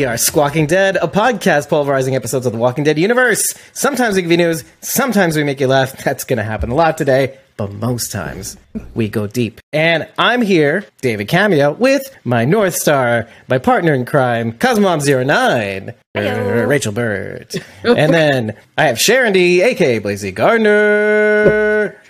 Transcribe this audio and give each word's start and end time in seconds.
We 0.00 0.06
are 0.06 0.16
Squawking 0.16 0.66
Dead, 0.66 0.96
a 0.96 1.06
podcast 1.06 1.68
pulverizing 1.68 2.16
episodes 2.16 2.46
of 2.46 2.52
the 2.52 2.58
Walking 2.58 2.84
Dead 2.84 2.98
universe. 2.98 3.52
Sometimes 3.74 4.16
we 4.16 4.22
give 4.22 4.30
you 4.30 4.38
news, 4.38 4.64
sometimes 4.80 5.36
we 5.36 5.44
make 5.44 5.60
you 5.60 5.66
laugh. 5.66 5.92
That's 6.04 6.24
going 6.24 6.38
to 6.38 6.42
happen 6.42 6.70
a 6.70 6.74
lot 6.74 6.96
today, 6.96 7.36
but 7.58 7.70
most 7.70 8.10
times 8.10 8.56
we 8.94 9.10
go 9.10 9.26
deep. 9.26 9.60
And 9.74 10.08
I'm 10.16 10.40
here, 10.40 10.86
David 11.02 11.28
Cameo, 11.28 11.72
with 11.72 12.16
my 12.24 12.46
North 12.46 12.76
Star, 12.76 13.28
my 13.46 13.58
partner 13.58 13.92
in 13.92 14.06
crime, 14.06 14.54
Cosmom09, 14.54 15.94
er, 16.16 16.66
Rachel 16.66 16.92
Bird. 16.92 17.62
and 17.84 18.14
then 18.14 18.56
I 18.78 18.84
have 18.84 18.98
Sharon 18.98 19.34
D, 19.34 19.60
aka 19.60 19.98
Blazy 19.98 20.32
Gardner. 20.32 22.00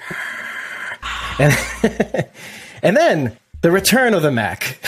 and, 1.41 1.59
and 2.85 2.97
then 2.97 3.37
the 3.63 3.73
return 3.73 4.15
of 4.15 4.23
the 4.23 4.31
Mac. 4.31 4.79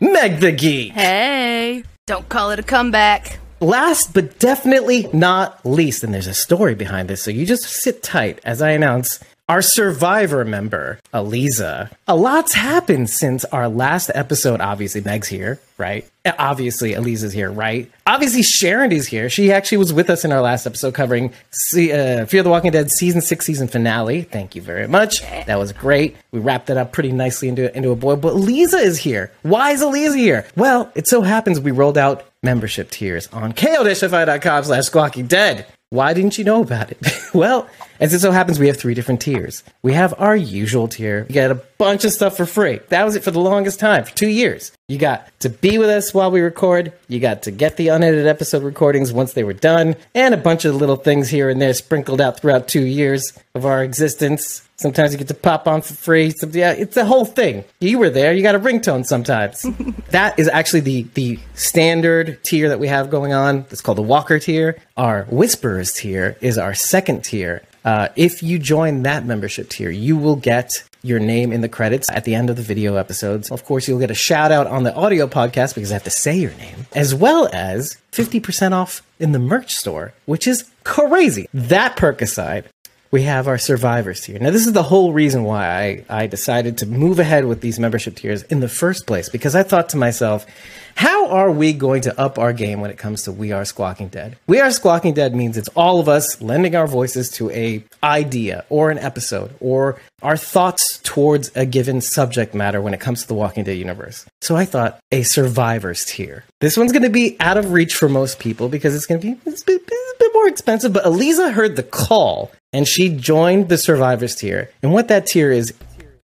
Meg 0.00 0.40
the 0.40 0.50
Geek. 0.50 0.92
Hey. 0.92 1.84
Don't 2.06 2.26
call 2.28 2.50
it 2.50 2.58
a 2.58 2.62
comeback. 2.62 3.38
Last 3.60 4.14
but 4.14 4.38
definitely 4.38 5.10
not 5.12 5.64
least, 5.66 6.02
and 6.02 6.14
there's 6.14 6.26
a 6.26 6.32
story 6.32 6.74
behind 6.74 7.10
this, 7.10 7.22
so 7.22 7.30
you 7.30 7.44
just 7.44 7.64
sit 7.64 8.02
tight 8.02 8.40
as 8.42 8.62
I 8.62 8.70
announce 8.70 9.20
our 9.50 9.62
survivor 9.62 10.44
member, 10.44 11.00
Aliza. 11.12 11.90
A 12.06 12.14
lot's 12.14 12.52
happened 12.52 13.10
since 13.10 13.44
our 13.46 13.68
last 13.68 14.08
episode. 14.14 14.60
Obviously, 14.60 15.00
Meg's 15.00 15.26
here, 15.26 15.58
right? 15.76 16.08
Uh, 16.24 16.30
Obviously, 16.38 16.92
Aliza's 16.92 17.32
here, 17.32 17.50
right? 17.50 17.90
Obviously, 18.06 18.42
Sharon 18.42 18.92
is 18.92 19.08
here. 19.08 19.28
She 19.28 19.50
actually 19.50 19.78
was 19.78 19.92
with 19.92 20.08
us 20.08 20.24
in 20.24 20.30
our 20.30 20.40
last 20.40 20.66
episode 20.66 20.94
covering 20.94 21.32
se- 21.50 22.20
uh, 22.20 22.26
Fear 22.26 22.44
the 22.44 22.48
Walking 22.50 22.70
Dead 22.70 22.92
season 22.92 23.20
six, 23.20 23.44
season 23.44 23.66
finale. 23.66 24.22
Thank 24.22 24.54
you 24.54 24.62
very 24.62 24.86
much. 24.86 25.20
That 25.22 25.58
was 25.58 25.72
great. 25.72 26.16
We 26.30 26.38
wrapped 26.38 26.68
that 26.68 26.76
up 26.76 26.92
pretty 26.92 27.10
nicely 27.10 27.48
into, 27.48 27.76
into 27.76 27.90
a 27.90 27.96
boy. 27.96 28.14
But 28.14 28.34
Aliza 28.34 28.80
is 28.80 28.98
here. 28.98 29.32
Why 29.42 29.72
is 29.72 29.82
Aliza 29.82 30.16
here? 30.16 30.46
Well, 30.56 30.92
it 30.94 31.08
so 31.08 31.22
happens 31.22 31.58
we 31.58 31.72
rolled 31.72 31.98
out 31.98 32.24
membership 32.44 32.88
tiers 32.92 33.26
on 33.32 33.52
ko-fi.com 33.52 34.62
slash 34.64 34.84
squawking 34.84 35.26
dead. 35.26 35.66
Why 35.88 36.14
didn't 36.14 36.38
you 36.38 36.44
know 36.44 36.62
about 36.62 36.92
it? 36.92 36.98
well, 37.34 37.68
as 38.00 38.14
it 38.14 38.20
so 38.20 38.30
happens, 38.30 38.58
we 38.58 38.66
have 38.68 38.78
three 38.78 38.94
different 38.94 39.20
tiers. 39.20 39.62
We 39.82 39.92
have 39.92 40.14
our 40.18 40.34
usual 40.34 40.88
tier. 40.88 41.26
You 41.28 41.34
get 41.34 41.50
a 41.50 41.54
bunch 41.54 42.04
of 42.06 42.12
stuff 42.12 42.34
for 42.34 42.46
free. 42.46 42.80
That 42.88 43.04
was 43.04 43.14
it 43.14 43.22
for 43.22 43.30
the 43.30 43.40
longest 43.40 43.78
time, 43.78 44.04
for 44.04 44.16
two 44.16 44.28
years. 44.28 44.72
You 44.88 44.98
got 44.98 45.30
to 45.40 45.50
be 45.50 45.76
with 45.76 45.90
us 45.90 46.14
while 46.14 46.30
we 46.30 46.40
record. 46.40 46.94
You 47.08 47.20
got 47.20 47.42
to 47.42 47.50
get 47.50 47.76
the 47.76 47.88
unedited 47.88 48.26
episode 48.26 48.62
recordings 48.62 49.12
once 49.12 49.34
they 49.34 49.44
were 49.44 49.52
done, 49.52 49.96
and 50.14 50.32
a 50.32 50.38
bunch 50.38 50.64
of 50.64 50.76
little 50.76 50.96
things 50.96 51.28
here 51.28 51.50
and 51.50 51.60
there 51.60 51.74
sprinkled 51.74 52.22
out 52.22 52.40
throughout 52.40 52.68
two 52.68 52.86
years 52.86 53.38
of 53.54 53.66
our 53.66 53.84
existence. 53.84 54.66
Sometimes 54.76 55.12
you 55.12 55.18
get 55.18 55.28
to 55.28 55.34
pop 55.34 55.68
on 55.68 55.82
for 55.82 55.92
free. 55.92 56.30
Some, 56.30 56.52
yeah, 56.52 56.72
it's 56.72 56.96
a 56.96 57.04
whole 57.04 57.26
thing. 57.26 57.64
You 57.80 57.98
were 57.98 58.08
there. 58.08 58.32
You 58.32 58.42
got 58.42 58.54
a 58.54 58.58
ringtone 58.58 59.04
sometimes. 59.04 59.66
that 60.08 60.38
is 60.38 60.48
actually 60.48 60.80
the 60.80 61.02
the 61.12 61.38
standard 61.52 62.42
tier 62.44 62.70
that 62.70 62.80
we 62.80 62.88
have 62.88 63.10
going 63.10 63.34
on. 63.34 63.66
It's 63.70 63.82
called 63.82 63.98
the 63.98 64.02
Walker 64.02 64.38
tier. 64.38 64.78
Our 64.96 65.24
Whisperers 65.24 65.92
tier 65.92 66.38
is 66.40 66.56
our 66.56 66.72
second 66.72 67.24
tier. 67.24 67.62
Uh, 67.84 68.08
if 68.16 68.42
you 68.42 68.58
join 68.58 69.02
that 69.02 69.24
membership 69.24 69.68
tier, 69.68 69.90
you 69.90 70.16
will 70.16 70.36
get 70.36 70.70
your 71.02 71.18
name 71.18 71.52
in 71.52 71.60
the 71.62 71.68
credits 71.68 72.10
at 72.10 72.24
the 72.24 72.34
end 72.34 72.50
of 72.50 72.56
the 72.56 72.62
video 72.62 72.96
episodes. 72.96 73.50
Of 73.50 73.64
course, 73.64 73.88
you'll 73.88 73.98
get 73.98 74.10
a 74.10 74.14
shout 74.14 74.52
out 74.52 74.66
on 74.66 74.82
the 74.82 74.94
audio 74.94 75.26
podcast 75.26 75.74
because 75.74 75.90
I 75.90 75.94
have 75.94 76.04
to 76.04 76.10
say 76.10 76.36
your 76.36 76.52
name, 76.54 76.86
as 76.92 77.14
well 77.14 77.48
as 77.52 77.96
50% 78.12 78.72
off 78.72 79.02
in 79.18 79.32
the 79.32 79.38
merch 79.38 79.74
store, 79.74 80.12
which 80.26 80.46
is 80.46 80.70
crazy. 80.84 81.48
That 81.54 81.96
perk 81.96 82.20
aside, 82.20 82.68
we 83.10 83.22
have 83.22 83.48
our 83.48 83.58
survivors 83.58 84.20
tier. 84.20 84.38
Now, 84.38 84.50
this 84.50 84.66
is 84.66 84.72
the 84.72 84.84
whole 84.84 85.12
reason 85.12 85.44
why 85.44 86.04
I, 86.08 86.22
I 86.22 86.26
decided 86.26 86.78
to 86.78 86.86
move 86.86 87.18
ahead 87.18 87.46
with 87.46 87.60
these 87.60 87.80
membership 87.80 88.16
tiers 88.16 88.42
in 88.44 88.60
the 88.60 88.68
first 88.68 89.06
place, 89.06 89.28
because 89.28 89.54
I 89.54 89.62
thought 89.62 89.88
to 89.90 89.96
myself, 89.96 90.46
how 90.94 91.28
are 91.28 91.50
we 91.50 91.72
going 91.72 92.02
to 92.02 92.20
up 92.20 92.38
our 92.38 92.52
game 92.52 92.80
when 92.80 92.90
it 92.90 92.98
comes 92.98 93.22
to 93.22 93.32
We 93.32 93.52
Are 93.52 93.64
Squawking 93.64 94.08
Dead? 94.08 94.36
We 94.46 94.60
Are 94.60 94.70
Squawking 94.70 95.14
Dead 95.14 95.34
means 95.34 95.56
it's 95.56 95.68
all 95.70 96.00
of 96.00 96.08
us 96.08 96.40
lending 96.42 96.74
our 96.74 96.86
voices 96.86 97.30
to 97.32 97.50
a 97.50 97.84
idea 98.02 98.64
or 98.68 98.90
an 98.90 98.98
episode 98.98 99.54
or 99.60 100.00
our 100.22 100.36
thoughts 100.36 101.00
towards 101.02 101.50
a 101.54 101.64
given 101.64 102.00
subject 102.00 102.54
matter 102.54 102.80
when 102.80 102.94
it 102.94 103.00
comes 103.00 103.22
to 103.22 103.28
the 103.28 103.34
Walking 103.34 103.64
Dead 103.64 103.78
universe. 103.78 104.26
So 104.40 104.56
I 104.56 104.64
thought 104.64 105.00
a 105.10 105.22
survivors 105.22 106.04
tier. 106.04 106.44
This 106.60 106.76
one's 106.76 106.92
going 106.92 107.02
to 107.02 107.10
be 107.10 107.36
out 107.40 107.56
of 107.56 107.72
reach 107.72 107.94
for 107.94 108.08
most 108.08 108.38
people 108.38 108.68
because 108.68 108.94
it's 108.94 109.06
going 109.06 109.20
to 109.20 109.26
be 109.26 109.40
it's 109.46 109.62
a 109.62 109.66
bit, 109.66 109.82
it's 109.86 110.16
a 110.16 110.18
bit 110.18 110.34
more 110.34 110.48
expensive, 110.48 110.92
but 110.92 111.06
Eliza 111.06 111.50
heard 111.52 111.76
the 111.76 111.82
call 111.82 112.50
and 112.72 112.86
she 112.86 113.08
joined 113.08 113.68
the 113.68 113.78
survivors 113.78 114.36
tier. 114.36 114.70
And 114.82 114.92
what 114.92 115.08
that 115.08 115.26
tier 115.26 115.50
is 115.50 115.74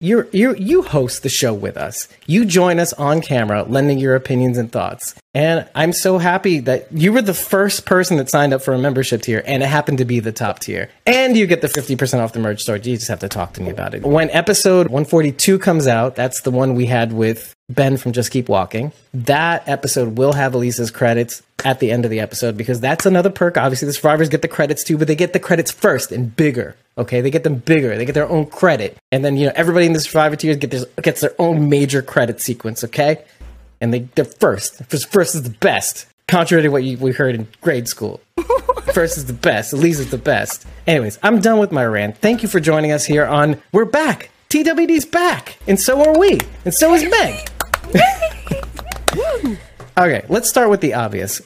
you 0.04 0.28
you 0.32 0.54
you 0.56 0.82
host 0.82 1.22
the 1.22 1.28
show 1.28 1.54
with 1.54 1.76
us. 1.76 2.08
You 2.26 2.44
join 2.44 2.78
us 2.78 2.92
on 2.92 3.22
camera, 3.22 3.62
lending 3.62 3.98
your 3.98 4.14
opinions 4.14 4.58
and 4.58 4.70
thoughts. 4.70 5.14
And 5.32 5.66
I'm 5.74 5.92
so 5.92 6.18
happy 6.18 6.60
that 6.60 6.92
you 6.92 7.12
were 7.12 7.22
the 7.22 7.34
first 7.34 7.86
person 7.86 8.18
that 8.18 8.30
signed 8.30 8.54
up 8.54 8.62
for 8.62 8.74
a 8.74 8.78
membership 8.78 9.22
tier, 9.22 9.42
and 9.46 9.62
it 9.62 9.66
happened 9.66 9.98
to 9.98 10.04
be 10.04 10.20
the 10.20 10.30
top 10.30 10.60
tier. 10.60 10.90
And 11.06 11.36
you 11.36 11.46
get 11.46 11.60
the 11.60 11.66
50% 11.66 12.20
off 12.20 12.34
the 12.34 12.38
merch 12.38 12.62
store. 12.62 12.76
You 12.76 12.96
just 12.96 13.08
have 13.08 13.18
to 13.20 13.28
talk 13.28 13.54
to 13.54 13.62
me 13.62 13.70
about 13.70 13.94
it. 13.94 14.02
When 14.02 14.30
episode 14.30 14.86
142 14.86 15.58
comes 15.58 15.88
out, 15.88 16.14
that's 16.14 16.42
the 16.42 16.52
one 16.52 16.74
we 16.74 16.86
had 16.86 17.12
with 17.12 17.52
Ben 17.68 17.96
from 17.96 18.12
Just 18.12 18.30
Keep 18.30 18.48
Walking. 18.48 18.92
That 19.12 19.66
episode 19.68 20.18
will 20.18 20.34
have 20.34 20.54
Elisa's 20.54 20.92
credits 20.92 21.42
at 21.64 21.80
the 21.80 21.90
end 21.90 22.04
of 22.04 22.10
the 22.10 22.20
episode 22.20 22.56
because 22.56 22.80
that's 22.80 23.06
another 23.06 23.30
perk. 23.30 23.56
Obviously, 23.56 23.86
the 23.86 23.92
survivors 23.92 24.28
get 24.28 24.42
the 24.42 24.48
credits 24.48 24.84
too, 24.84 24.98
but 24.98 25.08
they 25.08 25.16
get 25.16 25.32
the 25.32 25.40
credits 25.40 25.70
first 25.70 26.12
and 26.12 26.34
bigger. 26.36 26.76
Okay, 26.96 27.20
they 27.20 27.30
get 27.30 27.42
them 27.42 27.56
bigger. 27.56 27.96
They 27.96 28.04
get 28.04 28.14
their 28.14 28.28
own 28.28 28.46
credit, 28.46 28.96
and 29.10 29.24
then 29.24 29.36
you 29.36 29.46
know 29.46 29.52
everybody 29.56 29.86
in 29.86 29.92
the 29.92 30.00
survivor 30.00 30.36
tiers 30.36 30.58
get 30.58 30.70
this, 30.70 30.84
gets 31.02 31.20
their 31.20 31.34
own 31.38 31.68
major 31.68 32.02
credit 32.02 32.40
sequence. 32.40 32.84
Okay, 32.84 33.24
and 33.80 33.92
they 33.92 34.00
they're 34.14 34.24
first. 34.24 34.84
First, 34.84 35.10
first 35.10 35.34
is 35.34 35.42
the 35.42 35.50
best. 35.50 36.06
Contrary 36.28 36.62
to 36.62 36.68
what 36.68 36.84
you, 36.84 36.96
we 36.98 37.12
heard 37.12 37.34
in 37.34 37.48
grade 37.60 37.86
school. 37.86 38.20
First 38.94 39.18
is 39.18 39.26
the 39.26 39.34
best. 39.34 39.72
Elisa's 39.72 40.10
the 40.10 40.18
best. 40.18 40.66
Anyways, 40.86 41.18
I'm 41.22 41.40
done 41.40 41.58
with 41.58 41.72
my 41.72 41.84
rant. 41.84 42.16
Thank 42.16 42.42
you 42.42 42.48
for 42.48 42.60
joining 42.60 42.92
us 42.92 43.04
here 43.04 43.26
on 43.26 43.60
We're 43.72 43.84
Back. 43.84 44.30
TWD's 44.48 45.04
back, 45.04 45.58
and 45.66 45.80
so 45.80 46.00
are 46.00 46.16
we, 46.16 46.38
and 46.64 46.72
so 46.72 46.94
is 46.94 47.02
Meg. 47.02 47.50
okay, 49.98 50.24
let's 50.28 50.48
start 50.48 50.70
with 50.70 50.80
the 50.80 50.94
obvious. 50.94 51.42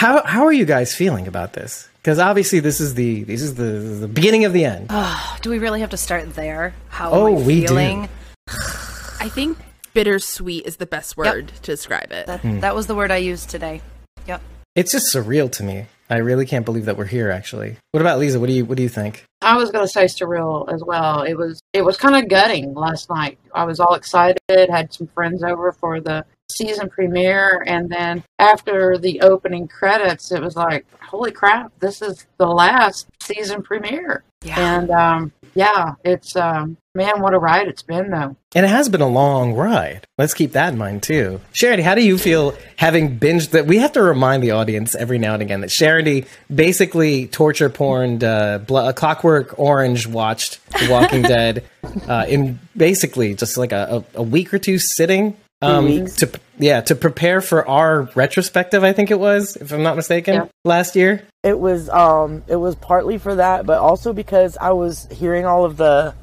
How 0.00 0.22
how 0.24 0.46
are 0.46 0.52
you 0.52 0.64
guys 0.64 0.94
feeling 0.94 1.28
about 1.28 1.52
this? 1.52 1.86
Because 2.00 2.18
obviously 2.18 2.58
this 2.60 2.80
is 2.80 2.94
the 2.94 3.22
this 3.24 3.42
is 3.42 3.56
the 3.56 3.64
the 4.00 4.08
beginning 4.08 4.46
of 4.46 4.54
the 4.54 4.64
end. 4.64 4.88
Do 5.42 5.50
we 5.50 5.58
really 5.58 5.80
have 5.80 5.90
to 5.90 5.98
start 5.98 6.34
there? 6.34 6.72
How 6.88 7.10
Oh, 7.10 7.36
am 7.36 7.42
I 7.42 7.46
we 7.46 7.60
do. 7.60 7.66
feeling? 7.66 8.08
I 8.48 9.28
think 9.28 9.58
bittersweet 9.92 10.64
is 10.64 10.76
the 10.76 10.86
best 10.86 11.18
word 11.18 11.48
to 11.48 11.60
describe 11.72 12.12
it. 12.12 12.26
That, 12.28 12.40
Hmm. 12.40 12.60
that 12.60 12.74
was 12.74 12.86
the 12.86 12.94
word 12.94 13.10
I 13.10 13.18
used 13.18 13.50
today. 13.50 13.82
Yep. 14.26 14.40
It's 14.74 14.90
just 14.90 15.14
surreal 15.14 15.52
to 15.52 15.62
me. 15.62 15.84
I 16.08 16.16
really 16.16 16.46
can't 16.46 16.64
believe 16.64 16.86
that 16.86 16.96
we're 16.96 17.04
here. 17.04 17.30
Actually, 17.30 17.76
what 17.92 18.00
about 18.00 18.18
Lisa? 18.18 18.40
What 18.40 18.46
do 18.46 18.54
you 18.54 18.64
what 18.64 18.78
do 18.78 18.82
you 18.82 18.88
think? 18.88 19.26
I 19.42 19.58
was 19.58 19.70
gonna 19.70 19.86
say 19.86 20.06
surreal 20.06 20.72
as 20.72 20.82
well. 20.82 21.24
It 21.24 21.34
was 21.34 21.60
it 21.74 21.82
was 21.84 21.98
kind 21.98 22.16
of 22.16 22.30
gutting 22.30 22.72
last 22.72 23.10
night. 23.10 23.36
I 23.54 23.64
was 23.64 23.78
all 23.78 23.92
excited, 23.94 24.40
had 24.70 24.94
some 24.94 25.08
friends 25.08 25.42
over 25.44 25.72
for 25.72 26.00
the 26.00 26.24
season 26.60 26.88
premiere, 26.88 27.64
and 27.66 27.88
then 27.88 28.22
after 28.38 28.98
the 28.98 29.20
opening 29.22 29.66
credits, 29.68 30.30
it 30.32 30.42
was 30.42 30.56
like, 30.56 30.86
holy 31.00 31.32
crap, 31.32 31.72
this 31.80 32.02
is 32.02 32.26
the 32.38 32.46
last 32.46 33.06
season 33.20 33.62
premiere. 33.62 34.24
Yeah. 34.42 34.58
And 34.58 34.90
um, 34.90 35.32
yeah, 35.54 35.94
it's 36.04 36.36
um, 36.36 36.76
man, 36.94 37.20
what 37.20 37.34
a 37.34 37.38
ride 37.38 37.68
it's 37.68 37.82
been 37.82 38.10
though. 38.10 38.36
And 38.54 38.66
it 38.66 38.68
has 38.68 38.88
been 38.88 39.00
a 39.00 39.08
long 39.08 39.52
ride. 39.52 40.06
Let's 40.18 40.34
keep 40.34 40.52
that 40.52 40.72
in 40.72 40.78
mind 40.78 41.02
too. 41.02 41.40
Charity, 41.52 41.82
how 41.82 41.94
do 41.94 42.02
you 42.02 42.18
feel 42.18 42.56
having 42.76 43.18
binged 43.18 43.50
that? 43.50 43.66
We 43.66 43.78
have 43.78 43.92
to 43.92 44.02
remind 44.02 44.42
the 44.42 44.52
audience 44.52 44.94
every 44.94 45.18
now 45.18 45.34
and 45.34 45.42
again 45.42 45.60
that 45.60 45.70
Charity 45.70 46.26
basically 46.52 47.26
torture 47.28 47.68
porned, 47.68 48.24
uh, 48.24 48.58
blo- 48.58 48.88
a 48.88 48.92
Clockwork 48.92 49.58
Orange 49.58 50.06
watched 50.06 50.60
The 50.72 50.88
Walking 50.90 51.22
Dead 51.22 51.64
uh, 52.08 52.24
in 52.28 52.58
basically 52.76 53.34
just 53.34 53.56
like 53.56 53.72
a, 53.72 54.04
a, 54.14 54.20
a 54.20 54.22
week 54.22 54.52
or 54.54 54.58
two 54.58 54.78
sitting. 54.78 55.36
Um, 55.62 56.06
to 56.06 56.30
yeah 56.58 56.80
to 56.82 56.94
prepare 56.94 57.40
for 57.42 57.68
our 57.68 58.08
retrospective, 58.14 58.82
I 58.82 58.92
think 58.94 59.10
it 59.10 59.20
was, 59.20 59.56
if 59.56 59.72
I'm 59.72 59.82
not 59.82 59.94
mistaken, 59.96 60.34
Yeah. 60.34 60.46
last 60.64 60.96
year. 60.96 61.22
It 61.42 61.58
was 61.58 61.88
um 61.90 62.42
it 62.48 62.56
was 62.56 62.74
partly 62.76 63.18
for 63.18 63.34
that, 63.34 63.66
but 63.66 63.78
also 63.78 64.12
because 64.14 64.56
I 64.58 64.70
was 64.72 65.06
hearing 65.12 65.44
all 65.44 65.64
of 65.66 65.76
the 65.76 66.14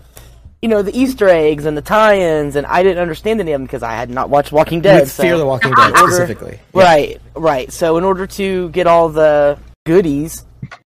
you 0.62 0.70
know, 0.70 0.82
the 0.82 0.98
Easter 1.00 1.30
eggs 1.30 1.66
and 1.66 1.78
the 1.78 1.84
tie-ins 1.84 2.56
and 2.56 2.66
I 2.66 2.82
didn't 2.82 2.98
understand 3.00 3.40
any 3.40 3.52
of 3.52 3.60
them 3.60 3.66
because 3.68 3.84
I 3.84 3.94
had 3.94 4.10
not 4.10 4.32
watched 4.32 4.52
Walking 4.52 4.82
Dead. 4.82 5.02
With 5.02 5.12
so- 5.12 5.22
Fear 5.22 5.38
the 5.38 5.46
Walking 5.46 5.72
Dead 5.72 5.92
Order- 6.02 6.12
specifically. 6.14 6.60
Right, 6.74 7.22
right. 7.36 7.72
So 7.72 7.98
in 7.98 8.04
order 8.04 8.26
to 8.26 8.70
get 8.70 8.88
all 8.88 9.10
the 9.10 9.60
goodies, 9.86 10.46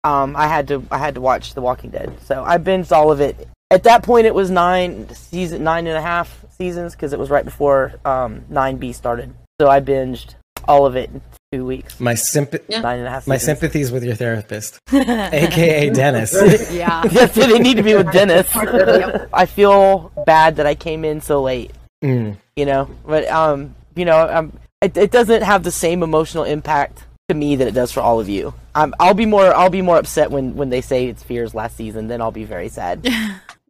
um 0.05 0.37
I 0.37 0.47
had 0.47 0.69
to 0.69 0.85
I 0.93 0.99
had 0.99 1.17
to 1.17 1.21
watch 1.21 1.55
The 1.55 1.63
Walking 1.63 1.91
Dead. 1.91 2.17
So 2.27 2.45
I 2.45 2.59
binged 2.59 2.93
all 2.93 3.11
of 3.11 3.21
it. 3.21 3.49
At 3.73 3.83
that 3.83 4.05
point 4.05 4.27
it 4.27 4.35
was 4.37 4.51
nine 4.53 5.09
season 5.13 5.65
nine 5.65 5.89
and 5.89 5.97
a 5.97 6.01
half 6.03 6.45
seasons 6.57 6.95
because 6.95 7.13
it 7.13 7.19
was 7.19 7.31
right 7.31 7.45
before 7.45 7.95
um 8.05 8.45
9B 8.51 8.95
started. 8.95 9.35
So 9.61 9.69
I 9.69 9.81
binged 9.81 10.35
all 10.69 10.85
of 10.87 10.97
it 10.97 11.11
in 11.11 11.21
two 11.53 11.65
weeks. 11.65 12.01
My 12.01 12.15
sympathy. 12.15 12.79
Nine 12.81 12.99
and 12.99 13.07
a 13.07 13.11
half 13.11 13.27
My 13.27 13.37
seasons. 13.37 13.61
sympathies 13.61 13.93
with 13.93 14.05
your 14.05 14.15
therapist, 14.17 14.79
aka 14.93 15.91
Dennis. 15.91 16.33
Yeah. 16.73 17.03
Yes, 17.11 17.35
they 17.35 17.59
need 17.59 17.77
to 17.77 17.83
be 17.83 17.95
with 17.95 18.11
Dennis. 18.13 18.49
I 18.55 19.47
feel 19.47 20.13
bad 20.27 20.57
that 20.57 20.67
I 20.67 20.75
came 20.75 21.05
in 21.05 21.21
so 21.21 21.43
late. 21.43 21.71
Mm. 22.05 22.37
You 22.57 22.67
know, 22.67 22.91
but 23.07 23.27
um, 23.29 23.75
you 23.95 24.05
know, 24.05 24.29
um, 24.29 24.53
it, 24.83 24.97
it 24.97 25.11
doesn't 25.11 25.43
have 25.43 25.63
the 25.63 25.71
same 25.71 26.03
emotional 26.03 26.45
impact 26.45 27.05
to 27.29 27.35
me 27.35 27.57
that 27.57 27.67
it 27.67 27.73
does 27.75 27.91
for 27.93 28.01
all 28.01 28.21
of 28.21 28.29
you. 28.29 28.53
Um, 28.75 28.95
I'll 29.01 29.15
be 29.15 29.27
more 29.27 29.55
I'll 29.55 29.71
be 29.71 29.83
more 29.83 29.97
upset 29.99 30.31
when 30.31 30.55
when 30.57 30.69
they 30.69 30.81
say 30.81 31.07
it's 31.07 31.23
Fear's 31.23 31.55
last 31.55 31.77
season. 31.77 32.09
Then 32.09 32.21
I'll 32.21 32.31
be 32.33 32.45
very 32.45 32.69
sad. 32.69 33.09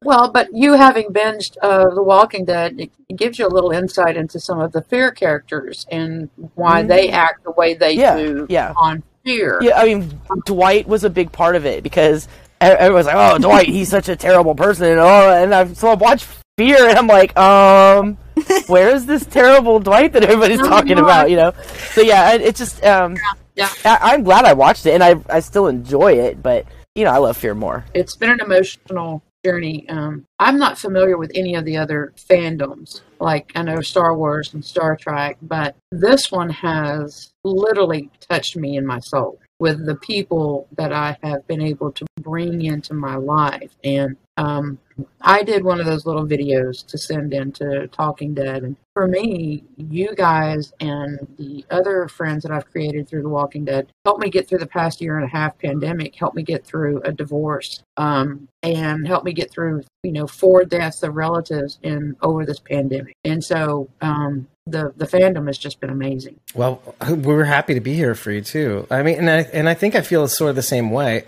Well, 0.03 0.31
but 0.31 0.49
you 0.53 0.75
having 0.75 1.09
binged 1.09 1.57
uh, 1.63 1.89
The 1.95 2.03
Walking 2.03 2.45
Dead, 2.45 2.79
it, 2.79 2.91
it 3.09 3.17
gives 3.17 3.39
you 3.39 3.47
a 3.47 3.49
little 3.49 3.71
insight 3.71 4.17
into 4.17 4.39
some 4.39 4.61
of 4.61 4.73
the 4.73 4.83
fear 4.83 5.11
characters 5.11 5.87
and 5.91 6.29
why 6.55 6.83
they 6.83 7.11
act 7.11 7.45
the 7.45 7.51
way 7.53 7.75
they 7.75 7.93
Yeah, 7.93 8.17
do 8.17 8.47
yeah. 8.51 8.75
on 8.77 9.03
fear. 9.25 9.59
yeah, 9.63 9.79
I 9.79 9.85
mean 9.87 10.21
Dwight 10.45 10.87
was 10.87 11.03
a 11.05 11.11
big 11.11 11.33
part 11.33 11.57
of 11.57 11.65
it 11.67 11.83
because 11.83 12.27
e- 12.63 12.67
everyone's 12.67 13.07
like, 13.07 13.17
"Oh, 13.17 13.39
Dwight, 13.39 13.69
he's 13.69 13.89
such 13.89 14.09
a 14.09 14.17
terrible 14.17 14.55
person." 14.55 14.87
And, 14.89 15.01
oh, 15.01 15.31
and 15.33 15.55
I 15.55 15.73
so 15.73 15.89
I 15.89 15.95
watched 15.95 16.29
Fear, 16.59 16.89
and 16.89 16.99
I'm 16.99 17.07
like, 17.07 17.37
um, 17.39 18.17
where 18.69 18.95
is 18.95 19.05
this 19.07 19.25
terrible 19.27 19.79
Dwight 19.81 20.13
that 20.13 20.23
everybody's 20.23 20.61
Oh, 20.63 20.69
talking 20.69 20.97
no. 20.97 21.05
about? 21.05 21.31
You 21.31 21.37
know? 21.37 21.53
So 21.93 22.03
yeah, 22.03 22.33
it, 22.35 22.43
it 22.43 22.57
just 22.57 22.85
um, 22.85 23.17
Yeah. 23.57 23.69
I, 23.85 23.99
I'm 24.13 24.23
glad 24.25 24.45
I 24.45 24.53
watched 24.53 24.85
it, 24.87 24.93
and 24.93 25.03
I 25.03 25.17
I 25.29 25.41
still 25.41 25.67
enjoy 25.69 26.13
it, 26.19 26.43
but 26.43 26.67
you 26.95 27.05
know, 27.05 27.11
I 27.11 27.17
love 27.19 27.37
Fear 27.39 27.55
more. 27.57 27.85
It's 27.95 28.15
been 28.15 28.31
an 28.31 28.41
emotional 28.41 29.23
journey. 29.47 29.89
Um, 29.89 30.27
I'm 30.41 30.59
not 30.59 30.77
familiar 30.77 31.17
with 31.17 31.31
any 31.35 31.55
of 31.55 31.65
the 31.65 31.77
other 31.77 32.13
fandoms. 32.17 33.03
Like 33.21 33.53
I 33.55 33.63
know 33.63 33.81
Star 33.81 34.17
Wars 34.17 34.53
and 34.55 34.65
Star 34.65 34.97
Trek, 34.97 35.39
but 35.41 35.77
this 35.93 36.33
one 36.33 36.51
has 36.51 37.33
literally 37.45 38.11
touched 38.29 38.57
me 38.57 38.77
in 38.77 38.85
my 38.85 38.99
soul 38.99 39.39
with 39.61 39.87
the 39.87 39.95
people 39.97 40.67
that 40.77 40.93
I 40.93 41.17
have 41.23 41.47
been 41.47 41.63
able 41.63 41.93
to 41.93 42.05
bring 42.21 42.63
into 42.63 42.93
my 42.93 43.15
life. 43.15 43.71
And 43.85 44.17
um, 44.37 44.79
I 45.21 45.43
did 45.43 45.65
one 45.65 45.81
of 45.81 45.87
those 45.87 46.07
little 46.07 46.27
videos 46.27 46.87
to 46.87 46.99
send 46.99 47.35
into 47.35 47.89
Talking 47.89 48.35
Dead. 48.35 48.63
And 48.63 48.77
for 48.95 49.07
me, 49.07 49.65
you 49.77 50.15
guys 50.15 50.73
and 50.81 51.19
the 51.37 51.65
other 51.71 52.09
friends 52.09 52.43
that 52.45 52.53
I've 52.53 52.71
created 52.71 53.09
through 53.09 53.23
The 53.23 53.29
Walking 53.29 53.65
Dead 53.65 53.89
helped 54.05 54.23
me 54.23 54.31
get 54.31 54.49
through 54.49 54.59
the 54.59 54.67
past 54.67 55.01
year 55.01 55.17
and 55.17 55.25
a 55.25 55.29
half 55.29 55.59
pandemic, 55.59 56.15
helped 56.15 56.37
me 56.37 56.43
get 56.43 56.65
through 56.65 57.01
a 57.03 57.13
divorce, 57.13 57.83
um, 57.97 58.49
and 58.63 59.07
helped 59.07 59.25
me 59.25 59.33
get 59.33 59.51
through, 59.51 59.83
you 60.03 60.13
know, 60.13 60.27
four 60.27 60.65
deaths 60.65 61.03
of 61.03 61.17
relatives 61.17 61.79
in 61.83 62.17
over 62.23 62.47
this 62.47 62.61
pandemic. 62.61 63.15
And 63.25 63.43
so 63.43 63.89
um, 64.01 64.49
the 64.67 64.93
the 64.97 65.07
fandom 65.07 65.47
has 65.47 65.59
just 65.59 65.81
been 65.81 65.91
amazing. 65.91 66.41
Well, 66.55 66.81
we 67.09 67.17
were 67.17 67.45
happy 67.45 67.75
to 67.75 67.81
be 67.81 67.95
here 67.95 68.15
for 68.15 68.33
you 68.33 68.43
too. 68.43 68.87
I 68.91 69.03
mean, 69.03 69.19
and 69.19 69.31
I 69.31 69.41
and 69.53 69.69
I 69.69 69.75
think 69.75 69.95
I 69.95 70.01
feel 70.01 70.27
sort 70.29 70.51
of 70.51 70.57
the 70.57 70.63
same 70.63 70.91
way 70.91 71.25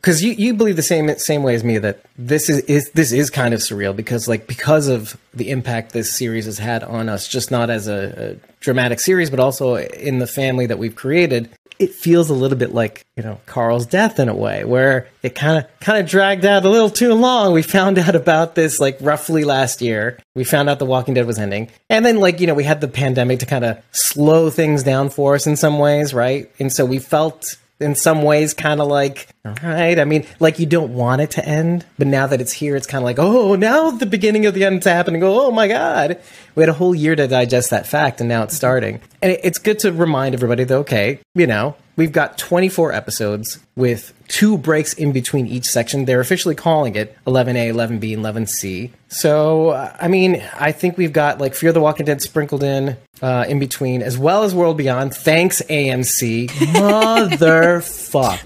because 0.00 0.22
you, 0.22 0.32
you 0.32 0.54
believe 0.54 0.76
the 0.76 0.82
same 0.82 1.16
same 1.18 1.42
way 1.42 1.54
as 1.54 1.64
me 1.64 1.78
that 1.78 2.00
this 2.16 2.48
is, 2.48 2.60
is 2.60 2.90
this 2.92 3.12
is 3.12 3.30
kind 3.30 3.52
of 3.52 3.60
surreal 3.60 3.94
because 3.94 4.28
like 4.28 4.46
because 4.46 4.88
of 4.88 5.16
the 5.34 5.50
impact 5.50 5.92
this 5.92 6.16
series 6.16 6.44
has 6.44 6.58
had 6.58 6.84
on 6.84 7.08
us, 7.08 7.26
just 7.28 7.50
not 7.50 7.70
as 7.70 7.88
a, 7.88 8.38
a 8.40 8.54
dramatic 8.60 9.00
series, 9.00 9.30
but 9.30 9.40
also 9.40 9.76
in 9.76 10.18
the 10.18 10.26
family 10.26 10.66
that 10.66 10.78
we've 10.78 10.94
created. 10.94 11.50
It 11.78 11.92
feels 11.92 12.30
a 12.30 12.34
little 12.34 12.56
bit 12.56 12.72
like 12.72 13.04
you 13.16 13.22
know 13.22 13.38
Carl's 13.44 13.84
death 13.84 14.18
in 14.18 14.30
a 14.30 14.34
way, 14.34 14.64
where 14.64 15.08
it 15.22 15.34
kind 15.34 15.58
of 15.58 15.80
kind 15.80 16.02
of 16.02 16.08
dragged 16.08 16.44
out 16.44 16.64
a 16.64 16.70
little 16.70 16.88
too 16.88 17.12
long. 17.12 17.52
We 17.52 17.60
found 17.60 17.98
out 17.98 18.14
about 18.14 18.54
this 18.54 18.80
like 18.80 18.96
roughly 19.00 19.44
last 19.44 19.82
year. 19.82 20.18
We 20.34 20.44
found 20.44 20.70
out 20.70 20.78
The 20.78 20.86
Walking 20.86 21.12
Dead 21.12 21.26
was 21.26 21.38
ending, 21.38 21.70
and 21.90 22.06
then 22.06 22.18
like 22.18 22.40
you 22.40 22.46
know 22.46 22.54
we 22.54 22.64
had 22.64 22.80
the 22.80 22.88
pandemic 22.88 23.40
to 23.40 23.46
kind 23.46 23.64
of 23.64 23.82
slow 23.90 24.48
things 24.48 24.84
down 24.84 25.10
for 25.10 25.34
us 25.34 25.46
in 25.46 25.56
some 25.56 25.78
ways, 25.78 26.14
right? 26.14 26.50
And 26.58 26.72
so 26.72 26.86
we 26.86 26.98
felt 26.98 27.56
in 27.80 27.94
some 27.94 28.22
ways 28.22 28.54
kind 28.54 28.80
of 28.80 28.88
like 28.88 29.28
all 29.44 29.54
right 29.62 29.98
i 29.98 30.04
mean 30.04 30.26
like 30.40 30.58
you 30.58 30.66
don't 30.66 30.94
want 30.94 31.20
it 31.20 31.30
to 31.30 31.46
end 31.46 31.84
but 31.98 32.06
now 32.06 32.26
that 32.26 32.40
it's 32.40 32.52
here 32.52 32.74
it's 32.74 32.86
kind 32.86 33.02
of 33.02 33.04
like 33.04 33.18
oh 33.18 33.54
now 33.54 33.90
the 33.90 34.06
beginning 34.06 34.46
of 34.46 34.54
the 34.54 34.64
end's 34.64 34.86
happening. 34.86 35.22
Oh 35.22 35.50
my 35.50 35.68
god. 35.68 36.20
We 36.54 36.62
had 36.62 36.68
a 36.68 36.74
whole 36.74 36.94
year 36.94 37.14
to 37.16 37.26
digest 37.26 37.70
that 37.70 37.86
fact 37.86 38.20
and 38.20 38.28
now 38.28 38.42
it's 38.42 38.54
mm-hmm. 38.54 38.58
starting. 38.58 39.00
And 39.22 39.32
it's 39.42 39.58
good 39.58 39.78
to 39.80 39.92
remind 39.92 40.34
everybody 40.34 40.64
that 40.64 40.74
okay 40.74 41.20
you 41.34 41.46
know 41.46 41.76
we've 41.96 42.12
got 42.12 42.38
24 42.38 42.92
episodes 42.92 43.58
with 43.76 44.12
two 44.28 44.58
breaks 44.58 44.94
in 44.94 45.12
between 45.12 45.46
each 45.46 45.66
section. 45.66 46.06
They're 46.06 46.20
officially 46.20 46.54
calling 46.54 46.96
it 46.96 47.16
11a 47.26 47.72
11b 47.72 48.14
and 48.14 48.24
11c 48.24 48.90
so 49.08 49.68
uh, 49.68 49.96
i 50.00 50.08
mean 50.08 50.42
i 50.58 50.72
think 50.72 50.98
we've 50.98 51.12
got 51.12 51.40
like 51.40 51.54
fear 51.54 51.72
the 51.72 51.80
walking 51.80 52.04
dead 52.04 52.20
sprinkled 52.20 52.64
in 52.64 52.96
uh, 53.22 53.44
in 53.48 53.58
between 53.58 54.02
as 54.02 54.18
well 54.18 54.42
as 54.42 54.54
world 54.54 54.76
beyond. 54.76 55.14
Thanks 55.14 55.62
amc 55.62 56.48
motherfuck. 56.48 58.42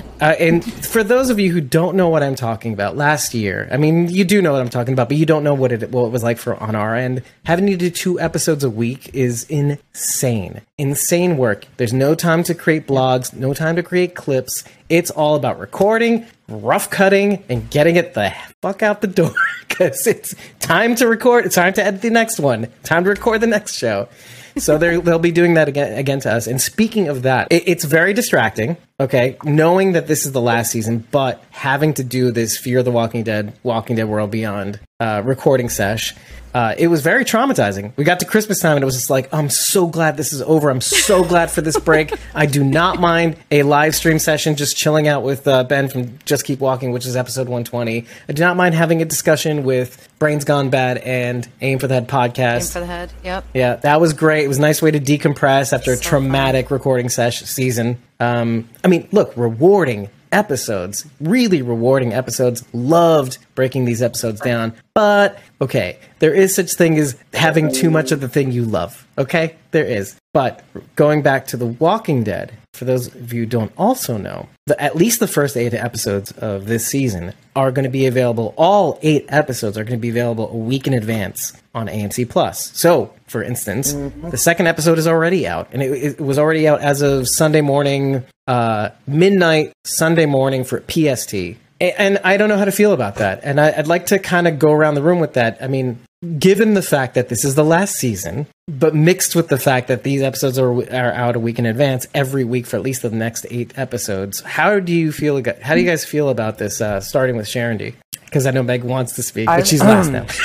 Uh, 0.20 0.36
and 0.38 0.62
for 0.84 1.02
those 1.02 1.30
of 1.30 1.40
you 1.40 1.50
who 1.50 1.62
don't 1.62 1.96
know 1.96 2.10
what 2.10 2.22
I'm 2.22 2.34
talking 2.34 2.74
about, 2.74 2.94
last 2.94 3.32
year, 3.32 3.66
I 3.72 3.78
mean, 3.78 4.06
you 4.10 4.22
do 4.22 4.42
know 4.42 4.52
what 4.52 4.60
I'm 4.60 4.68
talking 4.68 4.92
about, 4.92 5.08
but 5.08 5.16
you 5.16 5.24
don't 5.24 5.42
know 5.42 5.54
what 5.54 5.72
it 5.72 5.90
what 5.90 6.04
it 6.04 6.12
was 6.12 6.22
like 6.22 6.36
for 6.36 6.62
on 6.62 6.74
our 6.74 6.94
end. 6.94 7.22
Having 7.46 7.68
to 7.68 7.76
do 7.78 7.88
two 7.88 8.20
episodes 8.20 8.62
a 8.62 8.68
week 8.68 9.14
is 9.14 9.44
insane, 9.44 10.60
insane 10.76 11.38
work. 11.38 11.64
There's 11.78 11.94
no 11.94 12.14
time 12.14 12.42
to 12.42 12.54
create 12.54 12.86
blogs, 12.86 13.32
no 13.32 13.54
time 13.54 13.76
to 13.76 13.82
create 13.82 14.14
clips. 14.20 14.64
It's 14.88 15.10
all 15.10 15.34
about 15.34 15.58
recording, 15.58 16.26
rough 16.48 16.90
cutting, 16.90 17.44
and 17.48 17.68
getting 17.70 17.96
it 17.96 18.14
the 18.14 18.34
fuck 18.62 18.82
out 18.82 19.00
the 19.00 19.06
door 19.06 19.34
because 19.68 20.06
it's 20.06 20.34
time 20.60 20.94
to 20.96 21.08
record. 21.08 21.46
It's 21.46 21.54
time 21.54 21.72
to 21.74 21.84
edit 21.84 22.02
the 22.02 22.10
next 22.10 22.38
one. 22.38 22.68
Time 22.82 23.04
to 23.04 23.10
record 23.10 23.40
the 23.40 23.46
next 23.46 23.74
show 23.74 24.08
so 24.56 24.78
they'll 24.78 25.18
be 25.18 25.32
doing 25.32 25.54
that 25.54 25.68
again, 25.68 25.96
again 25.98 26.20
to 26.20 26.32
us. 26.32 26.46
And 26.46 26.60
speaking 26.60 27.08
of 27.08 27.22
that, 27.22 27.48
it, 27.50 27.64
it's 27.66 27.84
very 27.84 28.12
distracting. 28.12 28.76
Okay, 28.98 29.36
knowing 29.44 29.92
that 29.92 30.06
this 30.06 30.26
is 30.26 30.32
the 30.32 30.40
last 30.40 30.70
season, 30.70 31.06
but 31.10 31.42
having 31.50 31.94
to 31.94 32.04
do 32.04 32.30
this 32.30 32.56
Fear 32.56 32.80
of 32.80 32.84
the 32.84 32.90
Walking 32.90 33.24
Dead, 33.24 33.54
Walking 33.62 33.96
Dead 33.96 34.08
World 34.08 34.30
Beyond 34.30 34.80
uh, 35.00 35.22
recording 35.24 35.68
sesh. 35.68 36.14
Uh, 36.52 36.74
it 36.76 36.88
was 36.88 37.00
very 37.00 37.24
traumatizing. 37.24 37.92
We 37.96 38.02
got 38.02 38.18
to 38.20 38.26
Christmas 38.26 38.58
time 38.58 38.74
and 38.76 38.82
it 38.82 38.84
was 38.84 38.96
just 38.96 39.08
like, 39.08 39.32
I'm 39.32 39.48
so 39.48 39.86
glad 39.86 40.16
this 40.16 40.32
is 40.32 40.42
over. 40.42 40.68
I'm 40.68 40.80
so 40.80 41.22
glad 41.28 41.48
for 41.48 41.60
this 41.60 41.78
break. 41.78 42.12
I 42.34 42.46
do 42.46 42.64
not 42.64 42.98
mind 43.00 43.36
a 43.52 43.62
live 43.62 43.94
stream 43.94 44.18
session 44.18 44.56
just 44.56 44.76
chilling 44.76 45.06
out 45.06 45.22
with 45.22 45.46
uh, 45.46 45.62
Ben 45.62 45.88
from 45.88 46.18
Just 46.24 46.44
Keep 46.44 46.58
Walking, 46.58 46.90
which 46.90 47.06
is 47.06 47.14
episode 47.14 47.42
120. 47.42 48.04
I 48.28 48.32
do 48.32 48.42
not 48.42 48.56
mind 48.56 48.74
having 48.74 49.00
a 49.00 49.04
discussion 49.04 49.62
with 49.62 50.08
Brains 50.18 50.44
Gone 50.44 50.70
Bad 50.70 50.98
and 50.98 51.48
Aim 51.60 51.78
for 51.78 51.86
the 51.86 51.94
Head 51.94 52.02
Aim 52.02 52.08
podcast. 52.08 52.72
for 52.72 52.80
the 52.80 52.86
head. 52.86 53.12
Yep. 53.22 53.44
Yeah, 53.54 53.76
that 53.76 54.00
was 54.00 54.12
great. 54.12 54.44
It 54.44 54.48
was 54.48 54.58
a 54.58 54.62
nice 54.62 54.82
way 54.82 54.90
to 54.90 54.98
decompress 54.98 55.72
after 55.72 55.92
a 55.92 55.96
So 55.96 56.02
traumatic 56.02 56.72
recording 56.72 57.10
sesh 57.10 57.42
season. 57.42 57.96
Um, 58.18 58.68
I 58.82 58.88
mean, 58.88 59.06
look, 59.12 59.36
rewarding 59.36 60.10
episodes, 60.32 61.06
really 61.20 61.62
rewarding 61.62 62.12
episodes. 62.12 62.64
Loved 62.72 63.38
breaking 63.54 63.84
these 63.84 64.02
episodes 64.02 64.40
down. 64.40 64.74
But 64.94 65.38
okay, 65.60 65.98
there 66.18 66.34
is 66.34 66.54
such 66.54 66.72
thing 66.72 66.98
as 66.98 67.16
having 67.32 67.72
too 67.72 67.90
much 67.90 68.12
of 68.12 68.20
the 68.20 68.28
thing 68.28 68.52
you 68.52 68.64
love. 68.64 69.06
Okay, 69.18 69.56
there 69.70 69.84
is. 69.84 70.16
But 70.32 70.62
going 70.96 71.22
back 71.22 71.46
to 71.48 71.56
The 71.56 71.66
Walking 71.66 72.22
Dead, 72.22 72.52
for 72.74 72.84
those 72.84 73.08
of 73.14 73.32
you 73.32 73.40
who 73.40 73.46
don't 73.46 73.72
also 73.76 74.16
know, 74.16 74.48
the, 74.66 74.80
at 74.80 74.96
least 74.96 75.20
the 75.20 75.26
first 75.26 75.56
eight 75.56 75.74
episodes 75.74 76.32
of 76.32 76.66
this 76.66 76.86
season 76.86 77.32
are 77.56 77.72
going 77.72 77.82
to 77.84 77.90
be 77.90 78.06
available. 78.06 78.54
All 78.56 78.98
eight 79.02 79.26
episodes 79.28 79.76
are 79.76 79.84
going 79.84 79.98
to 79.98 80.00
be 80.02 80.08
available 80.10 80.48
a 80.50 80.56
week 80.56 80.86
in 80.86 80.94
advance 80.94 81.52
on 81.74 81.88
AMC 81.88 82.28
Plus. 82.30 82.70
So, 82.78 83.12
for 83.26 83.42
instance, 83.42 83.92
the 83.92 84.36
second 84.38 84.66
episode 84.66 84.98
is 84.98 85.06
already 85.06 85.46
out, 85.46 85.68
and 85.72 85.82
it, 85.82 85.90
it 86.18 86.20
was 86.20 86.38
already 86.38 86.66
out 86.68 86.80
as 86.80 87.02
of 87.02 87.28
Sunday 87.28 87.60
morning, 87.60 88.24
uh, 88.46 88.90
midnight 89.06 89.72
Sunday 89.84 90.26
morning 90.26 90.64
for 90.64 90.80
PST. 90.88 91.34
A- 91.34 91.56
And 91.80 92.18
I 92.24 92.36
don't 92.36 92.48
know 92.48 92.58
how 92.58 92.64
to 92.64 92.72
feel 92.72 92.92
about 92.92 93.16
that. 93.16 93.40
And 93.42 93.60
I'd 93.60 93.86
like 93.88 94.06
to 94.06 94.18
kind 94.18 94.46
of 94.48 94.58
go 94.58 94.72
around 94.72 94.94
the 94.94 95.02
room 95.02 95.18
with 95.20 95.34
that. 95.34 95.58
I 95.60 95.66
mean, 95.68 95.98
given 96.38 96.74
the 96.74 96.82
fact 96.82 97.14
that 97.14 97.28
this 97.28 97.44
is 97.44 97.54
the 97.54 97.64
last 97.64 97.94
season, 97.94 98.46
but 98.68 98.94
mixed 98.94 99.34
with 99.34 99.48
the 99.48 99.58
fact 99.58 99.88
that 99.88 100.02
these 100.02 100.22
episodes 100.22 100.58
are, 100.58 100.70
are 100.94 101.12
out 101.12 101.36
a 101.36 101.40
week 101.40 101.58
in 101.58 101.66
advance 101.66 102.06
every 102.14 102.44
week 102.44 102.66
for 102.66 102.76
at 102.76 102.82
least 102.82 103.02
the 103.02 103.10
next 103.10 103.46
eight 103.50 103.76
episodes, 103.78 104.40
how 104.40 104.78
do 104.80 104.92
you 104.92 105.12
feel? 105.12 105.42
How 105.62 105.74
do 105.74 105.80
you 105.80 105.86
guys 105.88 106.04
feel 106.04 106.28
about 106.28 106.58
this? 106.58 106.80
Uh, 106.80 107.00
starting 107.00 107.36
with 107.36 107.48
Sharon 107.48 107.78
D, 107.78 107.94
because 108.24 108.46
I 108.46 108.50
know 108.50 108.62
Meg 108.62 108.84
wants 108.84 109.14
to 109.14 109.22
speak, 109.22 109.46
but 109.46 109.66
she's 109.66 109.82
last 109.82 110.10
now. 110.10 110.26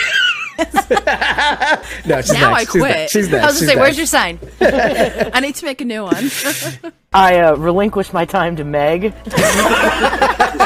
no, 0.58 2.22
she's 2.22 2.32
Now 2.32 2.52
next. 2.52 2.56
I 2.56 2.60
She's 2.60 2.70
quit. 2.70 2.82
next. 2.82 3.12
She's 3.12 3.30
next. 3.30 3.44
I 3.44 3.48
was 3.48 3.60
She's 3.60 3.68
gonna 3.68 3.74
say, 3.74 3.80
where's 3.82 3.98
your 3.98 4.06
sign? 4.06 4.40
I 4.62 5.40
need 5.42 5.56
to 5.56 5.66
make 5.66 5.82
a 5.82 5.86
new 5.86 6.04
one. 6.04 6.32
I 7.12 7.40
uh, 7.40 7.56
relinquish 7.56 8.14
my 8.14 8.24
time 8.24 8.56
to 8.56 8.64
Meg. 8.64 9.14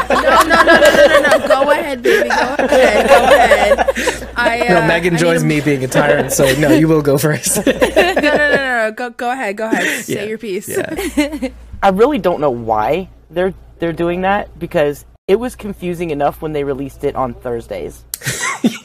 No, 0.09 0.21
no, 0.21 0.43
no, 0.43 0.63
no, 0.63 0.79
no, 0.79 1.19
no, 1.21 1.37
no. 1.37 1.47
Go 1.47 1.71
ahead, 1.71 2.01
baby. 2.01 2.29
Go 2.29 2.35
ahead. 2.35 3.07
Go 3.07 3.23
ahead. 3.25 4.29
I, 4.35 4.59
uh, 4.67 4.73
No, 4.81 4.87
Meg 4.87 5.03
I 5.05 5.07
enjoys 5.09 5.43
need 5.43 5.55
me 5.57 5.61
being 5.61 5.83
a 5.83 5.87
tyrant, 5.87 6.31
so 6.31 6.51
no, 6.59 6.69
you 6.71 6.87
will 6.87 7.01
go 7.01 7.17
first. 7.17 7.65
No, 7.65 7.71
no, 7.73 8.21
no, 8.37 8.51
no, 8.55 8.87
no. 8.87 8.91
Go, 8.95 9.09
go 9.11 9.31
ahead. 9.31 9.57
Go 9.57 9.67
ahead. 9.67 10.03
Say 10.05 10.13
Yeah. 10.15 10.23
your 10.23 10.37
piece. 10.37 10.67
Yeah. 10.69 11.49
I 11.83 11.89
really 11.89 12.17
don't 12.19 12.39
know 12.41 12.49
why 12.51 13.09
they're 13.29 13.53
they're 13.79 13.93
doing 13.93 14.21
that 14.21 14.57
because 14.59 15.05
it 15.27 15.39
was 15.39 15.55
confusing 15.55 16.09
enough 16.09 16.41
when 16.41 16.51
they 16.53 16.63
released 16.63 17.03
it 17.03 17.15
on 17.15 17.33
Thursdays. 17.33 18.03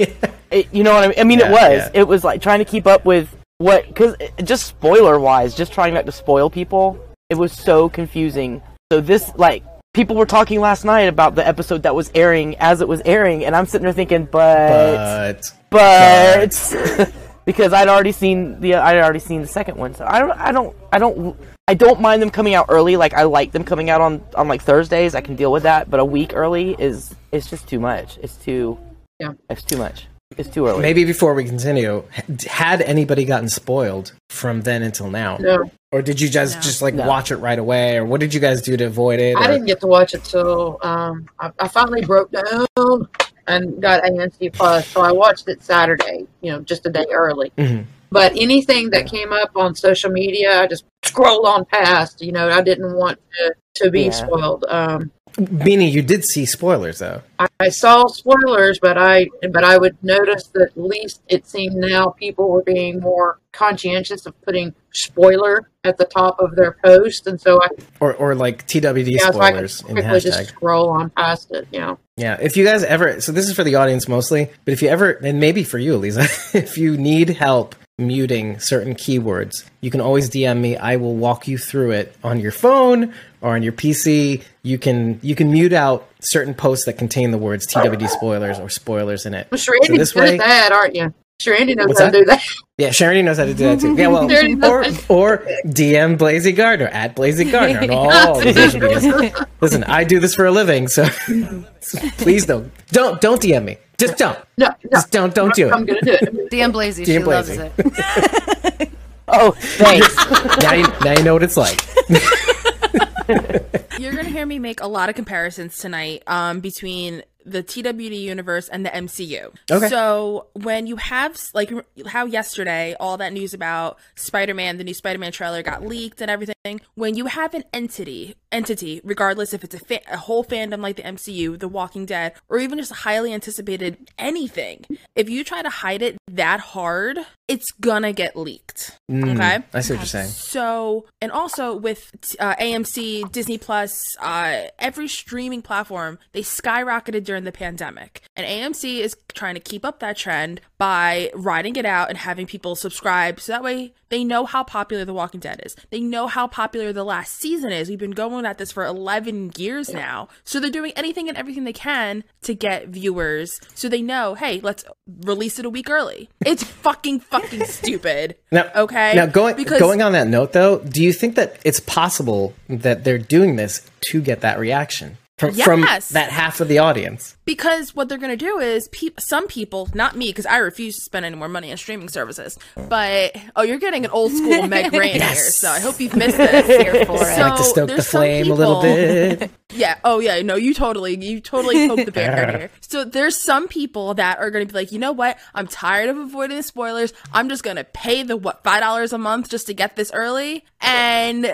It- 0.50 0.68
you 0.72 0.84
know 0.84 0.94
what 0.94 1.02
I 1.04 1.08
mean? 1.08 1.18
I 1.18 1.24
mean, 1.24 1.38
Yeah, 1.40 1.48
it 1.48 1.50
was. 1.50 1.90
yeah. 1.94 2.00
It 2.00 2.06
was 2.06 2.22
like 2.22 2.40
trying 2.40 2.60
to 2.60 2.64
keep 2.64 2.86
up 2.86 3.04
with 3.04 3.34
what 3.58 3.88
because 3.88 4.14
just 4.44 4.66
spoiler 4.66 5.18
wise, 5.18 5.54
just 5.56 5.72
trying 5.72 5.94
not 5.94 6.06
to 6.06 6.12
spoil 6.12 6.48
people. 6.48 6.96
It 7.28 7.34
was 7.34 7.52
so 7.52 7.88
confusing. 7.88 8.62
So 8.92 9.00
this 9.00 9.32
like 9.36 9.64
people 9.94 10.16
were 10.16 10.26
talking 10.26 10.60
last 10.60 10.84
night 10.84 11.08
about 11.08 11.34
the 11.34 11.46
episode 11.46 11.84
that 11.84 11.94
was 11.94 12.10
airing 12.14 12.56
as 12.58 12.82
it 12.82 12.88
was 12.88 13.00
airing, 13.06 13.44
and 13.46 13.56
I'm 13.56 13.64
sitting 13.64 13.84
there 13.84 13.92
thinking, 13.94 14.28
but 14.30 15.50
But 15.70 16.52
but 16.98 17.12
because 17.46 17.72
I'd 17.72 17.88
already 17.88 18.12
seen 18.12 18.60
the 18.60 18.74
I'd 18.74 18.98
already 18.98 19.20
seen 19.20 19.40
the 19.40 19.48
second 19.48 19.78
one. 19.78 19.94
So 19.94 20.04
I 20.06 20.18
don't 20.18 20.32
I 20.32 20.52
don't 20.52 20.76
I 20.92 20.98
don't 20.98 21.36
I 21.66 21.74
don't 21.74 22.00
mind 22.00 22.20
them 22.20 22.30
coming 22.30 22.54
out 22.54 22.66
early. 22.68 22.96
Like 22.96 23.14
I 23.14 23.22
like 23.22 23.52
them 23.52 23.64
coming 23.64 23.88
out 23.88 24.02
on 24.02 24.22
on 24.34 24.48
like 24.48 24.62
Thursdays. 24.62 25.14
I 25.14 25.22
can 25.22 25.36
deal 25.36 25.50
with 25.50 25.62
that. 25.62 25.88
But 25.90 26.00
a 26.00 26.04
week 26.04 26.32
early 26.34 26.76
is 26.78 27.14
it's 27.32 27.48
just 27.48 27.66
too 27.66 27.80
much. 27.80 28.18
It's 28.22 28.36
too 28.36 28.78
Yeah. 29.18 29.32
It's 29.48 29.62
too 29.62 29.78
much. 29.78 30.06
It's 30.36 30.48
too 30.48 30.66
early. 30.66 30.82
Maybe 30.82 31.04
before 31.04 31.32
we 31.34 31.44
continue, 31.44 32.02
had 32.46 32.82
anybody 32.82 33.24
gotten 33.24 33.48
spoiled 33.48 34.12
from 34.30 34.62
then 34.62 34.82
until 34.82 35.08
now, 35.08 35.36
No, 35.36 35.70
or 35.94 36.02
did 36.02 36.20
you 36.20 36.28
guys 36.28 36.56
No. 36.56 36.60
just 36.60 36.82
like 36.82 36.92
No. 36.94 37.06
watch 37.06 37.30
it 37.30 37.36
right 37.36 37.58
away, 37.58 37.96
or 37.98 38.04
what 38.04 38.18
did 38.18 38.34
you 38.34 38.40
guys 38.40 38.60
do 38.60 38.76
to 38.76 38.84
avoid 38.84 39.20
it? 39.20 39.36
I 39.36 39.46
didn't 39.46 39.66
get 39.66 39.80
to 39.80 39.86
watch 39.86 40.12
it 40.12 40.24
till 40.24 40.78
um, 40.82 41.28
I, 41.38 41.52
I 41.60 41.68
finally 41.68 42.04
broke 42.04 42.32
down 42.32 43.08
and 43.46 43.80
got 43.80 44.02
AMC 44.02 44.52
Plus, 44.52 44.88
so 44.88 45.02
I 45.02 45.12
watched 45.12 45.48
it 45.48 45.62
Saturday. 45.62 46.26
You 46.40 46.52
know, 46.52 46.60
just 46.62 46.84
a 46.86 46.90
day 46.90 47.06
early. 47.12 47.52
Mhm. 47.56 47.84
But 48.10 48.32
anything 48.36 48.90
that 48.90 49.06
came 49.06 49.32
up 49.32 49.52
on 49.56 49.74
social 49.76 50.10
media, 50.10 50.62
I 50.62 50.66
just 50.66 50.84
scrolled 51.04 51.46
on 51.46 51.64
past. 51.64 52.20
You 52.20 52.32
know, 52.32 52.48
I 52.48 52.60
didn't 52.60 52.92
want 52.96 53.18
to 53.38 53.54
to 53.76 53.90
be 53.90 54.02
Yeah. 54.04 54.10
spoiled. 54.10 54.64
Um, 54.68 55.10
Meaning 55.36 55.88
you 55.88 56.00
did 56.00 56.24
see 56.24 56.46
spoilers 56.46 57.00
though. 57.00 57.20
I, 57.40 57.48
I 57.58 57.68
saw 57.68 58.06
spoilers, 58.06 58.78
but 58.80 58.96
I 58.96 59.26
but 59.50 59.64
I 59.64 59.76
would 59.76 59.96
notice 60.00 60.46
that 60.54 60.62
at 60.62 60.76
least 60.76 61.22
it 61.28 61.44
seemed 61.44 61.74
now 61.74 62.10
people 62.10 62.48
were 62.48 62.62
being 62.62 63.00
more 63.00 63.40
conscientious 63.50 64.26
of 64.26 64.40
putting 64.42 64.74
spoiler 64.92 65.68
at 65.82 65.98
the 65.98 66.04
top 66.04 66.38
of 66.38 66.54
their 66.54 66.76
post, 66.84 67.26
and 67.26 67.40
so 67.40 67.60
I 67.60 67.66
Or, 67.98 68.14
or 68.14 68.36
like 68.36 68.64
TWD 68.68 69.10
yeah, 69.10 69.32
so 69.32 69.40
I 69.40 69.50
could 69.50 69.68
spoilers 69.68 69.80
in 69.80 69.86
quickly 69.96 70.02
hashtag. 70.12 70.22
just 70.22 70.48
scroll 70.50 70.90
on 70.90 71.10
past 71.10 71.50
it. 71.50 71.66
You 71.72 71.80
know, 71.80 71.98
Yeah, 72.16 72.38
if 72.40 72.56
you 72.56 72.64
guys 72.64 72.84
ever, 72.84 73.20
so 73.20 73.32
this 73.32 73.48
is 73.48 73.56
for 73.56 73.64
the 73.64 73.74
audience 73.74 74.06
mostly, 74.06 74.50
but 74.64 74.70
if 74.72 74.82
you 74.82 74.88
ever, 74.88 75.10
and 75.14 75.40
maybe 75.40 75.64
for 75.64 75.78
you, 75.78 75.96
Lisa, 75.96 76.22
if 76.56 76.78
you 76.78 76.96
need 76.96 77.30
help 77.30 77.74
muting 77.98 78.58
certain 78.58 78.94
keywords, 78.94 79.64
you 79.80 79.90
can 79.90 80.00
always 80.00 80.28
DM 80.30 80.60
me. 80.60 80.76
I 80.76 80.96
will 80.96 81.14
walk 81.14 81.46
you 81.46 81.58
through 81.58 81.92
it 81.92 82.14
on 82.24 82.40
your 82.40 82.52
phone 82.52 83.14
or 83.40 83.54
on 83.54 83.62
your 83.62 83.72
PC. 83.72 84.42
You 84.62 84.78
can 84.78 85.20
you 85.22 85.34
can 85.34 85.50
mute 85.52 85.72
out 85.72 86.08
certain 86.20 86.54
posts 86.54 86.86
that 86.86 86.94
contain 86.94 87.30
the 87.30 87.38
words 87.38 87.66
TWD 87.72 88.08
spoilers 88.08 88.58
or 88.58 88.68
spoilers 88.68 89.26
in 89.26 89.34
it. 89.34 89.46
I'm 89.52 89.58
sure 89.58 89.76
Andy's 89.82 89.98
this 89.98 90.14
way- 90.14 90.34
at 90.34 90.38
that, 90.38 90.72
aren't 90.72 90.94
you? 90.96 91.14
Sure, 91.40 91.54
Andy 91.56 91.74
knows 91.74 91.88
What's 91.88 92.00
how 92.00 92.10
to 92.10 92.18
do 92.20 92.24
that. 92.26 92.40
Yeah, 92.78 92.92
Sharon 92.92 93.24
knows 93.24 93.38
how 93.38 93.44
to 93.44 93.54
do 93.54 93.64
that 93.64 93.80
too. 93.80 93.96
Yeah, 93.96 94.06
well, 94.06 94.30
or, 94.70 94.84
or 95.08 95.38
DM 95.66 96.16
Blazy 96.16 96.52
Gardner 96.52 96.86
at 96.86 97.16
Blazy 97.16 97.50
Gardner 97.50 97.80
on 97.82 97.90
all 97.90 98.40
the 98.40 98.52
social. 98.54 99.46
Listen, 99.60 99.82
I 99.84 100.04
do 100.04 100.20
this 100.20 100.32
for 100.36 100.46
a 100.46 100.52
living, 100.52 100.86
so 100.86 101.06
please 102.18 102.46
don't 102.46 102.70
don't 102.88 103.20
don't 103.20 103.42
DM 103.42 103.64
me. 103.64 103.78
Just 103.98 104.16
don't. 104.18 104.38
No, 104.58 104.68
no, 104.68 104.74
Just 104.90 105.10
don't 105.10 105.34
don't 105.34 105.54
do 105.54 105.68
it. 105.68 105.72
I'm 105.72 105.84
gonna 105.84 106.00
do 106.00 106.12
it. 106.12 106.50
DM 106.50 106.72
Blazy, 106.72 107.04
she 107.04 107.12
DM 107.12 107.26
loves 107.26 107.50
it. 107.50 108.90
oh, 109.28 109.52
thanks. 109.52 110.16
now 110.62 110.74
you 110.74 110.86
now 111.04 111.12
you 111.12 111.22
know 111.22 111.34
what 111.34 111.42
it's 111.42 111.56
like. 111.56 111.80
You're 113.98 114.12
gonna 114.12 114.28
hear 114.28 114.46
me 114.46 114.58
make 114.58 114.80
a 114.80 114.86
lot 114.86 115.08
of 115.08 115.14
comparisons 115.14 115.78
tonight 115.78 116.22
um, 116.26 116.60
between 116.60 117.22
the 117.44 117.62
TWD 117.62 118.18
universe 118.20 118.68
and 118.68 118.84
the 118.84 118.90
MCU. 118.90 119.52
Okay. 119.70 119.88
So 119.88 120.46
when 120.54 120.86
you 120.86 120.96
have 120.96 121.40
like 121.52 121.72
how 122.06 122.26
yesterday 122.26 122.94
all 122.98 123.16
that 123.18 123.32
news 123.32 123.54
about 123.54 123.98
Spider-Man, 124.14 124.78
the 124.78 124.84
new 124.84 124.94
Spider-Man 124.94 125.32
trailer 125.32 125.62
got 125.62 125.84
leaked 125.84 126.20
and 126.20 126.30
everything. 126.30 126.54
When 126.94 127.14
you 127.14 127.26
have 127.26 127.52
an 127.54 127.64
entity, 127.72 128.36
entity, 128.50 129.00
regardless 129.04 129.52
if 129.52 129.64
it's 129.64 129.74
a, 129.74 129.78
fa- 129.78 130.00
a 130.10 130.16
whole 130.16 130.44
fandom 130.44 130.80
like 130.80 130.96
the 130.96 131.02
MCU, 131.02 131.58
The 131.58 131.68
Walking 131.68 132.06
Dead, 132.06 132.32
or 132.48 132.58
even 132.58 132.78
just 132.78 132.90
a 132.90 132.94
highly 132.94 133.32
anticipated 133.34 134.10
anything, 134.18 134.84
if 135.14 135.28
you 135.28 135.44
try 135.44 135.62
to 135.62 135.68
hide 135.68 136.00
it 136.02 136.16
that 136.28 136.60
hard, 136.60 137.18
it's 137.48 137.70
gonna 137.72 138.12
get 138.12 138.36
leaked. 138.36 138.98
okay. 139.12 139.58
I 139.74 139.80
see 139.80 139.92
what 139.94 140.00
you're 140.00 140.06
saying. 140.06 140.28
So, 140.28 141.06
and 141.20 141.30
also 141.30 141.76
with 141.76 142.10
uh, 142.40 142.54
AMC, 142.56 143.30
Disney 143.30 143.58
Plus, 143.58 144.00
uh, 144.20 144.62
every 144.78 145.08
streaming 145.08 145.60
platform, 145.60 146.18
they 146.32 146.42
skyrocketed 146.42 147.24
during 147.34 147.42
the 147.44 147.50
pandemic. 147.50 148.22
And 148.36 148.46
AMC 148.46 149.00
is 149.00 149.16
trying 149.34 149.54
to 149.54 149.60
keep 149.60 149.84
up 149.84 149.98
that 149.98 150.16
trend 150.16 150.60
by 150.78 151.32
riding 151.34 151.74
it 151.74 151.84
out 151.84 152.08
and 152.08 152.16
having 152.16 152.46
people 152.46 152.76
subscribe. 152.76 153.40
So 153.40 153.50
that 153.50 153.64
way 153.64 153.92
they 154.08 154.22
know 154.22 154.44
how 154.46 154.62
popular 154.62 155.04
The 155.04 155.12
Walking 155.12 155.40
Dead 155.40 155.60
is. 155.66 155.74
They 155.90 155.98
know 155.98 156.28
how 156.28 156.46
popular 156.46 156.92
the 156.92 157.02
last 157.02 157.34
season 157.40 157.72
is. 157.72 157.88
We've 157.88 157.98
been 157.98 158.12
going 158.12 158.46
at 158.46 158.58
this 158.58 158.70
for 158.70 158.84
11 158.84 159.50
years 159.56 159.92
now. 159.92 160.28
So 160.44 160.60
they're 160.60 160.70
doing 160.70 160.92
anything 160.94 161.28
and 161.28 161.36
everything 161.36 161.64
they 161.64 161.72
can 161.72 162.22
to 162.42 162.54
get 162.54 162.86
viewers. 162.88 163.58
So 163.74 163.88
they 163.88 164.02
know, 164.02 164.34
hey, 164.36 164.60
let's 164.62 164.84
release 165.24 165.58
it 165.58 165.64
a 165.66 165.70
week 165.70 165.90
early. 165.90 166.28
It's 166.46 166.62
fucking, 166.84 167.18
fucking 167.20 167.64
stupid. 167.64 168.36
Now, 168.52 168.70
Okay, 168.76 169.14
Now, 169.16 169.26
going 169.26 169.56
because- 169.56 169.80
going 169.80 170.02
on 170.02 170.12
that 170.12 170.28
note, 170.28 170.52
though, 170.52 170.78
do 170.78 171.02
you 171.02 171.12
think 171.12 171.34
that 171.34 171.58
it's 171.64 171.80
possible 171.80 172.54
that 172.68 173.02
they're 173.02 173.18
doing 173.18 173.56
this 173.56 173.84
to 174.12 174.20
get 174.20 174.42
that 174.42 174.60
reaction 174.60 175.18
from, 175.38 175.52
from 175.52 175.80
that 175.80 176.28
half 176.30 176.60
of 176.60 176.68
the 176.68 176.78
audience? 176.78 177.36
Because 177.44 177.94
what 177.94 178.08
they're 178.08 178.18
going 178.18 178.30
to 178.30 178.36
do 178.36 178.58
is, 178.58 178.88
peop 178.88 179.20
some 179.20 179.48
people, 179.48 179.88
not 179.92 180.16
me, 180.16 180.28
because 180.28 180.46
I 180.46 180.58
refuse 180.58 180.94
to 180.96 181.00
spend 181.02 181.26
any 181.26 181.36
more 181.36 181.48
money 181.48 181.70
on 181.70 181.76
streaming 181.76 182.08
services. 182.08 182.58
But 182.88 183.36
oh, 183.56 183.62
you're 183.62 183.78
getting 183.78 184.04
an 184.04 184.10
old 184.12 184.32
school 184.32 184.62
Meg 184.68 184.92
Ryan 184.92 185.20
here, 185.20 185.34
so 185.34 185.68
I 185.68 185.80
hope 185.80 186.00
you've 186.00 186.16
missed 186.16 186.36
this. 186.38 186.66
Here 186.82 187.04
for 187.04 187.16
it. 187.16 187.38
I 187.38 187.48
like 187.48 187.58
to 187.58 187.64
So, 187.64 187.70
stoke 187.70 187.90
the 187.90 188.02
flame 188.02 188.50
a 188.50 188.54
little 188.54 188.80
bit. 188.80 189.50
Yeah. 189.72 189.98
Oh, 190.04 190.20
yeah. 190.20 190.40
No, 190.42 190.54
you 190.54 190.72
totally, 190.72 191.16
you 191.20 191.40
totally 191.40 191.88
poked 191.88 192.06
the 192.06 192.12
bear 192.12 192.58
here. 192.58 192.70
So 192.80 193.02
there's 193.04 193.36
some 193.36 193.66
people 193.66 194.14
that 194.14 194.38
are 194.38 194.52
going 194.52 194.64
to 194.64 194.72
be 194.72 194.78
like, 194.78 194.92
you 194.92 195.00
know 195.00 195.10
what? 195.10 195.36
I'm 195.52 195.66
tired 195.66 196.10
of 196.10 196.16
avoiding 196.16 196.56
the 196.56 196.62
spoilers. 196.62 197.12
I'm 197.32 197.48
just 197.48 197.64
going 197.64 197.74
to 197.74 197.82
pay 197.82 198.22
the 198.22 198.36
what 198.36 198.62
five 198.62 198.82
dollars 198.82 199.12
a 199.12 199.18
month 199.18 199.50
just 199.50 199.66
to 199.66 199.74
get 199.74 199.96
this 199.96 200.12
early, 200.14 200.64
and 200.80 201.52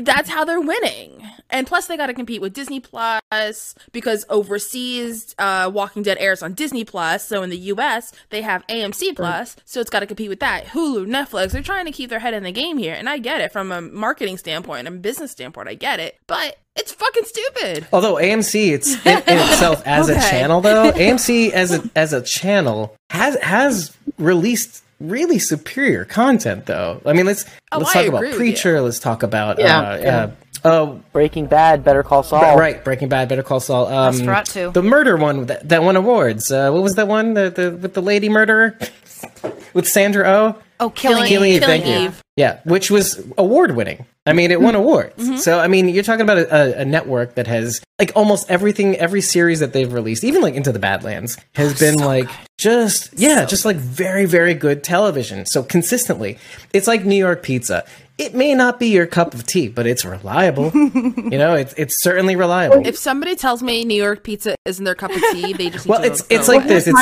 that's 0.00 0.30
how 0.30 0.46
they're 0.46 0.62
winning. 0.62 1.28
And 1.50 1.66
plus, 1.66 1.88
they 1.88 1.98
got 1.98 2.06
to 2.06 2.14
compete 2.14 2.40
with 2.40 2.54
Disney 2.54 2.80
Plus 2.80 3.01
because 3.92 4.24
overseas, 4.28 5.34
uh, 5.38 5.70
Walking 5.72 6.02
Dead 6.02 6.16
airs 6.20 6.42
on 6.42 6.54
Disney 6.54 6.84
Plus. 6.84 7.26
So 7.26 7.42
in 7.42 7.50
the 7.50 7.58
U.S., 7.58 8.12
they 8.30 8.42
have 8.42 8.66
AMC 8.66 9.16
Plus, 9.16 9.56
so 9.64 9.80
it's 9.80 9.90
got 9.90 10.00
to 10.00 10.06
compete 10.06 10.28
with 10.28 10.40
that. 10.40 10.66
Hulu, 10.66 11.06
Netflix. 11.06 11.52
They're 11.52 11.62
trying 11.62 11.86
to 11.86 11.92
keep 11.92 12.10
their 12.10 12.20
head 12.20 12.34
in 12.34 12.42
the 12.42 12.52
game 12.52 12.78
here, 12.78 12.94
and 12.94 13.08
I 13.08 13.18
get 13.18 13.40
it 13.40 13.52
from 13.52 13.72
a 13.72 13.80
marketing 13.80 14.38
standpoint 14.38 14.86
and 14.86 15.02
business 15.02 15.30
standpoint. 15.30 15.68
I 15.68 15.74
get 15.74 16.00
it, 16.00 16.18
but 16.26 16.58
it's 16.76 16.92
fucking 16.92 17.24
stupid. 17.24 17.86
Although 17.92 18.16
AMC, 18.16 18.72
it's 18.72 18.94
in, 19.06 19.18
in 19.18 19.38
itself 19.38 19.82
as 19.86 20.08
a 20.08 20.14
channel, 20.14 20.60
though 20.60 20.92
AMC 20.94 21.50
as 21.50 21.72
a 21.72 21.90
as 21.96 22.12
a 22.12 22.22
channel 22.22 22.96
has 23.10 23.36
has 23.42 23.96
released 24.18 24.82
really 25.00 25.38
superior 25.38 26.04
content, 26.04 26.66
though. 26.66 27.00
I 27.04 27.12
mean, 27.12 27.26
let's 27.26 27.44
Oh, 27.72 27.78
let's 27.78 27.96
I 27.96 28.06
talk 28.06 28.20
about 28.20 28.34
Preacher. 28.34 28.80
Let's 28.80 28.98
talk 28.98 29.22
about 29.22 29.58
Yeah, 29.58 29.80
uh, 29.80 29.96
yeah. 29.96 30.16
uh, 30.16 30.30
oh, 30.64 31.00
Breaking 31.12 31.46
Bad, 31.46 31.84
Better 31.84 32.02
Call 32.02 32.22
Saul. 32.22 32.56
right, 32.56 32.82
Breaking 32.82 33.08
Bad, 33.08 33.28
Better 33.28 33.42
Call 33.42 33.60
Saul. 33.60 33.86
Um, 33.86 34.14
NOS4A2. 34.14 34.72
the 34.72 34.82
murder 34.82 35.16
one 35.16 35.46
that, 35.46 35.68
that 35.68 35.82
won 35.82 35.96
awards. 35.96 36.50
Uh, 36.50 36.70
what 36.70 36.82
was 36.82 36.94
that 36.94 37.08
one? 37.08 37.34
The, 37.34 37.50
the 37.50 37.70
with 37.72 37.94
the 37.94 38.02
lady 38.02 38.28
murderer 38.28 38.78
with 39.74 39.88
Sandra 39.88 40.28
Oh. 40.28 40.62
Oh, 40.80 40.90
killing, 40.90 41.26
Killing 41.26 41.52
Eve, 41.52 41.60
Killing 41.60 41.82
thank 41.82 42.00
you. 42.00 42.06
Eve. 42.08 42.22
Yeah, 42.36 42.58
which 42.64 42.90
was 42.90 43.24
award 43.38 43.76
winning. 43.76 44.04
I 44.26 44.32
mean, 44.32 44.50
it 44.50 44.60
won 44.60 44.74
awards. 44.74 45.44
So, 45.44 45.60
I 45.60 45.68
mean, 45.68 45.88
you're 45.88 46.02
talking 46.02 46.22
about 46.22 46.38
a, 46.38 46.54
a, 46.54 46.80
a 46.80 46.84
network 46.84 47.36
that 47.36 47.46
has 47.46 47.80
like 48.00 48.10
almost 48.16 48.50
everything, 48.50 48.96
every 48.96 49.20
series 49.20 49.60
that 49.60 49.72
they've 49.72 49.92
released, 49.92 50.24
even 50.24 50.42
like 50.42 50.54
Into 50.54 50.72
the 50.72 50.80
Badlands, 50.80 51.38
has 51.54 51.78
been 51.78 51.98
like 51.98 52.28
just, 52.58 53.12
yeah, 53.16 53.44
just 53.44 53.64
like 53.64 53.76
very, 53.76 54.24
very 54.24 54.54
good 54.54 54.82
television. 54.82 55.46
So, 55.46 55.62
consistently, 55.62 56.38
it's 56.72 56.88
like 56.88 57.04
New 57.04 57.16
York 57.16 57.44
pizza. 57.44 57.84
It 58.22 58.34
may 58.34 58.54
not 58.54 58.78
be 58.78 58.88
your 58.88 59.06
cup 59.06 59.34
of 59.34 59.44
tea, 59.46 59.68
but 59.68 59.86
it's 59.86 60.04
reliable. 60.04 60.70
you 60.74 61.30
know, 61.38 61.54
it's, 61.54 61.74
it's 61.76 62.02
certainly 62.02 62.36
reliable. 62.36 62.86
If 62.86 62.96
somebody 62.96 63.34
tells 63.36 63.62
me 63.62 63.84
New 63.84 64.00
York 64.00 64.22
pizza 64.22 64.54
isn't 64.64 64.84
their 64.84 64.94
cup 64.94 65.10
of 65.10 65.20
tea, 65.32 65.52
they 65.52 65.70
just 65.70 65.86
need 65.86 65.90
Well, 65.90 66.00
to 66.02 66.06
it's 66.06 66.24
it's 66.30 66.48
like 66.48 66.66
this. 66.66 66.86
It's 66.86 66.98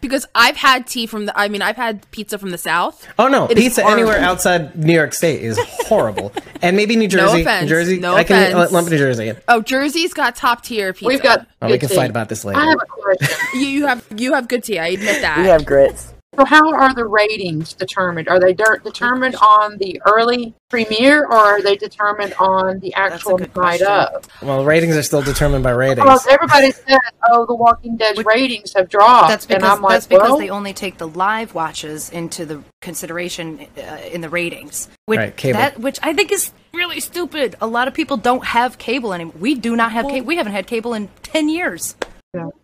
because 0.00 0.26
I've 0.34 0.56
had 0.56 0.86
tea 0.86 1.06
from 1.06 1.26
the. 1.26 1.36
I 1.38 1.48
mean, 1.48 1.62
I've 1.62 1.76
had 1.76 2.08
pizza 2.10 2.38
from 2.38 2.50
the 2.50 2.58
South. 2.58 3.08
oh 3.18 3.28
no, 3.28 3.46
It 3.46 3.58
is 3.58 3.64
pizza 3.64 3.84
anywhere 3.86 4.18
outside 4.18 4.76
New 4.78 4.92
York 4.94 5.12
State 5.14 5.40
is 5.42 5.58
horrible, 5.86 6.32
and 6.62 6.76
maybe 6.76 6.94
New 6.96 7.08
Jersey. 7.08 7.40
offense, 7.40 7.62
New 7.62 7.68
Jersey, 7.68 7.98
no 7.98 8.14
I 8.14 8.22
can 8.22 8.52
offense. 8.52 8.72
lump 8.72 8.88
New 8.88 8.98
Jersey 8.98 9.28
in. 9.30 9.36
Oh, 9.48 9.62
Jersey's 9.62 10.12
got 10.14 10.36
top 10.36 10.62
tier 10.62 10.92
pizza. 10.92 11.06
We've 11.08 11.22
got. 11.22 11.46
Oh, 11.62 11.68
we 11.68 11.78
can 11.78 11.88
tea. 11.88 11.96
fight 11.96 12.10
about 12.10 12.28
this 12.28 12.44
later. 12.44 12.60
I 12.60 12.66
have 12.66 12.78
a 12.80 12.86
question. 12.86 13.38
you. 13.54 13.66
You 13.66 13.86
have 13.86 14.06
you 14.16 14.34
have 14.34 14.46
good 14.48 14.62
tea. 14.62 14.78
I 14.78 14.88
admit 14.88 15.22
that. 15.22 15.38
We 15.38 15.46
have 15.46 15.64
grits. 15.64 16.12
So, 16.36 16.44
how 16.44 16.72
are 16.74 16.94
the 16.94 17.06
ratings 17.06 17.72
determined? 17.72 18.28
Are 18.28 18.38
they 18.38 18.52
de- 18.52 18.80
determined 18.84 19.36
on 19.36 19.78
the 19.78 20.00
early 20.04 20.54
premiere, 20.68 21.24
or 21.24 21.36
are 21.36 21.62
they 21.62 21.76
determined 21.76 22.34
on 22.38 22.78
the 22.80 22.92
actual 22.94 23.38
night 23.38 23.54
question. 23.54 23.86
of? 23.86 24.26
Well, 24.42 24.64
ratings 24.64 24.96
are 24.96 25.02
still 25.02 25.22
determined 25.22 25.64
by 25.64 25.70
ratings. 25.70 26.04
Because 26.04 26.26
everybody 26.26 26.72
says, 26.72 26.98
"Oh, 27.30 27.46
The 27.46 27.54
Walking 27.54 27.96
Dead's 27.96 28.22
ratings 28.24 28.74
have 28.74 28.88
dropped," 28.88 29.30
That's 29.30 29.46
and 29.46 29.60
because 29.60 29.76
I'm 29.76 29.82
like, 29.82 29.92
that's 29.92 30.06
because 30.06 30.30
well, 30.30 30.38
they 30.38 30.50
only 30.50 30.72
take 30.72 30.98
the 30.98 31.08
live 31.08 31.54
watches 31.54 32.10
into 32.10 32.44
the 32.44 32.62
consideration 32.82 33.66
uh, 33.78 33.98
in 34.12 34.20
the 34.20 34.28
ratings. 34.28 34.88
Which, 35.06 35.18
Right, 35.18 35.36
cable. 35.36 35.58
That, 35.58 35.78
which 35.78 35.98
I 36.02 36.12
think 36.12 36.32
is 36.32 36.52
really 36.74 37.00
stupid. 37.00 37.56
A 37.60 37.66
lot 37.66 37.88
of 37.88 37.94
people 37.94 38.16
don't 38.16 38.44
have 38.44 38.76
cable 38.78 39.14
anymore. 39.14 39.34
We 39.38 39.54
do 39.54 39.74
not 39.74 39.92
have 39.92 40.06
cable. 40.06 40.26
We 40.26 40.36
haven't 40.36 40.52
had 40.52 40.66
cable 40.66 40.92
in 40.92 41.08
ten 41.22 41.48
years. 41.48 41.96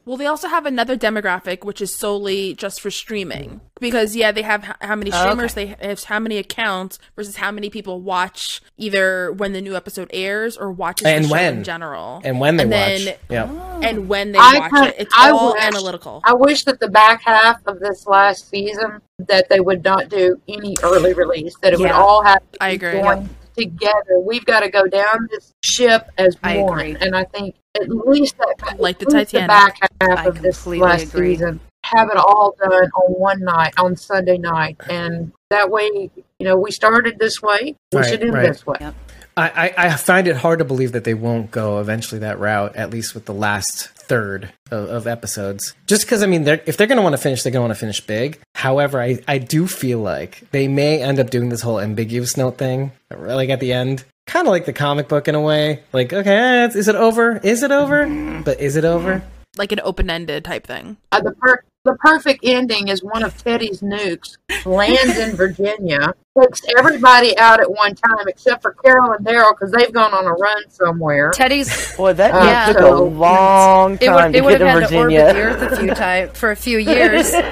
Well, 0.04 0.16
they 0.16 0.26
also 0.26 0.48
have 0.48 0.66
another 0.66 0.96
demographic 0.96 1.64
which 1.64 1.80
is 1.80 1.94
solely 1.94 2.54
just 2.54 2.80
for 2.80 2.90
streaming. 2.90 3.60
Because 3.80 4.14
yeah, 4.14 4.30
they 4.32 4.42
have 4.42 4.76
how 4.80 4.94
many 4.96 5.10
oh, 5.12 5.20
streamers 5.20 5.54
they 5.54 5.66
have, 5.80 6.04
how 6.04 6.18
many 6.20 6.38
accounts 6.38 6.98
versus 7.16 7.36
how 7.36 7.50
many 7.50 7.68
people 7.70 8.00
watch 8.00 8.60
either 8.76 9.32
when 9.32 9.52
the 9.52 9.60
new 9.60 9.74
episode 9.74 10.08
airs 10.12 10.56
or 10.56 10.70
watches 10.70 11.06
And 11.06 11.24
the 11.24 11.28
show 11.28 11.34
when. 11.34 11.58
in 11.58 11.64
general, 11.64 12.20
And 12.24 12.38
when 12.38 12.56
they 12.56 12.64
then, 12.64 13.06
watch. 13.06 13.16
Yeah. 13.28 13.48
Oh. 13.50 13.80
and 13.82 14.08
when 14.08 14.32
they 14.32 14.38
I 14.38 14.58
watch 14.60 14.70
kind- 14.70 14.86
it. 14.90 14.94
It's 14.98 15.14
I 15.16 15.30
all 15.30 15.54
wish- 15.54 15.62
analytical. 15.62 16.20
I 16.24 16.34
wish 16.34 16.64
that 16.64 16.78
the 16.80 16.88
back 16.88 17.22
half 17.22 17.60
of 17.66 17.80
this 17.80 18.06
last 18.06 18.48
season 18.48 19.00
that 19.26 19.48
they 19.48 19.60
would 19.60 19.82
not 19.84 20.08
do 20.08 20.40
any 20.48 20.76
early 20.82 21.12
release. 21.14 21.54
That 21.62 21.72
it 21.72 21.78
would 21.80 21.90
all 21.90 22.22
have 22.22 22.42
to 22.52 22.62
I 22.62 22.70
be 22.70 22.86
agree. 22.86 23.00
joined 23.00 23.28
together. 23.56 24.18
We've 24.20 24.44
got 24.44 24.60
to 24.60 24.70
go 24.70 24.86
down 24.86 25.28
this 25.30 25.52
ship 25.62 26.08
as 26.18 26.36
I 26.42 26.58
one, 26.58 26.78
agree. 26.78 26.96
and 27.00 27.14
I 27.16 27.24
think 27.24 27.54
at 27.80 27.88
least 27.88 28.36
that 28.38 28.76
Like 28.78 28.98
the 28.98 29.06
at 29.06 29.12
least 29.12 29.30
Titanic. 29.32 29.48
back 29.48 29.78
half 30.00 30.18
I 30.18 30.24
of 30.26 30.42
this 30.42 30.62
completely 30.62 30.86
last 30.86 31.14
agree. 31.14 31.34
season. 31.34 31.60
Have 31.84 32.08
it 32.10 32.16
all 32.16 32.54
done 32.58 32.72
on 32.72 33.12
one 33.12 33.40
night, 33.40 33.74
on 33.78 33.96
Sunday 33.96 34.38
night, 34.38 34.76
and 34.88 35.32
that 35.50 35.68
way, 35.70 36.10
you 36.38 36.46
know, 36.46 36.56
we 36.56 36.70
started 36.70 37.18
this 37.18 37.42
way. 37.42 37.74
We 37.92 37.98
Right, 37.98 38.08
should 38.08 38.22
end 38.22 38.34
right. 38.34 38.48
this 38.52 38.64
way. 38.66 38.76
Yep. 38.80 38.94
I, 39.36 39.48
I, 39.76 39.86
I 39.88 39.96
find 39.96 40.28
it 40.28 40.36
hard 40.36 40.58
to 40.60 40.64
believe 40.64 40.92
that 40.92 41.04
they 41.04 41.14
won't 41.14 41.50
go 41.50 41.80
eventually 41.80 42.18
that 42.20 42.38
route, 42.38 42.76
at 42.76 42.90
least 42.90 43.14
with 43.14 43.24
the 43.24 43.32
last 43.34 43.88
third 44.02 44.52
of, 44.70 44.88
of 44.88 45.06
episodes. 45.06 45.74
Just 45.86 46.02
because, 46.02 46.22
I 46.22 46.26
mean, 46.26 46.44
they're, 46.44 46.62
if 46.66 46.76
they're 46.76 46.86
going 46.86 46.96
to 46.96 47.02
want 47.02 47.14
to 47.14 47.22
finish, 47.22 47.42
they're 47.42 47.52
going 47.52 47.62
to 47.62 47.68
want 47.68 47.76
to 47.76 47.80
finish 47.80 48.00
big. 48.00 48.40
However, 48.54 49.00
I, 49.00 49.20
I 49.26 49.38
do 49.38 49.66
feel 49.66 49.98
like 50.00 50.42
they 50.50 50.68
may 50.68 51.02
end 51.02 51.18
up 51.18 51.30
doing 51.30 51.48
this 51.48 51.62
whole 51.62 51.80
ambiguous 51.80 52.36
note 52.36 52.58
thing, 52.58 52.92
like 53.16 53.50
at 53.50 53.60
the 53.60 53.72
end. 53.72 54.04
Kind 54.26 54.46
of 54.46 54.52
like 54.52 54.66
the 54.66 54.72
comic 54.72 55.08
book 55.08 55.26
in 55.26 55.34
a 55.34 55.40
way. 55.40 55.82
Like, 55.92 56.12
okay, 56.12 56.36
eh, 56.36 56.66
is 56.66 56.88
it 56.88 56.94
over? 56.94 57.38
Is 57.38 57.62
it 57.62 57.72
over? 57.72 58.06
But 58.44 58.60
is 58.60 58.76
it 58.76 58.84
over? 58.84 59.22
like 59.56 59.72
an 59.72 59.80
open 59.84 60.10
ended 60.10 60.44
type 60.44 60.66
thing. 60.66 60.96
Uh, 61.10 61.20
the 61.20 61.32
per- 61.32 61.62
the 61.84 61.94
perfect 61.96 62.40
ending 62.44 62.86
is 62.88 63.02
one 63.02 63.24
of 63.24 63.36
Teddy's 63.42 63.80
nukes 63.80 64.36
lands 64.64 65.18
in 65.18 65.34
Virginia, 65.34 66.14
takes 66.40 66.62
everybody 66.78 67.36
out 67.38 67.58
at 67.60 67.68
one 67.68 67.94
time 67.96 68.28
except 68.28 68.62
for 68.62 68.72
Carol 68.74 69.10
and 69.12 69.26
Daryl 69.26 69.50
because 69.52 69.72
they've 69.72 69.92
gone 69.92 70.14
on 70.14 70.24
a 70.24 70.30
run 70.32 70.62
somewhere. 70.70 71.30
Teddy's. 71.32 71.68
Boy, 71.96 72.12
that 72.12 72.32
Uh, 72.34 72.44
Yeah. 72.44 72.66
took 72.68 72.76
a 72.76 72.80
so- 72.82 73.04
long 73.04 73.94
It 73.94 74.06
time 74.06 74.14
would, 74.30 74.36
it 74.36 74.38
to 74.38 74.44
would 74.44 74.58
get 74.58 74.60
have 74.60 74.76
to 74.76 74.80
had 74.82 74.88
to 74.90 74.96
orbit 74.96 75.16
the 75.16 75.32
Virginia. 75.32 75.44
Earth 75.44 75.72
a 75.72 75.76
few 75.76 75.94
times 75.94 76.30
for 76.38 76.50
a 76.52 76.56
few 76.56 76.78
years. 76.78 77.32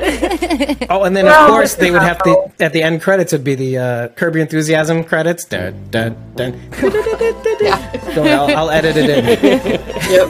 Oh, 0.88 1.04
and 1.04 1.16
then 1.16 1.24
Well, 1.26 1.44
of 1.46 1.50
course 1.50 1.74
they 1.74 1.90
would 1.90 2.02
have 2.02 2.22
to 2.24 2.50
at 2.60 2.72
the 2.72 2.82
end 2.82 3.00
credits 3.02 3.32
would 3.32 3.44
be 3.44 3.54
the 3.54 3.78
uh, 3.78 4.08
Curb 4.08 4.34
Your 4.34 4.42
Enthusiasm 4.42 5.04
credits. 5.04 5.44
Dun, 5.44 5.88
dun, 5.90 6.16
dun. 6.36 6.52
Don't 6.80 8.26
I'll, 8.26 8.56
I'll 8.56 8.70
edit 8.70 8.96
it 8.96 9.10
in. 9.10 9.24
Yep. 10.10 10.28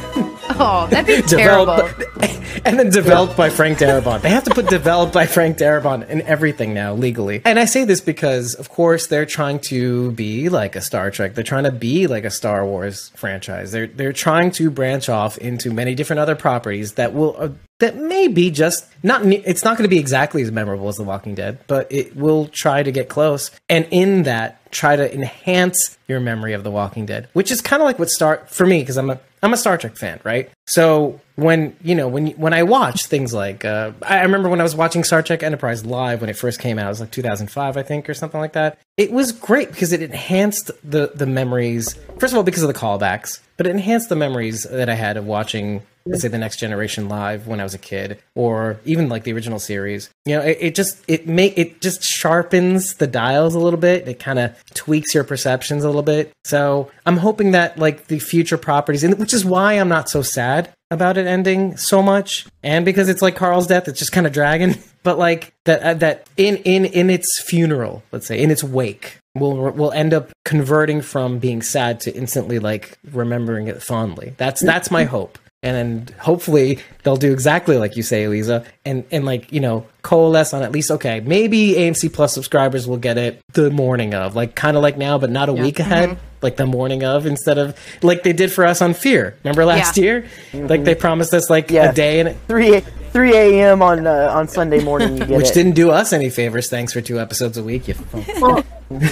oh, 0.58 0.86
that'd 0.90 1.06
be 1.06 1.22
terrible. 1.26 1.76
Developed, 1.76 2.39
and 2.64 2.78
then 2.78 2.90
developed 2.90 3.36
by 3.36 3.50
Frank 3.50 3.78
Darabont. 3.78 4.22
They 4.22 4.30
have 4.30 4.44
to 4.44 4.54
put 4.54 4.68
developed 4.68 5.12
by 5.12 5.26
Frank 5.26 5.58
Darabont 5.58 6.08
in 6.08 6.22
everything 6.22 6.74
now 6.74 6.94
legally. 6.94 7.42
And 7.44 7.58
I 7.58 7.64
say 7.64 7.84
this 7.84 8.00
because, 8.00 8.54
of 8.54 8.68
course, 8.68 9.06
they're 9.06 9.26
trying 9.26 9.60
to 9.60 10.12
be 10.12 10.48
like 10.48 10.76
a 10.76 10.80
Star 10.80 11.10
Trek. 11.10 11.34
They're 11.34 11.44
trying 11.44 11.64
to 11.64 11.72
be 11.72 12.06
like 12.06 12.24
a 12.24 12.30
Star 12.30 12.64
Wars 12.64 13.10
franchise. 13.16 13.72
They're 13.72 13.86
they're 13.86 14.12
trying 14.12 14.50
to 14.52 14.70
branch 14.70 15.08
off 15.08 15.38
into 15.38 15.70
many 15.72 15.94
different 15.94 16.20
other 16.20 16.36
properties 16.36 16.94
that 16.94 17.14
will. 17.14 17.36
Uh, 17.38 17.48
That 17.80 17.96
may 17.96 18.28
be 18.28 18.50
just 18.50 18.86
not. 19.02 19.24
It's 19.26 19.64
not 19.64 19.76
going 19.76 19.84
to 19.84 19.94
be 19.94 19.98
exactly 19.98 20.42
as 20.42 20.50
memorable 20.50 20.88
as 20.88 20.96
The 20.96 21.02
Walking 21.02 21.34
Dead, 21.34 21.58
but 21.66 21.90
it 21.90 22.14
will 22.14 22.46
try 22.46 22.82
to 22.82 22.92
get 22.92 23.08
close. 23.08 23.50
And 23.68 23.86
in 23.90 24.22
that, 24.24 24.58
try 24.70 24.96
to 24.96 25.12
enhance 25.12 25.98
your 26.06 26.20
memory 26.20 26.52
of 26.52 26.62
The 26.62 26.70
Walking 26.70 27.06
Dead, 27.06 27.28
which 27.32 27.50
is 27.50 27.60
kind 27.60 27.82
of 27.82 27.86
like 27.86 27.98
what 27.98 28.10
Star 28.10 28.44
for 28.46 28.66
me 28.66 28.80
because 28.80 28.96
I'm 28.96 29.10
a 29.10 29.20
I'm 29.42 29.52
a 29.52 29.56
Star 29.56 29.78
Trek 29.78 29.96
fan, 29.96 30.20
right? 30.24 30.50
So 30.66 31.20
when 31.36 31.74
you 31.82 31.94
know 31.94 32.08
when 32.08 32.28
when 32.32 32.52
I 32.52 32.62
watch 32.62 33.06
things 33.06 33.32
like 33.32 33.64
uh, 33.64 33.92
I 34.02 34.22
remember 34.22 34.48
when 34.48 34.60
I 34.60 34.62
was 34.62 34.76
watching 34.76 35.02
Star 35.02 35.22
Trek 35.22 35.42
Enterprise 35.42 35.86
live 35.86 36.20
when 36.20 36.28
it 36.28 36.36
first 36.36 36.60
came 36.60 36.78
out, 36.78 36.86
it 36.86 36.90
was 36.90 37.00
like 37.00 37.10
2005, 37.10 37.76
I 37.76 37.82
think, 37.82 38.08
or 38.08 38.14
something 38.14 38.40
like 38.40 38.52
that. 38.52 38.78
It 39.00 39.12
was 39.12 39.32
great 39.32 39.70
because 39.70 39.94
it 39.94 40.02
enhanced 40.02 40.70
the 40.84 41.10
the 41.14 41.24
memories. 41.24 41.94
First 42.18 42.34
of 42.34 42.36
all, 42.36 42.42
because 42.42 42.62
of 42.62 42.68
the 42.68 42.78
callbacks, 42.78 43.40
but 43.56 43.66
it 43.66 43.70
enhanced 43.70 44.10
the 44.10 44.14
memories 44.14 44.64
that 44.64 44.90
I 44.90 44.94
had 44.94 45.16
of 45.16 45.24
watching. 45.24 45.80
Let's 46.04 46.20
say 46.20 46.28
the 46.28 46.36
Next 46.36 46.58
Generation 46.58 47.08
live 47.08 47.46
when 47.46 47.60
I 47.60 47.62
was 47.62 47.72
a 47.72 47.78
kid, 47.78 48.22
or 48.34 48.78
even 48.84 49.08
like 49.08 49.24
the 49.24 49.32
original 49.32 49.58
series. 49.58 50.10
You 50.26 50.36
know, 50.36 50.42
it, 50.42 50.58
it 50.60 50.74
just 50.74 51.02
it 51.08 51.26
make 51.26 51.56
it 51.56 51.80
just 51.80 52.02
sharpens 52.02 52.96
the 52.96 53.06
dials 53.06 53.54
a 53.54 53.58
little 53.58 53.80
bit. 53.80 54.06
It 54.06 54.18
kind 54.18 54.38
of 54.38 54.54
tweaks 54.74 55.14
your 55.14 55.24
perceptions 55.24 55.82
a 55.82 55.86
little 55.86 56.02
bit. 56.02 56.30
So 56.44 56.90
I'm 57.06 57.16
hoping 57.16 57.52
that 57.52 57.78
like 57.78 58.08
the 58.08 58.18
future 58.18 58.58
properties, 58.58 59.02
and 59.02 59.18
which 59.18 59.32
is 59.32 59.46
why 59.46 59.74
I'm 59.74 59.88
not 59.88 60.10
so 60.10 60.20
sad 60.20 60.74
about 60.90 61.16
it 61.16 61.26
ending 61.26 61.76
so 61.76 62.02
much, 62.02 62.46
and 62.62 62.84
because 62.84 63.08
it's 63.08 63.22
like 63.22 63.36
Carl's 63.36 63.66
death, 63.66 63.88
it's 63.88 63.98
just 63.98 64.12
kind 64.12 64.26
of 64.26 64.32
dragging. 64.32 64.76
But 65.02 65.16
like 65.16 65.54
that 65.64 65.82
uh, 65.82 65.94
that 65.94 66.28
in 66.36 66.58
in 66.58 66.84
in 66.84 67.08
its 67.08 67.40
funeral, 67.40 68.02
let's 68.12 68.26
say 68.26 68.38
in 68.38 68.50
its 68.50 68.62
wake, 68.62 69.16
we'll 69.34 69.70
we'll 69.70 69.92
end 69.92 70.12
up 70.12 70.30
converting 70.44 71.00
from 71.00 71.38
being 71.38 71.62
sad 71.62 72.00
to 72.00 72.14
instantly 72.14 72.58
like 72.58 72.98
remembering 73.10 73.68
it 73.68 73.82
fondly. 73.82 74.34
That's 74.36 74.60
that's 74.60 74.90
my 74.90 75.04
hope. 75.04 75.38
And 75.62 75.76
then 76.08 76.16
hopefully 76.18 76.78
they'll 77.02 77.18
do 77.18 77.32
exactly 77.34 77.76
like 77.76 77.94
you 77.94 78.02
say, 78.02 78.24
Eliza, 78.24 78.64
and 78.86 79.04
and 79.10 79.26
like 79.26 79.52
you 79.52 79.60
know 79.60 79.86
coalesce 80.00 80.54
on 80.54 80.62
at 80.62 80.72
least 80.72 80.90
okay, 80.90 81.20
maybe 81.20 81.72
AMC 81.74 82.10
Plus 82.14 82.32
subscribers 82.32 82.88
will 82.88 82.96
get 82.96 83.18
it 83.18 83.42
the 83.52 83.70
morning 83.70 84.14
of, 84.14 84.34
like 84.34 84.54
kind 84.54 84.74
of 84.78 84.82
like 84.82 84.96
now, 84.96 85.18
but 85.18 85.28
not 85.28 85.50
a 85.50 85.52
week 85.52 85.78
ahead, 85.78 86.16
like 86.40 86.56
the 86.56 86.64
morning 86.64 87.04
of, 87.04 87.26
instead 87.26 87.58
of 87.58 87.78
like 88.02 88.22
they 88.22 88.32
did 88.32 88.50
for 88.50 88.64
us 88.64 88.80
on 88.80 88.94
Fear. 88.94 89.36
Remember 89.44 89.66
last 89.66 89.98
Yeah. 89.98 90.02
year, 90.04 90.26
like 90.54 90.84
they 90.84 90.94
promised 90.94 91.34
us 91.34 91.50
like 91.50 91.70
Yeah. 91.70 91.90
a 91.90 91.92
day, 91.94 92.20
and 92.20 92.34
Three 92.48 92.80
three 93.12 93.36
a.m. 93.36 93.82
on 93.82 94.06
uh, 94.06 94.30
on 94.32 94.48
Sunday 94.48 94.82
morning. 94.82 95.18
You 95.18 95.26
get 95.26 95.36
which 95.36 95.50
it. 95.50 95.54
didn't 95.54 95.74
do 95.74 95.90
us 95.90 96.14
any 96.14 96.30
favors. 96.30 96.70
Thanks 96.70 96.94
for 96.94 97.02
two 97.02 97.20
episodes 97.20 97.58
a 97.58 97.62
week. 97.62 97.86
You 97.86 97.96
Well, 98.40 98.64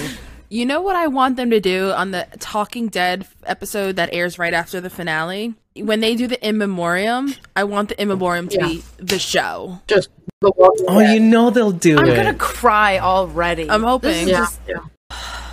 You 0.50 0.64
know 0.64 0.80
what 0.80 0.96
I 0.96 1.08
want 1.08 1.36
them 1.36 1.50
to 1.50 1.60
do 1.60 1.90
on 1.90 2.10
the 2.10 2.26
Talking 2.40 2.88
Dead 2.88 3.26
episode 3.44 3.96
that 3.96 4.08
airs 4.12 4.38
right 4.38 4.54
after 4.54 4.80
the 4.80 4.88
finale? 4.88 5.54
When 5.76 6.00
they 6.00 6.14
do 6.16 6.26
the 6.26 6.42
in 6.46 6.56
memoriam, 6.58 7.34
I 7.54 7.64
want 7.64 7.90
the 7.90 8.00
in 8.00 8.08
memoriam 8.08 8.48
to 8.48 8.56
Yeah. 8.58 8.66
be 8.66 8.82
the 8.98 9.18
show. 9.18 9.80
just 9.86 10.08
the 10.40 10.50
Walking 10.56 10.86
Oh, 10.88 11.00
Dead. 11.00 11.14
you 11.14 11.20
know 11.20 11.50
they'll 11.50 11.70
do 11.72 11.98
it. 11.98 12.00
I'm 12.00 12.14
gonna 12.16 12.32
cry 12.34 12.98
already. 12.98 13.68
I'm 13.70 13.82
hoping. 13.82 14.26
Yeah. 14.28 14.38
just- 14.38 14.60
yeah. 14.66 14.76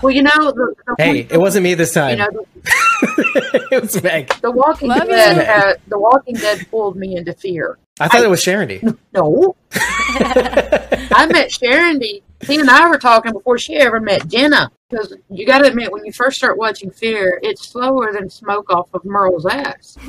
Well, 0.02 0.12
you 0.14 0.22
know, 0.24 0.32
the, 0.36 0.74
the, 0.88 0.96
Hey, 1.04 1.28
it 1.30 1.38
wasn't 1.40 1.64
me 1.64 1.74
this 1.74 1.96
you 1.96 2.02
time. 2.02 2.18
know, 2.20 2.28
the, 2.32 3.68
it 3.72 3.82
was 3.82 4.02
Meg. 4.04 4.30
the 4.42 4.52
Walking 4.52 4.90
Love 4.90 5.08
Dead. 5.08 5.36
you. 5.38 5.42
Uh, 5.44 5.74
the 5.88 5.98
Walking 6.00 6.36
Dead 6.36 6.66
pulled 6.70 6.96
me 6.96 7.16
into 7.16 7.34
fear. 7.34 7.78
I 8.00 8.08
thought 8.10 8.24
it 8.24 8.30
was 8.30 8.42
Sharondy. 8.42 8.98
No, 9.14 9.56
I 9.74 11.28
met 11.32 11.52
Sharon. 11.52 12.02
D. 12.46 12.54
He 12.54 12.60
and 12.60 12.70
I 12.70 12.88
were 12.90 12.98
talking 12.98 13.32
before 13.34 13.58
she 13.58 13.76
ever 13.76 14.00
met 14.00 14.28
Jenna. 14.28 14.72
Because 14.90 15.16
you 15.30 15.46
got 15.46 15.60
to 15.60 15.68
admit, 15.68 15.92
when 15.92 16.06
you 16.06 16.12
first 16.12 16.38
start 16.38 16.58
watching 16.58 16.92
Fear, 16.92 17.40
it's 17.42 17.68
slower 17.68 18.14
than 18.14 18.30
smoke 18.30 18.70
off 18.70 18.94
of 18.94 19.04
Merle's 19.04 19.46
ass. 19.46 19.98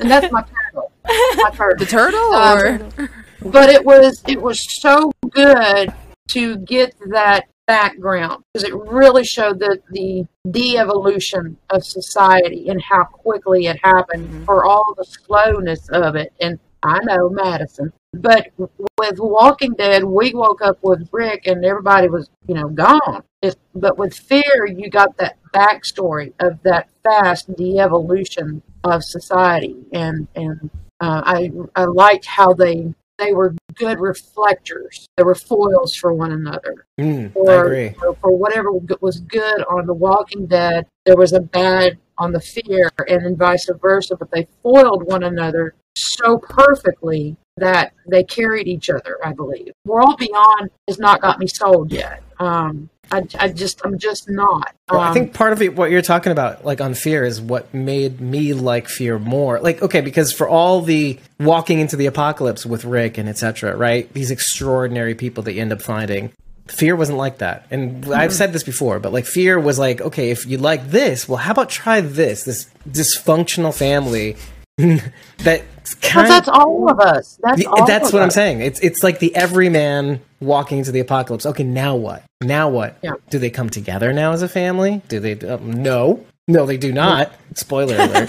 and 0.00 0.10
that's 0.10 0.32
my 0.32 0.42
turtle. 0.42 0.92
My 1.04 1.50
turtle. 1.52 1.78
The 1.78 1.86
turtle 1.86 2.32
Um, 2.34 2.58
or 2.58 3.10
but 3.42 3.70
it 3.70 3.84
was 3.84 4.22
it 4.26 4.40
was 4.40 4.80
so 4.80 5.12
good 5.30 5.92
to 6.28 6.56
get 6.58 6.94
that 7.10 7.44
background 7.66 8.42
because 8.52 8.66
it 8.66 8.74
really 8.74 9.24
showed 9.24 9.58
the 9.58 9.78
the 9.90 10.26
de-evolution 10.50 11.56
of 11.70 11.84
society 11.84 12.68
and 12.68 12.80
how 12.82 13.04
quickly 13.04 13.66
it 13.66 13.78
happened 13.84 14.44
for 14.46 14.64
all 14.64 14.94
the 14.96 15.04
slowness 15.04 15.86
of 15.90 16.16
it 16.16 16.32
and 16.40 16.58
i 16.82 16.98
know 17.04 17.28
madison 17.28 17.92
but 18.14 18.48
with 18.56 19.18
walking 19.18 19.74
dead 19.74 20.04
we 20.04 20.32
woke 20.34 20.62
up 20.62 20.78
with 20.82 21.08
rick 21.12 21.46
and 21.46 21.64
everybody 21.64 22.08
was 22.08 22.28
you 22.46 22.54
know 22.54 22.68
gone 22.68 23.22
if, 23.42 23.54
but 23.74 23.98
with 23.98 24.14
fear 24.14 24.66
you 24.66 24.90
got 24.90 25.16
that 25.18 25.38
backstory 25.54 26.32
of 26.40 26.60
that 26.62 26.88
fast 27.04 27.54
de-evolution 27.56 28.62
of 28.84 29.02
society 29.04 29.76
and 29.92 30.26
and 30.34 30.70
uh, 31.00 31.22
I 31.24 31.50
I 31.76 31.84
liked 31.84 32.26
how 32.26 32.54
they 32.54 32.92
they 33.18 33.32
were 33.32 33.54
good 33.74 33.98
reflectors. 34.00 35.08
They 35.16 35.24
were 35.24 35.34
foils 35.34 35.94
for 35.94 36.12
one 36.12 36.32
another. 36.32 36.86
Mm, 37.00 37.26
I 37.26 37.32
For, 37.32 37.64
agree. 37.64 37.88
for 37.98 38.14
for 38.14 38.36
whatever 38.36 38.70
was 39.00 39.20
good 39.20 39.62
on 39.64 39.86
The 39.86 39.94
Walking 39.94 40.46
Dead, 40.46 40.86
there 41.04 41.16
was 41.16 41.32
a 41.32 41.40
bad 41.40 41.98
on 42.16 42.32
the 42.32 42.40
Fear, 42.40 42.90
and 43.08 43.24
then 43.24 43.36
vice 43.36 43.68
versa. 43.80 44.16
But 44.16 44.30
they 44.30 44.46
foiled 44.62 45.04
one 45.04 45.24
another 45.24 45.74
so 45.98 46.38
perfectly 46.38 47.36
that 47.56 47.92
they 48.08 48.22
carried 48.24 48.68
each 48.68 48.88
other. 48.90 49.16
I 49.24 49.32
believe. 49.32 49.72
World 49.84 50.16
Beyond 50.18 50.70
has 50.86 50.98
not 50.98 51.20
got 51.20 51.38
me 51.38 51.46
sold 51.46 51.92
yet. 51.92 52.22
Um, 52.38 52.88
I, 53.10 53.22
I 53.38 53.48
just 53.48 53.80
I'm 53.84 53.98
just 53.98 54.28
not. 54.28 54.74
Well, 54.90 55.00
I 55.00 55.08
Um, 55.08 55.14
think 55.14 55.32
part 55.34 55.52
of 55.52 55.62
it, 55.62 55.74
what 55.74 55.90
you're 55.90 56.02
talking 56.02 56.30
about, 56.30 56.64
like 56.64 56.80
on 56.80 56.94
Fear, 56.94 57.24
is 57.24 57.40
what 57.40 57.72
made 57.72 58.20
me 58.20 58.52
like 58.52 58.88
Fear 58.88 59.18
more. 59.18 59.60
Like, 59.60 59.82
okay, 59.82 60.00
because 60.02 60.32
for 60.32 60.48
all 60.48 60.82
the 60.82 61.18
walking 61.40 61.80
into 61.80 61.96
the 61.96 62.06
apocalypse 62.06 62.66
with 62.66 62.84
Rick 62.84 63.16
and 63.18 63.28
etc., 63.28 63.74
right? 63.76 64.12
These 64.12 64.30
extraordinary 64.30 65.14
people 65.14 65.42
that 65.44 65.54
you 65.54 65.60
end 65.62 65.72
up 65.72 65.80
finding. 65.82 66.32
Fear 66.66 66.96
wasn't 66.96 67.16
like 67.16 67.38
that. 67.38 67.64
And 67.70 68.12
I've 68.12 68.34
said 68.34 68.52
this 68.52 68.62
before, 68.62 68.98
but 69.00 69.10
like 69.10 69.24
Fear 69.24 69.58
was 69.58 69.78
like, 69.78 70.02
okay, 70.02 70.30
if 70.30 70.44
you 70.44 70.58
like 70.58 70.90
this, 70.90 71.26
well, 71.26 71.38
how 71.38 71.52
about 71.52 71.70
try 71.70 72.02
this? 72.02 72.44
This 72.44 72.68
dysfunctional 72.86 73.74
family 73.74 74.36
that 75.38 75.62
But 75.64 76.00
kind 76.02 76.30
that's 76.30 76.48
all 76.48 76.90
of 76.90 77.00
us. 77.00 77.38
That's 77.42 77.62
Yeah, 77.62 77.68
all. 77.68 77.86
that's 77.86 78.08
of 78.08 78.14
what 78.14 78.22
I'm 78.22 78.30
saying. 78.30 78.60
It's 78.60 78.78
it's 78.80 79.02
like 79.02 79.18
the 79.18 79.34
everyman 79.34 80.20
walking 80.40 80.78
into 80.78 80.92
the 80.92 81.00
apocalypse. 81.00 81.44
Okay, 81.46 81.64
now 81.64 81.96
what? 81.96 82.22
Now 82.40 82.68
what? 82.68 82.96
Yeah. 83.02 83.12
Do 83.30 83.38
they 83.38 83.50
come 83.50 83.70
together 83.70 84.12
now 84.12 84.32
as 84.32 84.42
a 84.42 84.48
family? 84.48 85.02
Do 85.08 85.18
they? 85.20 85.32
Uh, 85.38 85.58
no, 85.62 86.24
no, 86.46 86.64
they 86.66 86.76
do 86.76 86.92
not. 86.92 87.32
Spoiler 87.54 87.96
alert. 87.96 88.28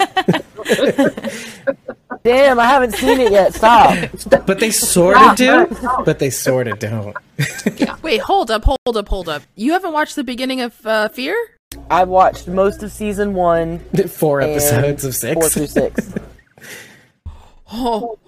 Damn, 2.22 2.58
I 2.60 2.66
haven't 2.66 2.92
seen 2.92 3.18
it 3.20 3.32
yet. 3.32 3.54
Stop. 3.54 3.96
but 4.46 4.58
they 4.58 4.70
sort 4.70 5.16
of 5.16 5.36
do. 5.36 5.66
But 6.04 6.18
they 6.18 6.28
sort 6.30 6.66
of 6.68 6.78
don't. 6.78 7.16
Wait, 8.02 8.20
hold 8.20 8.50
up, 8.50 8.64
hold 8.64 8.96
up, 8.96 9.08
hold 9.08 9.28
up. 9.28 9.42
You 9.56 9.72
haven't 9.72 9.92
watched 9.92 10.16
the 10.16 10.24
beginning 10.24 10.60
of 10.60 10.84
uh, 10.84 11.08
Fear? 11.08 11.34
I've 11.90 12.08
watched 12.08 12.46
most 12.48 12.82
of 12.82 12.90
season 12.92 13.32
one 13.32 13.78
Four 14.08 14.40
episodes 14.42 15.04
of 15.04 15.14
six. 15.14 15.34
four 15.34 15.44
six. 15.48 15.54
through 15.54 15.66
six. 15.68 16.14
Oh, 17.72 18.18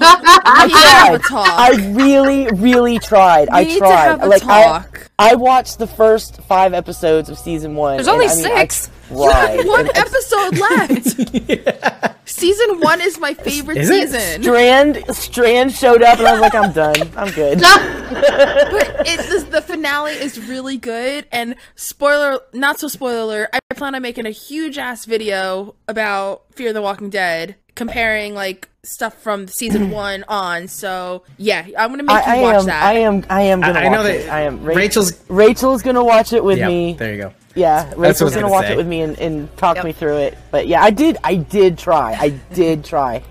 I 0.00 0.66
need 0.66 0.72
to 0.72 0.78
have 0.78 1.14
a. 1.14 1.20
I 1.32 1.92
really, 1.94 2.46
really 2.54 2.98
tried. 2.98 3.48
I 3.50 3.62
We 3.62 3.66
need 3.68 3.72
to 3.74 3.78
tried. 3.80 3.92
have 4.06 4.22
a 4.22 4.26
like 4.26 4.42
talk. 4.42 5.10
I, 5.18 5.32
I 5.32 5.34
watched 5.34 5.78
the 5.78 5.86
first 5.86 6.40
five 6.42 6.72
episodes 6.74 7.28
of 7.28 7.38
season 7.38 7.74
one. 7.74 7.96
There's 7.96 8.08
only 8.08 8.26
I 8.26 8.34
mean, 8.36 8.46
I 8.46 8.58
six. 8.66 8.90
tried. 9.08 9.66
One 9.66 9.86
And 9.88 9.96
episode 9.96 10.58
left. 10.58 12.14
Season 12.28 12.80
one 12.80 13.00
is 13.00 13.18
my 13.18 13.32
favorite 13.32 13.78
Is 13.78 13.88
it? 13.88 14.10
season. 14.10 14.42
Strand 14.42 15.02
Strand 15.16 15.72
showed 15.72 16.02
up, 16.02 16.18
and 16.18 16.28
I 16.28 16.32
was 16.32 16.40
like, 16.42 16.54
I'm 16.54 16.72
done. 16.72 17.10
I'm 17.16 17.32
good. 17.32 17.58
but 18.10 19.06
it, 19.08 19.18
this, 19.28 19.44
the 19.44 19.62
finale 19.62 20.12
is 20.12 20.38
really 20.46 20.76
good. 20.76 21.26
And 21.32 21.56
spoiler, 21.74 22.38
not 22.52 22.78
so 22.78 22.86
spoiler 22.88 23.22
alert. 23.22 23.48
I 23.54 23.58
plan 23.74 23.94
on 23.94 24.02
making 24.02 24.26
a 24.26 24.30
huge 24.30 24.76
ass 24.76 25.06
video 25.06 25.74
about 25.88 26.44
Fear 26.54 26.74
the 26.74 26.82
Walking 26.82 27.08
Dead, 27.08 27.56
comparing 27.78 28.34
like 28.34 28.68
stuff 28.82 29.14
from 29.22 29.48
season 29.48 29.90
one 29.92 30.24
on. 30.28 30.68
So 30.68 31.22
yeah, 31.38 31.66
I'm 31.78 31.90
gonna 31.90 32.02
make 32.02 32.14
I, 32.16 32.32
I 32.32 32.36
you 32.36 32.42
watch 32.42 32.54
am. 32.60 32.66
that. 32.66 32.82
I 32.82 32.92
am. 32.98 33.24
I 33.30 33.42
am 33.42 33.60
gonna 33.62 33.78
I, 33.78 33.84
I 33.84 33.88
know 33.88 34.02
that 34.02 34.14
it. 34.14 34.28
I 34.28 34.40
am. 34.42 34.62
Ra- 34.64 34.74
Rachel's. 34.74 35.12
Rachel's 35.30 35.82
gonna 35.82 36.04
watch 36.04 36.32
it 36.32 36.44
with 36.44 36.58
Yeah, 36.58 36.68
me. 36.68 36.92
there 36.94 37.12
you 37.14 37.22
go. 37.22 37.32
Yeah, 37.54 37.88
what 37.88 37.98
Rachel's 37.98 38.30
gonna 38.34 38.42
gonna 38.42 38.52
watch 38.52 38.66
say. 38.66 38.74
it 38.74 38.76
with 38.76 38.86
me 38.86 39.00
and, 39.00 39.18
and 39.18 39.56
talk 39.56 39.76
Yep. 39.76 39.84
me 39.86 39.92
through 39.92 40.18
it. 40.18 40.38
But 40.50 40.68
yeah, 40.68 40.82
I 40.82 40.90
did. 40.90 41.16
I 41.24 41.36
did 41.36 41.78
try. 41.78 42.12
I 42.14 42.28
did 42.54 42.84
try. 42.84 43.22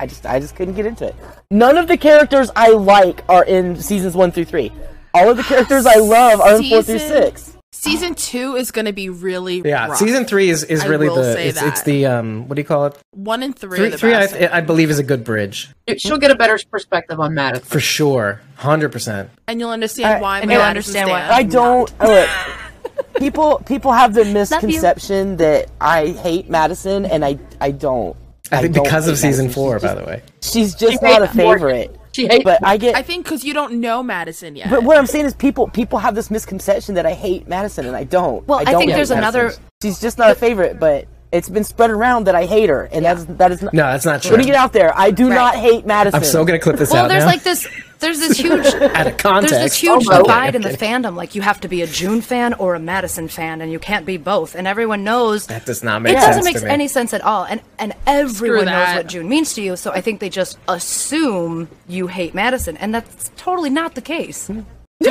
I 0.00 0.06
just. 0.06 0.24
I 0.26 0.40
just 0.40 0.56
couldn't 0.56 0.74
get 0.74 0.86
into 0.86 1.06
it. 1.06 1.14
None 1.50 1.76
of 1.78 1.86
the 1.88 1.96
characters 1.96 2.50
I 2.56 2.70
like 2.70 3.22
are 3.28 3.44
in 3.44 3.76
seasons 3.80 4.14
one 4.16 4.32
through 4.32 4.46
three. 4.46 4.72
All 5.14 5.30
of 5.30 5.36
the 5.36 5.42
characters 5.44 5.86
I 5.86 5.96
love 5.96 6.40
are 6.40 6.56
in 6.56 6.64
four 6.68 6.82
through 6.82 6.98
six. 6.98 7.55
Season 7.86 8.14
two 8.16 8.56
is 8.56 8.70
gonna 8.72 8.92
be 8.92 9.08
really 9.08 9.62
Yeah, 9.64 9.86
rough. 9.86 9.96
season 9.98 10.24
three 10.24 10.50
is, 10.50 10.64
is 10.64 10.82
I 10.82 10.86
really 10.88 11.08
will 11.08 11.16
the 11.16 11.32
say 11.34 11.48
it's, 11.48 11.62
it's 11.62 11.82
the 11.82 12.06
um 12.06 12.48
what 12.48 12.56
do 12.56 12.60
you 12.60 12.66
call 12.66 12.86
it? 12.86 12.98
one 13.12 13.42
and 13.42 13.56
three. 13.56 13.78
Three, 13.78 13.88
the 13.90 13.98
three 13.98 14.14
I. 14.14 14.58
I 14.58 14.60
believe 14.60 14.90
is 14.90 14.98
a 14.98 15.04
good 15.04 15.22
bridge 15.24 15.70
She'll 15.96 16.18
get 16.18 16.30
a 16.32 16.34
better 16.34 16.58
perspective 16.70 17.20
on 17.20 17.34
Madison. 17.34 17.64
for 17.64 17.78
sure, 17.80 18.40
hundred 18.56 18.90
percent. 18.90 19.30
and 19.46 19.60
you'll 19.60 19.70
understand 19.70 20.14
I- 20.16 20.20
why. 20.20 20.40
and 20.40 20.50
you'll 20.50 20.60
understand 20.62 21.10
why- 21.10 21.28
I 21.30 21.42
don't. 21.44 21.92
oh, 22.00 22.62
people 23.18 23.62
people 23.66 23.92
have 23.92 24.14
the 24.14 24.24
misconception 24.24 25.36
that 25.36 25.70
I 25.80 26.08
hate 26.08 26.50
Madison, 26.50 27.04
and 27.06 27.24
I 27.24 27.38
I 27.60 27.70
don't. 27.70 28.16
I 28.52 28.62
think 28.62 28.74
don't 28.74 28.84
because 28.84 29.06
of 29.08 29.16
season 29.16 29.46
Madison. 29.46 29.62
four, 29.62 29.78
She's 29.78 29.82
by 29.82 29.88
just- 29.94 30.00
the 30.04 30.06
way. 30.10 30.22
She's 30.42 30.74
just 30.74 30.92
She 31.00 31.06
not 31.06 31.22
a 31.22 31.28
favorite. 31.28 31.88
Morgan. 31.90 32.00
Favorite. 32.16 32.32
She 32.32 32.36
hates. 32.36 32.44
But 32.44 32.66
I 32.66 32.76
get. 32.76 32.96
I 32.96 33.02
think 33.02 33.24
because 33.24 33.44
you 33.44 33.54
don't 33.54 33.80
know 33.80 34.02
Madison 34.02 34.56
yet. 34.56 34.70
But 34.70 34.82
what 34.82 34.96
I'm 34.96 35.06
saying 35.06 35.26
is, 35.26 35.34
people 35.34 35.68
people 35.68 35.98
have 35.98 36.14
this 36.14 36.30
misconception 36.30 36.94
that 36.96 37.06
I 37.06 37.12
hate 37.12 37.48
Madison, 37.48 37.86
and 37.86 37.96
I 37.96 38.04
don't. 38.04 38.46
Well, 38.48 38.58
I 38.60 38.64
don't 38.64 38.80
think 38.80 38.92
there's 38.92 39.10
Madison. 39.10 39.18
another- 39.40 39.54
She's 39.82 40.00
just 40.00 40.16
not 40.18 40.30
a 40.30 40.34
favorite, 40.34 40.80
but 40.80 41.06
it's 41.36 41.48
been 41.48 41.64
spread 41.64 41.90
around 41.90 42.24
that 42.26 42.34
I 42.34 42.46
hate 42.46 42.68
her, 42.68 42.88
and 42.90 43.04
that's 43.04 43.24
that 43.24 43.52
is 43.52 43.62
not. 43.62 43.72
No, 43.74 43.84
that's 43.84 44.04
not 44.04 44.22
true. 44.22 44.30
Putting 44.32 44.48
it 44.48 44.54
out 44.54 44.72
there, 44.72 44.96
I 44.96 45.10
do 45.10 45.28
not 45.28 45.54
hate 45.54 45.86
Madison. 45.86 46.18
I'm 46.18 46.24
so 46.24 46.44
gonna 46.44 46.58
clip 46.58 46.76
this 46.76 46.90
Well, 46.90 47.04
out 47.04 47.08
there's 47.08 47.24
now. 47.24 47.30
like 47.30 47.42
this. 47.42 47.68
There's 47.98 48.18
this 48.18 48.38
huge. 48.38 48.66
out 48.74 49.06
of 49.06 49.16
context. 49.16 49.54
There's 49.54 49.62
this 49.72 49.74
huge 49.80 50.06
Oh, 50.10 50.22
divide 50.22 50.54
in 50.54 50.62
the 50.62 50.70
fandom. 50.70 51.14
Like 51.16 51.34
you 51.34 51.42
have 51.42 51.60
to 51.62 51.68
be 51.68 51.80
a 51.82 51.86
June 51.86 52.20
fan 52.20 52.52
or 52.54 52.74
a 52.74 52.78
Madison 52.78 53.28
fan, 53.28 53.60
and 53.60 53.70
you 53.72 53.78
can't 53.78 54.04
be 54.04 54.16
both. 54.18 54.54
And 54.54 54.66
everyone 54.66 55.02
knows 55.04 55.46
that 55.46 55.64
does 55.64 55.82
not 55.82 56.02
make 56.02 56.16
it 56.16 56.20
sense 56.20 56.36
doesn't 56.36 56.62
make 56.62 56.70
any 56.70 56.88
sense 56.88 57.14
at 57.14 57.22
all. 57.22 57.44
And 57.44 57.62
and 57.78 57.94
everyone 58.06 58.66
knows 58.66 58.96
what 58.96 59.06
June 59.08 59.28
means 59.28 59.54
to 59.54 59.62
you. 59.62 59.76
So 59.76 59.92
I 59.92 60.00
think 60.00 60.20
they 60.20 60.28
just 60.28 60.58
assume 60.68 61.68
you 61.88 62.06
hate 62.06 62.34
Madison, 62.34 62.76
and 62.76 62.94
that's 62.94 63.30
totally 63.36 63.70
not 63.70 63.94
the 63.94 64.02
case. 64.02 64.50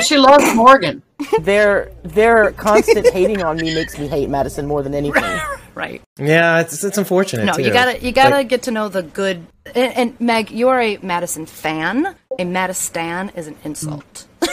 She 0.00 0.16
loves 0.16 0.54
Morgan. 0.54 1.02
Their 1.40 1.90
their 2.02 2.52
constant 2.52 3.08
hating 3.10 3.42
on 3.42 3.56
me 3.56 3.74
makes 3.74 3.98
me 3.98 4.06
hate 4.06 4.28
Madison 4.28 4.66
more 4.66 4.82
than 4.82 4.94
anything. 4.94 5.24
Right. 5.76 6.00
yeah, 6.18 6.60
it's 6.60 6.82
it's 6.82 6.96
unfortunate. 6.96 7.44
No, 7.44 7.52
too. 7.52 7.60
you 7.62 7.70
gotta 7.70 8.02
you 8.02 8.10
gotta 8.10 8.36
Like, 8.36 8.48
get 8.48 8.62
to 8.62 8.70
know 8.70 8.88
the 8.88 9.02
good. 9.02 9.46
And, 9.74 9.92
and 9.94 10.20
Meg, 10.20 10.50
you're 10.50 10.80
a 10.80 10.96
Madison 11.02 11.44
fan. 11.44 12.16
A 12.38 12.44
Madistan 12.46 13.30
is 13.36 13.46
an 13.46 13.56
insult. 13.62 14.26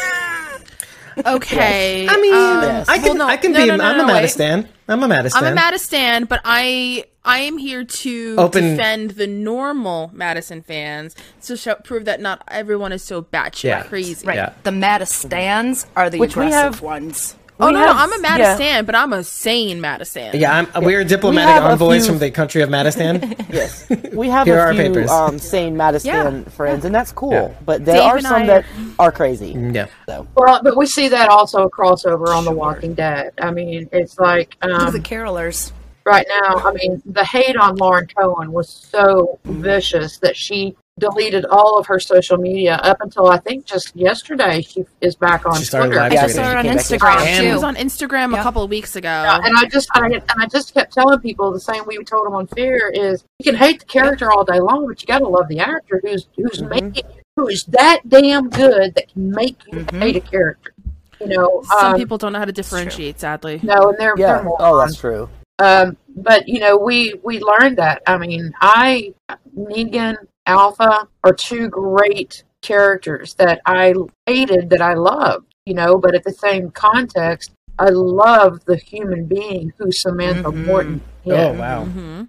okay. 1.25 2.07
I 2.07 2.17
mean, 2.21 2.33
um, 2.33 2.85
I 2.87 2.97
can 2.97 3.03
well, 3.03 3.15
no, 3.15 3.27
I 3.27 3.37
can 3.37 3.51
no, 3.53 3.61
be. 3.61 3.67
no, 3.67 3.75
no, 3.77 3.83
I'm 3.83 3.97
no, 3.97 4.03
a 4.03 4.07
wait. 4.07 4.13
Madistan. 4.13 4.67
I'm 4.87 5.01
a 5.03 5.07
Madistan. 5.07 5.43
I'm 5.43 5.51
a 5.51 5.55
Madistan, 5.55 6.25
but 6.25 6.41
I 6.43 7.05
I 7.25 7.39
am 7.39 7.57
here 7.57 7.85
to 7.85 8.35
Open- 8.37 8.75
defend 8.75 9.11
the 9.11 9.27
normal 9.27 10.11
Madison 10.13 10.61
fans 10.61 11.15
to 11.43 11.55
show, 11.55 11.75
prove 11.75 12.05
that 12.05 12.19
not 12.19 12.43
everyone 12.49 12.91
is 12.91 13.03
so 13.03 13.21
batshit 13.21 13.63
Yeah. 13.63 13.83
crazy. 13.83 14.25
Right. 14.27 14.35
Yeah. 14.35 14.53
The 14.63 14.71
Madistans 14.71 15.85
are 15.95 16.09
the 16.09 16.19
Which 16.19 16.35
we 16.35 16.47
aggressive 16.47 16.75
have- 16.75 16.81
ones. 16.81 17.35
Oh 17.59 17.67
We 17.67 17.73
no, 17.73 17.79
have- 17.79 17.95
no, 17.95 18.01
I'm 18.01 18.13
a 18.13 18.21
yeah. 18.59 18.81
But 18.81 18.95
I'm 18.95 19.13
a 19.13 19.23
sane 19.23 19.79
Madistan. 19.79 20.31
Yeah, 20.33 20.65
I'm, 20.73 20.83
we're 20.83 21.03
diplomatic 21.03 21.53
have 21.53 21.63
a 21.65 21.67
envoys 21.73 22.03
few- 22.03 22.13
from 22.13 22.19
the 22.19 22.31
country 22.31 22.61
of 22.61 22.69
Madistan. 22.69 23.35
Yes, 23.53 23.87
we 24.13 24.27
have 24.29 24.47
Here 24.47 24.57
a 24.57 24.61
our 24.61 24.73
few 24.73 24.81
papers. 24.83 25.11
um, 25.11 25.37
sane 25.37 25.77
Madison 25.77 26.45
friends, 26.45 26.85
and 26.85 26.93
that's 26.95 27.11
cool. 27.11 27.31
Yeah. 27.31 27.53
But 27.63 27.85
there 27.85 27.95
Dave 27.97 28.11
are 28.11 28.21
some 28.21 28.41
I- 28.43 28.45
that 28.47 28.65
are 28.97 29.11
crazy. 29.11 29.51
yeah. 29.51 29.87
So 30.07 30.27
Well, 30.35 30.61
but 30.63 30.75
we 30.75 30.85
see 30.87 31.07
that 31.09 31.29
also 31.29 31.63
a 31.63 31.69
crossover 31.69 32.29
on 32.29 32.45
The 32.45 32.51
Walking 32.51 32.93
Dead. 32.95 33.33
I 33.39 33.51
mean, 33.51 33.87
it's 33.91 34.17
like 34.19 34.57
the 34.61 34.73
um, 34.73 34.93
carolers. 35.03 35.71
right 36.05 36.25
now. 36.41 36.55
I 36.57 36.73
mean, 36.73 37.01
the 37.05 37.23
hate 37.23 37.55
on 37.55 37.75
Lauren 37.75 38.07
Cohan 38.07 38.51
was 38.51 38.67
so 38.69 39.39
vicious 39.45 40.17
that 40.19 40.35
she 40.35 40.75
deleted 40.99 41.45
all 41.45 41.77
of 41.77 41.87
her 41.87 41.99
social 41.99 42.37
media 42.37 42.75
up 42.75 42.97
until 43.01 43.27
I 43.27 43.37
think 43.37 43.65
just 43.65 43.95
yesterday. 43.95 44.61
She 44.61 44.85
is 45.01 45.15
back 45.15 45.45
on 45.45 45.55
She 45.55 45.65
started 45.65 45.89
Twitter. 45.89 46.01
live 46.01 46.11
I 46.11 46.15
just 46.15 46.35
saw 46.35 46.43
her 46.43 46.57
on 46.57 46.65
she 46.65 46.69
Instagram 46.69 47.15
yesterday. 47.15 47.47
She 47.47 47.53
was 47.53 47.63
on 47.63 47.75
Instagram 47.75 48.39
a 48.39 48.43
couple 48.43 48.63
of 48.63 48.69
weeks 48.69 48.95
ago. 48.95 49.09
and 49.09 49.55
I 49.57 49.67
just 49.69 49.89
I, 49.93 50.05
and 50.05 50.23
I 50.37 50.47
just 50.47 50.73
kept 50.73 50.93
telling 50.93 51.19
people 51.19 51.51
the 51.51 51.59
same 51.59 51.83
we 51.87 52.03
told 52.03 52.25
them 52.25 52.33
on 52.35 52.47
Fear 52.47 52.91
is 52.93 53.23
you 53.39 53.51
can 53.51 53.55
hate 53.55 53.79
the 53.79 53.85
character 53.85 54.31
all 54.31 54.43
day 54.43 54.59
long, 54.59 54.87
but 54.87 55.01
you 55.01 55.07
got 55.07 55.19
to 55.19 55.27
love 55.27 55.47
the 55.47 55.59
actor 55.59 55.99
who's 56.03 56.27
who's 56.35 56.61
making 56.61 57.03
who 57.35 57.47
is 57.47 57.63
that 57.65 58.01
damn 58.07 58.49
good 58.49 58.93
that 58.95 59.11
can 59.11 59.31
make 59.31 59.57
you 59.71 59.85
hate 59.93 60.15
a 60.15 60.21
character. 60.21 60.73
You 61.19 61.27
know, 61.27 61.63
Some 61.79 61.93
um, 61.93 61.97
people 61.97 62.17
don't 62.17 62.33
know 62.33 62.39
how 62.39 62.45
to 62.45 62.51
differentiate, 62.51 63.19
sadly. 63.19 63.59
no, 63.63 63.89
and 63.89 63.97
they're, 63.97 64.13
yeah, 64.17 64.41
they're 64.41 64.49
oh, 64.59 64.77
that's 64.77 64.97
true. 64.97 65.29
Um, 65.59 65.95
but 66.15 66.47
you 66.47 66.59
know, 66.59 66.77
we 66.77 67.13
we 67.23 67.39
learned 67.39 67.77
that. 67.77 68.01
I 68.05 68.17
mean, 68.17 68.53
I 68.59 69.13
Negan, 69.57 70.17
Alpha 70.45 71.07
are 71.23 71.33
two 71.33 71.69
great 71.69 72.43
characters 72.61 73.33
that 73.35 73.61
I 73.65 73.93
hated 74.25 74.69
that 74.69 74.81
I 74.81 74.93
loved. 74.93 75.53
You 75.65 75.75
know, 75.75 75.97
but 75.97 76.13
at 76.15 76.23
the 76.23 76.33
same 76.33 76.71
context, 76.71 77.51
I 77.79 77.89
love 77.89 78.63
the 78.65 78.75
human 78.75 79.25
being 79.25 79.71
who 79.77 79.91
Samantha 79.91 80.49
Mhm. 80.51 80.65
Morton 80.65 81.01
is. 81.25 81.33
Oh 81.33 81.53
wow. 81.53 81.85
hmm 81.85 82.23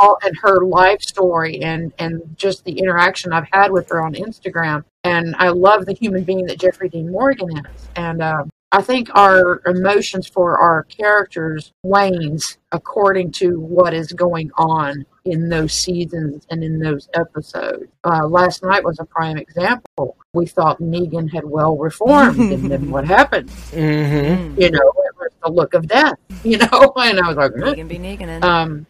all 0.00 0.18
and 0.22 0.36
her 0.42 0.64
life 0.64 1.00
story 1.00 1.60
and 1.62 1.92
and 1.98 2.20
just 2.36 2.64
the 2.64 2.78
interaction 2.78 3.32
I've 3.32 3.48
had 3.52 3.70
with 3.72 3.88
her 3.88 4.02
on 4.04 4.12
Instagram. 4.14 4.84
And 5.02 5.34
I 5.38 5.48
love 5.48 5.86
the 5.86 5.94
human 5.94 6.24
being 6.24 6.44
that 6.46 6.58
Jeffrey 6.60 6.88
Dean 6.88 7.10
Morgan 7.10 7.48
is. 7.56 7.88
And 7.96 8.22
um, 8.22 8.50
I 8.70 8.82
think 8.82 9.08
our 9.14 9.62
emotions 9.66 10.26
for 10.28 10.58
our 10.58 10.82
characters 10.84 11.72
wanes 11.82 12.58
according 12.70 13.32
to 13.32 13.58
what 13.58 13.94
is 13.94 14.12
going 14.12 14.50
on 14.58 15.06
in 15.24 15.48
those 15.48 15.72
seasons 15.72 16.46
and 16.50 16.62
in 16.62 16.78
those 16.78 17.08
episodes. 17.14 17.86
Uh, 18.04 18.26
last 18.26 18.62
night 18.62 18.84
was 18.84 18.98
a 19.00 19.06
prime 19.06 19.38
example. 19.38 20.16
We 20.34 20.44
thought 20.46 20.80
Negan 20.80 21.32
had 21.32 21.44
well 21.44 21.78
reformed, 21.78 22.38
and 22.52 22.70
then 22.70 22.90
what 22.94 23.06
happened? 23.06 23.48
Mm-hmm. 23.70 24.60
You 24.60 24.70
know, 24.70 24.78
it 25.06 25.14
was 25.18 25.30
the 25.42 25.50
look 25.50 25.74
of 25.74 25.86
death. 25.88 26.14
You 26.44 26.58
know, 26.58 26.92
and 26.96 27.18
I 27.18 27.26
was 27.26 27.36
like. 27.36 27.50
Negan 27.52 27.88
be 27.88 27.98
Negan. 27.98 28.44
um, 28.44 28.86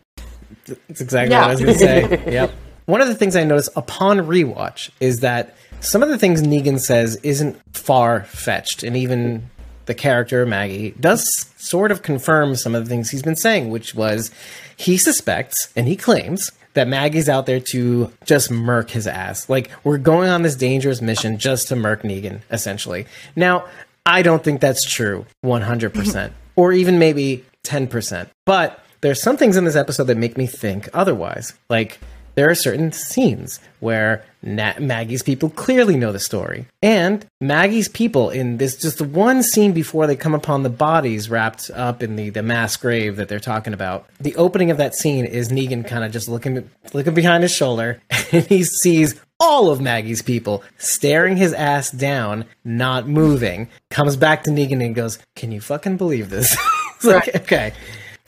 That's 0.86 1.00
exactly 1.00 1.30
Yeah. 1.30 1.40
what 1.40 1.48
I 1.48 1.52
was 1.52 1.60
going 1.60 1.72
to 1.72 1.78
say. 1.78 2.24
yep. 2.32 2.52
One 2.84 3.00
of 3.00 3.08
the 3.08 3.14
things 3.14 3.36
I 3.36 3.44
noticed 3.44 3.70
upon 3.74 4.18
rewatch 4.18 4.90
is 5.00 5.20
that 5.20 5.54
some 5.80 6.02
of 6.02 6.08
the 6.10 6.18
things 6.18 6.42
Negan 6.42 6.78
says 6.78 7.16
isn't 7.22 7.56
far 7.74 8.24
fetched, 8.24 8.82
and 8.82 8.96
even 8.98 9.48
the 9.88 9.94
character 9.94 10.46
Maggie 10.46 10.92
does 11.00 11.46
sort 11.56 11.90
of 11.90 12.02
confirm 12.02 12.54
some 12.54 12.74
of 12.74 12.84
the 12.84 12.88
things 12.88 13.10
he's 13.10 13.22
been 13.22 13.36
saying, 13.36 13.70
which 13.70 13.94
was 13.94 14.30
he 14.76 14.98
suspects 14.98 15.72
and 15.74 15.88
he 15.88 15.96
claims 15.96 16.52
that 16.74 16.86
Maggie's 16.86 17.28
out 17.28 17.46
there 17.46 17.58
to 17.72 18.12
just 18.24 18.50
murk 18.50 18.90
his 18.90 19.06
ass. 19.06 19.48
Like 19.48 19.70
we're 19.82 19.98
going 19.98 20.28
on 20.28 20.42
this 20.42 20.54
dangerous 20.54 21.00
mission 21.00 21.38
just 21.38 21.68
to 21.68 21.76
murk 21.76 22.02
Negan, 22.02 22.42
essentially. 22.50 23.06
Now, 23.34 23.64
I 24.04 24.22
don't 24.22 24.44
think 24.44 24.60
that's 24.60 24.84
true 24.84 25.24
100%, 25.44 26.32
or 26.56 26.72
even 26.72 26.98
maybe 26.98 27.44
10%. 27.64 28.28
But 28.44 28.84
there's 29.00 29.22
some 29.22 29.38
things 29.38 29.56
in 29.56 29.64
this 29.64 29.74
episode 29.74 30.04
that 30.04 30.18
make 30.18 30.36
me 30.36 30.46
think 30.46 30.88
otherwise. 30.92 31.54
Like, 31.70 31.98
there 32.34 32.50
are 32.50 32.54
certain 32.54 32.92
scenes 32.92 33.58
where 33.80 34.24
Na- 34.42 34.78
Maggie's 34.78 35.22
people 35.22 35.50
clearly 35.50 35.96
know 35.96 36.12
the 36.12 36.20
story. 36.20 36.66
And 36.82 37.26
Maggie's 37.40 37.88
people 37.88 38.30
in 38.30 38.58
this 38.58 38.76
just 38.76 39.00
one 39.00 39.42
scene 39.42 39.72
before 39.72 40.06
they 40.06 40.16
come 40.16 40.34
upon 40.34 40.62
the 40.62 40.70
bodies 40.70 41.28
wrapped 41.28 41.70
up 41.70 42.02
in 42.02 42.16
the, 42.16 42.30
the 42.30 42.42
mass 42.42 42.76
grave 42.76 43.16
that 43.16 43.28
they're 43.28 43.40
talking 43.40 43.72
about. 43.72 44.08
The 44.20 44.36
opening 44.36 44.70
of 44.70 44.76
that 44.76 44.94
scene 44.94 45.24
is 45.24 45.48
Negan 45.48 45.86
kind 45.86 46.04
of 46.04 46.12
just 46.12 46.28
looking 46.28 46.70
looking 46.92 47.14
behind 47.14 47.42
his 47.42 47.52
shoulder 47.52 48.00
and 48.32 48.46
he 48.46 48.64
sees 48.64 49.20
all 49.40 49.70
of 49.70 49.80
Maggie's 49.80 50.22
people 50.22 50.62
staring 50.78 51.36
his 51.36 51.52
ass 51.52 51.90
down, 51.90 52.44
not 52.64 53.08
moving. 53.08 53.68
Comes 53.90 54.16
back 54.16 54.42
to 54.44 54.50
Negan 54.50 54.84
and 54.84 54.94
goes, 54.94 55.18
Can 55.36 55.52
you 55.52 55.60
fucking 55.60 55.96
believe 55.96 56.30
this? 56.30 56.56
it's 56.96 57.04
like, 57.04 57.34
okay. 57.34 57.72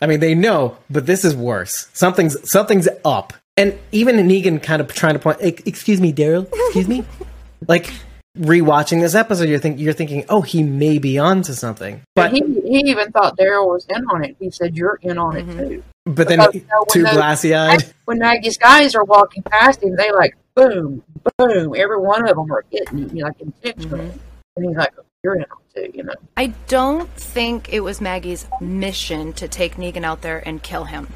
I 0.00 0.06
mean, 0.06 0.20
they 0.20 0.34
know, 0.34 0.78
but 0.88 1.06
this 1.06 1.24
is 1.24 1.34
worse. 1.36 1.88
Something's 1.92 2.36
something's 2.50 2.88
up. 3.04 3.32
And 3.56 3.78
even 3.92 4.16
Negan 4.16 4.62
kind 4.62 4.80
of 4.80 4.92
trying 4.92 5.14
to 5.14 5.18
point, 5.18 5.38
excuse 5.40 6.00
me, 6.00 6.12
Daryl, 6.12 6.48
excuse 6.52 6.88
me, 6.88 7.04
like 7.68 7.92
rewatching 8.38 9.00
this 9.00 9.14
episode, 9.14 9.48
you're 9.48 9.58
think 9.58 9.78
you're 9.78 9.92
thinking, 9.92 10.24
oh, 10.28 10.40
he 10.40 10.62
may 10.62 10.98
be 10.98 11.18
onto 11.18 11.52
something, 11.52 12.00
but 12.14 12.32
he 12.32 12.40
he 12.64 12.78
even 12.86 13.12
thought 13.12 13.36
Daryl 13.36 13.66
was 13.66 13.86
in 13.86 14.04
on 14.06 14.24
it. 14.24 14.36
He 14.38 14.50
said, 14.50 14.76
"You're 14.76 14.98
in 15.02 15.18
on 15.18 15.36
it 15.36 15.46
mm-hmm. 15.46 15.58
too." 15.58 15.82
but 16.06 16.28
then 16.28 16.38
because, 16.38 16.54
you 16.54 16.60
know, 16.62 16.78
when 16.78 16.86
too 16.88 17.02
those- 17.02 17.12
glassy 17.12 17.54
eyed. 17.54 17.92
When 18.06 18.18
Maggie's 18.18 18.58
guys 18.58 18.96
are 18.96 19.04
walking 19.04 19.44
past 19.44 19.84
him, 19.84 19.94
they 19.94 20.10
like 20.10 20.36
boom, 20.56 21.04
boom. 21.38 21.74
Every 21.76 21.98
one 21.98 22.28
of 22.28 22.34
them 22.34 22.50
are 22.50 22.64
hitting 22.70 23.08
him, 23.08 23.16
like 23.18 23.40
intentionally, 23.40 24.06
mm-hmm. 24.06 24.18
and 24.56 24.66
he's 24.66 24.76
like, 24.76 24.92
"You're 25.22 25.37
in 25.37 25.44
too," 25.74 25.90
you 25.94 26.02
know. 26.02 26.14
I 26.37 26.48
don't 26.68 27.11
think 27.14 27.72
it 27.72 27.80
was 27.80 28.00
Maggie's 28.00 28.46
mission 28.61 29.33
to 29.35 29.48
take 29.48 29.76
Negan 29.76 30.04
out 30.04 30.22
there 30.22 30.46
and 30.46 30.62
kill 30.62 30.85
him. 30.85 31.09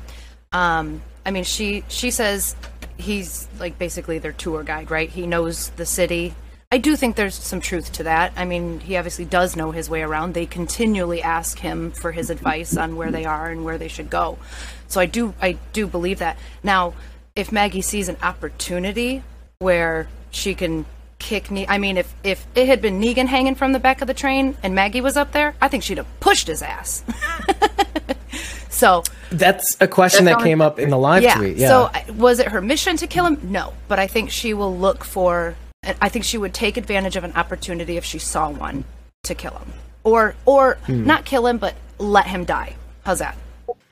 Um, 0.52 1.02
I 1.26 1.30
mean, 1.30 1.44
she 1.44 1.84
she 1.88 2.10
says 2.10 2.54
he's 2.96 3.48
like 3.58 3.78
basically 3.78 4.18
their 4.18 4.32
tour 4.32 4.62
guide, 4.62 4.90
right? 4.90 5.08
He 5.08 5.26
knows 5.26 5.70
the 5.70 5.86
city. 5.86 6.34
I 6.70 6.78
do 6.78 6.96
think 6.96 7.14
there's 7.14 7.34
some 7.34 7.60
truth 7.60 7.92
to 7.92 8.02
that. 8.02 8.32
I 8.36 8.44
mean, 8.44 8.80
he 8.80 8.96
obviously 8.96 9.24
does 9.24 9.54
know 9.54 9.70
his 9.70 9.88
way 9.88 10.02
around. 10.02 10.34
They 10.34 10.46
continually 10.46 11.22
ask 11.22 11.58
him 11.58 11.92
for 11.92 12.10
his 12.10 12.30
advice 12.30 12.76
on 12.76 12.96
where 12.96 13.12
they 13.12 13.24
are 13.24 13.48
and 13.48 13.64
where 13.64 13.78
they 13.78 13.88
should 13.88 14.10
go. 14.10 14.38
So 14.88 15.00
I 15.00 15.06
do 15.06 15.34
I 15.40 15.58
do 15.72 15.86
believe 15.86 16.18
that. 16.18 16.36
Now, 16.62 16.94
if 17.36 17.52
Maggie 17.52 17.82
sees 17.82 18.08
an 18.08 18.16
opportunity 18.22 19.22
where 19.58 20.08
she 20.30 20.54
can 20.54 20.84
kick 21.24 21.50
Ne 21.50 21.66
I 21.68 21.78
mean, 21.78 21.96
if 21.96 22.14
if 22.22 22.46
it 22.54 22.66
had 22.68 22.80
been 22.82 23.00
Negan 23.00 23.26
hanging 23.26 23.54
from 23.54 23.72
the 23.72 23.78
back 23.80 24.00
of 24.02 24.06
the 24.06 24.14
train 24.14 24.56
and 24.62 24.74
Maggie 24.74 25.00
was 25.00 25.16
up 25.16 25.32
there, 25.32 25.54
I 25.60 25.68
think 25.68 25.82
she'd 25.82 25.96
have 25.98 26.06
pushed 26.20 26.46
his 26.46 26.60
ass. 26.62 27.02
so 28.70 29.02
That's 29.30 29.76
a 29.80 29.88
question 29.88 30.24
That's 30.26 30.38
that 30.38 30.44
came 30.44 30.60
up 30.60 30.78
in 30.78 30.90
the 30.90 30.98
live 30.98 31.22
yeah. 31.22 31.34
tweet. 31.36 31.56
Yeah. 31.56 31.68
So 31.68 32.12
was 32.14 32.38
it 32.40 32.48
her 32.48 32.60
mission 32.60 32.96
to 32.98 33.06
kill 33.06 33.26
him? 33.26 33.38
No, 33.50 33.72
but 33.88 33.98
I 33.98 34.06
think 34.06 34.30
she 34.30 34.54
will 34.54 34.76
look 34.76 35.02
for. 35.04 35.54
I 36.00 36.08
think 36.08 36.24
she 36.24 36.38
would 36.38 36.54
take 36.54 36.76
advantage 36.76 37.16
of 37.16 37.24
an 37.24 37.32
opportunity 37.34 37.96
if 37.96 38.04
she 38.04 38.18
saw 38.18 38.50
one 38.50 38.84
to 39.24 39.34
kill 39.34 39.52
him, 39.52 39.72
or 40.02 40.34
or 40.46 40.74
Hmm. 40.86 41.04
not 41.06 41.24
kill 41.24 41.46
him, 41.46 41.58
but 41.58 41.74
let 41.98 42.26
him 42.26 42.44
die. 42.44 42.76
How's 43.04 43.18
that? 43.20 43.36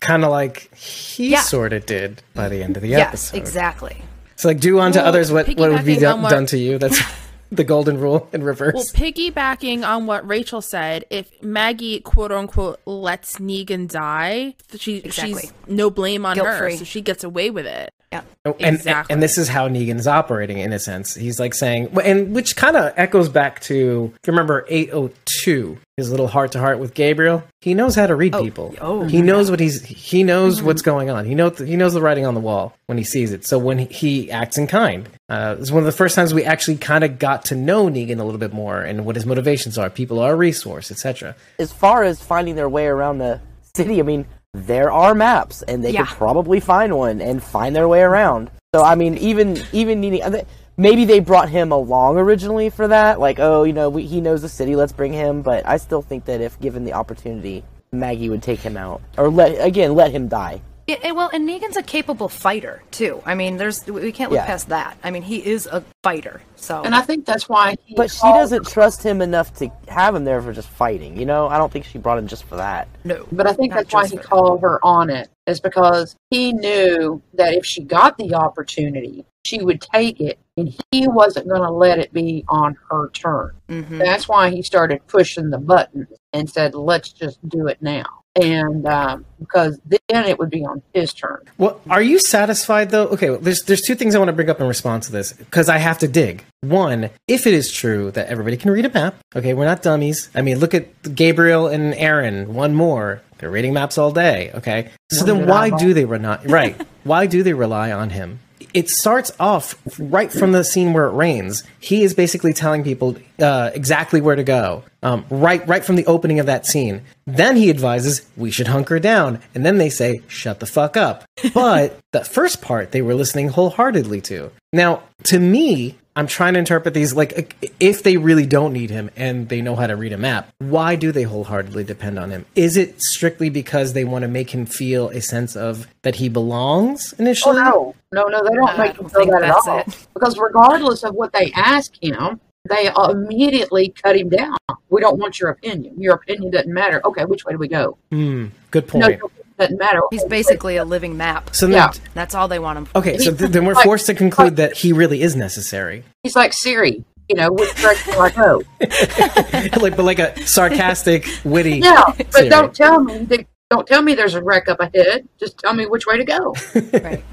kind 0.01 0.25
of 0.25 0.31
like 0.33 0.75
he 0.77 1.31
Yeah. 1.31 1.43
sort 1.43 1.73
of 1.73 1.87
did 1.87 2.23
by 2.35 2.49
the 2.49 2.61
end 2.61 2.77
of 2.77 2.83
the 2.83 2.89
Yes, 2.89 3.07
episode. 3.31 3.37
exactly. 3.37 4.03
So 4.35 4.49
like 4.49 4.59
do 4.59 4.81
unto 4.81 4.99
Well, 4.99 5.07
others 5.07 5.31
what, 5.31 5.47
what 5.57 5.71
would 5.71 5.85
be 5.85 5.97
done, 5.97 6.23
done 6.23 6.47
to 6.47 6.59
you. 6.59 6.77
That's 6.79 7.01
the 7.53 7.65
golden 7.65 7.99
rule 8.01 8.29
in 8.33 8.43
reverse. 8.43 8.75
Well, 8.75 8.85
piggybacking 8.85 9.87
on 9.87 10.07
what 10.07 10.27
Rachel 10.27 10.63
said, 10.63 11.05
if 11.11 11.31
Maggie 11.43 12.01
quote 12.01 12.33
unquote 12.33 12.81
lets 12.87 13.37
Negan 13.39 13.89
die, 13.89 14.55
she 14.77 14.97
Exactly. 14.97 15.43
she's 15.43 15.53
no 15.69 15.91
blame 15.91 16.25
on 16.27 16.37
her, 16.39 16.43
Guilt-free. 16.43 16.77
so 16.79 16.85
she 16.85 17.01
gets 17.03 17.23
away 17.23 17.51
with 17.51 17.67
it. 17.67 17.93
Yeah. 18.13 18.23
Oh, 18.45 18.55
and, 18.61 18.77
Exactly. 18.77 19.13
and 19.13 19.23
this 19.23 19.39
is 19.39 19.49
how 19.49 19.69
Negan's 19.69 20.07
operating 20.07 20.59
in 20.59 20.71
a 20.75 20.79
sense. 20.79 21.15
He's 21.15 21.41
like 21.41 21.55
saying, 21.55 21.97
and 22.05 22.35
which 22.35 22.57
kind 22.57 22.77
of 22.77 22.93
echoes 22.97 23.31
back 23.31 23.61
to, 23.63 24.13
if 24.15 24.27
you 24.27 24.33
remember 24.33 24.67
802, 24.69 25.79
his 25.97 26.11
little 26.11 26.27
heart 26.29 26.53
to 26.53 26.59
heart 26.59 26.79
with 26.79 26.93
Gabriel. 26.95 27.43
He 27.63 27.73
knows 27.75 27.95
how 27.95 28.07
to 28.07 28.15
read 28.15 28.33
people. 28.35 28.75
oh, 28.81 29.05
he 29.05 29.23
knows 29.23 29.51
what 29.51 29.61
he's, 29.61 29.83
he 29.85 30.25
knows 30.25 30.63
what's 30.63 30.83
going 30.83 31.09
on. 31.11 31.25
He 31.25 31.35
knows, 31.35 31.59
he 31.59 31.77
knows 31.77 31.95
the 31.95 32.03
writing 32.03 32.27
on 32.27 32.35
the 32.35 32.41
wall 32.41 32.75
when 32.87 32.99
he 32.99 33.05
sees 33.05 33.33
it. 33.33 33.47
So 33.47 33.59
when 33.59 33.79
he, 33.79 33.85
he 33.87 34.31
acts 34.31 34.59
in 34.59 34.67
kind, 34.67 35.09
uh, 35.31 35.57
it's 35.59 35.71
one 35.71 35.81
of 35.81 35.87
the 35.87 35.93
first 35.93 36.15
times 36.15 36.35
we 36.35 36.45
actually 36.45 36.77
kind 36.77 37.05
of 37.05 37.19
got 37.19 37.47
to 37.47 37.55
know 37.55 37.87
Negan 37.89 38.21
a 38.21 38.25
little 38.25 38.39
bit 38.39 38.53
more 38.53 38.83
and 38.83 39.07
what 39.07 39.17
his 39.17 39.25
motivations 39.25 39.79
are. 39.79 39.89
People 39.89 40.19
are 40.19 40.33
a 40.33 40.37
resource, 40.37 40.91
etc. 40.91 41.35
as 41.59 41.73
far 41.73 42.03
as 42.05 42.23
finding 42.23 42.57
their 42.57 42.69
way 42.69 42.87
around 42.87 43.19
the 43.19 43.41
city, 43.75 44.01
I 44.01 44.03
mean, 44.03 44.27
there 44.55 44.93
are 44.93 45.15
maps, 45.15 45.63
and 45.63 45.83
they 45.83 45.91
Yeah. 45.91 46.05
could 46.05 46.17
probably 46.17 46.61
find 46.61 46.97
one 46.97 47.21
and 47.21 47.43
find 47.43 47.75
their 47.75 47.89
way 47.89 48.03
around. 48.03 48.51
So, 48.75 48.83
I 48.83 48.95
mean, 48.95 49.17
even 49.19 49.59
even 49.73 50.01
needing 50.01 50.23
uh, 50.23 50.43
maybe 50.77 51.05
they 51.05 51.21
brought 51.21 51.49
him 51.49 51.73
along 51.73 52.19
originally 52.19 52.71
for 52.71 52.89
that, 52.89 53.21
like, 53.21 53.39
oh, 53.39 53.65
you 53.65 53.73
know, 53.73 53.89
we, 53.89 54.05
he 54.05 54.21
knows 54.21 54.43
the 54.43 54.49
city, 54.49 54.77
let's 54.77 54.93
bring 54.93 55.13
him. 55.13 55.43
But 55.43 55.67
I 55.67 55.77
still 55.79 56.03
think 56.03 56.27
that 56.27 56.41
if 56.41 56.59
given 56.61 56.85
the 56.85 56.93
opportunity, 56.93 57.65
Maggie 57.93 58.29
would 58.29 58.43
take 58.43 58.61
him 58.61 58.77
out, 58.77 59.01
or 59.17 59.29
let 59.31 59.53
again 59.65 59.95
let 59.95 60.13
him 60.13 60.29
die. 60.29 60.61
Yeah, 61.03 61.13
well, 61.13 61.31
and 61.33 61.49
Negan's 61.49 61.77
a 61.77 61.83
capable 61.83 62.29
fighter 62.29 62.83
too. 62.91 63.23
I 63.25 63.35
mean, 63.35 63.57
there's 63.57 63.87
we 63.87 64.13
can't 64.13 64.31
look 64.31 64.39
Yeah. 64.39 64.47
past 64.47 64.69
that. 64.69 64.97
I 65.03 65.11
mean, 65.11 65.23
he 65.23 65.45
is 65.45 65.67
a 65.67 65.83
fighter. 66.03 66.41
So 66.57 66.83
And 66.83 66.95
I 66.95 67.03
think 67.03 67.27
that's 67.27 67.49
why. 67.49 67.77
He 67.85 67.95
But 67.95 68.11
she 68.11 68.21
doesn't 68.23 68.67
trust 68.69 69.03
him 69.03 69.21
enough 69.23 69.55
to 69.59 69.71
have 69.89 70.15
him 70.15 70.25
there 70.25 70.41
for 70.43 70.53
just 70.53 70.69
fighting. 70.69 71.17
You 71.17 71.27
know, 71.27 71.49
I 71.49 71.59
don't 71.59 71.73
think 71.73 71.85
she 71.85 71.99
brought 71.99 72.19
him 72.19 72.27
just 72.27 72.45
for 72.45 72.57
that. 72.57 72.89
no. 73.05 73.27
But 73.33 73.47
I 73.47 73.53
think 73.53 73.73
that's 73.73 73.93
why 73.93 74.07
he 74.07 74.17
called 74.17 74.63
her 74.63 74.79
on 74.85 75.11
it, 75.11 75.29
is 75.47 75.61
because 75.61 76.15
he 76.31 76.53
knew 76.53 77.21
that 77.35 77.55
if 77.55 77.65
she 77.65 77.83
got 77.83 78.17
the 78.19 78.35
opportunity, 78.35 79.25
she 79.45 79.61
would 79.63 79.81
take 79.81 80.21
it, 80.21 80.39
and 80.57 80.73
he 80.93 81.09
wasn't 81.09 81.49
going 81.49 81.63
to 81.63 81.71
let 81.71 81.99
it 81.99 82.13
be 82.13 82.45
on 82.49 82.77
her 82.91 83.09
turn. 83.11 83.51
Mhm. 83.69 83.99
That's 83.99 84.29
why 84.29 84.51
he 84.51 84.63
started 84.63 85.05
pushing 85.09 85.51
the 85.51 85.59
buttons 85.59 86.07
and 86.33 86.49
said, 86.49 86.75
"Let's 86.75 87.13
just 87.13 87.39
do 87.49 87.67
it 87.67 87.79
now." 87.83 88.22
And 88.35 88.87
um, 88.87 89.27
because 89.39 89.79
then 89.85 90.01
it 90.27 90.39
would 90.39 90.49
be 90.49 90.65
on 90.65 90.81
his 90.95 91.13
turn. 91.13 91.41
Well, 91.59 91.81
are 91.91 92.01
you 92.01 92.19
satisfied 92.19 92.91
though? 92.91 93.09
Okay, 93.09 93.29
well, 93.31 93.39
there's 93.39 93.63
there's 93.63 93.83
two 93.83 93.95
things 93.95 94.15
I 94.15 94.19
want 94.19 94.31
to 94.31 94.33
bring 94.33 94.49
up 94.49 94.61
in 94.61 94.67
response 94.67 95.07
to 95.07 95.13
this 95.13 95.35
because 95.35 95.69
I 95.69 95.79
have 95.79 95.99
to 95.99 96.09
dig. 96.09 96.45
One, 96.63 97.11
if 97.29 97.47
it 97.47 97.53
is 97.53 97.71
true 97.71 98.11
that 98.13 98.29
everybody 98.29 98.57
can 98.57 98.71
read 98.71 98.87
a 98.87 98.91
map, 98.91 99.17
okay, 99.37 99.53
we're 99.53 99.67
not 99.67 99.83
dummies. 99.83 100.31
I 100.35 100.41
mean, 100.41 100.61
look 100.61 100.73
at 100.73 101.15
Gabriel 101.15 101.67
and 101.67 101.95
Aaron. 101.95 102.55
One 102.55 102.75
more, 102.75 103.21
they're 103.39 103.51
reading 103.51 103.75
maps 103.75 103.99
all 103.99 104.13
day. 104.13 104.51
Okay, 104.55 104.91
so 105.11 105.25
then 105.27 105.47
why 105.47 105.69
do 105.69 105.93
they 105.93 106.07
rely? 106.07 106.41
Right? 106.45 106.81
why 107.05 107.27
do 107.27 107.43
they 107.43 107.53
rely 107.53 107.93
on 107.93 108.11
him? 108.11 108.41
It 108.75 108.89
starts 108.89 109.31
off 109.39 109.75
right 109.99 110.33
from 110.33 110.53
the 110.53 110.65
scene 110.65 110.93
where 110.93 111.07
it 111.07 111.13
rains. 111.13 111.63
He 111.81 112.03
is 112.03 112.15
basically 112.15 112.53
telling 112.53 112.85
people 112.85 113.17
uh, 113.41 113.71
exactly 113.75 114.21
where 114.21 114.37
to 114.37 114.45
go. 114.45 114.85
Um, 115.03 115.25
right, 115.31 115.67
right 115.67 115.85
from 115.85 115.97
the 115.97 116.07
opening 116.07 116.39
of 116.39 116.47
that 116.47 116.65
scene. 116.65 117.03
Then 117.27 117.57
he 117.57 117.71
advises 117.71 118.27
we 118.37 118.51
should 118.51 118.69
hunker 118.69 118.99
down, 118.99 119.41
and 119.55 119.67
then 119.67 119.79
they 119.79 119.91
say 119.91 120.23
shut 120.29 120.61
the 120.61 120.67
fuck 120.67 120.97
up. 120.97 121.25
But 121.55 121.99
the 122.13 122.25
first 122.25 122.63
part 122.63 122.93
they 122.93 123.03
were 123.03 123.15
listening 123.15 123.49
wholeheartedly 123.49 124.21
to. 124.23 124.51
Now, 124.73 125.03
to 125.25 125.39
me, 125.39 125.99
I'm 126.15 126.27
trying 126.27 126.53
to 126.55 126.59
interpret 126.59 126.93
these 126.93 127.15
like 127.15 127.57
if 127.81 128.03
they 128.03 128.19
really 128.19 128.45
don't 128.45 128.73
need 128.75 128.91
him 128.91 129.11
and 129.17 129.49
they 129.49 129.63
know 129.63 129.77
how 129.77 129.87
to 129.87 129.97
read 129.97 130.13
a 130.13 130.19
map, 130.19 130.49
why 130.59 130.95
do 130.95 131.11
they 131.11 131.23
wholeheartedly 131.23 131.85
depend 131.85 132.19
on 132.19 132.31
him? 132.31 132.45
Is 132.55 132.77
it 132.77 133.01
strictly 133.01 133.49
because 133.49 133.95
they 133.95 134.05
want 134.05 134.23
to 134.23 134.29
make 134.29 134.51
him 134.51 134.67
feel 134.67 135.09
a 135.09 135.21
sense 135.23 135.57
of 135.57 135.87
that 136.03 136.17
he 136.17 136.29
belongs 136.29 137.15
Oh 137.15 137.23
initially? 137.23 137.57
no, 137.57 137.95
no, 138.13 138.25
no! 138.29 138.43
They 138.45 138.55
don't 138.55 138.69
I 138.69 138.77
make 138.77 138.97
don't 138.97 139.05
him 139.07 139.09
feel 139.11 139.27
that 139.41 139.43
at 139.45 139.51
all. 139.67 139.79
it. 139.81 140.07
Because 140.13 140.39
regardless 140.39 141.03
of 141.03 141.15
what 141.15 141.33
they 141.33 141.51
ask 141.53 141.93
him, 142.03 142.41
they 142.69 142.91
immediately 143.09 143.89
cut 143.89 144.17
him 144.17 144.29
down. 144.29 144.57
We 144.91 145.01
don't 145.01 145.19
want 145.19 145.41
your 145.41 145.51
opinion. 145.51 145.95
Your 146.01 146.15
opinion 146.15 146.51
doesn't 146.51 146.73
matter. 146.73 147.01
Okay, 147.07 147.25
which 147.25 147.45
way 147.45 147.53
do 147.53 147.59
we 147.59 147.69
go? 147.69 147.97
Hmm, 148.11 148.49
good 148.71 148.87
point. 148.87 149.05
your 149.07 149.13
opinion 149.15 149.42
doesn't 149.63 149.79
matter. 149.79 150.01
He's 150.11 150.25
basically 150.25 150.77
a 150.77 150.85
living 150.85 151.17
map. 151.17 151.55
So 151.55 151.67
then, 151.67 151.75
Yeah. 151.77 151.93
That's 152.15 152.35
all 152.35 152.49
they 152.49 152.59
want 152.59 152.79
him 152.79 152.85
for. 152.87 152.99
okay, 152.99 153.19
so 153.19 153.35
th- 153.35 153.51
then 153.51 153.65
we're 153.65 153.75
Like- 153.75 153.85
forced 153.85 154.07
to 154.07 154.15
conclude 154.15 154.57
that 154.57 154.77
he 154.77 154.93
really 154.93 155.23
is 155.23 155.35
necessary. 155.37 156.05
He's 156.23 156.37
like 156.37 156.53
Siri. 156.55 157.05
You 157.29 157.37
know, 157.37 157.53
which 157.53 157.73
direction 157.77 158.13
do 158.15 158.19
I 158.19 158.31
go? 158.31 158.63
like, 159.81 159.97
but 159.97 160.05
like 160.05 160.19
a 160.19 160.47
sarcastic, 160.47 161.27
witty. 161.45 161.79
Yeah, 161.79 162.03
but 162.17 162.33
Siri. 162.35 162.49
don't 162.49 162.75
tell 162.75 163.01
me. 163.03 163.19
that- 163.25 163.47
Don't 163.71 163.87
tell 163.87 164.03
me 164.03 164.15
there's 164.15 164.35
a 164.35 164.43
wreck 164.43 164.69
up 164.69 164.81
ahead. 164.81 165.27
Just 165.41 165.57
tell 165.59 165.73
me 165.73 165.87
which 165.87 166.05
way 166.07 166.19
to 166.19 166.25
go. 166.25 166.55
Right. 167.03 167.25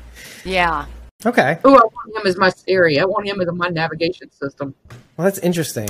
Yeah. 0.46 0.86
Okay, 1.26 1.58
Ooh, 1.65 1.76
I 1.76 1.82
want 1.82 2.15
him 2.15 2.26
as 2.28 2.38
my 2.38 2.50
Siri. 2.50 2.98
I 2.98 3.04
want 3.04 3.28
him 3.28 3.42
as 3.42 3.48
my 3.52 3.68
navigation 3.68 4.32
system. 4.32 4.74
well 5.18 5.26
that's 5.26 5.39
interesting. 5.39 5.89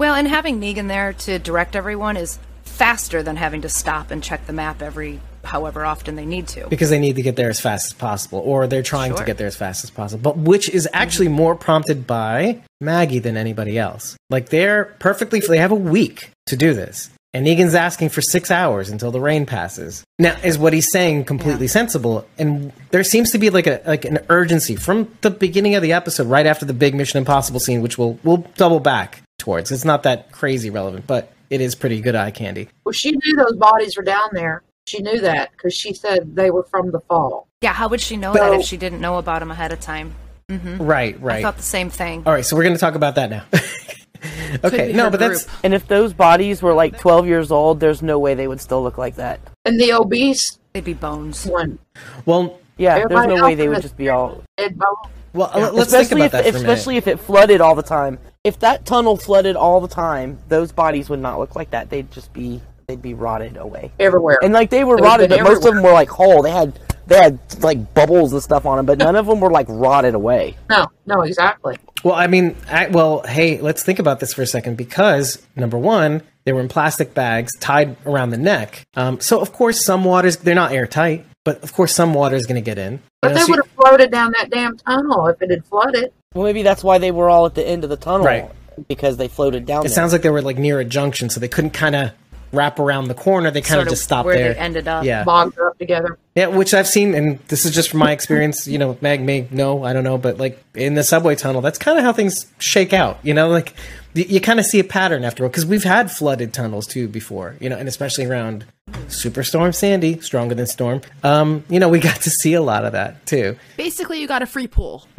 Well, 0.00 0.14
and 0.14 0.26
having 0.26 0.58
Negan 0.58 0.88
there 0.88 1.12
to 1.12 1.38
direct 1.38 1.76
everyone 1.76 2.16
is 2.16 2.38
faster 2.62 3.22
than 3.22 3.36
having 3.36 3.60
to 3.60 3.68
stop 3.68 4.10
and 4.10 4.22
check 4.22 4.46
the 4.46 4.54
map 4.54 4.80
every 4.80 5.20
however 5.44 5.84
often 5.84 6.16
they 6.16 6.26
need 6.26 6.48
to. 6.48 6.66
because 6.68 6.90
they 6.90 6.98
need 6.98 7.16
to 7.16 7.22
get 7.22 7.36
there 7.36 7.50
as 7.50 7.60
fast 7.60 7.86
as 7.86 7.92
possible, 7.92 8.40
or 8.40 8.66
they're 8.66 8.82
trying 8.82 9.14
to 9.14 9.24
get 9.24 9.38
there 9.38 9.46
as 9.46 9.56
fast 9.56 9.84
as 9.84 9.90
possible. 9.90 10.22
But 10.22 10.38
which 10.38 10.68
is 10.68 10.88
actually 10.92 11.26
mm-hmm. 11.26 11.36
more 11.36 11.54
prompted 11.54 12.06
by 12.06 12.62
Maggie 12.80 13.18
than 13.18 13.36
anybody 13.36 13.78
else. 13.78 14.16
Like 14.30 14.48
they're 14.48 14.86
perfectly, 14.98 15.40
they 15.40 15.58
have 15.58 15.72
a 15.72 15.76
week 15.76 16.30
to 16.46 16.56
do 16.56 16.74
this, 16.74 17.10
And 17.32 17.44
Negan's 17.44 17.74
asking 17.74 18.10
for 18.10 18.22
six 18.22 18.50
hours 18.50 18.90
until 18.90 19.10
the 19.10 19.20
rain 19.20 19.44
passes. 19.44 20.04
Now, 20.20 20.36
is 20.44 20.56
what 20.56 20.72
he's 20.72 20.90
saying 20.92 21.24
completely 21.24 21.66
sensible? 21.66 22.26
And 22.38 22.72
there 22.90 23.02
seems 23.02 23.32
to 23.32 23.38
be 23.38 23.50
like 23.50 23.66
a 23.66 23.82
like 23.86 24.04
an 24.04 24.20
urgency 24.28 24.76
from 24.76 25.08
the 25.22 25.30
beginning 25.30 25.74
of 25.74 25.82
the 25.82 25.92
episode, 25.92 26.28
right 26.28 26.46
after 26.46 26.64
the 26.64 26.72
big 26.74 26.94
Mission 26.94 27.18
Impossible 27.18 27.58
scene, 27.58 27.82
which 27.82 27.98
we'll 27.98 28.18
we'll 28.22 28.46
double 28.56 28.78
back 28.78 29.22
towards. 29.38 29.72
It's 29.72 29.84
not 29.84 30.04
that 30.04 30.30
crazy 30.30 30.70
relevant, 30.70 31.06
but 31.08 31.32
it 31.50 31.60
is 31.60 31.74
pretty 31.74 32.00
good 32.00 32.14
eye 32.14 32.30
candy. 32.30 32.68
Well, 32.84 32.92
she 32.92 33.10
knew 33.10 33.36
those 33.36 33.56
bodies 33.56 33.96
were 33.96 34.04
down 34.04 34.28
there. 34.32 34.62
She 34.86 35.00
knew 35.00 35.20
that 35.20 35.52
because 35.52 35.74
she 35.74 35.94
said 35.94 36.36
they 36.36 36.50
were 36.50 36.64
from 36.64 36.90
the 36.90 37.00
fall. 37.00 37.48
Yeah, 37.62 37.72
how 37.72 37.88
would 37.88 38.00
she 38.00 38.16
know 38.16 38.32
But- 38.32 38.50
that 38.50 38.60
if 38.60 38.66
she 38.66 38.76
didn't 38.76 39.00
know 39.00 39.18
about 39.18 39.42
him 39.42 39.50
ahead 39.50 39.72
of 39.72 39.80
time? 39.80 40.14
Mm-hmm. 40.50 40.82
Right, 40.82 41.18
right. 41.20 41.32
I 41.32 41.36
right. 41.36 41.42
thought 41.42 41.56
the 41.56 41.62
same 41.62 41.88
thing. 41.88 42.22
All 42.26 42.32
right, 42.32 42.44
so 42.44 42.54
we're 42.54 42.64
going 42.64 42.74
to 42.74 42.80
talk 42.80 42.94
about 42.94 43.14
that 43.14 43.30
now. 43.30 43.44
okay, 44.64 44.92
no, 44.92 45.04
her 45.04 45.10
but 45.10 45.20
that's. 45.20 45.46
And 45.62 45.72
if 45.72 45.88
those 45.88 46.12
bodies 46.12 46.60
were 46.60 46.74
like 46.74 46.98
12 46.98 47.26
years 47.26 47.50
old, 47.50 47.80
there's 47.80 48.02
no 48.02 48.18
way 48.18 48.34
they 48.34 48.46
would 48.46 48.60
still 48.60 48.82
look 48.82 48.98
like 48.98 49.16
that. 49.16 49.40
And 49.64 49.80
the 49.80 49.94
obese 49.94 50.58
They'd 50.74 50.84
be 50.84 50.92
bones. 50.94 51.46
one, 51.46 51.78
well. 52.26 52.58
Yeah, 52.76 53.06
there's 53.06 53.28
no 53.28 53.44
way 53.44 53.54
they 53.54 53.68
would 53.68 53.82
just 53.82 53.96
be 53.96 54.08
all. 54.08 54.42
dead 54.56 54.76
bone. 54.76 55.12
Well, 55.32 55.72
let's 55.72 55.92
think 55.92 56.10
about 56.10 56.26
if, 56.26 56.32
that 56.32 56.42
for 56.44 56.48
a 56.48 56.52
minute. 56.52 56.68
especially 56.68 56.96
if 56.96 57.06
it 57.06 57.20
flooded 57.20 57.60
all 57.60 57.76
the 57.76 57.82
time. 57.84 58.18
If 58.42 58.58
that 58.60 58.84
tunnel 58.84 59.16
flooded 59.16 59.54
all 59.56 59.80
the 59.80 59.88
time, 59.88 60.38
those 60.48 60.72
bodies 60.72 61.08
would 61.08 61.20
not 61.20 61.38
look 61.38 61.54
like 61.54 61.70
that. 61.70 61.88
They'd 61.88 62.10
just 62.10 62.32
be 62.32 62.60
they'd 62.86 63.02
be 63.02 63.14
rotted 63.14 63.56
away. 63.56 63.90
everywhere. 63.98 64.38
And 64.42 64.52
like 64.52 64.70
they 64.70 64.84
were 64.84 64.96
They 64.96 65.02
would've 65.02 65.04
rotted, 65.04 65.28
but 65.30 65.36
been 65.36 65.44
most 65.44 65.64
of 65.64 65.74
them 65.74 65.82
were 65.82 65.92
like 65.92 66.08
whole. 66.08 66.42
They 66.42 66.50
had 66.50 66.78
they 67.06 67.16
had 67.16 67.38
like 67.62 67.92
bubbles 67.94 68.32
and 68.32 68.42
stuff 68.42 68.64
on 68.64 68.78
them, 68.78 68.86
but 68.86 68.98
none 68.98 69.14
of 69.16 69.26
them 69.26 69.40
were 69.40 69.50
like 69.50 69.66
rotted 69.68 70.14
away. 70.14 70.56
no, 70.70 70.86
no, 71.06 71.20
exactly. 71.22 71.76
Well, 72.02 72.14
I 72.14 72.26
mean, 72.26 72.56
I, 72.70 72.88
well, 72.88 73.22
hey, 73.26 73.60
let's 73.60 73.82
think 73.82 73.98
about 73.98 74.20
this 74.20 74.32
for 74.34 74.42
a 74.42 74.46
second 74.46 74.76
because 74.76 75.42
number 75.56 75.78
one, 75.78 76.22
they 76.44 76.52
were 76.52 76.60
in 76.60 76.68
plastic 76.68 77.14
bags 77.14 77.52
tied 77.58 77.96
around 78.06 78.30
the 78.30 78.36
neck. 78.38 78.86
Um, 78.94 79.20
so 79.20 79.40
of 79.40 79.52
course, 79.52 79.84
some 79.84 80.04
waters 80.04 80.36
they're 80.38 80.54
not 80.54 80.72
airtight, 80.72 81.24
but 81.44 81.62
of 81.62 81.72
course, 81.72 81.94
some 81.94 82.14
water 82.14 82.36
is 82.36 82.46
going 82.46 82.56
to 82.62 82.64
get 82.64 82.78
in. 82.78 83.00
But 83.22 83.28
And 83.32 83.36
they 83.36 83.42
so- 83.42 83.50
would 83.50 83.58
have 83.64 83.70
floated 83.72 84.10
down 84.10 84.32
that 84.38 84.50
damn 84.50 84.76
tunnel 84.78 85.26
if 85.28 85.40
it 85.42 85.50
had 85.50 85.64
flooded. 85.66 86.12
Well, 86.34 86.44
maybe 86.44 86.62
that's 86.62 86.82
why 86.84 86.98
they 86.98 87.10
were 87.10 87.28
all 87.30 87.46
at 87.46 87.54
the 87.54 87.66
end 87.66 87.84
of 87.84 87.90
the 87.90 87.96
tunnel, 87.96 88.26
Right. 88.26 88.50
Because 88.88 89.16
they 89.18 89.28
floated 89.28 89.66
down. 89.66 89.80
it 89.80 89.88
there. 89.88 89.94
sounds 89.94 90.12
like 90.12 90.22
they 90.22 90.30
were 90.30 90.42
like 90.42 90.58
near 90.58 90.80
a 90.80 90.84
junction, 90.84 91.30
so 91.30 91.38
they 91.38 91.46
couldn't 91.48 91.70
kind 91.70 91.94
of 91.94 92.10
wrap 92.54 92.78
around 92.78 93.08
the 93.08 93.14
corner. 93.14 93.50
They 93.50 93.60
kind 93.60 93.68
Sort 93.70 93.80
of 93.82 93.86
of 93.88 93.92
just 93.92 94.04
stopped 94.04 94.26
where 94.26 94.36
there. 94.36 94.54
they 94.54 94.58
ended 94.60 94.88
up. 94.88 95.04
Yeah, 95.04 95.24
Bogged 95.24 95.58
up 95.58 95.78
together. 95.78 96.18
yeah, 96.34 96.46
which 96.46 96.72
I've 96.74 96.88
seen, 96.88 97.14
and 97.14 97.38
this 97.48 97.64
is 97.64 97.74
just 97.74 97.90
from 97.90 98.00
my 98.00 98.12
experience. 98.12 98.66
You 98.66 98.78
know, 98.78 98.96
Mag 99.00 99.20
may 99.22 99.46
know, 99.50 99.84
I 99.84 99.92
don't 99.92 100.04
know, 100.04 100.18
but 100.18 100.38
like 100.38 100.62
in 100.74 100.94
the 100.94 101.04
subway 101.04 101.34
tunnel, 101.34 101.60
that's 101.60 101.78
kind 101.78 101.98
of 101.98 102.04
how 102.04 102.12
things 102.12 102.46
shake 102.58 102.92
out. 102.92 103.18
You 103.22 103.34
know, 103.34 103.48
like 103.48 103.74
y- 104.14 104.26
you 104.28 104.40
kind 104.40 104.58
of 104.60 104.66
see 104.66 104.78
a 104.80 104.84
pattern 104.84 105.24
after 105.24 105.44
all 105.44 105.50
because 105.50 105.66
we've 105.66 105.84
had 105.84 106.10
flooded 106.10 106.52
tunnels 106.54 106.86
too 106.86 107.08
before. 107.08 107.56
You 107.60 107.68
know, 107.68 107.76
and 107.76 107.88
especially 107.88 108.24
around 108.26 108.64
Superstorm 109.08 109.74
Sandy, 109.74 110.20
stronger 110.20 110.54
than 110.54 110.66
Storm. 110.66 111.00
Um, 111.22 111.64
you 111.68 111.80
know, 111.80 111.88
we 111.88 111.98
got 111.98 112.16
to 112.22 112.30
see 112.30 112.54
a 112.54 112.62
lot 112.62 112.84
of 112.84 112.92
that 112.92 113.26
too. 113.26 113.56
Basically, 113.76 114.20
you 114.20 114.26
got 114.28 114.42
a 114.42 114.46
free 114.46 114.66
pool. 114.68 115.06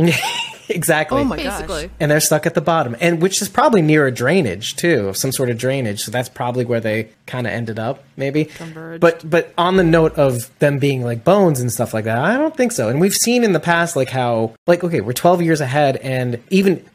exactly. 0.69 1.21
Oh 1.21 1.23
my 1.25 1.37
Basically. 1.37 1.83
gosh. 1.87 1.91
and 1.99 2.11
they're 2.11 2.19
stuck 2.19 2.45
at 2.45 2.53
the 2.53 2.61
bottom, 2.61 2.95
and 2.99 3.21
which 3.21 3.41
is 3.41 3.49
probably 3.49 3.81
near 3.81 4.05
a 4.07 4.11
drainage 4.11 4.75
too, 4.75 5.07
of 5.09 5.17
some 5.17 5.31
sort 5.31 5.49
of 5.49 5.57
drainage. 5.57 6.01
So 6.01 6.11
that's 6.11 6.29
probably 6.29 6.65
where 6.65 6.79
they 6.79 7.09
kind 7.25 7.47
of 7.47 7.53
ended 7.53 7.79
up, 7.79 8.03
maybe. 8.17 8.45
Converged. 8.45 9.01
But 9.01 9.29
but 9.29 9.53
on 9.57 9.77
the 9.77 9.83
note 9.83 10.13
of 10.15 10.57
them 10.59 10.79
being 10.79 11.03
like 11.03 11.23
bones 11.23 11.59
and 11.59 11.71
stuff 11.71 11.93
like 11.93 12.05
that, 12.05 12.17
I 12.17 12.37
don't 12.37 12.55
think 12.55 12.71
so. 12.71 12.89
And 12.89 12.99
we've 13.01 13.13
seen 13.13 13.43
in 13.43 13.53
the 13.53 13.59
past 13.59 13.95
like 13.95 14.09
how 14.09 14.53
like 14.67 14.83
okay, 14.83 15.01
we're 15.01 15.13
twelve 15.13 15.41
years 15.41 15.61
ahead, 15.61 15.97
and 15.97 16.41
even 16.49 16.85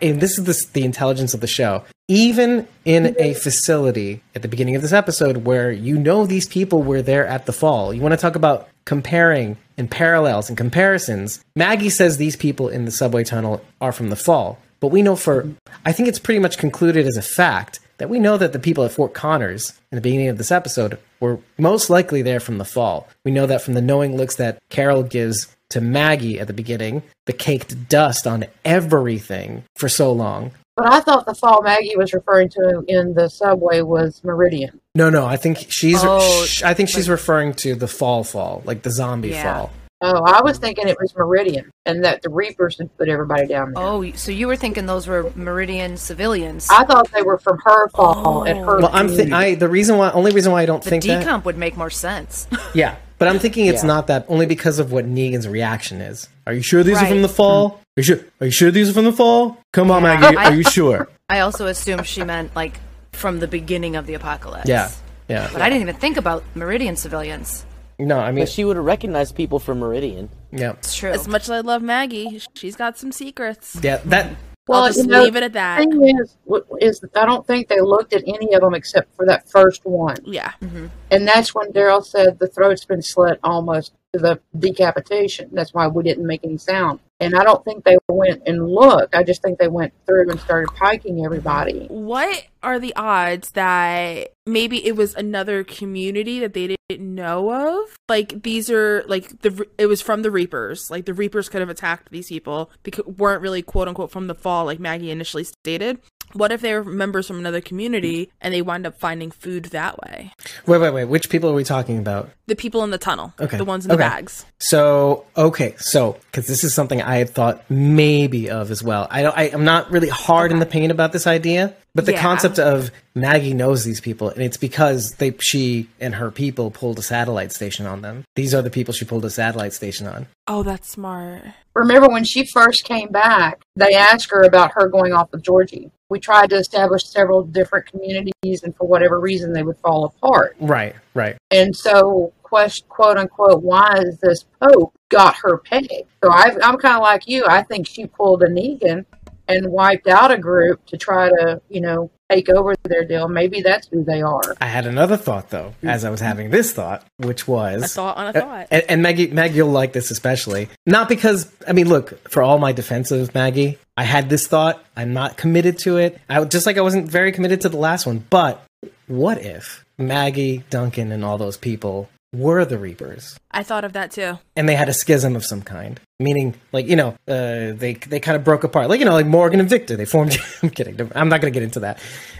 and 0.00 0.20
this 0.20 0.38
is 0.38 0.44
the, 0.44 0.80
the 0.80 0.84
intelligence 0.84 1.34
of 1.34 1.40
the 1.40 1.46
show. 1.46 1.84
Even 2.08 2.66
in 2.84 3.14
a 3.20 3.34
facility 3.34 4.20
at 4.34 4.42
the 4.42 4.48
beginning 4.48 4.74
of 4.74 4.82
this 4.82 4.92
episode 4.92 5.38
where 5.44 5.70
you 5.70 5.96
know 5.96 6.26
these 6.26 6.48
people 6.48 6.82
were 6.82 7.02
there 7.02 7.24
at 7.24 7.46
the 7.46 7.52
fall, 7.52 7.94
you 7.94 8.00
want 8.00 8.12
to 8.12 8.16
talk 8.16 8.34
about 8.34 8.68
comparing 8.90 9.56
and 9.78 9.88
parallels 9.88 10.48
and 10.48 10.58
comparisons. 10.58 11.44
Maggie 11.54 11.88
says 11.88 12.16
these 12.16 12.34
people 12.34 12.68
in 12.68 12.86
the 12.86 12.90
subway 12.90 13.22
tunnel 13.22 13.64
are 13.80 13.92
from 13.92 14.10
the 14.10 14.16
fall, 14.16 14.58
but 14.80 14.88
we 14.88 15.00
know 15.00 15.14
for, 15.14 15.48
I 15.86 15.92
think 15.92 16.08
it's 16.08 16.18
pretty 16.18 16.40
much 16.40 16.58
concluded 16.58 17.06
as 17.06 17.16
a 17.16 17.22
fact 17.22 17.78
that 17.98 18.10
we 18.10 18.18
know 18.18 18.36
that 18.36 18.52
the 18.52 18.58
people 18.58 18.82
at 18.82 18.90
Fort 18.90 19.14
Connors 19.14 19.78
in 19.92 19.96
the 19.96 20.02
beginning 20.02 20.26
of 20.26 20.38
this 20.38 20.50
episode 20.50 20.98
were 21.20 21.38
most 21.56 21.88
likely 21.88 22.20
there 22.20 22.40
from 22.40 22.58
the 22.58 22.64
fall. 22.64 23.06
We 23.24 23.30
know 23.30 23.46
that 23.46 23.62
from 23.62 23.74
the 23.74 23.80
knowing 23.80 24.16
looks 24.16 24.34
that 24.34 24.58
Carol 24.70 25.04
gives 25.04 25.54
to 25.68 25.80
Maggie 25.80 26.40
at 26.40 26.48
the 26.48 26.52
beginning, 26.52 27.04
the 27.26 27.32
caked 27.32 27.88
dust 27.88 28.26
on 28.26 28.46
everything 28.64 29.62
for 29.76 29.88
so 29.88 30.10
long. 30.10 30.50
But 30.76 30.92
I 30.92 31.00
thought 31.00 31.26
the 31.26 31.34
fall 31.34 31.62
Maggie 31.62 31.96
was 31.96 32.12
referring 32.14 32.48
to 32.50 32.84
in 32.88 33.14
the 33.14 33.28
subway 33.28 33.82
was 33.82 34.22
Meridian. 34.24 34.80
No, 34.94 35.10
no, 35.10 35.26
I 35.26 35.36
think 35.36 35.66
she's. 35.68 35.98
Oh, 36.02 36.44
sh- 36.46 36.62
I 36.62 36.74
think 36.74 36.88
she's 36.88 37.08
referring 37.08 37.54
to 37.54 37.74
the 37.74 37.88
fall, 37.88 38.24
fall, 38.24 38.62
like 38.64 38.82
the 38.82 38.90
zombie 38.90 39.28
Yeah. 39.30 39.42
fall. 39.42 39.70
Oh, 40.02 40.22
I 40.24 40.40
was 40.42 40.56
thinking 40.56 40.88
it 40.88 40.96
was 40.98 41.14
Meridian 41.14 41.70
and 41.84 42.02
that 42.06 42.22
the 42.22 42.30
Reapers 42.30 42.78
had 42.78 42.96
put 42.96 43.10
everybody 43.10 43.46
down 43.46 43.74
there. 43.74 43.84
Oh, 43.84 44.10
so 44.12 44.32
you 44.32 44.46
were 44.46 44.56
thinking 44.56 44.86
those 44.86 45.06
were 45.06 45.30
Meridian 45.34 45.98
civilians? 45.98 46.66
I 46.70 46.84
thought 46.84 47.10
they 47.12 47.20
were 47.20 47.36
from 47.36 47.58
her 47.66 47.88
fall 47.90 48.46
at 48.46 48.56
her. 48.56 48.76
Oh. 48.78 48.80
Well, 48.80 48.90
I'm. 48.94 49.08
Th- 49.08 49.30
I 49.30 49.56
the 49.56 49.68
reason 49.68 49.98
why, 49.98 50.10
only 50.12 50.32
reason 50.32 50.52
why 50.52 50.62
I 50.62 50.66
don't 50.66 50.82
the 50.82 50.88
think 50.88 51.04
that. 51.04 51.26
decomp 51.26 51.44
would 51.44 51.58
make 51.58 51.76
more 51.76 51.90
sense. 51.90 52.46
Yeah, 52.74 52.96
but 53.20 53.28
I'm 53.28 53.38
thinking 53.38 53.66
it's 53.66 53.82
Yeah. 53.84 53.86
not 53.94 54.08
that 54.08 54.24
only 54.28 54.46
because 54.46 54.80
of 54.80 54.90
what 54.90 55.04
Negan's 55.06 55.46
reaction 55.46 56.00
is. 56.00 56.28
Are 56.46 56.52
you 56.52 56.62
sure 56.62 56.82
these 56.82 57.00
are 57.00 57.06
from 57.06 57.22
the 57.22 57.28
fall? 57.28 57.78
Are 57.96 58.00
you 58.00 58.02
sure? 58.02 58.18
Are 58.40 58.46
you 58.46 58.50
sure 58.50 58.70
these 58.72 58.90
are 58.90 58.92
from 58.92 59.04
the 59.04 59.12
fall? 59.12 59.58
Come 59.72 59.92
on, 59.92 60.02
Maggie. 60.02 60.36
I- 60.36 60.46
Are 60.46 60.54
you 60.54 60.64
sure? 60.64 61.08
I 61.28 61.40
also 61.40 61.66
assume 61.66 62.02
she 62.02 62.24
meant 62.24 62.56
like 62.56 62.80
from 63.12 63.38
the 63.38 63.46
beginning 63.46 63.94
of 63.94 64.06
the 64.06 64.14
apocalypse. 64.14 64.68
Yeah, 64.68 64.90
yeah. 65.28 65.48
But 65.52 65.62
I 65.62 65.68
didn't 65.68 65.82
even 65.82 65.94
think 65.96 66.16
about 66.16 66.42
Meridian 66.56 66.96
civilians. 66.96 67.64
No, 68.00 68.18
I 68.18 68.32
mean, 68.32 68.42
But 68.44 68.48
she 68.48 68.64
would 68.64 68.76
have 68.76 68.84
recognized 68.86 69.34
people 69.36 69.58
from 69.58 69.78
Meridian. 69.80 70.30
yeah, 70.50 70.70
It's 70.72 70.96
true. 70.96 71.10
As 71.10 71.28
much 71.28 71.42
as 71.42 71.50
I 71.50 71.60
love 71.60 71.82
Maggie, 71.82 72.40
she's 72.54 72.74
got 72.74 72.96
some 72.96 73.12
secrets. 73.12 73.76
yeah. 73.82 73.98
That 74.06 74.30
well, 74.68 74.82
I'll 74.82 74.88
just 74.88 75.00
you 75.00 75.06
know, 75.06 75.22
leave 75.22 75.36
it 75.36 75.42
at 75.42 75.52
that. 75.54 75.78
Thing 75.78 76.18
is, 76.20 76.36
w- 76.46 76.64
is 76.80 77.00
I 77.16 77.26
don't 77.26 77.46
think 77.46 77.68
they 77.68 77.80
looked 77.80 78.12
at 78.12 78.22
any 78.26 78.54
of 78.54 78.60
them 78.60 78.74
except 78.74 79.14
for 79.16 79.26
that 79.26 79.48
first 79.50 79.84
one, 79.84 80.16
Yeah. 80.24 80.52
Mm-hmm. 80.62 80.86
and 81.10 81.26
that's 81.26 81.54
when 81.54 81.72
Daryl 81.72 82.04
said 82.04 82.38
the 82.38 82.46
throat's 82.46 82.84
been 82.84 83.02
slit 83.02 83.40
almost 83.42 83.92
to 84.12 84.20
the 84.20 84.40
decapitation. 84.58 85.50
That's 85.52 85.74
why 85.74 85.88
we 85.88 86.02
didn't 86.02 86.26
make 86.26 86.44
any 86.44 86.58
sound. 86.58 87.00
And 87.20 87.34
I 87.34 87.44
don't 87.44 87.62
think 87.64 87.84
they 87.84 87.98
went 88.08 88.42
and 88.46 88.66
looked. 88.66 89.14
I 89.14 89.22
just 89.22 89.42
think 89.42 89.58
they 89.58 89.68
went 89.68 89.92
through 90.06 90.30
and 90.30 90.40
started 90.40 90.74
piking 90.74 91.24
everybody. 91.24 91.86
What 91.88 92.46
are 92.62 92.78
the 92.78 92.94
odds 92.96 93.50
that 93.52 94.32
maybe 94.46 94.84
it 94.86 94.96
was 94.96 95.14
another 95.14 95.62
community 95.62 96.40
that 96.40 96.54
they 96.54 96.76
didn't 96.88 97.14
know 97.14 97.78
of? 97.82 97.96
Like 98.08 98.42
these 98.42 98.70
are 98.70 99.04
like 99.06 99.40
the 99.42 99.66
it 99.76 99.86
was 99.86 100.00
from 100.00 100.22
the 100.22 100.30
Reapers. 100.30 100.90
Like 100.90 101.04
the 101.04 101.14
Reapers 101.14 101.48
could 101.48 101.60
have 101.60 101.70
attacked 101.70 102.10
these 102.10 102.28
people 102.28 102.70
because 102.82 103.04
weren't 103.04 103.42
really 103.42 103.62
quote 103.62 103.88
unquote 103.88 104.10
from 104.10 104.26
the 104.26 104.34
fall, 104.34 104.64
like 104.64 104.80
Maggie 104.80 105.10
initially 105.10 105.44
stated. 105.44 105.98
What 106.32 106.52
if 106.52 106.60
they're 106.60 106.84
members 106.84 107.26
from 107.26 107.38
another 107.38 107.60
community 107.60 108.30
and 108.40 108.54
they 108.54 108.62
wind 108.62 108.86
up 108.86 108.98
finding 108.98 109.30
food 109.30 109.66
that 109.66 109.98
way? 110.00 110.32
wait, 110.66 110.78
wait, 110.78 110.90
wait. 110.92 111.04
Which 111.06 111.28
people 111.30 111.50
are 111.50 111.54
we 111.54 111.64
talking 111.64 111.98
about? 111.98 112.30
The 112.46 112.56
people 112.56 112.82
in 112.84 112.90
the 112.90 112.98
tunnel, 112.98 113.32
Okay. 113.40 113.56
the 113.56 113.64
ones 113.64 113.84
in 113.84 113.90
the 113.90 113.96
bags. 113.96 114.44
So 114.58 115.24
okay, 115.36 115.74
so 115.78 116.16
because 116.30 116.46
this 116.46 116.64
is 116.64 116.74
something 116.74 117.00
I 117.02 117.16
had 117.16 117.30
thought 117.30 117.64
maybe 117.70 118.50
of 118.50 118.70
as 118.70 118.82
well. 118.82 119.06
I 119.10 119.22
don't. 119.22 119.36
I, 119.36 119.44
I'm 119.52 119.64
not 119.64 119.90
really 119.90 120.08
hard 120.08 120.50
in 120.52 120.58
the 120.58 120.66
paint 120.66 120.90
about 120.92 121.12
this 121.12 121.26
idea, 121.26 121.74
but 121.94 122.06
the 122.06 122.12
Yeah. 122.12 122.22
concept 122.22 122.58
of 122.58 122.90
Maggie 123.14 123.54
knows 123.54 123.84
these 123.84 124.00
people, 124.00 124.28
and 124.30 124.42
it's 124.42 124.56
because 124.56 125.12
they 125.18 125.34
she 125.40 125.88
and 126.00 126.14
her 126.16 126.30
people 126.30 126.70
pulled 126.70 126.98
a 126.98 127.02
satellite 127.02 127.52
station 127.52 127.86
on 127.86 128.02
them. 128.02 128.24
These 128.36 128.52
are 128.54 128.62
the 128.62 128.70
people 128.70 128.92
she 128.94 129.04
pulled 129.04 129.24
a 129.24 129.30
satellite 129.30 129.72
station 129.72 130.06
on. 130.06 130.26
Oh, 130.48 130.62
that's 130.62 130.88
smart. 130.88 131.42
Remember 131.74 132.08
when 132.08 132.24
she 132.24 132.44
first 132.46 132.84
came 132.84 133.08
back, 133.10 133.60
they 133.76 133.94
asked 133.94 134.30
her 134.30 134.42
about 134.42 134.72
her 134.74 134.88
going 134.88 135.12
off 135.12 135.30
with 135.32 135.42
Georgie. 135.42 135.90
We 136.10 136.20
tried 136.20 136.50
to 136.50 136.56
establish 136.56 137.04
several 137.06 137.42
different 137.42 137.86
communities, 137.86 138.62
and 138.62 138.76
for 138.76 138.86
whatever 138.86 139.20
reason, 139.20 139.52
they 139.52 139.62
would 139.62 139.78
fall 139.78 140.04
apart. 140.06 140.56
Right, 140.60 140.94
right. 141.14 141.36
And 141.50 141.74
so, 141.74 142.32
question, 142.42 142.86
quote 142.88 143.16
unquote, 143.16 143.62
why 143.62 144.02
is 144.04 144.18
this 144.18 144.44
Pope 144.60 144.92
got 145.08 145.36
her 145.36 145.58
pegged? 145.58 146.04
So 146.22 146.30
I, 146.30 146.56
I'm 146.62 146.76
kind 146.76 146.96
of 146.96 147.02
like 147.02 147.26
you. 147.26 147.46
I 147.46 147.62
think 147.62 147.86
she 147.86 148.06
pulled 148.06 148.42
a 148.42 148.48
Negan 148.48 149.06
and 149.48 149.70
wiped 149.70 150.08
out 150.08 150.30
a 150.30 150.38
group 150.38 150.84
to 150.86 150.96
try 150.96 151.28
to, 151.28 151.60
you 151.68 151.80
know, 151.80 152.10
take 152.30 152.48
over 152.48 152.74
their 152.84 153.04
deal. 153.04 153.28
Maybe 153.28 153.60
that's 153.62 153.88
who 153.88 154.04
they 154.04 154.22
are. 154.22 154.40
I 154.60 154.66
had 154.66 154.86
another 154.86 155.16
thought 155.16 155.50
though, 155.50 155.74
as 155.82 156.04
I 156.04 156.10
was 156.10 156.20
having 156.20 156.50
this 156.50 156.72
thought, 156.72 157.04
which 157.18 157.48
was 157.48 157.82
A 157.82 157.88
thought 157.88 158.16
on 158.16 158.26
a 158.26 158.28
Uh, 158.30 158.32
thought. 158.32 158.66
And, 158.70 158.84
and 158.88 159.02
Maggie, 159.02 159.28
Maggie, 159.28 159.56
you'll 159.56 159.70
like 159.70 159.92
this 159.92 160.10
especially. 160.10 160.68
Not 160.86 161.08
because 161.08 161.50
I 161.66 161.72
mean, 161.72 161.88
look, 161.88 162.28
for 162.28 162.42
all 162.42 162.58
my 162.58 162.72
defense 162.72 163.10
of 163.10 163.34
Maggie, 163.34 163.78
I 163.96 164.04
had 164.04 164.28
this 164.28 164.46
thought. 164.46 164.82
I'm 164.96 165.12
not 165.12 165.36
committed 165.36 165.78
to 165.80 165.98
it. 165.98 166.18
I 166.28 166.44
just 166.44 166.66
like 166.66 166.78
I 166.78 166.82
wasn't 166.82 167.10
very 167.10 167.32
committed 167.32 167.60
to 167.62 167.68
the 167.68 167.76
last 167.76 168.06
one. 168.06 168.24
But 168.30 168.64
what 169.06 169.38
if 169.38 169.84
Maggie, 169.98 170.64
Duncan, 170.70 171.12
and 171.12 171.24
all 171.24 171.36
those 171.36 171.56
people 171.56 172.08
were 172.32 172.64
the 172.64 172.78
Reapers. 172.78 173.38
I 173.50 173.62
thought 173.62 173.84
of 173.84 173.92
that 173.94 174.12
too. 174.12 174.38
and 174.54 174.68
they 174.68 174.76
had 174.76 174.88
a 174.88 174.92
schism 174.92 175.34
of 175.34 175.44
some 175.44 175.62
kind, 175.62 175.98
meaning 176.18 176.54
like 176.72 176.86
you 176.86 176.96
know 176.96 177.10
uh, 177.26 177.72
they 177.74 177.94
they 178.06 178.20
kind 178.20 178.36
of 178.36 178.44
broke 178.44 178.64
apart, 178.64 178.88
like 178.88 179.00
you 179.00 179.04
know 179.04 179.14
like 179.14 179.26
Morgan 179.26 179.60
and 179.60 179.68
Victor. 179.68 179.96
They 179.96 180.04
formed. 180.04 180.38
I'm 180.62 180.70
kidding. 180.70 180.98
I'm 181.14 181.28
not 181.28 181.40
going 181.40 181.52
to 181.52 181.56
get 181.56 181.64
into 181.64 181.80
that, 181.80 181.98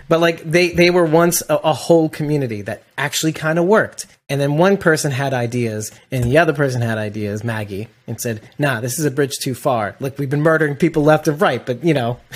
but 0.09 0.21
like 0.21 0.43
they 0.43 0.71
they 0.71 0.91
were 0.91 1.05
once 1.05 1.43
a, 1.49 1.57
a 1.57 1.73
whole 1.73 2.09
community 2.09 2.63
that 2.63 2.85
actually 2.97 3.33
kind 3.33 3.59
of 3.59 3.65
worked. 3.65 4.07
And 4.29 4.41
then 4.41 4.59
one 4.59 4.77
person 4.77 5.11
had 5.11 5.35
ideas, 5.35 5.91
and 6.13 6.23
the 6.25 6.39
other 6.39 6.53
person 6.53 6.83
had 6.83 6.99
ideas, 6.99 7.43
Maggie, 7.43 7.89
and 8.07 8.21
said, 8.21 8.41
"Nah, 8.59 8.81
this 8.81 8.99
is 8.99 9.05
a 9.05 9.11
bridge 9.11 9.39
too 9.39 9.55
far. 9.55 9.97
Like 9.99 10.19
we've 10.19 10.31
been 10.31 10.43
murdering 10.43 10.77
people 10.77 11.03
left 11.03 11.27
and 11.27 11.41
right, 11.41 11.65
but 11.65 11.85
you 11.85 11.95
know." 11.95 12.21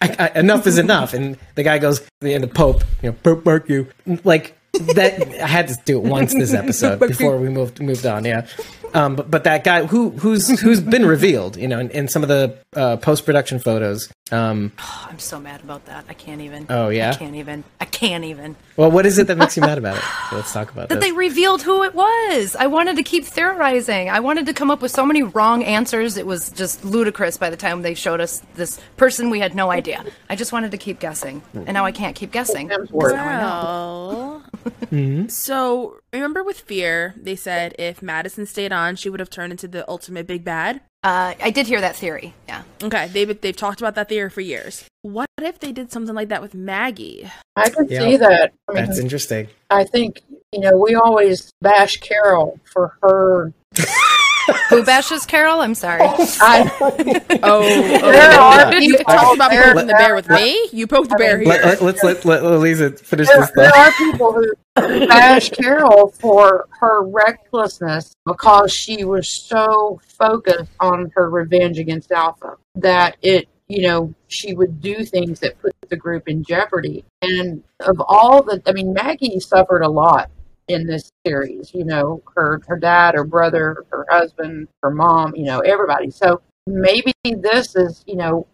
I, 0.00 0.30
I, 0.32 0.38
enough 0.38 0.68
is 0.68 0.78
enough, 0.78 1.12
and 1.12 1.36
the 1.56 1.64
guy 1.64 1.78
goes, 1.78 2.00
and 2.20 2.40
the 2.40 2.48
Pope, 2.48 2.84
you 3.02 3.10
know, 3.10 3.16
Pope 3.24 3.44
mark 3.44 3.68
you, 3.68 3.88
like 4.22 4.55
that. 4.78 5.42
I 5.42 5.46
had 5.46 5.68
to 5.68 5.78
do 5.84 5.98
it 5.98 6.04
once 6.04 6.32
this 6.34 6.54
episode 6.54 6.98
before 7.08 7.38
we 7.38 7.48
moved 7.48 7.80
moved 7.80 8.06
on. 8.06 8.24
Yeah, 8.24 8.46
um, 8.94 9.16
but 9.16 9.30
but 9.30 9.44
that 9.44 9.64
guy 9.64 9.86
who 9.86 10.10
who's 10.10 10.60
who's 10.60 10.80
been 10.80 11.06
revealed, 11.06 11.56
you 11.56 11.68
know, 11.68 11.78
in, 11.78 11.90
in 11.90 12.08
some 12.08 12.22
of 12.22 12.28
the 12.28 12.58
uh, 12.74 12.96
post 12.96 13.24
production 13.24 13.58
photos. 13.58 14.10
Um, 14.32 14.72
Oh, 14.78 15.06
I'm 15.10 15.18
so 15.18 15.38
mad 15.38 15.62
about 15.62 15.86
that. 15.86 16.04
I 16.08 16.14
can't 16.14 16.40
even. 16.40 16.66
Oh, 16.68 16.88
yeah? 16.88 17.10
I 17.10 17.14
can't 17.14 17.36
even. 17.36 17.62
I 17.80 17.84
can't 17.84 18.24
even. 18.24 18.56
well, 18.76 18.90
what 18.90 19.06
is 19.06 19.18
it 19.18 19.26
that 19.28 19.38
makes 19.38 19.56
you 19.56 19.60
mad 19.62 19.78
about 19.78 19.96
it? 19.96 20.02
Let's 20.32 20.52
talk 20.52 20.70
about 20.70 20.88
That 20.88 20.96
this. 20.96 21.04
they 21.04 21.12
revealed 21.12 21.62
who 21.62 21.82
it 21.84 21.94
was. 21.94 22.56
I 22.56 22.66
wanted 22.66 22.96
to 22.96 23.02
keep 23.02 23.24
theorizing. 23.24 24.10
I 24.10 24.20
wanted 24.20 24.46
to 24.46 24.52
come 24.52 24.70
up 24.70 24.82
with 24.82 24.90
so 24.90 25.06
many 25.06 25.22
wrong 25.22 25.62
answers. 25.64 26.16
It 26.16 26.26
was 26.26 26.50
just 26.50 26.84
ludicrous 26.84 27.36
by 27.36 27.50
the 27.50 27.56
time 27.56 27.82
they 27.82 27.94
showed 27.94 28.20
us 28.20 28.42
this 28.56 28.80
person. 28.96 29.30
We 29.30 29.38
had 29.40 29.54
no 29.54 29.70
idea. 29.70 30.04
I 30.28 30.36
just 30.36 30.52
wanted 30.52 30.72
to 30.72 30.78
keep 30.78 30.98
guessing, 30.98 31.42
and 31.54 31.72
now 31.72 31.84
I 31.84 31.92
can't 31.92 32.16
keep 32.16 32.32
guessing. 32.32 32.68
Hemsworth. 32.68 33.12
Now 33.14 34.42
I. 34.90 34.90
Well, 34.90 35.28
so 35.28 35.98
remember 36.12 36.42
with 36.42 36.60
Fear, 36.60 37.14
they 37.16 37.36
said 37.36 37.74
if 37.78 38.02
Madison 38.02 38.46
stayed 38.46 38.72
on, 38.72 38.96
she 38.96 39.08
would 39.08 39.20
have 39.20 39.30
turned 39.30 39.52
into 39.52 39.68
the 39.68 39.88
ultimate 39.88 40.26
big 40.26 40.44
bad. 40.44 40.80
Uh, 41.06 41.34
I 41.40 41.50
did 41.52 41.68
hear 41.68 41.80
that 41.80 41.94
theory. 41.94 42.34
Yeah. 42.48 42.62
Okay, 42.82 43.06
they've 43.06 43.40
they've 43.40 43.56
talked 43.56 43.80
about 43.80 43.94
that 43.94 44.08
theory 44.08 44.28
for 44.28 44.40
years. 44.40 44.84
What 45.02 45.28
if 45.40 45.60
they 45.60 45.70
did 45.70 45.92
something 45.92 46.16
like 46.16 46.30
that 46.30 46.42
with 46.42 46.52
Maggie? 46.52 47.30
I 47.54 47.70
can 47.70 47.86
Yeah. 47.88 48.00
see 48.00 48.16
that. 48.16 48.52
I 48.68 48.72
mean, 48.72 48.84
That's 48.86 48.98
interesting. 48.98 49.46
I 49.70 49.84
think 49.84 50.22
you 50.50 50.58
know 50.58 50.76
we 50.76 50.96
always 50.96 51.52
bash 51.62 51.98
Carol 51.98 52.58
for 52.64 52.98
her. 53.02 53.52
Who 54.70 54.84
bashes 54.84 55.26
Carol? 55.26 55.60
I'm 55.60 55.74
sorry. 55.74 56.00
Oh, 56.02 56.36
I, 56.40 56.70
oh, 57.42 57.62
oh, 58.02 58.12
there 58.12 58.30
are 58.30 58.74
you 58.74 58.96
people 58.96 59.12
talked 59.12 59.36
about 59.36 59.50
there- 59.50 59.72
poking 59.72 59.86
the 59.86 59.94
bear 59.94 60.14
with 60.14 60.28
me. 60.28 60.68
You 60.72 60.86
poked 60.86 61.10
the 61.10 61.16
bear 61.16 61.38
here. 61.38 61.48
Let, 61.48 61.64
let, 61.64 61.82
let's 61.82 62.04
let, 62.04 62.24
let 62.24 62.42
Lisa 62.42 62.90
finish 62.92 63.28
there, 63.28 63.40
this 63.40 63.50
there 63.54 63.70
thought. 63.70 63.88
are 63.88 63.92
people 63.92 64.32
who 64.32 65.06
bash 65.06 65.50
Carol 65.50 66.08
for 66.20 66.68
her 66.80 67.02
recklessness 67.04 68.14
because 68.24 68.72
she 68.72 69.04
was 69.04 69.28
so 69.28 70.00
focused 70.18 70.70
on 70.80 71.10
her 71.14 71.30
revenge 71.30 71.78
against 71.78 72.12
Alpha 72.12 72.56
that 72.76 73.16
it, 73.22 73.48
you 73.68 73.82
know, 73.88 74.14
she 74.28 74.54
would 74.54 74.80
do 74.80 75.04
things 75.04 75.40
that 75.40 75.60
put 75.60 75.72
the 75.88 75.96
group 75.96 76.28
in 76.28 76.44
jeopardy. 76.44 77.04
And 77.22 77.62
of 77.80 78.00
all 78.06 78.42
the, 78.42 78.62
I 78.66 78.72
mean, 78.72 78.92
Maggie 78.92 79.40
suffered 79.40 79.82
a 79.82 79.88
lot 79.88 80.30
in 80.68 80.86
this 80.86 81.10
series. 81.26 81.72
You 81.74 81.84
know, 81.84 82.22
her 82.34 82.60
her 82.66 82.78
dad, 82.78 83.14
her 83.14 83.24
brother, 83.24 83.84
her 83.90 84.06
husband, 84.10 84.68
her 84.82 84.90
mom. 84.90 85.34
You 85.36 85.44
know, 85.44 85.60
everybody. 85.60 86.10
So 86.10 86.40
maybe 86.66 87.12
this 87.24 87.76
is, 87.76 88.04
you 88.06 88.16
know, 88.16 88.46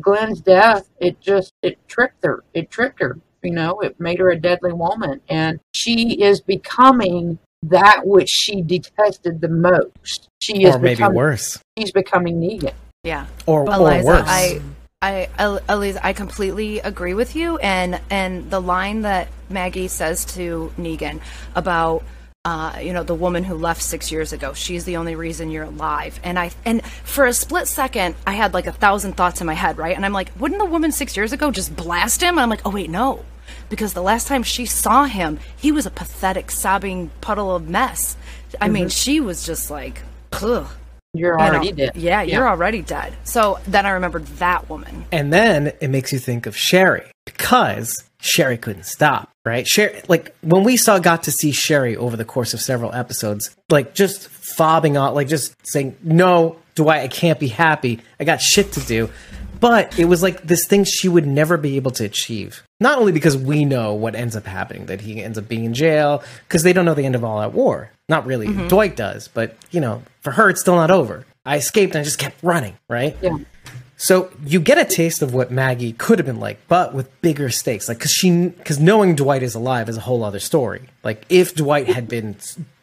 Glenn's 0.00 0.40
death, 0.40 0.88
it 1.00 1.20
just 1.20 1.52
it 1.62 1.76
tricked 1.88 2.24
her. 2.24 2.44
It 2.54 2.70
tricked 2.70 3.00
her. 3.00 3.18
You 3.42 3.52
know, 3.52 3.80
it 3.80 3.98
made 3.98 4.18
her 4.18 4.30
a 4.30 4.38
deadly 4.38 4.72
woman, 4.72 5.20
and 5.28 5.60
she 5.74 6.22
is 6.22 6.40
becoming 6.42 7.38
that 7.62 8.02
which 8.04 8.28
she 8.28 8.62
detested 8.62 9.40
the 9.40 9.48
most. 9.48 10.28
She 10.42 10.64
is 10.64 10.76
Or 10.76 10.78
maybe 10.78 10.96
becoming, 10.96 11.16
worse. 11.16 11.58
She's 11.78 11.92
becoming 11.92 12.38
Negan. 12.40 12.74
Yeah. 13.02 13.26
Or, 13.46 13.62
or 13.68 13.74
Eliza, 13.74 14.06
worse. 14.06 14.24
I, 14.26 14.60
I, 15.02 15.30
El- 15.38 15.60
Eliza, 15.66 16.06
I 16.06 16.12
completely 16.12 16.80
agree 16.80 17.14
with 17.14 17.34
you. 17.34 17.56
And 17.56 17.98
and 18.10 18.50
the 18.50 18.60
line 18.60 19.00
that 19.02 19.28
Maggie 19.48 19.88
says 19.88 20.26
to 20.36 20.70
Negan 20.76 21.20
about, 21.54 22.04
uh, 22.44 22.78
you 22.82 22.92
know, 22.92 23.02
the 23.02 23.14
woman 23.14 23.42
who 23.42 23.54
left 23.54 23.80
six 23.80 24.12
years 24.12 24.34
ago, 24.34 24.52
she's 24.52 24.84
the 24.84 24.98
only 24.98 25.14
reason 25.14 25.50
you're 25.50 25.64
alive. 25.64 26.20
And 26.22 26.38
I 26.38 26.50
and 26.66 26.84
for 26.84 27.24
a 27.24 27.32
split 27.32 27.66
second, 27.66 28.14
I 28.26 28.32
had 28.32 28.52
like 28.52 28.66
a 28.66 28.72
thousand 28.72 29.16
thoughts 29.16 29.40
in 29.40 29.46
my 29.46 29.54
head, 29.54 29.78
right? 29.78 29.96
And 29.96 30.04
I'm 30.04 30.12
like, 30.12 30.32
wouldn't 30.38 30.60
the 30.60 30.66
woman 30.66 30.92
six 30.92 31.16
years 31.16 31.32
ago 31.32 31.50
just 31.50 31.74
blast 31.74 32.22
him? 32.22 32.34
And 32.34 32.40
I'm 32.40 32.50
like, 32.50 32.66
oh 32.66 32.70
wait, 32.70 32.90
no. 32.90 33.24
Because 33.70 33.94
the 33.94 34.02
last 34.02 34.26
time 34.26 34.42
she 34.42 34.66
saw 34.66 35.04
him, 35.04 35.38
he 35.56 35.72
was 35.72 35.86
a 35.86 35.90
pathetic, 35.90 36.50
sobbing 36.50 37.10
puddle 37.22 37.56
of 37.56 37.66
mess. 37.66 38.18
I 38.60 38.68
mean, 38.68 38.90
she 38.90 39.18
was 39.18 39.46
just 39.46 39.70
like, 39.70 40.02
ugh. 40.32 40.68
You're 41.12 41.40
already 41.40 41.72
dead. 41.72 41.96
Yeah, 41.96 42.22
you're 42.22 42.48
already 42.48 42.82
dead. 42.82 43.14
So 43.24 43.58
then 43.66 43.84
I 43.84 43.90
remembered 43.90 44.26
that 44.38 44.68
woman. 44.70 45.04
And 45.10 45.32
then 45.32 45.72
it 45.80 45.88
makes 45.88 46.12
you 46.12 46.20
think 46.20 46.46
of 46.46 46.56
Sherry 46.56 47.10
because 47.26 48.04
Sherry 48.20 48.56
couldn't 48.56 48.84
stop, 48.86 49.30
right? 49.44 49.66
Sherry, 49.66 50.02
like 50.08 50.34
when 50.42 50.62
we 50.62 50.76
saw, 50.76 50.98
got 51.00 51.24
to 51.24 51.32
see 51.32 51.50
Sherry 51.50 51.96
over 51.96 52.16
the 52.16 52.24
course 52.24 52.54
of 52.54 52.60
several 52.60 52.92
episodes, 52.94 53.54
like 53.70 53.94
just 53.94 54.28
fobbing 54.28 55.00
on, 55.00 55.14
like 55.14 55.26
just 55.26 55.54
saying, 55.66 55.96
"No, 56.02 56.56
Dwight, 56.76 57.02
I 57.02 57.08
can't 57.08 57.40
be 57.40 57.48
happy. 57.48 58.00
I 58.20 58.24
got 58.24 58.40
shit 58.40 58.72
to 58.72 58.80
do." 58.80 59.10
But 59.60 59.98
it 59.98 60.06
was 60.06 60.22
like 60.22 60.42
this 60.42 60.66
thing 60.66 60.84
she 60.84 61.08
would 61.08 61.26
never 61.26 61.56
be 61.56 61.76
able 61.76 61.90
to 61.92 62.04
achieve. 62.04 62.62
Not 62.80 62.98
only 62.98 63.12
because 63.12 63.36
we 63.36 63.64
know 63.64 63.94
what 63.94 64.14
ends 64.14 64.34
up 64.34 64.46
happening, 64.46 64.86
that 64.86 65.02
he 65.02 65.22
ends 65.22 65.38
up 65.38 65.48
being 65.48 65.64
in 65.64 65.74
jail, 65.74 66.22
because 66.48 66.62
they 66.62 66.72
don't 66.72 66.84
know 66.84 66.94
the 66.94 67.04
end 67.04 67.14
of 67.14 67.24
all 67.24 67.40
that 67.40 67.52
war. 67.52 67.90
Not 68.08 68.26
really. 68.26 68.48
Mm-hmm. 68.48 68.68
Dwight 68.68 68.96
does, 68.96 69.28
but 69.28 69.56
you 69.70 69.80
know, 69.80 70.02
for 70.22 70.32
her, 70.32 70.50
it's 70.50 70.60
still 70.60 70.76
not 70.76 70.90
over. 70.90 71.26
I 71.44 71.56
escaped 71.56 71.94
and 71.94 72.00
I 72.00 72.04
just 72.04 72.18
kept 72.18 72.42
running, 72.42 72.76
right? 72.88 73.16
Yeah. 73.22 73.38
So 73.96 74.30
you 74.46 74.60
get 74.60 74.78
a 74.78 74.86
taste 74.86 75.20
of 75.20 75.34
what 75.34 75.50
Maggie 75.50 75.92
could 75.92 76.18
have 76.18 76.26
been 76.26 76.40
like, 76.40 76.58
but 76.68 76.94
with 76.94 77.20
bigger 77.20 77.50
stakes. 77.50 77.86
Like, 77.86 78.00
cause 78.00 78.10
she, 78.10 78.50
cause 78.64 78.78
knowing 78.78 79.14
Dwight 79.14 79.42
is 79.42 79.54
alive 79.54 79.90
is 79.90 79.98
a 79.98 80.00
whole 80.00 80.24
other 80.24 80.40
story. 80.40 80.88
Like, 81.04 81.26
if 81.28 81.54
Dwight 81.54 81.86
had 81.86 82.08
been 82.08 82.36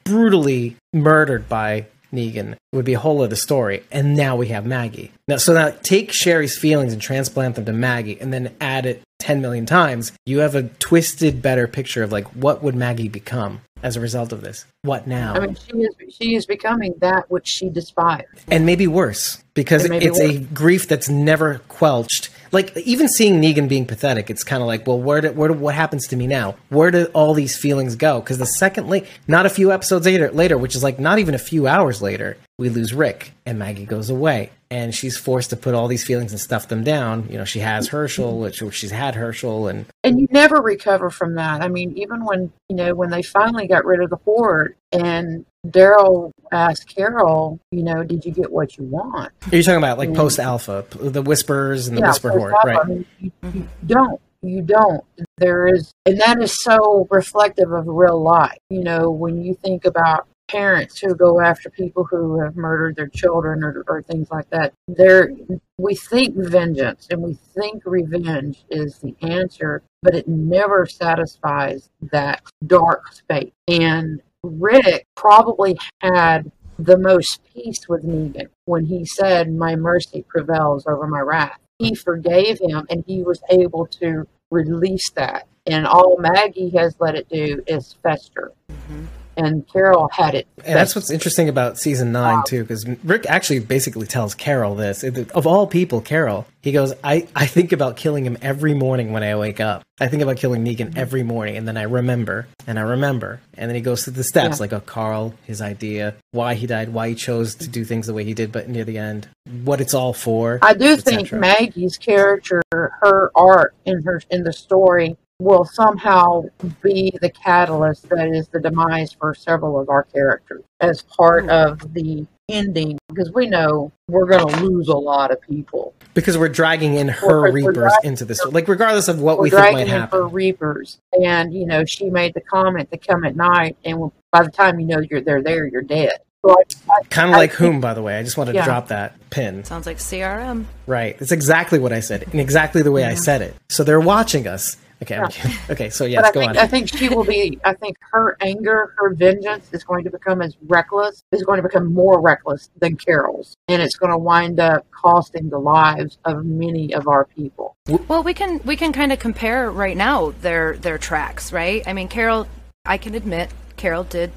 brutally 0.04 0.76
murdered 0.94 1.50
by 1.50 1.88
Negan, 2.14 2.54
it 2.54 2.58
would 2.74 2.86
be 2.86 2.94
a 2.94 3.00
whole 3.00 3.22
other 3.22 3.36
story. 3.36 3.84
And 3.92 4.16
now 4.16 4.36
we 4.36 4.48
have 4.48 4.66
Maggie. 4.66 5.12
Now, 5.28 5.38
so 5.38 5.54
now 5.54 5.74
take 5.84 6.12
Sherry's 6.14 6.58
feelings 6.58 6.94
and 6.94 7.02
transplant 7.02 7.56
them 7.56 7.66
to 7.66 7.74
Maggie, 7.74 8.20
and 8.20 8.34
then 8.34 8.56
add 8.62 8.86
it 8.86 9.02
ten 9.20 9.42
million 9.42 9.66
times. 9.66 10.12
You 10.26 10.40
have 10.40 10.56
a 10.56 10.64
twisted, 10.64 11.42
better 11.42 11.68
picture 11.68 12.04
of 12.04 12.12
like 12.12 12.26
what 12.36 12.64
would 12.64 12.76
Maggie 12.76 13.10
become 13.10 13.62
as 13.84 13.96
a 13.96 14.02
result 14.02 14.32
of 14.32 14.42
this. 14.42 14.66
What 14.82 15.08
now? 15.08 15.34
I 15.36 15.40
mean, 15.40 15.56
she 15.56 15.78
is 15.78 16.16
she 16.16 16.36
is 16.36 16.46
becoming 16.46 16.96
that 17.00 17.30
which 17.30 17.48
she 17.48 17.70
despised. 17.70 18.28
and 18.50 18.66
maybe 18.66 18.88
worse 18.88 19.44
because 19.54 19.86
it's 19.86 20.20
a 20.20 20.40
grief 20.40 20.88
that's 20.88 21.10
never 21.10 21.60
quelched. 21.68 22.30
Like 22.52 22.76
even 22.78 23.08
seeing 23.08 23.42
Negan 23.42 23.68
being 23.68 23.86
pathetic, 23.86 24.30
it's 24.30 24.44
kind 24.44 24.62
of 24.62 24.68
like, 24.68 24.86
well, 24.88 25.00
where 25.00 25.22
do, 25.22 25.32
where 25.32 25.50
do, 25.50 25.54
what 25.54 25.76
happens 25.76 26.08
to 26.08 26.16
me 26.16 26.28
now? 26.28 26.56
Where 26.70 26.92
do 26.92 27.06
all 27.14 27.34
these 27.34 27.58
feelings 27.58 27.96
go? 27.96 28.20
Because 28.20 28.38
the 28.38 28.46
second 28.46 28.88
not 29.28 29.46
a 29.46 29.50
few 29.50 29.72
episodes 29.72 30.06
later, 30.06 30.32
later, 30.32 30.58
which 30.58 30.76
is 30.76 30.84
like 30.84 31.00
not 31.00 31.20
even 31.20 31.36
a 31.36 31.40
few 31.40 31.68
hours 31.68 32.02
later, 32.02 32.38
we 32.60 32.70
lose 32.70 32.94
Rick 32.94 33.34
and 33.46 33.60
Maggie 33.60 33.86
goes 33.86 34.10
away, 34.10 34.50
and 34.72 34.94
she's 34.94 35.16
forced 35.16 35.52
to 35.52 35.56
put 35.56 35.76
all 35.76 35.88
these 35.88 36.04
feelings 36.04 36.32
and 36.32 36.42
stuff 36.42 36.68
them 36.68 36.84
down. 36.84 37.28
You 37.30 37.38
know, 37.38 37.46
she 37.46 37.60
has 37.60 37.88
Hershel, 37.90 38.40
which 38.40 38.64
she's 38.74 38.92
had 38.92 39.16
Hershel, 39.16 39.70
and 39.70 39.86
and 40.04 40.20
you 40.20 40.28
never 40.32 40.62
recover 40.62 41.10
from 41.10 41.36
that. 41.36 41.62
I 41.62 41.68
mean, 41.68 41.96
even 41.98 42.26
when 42.26 42.52
you 42.70 42.76
know 42.76 42.96
when 42.96 43.12
they 43.12 43.22
finally 43.22 43.68
got 43.68 43.86
rid 43.86 44.02
of 44.02 44.10
the 44.10 44.18
horde, 44.18 44.76
and 44.92 45.46
Daryl 45.68 46.32
asked 46.52 46.94
Carol, 46.94 47.60
you 47.72 47.84
know, 47.84 48.04
did 48.04 48.26
you 48.26 48.32
get 48.32 48.52
what 48.52 48.78
you 48.78 48.86
want? 48.86 49.32
Are 49.46 49.56
you're 49.56 49.64
talking 49.64 49.78
about 49.78 50.00
like 50.00 50.10
mm-hmm. 50.10 50.18
post 50.18 50.40
Alpha, 50.40 50.86
the 51.00 51.22
Whispers 51.22 51.88
and 51.88 51.98
the 51.98 52.02
Whisper 52.02 52.32
Horde, 52.32 52.54
right? 52.66 52.80
I 52.80 52.88
mean, 52.88 53.06
you, 53.20 53.32
you 53.54 53.68
don't. 53.86 54.22
You 54.44 54.62
don't. 54.62 55.04
There 55.38 55.68
is, 55.68 55.92
and 56.06 56.22
that 56.22 56.42
is 56.42 56.62
so 56.64 57.08
reflective 57.10 57.72
of 57.72 57.88
real 57.88 58.22
life. 58.22 58.58
You 58.70 58.84
know, 58.84 59.10
when 59.10 59.44
you 59.44 59.56
think 59.56 59.84
about 59.84 60.28
parents 60.48 61.00
who 61.00 61.16
go 61.16 61.40
after 61.42 61.70
people 61.70 62.04
who 62.04 62.40
have 62.40 62.56
murdered 62.56 62.96
their 62.96 63.08
children 63.08 63.64
or, 63.64 63.84
or 63.88 64.02
things 64.02 64.30
like 64.32 64.50
that, 64.50 64.74
there 64.88 65.32
we 65.78 65.96
think 65.96 66.36
vengeance 66.36 67.08
and 67.12 67.22
we 67.22 67.38
think 67.56 67.84
revenge 67.86 68.66
is 68.70 69.00
the 69.00 69.16
answer, 69.22 69.84
but 70.02 70.16
it 70.16 70.28
never 70.28 70.86
satisfies 70.86 71.90
that 72.12 72.42
dark 72.66 73.14
space. 73.14 73.52
And 73.68 74.22
Rick 74.44 75.06
probably 75.16 75.78
had 76.02 76.52
the 76.80 76.98
most 76.98 77.42
peace 77.54 77.88
with 77.90 78.04
Negan 78.04 78.48
when 78.66 78.86
he 78.86 79.06
said, 79.06 79.54
My 79.54 79.76
mercy 79.76 80.24
prevails 80.28 80.86
over 80.88 81.08
my 81.08 81.22
wrath. 81.22 81.60
He 81.80 81.94
forgave 81.96 82.60
him 82.60 82.86
and 82.90 83.04
he 83.08 83.24
was 83.24 83.42
able 83.50 83.86
to 84.00 84.28
release 84.52 85.10
that. 85.12 85.48
And 85.66 85.86
all 85.86 86.18
Maggie 86.18 86.70
has 86.78 86.96
let 87.00 87.16
it 87.16 87.28
do 87.30 87.62
is 87.68 87.96
fester. 88.02 88.54
Mm-hmm. 88.72 89.06
And 89.38 89.68
Carol 89.72 90.10
had 90.12 90.36
it. 90.36 90.48
And 90.66 90.76
that's 90.76 90.96
what's 90.96 91.12
interesting 91.12 91.48
about 91.48 91.78
season 91.78 92.12
nine 92.12 92.44
too, 92.48 92.64
because 92.64 92.86
Rick 93.04 93.26
actually 93.30 93.60
basically 93.60 94.08
tells 94.08 94.36
Carol 94.36 94.76
this. 94.76 95.04
Of 95.04 95.48
all 95.48 95.68
people, 95.68 96.02
Carol, 96.02 96.46
he 96.62 96.72
goes, 96.72 96.94
"I 97.04 97.28
I 97.36 97.46
think 97.46 97.72
about 97.72 97.96
killing 97.96 98.26
him 98.26 98.38
every 98.42 98.74
morning 98.74 99.14
when 99.14 99.24
I 99.24 99.36
wake 99.36 99.60
up. 99.60 99.84
I 100.00 100.08
think 100.08 100.22
about 100.22 100.38
killing 100.38 100.64
Negan 100.66 100.98
every 100.98 101.24
morning, 101.24 101.56
and 101.58 101.68
then 101.68 101.78
I 101.78 101.84
remember, 101.84 102.48
and 102.68 102.78
I 102.78 102.82
remember, 102.84 103.40
and 103.56 103.70
then 103.70 103.76
he 103.76 103.82
goes 103.82 104.04
through 104.04 104.14
the 104.14 104.24
steps, 104.24 104.58
Yeah. 104.58 104.64
like 104.64 104.72
a 104.72 104.80
Carl, 104.82 105.34
his 105.46 105.62
idea, 105.62 106.14
why 106.32 106.54
he 106.56 106.68
died, 106.68 106.90
why 106.90 107.10
he 107.10 107.16
chose 107.16 107.56
to 107.56 107.68
do 107.68 107.84
things 107.86 108.06
the 108.08 108.14
way 108.14 108.24
he 108.24 108.34
did, 108.34 108.52
but 108.52 108.68
near 108.70 108.84
the 108.84 108.98
end, 108.98 109.28
what 109.64 109.82
it's 109.82 109.94
all 109.94 110.14
for. 110.14 110.60
I 110.62 110.74
do 110.74 110.98
think. 110.98 111.32
Maggie's 111.32 111.98
character, 111.98 112.62
her 112.72 113.32
art 113.36 113.74
in 113.86 114.04
her 114.04 114.22
in 114.30 114.44
the 114.44 114.54
story, 114.54 115.18
will 115.40 115.66
somehow 115.66 116.44
be 116.82 117.14
the 117.22 117.30
catalyst 117.30 118.10
that 118.10 118.28
is 118.30 118.48
the 118.48 118.60
demise 118.60 119.14
for 119.14 119.36
several 119.36 119.80
of 119.80 119.90
our 119.90 120.04
characters 120.04 120.64
as 120.80 121.04
part 121.04 121.44
hmm. 121.44 121.50
of 121.50 121.94
the 121.94 122.26
ending. 122.50 122.98
Because 123.10 123.32
we 123.32 123.48
know 123.48 123.92
we're 124.08 124.26
going 124.26 124.48
to 124.48 124.64
lose 124.64 124.88
a 124.88 124.96
lot 124.96 125.32
of 125.32 125.42
people. 125.42 125.94
because 126.14 126.38
we're 126.38 126.50
dragging 126.50 126.96
in 126.96 127.08
her 127.10 127.28
We're- 127.28 127.52
we're 127.52 127.70
reapers 127.70 127.94
into 128.04 128.26
this, 128.26 128.44
like 128.46 128.68
regardless 128.68 129.08
of 129.08 129.22
what 129.22 129.38
We're 129.38 129.44
we 129.44 129.50
think 129.52 129.62
dragging 129.62 129.78
might 129.78 129.82
in 129.84 129.88
happen. 129.90 130.20
for 130.20 130.28
reapers, 130.28 130.98
and 131.12 131.54
you 131.54 131.66
know 131.66 131.86
she 131.86 132.10
made 132.10 132.34
the 132.34 132.42
comment 132.42 132.90
to 132.92 132.98
come 132.98 133.24
at 133.24 133.36
night, 133.36 133.78
and 133.86 134.12
by 134.32 134.42
the 134.44 134.50
time 134.50 134.80
you 134.80 134.88
know 134.88 135.00
you're 135.00 135.22
they're 135.22 135.44
there, 135.44 135.68
you're 135.68 135.84
dead. 135.84 136.14
So 136.44 136.52
I, 136.52 136.64
I, 136.92 137.04
Kind 137.10 137.30
of 137.30 137.38
like 137.38 137.52
think- 137.52 137.60
whom, 137.60 137.82
by 137.82 137.94
the 137.94 138.02
way. 138.02 138.18
I 138.18 138.24
just 138.24 138.38
wanted 138.38 138.54
to 138.54 138.64
drop 138.64 138.88
that 138.88 139.16
pin. 139.30 139.64
Sounds 139.64 139.86
like 139.86 139.98
CRM. 139.98 140.66
Right. 140.86 141.18
It's 141.20 141.32
exactly 141.32 141.78
what 141.78 141.94
I 141.94 142.00
said, 142.00 142.24
and 142.24 142.40
exactly 142.40 142.82
the 142.82 142.92
way 142.92 143.04
I 143.04 143.14
said 143.16 143.42
it. 143.44 143.56
So 143.70 143.84
they're 143.84 144.00
watching 144.00 144.48
us. 144.48 144.78
Okay. 145.02 145.16
I'm 145.16 145.22
Yeah. 145.24 145.28
kidding. 145.28 145.58
Okay. 145.70 145.90
So 145.90 146.06
But 146.06 146.12
yes, 146.12 146.26
I 146.26 146.32
go 146.32 146.40
think 146.40 146.50
on. 146.52 146.58
I 146.58 146.68
think 146.68 146.88
she 146.90 147.10
will 147.10 147.24
be. 147.24 147.60
I 147.64 147.74
think 147.74 147.98
her 148.12 148.38
anger, 148.42 148.94
her 148.98 149.14
vengeance, 149.14 149.70
is 149.72 149.84
going 149.84 150.04
to 150.06 150.10
become 150.10 150.42
as 150.42 150.56
reckless. 150.68 151.24
Is 151.32 151.44
going 151.44 151.58
to 151.58 151.64
become 151.64 151.94
more 151.94 152.20
reckless 152.22 152.70
than 152.80 152.96
Carol's, 152.96 153.56
and 153.68 153.82
it's 153.82 153.96
going 153.96 154.12
to 154.12 154.18
wind 154.18 154.60
up 154.60 154.86
costing 154.92 155.50
the 155.50 155.60
lives 155.60 156.18
of 156.26 156.46
many 156.46 156.94
of 156.94 157.08
our 157.08 157.26
people. 157.26 157.76
Well, 158.08 158.24
we 158.24 158.34
can 158.34 158.60
we 158.66 158.76
can 158.76 158.92
kind 158.94 159.12
of 159.12 159.20
compare 159.20 159.70
right 159.72 159.96
now 159.98 160.32
their 160.42 160.78
their 160.78 160.98
tracks, 160.98 161.54
right? 161.54 161.84
I 161.88 161.94
mean, 161.94 162.08
Carol, 162.08 162.48
I 162.86 162.98
can 162.98 163.14
admit, 163.14 163.52
Carol 163.76 164.04
did 164.04 164.32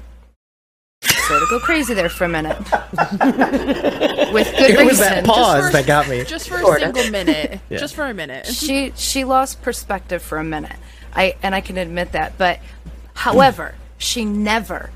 sort 1.03 1.41
of 1.43 1.49
go 1.49 1.59
crazy 1.59 1.93
there 1.93 2.09
for 2.09 2.25
a 2.25 2.29
minute, 2.29 2.57
with 4.33 4.51
good 4.57 4.69
it 4.71 4.85
was 4.85 4.99
that 4.99 5.23
pause 5.25 5.65
for- 5.67 5.71
that 5.73 5.85
got 5.85 6.07
me. 6.07 6.23
Just 6.23 6.47
for 6.49 6.57
a 6.57 6.61
Sorta. 6.61 6.81
single 6.93 7.09
minute. 7.11 7.59
Yeah. 7.69 7.77
Just 7.77 7.95
for 7.95 8.05
a 8.05 8.13
minute. 8.13 8.45
she 8.47 8.91
she 8.95 9.23
lost 9.23 9.61
perspective 9.61 10.21
for 10.21 10.37
a 10.37 10.43
minute. 10.43 10.75
I 11.13 11.35
and 11.41 11.55
I 11.55 11.61
can 11.61 11.77
admit 11.77 12.11
that, 12.13 12.37
but 12.37 12.59
however, 13.13 13.75
she 13.97 14.25
never. 14.25 14.89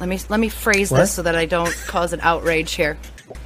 Let 0.00 0.08
me 0.08 0.18
let 0.28 0.40
me 0.40 0.48
phrase 0.48 0.90
What? 0.90 0.98
this 1.00 1.12
so 1.12 1.22
that 1.22 1.36
I 1.36 1.46
don't 1.46 1.72
cause 1.86 2.12
an 2.12 2.20
outrage 2.22 2.72
here. 2.72 2.98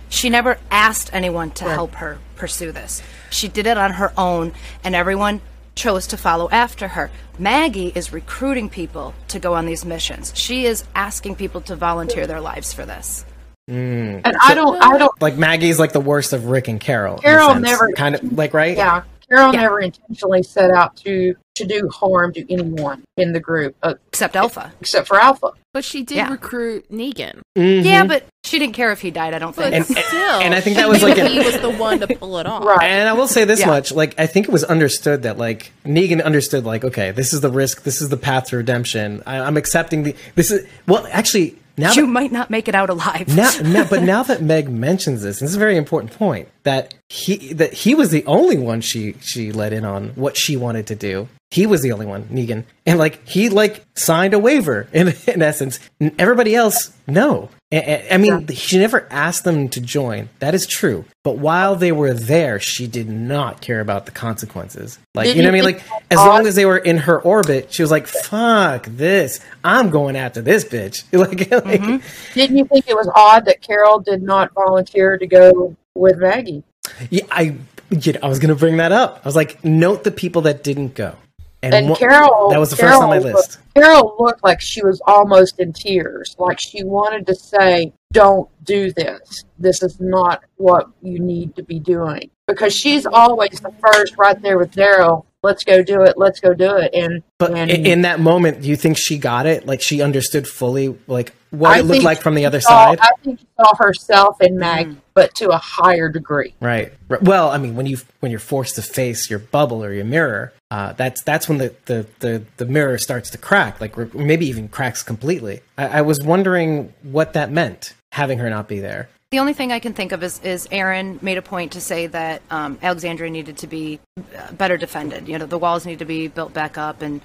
She 0.08 0.30
never 0.30 0.58
asked 0.70 1.10
anyone 1.12 1.50
to 1.52 1.64
help 1.64 1.96
her 1.96 2.18
pursue 2.36 2.72
this. 2.72 3.02
She 3.30 3.48
did 3.48 3.66
it 3.66 3.76
on 3.76 3.92
her 3.92 4.12
own, 4.16 4.52
and 4.84 4.94
everyone 4.94 5.40
chose 5.76 6.08
to 6.08 6.16
follow 6.16 6.48
after 6.50 6.88
her. 6.88 7.10
Maggie 7.38 7.92
is 7.94 8.12
recruiting 8.12 8.68
people 8.68 9.14
to 9.28 9.38
go 9.38 9.54
on 9.54 9.66
these 9.66 9.84
missions. 9.84 10.32
She 10.34 10.64
is 10.64 10.84
asking 10.94 11.36
people 11.36 11.60
to 11.62 11.76
volunteer 11.76 12.26
their 12.26 12.40
lives 12.40 12.72
for 12.72 12.84
this. 12.84 13.24
Mm. 13.70 14.22
And 14.24 14.36
I 14.42 14.54
don't. 14.54 14.82
I 14.82 14.96
don't. 14.96 15.20
like 15.20 15.36
Maggie's 15.36 15.78
like 15.78 15.92
the 15.92 16.00
worst 16.00 16.32
of 16.32 16.46
Rick 16.46 16.68
and 16.68 16.80
Carol. 16.80 17.18
Carol 17.18 17.54
never- 17.56 17.92
kind 17.92 18.14
of 18.14 18.32
like 18.32 18.54
right. 18.54 18.76
Yeah, 18.76 19.02
Carol 19.28 19.52
Yeah. 19.52 19.62
never 19.62 19.80
intentionally 19.80 20.42
set 20.42 20.70
out 20.70 20.96
to 20.98 21.34
to 21.56 21.64
do 21.64 21.88
harm 21.88 22.34
to 22.34 22.52
anyone 22.52 23.02
in 23.16 23.32
the 23.32 23.40
group, 23.40 23.74
uh, 23.82 23.94
Except 24.08 24.36
Alpha. 24.36 24.72
except 24.78 25.08
for 25.08 25.18
Alpha. 25.18 25.52
But 25.72 25.84
she 25.86 26.02
did 26.02 26.18
Yeah. 26.18 26.30
recruit 26.30 26.84
Negan. 26.92 27.40
Yeah, 27.54 28.04
but 28.04 28.24
she 28.44 28.58
didn't 28.58 28.74
care 28.74 28.92
if 28.92 29.00
he 29.00 29.10
died, 29.10 29.32
I 29.32 29.38
don't 29.38 29.56
think. 29.56 29.74
And- 29.74 29.86
still, 29.86 29.94
and 30.40 30.54
I 30.54 30.60
think 30.60 30.76
that 30.76 30.86
was 30.86 31.02
like 31.02 31.16
a- 31.16 31.26
he 31.28 31.38
was 31.44 31.58
the 31.58 31.70
one 31.70 31.98
to 32.00 32.06
pull 32.08 32.36
it 32.38 32.46
off. 32.46 32.62
Right. 32.62 32.82
And 32.90 33.08
I 33.08 33.14
will 33.14 33.26
say 33.26 33.44
this 33.44 33.60
Yeah. 33.60 33.68
much: 33.68 33.90
like 33.90 34.14
I 34.18 34.26
think 34.26 34.48
it 34.48 34.52
was 34.52 34.64
understood 34.64 35.22
that 35.22 35.38
like 35.38 35.72
Negan 35.86 36.22
understood 36.22 36.66
like 36.66 36.84
okay, 36.84 37.10
this 37.10 37.32
is 37.32 37.40
the 37.40 37.50
risk, 37.50 37.84
this 37.84 38.02
is 38.02 38.10
the 38.10 38.18
path 38.18 38.48
to 38.50 38.58
redemption. 38.58 39.22
I, 39.26 39.38
I'm 39.38 39.56
accepting 39.56 40.02
the. 40.02 40.14
This 40.34 40.50
is 40.50 40.66
well, 40.86 41.06
actually 41.10 41.56
now. 41.76 41.92
you 41.92 42.02
that- 42.02 42.08
might 42.08 42.32
not 42.32 42.50
make 42.50 42.68
it 42.68 42.74
out 42.74 42.90
alive. 42.90 43.28
now, 43.28 43.50
now, 43.62 43.86
but 43.88 44.02
now 44.14 44.22
that 44.22 44.42
Meg 44.42 44.68
mentions 44.68 45.22
this, 45.22 45.40
this 45.40 45.50
is 45.50 45.56
a 45.56 45.58
very 45.58 45.76
important 45.76 46.12
point 46.12 46.48
that 46.64 46.94
he 47.08 47.52
that 47.54 47.72
he 47.72 47.94
was 47.94 48.10
the 48.10 48.24
only 48.26 48.58
one 48.58 48.80
she 48.80 49.14
she 49.20 49.52
let 49.52 49.72
in 49.72 49.84
on 49.84 50.08
what 50.10 50.36
she 50.36 50.56
wanted 50.56 50.86
to 50.88 50.94
do. 50.94 51.28
He 51.50 51.64
was 51.66 51.80
the 51.80 51.92
only 51.92 52.06
one, 52.06 52.24
Negan, 52.24 52.64
and 52.84 52.98
like 52.98 53.26
he 53.28 53.48
like 53.48 53.82
signed 53.94 54.34
a 54.34 54.38
waiver 54.38 54.88
in 54.92 55.14
in 55.26 55.42
essence. 55.42 55.78
Everybody 56.18 56.54
else, 56.54 56.92
no. 57.06 57.50
I 57.72 58.16
mean, 58.18 58.46
she 58.48 58.78
never 58.78 59.08
asked 59.10 59.42
them 59.42 59.68
to 59.70 59.80
join. 59.80 60.28
That 60.38 60.54
is 60.54 60.68
true. 60.68 61.04
But 61.24 61.38
while 61.38 61.74
they 61.74 61.90
were 61.90 62.14
there, 62.14 62.60
she 62.60 62.86
did 62.86 63.08
not 63.08 63.60
care 63.60 63.80
about 63.80 64.06
the 64.06 64.12
consequences. 64.12 65.00
Like 65.14 65.34
you 65.34 65.42
know 65.42 65.48
what 65.48 65.48
I 65.48 65.50
mean? 65.50 65.64
Like 65.64 65.82
as 66.10 66.18
long 66.18 66.46
as 66.46 66.54
they 66.54 66.64
were 66.64 66.78
in 66.78 66.98
her 66.98 67.20
orbit, 67.20 67.72
she 67.72 67.82
was 67.82 67.90
like, 67.90 68.06
"Fuck 68.06 68.86
this! 68.86 69.40
I'm 69.64 69.90
going 69.90 70.14
after 70.14 70.40
this 70.42 70.64
bitch." 70.64 71.02
Like, 71.16 71.50
like 71.50 71.80
mm-hmm. 71.80 72.34
Didn't 72.34 72.58
you 72.58 72.66
think 72.66 72.88
it 72.88 72.94
was 72.94 73.10
odd 73.14 73.46
that 73.46 73.62
Carol 73.62 73.98
did 73.98 74.22
not 74.22 74.52
volunteer 74.52 75.16
to 75.18 75.26
go 75.26 75.74
with 75.94 76.18
Maggie? 76.18 76.62
Yeah, 77.10 77.24
I 77.30 77.56
you 77.90 78.12
know, 78.12 78.20
I 78.22 78.28
was 78.28 78.38
going 78.38 78.50
to 78.50 78.58
bring 78.58 78.76
that 78.76 78.92
up. 78.92 79.20
I 79.24 79.28
was 79.28 79.36
like, 79.36 79.64
note 79.64 80.04
the 80.04 80.10
people 80.10 80.42
that 80.42 80.62
didn't 80.62 80.94
go. 80.94 81.16
And 81.62 81.88
one- 81.90 81.98
Carol, 81.98 82.50
that 82.50 82.60
was 82.60 82.70
the 82.70 82.76
Carol 82.76 83.00
first 83.00 83.02
on 83.02 83.08
my 83.10 83.18
looked- 83.18 83.34
list. 83.36 83.58
Carol 83.74 84.14
looked 84.18 84.44
like 84.44 84.60
she 84.60 84.82
was 84.84 85.00
almost 85.06 85.58
in 85.58 85.72
tears, 85.72 86.36
like 86.38 86.58
she 86.60 86.84
wanted 86.84 87.26
to 87.26 87.34
say, 87.34 87.92
"Don't 88.12 88.48
do 88.64 88.92
this. 88.92 89.44
This 89.58 89.82
is 89.82 89.98
not 90.00 90.42
what 90.56 90.86
you 91.02 91.18
need 91.18 91.56
to 91.56 91.62
be 91.62 91.78
doing." 91.80 92.30
Because 92.46 92.74
she's 92.74 93.06
always 93.06 93.58
the 93.60 93.72
first, 93.84 94.14
right 94.16 94.40
there 94.40 94.58
with 94.58 94.70
Daryl. 94.72 95.24
Let's 95.42 95.64
go 95.64 95.82
do 95.82 96.02
it. 96.02 96.14
Let's 96.16 96.40
go 96.40 96.54
do 96.54 96.76
it. 96.76 96.90
And 96.94 97.22
But 97.38 97.52
and 97.52 97.70
i- 97.70 97.74
in 97.74 98.02
that 98.02 98.20
moment, 98.20 98.62
do 98.62 98.68
you 98.68 98.76
think 98.76 98.96
she 98.98 99.18
got 99.18 99.46
it? 99.46 99.66
Like 99.66 99.80
she 99.80 100.00
understood 100.02 100.46
fully, 100.46 100.96
like 101.06 101.32
what 101.50 101.72
I 101.72 101.78
it 101.80 101.86
looked 101.86 102.02
like 102.04 102.20
from 102.20 102.34
the 102.34 102.46
other 102.46 102.60
saw- 102.60 102.90
side, 102.90 102.98
I 103.02 103.10
think 103.24 103.40
she 103.40 103.46
saw 103.58 103.74
herself 103.76 104.40
in 104.40 104.58
Maggie, 104.58 104.90
mm. 104.90 104.96
But 105.16 105.34
to 105.34 105.48
a 105.48 105.56
higher 105.56 106.10
degree. 106.10 106.54
right? 106.60 106.92
right. 107.08 107.22
Well, 107.22 107.48
I 107.48 107.56
mean, 107.56 107.74
when 107.74 107.86
you 107.86 107.96
when 108.20 108.30
you're 108.30 108.38
forced 108.38 108.76
to 108.76 108.82
face 108.82 109.28
your 109.30 109.38
bubble 109.40 109.82
or 109.82 109.92
your 109.92 110.04
mirror, 110.04 110.52
uh, 110.70 110.92
that's 110.92 111.22
that's 111.24 111.48
when 111.48 111.58
the, 111.58 111.74
the 111.86 112.06
the 112.20 112.44
the 112.58 112.66
mirror 112.66 112.98
starts 112.98 113.30
to 113.30 113.38
crack, 113.38 113.80
like 113.80 113.98
or 113.98 114.10
maybe 114.14 114.46
even 114.46 114.68
cracks 114.68 115.02
completely. 115.02 115.62
I, 115.78 115.98
I 115.98 116.00
was 116.02 116.22
wondering 116.22 116.92
what 117.02 117.32
that 117.32 117.50
meant, 117.50 117.94
having 118.12 118.38
her 118.38 118.50
not 118.50 118.68
be 118.68 118.78
there. 118.78 119.08
The 119.30 119.40
only 119.40 119.54
thing 119.54 119.72
I 119.72 119.80
can 119.80 119.92
think 119.92 120.12
of 120.12 120.22
is, 120.22 120.38
is 120.44 120.68
Aaron 120.70 121.18
made 121.20 121.36
a 121.36 121.42
point 121.42 121.72
to 121.72 121.80
say 121.80 122.06
that 122.06 122.42
um, 122.48 122.78
Alexandria 122.80 123.28
needed 123.28 123.56
to 123.58 123.66
be 123.66 123.98
uh, 124.38 124.52
better 124.52 124.76
defended. 124.76 125.26
You 125.26 125.38
know, 125.38 125.46
the 125.46 125.58
walls 125.58 125.84
need 125.84 125.98
to 125.98 126.04
be 126.04 126.28
built 126.28 126.52
back 126.52 126.78
up, 126.78 127.02
and 127.02 127.20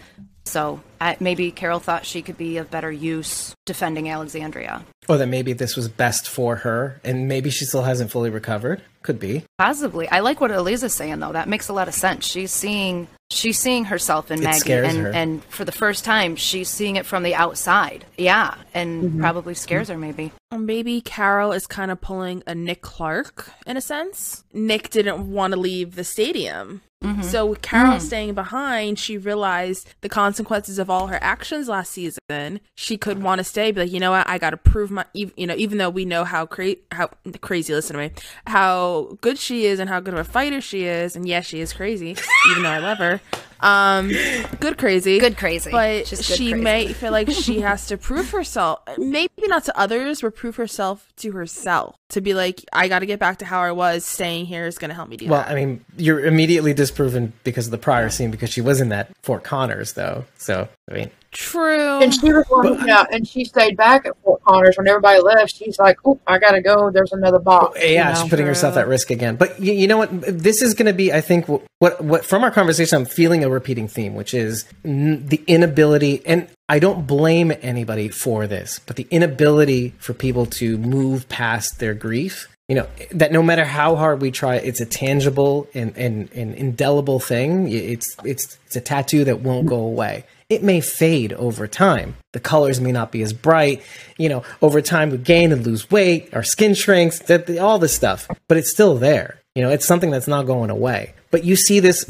so 0.52 0.82
I, 1.00 1.18
maybe 1.20 1.52
Carol 1.52 1.80
thought 1.80 2.06
she 2.06 2.22
could 2.22 2.38
be 2.38 2.58
of 2.58 2.70
better 2.70 2.92
use 2.92 3.56
defending 3.66 4.10
Alexandria. 4.10 4.84
Or 5.10 5.18
that 5.18 5.28
maybe 5.28 5.54
this 5.54 5.76
was 5.76 5.88
best 5.90 6.30
for 6.30 6.58
her, 6.58 7.00
and 7.04 7.28
maybe 7.28 7.50
she 7.50 7.66
still 7.66 7.82
hasn't 7.84 8.12
fully 8.12 8.30
recovered. 8.30 8.82
Could 9.02 9.20
be. 9.20 9.44
Possibly, 9.58 10.08
I 10.10 10.20
like 10.20 10.40
what 10.40 10.52
Eliza's 10.52 10.94
saying 10.94 11.20
though. 11.22 11.32
That 11.32 11.50
makes 11.50 11.70
a 11.70 11.74
lot 11.74 11.88
of 11.88 11.96
sense. 11.96 12.24
She's 12.28 12.52
seeing 12.52 13.08
she's 13.32 13.58
seeing 13.58 13.86
herself 13.86 14.30
in 14.30 14.42
It 14.42 14.44
Maggie, 14.44 14.60
scares 14.60 14.94
and 14.94 15.04
her. 15.06 15.10
and 15.12 15.44
for 15.46 15.66
the 15.66 15.72
first 15.72 16.06
time, 16.06 16.36
she's 16.36 16.70
seeing 16.70 16.98
it 16.98 17.06
from 17.08 17.24
the 17.24 17.34
outside. 17.34 18.06
Yeah, 18.18 18.54
and 18.76 19.04
Mm-hmm. 19.06 19.20
probably 19.22 19.54
scares 19.56 19.88
her 19.88 19.98
maybe. 19.98 20.32
Or 20.52 20.60
maybe 20.60 21.02
Carol 21.02 21.52
is 21.52 21.66
kind 21.66 21.90
of 21.90 22.00
pulling 22.00 22.44
a 22.46 22.54
Nick 22.54 22.82
Clark 22.84 23.50
in 23.66 23.76
a 23.76 23.82
sense. 23.82 24.44
Nick 24.54 24.92
didn't 24.92 25.32
want 25.32 25.54
to 25.54 25.60
leave 25.60 25.96
the 25.96 26.04
stadium. 26.04 26.82
Mm-hmm. 27.04 27.24
So 27.24 27.48
with 27.48 27.62
Carol 27.62 27.94
mm-hmm. 27.94 28.06
staying 28.06 28.34
behind, 28.36 29.00
she 29.00 29.18
realized 29.18 29.94
the 30.02 30.10
consequences 30.10 30.78
of 30.78 30.90
all 30.90 31.08
her 31.08 31.18
actions 31.22 31.68
last 31.68 31.92
season. 31.92 32.60
She 32.76 32.96
could 32.98 33.24
want 33.24 33.40
to 33.40 33.44
stay, 33.44 33.72
be 33.72 33.82
like, 33.82 33.92
you 33.92 34.00
know 34.00 34.12
what, 34.12 34.30
I 34.30 34.38
got 34.38 34.52
to 34.52 34.58
prove 34.58 34.92
my, 34.92 35.06
you 35.14 35.48
know, 35.48 35.56
even 35.58 35.80
though 35.80 35.90
we 35.90 36.06
know 36.06 36.24
how 36.24 36.46
cra- 36.46 36.76
how 36.92 37.10
crazy, 37.42 37.74
listen 37.74 37.96
to 37.96 38.04
me, 38.04 38.12
how 38.46 39.18
good 39.22 39.40
she 39.40 39.66
is 39.66 39.80
and 39.80 39.90
how 39.90 40.00
good 40.00 40.14
of 40.14 40.20
a 40.20 40.24
fighter 40.24 40.62
she 40.62 40.84
is, 40.84 41.16
and 41.16 41.28
yes, 41.28 41.46
she 41.46 41.60
is 41.60 41.74
crazy, 41.74 42.16
even 42.52 42.64
though 42.64 42.70
I 42.70 42.80
love 42.80 43.00
her. 43.00 43.20
Um, 43.62 44.12
good 44.60 44.78
crazy, 44.78 45.20
Good 45.20 45.38
crazy. 45.38 45.70
but 45.72 46.10
good 46.10 46.24
she 46.24 46.52
crazy. 46.52 46.54
may 46.56 46.94
feel 46.94 47.12
like 47.12 47.30
she 47.30 47.62
has 47.62 47.88
to 47.88 47.98
prove 47.98 48.32
herself 48.32 48.80
maybe 48.98 49.32
not 49.48 49.66
to 49.66 49.78
others 49.80 50.22
but 50.22 50.36
prove 50.36 50.56
herself 50.56 51.14
to 51.18 51.32
herself 51.34 51.96
to 52.10 52.22
be 52.22 52.34
like 52.34 52.66
i 52.74 52.88
gotta 52.88 53.06
get 53.06 53.20
back 53.20 53.38
to 53.38 53.46
how 53.46 53.62
i 53.62 53.72
was 53.72 54.04
staying 54.04 54.46
here 54.48 54.66
is 54.66 54.78
gonna 54.78 54.94
help 54.94 55.10
me 55.10 55.18
do 55.18 55.28
Well, 55.28 55.42
that 55.42 55.52
I 55.52 55.56
mean, 55.56 55.86
you're 55.98 56.26
immediately 56.26 56.74
disproven 56.74 57.34
because 57.44 57.68
of 57.68 57.72
the 57.72 57.78
prior 57.78 58.10
scene 58.10 58.32
because 58.32 58.50
she 58.50 58.62
was 58.62 58.82
in 58.82 58.90
that 58.90 59.10
Fort 59.22 59.44
Connors, 59.44 59.94
though. 59.94 60.26
So, 60.38 60.68
I 60.90 60.94
mean, 60.94 61.12
True. 61.32 62.02
And 62.02 62.14
she 62.14 62.34
was 62.34 62.46
one, 62.50 62.86
yeah, 62.86 63.06
and 63.10 63.26
she 63.26 63.46
stayed 63.46 63.78
back 63.78 64.06
at 64.06 64.22
Fort 64.22 64.44
Connors 64.44 64.78
when 64.78 64.86
everybody 64.86 65.22
left. 65.22 65.56
She's 65.56 65.80
like, 65.80 65.98
"Oh, 66.04 66.20
I 66.28 66.38
gotta 66.40 66.62
go. 66.62 66.92
There's 66.92 67.14
another 67.14 67.40
box." 67.40 67.80
Oh, 67.82 67.86
you 67.86 67.94
yeah, 67.94 68.10
know? 68.10 68.20
she's 68.20 68.30
putting 68.30 68.46
herself 68.46 68.76
at 68.76 68.86
risk 68.86 69.12
again. 69.12 69.38
But 69.38 69.58
you, 69.62 69.72
you 69.72 69.88
know 69.88 69.98
what? 69.98 70.10
This 70.12 70.62
is 70.62 70.74
going 70.74 70.88
to 70.88 70.94
be, 70.94 71.14
I 71.14 71.22
think, 71.22 71.48
what, 71.48 71.64
what 71.80 72.04
what 72.04 72.26
from 72.26 72.44
our 72.44 72.52
conversation, 72.52 72.98
I'm 72.98 73.06
feeling 73.06 73.46
a 73.46 73.50
repeating 73.50 73.88
theme, 73.88 74.14
which 74.14 74.34
is 74.34 74.66
n- 74.84 75.26
the 75.26 75.42
inability, 75.48 76.22
and 76.26 76.50
I 76.68 76.80
don't 76.80 77.08
blame 77.08 77.54
anybody 77.62 78.10
for 78.10 78.46
this, 78.46 78.80
but 78.80 78.98
the 78.98 79.08
inability 79.10 79.94
for 80.00 80.14
people 80.14 80.46
to 80.48 80.78
move 80.78 81.30
past 81.30 81.80
their 81.80 81.94
grief. 81.94 82.50
You 82.68 82.76
know 82.76 82.88
that 83.12 83.32
no 83.32 83.42
matter 83.42 83.66
how 83.66 83.96
hard 83.96 84.22
we 84.22 84.32
try, 84.32 84.56
it's 84.56 84.80
a 84.80 84.86
tangible 84.86 85.68
and, 85.74 85.98
and, 85.98 86.30
and 86.34 86.56
indelible 86.56 87.20
thing. 87.20 87.72
It's 87.72 88.18
it's 88.26 88.58
it's 88.66 88.76
a 88.76 88.82
tattoo 88.82 89.24
that 89.26 89.40
won't 89.40 89.68
go 89.68 89.78
away 89.78 90.26
it 90.52 90.62
may 90.62 90.82
fade 90.82 91.32
over 91.34 91.66
time. 91.66 92.16
The 92.34 92.40
colors 92.42 92.82
may 92.82 92.92
not 92.92 93.10
be 93.10 93.22
as 93.22 93.32
bright. 93.32 93.82
You 94.18 94.28
know, 94.28 94.44
over 94.62 94.82
time 94.82 95.10
we 95.10 95.18
gain 95.18 95.54
and 95.54 95.66
lose 95.66 95.90
weight, 95.90 96.30
our 96.34 96.44
skin 96.44 96.74
shrinks, 96.74 97.20
that 97.20 97.50
all 97.58 97.80
this 97.80 97.96
stuff, 97.96 98.28
but 98.50 98.58
it's 98.58 98.70
still 98.70 98.96
there. 98.98 99.40
You 99.56 99.62
know, 99.62 99.70
it's 99.70 99.88
something 99.88 100.12
that's 100.12 100.28
not 100.28 100.46
going 100.46 100.70
away. 100.70 101.14
But 101.32 101.46
you 101.46 101.56
see 101.56 101.80
this. 101.80 102.04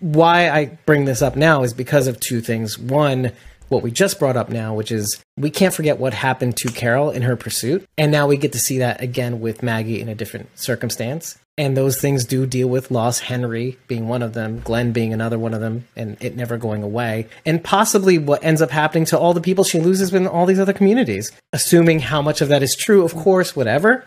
Why 0.00 0.50
I 0.50 0.78
bring 0.84 1.04
this 1.04 1.22
up 1.22 1.36
now 1.36 1.62
is 1.62 1.72
because 1.72 2.08
of 2.08 2.18
two 2.18 2.40
things. 2.40 2.76
One, 2.76 3.30
what 3.68 3.84
we 3.84 3.92
just 3.92 4.18
brought 4.18 4.36
up 4.36 4.48
now, 4.48 4.74
which 4.74 4.90
is 4.90 5.24
we 5.38 5.50
can't 5.50 5.74
forget 5.74 5.98
what 5.98 6.14
happened 6.14 6.56
to 6.58 6.68
Carol 6.68 7.10
in 7.10 7.22
her 7.22 7.36
pursuit. 7.36 7.86
And 7.98 8.10
now 8.10 8.26
we 8.26 8.36
get 8.36 8.52
to 8.52 8.58
see 8.58 8.78
that 8.78 9.02
again 9.02 9.40
with 9.40 9.62
Maggie 9.62 10.00
in 10.00 10.08
a 10.08 10.14
different 10.14 10.58
circumstance. 10.58 11.38
And 11.58 11.76
those 11.76 11.98
things 11.98 12.24
do 12.24 12.46
deal 12.46 12.68
with 12.68 12.90
loss, 12.90 13.20
Henry 13.20 13.78
being 13.88 14.08
one 14.08 14.22
of 14.22 14.34
them, 14.34 14.60
Glenn 14.60 14.92
being 14.92 15.14
another 15.14 15.38
one 15.38 15.54
of 15.54 15.60
them, 15.60 15.86
and 15.96 16.16
it 16.20 16.36
never 16.36 16.58
going 16.58 16.82
away. 16.82 17.28
And 17.46 17.64
possibly 17.64 18.18
what 18.18 18.44
ends 18.44 18.60
up 18.60 18.70
happening 18.70 19.06
to 19.06 19.18
all 19.18 19.32
the 19.32 19.40
people 19.40 19.64
she 19.64 19.80
loses 19.80 20.12
in 20.12 20.26
all 20.26 20.44
these 20.44 20.60
other 20.60 20.74
communities. 20.74 21.32
Assuming 21.54 22.00
how 22.00 22.20
much 22.20 22.42
of 22.42 22.48
that 22.48 22.62
is 22.62 22.74
true, 22.74 23.04
of 23.04 23.14
course, 23.14 23.56
whatever. 23.56 24.04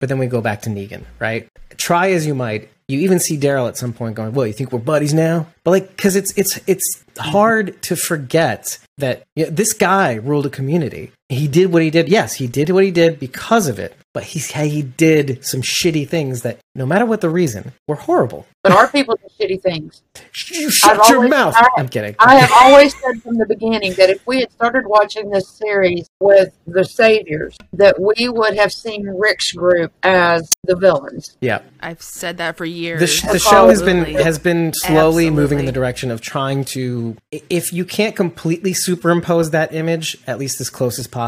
But 0.00 0.08
then 0.08 0.18
we 0.18 0.26
go 0.26 0.40
back 0.40 0.62
to 0.62 0.70
Negan, 0.70 1.04
right? 1.20 1.46
Try 1.76 2.10
as 2.10 2.26
you 2.26 2.34
might, 2.34 2.70
you 2.88 2.98
even 3.00 3.20
see 3.20 3.38
Daryl 3.38 3.68
at 3.68 3.76
some 3.76 3.92
point 3.92 4.16
going, 4.16 4.32
"Well, 4.32 4.46
you 4.46 4.52
think 4.52 4.72
we're 4.72 4.80
buddies 4.80 5.14
now?" 5.14 5.46
But 5.62 5.70
like, 5.70 5.96
because 5.96 6.16
it's 6.16 6.36
it's 6.36 6.58
it's 6.66 7.04
hard 7.18 7.80
to 7.82 7.94
forget 7.94 8.78
that 9.00 9.24
you 9.34 9.44
know, 9.44 9.50
this 9.50 9.72
guy 9.72 10.14
ruled 10.14 10.46
a 10.46 10.50
community. 10.50 11.12
He 11.30 11.48
did 11.48 11.72
what 11.72 11.82
he 11.82 11.90
did. 11.90 12.08
Yes, 12.08 12.34
he 12.34 12.46
did 12.46 12.70
what 12.70 12.84
he 12.84 12.90
did 12.90 13.18
because 13.20 13.68
of 13.68 13.78
it. 13.78 13.96
But 14.12 14.24
he 14.24 14.40
he 14.40 14.82
did 14.82 15.44
some 15.44 15.62
shitty 15.62 16.08
things 16.08 16.42
that, 16.42 16.58
no 16.74 16.84
matter 16.84 17.06
what 17.06 17.20
the 17.20 17.30
reason, 17.30 17.72
were 17.86 17.94
horrible. 17.94 18.44
But 18.64 18.72
our 18.72 18.88
people 18.88 19.14
do 19.16 19.28
shitty 19.46 19.62
things. 19.62 20.02
You 20.50 20.68
shut 20.68 20.98
I've 20.98 21.08
your 21.08 21.18
always- 21.18 21.30
mouth. 21.30 21.54
I- 21.56 21.68
I'm 21.78 21.88
kidding. 21.88 22.16
I 22.18 22.34
have 22.34 22.50
always 22.52 22.92
said 23.00 23.22
from 23.22 23.38
the 23.38 23.46
beginning 23.46 23.94
that 23.94 24.10
if 24.10 24.26
we 24.26 24.40
had 24.40 24.50
started 24.50 24.84
watching 24.86 25.30
this 25.30 25.48
series 25.48 26.08
with 26.18 26.52
the 26.66 26.84
saviors, 26.84 27.56
that 27.72 28.00
we 28.00 28.28
would 28.28 28.56
have 28.56 28.72
seen 28.72 29.06
Rick's 29.06 29.52
group 29.52 29.92
as 30.02 30.50
the 30.64 30.74
villains. 30.74 31.36
yeah. 31.40 31.60
I've 31.82 32.02
said 32.02 32.36
that 32.38 32.56
for 32.56 32.64
years. 32.66 33.00
the, 33.00 33.06
sh- 33.06 33.22
the 33.22 33.38
show 33.38 33.68
has 33.68 33.80
been 33.80 34.04
has 34.04 34.38
been 34.38 34.72
slowly 34.74 35.30
moving 35.30 35.60
in 35.60 35.64
the 35.66 35.72
direction 35.72 36.10
of 36.10 36.20
trying 36.20 36.64
to 36.66 37.16
if 37.30 37.72
you 37.72 37.84
can't 37.86 38.14
completely 38.14 38.74
superimpose 38.74 39.50
that 39.52 39.72
image 39.72 40.18
at 40.26 40.38
least 40.38 40.60
as 40.60 40.68
close 40.68 40.98
as 40.98 41.06
possible 41.06 41.19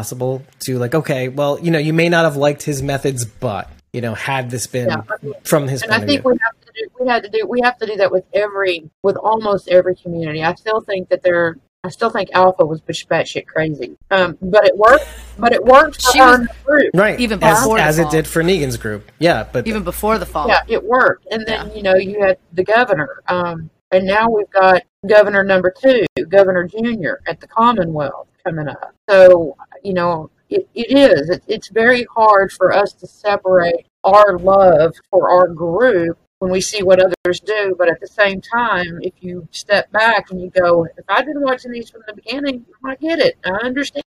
to 0.59 0.77
like 0.79 0.95
okay 0.95 1.29
well 1.29 1.59
you 1.59 1.69
know 1.71 1.79
you 1.79 1.93
may 1.93 2.09
not 2.09 2.23
have 2.25 2.35
liked 2.35 2.63
his 2.63 2.81
methods 2.81 3.25
but 3.25 3.69
you 3.93 4.01
know 4.01 4.13
had 4.13 4.49
this 4.49 4.65
been 4.67 4.89
Yeah. 4.89 5.01
from 5.43 5.67
his 5.67 5.81
And 5.83 5.91
point 5.91 5.99
I 6.01 6.03
of 6.03 6.07
think 6.09 6.21
view 6.21 6.31
we 6.31 6.37
have 6.41 6.65
to 6.65 6.71
do 6.75 6.87
we 6.99 7.07
had 7.09 7.23
to 7.23 7.29
do 7.29 7.45
we 7.47 7.61
have 7.63 7.77
to 7.77 7.85
do 7.85 7.95
that 7.97 8.11
with 8.11 8.23
every 8.33 8.89
with 9.03 9.15
almost 9.17 9.67
every 9.69 9.95
community. 9.95 10.43
I 10.43 10.53
still 10.55 10.81
think 10.81 11.09
that 11.09 11.21
they're 11.23 11.57
I 11.85 11.89
still 11.89 12.09
think 12.09 12.29
Alpha 12.33 12.65
was 12.65 12.79
batshit 12.81 13.45
crazy. 13.45 13.97
Um, 14.09 14.37
but 14.41 14.65
it 14.65 14.77
worked. 14.77 15.05
But 15.37 15.51
it 15.51 15.65
worked 15.65 16.01
for 16.01 16.11
She 16.13 16.19
her 16.19 16.39
was- 16.39 16.47
group. 16.65 16.91
right 16.93 17.19
even 17.19 17.43
as, 17.43 17.59
before 17.59 17.77
the 17.77 17.83
as 17.83 17.99
it 17.99 18.09
did 18.09 18.25
for 18.25 18.41
negan's 18.41 18.77
group 18.77 19.11
yeah 19.19 19.45
but 19.51 19.67
Even 19.67 19.83
before 19.83 20.17
the 20.17 20.25
fall. 20.25 20.47
Yeah, 20.47 20.61
it 20.67 20.81
worked. 20.83 21.27
And 21.31 21.45
then, 21.45 21.71
you 21.75 21.83
know, 21.83 21.95
you 21.95 22.21
had 22.21 22.37
the 22.53 22.63
governor. 22.63 23.21
Um, 23.27 23.69
and 23.91 24.07
now 24.07 24.27
we've 24.29 24.49
got 24.49 24.81
governor 25.07 25.43
number 25.43 25.71
two, 25.79 26.03
Governor 26.29 26.63
Junior 26.67 27.19
at 27.27 27.39
the 27.41 27.47
Commonwealth 27.47 28.27
coming 28.43 28.67
up. 28.67 28.95
So, 29.09 29.55
you 29.83 29.93
know, 29.93 30.29
it, 30.49 30.67
it 30.73 30.97
is. 30.97 31.29
It, 31.29 31.43
it's 31.47 31.69
very 31.69 32.05
hard 32.13 32.51
for 32.51 32.73
us 32.73 32.93
to 32.93 33.07
separate 33.07 33.85
our 34.03 34.37
love 34.37 34.95
for 35.09 35.29
our 35.29 35.47
group 35.47 36.17
when 36.39 36.51
we 36.51 36.61
see 36.61 36.83
what 36.83 36.99
others 36.99 37.39
do. 37.39 37.75
But 37.77 37.89
at 37.89 37.99
the 37.99 38.07
same 38.07 38.41
time, 38.41 38.99
if 39.01 39.13
you 39.21 39.47
step 39.51 39.91
back 39.91 40.29
and 40.29 40.41
you 40.41 40.49
go, 40.49 40.85
if 40.85 41.05
I'd 41.07 41.25
been 41.25 41.41
watching 41.41 41.71
these 41.71 41.89
from 41.89 42.01
the 42.07 42.13
beginning, 42.13 42.65
I 42.85 42.95
get 42.95 43.19
it. 43.19 43.37
I 43.45 43.65
understand. 43.65 44.03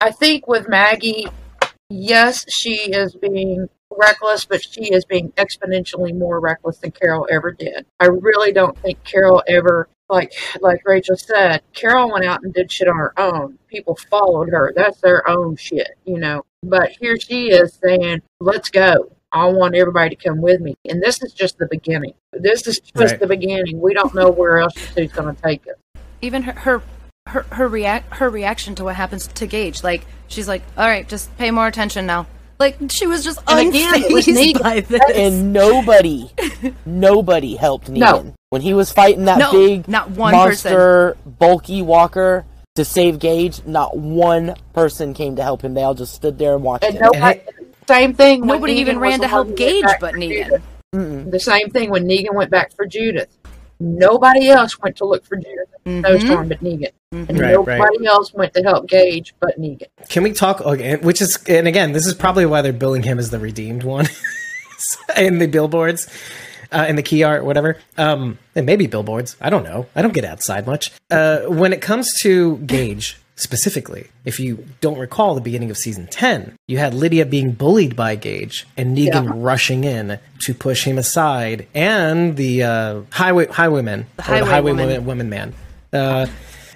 I 0.00 0.10
think 0.10 0.46
with 0.48 0.68
Maggie, 0.68 1.28
yes, 1.88 2.44
she 2.50 2.92
is 2.92 3.14
being 3.14 3.68
reckless, 3.96 4.44
but 4.44 4.62
she 4.62 4.92
is 4.92 5.04
being 5.04 5.32
exponentially 5.32 6.16
more 6.16 6.40
reckless 6.40 6.78
than 6.78 6.90
Carol 6.92 7.26
ever 7.30 7.52
did. 7.52 7.86
I 8.00 8.06
really 8.06 8.52
don't 8.52 8.76
think 8.78 9.02
Carol 9.04 9.42
ever 9.48 9.88
like 10.08 10.32
like 10.60 10.82
Rachel 10.84 11.16
said, 11.16 11.62
Carol 11.74 12.12
went 12.12 12.24
out 12.24 12.42
and 12.44 12.54
did 12.54 12.70
shit 12.70 12.86
on 12.88 12.96
her 12.96 13.12
own. 13.18 13.58
People 13.68 13.96
followed 14.08 14.50
her. 14.50 14.72
That's 14.76 15.00
their 15.00 15.28
own 15.28 15.56
shit, 15.56 15.98
you 16.04 16.18
know. 16.18 16.44
But 16.62 16.90
here 17.00 17.16
she 17.18 17.50
is 17.50 17.78
saying, 17.82 18.22
Let's 18.40 18.70
go. 18.70 19.10
I 19.32 19.46
want 19.46 19.74
everybody 19.74 20.14
to 20.14 20.28
come 20.28 20.40
with 20.40 20.60
me. 20.60 20.76
And 20.88 21.02
this 21.02 21.20
is 21.22 21.32
just 21.32 21.58
the 21.58 21.66
beginning. 21.66 22.14
This 22.32 22.66
is 22.68 22.78
just 22.80 23.12
Right. 23.12 23.20
the 23.20 23.26
beginning. 23.26 23.80
We 23.80 23.92
don't 23.94 24.14
know 24.14 24.30
where 24.30 24.58
else 24.58 24.74
she's 24.94 25.10
gonna 25.12 25.34
take 25.42 25.66
us. 25.66 25.74
even 26.22 26.42
her 26.44 26.52
her 26.52 26.82
her, 27.28 27.42
her 27.50 27.66
react 27.68 28.14
her 28.18 28.30
reaction 28.30 28.76
to 28.76 28.84
what 28.84 28.94
happens 28.94 29.26
to 29.26 29.46
Gage. 29.48 29.82
Like 29.82 30.06
she's 30.28 30.46
like, 30.46 30.62
"All 30.78 30.86
right, 30.86 31.08
just 31.08 31.36
pay 31.36 31.50
more 31.50 31.66
attention 31.66 32.06
now." 32.06 32.26
Like 32.58 32.76
she 32.90 33.06
was 33.06 33.22
just 33.24 33.38
And 33.48 33.68
again, 33.68 33.92
unfazed 33.94 34.34
Negan. 34.54 34.62
by 34.62 34.80
this. 34.80 35.00
and 35.14 35.52
nobody, 35.52 36.30
nobody 36.86 37.54
helped 37.56 37.88
Negan 37.90 37.98
No. 37.98 38.34
when 38.50 38.62
he 38.62 38.72
was 38.74 38.90
fighting 38.92 39.26
that 39.26 39.38
No, 39.38 39.52
big 39.52 39.88
not 39.88 40.10
one 40.10 40.32
monster, 40.32 41.16
bulky 41.26 41.82
walker 41.82 42.44
to 42.76 42.84
save 42.84 43.18
Gage. 43.18 43.60
Not 43.66 43.96
one 43.96 44.54
person 44.72 45.12
came 45.14 45.36
to 45.36 45.42
help 45.42 45.62
him. 45.62 45.74
They 45.74 45.82
all 45.82 45.94
just 45.94 46.14
stood 46.14 46.38
there 46.38 46.54
and 46.54 46.62
watched 46.62 46.84
And 46.84 46.94
him. 46.94 47.02
nobody 47.12 47.40
same 47.88 48.14
thing 48.14 48.44
Nobody 48.46 48.72
even 48.74 48.98
ran 48.98 49.20
to 49.20 49.28
help 49.28 49.48
one 49.48 49.56
who 49.56 49.64
went 49.64 49.74
Gage 49.84 49.96
but 50.00 50.14
Negan. 50.14 50.62
Mm-mm. 50.94 51.30
The 51.30 51.40
same 51.40 51.70
thing 51.70 51.90
when 51.90 52.04
Negan 52.08 52.34
went 52.34 52.50
back 52.50 52.74
for 52.74 52.86
Judith. 52.86 53.28
Nobody 53.78 54.48
else 54.48 54.78
went 54.80 54.96
to 54.96 55.04
look 55.04 55.24
for 55.26 55.36
Judith 55.36 55.68
in 55.84 56.02
Mhm. 56.02 56.06
Snowstorm 56.20 56.48
but 56.48 56.60
Negan. 56.62 56.90
And 57.12 57.38
Right, 57.38 57.52
nobody 57.52 57.80
right. 57.80 58.06
else 58.06 58.32
went 58.34 58.54
to 58.54 58.62
help 58.62 58.88
Gage 58.88 59.34
but 59.40 59.60
Negan. 59.60 59.86
Can 60.08 60.22
we 60.22 60.32
talk 60.32 60.64
again? 60.64 61.00
Which 61.02 61.20
is, 61.20 61.38
and 61.48 61.68
again, 61.68 61.92
this 61.92 62.06
is 62.06 62.14
probably 62.14 62.46
why 62.46 62.62
they're 62.62 62.72
billing 62.72 63.02
him 63.02 63.18
as 63.18 63.30
the 63.30 63.38
redeemed 63.38 63.82
one 63.84 64.08
in 65.16 65.38
the 65.38 65.46
billboards, 65.46 66.08
uh, 66.72 66.86
in 66.88 66.96
the 66.96 67.02
key 67.02 67.22
art, 67.22 67.44
whatever. 67.44 67.76
Um, 67.98 68.38
and 68.54 68.66
maybe 68.66 68.86
billboards. 68.86 69.36
I 69.40 69.50
don't 69.50 69.62
know. 69.64 69.86
I 69.94 70.02
don't 70.02 70.14
get 70.14 70.24
outside 70.24 70.66
much. 70.66 70.90
Uh, 71.10 71.40
when 71.42 71.72
it 71.72 71.80
comes 71.80 72.12
to 72.22 72.56
Gage 72.58 73.18
specifically, 73.36 74.08
if 74.24 74.40
you 74.40 74.66
don't 74.80 74.98
recall 74.98 75.34
the 75.34 75.40
beginning 75.40 75.70
of 75.70 75.76
season 75.76 76.06
ten, 76.08 76.54
you 76.66 76.78
had 76.78 76.94
Lydia 76.94 77.24
being 77.26 77.52
bullied 77.52 77.94
by 77.96 78.16
Gage 78.16 78.66
and 78.76 78.96
Negan 78.96 79.24
Yeah. 79.26 79.32
rushing 79.34 79.84
in 79.84 80.18
to 80.40 80.54
push 80.54 80.84
him 80.84 80.98
aside, 80.98 81.66
and 81.74 82.36
the 82.36 82.62
uh, 82.64 83.00
highway 83.12 83.46
highwayman, 83.46 84.06
or 84.18 84.22
highway 84.22 84.40
the 84.40 84.46
highway 84.46 84.70
woman. 84.72 84.86
woman, 84.88 85.04
woman 85.06 85.28
man. 85.30 85.54
Uh, 85.92 86.26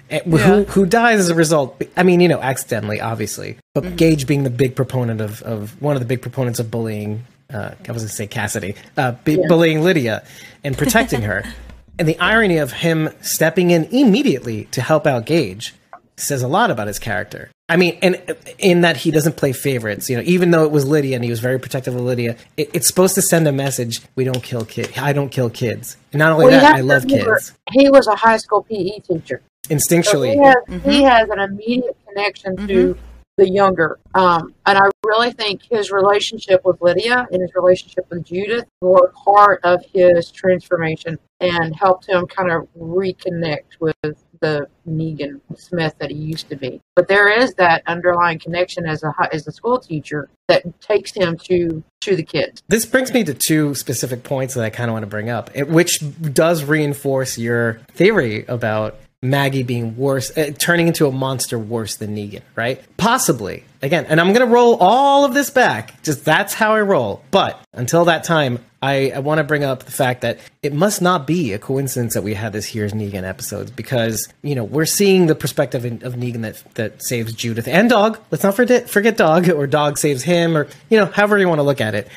and 0.09 0.23
who 0.33 0.63
who 0.65 0.85
dies 0.85 1.19
as 1.19 1.29
a 1.29 1.35
result. 1.35 1.81
I 1.95 2.03
mean, 2.03 2.19
you 2.19 2.27
know, 2.27 2.39
accidentally, 2.41 2.99
obviously, 3.01 3.57
but 3.73 3.83
Mm-hmm. 3.83 3.95
Gage 3.95 4.27
being 4.27 4.43
the 4.43 4.49
big 4.49 4.75
proponent 4.75 5.21
of, 5.21 5.41
of 5.43 5.81
one 5.81 5.95
of 5.95 6.01
the 6.01 6.05
big 6.05 6.21
proponents 6.21 6.59
of 6.59 6.69
bullying. 6.69 7.23
Uh, 7.53 7.71
I 7.87 7.91
was 7.91 8.03
going 8.03 8.09
to 8.09 8.15
say 8.15 8.27
Cassidy, 8.27 8.75
uh, 8.95 9.11
bu- 9.11 9.45
bullying 9.47 9.81
Lydia 9.81 10.23
and 10.63 10.77
protecting 10.77 11.23
her, 11.23 11.43
and 11.99 12.07
the 12.07 12.17
irony 12.19 12.57
of 12.57 12.71
him 12.71 13.09
stepping 13.21 13.71
in 13.71 13.85
immediately 13.85 14.65
to 14.71 14.81
help 14.81 15.05
out 15.05 15.25
Gage 15.25 15.73
says 16.21 16.41
a 16.43 16.47
lot 16.47 16.71
about 16.71 16.87
his 16.87 16.99
character. 16.99 17.49
I 17.69 17.77
mean, 17.77 17.97
and 18.01 18.21
in 18.59 18.81
that 18.81 18.97
he 18.97 19.11
doesn't 19.11 19.37
play 19.37 19.53
favorites. 19.53 20.09
You 20.09 20.17
know, 20.17 20.23
even 20.25 20.51
though 20.51 20.65
it 20.65 20.71
was 20.71 20.85
Lydia 20.85 21.15
and 21.15 21.23
he 21.23 21.29
was 21.29 21.39
very 21.39 21.57
protective 21.57 21.95
of 21.95 22.01
Lydia, 22.01 22.35
it, 22.57 22.69
it's 22.73 22.87
supposed 22.87 23.15
to 23.15 23.21
send 23.21 23.47
a 23.47 23.51
message: 23.53 24.01
we 24.15 24.25
don't 24.25 24.43
kill 24.43 24.65
kids. 24.65 24.97
I 24.97 25.13
don't 25.13 25.29
kill 25.29 25.49
kids. 25.49 25.95
And 26.11 26.19
not 26.19 26.33
only 26.33 26.47
Well, 26.47 26.59
that, 26.59 26.75
I 26.75 26.81
love 26.81 27.05
remember, 27.05 27.35
kids 27.35 27.53
He 27.71 27.89
was 27.89 28.07
a 28.07 28.15
high 28.15 28.37
school 28.37 28.63
PE 28.63 28.99
teacher. 28.99 29.41
So 29.65 29.75
instinctually. 29.75 30.33
he 30.33 30.39
has, 30.39 30.83
he 30.83 31.03
has 31.03 31.29
an 31.29 31.39
immediate 31.39 31.95
connection 32.07 32.67
to 32.67 32.97
the 33.37 33.49
younger. 33.49 33.99
Um, 34.13 34.53
and 34.65 34.77
I 34.77 34.89
really 35.05 35.31
think 35.31 35.61
his 35.63 35.91
relationship 35.91 36.61
with 36.65 36.81
Lydia 36.81 37.27
and 37.31 37.41
his 37.41 37.51
relationship 37.55 38.05
with 38.09 38.25
Judith 38.25 38.65
were 38.81 39.13
part 39.15 39.61
of 39.63 39.83
his 39.93 40.29
transformation 40.29 41.17
and 41.39 41.75
helped 41.75 42.07
him 42.07 42.27
kind 42.27 42.51
of 42.51 42.67
reconnect 42.77 43.79
with 43.79 43.95
the 44.41 44.67
Negan 44.87 45.39
Smith 45.55 45.95
that 45.99 46.11
he 46.11 46.17
used 46.17 46.49
to 46.49 46.55
be. 46.55 46.81
But 46.95 47.07
there 47.07 47.29
is 47.29 47.53
that 47.53 47.83
underlying 47.87 48.39
connection 48.39 48.85
as 48.85 49.03
a 49.03 49.13
as 49.31 49.47
a 49.47 49.51
school 49.51 49.79
teacher 49.79 50.29
that 50.47 50.81
takes 50.81 51.13
him 51.13 51.37
to 51.45 51.83
to 52.01 52.15
the 52.15 52.23
kids. 52.23 52.61
This 52.67 52.85
brings 52.85 53.13
me 53.13 53.23
to 53.23 53.33
two 53.33 53.75
specific 53.75 54.23
points 54.23 54.55
that 54.55 54.63
I 54.63 54.69
kind 54.69 54.89
of 54.89 54.93
want 54.93 55.03
to 55.03 55.07
bring 55.07 55.29
up, 55.29 55.55
which 55.55 56.03
does 56.33 56.63
reinforce 56.63 57.37
your 57.37 57.75
theory 57.93 58.45
about 58.47 58.99
Maggie 59.23 59.61
being 59.61 59.95
worse, 59.97 60.35
uh, 60.35 60.51
turning 60.57 60.87
into 60.87 61.05
a 61.05 61.11
monster 61.11 61.59
worse 61.59 61.95
than 61.95 62.15
Negan, 62.15 62.41
right? 62.55 62.81
Possibly. 62.97 63.63
Again, 63.83 64.05
and 64.09 64.19
I'm 64.19 64.33
going 64.33 64.47
to 64.47 64.51
roll 64.51 64.77
all 64.79 65.25
of 65.25 65.35
this 65.35 65.51
back. 65.51 66.01
Just 66.01 66.25
that's 66.25 66.55
how 66.55 66.73
I 66.73 66.81
roll. 66.81 67.23
But 67.29 67.59
until 67.71 68.05
that 68.05 68.23
time, 68.23 68.59
I, 68.81 69.11
I 69.11 69.19
want 69.19 69.37
to 69.37 69.43
bring 69.43 69.63
up 69.63 69.83
the 69.83 69.91
fact 69.91 70.21
that 70.21 70.39
it 70.63 70.73
must 70.73 71.01
not 71.01 71.27
be 71.27 71.53
a 71.53 71.59
coincidence 71.59 72.15
that 72.15 72.23
we 72.23 72.33
had 72.33 72.51
this 72.51 72.65
Here's 72.65 72.93
Negan 72.93 73.23
episodes 73.23 73.69
because, 73.69 74.27
you 74.41 74.55
know, 74.55 74.63
we're 74.63 74.85
seeing 74.85 75.27
the 75.27 75.35
perspective 75.35 75.85
in, 75.85 76.03
of 76.03 76.15
Negan 76.15 76.41
that, 76.41 76.63
that 76.75 77.03
saves 77.03 77.33
Judith 77.33 77.67
and 77.67 77.89
Dog. 77.89 78.19
Let's 78.31 78.43
not 78.43 78.55
forget, 78.55 78.89
forget 78.89 79.17
Dog, 79.17 79.49
or 79.49 79.67
Dog 79.67 79.99
saves 79.99 80.23
him, 80.23 80.57
or, 80.57 80.67
you 80.89 80.97
know, 80.97 81.05
however 81.05 81.37
you 81.37 81.47
want 81.47 81.59
to 81.59 81.63
look 81.63 81.79
at 81.79 81.93
it. 81.93 82.07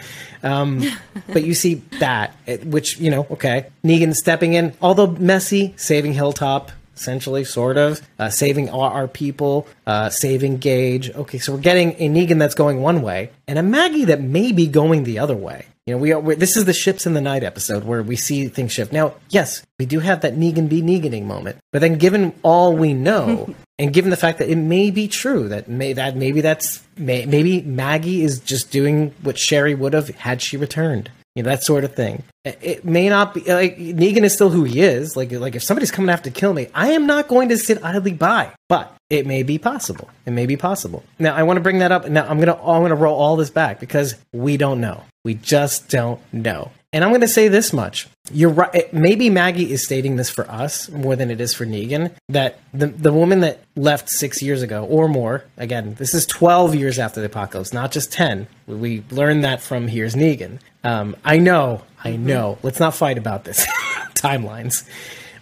Um, 0.43 0.83
but 1.29 1.45
you 1.45 1.53
see 1.53 1.83
that, 2.01 2.35
which, 2.65 2.99
you 2.99 3.11
know, 3.11 3.27
okay. 3.33 3.67
Negan 3.85 4.15
stepping 4.15 4.55
in, 4.55 4.73
although 4.81 5.09
messy, 5.09 5.75
saving 5.77 6.15
Hilltop, 6.15 6.73
essentially, 6.97 7.45
sort 7.45 7.77
of, 7.77 8.01
uh, 8.19 8.31
saving 8.31 8.71
our, 8.71 8.91
our 8.91 9.09
people, 9.09 9.67
uh, 9.87 10.09
saving 10.09 10.59
Gage. 10.59 11.11
Okay, 11.11 11.39
so 11.39 11.53
we're 11.53 11.61
getting 11.61 11.93
a 11.99 12.09
Negan 12.09 12.39
that's 12.39 12.55
going 12.55 12.81
one 12.81 13.03
way, 13.03 13.31
and 13.47 13.59
a 13.59 13.63
Maggie 13.63 14.07
that 14.07 14.23
may 14.23 14.53
be 14.53 14.67
going 14.67 15.05
the 15.05 15.19
other 15.19 15.37
way. 15.37 15.67
You 15.87 15.95
know, 15.95 15.99
we 16.01 16.13
are, 16.13 16.23
this 16.35 16.57
is 16.57 16.65
the 16.65 16.73
ships 16.73 17.05
in 17.07 17.13
the 17.13 17.21
night 17.21 17.43
episode 17.45 17.85
where 17.85 18.03
we 18.03 18.17
see 18.17 18.49
things 18.49 18.73
shift. 18.73 18.91
Now, 18.91 19.17
yes, 19.29 19.63
we 19.79 19.85
do 19.85 20.01
have 20.01 20.23
that 20.23 20.35
Negan 20.35 20.67
be 20.67 20.81
Neganing 20.81 21.25
moment, 21.25 21.59
but 21.73 21.81
then 21.81 21.99
given 21.99 22.33
all 22.43 22.75
we 22.75 22.95
know, 22.95 23.55
and 23.79 23.93
given 23.93 24.11
the 24.11 24.17
fact 24.17 24.39
that 24.39 24.49
it 24.49 24.57
may 24.57 24.91
be 24.91 25.09
true 25.09 25.49
that 25.49 25.69
may 25.69 25.93
that 25.93 26.17
maybe 26.17 26.41
that's 26.41 26.83
may, 26.97 27.27
maybe 27.27 27.61
Maggie 27.61 28.23
is 28.23 28.39
just 28.39 28.71
doing 28.71 29.13
what 29.23 29.39
Sherry 29.39 29.75
would 29.75 29.93
have 29.93 30.09
had 30.09 30.41
she 30.41 30.57
returned. 30.57 31.11
You 31.35 31.43
know, 31.43 31.51
that 31.51 31.65
sort 31.65 31.85
of 31.85 31.95
thing. 31.95 32.23
It- 32.45 32.59
It 32.63 32.85
may 32.87 33.11
not 33.11 33.35
be 33.35 33.41
like 33.41 33.77
Negan 33.77 34.23
is 34.23 34.33
still 34.33 34.49
who 34.51 34.65
he 34.65 34.81
is. 34.81 35.17
Like, 35.19 35.33
like 35.33 35.55
if 35.55 35.63
somebody's 35.65 35.91
coming 35.91 36.09
after 36.09 36.31
to 36.31 36.41
kill 36.41 36.55
me, 36.55 36.69
I 36.75 36.93
am 36.93 37.07
not 37.07 37.29
going 37.29 37.51
to 37.51 37.59
sit 37.59 37.85
idly 37.85 38.13
by. 38.15 38.53
But 38.71 38.91
it 39.11 39.27
may 39.27 39.43
be 39.43 39.59
possible. 39.59 40.09
It 40.25 40.31
may 40.31 40.47
be 40.47 40.57
possible. 40.57 41.03
Now, 41.19 41.35
I 41.35 41.43
want 41.43 41.59
to 41.59 41.63
bring 41.63 41.81
that 41.81 41.93
up. 41.93 42.09
Now, 42.09 42.27
I'm 42.27 42.39
gonna 42.41 42.55
I'm 42.55 42.81
gonna 42.83 42.95
roll 42.95 43.17
all 43.19 43.37
this 43.37 43.51
back 43.51 43.81
because 43.81 44.15
we 44.33 44.57
don't 44.57 44.81
know. 44.81 45.03
We 45.25 45.35
just 45.35 45.89
don't 45.89 46.21
know. 46.33 46.71
And 46.93 47.03
I'm 47.03 47.11
going 47.11 47.23
to 47.23 47.29
say 47.29 47.49
this 47.49 47.73
much. 47.73 48.07
You're 48.33 48.51
right. 48.51 48.93
Maybe 48.93 49.29
Maggie 49.29 49.73
is 49.73 49.85
stating 49.85 50.15
this 50.15 50.31
for 50.31 50.49
us 50.51 50.89
more 50.91 51.17
than 51.17 51.31
it 51.31 51.41
is 51.41 51.53
for 51.53 51.67
Negan. 51.67 52.13
That 52.29 52.61
the, 52.73 52.87
the 52.87 53.13
woman 53.13 53.41
that 53.41 53.65
left 53.75 54.09
six 54.09 54.41
years 54.41 54.63
ago 54.63 54.85
or 54.85 55.09
more, 55.09 55.45
again, 55.57 55.95
this 55.95 56.15
is 56.15 56.25
12 56.27 56.75
years 56.77 56.99
after 57.01 57.21
the 57.21 57.27
apocalypse, 57.27 57.73
not 57.73 57.91
just 57.91 58.13
10. 58.13 58.47
We- 58.67 59.03
learned 59.11 59.43
that 59.45 59.61
from 59.61 59.89
Here's 59.89 60.15
Negan. 60.15 60.61
Um, 60.85 61.17
I 61.25 61.39
know, 61.39 61.83
I 62.05 62.15
know. 62.17 62.59
Let's 62.63 62.79
not 62.79 62.95
fight 62.95 63.19
about 63.19 63.45
this. 63.45 63.67
Timelines. 64.15 64.89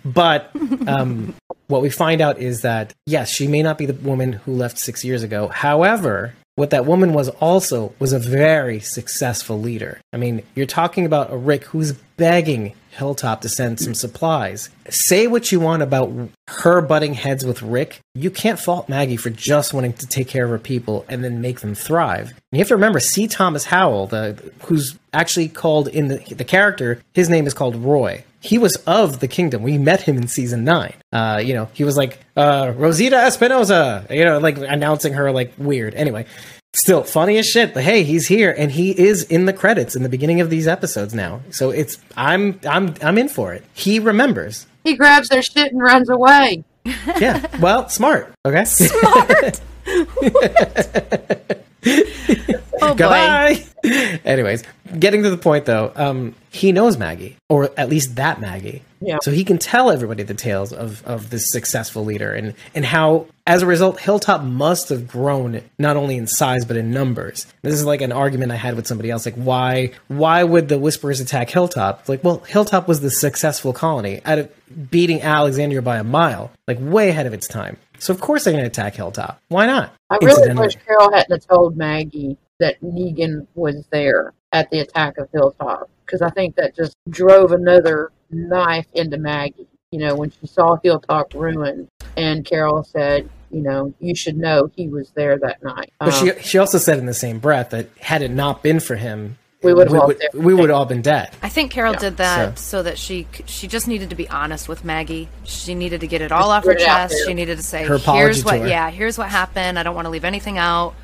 But 0.05 0.51
um, 0.89 1.35
what 1.66 1.83
we 1.83 1.91
find 1.91 2.20
out 2.20 2.39
is 2.39 2.62
that, 2.62 2.95
yes, 3.07 3.30
she 3.30 3.47
may 3.47 3.62
not 3.62 3.78
be 3.78 3.87
the 3.87 3.93
woman 3.95 4.33
who 4.33 4.55
left 4.55 4.78
six 4.78 5.05
years 5.05 5.22
ago. 5.22 5.49
However, 5.49 6.35
what 6.55 6.71
that 6.71 6.87
woman 6.87 7.13
was 7.13 7.29
also 7.29 7.95
was 7.99 8.13
a 8.13 8.19
very 8.19 8.79
successful 8.81 9.61
leader. 9.61 10.01
I 10.13 10.19
mean, 10.19 10.43
you're 10.55 10.67
talking 10.67 11.07
about 11.07 11.33
a 11.33 11.37
Rick 11.37 11.65
who's 11.65 11.93
begging 11.93 12.75
Hilltop 12.93 13.40
to 13.40 13.49
send 13.49 13.80
some 13.80 13.95
supplies. 13.95 14.68
Say 14.88 15.26
what 15.26 15.51
you 15.51 15.61
want 15.61 15.82
about 15.82 16.12
her 16.49 16.82
butting 16.82 17.14
heads 17.14 17.45
with 17.45 17.62
Rick. 17.62 18.01
You 18.14 18.30
can't 18.30 18.61
fault 18.61 18.88
Maggie 18.88 19.16
for 19.16 19.30
just 19.30 19.72
wanting 19.72 19.95
to 19.95 20.07
take 20.07 20.28
care 20.28 20.45
of 20.45 20.51
her 20.51 20.59
people 20.59 21.07
and 21.09 21.24
then 21.24 21.40
make 21.40 21.61
them 21.61 21.74
thrive. 21.74 22.28
And 22.28 22.36
you 22.53 22.59
have 22.59 22.68
to 22.68 22.74
remember, 22.74 23.01
C. 23.01 23.26
Thomas 23.26 23.64
Howell, 23.64 24.09
the, 24.09 24.53
who's 24.64 24.99
actually 25.12 25.49
called 25.49 25.88
in 25.88 26.09
the, 26.09 26.18
the 26.34 26.45
character, 26.45 27.01
his 27.14 27.28
name 27.28 27.47
is 27.47 27.55
called 27.55 27.76
Roy 27.76 28.24
he 28.43 28.59
was 28.59 28.74
of 28.88 29.20
the 29.20 29.28
kingdom. 29.28 29.62
We 29.62 29.78
met 29.78 30.03
him 30.03 30.16
in 30.16 30.26
season 30.26 30.64
nine. 30.64 30.95
Uh, 31.12 31.40
you 31.43 31.55
know, 31.55 31.68
he 31.74 31.84
was 31.84 31.97
like 31.97 32.18
uh, 32.36 32.72
Rosita 32.76 33.16
Espinosa. 33.16 34.05
You 34.11 34.24
know, 34.24 34.38
like 34.38 34.59
announcing 34.59 35.12
her 35.12 35.30
like 35.30 35.53
weird. 35.57 35.95
Anyway, 35.95 36.26
still 36.75 37.05
funny 37.05 37.39
as 37.39 37.47
shit. 37.47 37.75
But 37.75 37.85
hey, 37.85 38.03
he's 38.03 38.27
here 38.27 38.55
and 38.57 38.73
he 38.73 38.99
is 38.99 39.25
in 39.25 39.47
the 39.47 39.53
credits 39.53 39.97
in 39.97 40.03
the 40.03 40.09
beginning 40.09 40.41
of 40.41 40.51
these 40.51 40.66
episodes 40.66 41.14
now. 41.14 41.41
So 41.51 41.70
it's 41.70 41.99
I'm 42.16 42.59
I'm 42.68 42.95
I'm 43.03 43.18
in 43.18 43.29
for 43.29 43.53
it. 43.53 43.64
He 43.75 43.99
remembers. 43.99 44.66
He 44.85 44.97
grabs 44.97 45.29
their 45.29 45.43
shit 45.43 45.73
and 45.73 45.81
runs 45.81 46.09
away. 46.09 46.64
Yeah. 46.85 47.47
Well, 47.61 47.89
smart. 47.89 48.35
Okay. 48.45 48.64
Oh. 52.83 52.95
Goodbye. 52.95 53.64
Anyways, 54.24 54.62
getting 54.99 55.22
to 55.22 55.30
the 55.30 55.37
point 55.37 55.64
though, 55.64 55.93
um, 55.97 56.35
he 56.51 56.72
knows 56.72 56.97
Maggie, 56.97 57.37
or 57.49 57.70
at 57.76 57.89
least 57.89 58.16
that 58.16 58.41
Maggie. 58.41 58.83
Yeah. 59.01 59.18
So 59.22 59.33
he 59.33 59.43
can 59.43 59.59
tell 59.59 59.91
everybody 59.91 60.22
the 60.22 60.35
tales 60.35 60.72
of, 60.72 61.05
of 61.05 61.30
this 61.30 61.51
successful 61.51 62.05
leader 62.05 62.33
and, 62.33 62.55
and 62.74 62.85
how, 62.85 63.26
as 63.47 63.62
a 63.62 63.66
result, 63.66 63.99
Hilltop 64.01 64.43
must 64.45 64.91
have 64.91 65.09
grown 65.09 65.62
not 65.78 65.97
only 65.97 66.16
in 66.16 66.28
size 66.28 66.64
but 66.64 66.76
in 66.76 66.93
numbers. 66.93 67.47
This 67.62 67.74
is 67.74 67.85
like 67.85 68.01
an 68.01 68.12
argument 68.12 68.53
I 68.53 68.57
had 68.57 68.76
with 68.76 68.87
somebody 68.87 69.11
else. 69.11 69.26
Like, 69.26 69.35
why 69.35 69.93
why 70.09 70.45
would 70.45 70.68
the 70.68 70.78
Whisperers 70.78 71.20
attack 71.20 71.51
Hilltop? 71.51 72.01
It's 72.01 72.09
like, 72.09 72.22
well, 72.22 72.39
Hilltop 72.41 72.87
was 72.87 73.01
the 73.01 73.11
successful 73.11 73.72
colony 73.72 74.20
out 74.24 74.39
of 74.39 74.91
beating 74.91 75.22
Alexandria 75.22 75.83
by 75.83 75.99
a 75.99 76.05
mile, 76.05 76.53
like 76.68 76.78
way 76.80 77.09
ahead 77.09 77.26
of 77.26 77.35
its 77.35 77.49
time. 77.49 77.78
So 77.99 78.12
of 78.12 78.20
course 78.20 78.45
they're 78.45 78.53
going 78.53 78.64
to 78.64 78.68
attack 78.68 78.95
Hilltop. 78.95 79.41
Why 79.49 79.66
not? 79.66 79.93
I 80.11 80.18
really 80.22 80.55
wish 80.55 80.76
Carol 80.87 81.12
hadn't 81.12 81.47
told 81.49 81.76
Maggie 81.76 82.37
that 82.63 82.81
Negan 82.81 83.47
was 83.55 83.87
there 83.91 84.33
at 84.53 84.71
the 84.71 84.79
attack 84.81 85.19
of 85.19 85.29
Hilltop 85.33 85.91
because 86.07 86.23
I 86.23 86.31
think 86.31 86.57
that 86.57 86.75
just 86.77 86.97
drove 87.09 87.53
another 87.53 88.13
knife 88.31 88.87
into 88.95 89.19
Maggie. 89.19 89.67
You 89.91 89.99
know, 89.99 90.15
when 90.17 90.31
she 90.31 90.47
saw 90.47 90.77
Hilltop 90.83 91.35
ruined, 91.35 91.89
and 92.17 92.45
Carol 92.47 92.83
said, 92.83 93.29
"You 93.51 93.61
know, 93.63 93.93
you 94.01 94.15
should 94.15 94.39
know 94.39 94.71
he 94.75 94.89
was 94.89 95.11
there 95.15 95.37
that 95.39 95.63
night." 95.63 95.93
But 96.01 96.15
Um, 96.15 96.27
she 96.39 96.43
she 96.43 96.59
also 96.59 96.79
said 96.79 96.99
in 96.99 97.07
the 97.07 97.13
same 97.15 97.39
breath 97.39 97.71
that 97.71 97.89
had 98.01 98.23
it 98.23 98.31
not 98.31 98.63
been 98.63 98.81
for 98.81 98.95
him, 98.97 99.37
We 99.63 99.75
would've 99.75 99.93
all 99.95 100.07
would, 100.07 100.19
been 100.33 100.43
we 100.45 100.55
would 100.55 100.71
all 100.71 100.87
been 100.87 101.03
dead. 101.03 101.31
I 101.43 101.49
think 101.51 101.73
Carol 101.73 101.93
Yeah, 101.95 101.99
did 101.99 102.17
that 102.19 102.59
so. 102.59 102.83
that 102.83 102.97
she 102.99 103.27
she 103.45 103.69
just 103.69 103.87
needed 103.87 104.09
to 104.11 104.17
be 104.17 104.29
honest 104.31 104.67
with 104.69 104.83
Maggie. 104.85 105.29
She 105.45 105.75
needed 105.75 106.01
to 106.01 106.07
get 106.07 106.23
it 106.23 106.33
all 106.33 106.41
Just 106.49 106.51
off 106.51 106.65
her 106.65 106.73
get 106.73 106.83
it 106.83 106.89
out 106.89 107.11
chest. 107.11 107.25
She 107.27 107.35
needed 107.35 107.57
to 107.59 107.63
say, 107.63 107.85
Her 107.85 107.99
"Here's 107.99 108.45
what, 108.45 108.61
her. 108.61 108.67
yeah, 108.69 108.91
here's 108.91 109.19
what 109.19 109.29
happened. 109.29 109.79
I 109.79 109.83
don't 109.83 109.95
want 109.95 110.07
to 110.07 110.11
leave 110.11 110.25
anything 110.25 110.57
out." 110.59 110.95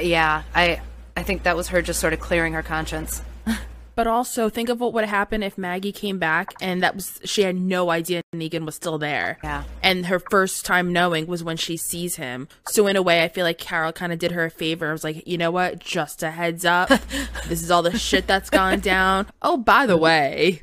Yeah, 0.00 0.42
I 0.54 0.80
I 1.16 1.22
think 1.22 1.44
that 1.44 1.56
was 1.56 1.68
her 1.68 1.82
just 1.82 2.00
sort 2.00 2.12
of 2.12 2.20
clearing 2.20 2.52
her 2.54 2.62
conscience. 2.62 3.22
But 3.96 4.08
also 4.08 4.48
think 4.48 4.68
of 4.70 4.80
what 4.80 4.92
would 4.92 5.04
happen 5.04 5.44
if 5.44 5.56
Maggie 5.56 5.92
came 5.92 6.18
back 6.18 6.52
and 6.60 6.82
that 6.82 6.96
was 6.96 7.20
she 7.24 7.42
had 7.42 7.54
no 7.54 7.90
idea 7.90 8.22
Negan 8.34 8.66
was 8.66 8.74
still 8.74 8.98
there. 8.98 9.38
Yeah. 9.44 9.62
And 9.84 10.06
her 10.06 10.18
first 10.18 10.66
time 10.66 10.92
knowing 10.92 11.26
was 11.26 11.44
when 11.44 11.56
she 11.56 11.76
sees 11.76 12.16
him. 12.16 12.48
So 12.66 12.88
in 12.88 12.96
a 12.96 13.02
way 13.02 13.22
I 13.22 13.28
feel 13.28 13.44
like 13.44 13.58
Carol 13.58 13.92
kind 13.92 14.12
of 14.12 14.18
did 14.18 14.32
her 14.32 14.46
a 14.46 14.50
favor. 14.50 14.88
I 14.88 14.92
was 14.92 15.04
like, 15.04 15.26
"You 15.28 15.38
know 15.38 15.52
what? 15.52 15.78
Just 15.78 16.24
a 16.24 16.32
heads 16.32 16.64
up. 16.64 16.88
this 17.48 17.62
is 17.62 17.70
all 17.70 17.82
the 17.82 17.96
shit 17.96 18.26
that's 18.26 18.50
gone 18.50 18.80
down. 18.80 19.28
Oh, 19.42 19.56
by 19.56 19.86
the 19.86 19.94
mm-hmm. 19.94 20.02
way." 20.02 20.62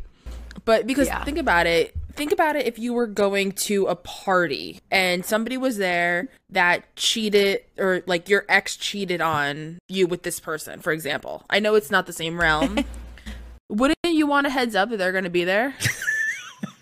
But 0.66 0.86
because 0.86 1.08
Yeah. 1.08 1.24
think 1.24 1.38
about 1.38 1.68
it, 1.68 1.96
think 2.16 2.32
about 2.32 2.56
it 2.56 2.66
if 2.66 2.78
you 2.80 2.94
were 2.94 3.08
going 3.08 3.52
to 3.54 3.88
a 3.88 3.96
party 3.96 4.80
and 4.90 5.26
somebody 5.26 5.58
was 5.58 5.78
there 5.78 6.28
that 6.50 6.96
cheated 6.96 7.62
or 7.78 8.04
like 8.06 8.30
your 8.30 8.46
ex 8.50 8.76
cheated 8.76 9.22
on 9.22 9.80
you 9.88 10.08
with 10.08 10.24
this 10.24 10.40
person, 10.40 10.80
for 10.80 10.92
example. 10.94 11.44
I 11.50 11.60
know 11.60 11.76
it's 11.76 11.92
not 11.92 12.06
the 12.06 12.14
same 12.14 12.40
realm. 12.40 12.84
Wouldn't 13.70 13.98
you 14.06 14.28
want 14.28 14.48
a 14.48 14.50
heads 14.50 14.76
up 14.76 14.90
that 14.90 14.98
they're 14.98 15.14
going 15.14 15.24
to 15.24 15.30
be 15.30 15.46
there? 15.46 15.74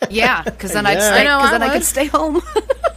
Yeah, 0.10 0.44
because 0.44 0.74
then 0.74 0.86
I'd 0.86 1.02
stay, 1.02 1.22
I 1.22 1.24
know, 1.24 1.40
cause 1.40 1.48
I 1.50 1.52
then 1.52 1.64
I 1.64 1.68
would. 1.68 1.74
could 1.74 1.84
stay 1.84 2.06
home. 2.06 2.42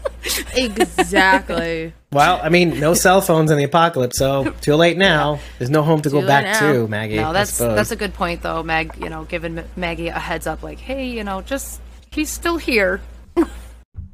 exactly. 0.57 1.93
Well, 2.13 2.41
I 2.43 2.49
mean, 2.49 2.79
no 2.79 2.95
cell 2.95 3.21
phones 3.21 3.51
in 3.51 3.59
the 3.59 3.65
apocalypse, 3.65 4.19
so 4.19 4.51
too 4.61 4.77
late 4.77 4.97
now. 4.97 5.41
There's 5.59 5.71
no 5.71 5.83
home 5.83 6.01
to 6.03 6.11
go 6.11 6.25
back 6.27 6.45
now. 6.45 6.73
to, 6.73 6.89
Maggie. 6.89 7.17
no, 7.17 7.33
that's 7.33 7.59
that's 7.59 7.91
a 7.91 7.97
good 7.97 8.15
point 8.15 8.43
though, 8.43 8.63
Meg. 8.63 8.95
You 9.01 9.09
know, 9.11 9.25
giving 9.25 9.63
Maggie 9.77 10.09
a 10.09 10.19
heads 10.19 10.47
up, 10.47 10.63
like, 10.63 10.79
hey, 10.79 11.09
you 11.09 11.25
know, 11.25 11.43
just 11.43 11.81
he's 12.15 12.31
still 12.31 12.59
here. 12.59 13.01
and 13.37 13.49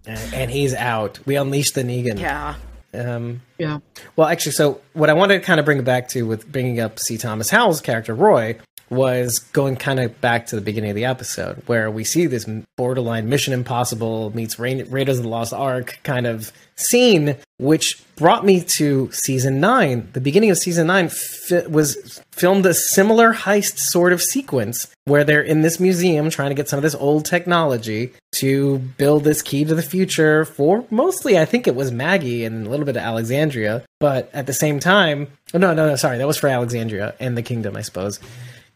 and 0.35 0.51
he's 0.51 0.75
out. 0.75 1.19
We 1.27 1.37
unleashed 1.37 1.75
the 1.75 1.83
Negan. 1.83 2.19
Yeah. 2.19 2.55
Um, 2.95 3.43
yeah. 3.59 3.81
Well, 4.17 4.29
actually, 4.29 4.53
so 4.53 4.81
what 4.95 5.11
I 5.11 5.13
wanted 5.13 5.41
to 5.41 5.45
kind 5.45 5.61
of 5.61 5.67
bring 5.67 5.79
it 5.79 5.85
back 5.85 6.09
to 6.11 6.23
with 6.23 6.51
bringing 6.51 6.81
up 6.81 6.99
C. 6.99 7.19
Thomas 7.19 7.51
Howell's 7.51 7.81
character, 7.81 8.15
Roy, 8.15 8.59
was 8.91 9.39
going 9.39 9.77
kind 9.77 10.01
of 10.01 10.21
back 10.21 10.47
to 10.47 10.57
the 10.57 10.63
beginning 10.63 10.91
of 10.91 10.97
the 10.97 11.05
episode 11.05 11.63
where 11.67 11.91
we 11.91 12.05
see 12.05 12.27
this 12.27 12.49
borderline 12.77 13.29
Mission 13.29 13.53
Impossible 13.53 14.35
meets 14.35 14.59
Ra- 14.59 14.83
Raiders 14.89 15.19
of 15.19 15.25
the 15.25 15.29
Lost 15.29 15.53
Ark 15.53 15.99
kind 16.05 16.27
of 16.27 16.53
scene, 16.77 17.37
which 17.59 18.03
brought 18.17 18.45
me 18.45 18.61
to 18.77 19.11
season 19.13 19.61
nine. 19.61 20.09
The 20.13 20.21
beginning 20.21 20.51
of 20.51 20.59
season 20.59 20.87
nine 20.87 21.09
fi- 21.09 21.67
was 21.67 22.21
filmed 22.33 22.65
a 22.67 22.75
similar 22.75 23.33
heist 23.35 23.79
sort 23.79 24.13
of 24.13 24.23
sequence 24.23 24.87
where 25.05 25.25
they're 25.25 25.43
in 25.43 25.63
this 25.63 25.81
museum 25.81 26.31
trying 26.31 26.51
to 26.51 26.55
get 26.55 26.69
some 26.69 26.79
of 26.79 26.83
this 26.83 26.95
old 26.95 27.25
technology 27.25 28.13
to 28.37 28.79
build 28.79 29.25
this 29.25 29.43
key 29.43 29.65
to 29.65 29.75
the 29.75 29.83
future 29.83 30.45
for 30.45 30.85
mostly, 30.91 31.39
I 31.39 31.45
think 31.45 31.67
it 31.67 31.75
was 31.75 31.91
Maggie 31.91 32.45
and 32.45 32.67
a 32.67 32.71
little 32.71 32.87
bit 32.87 32.97
of 32.97 33.03
Alexandria. 33.03 33.85
But 34.01 34.31
at 34.33 34.47
the 34.47 34.53
same 34.53 34.79
time, 34.79 35.29
oh, 35.55 35.59
no, 35.59 35.75
no, 35.75 35.89
no, 35.89 35.97
sorry, 35.97 36.19
that 36.19 36.27
was 36.27 36.37
for 36.37 36.49
Alexandria 36.49 37.15
and 37.19 37.37
the 37.37 37.43
kingdom, 37.43 37.77
I 37.77 37.83
suppose, 37.83 38.21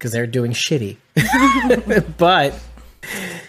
because 0.02 0.10
they're 0.10 0.26
doing 0.26 0.50
shitty. 0.52 0.96
but 2.18 2.52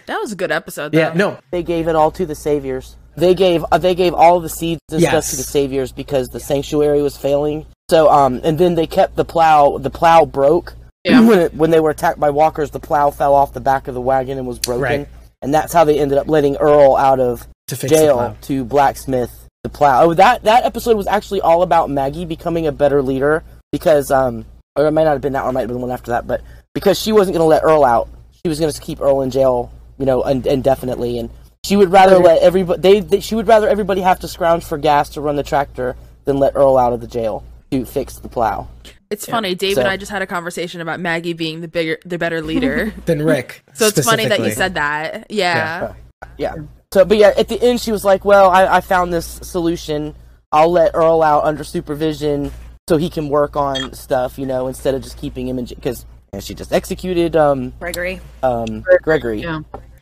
That 0.05 0.19
was 0.19 0.31
a 0.31 0.35
good 0.35 0.51
episode 0.51 0.91
though. 0.91 0.99
yeah, 0.99 1.13
no, 1.15 1.39
They 1.49 1.63
gave 1.63 1.87
it 1.87 1.95
all 1.95 2.11
to 2.11 2.27
the 2.27 2.35
saviors. 2.35 2.95
they 3.17 3.33
gave 3.33 3.65
uh, 3.71 3.79
they 3.79 3.95
gave 3.95 4.13
all 4.13 4.39
the 4.39 4.49
seeds 4.49 4.79
and 4.91 5.01
Yes. 5.01 5.09
stuff 5.09 5.29
to 5.31 5.35
the 5.37 5.43
saviors 5.51 5.91
because 5.91 6.29
the 6.29 6.39
sanctuary 6.39 7.01
was 7.01 7.17
failing. 7.17 7.65
So 7.89 8.07
um, 8.11 8.39
and 8.43 8.59
then 8.59 8.75
they 8.75 8.85
kept 8.85 9.15
the 9.15 9.25
plow. 9.25 9.79
The 9.79 9.89
plow 9.89 10.25
broke 10.25 10.75
Yeah. 11.03 11.21
when 11.27 11.39
it, 11.39 11.53
when 11.55 11.71
they 11.71 11.79
were 11.79 11.89
attacked 11.89 12.19
by 12.19 12.29
walkers. 12.29 12.69
The 12.69 12.79
plow 12.79 13.09
fell 13.09 13.33
off 13.33 13.53
the 13.53 13.59
back 13.61 13.87
of 13.87 13.95
the 13.95 14.01
wagon 14.01 14.37
and 14.37 14.45
was 14.47 14.59
broken, 14.59 14.81
Right. 14.83 15.07
and 15.41 15.51
that's 15.53 15.73
how 15.73 15.83
they 15.85 15.99
ended 15.99 16.19
up 16.19 16.27
letting 16.27 16.55
Earl 16.57 16.95
out 16.95 17.19
of 17.19 17.47
To 17.69 17.75
jail 17.87 18.37
to 18.41 18.63
blacksmith 18.63 19.47
the 19.63 19.69
plow. 19.69 20.03
Oh, 20.03 20.13
that 20.13 20.43
that 20.43 20.65
episode 20.65 20.97
was 20.97 21.07
actually 21.07 21.41
all 21.41 21.63
about 21.63 21.89
Maggie 21.89 22.25
becoming 22.25 22.67
a 22.67 22.71
better 22.71 23.01
leader 23.01 23.43
because 23.71 24.11
um, 24.11 24.45
or 24.75 24.87
it 24.87 24.91
might 24.91 25.03
not 25.03 25.11
have 25.13 25.21
been 25.21 25.33
that 25.33 25.43
or 25.43 25.49
it 25.49 25.53
might 25.53 25.61
have 25.61 25.69
been 25.69 25.77
the 25.77 25.81
one 25.81 25.91
after 25.91 26.11
that, 26.11 26.27
but 26.27 26.41
because 26.73 26.99
she 26.99 27.11
wasn't 27.11 27.35
going 27.37 27.43
to 27.43 27.49
let 27.49 27.63
Earl 27.63 27.83
out, 27.83 28.09
she 28.43 28.49
was 28.49 28.59
going 28.59 28.71
to 28.71 28.81
keep 28.81 29.01
Earl 29.01 29.21
in 29.21 29.29
jail, 29.29 29.71
you 29.97 30.05
know, 30.05 30.23
un- 30.23 30.43
indefinitely, 30.45 31.19
and 31.19 31.29
she 31.63 31.75
would 31.75 31.91
rather 31.91 32.17
let 32.17 32.41
everybody 32.41 32.81
they, 32.81 32.99
they 32.99 33.19
she 33.19 33.35
would 33.35 33.47
rather 33.47 33.67
everybody 33.69 34.01
have 34.01 34.19
to 34.21 34.27
scrounge 34.27 34.63
for 34.63 34.77
gas 34.77 35.09
to 35.09 35.21
run 35.21 35.35
the 35.35 35.43
tractor 35.43 35.95
than 36.25 36.37
let 36.39 36.55
Earl 36.55 36.77
out 36.77 36.93
of 36.93 37.01
the 37.01 37.07
jail 37.07 37.43
to 37.71 37.85
fix 37.85 38.17
the 38.17 38.27
plow. 38.29 38.67
It's 39.09 39.25
funny. 39.27 39.53
Dave 39.53 39.75
So- 39.75 39.81
and 39.81 39.89
I 39.89 39.97
just 39.97 40.11
had 40.11 40.21
a 40.23 40.27
conversation 40.27 40.81
about 40.81 40.99
Maggie 40.99 41.33
being 41.33 41.61
the 41.61 41.67
bigger, 41.67 41.99
the 42.03 42.17
better 42.17 42.41
leader. 42.41 42.91
Than 43.05 43.21
Rick. 43.21 43.63
so 43.73 43.85
it's 43.87 44.03
funny 44.03 44.25
that 44.25 44.39
you 44.39 44.51
said 44.51 44.73
that. 44.73 45.29
Yeah. 45.29 45.93
Yeah. 46.37 46.55
So, 46.91 47.05
but 47.05 47.17
yeah, 47.17 47.31
at 47.37 47.47
the 47.47 47.61
end, 47.61 47.79
she 47.79 47.91
was 47.91 48.03
like, 48.05 48.23
"Well, 48.25 48.49
I, 48.49 48.77
I 48.77 48.81
found 48.81 49.13
this 49.13 49.25
solution. 49.25 50.15
I'll 50.51 50.71
let 50.71 50.95
Earl 50.95 51.21
out 51.21 51.43
under 51.43 51.63
supervision 51.63 52.51
so 52.87 52.97
he 52.97 53.09
can 53.09 53.29
work 53.29 53.55
on 53.55 53.93
stuff, 53.93 54.37
you 54.37 54.45
know, 54.45 54.67
instead 54.67 54.93
of 54.93 55.01
just 55.01 55.17
keeping 55.17 55.47
him 55.47 55.57
in 55.57 55.65
because 55.65 56.05
she 56.39 56.53
just 56.53 56.73
executed 56.73 57.35
um 57.35 57.71
Gregory. 57.79 58.19
um 58.41 58.83
Gregory. 59.01 59.41
Yeah. 59.41 59.61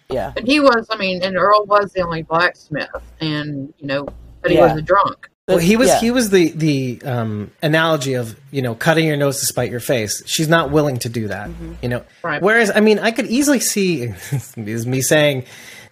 Yeah. 0.09 0.34
And 0.36 0.45
he 0.47 0.59
was, 0.59 0.88
I 0.89 0.97
mean, 0.97 1.23
and 1.23 1.38
Earl 1.38 1.65
was 1.65 1.93
the 1.93 2.01
only 2.01 2.23
blacksmith, 2.23 2.89
and 3.21 3.73
you 3.77 3.88
know, 3.88 4.07
but 4.41 4.51
he 4.51 4.57
Yeah. 4.57 4.67
wasn't 4.67 4.86
drunk. 4.88 5.29
Well, 5.47 5.57
he 5.57 5.75
was 5.77 5.89
Yeah. 5.89 5.99
he 5.99 6.11
was 6.11 6.29
the 6.32 6.49
the 6.51 7.01
um, 7.05 7.51
analogy 7.61 8.13
of 8.15 8.36
you 8.51 8.61
know 8.61 8.73
cutting 8.75 9.05
your 9.07 9.17
nose 9.17 9.39
to 9.41 9.45
spite 9.45 9.69
your 9.69 9.79
face. 9.79 10.23
She's 10.25 10.47
not 10.47 10.71
willing 10.71 10.97
to 10.99 11.09
do 11.09 11.27
that, 11.27 11.49
you 11.82 11.89
know. 11.89 12.03
Right. 12.23 12.41
Whereas, 12.41 12.71
I 12.73 12.79
mean, 12.79 12.99
I 12.99 13.11
could 13.11 13.27
easily 13.27 13.59
see 13.59 14.03
is 14.57 14.86
me 14.88 15.01
saying, 15.01 15.45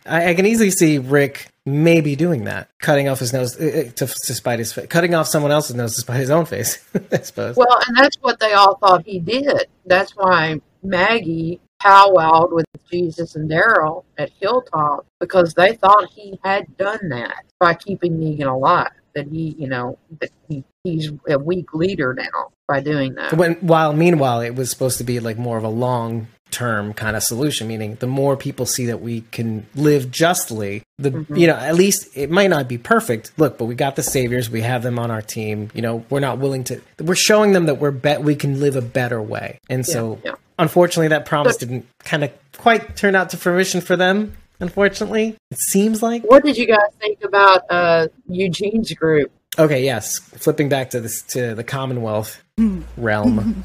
I, 0.06 0.30
I 0.30 0.34
can 0.34 0.46
easily 0.46 0.72
see 0.72 0.98
Rick 0.98 1.50
maybe 1.66 2.16
doing 2.16 2.46
that, 2.46 2.70
cutting 2.80 3.08
off 3.08 3.20
his 3.20 3.34
nose 3.34 3.60
uh, 3.60 3.64
uh, 3.64 3.92
to, 3.92 4.08
to 4.08 4.34
spite 4.34 4.60
his 4.60 4.74
face, 4.74 4.88
cutting 4.88 5.14
off 5.14 5.28
someone 5.28 5.52
else's 5.52 5.76
nose 5.76 5.96
to 5.96 6.02
spite 6.02 6.20
his 6.20 6.30
own 6.30 6.46
face. 6.46 6.84
I 7.12 7.18
suppose. 7.20 7.56
Well, 7.56 7.80
and 7.88 7.98
that's 7.98 8.18
what 8.22 8.40
they 8.40 8.54
all 8.54 8.78
thought 8.78 9.06
he 9.06 9.20
did. 9.20 9.68
That's 9.86 10.16
why 10.16 10.60
Maggie 10.84 11.60
powwowed 11.82 12.52
with 12.52 12.66
Jesus 12.92 13.36
and 13.36 13.50
Daryl 13.50 14.04
at 14.18 14.32
Hilltop 14.40 15.06
because 15.20 15.54
they 15.54 15.76
thought 15.76 16.10
he 16.14 16.40
had 16.44 16.76
done 16.78 17.10
that 17.10 17.46
by 17.60 17.74
keeping 17.74 18.18
Negan 18.18 18.48
alive. 18.48 18.92
That 19.16 19.28
he, 19.28 19.56
you 19.58 19.68
know, 19.68 19.98
that 20.22 20.30
he, 20.48 20.64
he's 20.84 21.12
a 21.28 21.40
weak 21.40 21.74
leader 21.74 22.14
now 22.14 22.52
by 22.68 22.80
doing 22.80 23.16
that. 23.16 23.34
when 23.34 23.56
while 23.56 23.92
meanwhile 23.92 24.42
it 24.42 24.56
was 24.56 24.70
supposed 24.70 25.00
to 25.00 25.04
be 25.04 25.20
like 25.20 25.38
more 25.38 25.58
of 25.58 25.64
a 25.64 25.70
long 25.70 26.28
term 26.52 26.94
kind 26.94 27.16
of 27.16 27.24
solution 27.24 27.68
meaning 27.68 27.96
the 27.96 28.08
more 28.08 28.36
people 28.36 28.66
see 28.66 28.86
that 28.88 29.02
we 29.02 29.22
can 29.32 29.66
live 29.76 30.10
justly 30.12 30.82
the 30.98 31.12
Mm-hmm. 31.12 31.36
you 31.36 31.48
know 31.48 31.56
at 31.56 31.76
least 31.76 32.08
it 32.16 32.30
might 32.30 32.50
not 32.50 32.68
be 32.68 32.78
perfect 32.78 33.32
look 33.38 33.58
but 33.58 33.66
we 33.66 33.76
got 33.76 33.96
the 33.96 34.04
saviors 34.04 34.50
we 34.50 34.62
have 34.62 34.84
them 34.84 34.98
on 35.00 35.12
our 35.12 35.22
team 35.22 35.70
you 35.74 35.82
know 35.82 36.04
we're 36.10 36.20
not 36.20 36.40
willing 36.40 36.64
to 36.66 36.82
we're 37.00 37.16
showing 37.16 37.54
them 37.54 37.66
that 37.68 37.76
we're 37.76 37.92
bet 37.92 38.24
we 38.24 38.36
can 38.36 38.60
live 38.60 38.76
a 38.76 38.82
better 38.82 39.22
way 39.22 39.60
and 39.70 39.86
so 39.86 40.20
yeah. 40.26 40.34
unfortunately 40.58 41.08
that 41.10 41.26
promise 41.26 41.58
But- 41.58 41.68
didn't 41.68 41.86
kind 42.04 42.24
of 42.24 42.32
quite 42.58 42.96
turn 42.96 43.16
out 43.16 43.30
to 43.32 43.38
fruition 43.38 43.80
for 43.82 43.96
them 43.96 44.36
unfortunately 44.60 45.38
it 45.52 45.58
seems 45.60 46.02
like 46.04 46.24
What 46.24 46.44
did 46.44 46.58
you 46.58 46.68
guys 46.68 46.92
think 47.00 47.24
about 47.24 47.62
uh, 47.70 48.08
Eugene's 48.28 48.92
group? 48.94 49.32
okay 49.58 49.84
yes 49.84 50.20
flipping 50.20 50.68
back 50.70 50.90
to 50.92 51.00
this 51.00 51.22
to 51.24 51.56
the 51.56 51.64
commonwealth 51.64 52.42
realm 52.98 53.64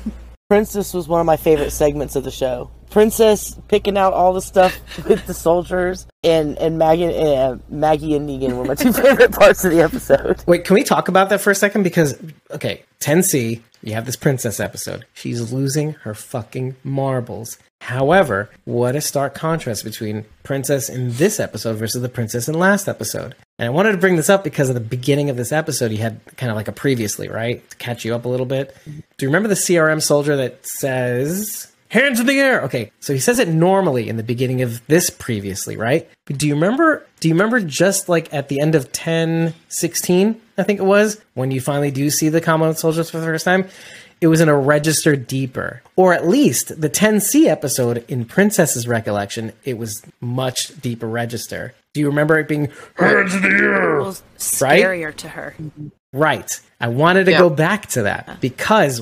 Princess 0.55 0.95
was 0.95 1.09
one 1.09 1.19
of 1.19 1.27
my 1.27 1.37
favorite 1.37 1.73
segments 1.73 2.15
of 2.15 2.23
the 2.23 2.31
show. 2.31 2.71
Princess 2.95 3.59
picking 3.67 3.99
out 3.99 4.13
all 4.13 4.33
the 4.33 4.41
stuff 4.41 4.81
with 5.09 5.27
the 5.27 5.35
soldiers, 5.35 6.07
and 6.23 6.57
and 6.59 6.79
Maggie, 6.79 7.07
uh, 7.07 7.57
Maggie 7.69 8.15
and 8.15 8.29
Negan 8.29 8.57
were 8.57 8.65
my 8.65 8.77
two 8.77 8.93
favorite 9.03 9.33
parts 9.33 9.65
of 9.65 9.73
the 9.73 9.81
episode. 9.83 10.45
Wait, 10.47 10.65
can 10.65 10.75
we 10.75 10.85
talk 10.85 11.09
about 11.09 11.29
that 11.31 11.41
for 11.41 11.51
a 11.51 11.57
second? 11.57 11.83
Because, 11.83 12.17
okay, 12.53 12.85
10C, 13.01 13.61
you 13.83 13.95
have 13.95 14.07
this 14.07 14.15
princess 14.15 14.61
episode. 14.61 15.07
She's 15.13 15.53
losing 15.53 15.95
her 16.05 16.15
fucking 16.15 16.77
marbles. 16.85 17.59
However, 17.81 18.49
what 18.65 18.95
a 18.95 19.01
stark 19.01 19.35
contrast 19.35 19.83
between 19.83 20.25
Princess 20.45 20.89
in 20.89 21.15
this 21.15 21.41
episode 21.41 21.77
versus 21.77 22.01
the 22.01 22.09
Princess 22.09 22.49
in 22.49 22.55
last 22.55 22.89
episode. 22.89 23.35
And 23.59 23.67
I 23.67 23.71
wanted 23.71 23.91
to 23.91 23.99
bring 23.99 24.15
this 24.15 24.31
up 24.31 24.45
because 24.45 24.71
at 24.71 24.75
the 24.75 24.81
beginning 24.81 25.31
of 25.31 25.37
this 25.37 25.51
episode, 25.51 25.91
you 25.91 25.99
had 25.99 26.21
kind 26.37 26.51
of 26.51 26.57
like 26.57 26.69
a 26.69 26.73
previously, 26.73 27.29
right? 27.29 27.69
To 27.71 27.77
catch 27.77 28.05
you 28.05 28.15
up 28.15 28.25
a 28.25 28.29
little 28.29 28.47
bit. 28.47 28.75
Do 28.87 29.03
you 29.19 29.29
remember 29.29 29.49
the 29.49 29.55
CRM 29.57 30.01
soldier 30.01 30.37
that 30.37 30.65
says, 30.65 31.74
hands 31.89 32.21
in 32.21 32.27
the 32.27 32.41
air? 32.41 32.63
Okay, 32.63 32.91
so 33.01 33.13
he 33.13 33.19
says 33.19 33.39
it 33.39 33.49
normally 33.49 34.09
in 34.09 34.17
the 34.17 34.23
beginning 34.23 34.63
of 34.63 34.85
this 34.87 35.11
previously, 35.11 35.77
right? 35.77 36.09
But 36.27 36.39
do 36.39 36.47
you 36.49 36.55
remember, 36.55 37.07
do 37.21 37.29
you 37.29 37.35
remember 37.35 37.61
just 37.61 38.09
like 38.09 38.33
at 38.33 38.49
the 38.49 38.61
end 38.61 38.75
of 38.75 38.93
10, 38.93 39.55
16, 39.69 40.41
I 40.57 40.63
think 40.63 40.81
it 40.81 40.85
was, 40.85 41.21
when 41.35 41.51
you 41.51 41.61
finally 41.61 41.91
do 41.91 42.11
see 42.11 42.29
the 42.29 42.41
Commonwealth 42.41 42.79
soldiers 42.79 43.11
for 43.11 43.19
the 43.19 43.27
first 43.27 43.45
time? 43.45 43.69
It 44.21 44.29
was 44.29 44.41
in 44.41 44.49
a 44.49 44.57
register 44.57 45.17
deeper. 45.17 45.83
Or 45.97 46.15
at 46.15 46.27
least 46.27 46.81
the 46.81 46.89
10C 46.89 47.47
episode 47.47 48.05
in 48.09 48.25
Princess's 48.25 48.89
recollection, 48.89 49.53
it 49.65 49.77
was 49.77 50.03
much 50.21 50.81
deeper 50.81 51.07
register. 51.07 51.75
Do 51.93 52.01
you 52.01 52.09
remember 52.09 52.39
it 52.39 52.49
being 52.49 52.73
hands 52.97 53.35
in 53.35 53.43
the 53.43 53.49
air? 53.49 54.01
Well, 54.01 54.17
scarier 54.39 55.15
to 55.17 55.29
her. 55.29 55.55
Right. 56.15 56.59
I 56.81 56.89
wanted 56.89 57.25
to 57.27 57.33
Yeah. 57.33 57.39
go 57.39 57.51
back 57.51 57.87
to 57.91 58.03
that 58.03 58.41
because 58.41 59.01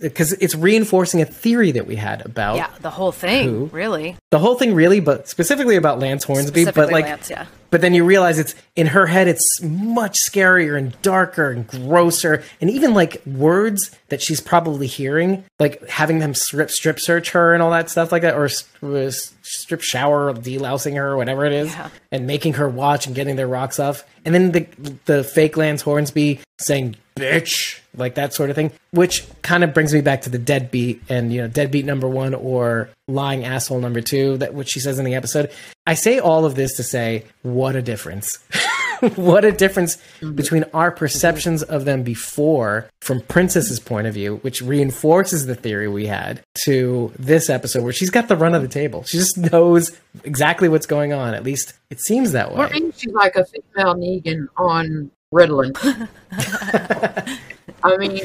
because 0.00 0.32
it's 0.32 0.56
reinforcing 0.56 1.22
a 1.22 1.24
theory 1.24 1.70
that 1.72 1.86
we 1.86 1.94
had 1.94 2.26
about 2.26 2.56
Yeah, 2.56 2.66
the 2.80 2.90
whole 2.90 3.12
thing, 3.12 3.48
Who? 3.48 3.70
really. 3.72 4.16
the 4.32 4.40
whole 4.40 4.56
thing 4.56 4.74
really, 4.74 4.98
but 4.98 5.28
specifically 5.28 5.76
about 5.76 6.00
Lance 6.00 6.24
Hornsby. 6.24 6.64
But 6.64 6.90
like, 6.90 7.04
Lance, 7.04 7.30
yeah. 7.30 7.44
but 7.70 7.80
then 7.82 7.94
you 7.94 8.04
realize 8.04 8.40
it's 8.40 8.56
in 8.74 8.88
her 8.88 9.06
head. 9.06 9.28
It's 9.28 9.60
much 9.62 10.16
scarier 10.28 10.76
and 10.76 11.00
darker 11.02 11.50
and 11.52 11.64
grosser, 11.68 12.42
and 12.60 12.68
even 12.68 12.94
like 12.94 13.22
words 13.24 13.92
that 14.08 14.20
she's 14.20 14.40
probably 14.40 14.88
hearing, 14.88 15.44
like 15.60 15.88
having 15.88 16.18
them 16.18 16.34
strip 16.34 16.70
strip 16.70 16.98
search 16.98 17.30
her 17.30 17.54
and 17.54 17.62
all 17.62 17.70
that 17.70 17.88
stuff 17.88 18.10
like 18.10 18.22
that, 18.22 18.34
or 18.34 18.46
s- 18.46 18.64
uh, 18.82 18.94
s- 18.96 19.32
strip 19.60 19.82
shower, 19.82 20.28
or 20.28 20.34
delousing 20.34 20.94
her, 20.96 21.10
or 21.12 21.16
whatever 21.16 21.44
it 21.44 21.52
is, 21.52 21.68
Yeah. 21.74 21.88
and 22.10 22.26
making 22.26 22.54
her 22.54 22.68
watch 22.68 23.06
and 23.06 23.14
getting 23.14 23.36
their 23.36 23.48
rocks 23.48 23.78
off, 23.78 24.04
and 24.24 24.34
then 24.34 24.52
the 24.52 24.66
the 25.06 25.24
fake 25.24 25.56
Lance 25.56 25.82
Hornsby 25.82 26.40
saying 26.58 26.96
"bitch" 27.16 27.80
like 27.96 28.14
that 28.14 28.32
sort 28.32 28.48
of 28.50 28.56
thing, 28.56 28.70
which 28.92 29.24
kind 29.42 29.62
of 29.64 29.74
brings 29.74 29.92
me 29.92 30.00
back 30.00 30.22
to 30.22 30.30
the 30.30 30.38
deadbeat 30.38 31.02
and 31.08 31.32
you 31.32 31.40
know 31.42 31.48
deadbeat 31.48 31.84
number 31.84 32.08
one 32.08 32.34
or 32.34 32.88
lying 33.08 33.44
asshole 33.44 33.80
number 33.80 34.00
two 34.00 34.36
that 34.38 34.54
which 34.54 34.68
she 34.70 34.80
says 34.80 34.98
in 34.98 35.04
the 35.04 35.14
episode. 35.14 35.50
I 35.86 35.94
say 35.94 36.18
all 36.18 36.44
of 36.44 36.54
this 36.54 36.76
to 36.76 36.82
say 36.82 37.24
what 37.42 37.76
a 37.76 37.82
difference. 37.82 38.38
what 39.16 39.44
a 39.44 39.52
difference 39.52 39.96
mm-hmm. 39.96 40.34
between 40.34 40.64
our 40.74 40.90
perceptions 40.90 41.62
of 41.62 41.84
them 41.84 42.02
before 42.02 42.88
from 43.00 43.20
princess's 43.22 43.80
point 43.80 44.06
of 44.06 44.14
view 44.14 44.36
which 44.36 44.62
reinforces 44.62 45.46
the 45.46 45.54
theory 45.54 45.88
we 45.88 46.06
had 46.06 46.40
to 46.54 47.12
this 47.18 47.50
episode 47.50 47.82
where 47.82 47.92
she's 47.92 48.10
got 48.10 48.28
the 48.28 48.36
run 48.36 48.54
of 48.54 48.62
the 48.62 48.68
table 48.68 49.02
she 49.04 49.18
just 49.18 49.36
knows 49.36 49.98
exactly 50.24 50.68
what's 50.68 50.86
going 50.86 51.12
on 51.12 51.34
at 51.34 51.42
least 51.42 51.74
it 51.90 52.00
seems 52.00 52.32
that 52.32 52.50
way 52.50 52.58
Well, 52.58 52.70
maybe 52.70 52.92
she's 52.96 53.12
like 53.12 53.36
a 53.36 53.44
female 53.44 53.94
Negan 53.94 54.48
on 54.56 55.10
Ritalin. 55.32 56.08
I 57.82 57.96
mean, 57.96 58.20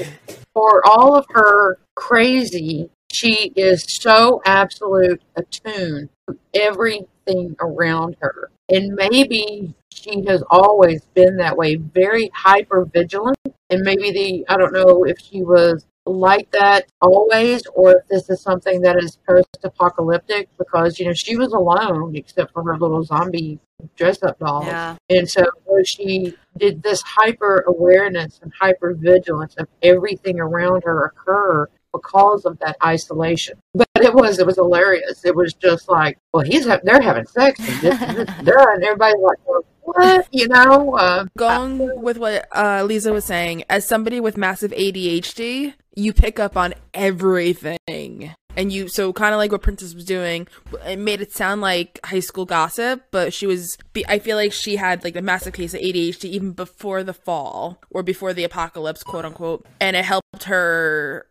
for 0.53 0.88
all 0.88 1.15
of 1.15 1.25
her 1.30 1.80
crazy, 1.95 2.89
she 3.11 3.53
is 3.55 3.86
so 4.01 4.41
absolute 4.45 5.21
attuned 5.36 6.09
to 6.30 6.38
everything 6.53 7.55
around 7.59 8.17
her. 8.19 8.51
And 8.70 8.93
maybe 8.93 9.74
she 9.91 10.24
has 10.28 10.43
always 10.49 11.05
been 11.13 11.38
that 11.38 11.57
way, 11.57 11.76
very 11.76 12.30
hyper 12.34 12.86
vigilant. 12.86 13.38
And 13.70 13.82
maybe 13.82 14.11
the, 14.11 14.45
I 14.49 14.57
don't 14.57 14.74
know 14.74 15.03
if 15.05 15.20
she 15.20 15.43
was 15.43 15.86
like 16.05 16.49
that 16.51 16.86
always 17.01 17.63
or 17.74 17.97
if 17.97 18.07
this 18.07 18.30
is 18.30 18.41
something 18.41 18.82
that 18.82 18.95
is 18.97 19.18
post 19.28 19.57
apocalyptic 19.63 20.49
because, 20.57 20.99
you 20.99 21.05
know, 21.05 21.13
she 21.13 21.36
was 21.36 21.51
alone 21.51 22.15
except 22.15 22.53
for 22.53 22.63
her 22.63 22.78
little 22.78 23.03
zombie 23.03 23.59
dress 23.95 24.24
up 24.24 24.39
doll. 24.39 24.63
Yeah. 24.65 24.95
And 25.09 25.30
so 25.30 25.45
she 25.86 26.36
did 26.57 26.82
this 26.82 27.01
hyper 27.01 27.63
awareness 27.68 28.39
and 28.41 28.51
hyper 28.59 28.93
vigilance 28.93 29.55
of 29.57 29.68
everything 29.84 30.39
around 30.39 30.84
her 30.84 31.05
occur 31.05 31.70
because 32.01 32.45
of 32.45 32.57
that 32.59 32.75
isolation. 32.83 33.57
But 33.73 33.87
it 33.95 34.13
was 34.13 34.39
it 34.39 34.45
was 34.45 34.55
hilarious. 34.55 35.25
It 35.25 35.35
was 35.35 35.53
just 35.53 35.89
like, 35.89 36.17
well, 36.33 36.43
he's 36.43 36.65
ha- 36.67 36.79
they're 36.83 37.01
having 37.01 37.25
sex 37.25 37.59
and 37.59 37.81
this 37.81 38.01
and 38.01 38.17
this 38.17 38.29
and 38.37 38.47
that, 38.47 38.69
and 38.75 38.83
everybody's 38.83 39.21
like, 39.21 39.37
well, 39.47 39.63
what? 39.81 40.27
You 40.31 40.47
know? 40.49 40.95
Uh, 40.95 41.25
Going 41.37 42.01
with 42.01 42.17
what 42.17 42.47
uh, 42.55 42.83
Lisa 42.85 43.13
was 43.13 43.25
saying, 43.25 43.63
as 43.69 43.87
somebody 43.87 44.19
with 44.19 44.37
massive 44.37 44.71
ADHD, 44.71 45.73
you 45.95 46.13
pick 46.13 46.39
up 46.39 46.55
on 46.57 46.73
everything. 46.93 48.33
And 48.58 48.74
you 48.74 48.88
so 48.89 49.14
kind 49.14 49.34
of 49.34 49.38
like 49.38 49.51
what 49.51 49.62
Princess 49.62 49.93
was 49.93 50.03
doing, 50.03 50.47
it 50.86 50.97
made 50.97 51.22
it 51.22 51.32
sound 51.32 51.62
like 51.62 51.99
high 52.03 52.20
school 52.20 52.45
gossip, 52.45 53.03
but 53.12 53.34
she 53.34 53.45
was. 53.45 53.78
I 54.08 54.20
feel 54.20 54.36
like 54.36 54.51
she 54.51 54.76
had 54.76 55.03
like 55.03 55.16
a 55.16 55.22
massive 55.22 55.53
case 55.53 55.74
of 55.74 55.80
ADHD 55.80 56.26
even 56.26 56.51
before 56.51 57.03
the 57.03 57.14
fall 57.14 57.80
or 57.91 58.03
before 58.03 58.34
the 58.34 58.43
apocalypse, 58.43 59.03
quote 59.03 59.24
unquote, 59.24 59.66
and 59.80 59.95
it 59.95 60.03
helped 60.03 60.43
her 60.45 61.28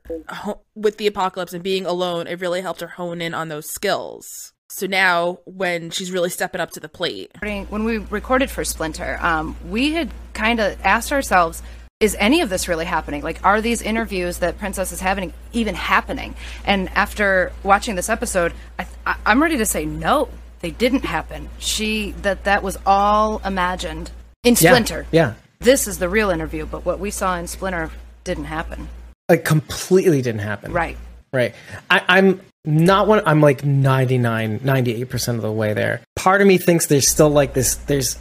with 0.75 0.97
the 0.99 1.09
apocalypse 1.09 1.53
and 1.53 1.65
being 1.65 1.85
alone. 1.85 2.29
It 2.29 2.41
really 2.41 2.63
helped 2.63 2.81
her 2.81 2.87
hone 2.87 3.21
in 3.21 3.35
on 3.35 3.49
those 3.49 3.69
skills. 3.69 4.53
So 4.69 4.87
now, 4.87 5.39
when 5.45 5.91
she's 5.91 6.11
really 6.11 6.31
stepping 6.31 6.61
up 6.61 6.73
to 6.73 6.81
the 6.81 6.89
plate, 6.89 7.33
when 7.41 7.85
we 7.85 7.99
recorded 7.99 8.51
for 8.51 8.65
Splinter, 8.65 9.17
um, 9.21 9.57
we 9.69 9.93
had 9.93 10.11
kind 10.33 10.61
of 10.61 10.79
asked 10.85 11.13
ourselves 11.13 11.63
is 12.01 12.15
any 12.19 12.43
of 12.43 12.51
this 12.51 12.69
really 12.69 12.85
happening? 12.85 13.23
Like, 13.23 13.45
are 13.45 13.61
these 13.61 13.81
interviews 13.81 14.39
that 14.39 14.59
Princess 14.59 14.93
is 14.93 15.01
having 15.01 15.33
even 15.53 15.75
happening? 15.75 16.35
And 16.65 16.89
after 16.91 17.53
watching 17.63 17.95
this 17.95 18.09
episode, 18.09 18.53
I, 18.79 18.87
I'm 19.25 19.43
ready 19.43 19.57
to 19.59 19.67
say 19.67 19.87
no, 19.87 20.29
they 20.61 20.71
didn't 20.71 21.05
happen. 21.05 21.49
She 21.59 22.13
that 22.23 22.45
that 22.45 22.63
was 22.63 22.77
all 22.85 23.41
imagined 23.45 24.11
in 24.45 24.57
Splinter. 24.57 25.07
Yeah. 25.11 25.29
yeah. 25.29 25.35
This 25.61 25.89
is 25.89 25.99
the 25.99 26.09
real 26.09 26.29
interview, 26.31 26.67
but 26.67 26.85
what 26.85 26.99
we 26.99 27.11
saw 27.11 27.37
in 27.37 27.47
Splinter 27.47 27.91
didn't 28.25 28.45
happen. 28.45 28.89
It 29.31 29.45
completely 29.45 30.21
didn't 30.21 30.43
happen. 30.43 30.73
Right. 30.73 30.99
Right. 31.33 31.55
I, 31.91 32.03
I'm 32.09 32.41
not 32.65 33.09
one. 33.09 33.23
I'm 33.25 33.41
like 33.41 33.65
99, 33.65 34.61
98 34.63 35.05
percent 35.09 35.37
of 35.37 35.43
the 35.43 35.53
way 35.53 35.73
there. 35.73 36.03
Part 36.15 36.43
of 36.43 36.47
me 36.47 36.59
thinks 36.59 36.87
there's 36.87 37.09
still 37.09 37.31
like 37.31 37.55
this. 37.55 37.77
There's 37.77 38.19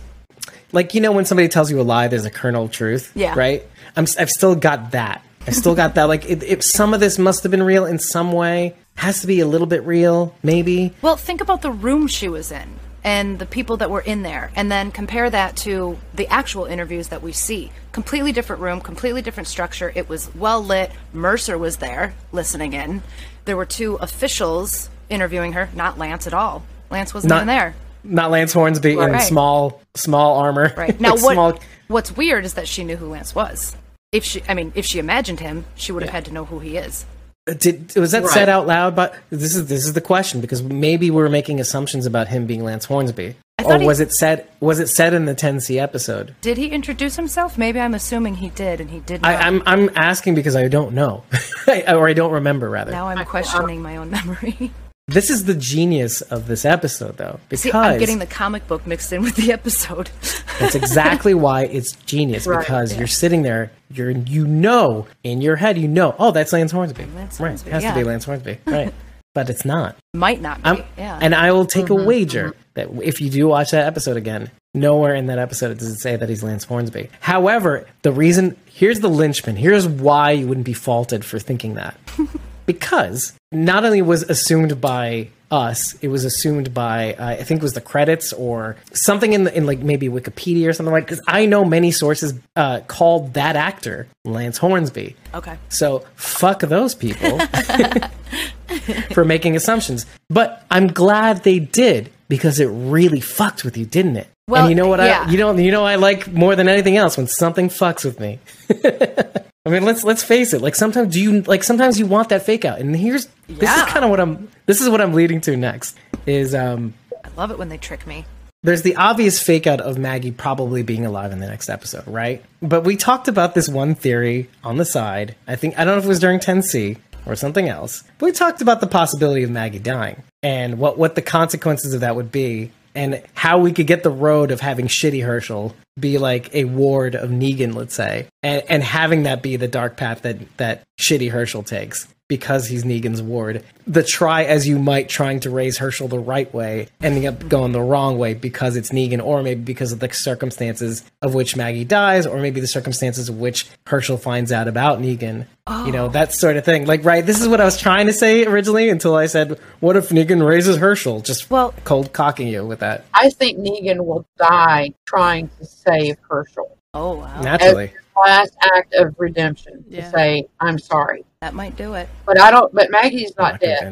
like 0.75 0.93
you 0.93 1.01
know 1.01 1.11
when 1.11 1.25
somebody 1.25 1.47
tells 1.47 1.71
you 1.71 1.79
a 1.79 1.83
lie, 1.83 2.07
there's 2.07 2.25
a 2.25 2.31
kernel 2.31 2.65
of 2.65 2.71
truth. 2.71 3.11
Yeah. 3.15 3.33
Right. 3.37 3.63
I'm. 3.95 4.05
I've 4.19 4.29
still 4.29 4.55
got 4.55 4.91
that. 4.91 5.23
I 5.47 5.51
still 5.51 5.75
got 5.75 5.95
that. 5.95 6.03
Like 6.03 6.25
if 6.25 6.63
some 6.63 6.93
of 6.93 6.99
this 6.99 7.17
must 7.17 7.43
have 7.43 7.51
been 7.51 7.63
real 7.63 7.85
in 7.85 7.99
some 7.99 8.31
way, 8.31 8.75
has 8.95 9.21
to 9.21 9.27
be 9.27 9.39
a 9.39 9.47
little 9.47 9.67
bit 9.67 9.83
real, 9.83 10.35
maybe. 10.43 10.93
Well, 11.01 11.17
think 11.17 11.41
about 11.41 11.61
the 11.61 11.71
room 11.71 12.07
she 12.07 12.27
was 12.27 12.51
in 12.51 12.79
and 13.03 13.37
the 13.37 13.45
people 13.45 13.77
that 13.77 13.91
were 13.91 14.01
in 14.01 14.23
there, 14.23 14.51
and 14.55 14.71
then 14.71 14.91
compare 14.91 15.29
that 15.29 15.55
to 15.55 15.99
the 16.15 16.27
actual 16.27 16.65
interviews 16.65 17.09
that 17.09 17.21
we 17.21 17.31
see. 17.31 17.71
Completely 17.91 18.31
different 18.31 18.63
room, 18.63 18.81
completely 18.81 19.21
different 19.21 19.47
structure. 19.47 19.91
It 19.93 20.09
was 20.09 20.33
well 20.33 20.63
lit. 20.63 20.91
Mercer 21.13 21.55
was 21.55 21.77
there 21.77 22.15
listening 22.31 22.73
in. 22.73 23.03
There 23.45 23.55
were 23.55 23.65
two 23.65 23.95
officials 23.95 24.89
interviewing 25.07 25.53
her, 25.53 25.69
not 25.75 25.99
Lance 25.99 26.25
at 26.25 26.33
all. 26.33 26.65
Lance 26.89 27.13
wasn't 27.13 27.29
not, 27.29 27.37
even 27.37 27.47
there. 27.47 27.75
Not 28.05 28.31
Lance 28.31 28.53
Hornsby 28.53 28.95
right. 28.95 29.13
in 29.13 29.19
small 29.21 29.81
small 29.95 30.37
armor. 30.37 30.73
Right. 30.75 30.99
Now 31.05 31.11
what 31.11 31.33
small... 31.33 31.59
what's 31.87 32.15
weird 32.15 32.45
is 32.45 32.53
that 32.53 32.67
she 32.67 32.83
knew 32.83 32.95
who 32.95 33.07
Lance 33.07 33.35
was. 33.35 33.75
If 34.11 34.23
she 34.23 34.41
I 34.47 34.53
mean, 34.53 34.71
if 34.75 34.85
she 34.85 34.99
imagined 34.99 35.39
him, 35.39 35.65
she 35.75 35.91
would 35.91 36.03
have 36.03 36.09
yeah. 36.09 36.15
had 36.15 36.25
to 36.25 36.33
know 36.33 36.45
who 36.45 36.59
he 36.59 36.77
is. 36.77 37.05
Uh, 37.47 37.53
did 37.53 37.95
was 37.95 38.11
that 38.11 38.23
right. 38.23 38.31
said 38.31 38.49
out 38.49 38.65
loud? 38.65 38.95
But 38.95 39.15
this 39.29 39.55
is 39.55 39.67
this 39.67 39.85
is 39.85 39.93
the 39.93 40.01
question 40.01 40.41
because 40.41 40.63
maybe 40.63 41.11
we're 41.11 41.29
making 41.29 41.59
assumptions 41.59 42.05
about 42.05 42.27
him 42.27 42.47
being 42.47 42.63
Lance 42.63 42.85
Hornsby, 42.85 43.35
or 43.63 43.79
was 43.85 43.99
it 43.99 44.11
said 44.13 44.47
was 44.59 44.79
it 44.79 44.87
said 44.87 45.13
in 45.13 45.25
the 45.25 45.35
10C 45.35 45.79
episode? 45.79 46.35
Did 46.41 46.57
he 46.57 46.69
introduce 46.69 47.15
himself? 47.15 47.57
Maybe 47.57 47.79
I'm 47.79 47.93
assuming 47.93 48.35
he 48.35 48.49
did, 48.49 48.81
and 48.81 48.89
he 48.89 48.99
did. 48.99 49.21
Not. 49.21 49.29
I, 49.29 49.47
am 49.47 49.61
I'm, 49.65 49.87
I'm 49.87 49.89
asking 49.95 50.35
because 50.35 50.55
I 50.55 50.67
don't 50.67 50.93
know, 50.93 51.23
or 51.67 52.09
I 52.09 52.13
don't 52.13 52.31
remember 52.31 52.69
rather. 52.69 52.91
Now 52.91 53.07
I'm 53.07 53.19
um, 53.19 53.25
questioning 53.25 53.81
my 53.81 53.97
own 53.97 54.09
memory. 54.09 54.71
This 55.07 55.29
is 55.29 55.45
the 55.45 55.53
genius 55.53 56.21
of 56.21 56.47
this 56.47 56.65
episode, 56.65 57.17
though, 57.17 57.39
because 57.47 57.61
See, 57.61 57.71
I'm 57.71 57.99
getting 57.99 58.17
the 58.17 58.25
comic 58.25 58.67
book 58.67 58.87
mixed 58.87 59.13
in 59.13 59.21
with 59.21 59.35
the 59.35 59.51
episode. 59.51 60.09
that's 60.59 60.73
exactly 60.73 61.35
why 61.35 61.65
it's 61.65 61.91
genius 62.07 62.47
right, 62.47 62.59
because 62.59 62.91
yeah. 62.91 62.97
you're 62.97 63.07
sitting 63.07 63.43
there, 63.43 63.71
you're 63.91 64.09
you 64.09 64.47
know 64.47 65.05
in 65.23 65.41
your 65.41 65.57
head, 65.57 65.77
you 65.77 65.87
know, 65.87 66.15
oh, 66.17 66.31
that's 66.31 66.51
Lance 66.51 66.71
Hornsby, 66.71 67.05
Lance 67.15 67.37
Hornsby 67.37 67.69
right? 67.69 67.71
It 67.71 67.73
has 67.73 67.83
yeah. 67.83 67.93
to 67.93 67.99
be 67.99 68.03
Lance 68.03 68.25
Hornsby, 68.25 68.57
right? 68.65 68.91
but 69.35 69.49
it's 69.51 69.63
not. 69.63 69.95
Might 70.15 70.41
not 70.41 70.63
be. 70.63 70.69
I'm, 70.69 70.83
yeah. 70.97 71.19
And 71.21 71.35
I 71.35 71.51
will 71.51 71.67
take 71.67 71.85
mm-hmm, 71.85 72.01
a 72.01 72.05
wager 72.05 72.49
mm-hmm. 72.49 72.59
that 72.73 73.07
if 73.07 73.21
you 73.21 73.29
do 73.29 73.47
watch 73.47 73.71
that 73.71 73.85
episode 73.85 74.17
again, 74.17 74.49
nowhere 74.73 75.13
in 75.13 75.27
that 75.27 75.37
episode 75.37 75.77
does 75.77 75.89
it 75.89 75.99
say 75.99 76.15
that 76.15 76.29
he's 76.29 76.41
Lance 76.41 76.63
Hornsby. 76.63 77.11
However, 77.19 77.85
the 78.01 78.11
reason 78.11 78.57
here's 78.65 79.01
the 79.01 79.09
linchpin. 79.09 79.55
Here's 79.55 79.87
why 79.87 80.31
you 80.31 80.47
wouldn't 80.47 80.65
be 80.65 80.73
faulted 80.73 81.23
for 81.23 81.37
thinking 81.37 81.75
that. 81.75 81.95
because 82.65 83.33
not 83.51 83.85
only 83.85 84.01
was 84.01 84.23
assumed 84.23 84.81
by 84.81 85.29
us, 85.51 85.93
it 86.01 86.07
was 86.07 86.25
assumed 86.25 86.73
by 86.73 87.13
uh, 87.13 87.27
I 87.27 87.43
think 87.43 87.61
it 87.61 87.63
was 87.63 87.73
the 87.73 87.81
credits 87.81 88.33
or 88.33 88.75
something 88.93 89.33
in 89.33 89.45
the, 89.45 89.55
in 89.55 89.65
like 89.65 89.79
maybe 89.79 90.09
Wikipedia 90.09 90.67
or 90.67 90.73
something 90.73 90.93
like. 90.93 91.05
Because 91.05 91.21
I 91.27 91.45
know 91.45 91.63
many 91.63 91.91
sources 91.91 92.33
uh, 92.55 92.81
called 92.87 93.33
that 93.35 93.55
actor 93.55 94.07
Lance 94.23 94.57
Hornsby. 94.57 95.15
Okay. 95.33 95.57
So 95.69 96.05
fuck 96.15 96.61
those 96.61 96.95
people 96.95 97.39
for 99.11 99.23
making 99.25 99.55
assumptions. 99.55 100.05
But 100.29 100.65
I'm 100.71 100.87
glad 100.87 101.43
they 101.43 101.59
did 101.59 102.11
because 102.27 102.59
it 102.59 102.67
really 102.67 103.21
fucked 103.21 103.63
with 103.63 103.77
you, 103.77 103.85
didn't 103.85 104.17
it? 104.17 104.27
Well, 104.47 104.63
and 104.63 104.69
you 104.69 104.75
know 104.75 104.87
what 104.87 104.99
yeah. 104.99 105.25
I 105.27 105.31
you 105.31 105.37
know 105.37 105.55
you 105.55 105.71
know 105.71 105.85
I 105.85 105.95
like 105.95 106.31
more 106.31 106.55
than 106.55 106.67
anything 106.67 106.97
else 106.97 107.17
when 107.17 107.27
something 107.27 107.69
fucks 107.69 108.05
with 108.05 108.19
me. 108.19 108.39
I 109.65 109.71
mean, 109.71 109.83
let's 109.83 110.03
let's 110.03 110.23
face 110.23 110.53
it. 110.53 110.61
Like 110.61 110.75
sometimes 110.75 111.13
do 111.13 111.21
you 111.21 111.41
like 111.41 111.63
sometimes 111.63 111.99
you 111.99 112.05
want 112.05 112.29
that 112.29 112.45
fake 112.45 112.65
out, 112.65 112.79
and 112.79 112.95
here's 112.95 113.27
yeah. 113.47 113.57
this 113.57 113.75
is 113.77 113.83
kind 113.85 114.05
of 114.05 114.11
what 114.11 114.19
I'm. 114.19 114.49
This 114.67 114.81
is 114.81 114.89
what 114.89 115.01
I'm 115.01 115.13
leading 115.13 115.41
to 115.41 115.57
next. 115.57 115.97
Is 116.25 116.53
um. 116.53 116.93
I 117.23 117.29
love 117.35 117.49
it 117.49 117.57
when 117.57 117.69
they 117.69 117.77
trick 117.77 118.05
me. 118.05 118.25
There's 118.61 118.83
the 118.83 118.95
obvious 118.95 119.41
fake 119.41 119.67
out 119.67 119.81
of 119.81 119.97
Maggie 119.97 120.31
probably 120.31 120.81
being 120.81 121.05
alive 121.05 121.31
in 121.31 121.39
the 121.39 121.47
next 121.47 121.69
episode, 121.69 122.07
right? 122.07 122.43
But 122.61 122.83
we 122.83 122.95
talked 122.95 123.27
about 123.27 123.53
this 123.53 123.69
one 123.69 123.93
theory 123.93 124.49
on 124.63 124.77
the 124.77 124.85
side. 124.85 125.35
I 125.47 125.55
think 125.55 125.77
I 125.77 125.85
don't 125.85 125.95
know 125.95 125.99
if 125.99 126.05
it 126.05 126.09
was 126.09 126.19
during 126.19 126.39
10C 126.39 126.97
or 127.25 127.35
something 127.35 127.67
else. 127.67 128.03
But 128.17 128.27
we 128.27 128.31
talked 128.31 128.61
about 128.61 128.81
the 128.81 128.87
possibility 128.87 129.43
of 129.43 129.51
Maggie 129.51 129.79
dying 129.79 130.23
and 130.43 130.77
what 130.77 130.97
what 130.97 131.15
the 131.15 131.21
consequences 131.21 131.93
of 131.93 132.01
that 132.01 132.15
would 132.15 132.31
be 132.31 132.71
and 132.95 133.21
how 133.33 133.59
we 133.59 133.71
could 133.71 133.87
get 133.87 134.03
the 134.03 134.09
road 134.09 134.51
of 134.51 134.61
having 134.61 134.87
shitty 134.87 135.23
Hershel 135.23 135.75
be 135.99 136.17
like 136.17 136.53
a 136.53 136.65
ward 136.65 137.15
of 137.15 137.29
Negan, 137.29 137.75
let's 137.75 137.93
say, 137.93 138.27
and 138.41 138.63
and 138.69 138.83
having 138.83 139.23
that 139.23 139.41
be 139.41 139.55
the 139.57 139.67
dark 139.67 139.97
path 139.97 140.21
that 140.23 140.57
that 140.57 140.83
shitty 140.99 141.31
Hershel 141.31 141.63
takes 141.63 142.07
because 142.27 142.67
he's 142.67 142.83
Negan's 142.83 143.21
ward. 143.21 143.63
The 143.85 144.03
try 144.03 144.43
as 144.43 144.67
you 144.67 144.79
might 144.79 145.09
trying 145.09 145.39
to 145.41 145.49
raise 145.49 145.77
Hershel 145.77 146.07
the 146.07 146.19
right 146.19 146.51
way, 146.53 146.87
ending 147.01 147.27
up 147.27 147.47
going 147.47 147.71
the 147.71 147.81
wrong 147.81 148.17
way 148.17 148.33
because 148.33 148.75
it's 148.75 148.89
Negan, 148.89 149.23
or 149.23 149.43
maybe 149.43 149.61
because 149.61 149.91
of 149.91 149.99
the 149.99 150.11
circumstances 150.11 151.03
of 151.21 151.33
which 151.35 151.55
Maggie 151.55 151.85
dies, 151.85 152.25
or 152.25 152.39
maybe 152.39 152.59
the 152.59 152.67
circumstances 152.67 153.29
of 153.29 153.37
which 153.37 153.67
Hershel 153.85 154.17
finds 154.19 154.51
out 154.51 154.67
about 154.67 154.99
Negan. 154.99 155.45
Oh. 155.67 155.85
You 155.85 155.91
know, 155.91 156.09
that 156.09 156.33
sort 156.33 156.57
of 156.57 156.65
thing. 156.65 156.85
Like, 156.85 157.03
right, 157.03 157.25
this 157.25 157.41
is 157.41 157.47
what 157.47 157.61
I 157.61 157.65
was 157.65 157.77
trying 157.77 158.07
to 158.07 158.13
say 158.13 158.45
originally 158.45 158.89
until 158.89 159.15
I 159.15 159.25
said, 159.27 159.59
what 159.79 159.95
if 159.95 160.09
Negan 160.09 160.45
raises 160.47 160.77
Hershel? 160.77 161.21
Just 161.21 161.49
well, 161.49 161.73
cold 161.83 162.13
cocking 162.13 162.47
you 162.47 162.65
with 162.65 162.79
that. 162.79 163.05
I 163.13 163.29
think 163.29 163.59
Negan 163.59 164.05
will 164.05 164.27
die 164.37 164.93
trying 165.05 165.49
to 165.59 165.65
save 165.65 166.17
Hershel. 166.29 166.77
Oh, 166.93 167.17
wow. 167.17 167.41
Naturally. 167.41 167.85
As 167.85 168.04
last 168.15 168.55
act 168.75 168.93
of 168.93 169.15
redemption 169.17 169.83
yeah. 169.87 170.01
to 170.01 170.09
say, 170.11 170.47
I'm 170.59 170.79
sorry. 170.79 171.25
That 171.41 171.53
might 171.53 171.75
do 171.75 171.93
it. 171.93 172.09
But 172.25 172.39
I 172.39 172.51
don't, 172.51 172.73
but 172.73 172.89
Maggie's 172.91 173.35
not, 173.37 173.53
not 173.53 173.61
dead. 173.61 173.83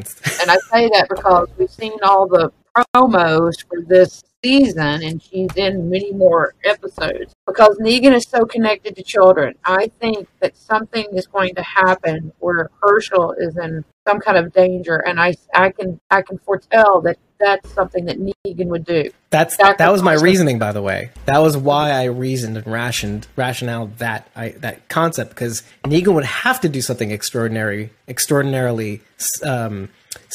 and 0.42 0.52
I 0.52 0.58
say 0.72 0.90
that 0.90 1.08
because 1.10 1.50
we've 1.58 1.70
seen 1.70 1.94
all 2.04 2.28
the 2.28 2.52
promos 2.76 3.64
for 3.68 3.82
this 3.82 4.24
season 4.44 5.04
and 5.04 5.22
she's 5.22 5.56
in 5.56 5.90
many 5.90 6.12
more 6.12 6.54
episodes 6.64 7.34
because 7.48 7.78
Negan 7.80 8.14
is 8.14 8.28
so 8.28 8.46
connected 8.46 8.96
to 8.96 9.04
children. 9.04 9.56
I 9.64 9.88
think 10.00 10.28
that 10.40 10.58
something 10.58 11.06
is 11.14 11.28
going 11.28 11.56
to 11.56 11.64
happen 11.64 12.32
where 12.40 12.70
Hershel 12.82 13.36
is 13.38 13.58
in 13.58 13.86
some 14.08 14.20
kind 14.20 14.38
of 14.38 14.54
danger 14.54 14.98
and 14.98 15.20
I, 15.20 15.36
I 15.54 15.72
can 15.72 16.00
I 16.12 16.22
can 16.22 16.38
foretell 16.40 17.02
that 17.02 17.18
that's 17.40 17.74
something 17.74 18.06
that 18.06 18.18
Negan 18.20 18.68
would 18.68 18.86
do. 18.86 19.12
That's, 19.30 19.58
that's 19.58 19.78
that 19.78 19.92
was 19.92 20.02
my 20.02 20.14
reasoning 20.14 20.60
by 20.60 20.72
the 20.72 20.82
way. 20.82 21.12
That 21.26 21.40
was 21.40 21.58
why 21.58 21.92
I 21.92 22.06
reasoned 22.06 22.58
and 22.58 22.68
rationed 22.68 23.28
rationale 23.36 23.88
that 23.98 24.30
I 24.36 24.50
that 24.50 24.88
concept 24.90 25.32
because 25.32 25.64
Negan 25.84 26.14
would 26.14 26.26
have 26.26 26.62
to 26.62 26.70
do 26.70 26.82
something 26.82 27.12
extraordinary 27.12 27.92
extraordinarily 28.08 29.02
um, 29.44 29.90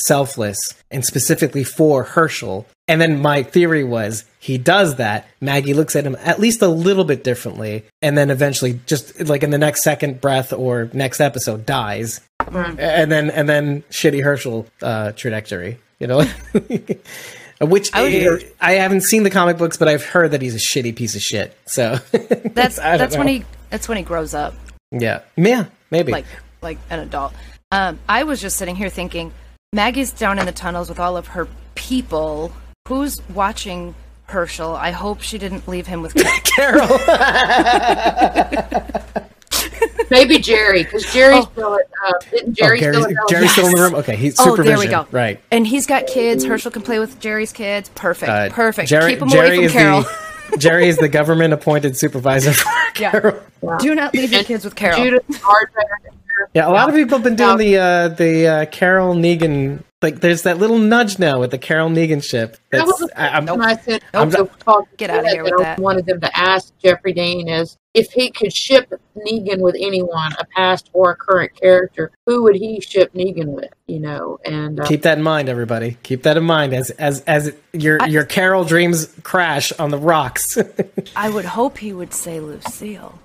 selfless 0.07 0.59
and 0.91 1.05
specifically 1.05 1.65
for 1.65 2.05
Hershel. 2.05 2.67
And 2.87 3.01
then 3.01 3.21
my 3.21 3.43
theory 3.43 3.85
was 3.85 4.25
he 4.39 4.57
does 4.57 4.97
that. 4.97 5.27
Maggie 5.41 5.75
looks 5.75 5.95
at 5.95 6.05
him 6.05 6.17
at 6.21 6.41
least 6.41 6.63
a 6.63 6.69
little 6.69 7.05
bit 7.05 7.23
differently, 7.23 7.85
and 8.01 8.17
then 8.17 8.31
eventually, 8.31 8.81
just 8.87 9.21
like 9.27 9.43
in 9.43 9.51
the 9.51 9.59
next 9.59 9.83
second 9.83 10.21
breath 10.21 10.55
or 10.55 10.89
next 10.95 11.21
episode, 11.21 11.67
dies. 11.67 12.21
Mm. 12.41 12.79
And 12.79 13.13
then 13.13 13.31
and 13.31 13.49
then 13.49 13.83
shitty 13.91 14.23
Hershel 14.23 14.67
uh, 14.81 15.13
trajectory, 15.13 15.79
you 15.99 16.07
know. 16.07 16.25
Which 17.61 17.91
I, 17.93 18.39
I, 18.61 18.75
haven't 18.75 19.01
seen 19.01 19.25
the 19.25 19.31
comic 19.31 19.59
books, 19.59 19.77
but 19.77 19.89
I've 19.89 20.05
heard 20.05 20.31
that 20.31 20.41
he's 20.41 20.55
a 20.55 20.59
shitty 20.59 20.95
piece 20.95 21.17
of 21.17 21.21
shit. 21.21 21.59
So 21.67 21.97
that's 22.13 22.77
that's 22.77 23.15
know. 23.15 23.19
when 23.19 23.29
he 23.29 23.45
that's 23.69 23.89
when 23.89 23.99
he 23.99 24.05
grows 24.05 24.33
up. 24.33 24.55
Yeah, 24.93 25.23
yeah, 25.37 25.67
maybe 25.91 26.13
like 26.13 26.27
like 26.63 26.79
an 26.89 27.01
adult. 27.01 27.35
Um, 27.73 27.99
I 28.09 28.23
was 28.23 28.41
just 28.41 28.57
sitting 28.57 28.77
here 28.77 28.89
thinking, 28.89 29.33
Maggie's 29.75 30.13
down 30.13 30.39
in 30.39 30.47
the 30.47 30.53
tunnels 30.53 30.89
with 30.89 30.99
all 30.99 31.19
of 31.19 31.27
her 31.29 31.47
people. 31.75 32.51
Who's 32.89 33.21
watching 33.29 33.95
Hershel? 34.27 34.75
I 34.75 34.93
hope 34.93 35.21
she 35.21 35.37
didn't 35.37 35.69
leave 35.69 35.87
him 35.87 36.01
with 36.01 36.15
Carol. 36.45 36.89
maybe 40.11 40.39
Jerry, 40.39 40.85
because 40.85 41.05
Jerry's 41.13 41.45
still 41.53 41.75
at, 41.75 41.83
uh, 42.07 42.13
didn't 42.31 42.55
Jerry 42.55 42.79
oh, 42.79 42.81
Gary's, 42.81 42.97
still 42.97 43.11
at 43.11 43.17
home? 43.17 43.27
Gary's 43.29 43.53
still 43.53 43.67
in 43.67 43.75
the 43.75 43.83
room. 43.83 43.95
Okay, 43.97 44.17
he's 44.17 44.37
Oh, 44.41 44.57
there 44.57 44.79
we 44.79 44.87
go. 44.87 45.07
Right. 45.11 45.39
And 45.51 45.67
he's 45.67 45.87
got 45.87 46.07
kids. 46.07 46.47
Hershel 46.47 46.73
can 46.73 46.81
play 46.81 46.99
with 46.99 47.21
Jerry's 47.21 47.53
kids. 47.53 47.91
Perfect. 47.95 48.31
Uh, 48.31 48.49
Perfect. 48.49 48.89
Jerry, 48.89 49.13
Keep 49.13 49.23
him 49.23 49.29
Jerry 49.29 49.49
away 49.49 49.57
from 49.57 49.65
is 49.67 49.73
Carol. 49.73 50.05
the 50.51 50.57
Jerry 50.57 50.89
is 50.89 50.97
the 50.97 51.11
government 51.11 51.53
appointed 51.53 51.95
supervisor 51.95 52.55
for 52.55 52.71
Yeah. 52.99 53.11
Carol. 53.11 53.43
Do 53.81 53.95
not 53.95 54.15
leave 54.15 54.33
your 54.33 54.45
kids 54.45 54.65
with 54.65 54.77
Carol. 54.77 54.97
Judith 54.97 55.27
Hardback. 55.29 56.15
Yeah, 56.55 56.69
a 56.69 56.71
lot 56.71 56.89
of 56.89 56.95
people 56.95 57.19
have 57.19 57.25
been 57.25 57.37
doing 57.37 57.59
the 57.59 57.77
uh, 57.77 58.09
the 58.09 58.47
uh, 58.47 58.67
Carol 58.67 59.15
Negan. 59.15 59.83
Like, 60.01 60.21
there's 60.21 60.43
that 60.43 60.59
little 60.59 60.79
nudge 60.79 61.19
now 61.19 61.41
with 61.41 61.51
the 61.51 61.59
Carol 61.59 61.91
Negan 61.91 62.23
ship. 62.23 62.53
That 62.71 62.87
That's 62.87 63.01
was 63.01 63.11
I, 63.17 63.29
I'm, 63.31 63.47
when 63.47 63.63
I 63.63 63.77
said 63.77 64.05
I'm 64.15 64.31
so 64.31 64.47
talk 64.47 64.87
Get 64.97 65.11
outta 65.11 65.29
here 65.29 65.43
with 65.43 65.55
I 65.55 65.63
that. 65.63 65.81
wanted 65.81 66.07
them 66.07 66.21
to 66.21 66.39
ask 66.39 66.73
Jeffrey 66.79 67.13
Dean 67.13 67.49
is 67.49 67.77
if 67.95 68.13
he 68.13 68.31
could 68.31 68.53
ship 68.53 68.93
Negan 69.17 69.59
with 69.61 69.75
anyone, 69.77 70.33
a 70.39 70.45
past 70.55 70.89
or 70.93 71.11
a 71.11 71.17
current 71.17 71.53
character, 71.61 72.13
who 72.27 72.45
would 72.45 72.55
he 72.55 72.81
ship 72.81 73.13
Negan 73.13 73.47
with? 73.49 73.73
You 73.89 73.99
know, 73.99 74.39
and 74.45 74.79
uh, 74.79 74.87
keep 74.87 75.03
that 75.03 75.19
in 75.19 75.25
mind, 75.25 75.49
everybody. 75.49 75.97
Keep 76.05 76.23
that 76.23 76.37
in 76.37 76.45
mind 76.45 76.75
as 76.75 76.91
as 76.91 77.23
as 77.23 77.53
your 77.73 78.07
your 78.07 78.25
Carol 78.25 78.65
dreams 78.65 79.13
crash 79.25 79.73
on 79.73 79.91
the 79.91 79.99
rocks. 79.99 80.57
I 81.17 81.29
would 81.29 81.45
hope 81.45 81.79
he 81.79 81.93
would 81.93 82.15
say 82.15 82.39
Lucille. 82.39 83.19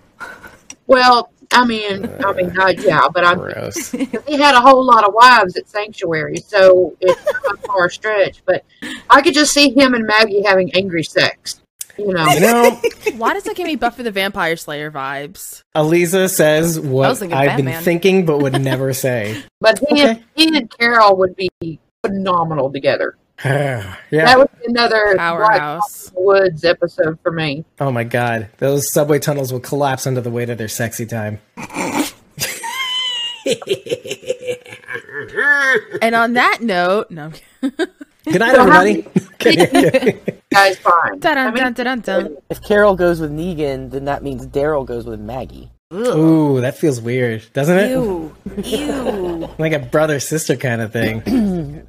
well, 0.87 1.29
I 1.53 1.65
mean, 1.65 2.09
I 2.25 2.33
mean, 2.33 2.53
not, 2.53 2.79
yeah, 2.79 3.07
but 3.13 3.23
I'm 3.23 3.37
Gross. 3.37 3.91
he 3.91 4.37
had 4.37 4.55
a 4.55 4.61
whole 4.61 4.83
lot 4.83 5.07
of 5.07 5.13
wives 5.13 5.55
at 5.55 5.69
Sanctuary, 5.69 6.37
so 6.37 6.95
it's 6.99 7.23
not 7.25 7.53
a 7.53 7.57
far 7.67 7.89
stretch. 7.89 8.43
But 8.45 8.63
I 9.09 9.21
could 9.21 9.33
just 9.33 9.53
see 9.53 9.69
him 9.69 9.93
and 9.93 10.05
Maggie 10.05 10.41
having 10.43 10.73
angry 10.75 11.03
sex. 11.03 11.61
You 11.97 12.07
know, 12.11 12.25
You 12.25 12.39
know, 12.39 12.81
Why 13.17 13.33
does 13.33 13.45
it 13.45 13.55
give 13.55 13.67
me 13.67 13.75
Buffy 13.75 14.01
the 14.01 14.09
Vampire 14.09 14.55
Slayer 14.55 14.89
vibes? 14.89 15.61
Aliza 15.75 16.27
says 16.27 16.79
what 16.79 17.21
I've 17.31 17.55
been 17.55 17.83
thinking 17.83 18.25
but 18.25 18.39
would 18.39 18.59
never 18.59 18.93
say. 18.93 19.43
but 19.61 19.77
he, 19.77 19.85
Okay. 20.01 20.09
and, 20.09 20.23
he 20.35 20.57
and 20.57 20.69
Carol 20.75 21.15
would 21.17 21.35
be 21.35 21.51
phenomenal 22.03 22.71
together. 22.71 23.15
yeah. 23.45 23.95
That 24.11 24.37
would 24.37 24.49
be 24.59 24.65
another 24.67 25.15
Powerhouse. 25.17 26.11
Woods 26.15 26.63
episode 26.63 27.19
for 27.21 27.31
me. 27.31 27.65
Oh 27.79 27.91
my 27.91 28.03
god, 28.03 28.49
those 28.59 28.91
subway 28.93 29.19
tunnels 29.19 29.51
will 29.51 29.59
collapse 29.59 30.07
under 30.07 30.21
the 30.21 30.31
weight 30.31 30.49
of 30.49 30.57
their 30.57 30.67
sexy 30.67 31.05
time. 31.05 31.39
And 36.01 36.15
on 36.15 36.33
that 36.33 36.59
note, 36.61 37.11
no. 37.11 37.31
Good 37.61 38.39
night, 38.39 38.55
everybody. 38.55 39.01
Guys, 40.49 40.77
fine. 40.79 41.19
Dun, 41.19 41.73
dun, 41.73 41.99
dun. 41.99 42.37
If 42.49 42.61
Carol 42.61 42.95
goes 42.95 43.19
with 43.19 43.31
Negan, 43.31 43.91
then 43.91 44.05
that 44.05 44.23
means 44.23 44.47
Daryl 44.47 44.85
goes 44.85 45.05
with 45.05 45.19
Maggie. 45.19 45.71
Ooh, 45.93 46.59
that 46.61 46.77
feels 46.77 46.99
weird, 46.99 47.45
doesn't 47.53 47.77
it? 47.77 47.91
Ew. 47.91 48.35
Ew. 48.63 49.49
Like 49.59 49.73
a 49.73 49.79
brother 49.79 50.19
sister 50.19 50.55
kind 50.55 50.81
of 50.81 50.91
thing. 50.91 51.21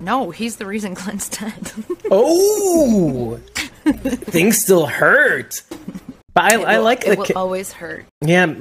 No, 0.00 0.30
he's 0.30 0.56
the 0.56 0.66
reason 0.66 0.94
Glenn's 0.94 1.28
dead. 1.40 1.72
oh, 2.10 3.38
things 3.84 4.58
still 4.62 4.86
hurt. 4.86 5.62
But 6.34 6.52
I, 6.52 6.74
I 6.74 6.76
like 6.78 7.04
the 7.04 7.12
it 7.12 7.18
will 7.18 7.24
ki- 7.26 7.34
always 7.34 7.72
hurt. 7.72 8.06
yeah. 8.20 8.52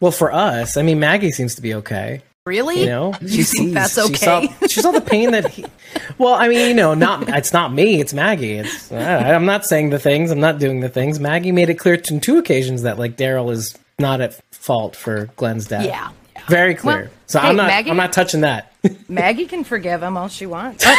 Well, 0.00 0.12
for 0.12 0.32
us, 0.32 0.76
I 0.76 0.82
mean, 0.82 1.00
Maggie 1.00 1.30
seems 1.32 1.54
to 1.54 1.62
be 1.62 1.74
okay. 1.74 2.22
Really? 2.46 2.80
You 2.80 2.86
know, 2.86 3.14
she 3.26 3.42
think 3.42 3.72
that's 3.72 3.94
She 3.94 4.14
saw, 4.16 4.38
okay? 4.40 4.54
she 4.68 4.80
saw 4.82 4.90
the 4.92 5.00
pain 5.00 5.30
that 5.30 5.48
he. 5.48 5.64
Well, 6.18 6.34
I 6.34 6.48
mean, 6.48 6.68
you 6.68 6.74
know, 6.74 6.92
not 6.92 7.26
it's 7.30 7.54
not 7.54 7.72
me, 7.72 8.00
it's 8.00 8.12
Maggie. 8.12 8.58
It's 8.58 8.92
I, 8.92 9.32
I'm 9.32 9.46
not 9.46 9.64
saying 9.64 9.88
the 9.90 9.98
things, 9.98 10.30
I'm 10.30 10.40
not 10.40 10.58
doing 10.58 10.80
the 10.80 10.90
things. 10.90 11.18
Maggie 11.18 11.52
made 11.52 11.70
it 11.70 11.76
clear 11.78 11.98
on 12.10 12.20
two 12.20 12.36
occasions 12.36 12.82
that 12.82 12.98
like 12.98 13.16
Daryl 13.16 13.50
is 13.50 13.74
not 13.98 14.20
at 14.20 14.38
fault 14.52 14.94
for 14.94 15.30
Glenn's 15.36 15.68
death. 15.68 15.86
Yeah. 15.86 16.10
Very 16.48 16.74
clear. 16.74 17.02
Well, 17.02 17.10
so 17.26 17.40
hey, 17.40 17.48
I'm 17.48 17.56
not. 17.56 17.66
Maggie- 17.68 17.90
I'm 17.90 17.96
not 17.96 18.12
touching 18.12 18.42
that. 18.42 18.72
Maggie 19.08 19.46
can 19.46 19.64
forgive 19.64 20.02
him 20.02 20.16
all 20.16 20.28
she 20.28 20.46
wants. 20.46 20.84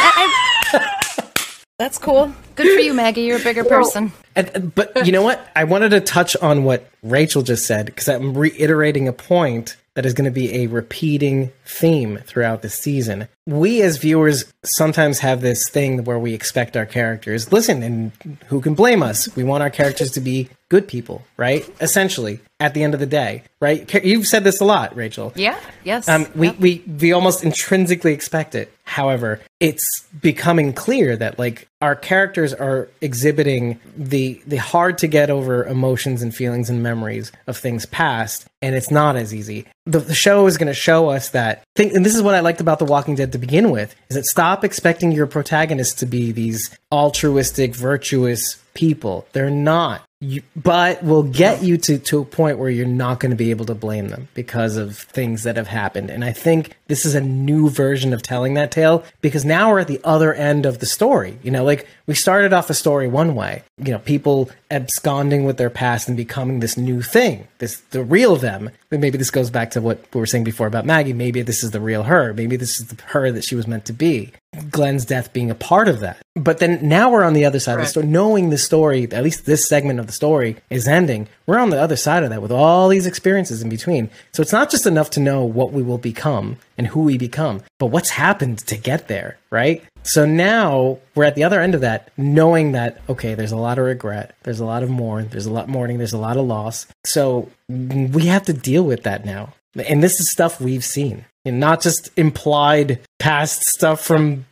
That's 1.78 1.98
cool. 1.98 2.32
Good 2.54 2.74
for 2.74 2.80
you, 2.80 2.94
Maggie. 2.94 3.22
You're 3.22 3.38
a 3.38 3.42
bigger 3.42 3.62
person. 3.62 4.10
And, 4.34 4.74
but 4.74 5.04
you 5.04 5.12
know 5.12 5.22
what? 5.22 5.46
I 5.54 5.64
wanted 5.64 5.90
to 5.90 6.00
touch 6.00 6.34
on 6.36 6.64
what 6.64 6.88
Rachel 7.02 7.42
just 7.42 7.66
said 7.66 7.86
because 7.86 8.08
I'm 8.08 8.36
reiterating 8.36 9.08
a 9.08 9.12
point 9.12 9.76
that 9.96 10.04
is 10.06 10.12
going 10.12 10.26
to 10.26 10.30
be 10.30 10.54
a 10.62 10.66
repeating 10.66 11.50
theme 11.64 12.18
throughout 12.26 12.60
the 12.60 12.68
season. 12.68 13.26
We 13.46 13.80
as 13.80 13.96
viewers 13.96 14.44
sometimes 14.62 15.20
have 15.20 15.40
this 15.40 15.68
thing 15.70 16.04
where 16.04 16.18
we 16.18 16.34
expect 16.34 16.76
our 16.76 16.84
characters, 16.84 17.50
listen, 17.50 17.82
and 17.82 18.12
who 18.48 18.60
can 18.60 18.74
blame 18.74 19.02
us? 19.02 19.34
We 19.34 19.42
want 19.42 19.62
our 19.62 19.70
characters 19.70 20.10
to 20.12 20.20
be 20.20 20.50
good 20.68 20.86
people, 20.86 21.24
right? 21.38 21.66
Essentially, 21.80 22.40
at 22.60 22.74
the 22.74 22.82
end 22.82 22.92
of 22.92 23.00
the 23.00 23.06
day, 23.06 23.42
right? 23.58 23.92
You've 24.04 24.26
said 24.26 24.44
this 24.44 24.60
a 24.60 24.64
lot, 24.66 24.94
Rachel. 24.94 25.32
Yeah. 25.34 25.58
Yes. 25.82 26.08
Um, 26.08 26.26
we, 26.34 26.48
Yep. 26.48 26.58
we 26.58 26.84
we 27.00 27.12
almost 27.12 27.42
intrinsically 27.42 28.12
expect 28.12 28.54
it. 28.54 28.70
However, 28.86 29.40
it's 29.60 30.04
becoming 30.20 30.72
clear 30.72 31.16
that 31.16 31.38
like 31.38 31.68
our 31.82 31.96
characters 31.96 32.54
are 32.54 32.88
exhibiting 33.00 33.80
the 33.96 34.40
the 34.46 34.56
hard 34.56 34.96
to 34.98 35.08
get 35.08 35.28
over 35.28 35.66
emotions 35.66 36.22
and 36.22 36.34
feelings 36.34 36.70
and 36.70 36.82
memories 36.82 37.32
of 37.46 37.58
things 37.58 37.84
past, 37.86 38.46
and 38.62 38.74
it's 38.74 38.90
not 38.90 39.16
as 39.16 39.34
easy. 39.34 39.66
The, 39.86 39.98
the 39.98 40.14
show 40.14 40.46
is 40.46 40.56
going 40.56 40.68
to 40.68 40.74
show 40.74 41.10
us 41.10 41.30
that 41.30 41.62
thing, 41.74 41.94
and 41.94 42.06
this 42.06 42.14
is 42.14 42.22
what 42.22 42.36
I 42.36 42.40
liked 42.40 42.60
about 42.60 42.78
The 42.78 42.84
Walking 42.84 43.16
Dead 43.16 43.32
to 43.32 43.38
begin 43.38 43.70
with: 43.70 43.94
is 44.08 44.14
that 44.14 44.24
stop 44.24 44.64
expecting 44.64 45.10
your 45.12 45.26
protagonists 45.26 45.98
to 46.00 46.06
be 46.06 46.30
these 46.30 46.70
altruistic, 46.92 47.74
virtuous 47.74 48.62
people. 48.74 49.26
They're 49.32 49.50
not. 49.50 50.05
You, 50.20 50.40
but 50.56 51.02
will 51.04 51.24
get 51.24 51.62
you 51.62 51.76
to, 51.76 51.98
to 51.98 52.20
a 52.20 52.24
point 52.24 52.58
where 52.58 52.70
you're 52.70 52.86
not 52.86 53.20
going 53.20 53.32
to 53.32 53.36
be 53.36 53.50
able 53.50 53.66
to 53.66 53.74
blame 53.74 54.08
them 54.08 54.28
because 54.32 54.78
of 54.78 54.96
things 54.96 55.42
that 55.42 55.58
have 55.58 55.66
happened. 55.68 56.08
And 56.08 56.24
I 56.24 56.32
think 56.32 56.74
this 56.88 57.04
is 57.04 57.14
a 57.14 57.20
new 57.20 57.68
version 57.68 58.14
of 58.14 58.22
telling 58.22 58.54
that 58.54 58.70
tale 58.70 59.04
because 59.20 59.44
now 59.44 59.70
we're 59.70 59.80
at 59.80 59.88
the 59.88 60.00
other 60.04 60.32
end 60.32 60.64
of 60.64 60.78
the 60.78 60.86
story. 60.86 61.38
You 61.42 61.50
know, 61.50 61.64
like 61.64 61.86
we 62.06 62.14
started 62.14 62.54
off 62.54 62.70
a 62.70 62.74
story 62.74 63.08
one 63.08 63.34
way, 63.34 63.62
you 63.76 63.92
know, 63.92 63.98
people 63.98 64.48
absconding 64.70 65.44
with 65.44 65.58
their 65.58 65.68
past 65.68 66.08
and 66.08 66.16
becoming 66.16 66.60
this 66.60 66.78
new 66.78 67.02
thing, 67.02 67.46
this 67.58 67.80
the 67.90 68.02
real 68.02 68.36
them. 68.36 68.70
Maybe 68.96 69.18
this 69.18 69.30
goes 69.30 69.50
back 69.50 69.70
to 69.72 69.80
what 69.80 70.02
we 70.12 70.20
were 70.20 70.26
saying 70.26 70.44
before 70.44 70.66
about 70.66 70.86
Maggie. 70.86 71.12
Maybe 71.12 71.42
this 71.42 71.62
is 71.62 71.70
the 71.70 71.80
real 71.80 72.04
her. 72.04 72.32
Maybe 72.32 72.56
this 72.56 72.80
is 72.80 72.86
the 72.86 73.02
her 73.02 73.30
that 73.32 73.44
she 73.44 73.54
was 73.54 73.66
meant 73.66 73.84
to 73.86 73.92
be. 73.92 74.32
Glenn's 74.70 75.04
death 75.04 75.32
being 75.32 75.50
a 75.50 75.54
part 75.54 75.88
of 75.88 76.00
that. 76.00 76.18
But 76.34 76.58
then 76.58 76.88
now 76.88 77.10
we're 77.10 77.24
on 77.24 77.34
the 77.34 77.44
other 77.44 77.58
side 77.60 77.74
of 77.74 77.80
the 77.80 77.86
story, 77.86 78.06
knowing 78.06 78.50
the 78.50 78.58
story, 78.58 79.04
at 79.10 79.24
least 79.24 79.46
this 79.46 79.68
segment 79.68 80.00
of 80.00 80.06
the 80.06 80.12
story 80.12 80.56
is 80.70 80.88
ending. 80.88 81.28
We're 81.46 81.58
on 81.58 81.70
the 81.70 81.80
other 81.80 81.96
side 81.96 82.22
of 82.22 82.30
that 82.30 82.42
with 82.42 82.52
all 82.52 82.88
these 82.88 83.06
experiences 83.06 83.62
in 83.62 83.68
between. 83.68 84.10
So 84.32 84.42
it's 84.42 84.52
not 84.52 84.70
just 84.70 84.86
enough 84.86 85.10
to 85.10 85.20
know 85.20 85.44
what 85.44 85.72
we 85.72 85.82
will 85.82 85.98
become 85.98 86.56
and 86.78 86.86
who 86.86 87.02
we 87.02 87.18
become, 87.18 87.62
but 87.78 87.86
what's 87.86 88.10
happened 88.10 88.58
to 88.60 88.76
get 88.76 89.08
there, 89.08 89.38
right? 89.50 89.82
So 90.06 90.24
now 90.24 90.98
we're 91.14 91.24
at 91.24 91.34
the 91.34 91.44
other 91.44 91.60
end 91.60 91.74
of 91.74 91.80
that, 91.80 92.10
knowing 92.16 92.72
that, 92.72 93.00
okay, 93.08 93.34
there's 93.34 93.52
a 93.52 93.56
lot 93.56 93.78
of 93.78 93.84
regret, 93.84 94.34
there's 94.44 94.60
a 94.60 94.64
lot 94.64 94.82
of 94.82 94.88
mourn, 94.90 95.28
there's 95.30 95.46
a 95.46 95.52
lot 95.52 95.68
mourning, 95.68 95.98
there's 95.98 96.12
a 96.12 96.18
lot 96.18 96.36
of 96.36 96.46
loss. 96.46 96.86
So 97.04 97.50
we 97.68 98.26
have 98.26 98.44
to 98.44 98.52
deal 98.52 98.84
with 98.84 99.02
that 99.02 99.24
now. 99.24 99.52
And 99.84 100.02
this 100.02 100.20
is 100.20 100.30
stuff 100.30 100.60
we've 100.60 100.84
seen. 100.84 101.24
And 101.44 101.60
not 101.60 101.80
just 101.80 102.10
implied 102.16 103.00
past 103.18 103.60
stuff 103.62 104.00
from 104.00 104.46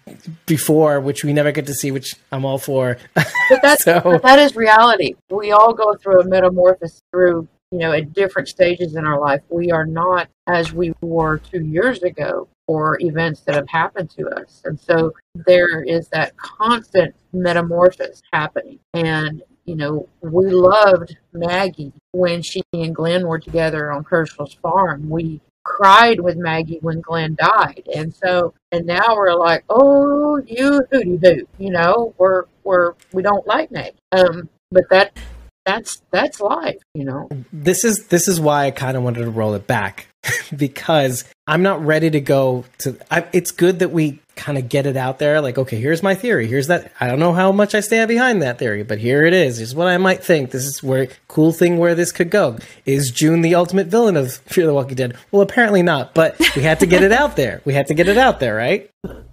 before, 0.46 1.00
which 1.00 1.24
we 1.24 1.32
never 1.32 1.50
get 1.50 1.66
to 1.66 1.74
see, 1.74 1.90
which 1.90 2.14
I'm 2.30 2.44
all 2.44 2.58
for. 2.58 2.98
But 3.14 3.26
that's 3.62 3.84
So- 3.84 4.00
but 4.04 4.22
that 4.22 4.38
is 4.38 4.54
reality. 4.54 5.14
We 5.30 5.52
all 5.52 5.72
go 5.72 5.94
through 5.94 6.20
a 6.20 6.24
metamorphosis 6.24 7.00
through 7.12 7.48
you 7.72 7.78
know 7.78 7.92
at 7.92 8.12
different 8.12 8.48
stages 8.48 8.94
in 8.94 9.04
our 9.06 9.20
life. 9.20 9.40
We 9.48 9.72
are 9.72 9.86
not 9.86 10.28
as 10.46 10.72
we 10.72 10.94
were 11.00 11.38
two 11.38 11.62
years 11.64 12.02
ago 12.04 12.46
for 12.66 12.98
events 13.00 13.40
that 13.42 13.54
have 13.54 13.68
happened 13.68 14.10
to 14.10 14.28
us, 14.28 14.62
and 14.64 14.78
so 14.78 15.12
there 15.34 15.82
is 15.82 16.08
that 16.08 16.36
constant 16.36 17.14
metamorphosis 17.32 18.22
happening. 18.32 18.78
And 18.92 19.42
you 19.64 19.76
know, 19.76 20.08
we 20.20 20.50
loved 20.50 21.16
Maggie 21.32 21.92
when 22.12 22.42
she 22.42 22.62
and 22.72 22.94
Glenn 22.94 23.26
were 23.26 23.38
together 23.38 23.90
on 23.90 24.04
Hershel's 24.04 24.54
farm. 24.54 25.08
We 25.08 25.40
cried 25.64 26.20
with 26.20 26.36
Maggie 26.36 26.78
when 26.82 27.00
Glenn 27.00 27.34
died. 27.34 27.88
And 27.94 28.14
so 28.14 28.54
and 28.70 28.86
now 28.86 29.16
we're 29.16 29.34
like, 29.34 29.64
Oh, 29.68 30.36
you 30.46 30.82
hooty 30.92 31.16
hoot, 31.16 31.48
you 31.58 31.70
know, 31.70 32.14
we're 32.18 32.44
we're 32.62 32.94
we 33.12 33.22
don't 33.22 33.46
like 33.46 33.70
Maggie. 33.70 33.96
Um 34.12 34.48
but 34.70 34.84
that 34.90 35.16
that's 35.64 36.02
that's 36.10 36.40
life, 36.40 36.76
you 36.94 37.04
know. 37.04 37.28
this 37.52 37.84
is 37.84 38.08
this 38.08 38.28
is 38.28 38.38
why 38.38 38.66
I 38.66 38.70
kind 38.70 38.96
of 38.96 39.02
wanted 39.02 39.20
to 39.20 39.30
roll 39.30 39.54
it 39.54 39.66
back 39.66 40.08
because 40.56 41.24
I'm 41.46 41.62
not 41.62 41.84
ready 41.84 42.10
to 42.10 42.20
go 42.20 42.64
to. 42.78 42.96
I, 43.10 43.26
it's 43.32 43.50
good 43.50 43.80
that 43.80 43.90
we 43.90 44.20
kind 44.36 44.58
of 44.58 44.68
get 44.68 44.86
it 44.86 44.96
out 44.96 45.18
there. 45.18 45.40
Like, 45.40 45.58
okay, 45.58 45.78
here's 45.78 46.02
my 46.02 46.14
theory. 46.14 46.46
Here's 46.46 46.66
that. 46.66 46.92
I 47.00 47.06
don't 47.06 47.20
know 47.20 47.32
how 47.32 47.52
much 47.52 47.74
I 47.74 47.80
stand 47.80 48.08
behind 48.08 48.42
that 48.42 48.58
theory, 48.58 48.82
but 48.82 48.98
here 48.98 49.24
it 49.24 49.32
is. 49.32 49.58
Here's 49.58 49.74
what 49.74 49.86
I 49.86 49.96
might 49.98 50.24
think. 50.24 50.50
This 50.50 50.64
is 50.64 50.82
where 50.82 51.08
cool 51.28 51.52
thing 51.52 51.78
where 51.78 51.94
this 51.94 52.12
could 52.12 52.30
go. 52.30 52.58
Is 52.84 53.10
June 53.10 53.42
the 53.42 53.54
ultimate 53.54 53.88
villain 53.88 54.16
of 54.16 54.34
Fear 54.46 54.66
the 54.66 54.74
Walking 54.74 54.96
Dead? 54.96 55.16
Well, 55.30 55.42
apparently 55.42 55.82
not. 55.82 56.14
But 56.14 56.38
we 56.56 56.62
had 56.62 56.80
to 56.80 56.86
get 56.86 57.02
it 57.02 57.12
out 57.12 57.36
there. 57.36 57.60
We 57.64 57.74
had 57.74 57.88
to 57.88 57.94
get 57.94 58.08
it 58.08 58.18
out 58.18 58.40
there, 58.40 58.54
right? 58.54 58.90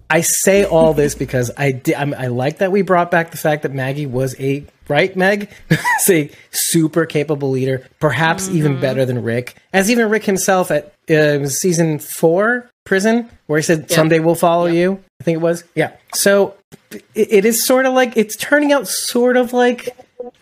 I 0.10 0.22
say 0.22 0.66
all 0.66 0.94
this 0.94 1.16
because 1.16 1.52
I 1.58 1.72
di- 1.72 1.96
I'm, 1.96 2.14
I 2.14 2.28
like 2.28 2.58
that 2.58 2.72
we 2.72 2.82
brought 2.82 3.12
back 3.12 3.32
the 3.32 3.38
fact 3.38 3.64
that 3.64 3.72
Maggie 3.72 4.06
was 4.06 4.36
a 4.40 4.66
right 4.92 5.16
Meg, 5.16 5.50
is 5.70 6.10
a 6.10 6.30
super 6.52 7.06
capable 7.06 7.50
leader, 7.50 7.88
perhaps 8.00 8.50
even 8.50 8.80
better 8.80 9.06
than 9.06 9.24
Rick, 9.24 9.56
as 9.74 9.90
even 9.90 10.10
Rick 10.10 10.26
himself 10.26 10.70
at 10.70 10.94
uh, 11.10 11.48
season 11.48 11.98
four 11.98 12.70
prison 12.84 13.30
where 13.48 13.60
he 13.60 13.64
said 13.64 13.90
someday 13.90 14.20
we'll 14.20 14.36
follow 14.36 14.66
you. 14.66 15.02
I 15.20 15.24
think 15.24 15.36
it 15.36 15.42
was. 15.42 15.64
Yeah. 15.76 15.96
So 16.14 16.56
it, 16.92 17.04
it 17.16 17.46
is 17.46 17.66
sort 17.66 17.86
of 17.86 17.94
like 17.94 18.18
it's 18.18 18.36
turning 18.36 18.72
out 18.74 18.88
sort 18.88 19.38
of 19.38 19.54
like 19.54 19.90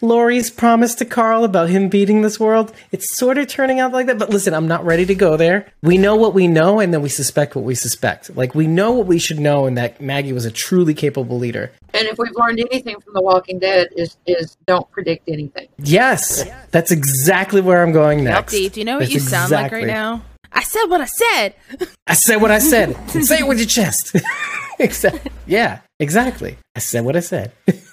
Laurie's 0.01 0.49
promise 0.49 0.95
to 0.95 1.06
Carl 1.06 1.43
about 1.43 1.69
him 1.69 1.89
beating 1.89 2.22
this 2.22 2.39
world. 2.39 2.73
It's 2.91 3.18
sort 3.18 3.38
of 3.38 3.47
turning 3.47 3.80
out 3.80 3.91
like 3.91 4.07
that. 4.07 4.18
But 4.18 4.30
listen, 4.30 4.53
I'm 4.53 4.68
not 4.68 4.85
ready 4.85 5.06
to 5.06 5.15
go 5.15 5.38
there. 5.38 5.72
We 5.81 5.97
know 5.97 6.15
what 6.15 6.34
we 6.34 6.47
know, 6.47 6.80
and 6.80 6.93
then 6.93 7.01
we 7.01 7.10
suspect 7.10 7.56
what 7.56 7.65
we 7.65 7.76
suspect. 7.76 8.35
Like 8.35 8.56
we 8.56 8.68
know 8.68 8.91
what 8.91 9.07
we 9.07 9.19
should 9.19 9.39
know, 9.39 9.65
and 9.65 9.77
that 9.77 10.01
Maggie 10.01 10.34
was 10.34 10.45
a 10.45 10.51
truly 10.51 10.93
capable 10.93 11.38
leader. 11.38 11.72
And 11.93 12.07
if 12.07 12.18
we've 12.18 12.35
learned 12.35 12.60
anything 12.60 12.99
from 12.99 13.14
The 13.14 13.22
Walking 13.22 13.60
Dead, 13.60 13.88
is 13.95 14.18
is 14.26 14.57
don't 14.65 14.89
predict 14.91 15.27
anything. 15.27 15.68
Yes, 15.77 16.49
that's 16.72 16.91
exactly 16.91 17.61
where 17.61 17.84
I'm 17.84 17.91
going 17.91 18.23
next. 18.23 18.51
Dave, 18.53 18.73
do 18.73 18.80
you 18.80 18.85
know 18.85 18.95
what 18.95 19.01
That's 19.01 19.14
you 19.14 19.19
sound 19.19 19.51
like 19.51 19.72
right 19.72 19.88
now? 19.88 20.23
I 20.51 20.64
said 20.64 20.85
what 20.85 21.01
I 21.01 21.06
said. 21.06 21.56
I 22.07 22.14
said 22.14 22.38
what 22.38 22.51
I 22.51 22.60
said. 22.60 22.95
Say 23.23 23.39
it 23.39 23.47
with 23.47 23.60
your 23.60 23.68
chest. 23.68 24.15
exactly. 24.80 25.31
Yeah, 25.45 25.81
exactly. 25.99 26.57
I 26.76 26.80
said 26.80 27.06
what 27.06 27.15
I 27.15 27.22
said. 27.22 27.51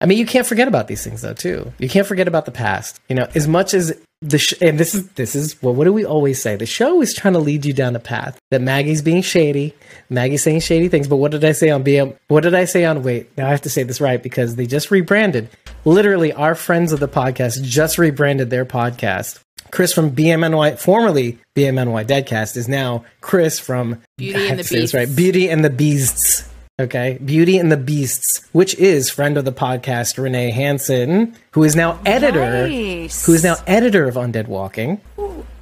I 0.00 0.06
mean, 0.06 0.18
you 0.18 0.26
can't 0.26 0.46
forget 0.46 0.66
about 0.68 0.88
these 0.88 1.04
things 1.04 1.22
though, 1.22 1.34
too. 1.34 1.72
You 1.78 1.88
can't 1.88 2.06
forget 2.06 2.26
about 2.28 2.46
the 2.46 2.52
past. 2.52 3.00
You 3.08 3.16
know, 3.16 3.28
as 3.34 3.46
much 3.46 3.74
as 3.74 3.92
the 4.22 4.38
sh- 4.38 4.54
and 4.60 4.78
this 4.78 4.94
is 4.94 5.08
this 5.12 5.34
is 5.34 5.60
well, 5.62 5.74
what 5.74 5.84
do 5.84 5.92
we 5.92 6.04
always 6.04 6.40
say? 6.40 6.56
The 6.56 6.66
show 6.66 7.00
is 7.02 7.14
trying 7.14 7.34
to 7.34 7.40
lead 7.40 7.64
you 7.64 7.72
down 7.72 7.96
a 7.96 8.00
path 8.00 8.38
that 8.50 8.60
Maggie's 8.60 9.02
being 9.02 9.22
shady, 9.22 9.74
Maggie's 10.08 10.42
saying 10.42 10.60
shady 10.60 10.88
things. 10.88 11.08
But 11.08 11.16
what 11.16 11.32
did 11.32 11.44
I 11.44 11.52
say 11.52 11.70
on 11.70 11.84
BM? 11.84 12.16
What 12.28 12.42
did 12.42 12.54
I 12.54 12.64
say 12.64 12.84
on? 12.84 13.02
Wait, 13.02 13.36
now 13.36 13.46
I 13.46 13.50
have 13.50 13.62
to 13.62 13.70
say 13.70 13.82
this 13.82 14.00
right 14.00 14.22
because 14.22 14.56
they 14.56 14.66
just 14.66 14.90
rebranded. 14.90 15.48
Literally, 15.84 16.32
our 16.32 16.54
friends 16.54 16.92
of 16.92 17.00
the 17.00 17.08
podcast 17.08 17.62
just 17.62 17.96
rebranded 17.98 18.50
their 18.50 18.64
podcast. 18.66 19.40
Chris 19.70 19.92
from 19.92 20.10
BMNY, 20.10 20.78
formerly 20.78 21.38
BMNY 21.54 22.04
Deadcast, 22.06 22.56
is 22.56 22.68
now 22.68 23.04
Chris 23.20 23.58
from 23.58 24.02
Beauty 24.18 24.48
and 24.48 24.58
the 24.58 24.62
to 24.64 24.68
say 24.68 24.80
this 24.80 24.92
Beasts. 24.92 24.94
right? 24.94 25.16
Beauty 25.16 25.48
and 25.48 25.64
the 25.64 25.70
Beasts. 25.70 26.49
Okay, 26.80 27.18
Beauty 27.22 27.58
and 27.58 27.70
the 27.70 27.76
Beasts, 27.76 28.40
which 28.52 28.74
is 28.76 29.10
friend 29.10 29.36
of 29.36 29.44
the 29.44 29.52
podcast 29.52 30.16
Renee 30.16 30.50
Hansen, 30.50 31.36
who 31.50 31.62
is 31.62 31.76
now 31.76 32.00
editor, 32.06 32.68
Nice. 32.68 33.26
who 33.26 33.34
is 33.34 33.44
now 33.44 33.56
editor 33.66 34.08
of 34.08 34.14
Undead 34.14 34.48
Walking. 34.48 34.98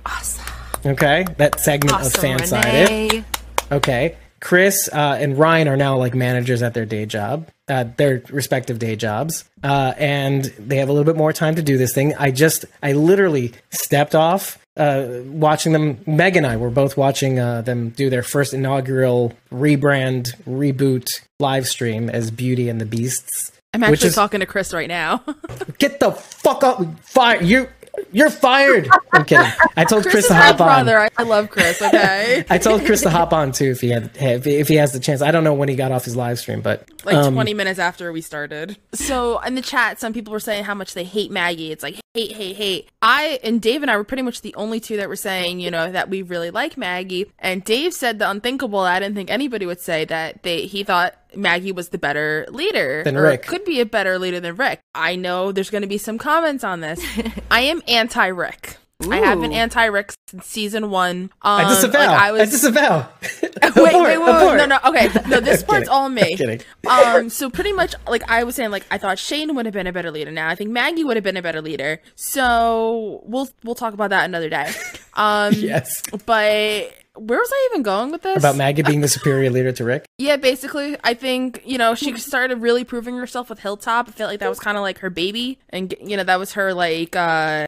awesome. 0.07 0.45
Okay, 0.87 1.25
that 1.39 1.59
segment 1.59 1.97
of 1.97 2.07
Awesome, 2.07 2.39
Fansided. 2.39 3.25
Okay. 3.73 4.17
Chris 4.41 4.89
uh, 4.93 5.19
and 5.21 5.37
Ryan 5.37 5.67
are 5.67 5.77
now 5.77 5.97
like 5.97 6.15
managers 6.15 6.63
at 6.63 6.73
their 6.73 6.87
day 6.87 7.05
job, 7.07 7.49
uh, 7.67 7.85
their 7.97 8.23
respective 8.31 8.79
day 8.79 8.95
jobs, 8.95 9.45
uh, 9.65 9.95
and 9.99 10.45
they 10.61 10.77
have 10.77 10.89
a 10.89 10.93
little 10.93 11.05
bit 11.05 11.17
more 11.17 11.33
time 11.33 11.57
to 11.57 11.63
do 11.63 11.77
this 11.77 11.93
thing. 11.93 12.15
I 12.17 12.31
just, 12.31 12.65
I 12.81 12.93
literally 12.93 13.55
stepped 13.71 14.15
off 14.15 14.65
uh, 14.79 15.23
watching 15.27 15.73
them. 15.73 15.99
Meg 16.07 16.37
and 16.37 16.47
I 16.47 16.57
were 16.57 16.71
both 16.71 16.97
watching 16.97 17.39
uh, 17.39 17.63
them 17.63 17.91
do 17.91 18.09
their 18.11 18.23
first 18.23 18.55
inaugural 18.55 19.33
rebrand, 19.53 20.35
reboot 20.45 21.09
live 21.41 21.67
stream 21.67 22.09
as 22.09 22.31
Beauty 22.31 22.69
and 22.69 22.81
the 22.81 22.87
Beasts. 22.87 23.53
I'm 23.75 23.83
Which 23.83 23.91
actually 23.91 24.09
is- 24.09 24.15
talking 24.15 24.41
to 24.41 24.47
Chris 24.47 24.73
right 24.73 24.89
now. 24.89 25.23
Get 25.79 26.01
the 26.01 26.13
fuck 26.13 26.65
up! 26.65 26.83
Fire 27.05 27.43
you! 27.43 27.69
You're 28.13 28.31
fired. 28.31 28.89
I'm 29.13 29.25
kidding. 29.25 29.51
I 29.77 29.85
told 29.85 30.03
Chris, 30.05 30.13
Chris 30.15 30.29
to 30.29 30.35
my 30.35 30.41
hop 30.41 30.61
on. 30.61 30.67
brother. 30.69 31.01
I, 31.01 31.09
I 31.19 31.23
love 31.25 31.51
Chris. 31.51 31.83
Okay, 31.83 32.45
I 32.51 32.57
told 32.59 32.85
Chris 32.87 33.03
to 33.03 33.11
hop 33.11 33.33
on 33.33 33.51
too 33.51 33.71
if 33.73 33.81
he 33.81 33.89
had 33.89 34.11
if 34.17 34.45
he, 34.45 34.55
if 34.57 34.69
he 34.69 34.77
has 34.77 34.93
the 34.93 35.01
chance. 35.01 35.21
I 35.21 35.33
don't 35.33 35.43
know 35.43 35.53
when 35.53 35.69
he 35.69 35.75
got 35.75 35.91
off 35.91 36.05
his 36.05 36.15
live 36.15 36.39
stream, 36.39 36.61
but 36.61 36.89
like 37.05 37.17
um, 37.17 37.35
20 37.35 37.55
minutes 37.55 37.81
after 37.81 38.13
we 38.13 38.21
started. 38.21 38.77
So 38.95 39.41
in 39.41 39.57
the 39.57 39.63
chat, 39.63 39.99
some 39.99 40.13
people 40.13 40.33
were 40.33 40.39
saying 40.41 40.63
how 40.65 40.75
much 40.75 40.95
they 40.95 41.03
hate 41.05 41.33
Maggie. 41.33 41.73
It's 41.73 41.83
like 41.83 41.97
hate, 42.19 42.33
hate, 42.33 42.57
hate. 42.57 42.89
I 43.01 43.39
and 43.43 43.61
Dave 43.61 43.83
and 43.83 43.91
I 43.91 43.97
were 43.97 44.05
pretty 44.05 44.23
much 44.23 44.41
the 44.41 44.55
only 44.55 44.81
two 44.81 44.97
that 44.97 45.09
were 45.09 45.17
saying, 45.17 45.61
you 45.61 45.71
know, 45.71 45.91
that 45.91 46.09
we 46.09 46.23
really 46.23 46.51
like 46.51 46.77
Maggie. 46.77 47.31
And 47.39 47.63
Dave 47.65 47.95
said 47.95 48.19
the 48.19 48.29
unthinkable. 48.29 48.81
I 48.81 48.99
didn't 48.99 49.15
think 49.15 49.31
anybody 49.31 49.67
would 49.67 49.81
say 49.81 50.05
that 50.07 50.43
they 50.43 50.63
he 50.63 50.83
thought 50.85 51.15
Maggie 51.37 51.73
was 51.73 51.91
the 51.91 51.99
better 51.99 52.47
leader 52.51 53.03
Than 53.05 53.17
or 53.17 53.23
Rick. 53.23 53.47
could 53.47 53.65
be 53.65 53.81
a 53.81 53.87
better 53.87 54.19
leader 54.19 54.41
than 54.41 54.57
Rick. 54.57 54.81
I 54.95 55.17
know 55.17 55.53
there's 55.53 55.71
going 55.71 55.83
to 55.83 55.89
be 55.89 55.99
some 55.99 56.19
comments 56.19 56.65
on 56.65 56.81
this. 56.81 57.01
I 57.51 57.63
am 57.63 57.83
anti 57.87 58.27
Rick. 58.27 58.77
I 59.09 59.17
have 59.19 59.41
been 59.41 59.53
anti 59.53 59.85
Rick 59.85 60.13
since 60.27 60.45
season 60.47 60.91
one. 60.91 61.31
Um, 61.43 61.67
I 61.67 61.69
disavow. 61.69 61.99
like, 62.01 62.09
I, 62.09 62.31
I 62.31 62.45
disavow. 62.47 63.09
wait, 63.23 63.55
Abort, 63.63 63.77
wait, 63.77 63.95
wait, 64.03 64.19
wait, 64.19 64.57
no, 64.57 64.67
no, 64.67 64.79
okay, 64.87 65.09
no, 65.29 65.39
this 65.39 65.63
part's 65.63 65.89
all 65.89 66.09
me. 66.09 66.37
kidding. 66.37 66.61
Um, 66.89 67.29
so 67.29 67.51
pretty 67.51 67.73
much, 67.73 67.95
like 68.09 68.29
I 68.31 68.45
was 68.45 68.55
saying, 68.55 68.71
like 68.71 68.85
I 68.91 68.97
thought 68.99 69.19
Shane 69.19 69.55
would 69.55 69.67
have 69.67 69.73
been 69.75 69.87
a 69.87 69.93
better 69.93 70.11
leader. 70.11 70.31
Now 70.33 70.49
I 70.49 70.55
think 70.55 70.71
Maggie 70.71 71.05
would 71.05 71.17
have 71.17 71.23
been 71.25 71.37
a 71.37 71.43
better 71.43 71.61
leader. 71.61 72.01
So 72.17 73.21
we'll 73.25 73.49
we'll 73.63 73.75
talk 73.75 73.95
about 73.95 74.11
that 74.11 74.25
another 74.25 74.49
day. 74.49 74.71
Um, 75.15 75.53
Yes. 75.55 76.03
but 76.27 76.93
where 77.15 77.39
was 77.39 77.51
I 77.53 77.69
even 77.71 77.83
going 77.83 78.11
with 78.11 78.23
this? 78.23 78.39
About 78.39 78.57
Maggie 78.57 78.83
being 78.83 79.01
the 79.01 79.09
superior 79.09 79.51
leader 79.51 79.71
to 79.73 79.85
Rick. 79.85 80.07
Yeah, 80.19 80.37
basically, 80.37 80.97
I 81.05 81.15
think 81.15 81.63
you 81.65 81.77
know 81.79 81.95
she 81.95 82.17
started 82.19 82.63
really 82.63 82.85
proving 82.85 83.17
herself 83.17 83.49
with 83.51 83.61
Hilltop. 83.61 84.09
I 84.09 84.13
felt 84.13 84.31
like 84.31 84.41
that 84.41 84.49
was 84.49 84.59
kind 84.61 84.77
of 84.77 84.83
like 84.83 84.99
her 84.99 85.11
baby, 85.11 85.59
and 85.71 85.95
you 86.03 86.17
know 86.17 86.25
that 86.25 86.39
was 86.39 86.53
her 86.55 86.73
like 86.75 87.15
uh 87.15 87.67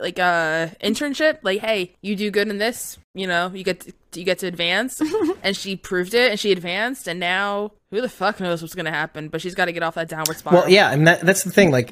like 0.00 0.18
uh 0.18 0.68
internship. 0.82 1.38
Like, 1.42 1.60
hey, 1.60 1.94
you 2.02 2.16
do 2.16 2.30
good 2.30 2.48
in 2.48 2.58
this, 2.58 2.98
you 3.14 3.26
know, 3.26 3.50
you 3.54 3.64
get 3.64 3.80
to, 3.80 3.92
you 4.14 4.24
get 4.24 4.38
to 4.40 4.46
advance, 4.46 5.00
and 5.42 5.56
she 5.56 5.76
proved 5.76 6.14
it, 6.14 6.30
and 6.30 6.40
she 6.40 6.52
advanced, 6.52 7.08
and 7.08 7.20
now 7.20 7.72
who 7.90 8.00
the 8.00 8.08
fuck 8.08 8.40
knows 8.40 8.62
what's 8.62 8.74
gonna 8.74 8.90
happen? 8.90 9.28
But 9.28 9.40
she's 9.40 9.54
got 9.54 9.66
to 9.66 9.72
get 9.72 9.82
off 9.82 9.94
that 9.94 10.08
downward 10.08 10.36
spiral. 10.36 10.60
Well, 10.60 10.70
yeah, 10.70 10.90
and 10.90 11.06
that, 11.06 11.20
that's 11.20 11.44
the 11.44 11.50
thing. 11.50 11.70
Like, 11.70 11.90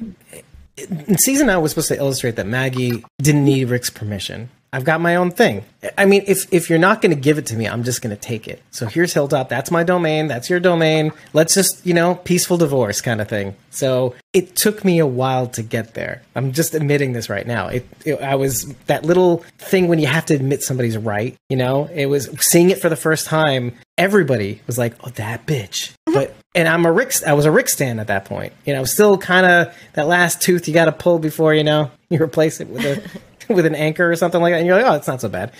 season 1.17 1.47
nine 1.47 1.61
was 1.61 1.71
supposed 1.71 1.87
to 1.89 1.97
illustrate 1.97 2.35
that 2.35 2.47
Maggie 2.47 3.03
didn't 3.21 3.45
need 3.45 3.69
Rick's 3.69 3.89
permission. 3.89 4.49
I've 4.73 4.83
got 4.83 4.99
my 4.99 5.15
own 5.15 5.31
thing. 5.31 5.63
I 5.97 6.05
mean, 6.05 6.23
if 6.27 6.51
if 6.53 6.69
you're 6.69 6.79
not 6.79 7.01
going 7.01 7.15
to 7.15 7.19
give 7.19 7.37
it 7.37 7.45
to 7.47 7.55
me, 7.55 7.67
I'm 7.67 7.83
just 7.83 8.01
going 8.01 8.15
to 8.15 8.21
take 8.21 8.47
it. 8.47 8.61
So 8.71 8.85
here's 8.85 9.13
Hilltop. 9.13 9.47
That's 9.47 9.71
my 9.71 9.83
domain. 9.83 10.27
That's 10.27 10.49
your 10.49 10.59
domain. 10.59 11.13
Let's 11.33 11.53
just, 11.53 11.85
you 11.85 11.93
know, 11.93 12.15
peaceful 12.15 12.57
divorce 12.57 12.99
kind 12.99 13.21
of 13.21 13.29
thing. 13.29 13.55
So 13.69 14.15
it 14.33 14.55
took 14.55 14.83
me 14.83 14.99
a 14.99 15.05
while 15.05 15.47
to 15.47 15.63
get 15.63 15.93
there. 15.93 16.21
I'm 16.35 16.51
just 16.51 16.75
admitting 16.75 17.13
this 17.13 17.29
right 17.29 17.47
now. 17.47 17.67
It, 17.67 17.87
it 18.05 18.21
I 18.21 18.35
was 18.35 18.65
that 18.87 19.05
little 19.05 19.45
thing 19.57 19.87
when 19.87 19.99
you 19.99 20.07
have 20.07 20.25
to 20.25 20.35
admit 20.35 20.63
somebody's 20.63 20.97
right. 20.97 21.35
You 21.49 21.57
know, 21.57 21.85
it 21.93 22.07
was 22.07 22.29
seeing 22.39 22.69
it 22.69 22.81
for 22.81 22.89
the 22.89 22.95
first 22.95 23.25
time. 23.25 23.73
Everybody 23.97 24.61
was 24.67 24.77
like, 24.77 24.95
"Oh, 25.03 25.09
that 25.11 25.45
bitch." 25.45 25.93
But 26.05 26.35
and 26.53 26.67
I'm 26.67 26.85
a 26.85 26.91
Rick. 26.91 27.13
I 27.25 27.33
was 27.33 27.45
a 27.45 27.51
Rick 27.51 27.69
stan 27.69 27.99
at 27.99 28.07
that 28.07 28.25
point. 28.25 28.51
You 28.65 28.73
know, 28.73 28.83
still 28.83 29.17
kind 29.17 29.45
of 29.45 29.75
that 29.93 30.07
last 30.07 30.41
tooth 30.41 30.67
you 30.67 30.73
got 30.73 30.85
to 30.85 30.91
pull 30.91 31.19
before 31.19 31.53
you 31.53 31.63
know 31.63 31.91
you 32.09 32.21
replace 32.21 32.59
it 32.59 32.67
with 32.67 32.83
a 32.83 33.03
with 33.49 33.65
an 33.65 33.75
anchor 33.75 34.09
or 34.09 34.15
something 34.15 34.41
like 34.41 34.53
that. 34.53 34.59
And 34.59 34.67
you're 34.67 34.75
like, 34.77 34.85
oh, 34.85 34.95
it's 34.95 35.07
not 35.07 35.21
so 35.21 35.29
bad. 35.29 35.51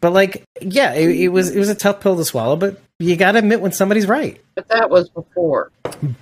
But 0.00 0.12
like, 0.12 0.44
yeah, 0.60 0.94
it, 0.94 1.08
it 1.10 1.28
was 1.28 1.50
it 1.54 1.58
was 1.58 1.68
a 1.68 1.76
tough 1.76 2.00
pill 2.00 2.16
to 2.16 2.24
swallow. 2.24 2.56
But 2.56 2.80
you 2.98 3.14
got 3.16 3.32
to 3.32 3.38
admit 3.38 3.60
when 3.60 3.72
somebody's 3.72 4.06
right. 4.06 4.40
But 4.56 4.68
that 4.68 4.90
was 4.90 5.08
before. 5.08 5.70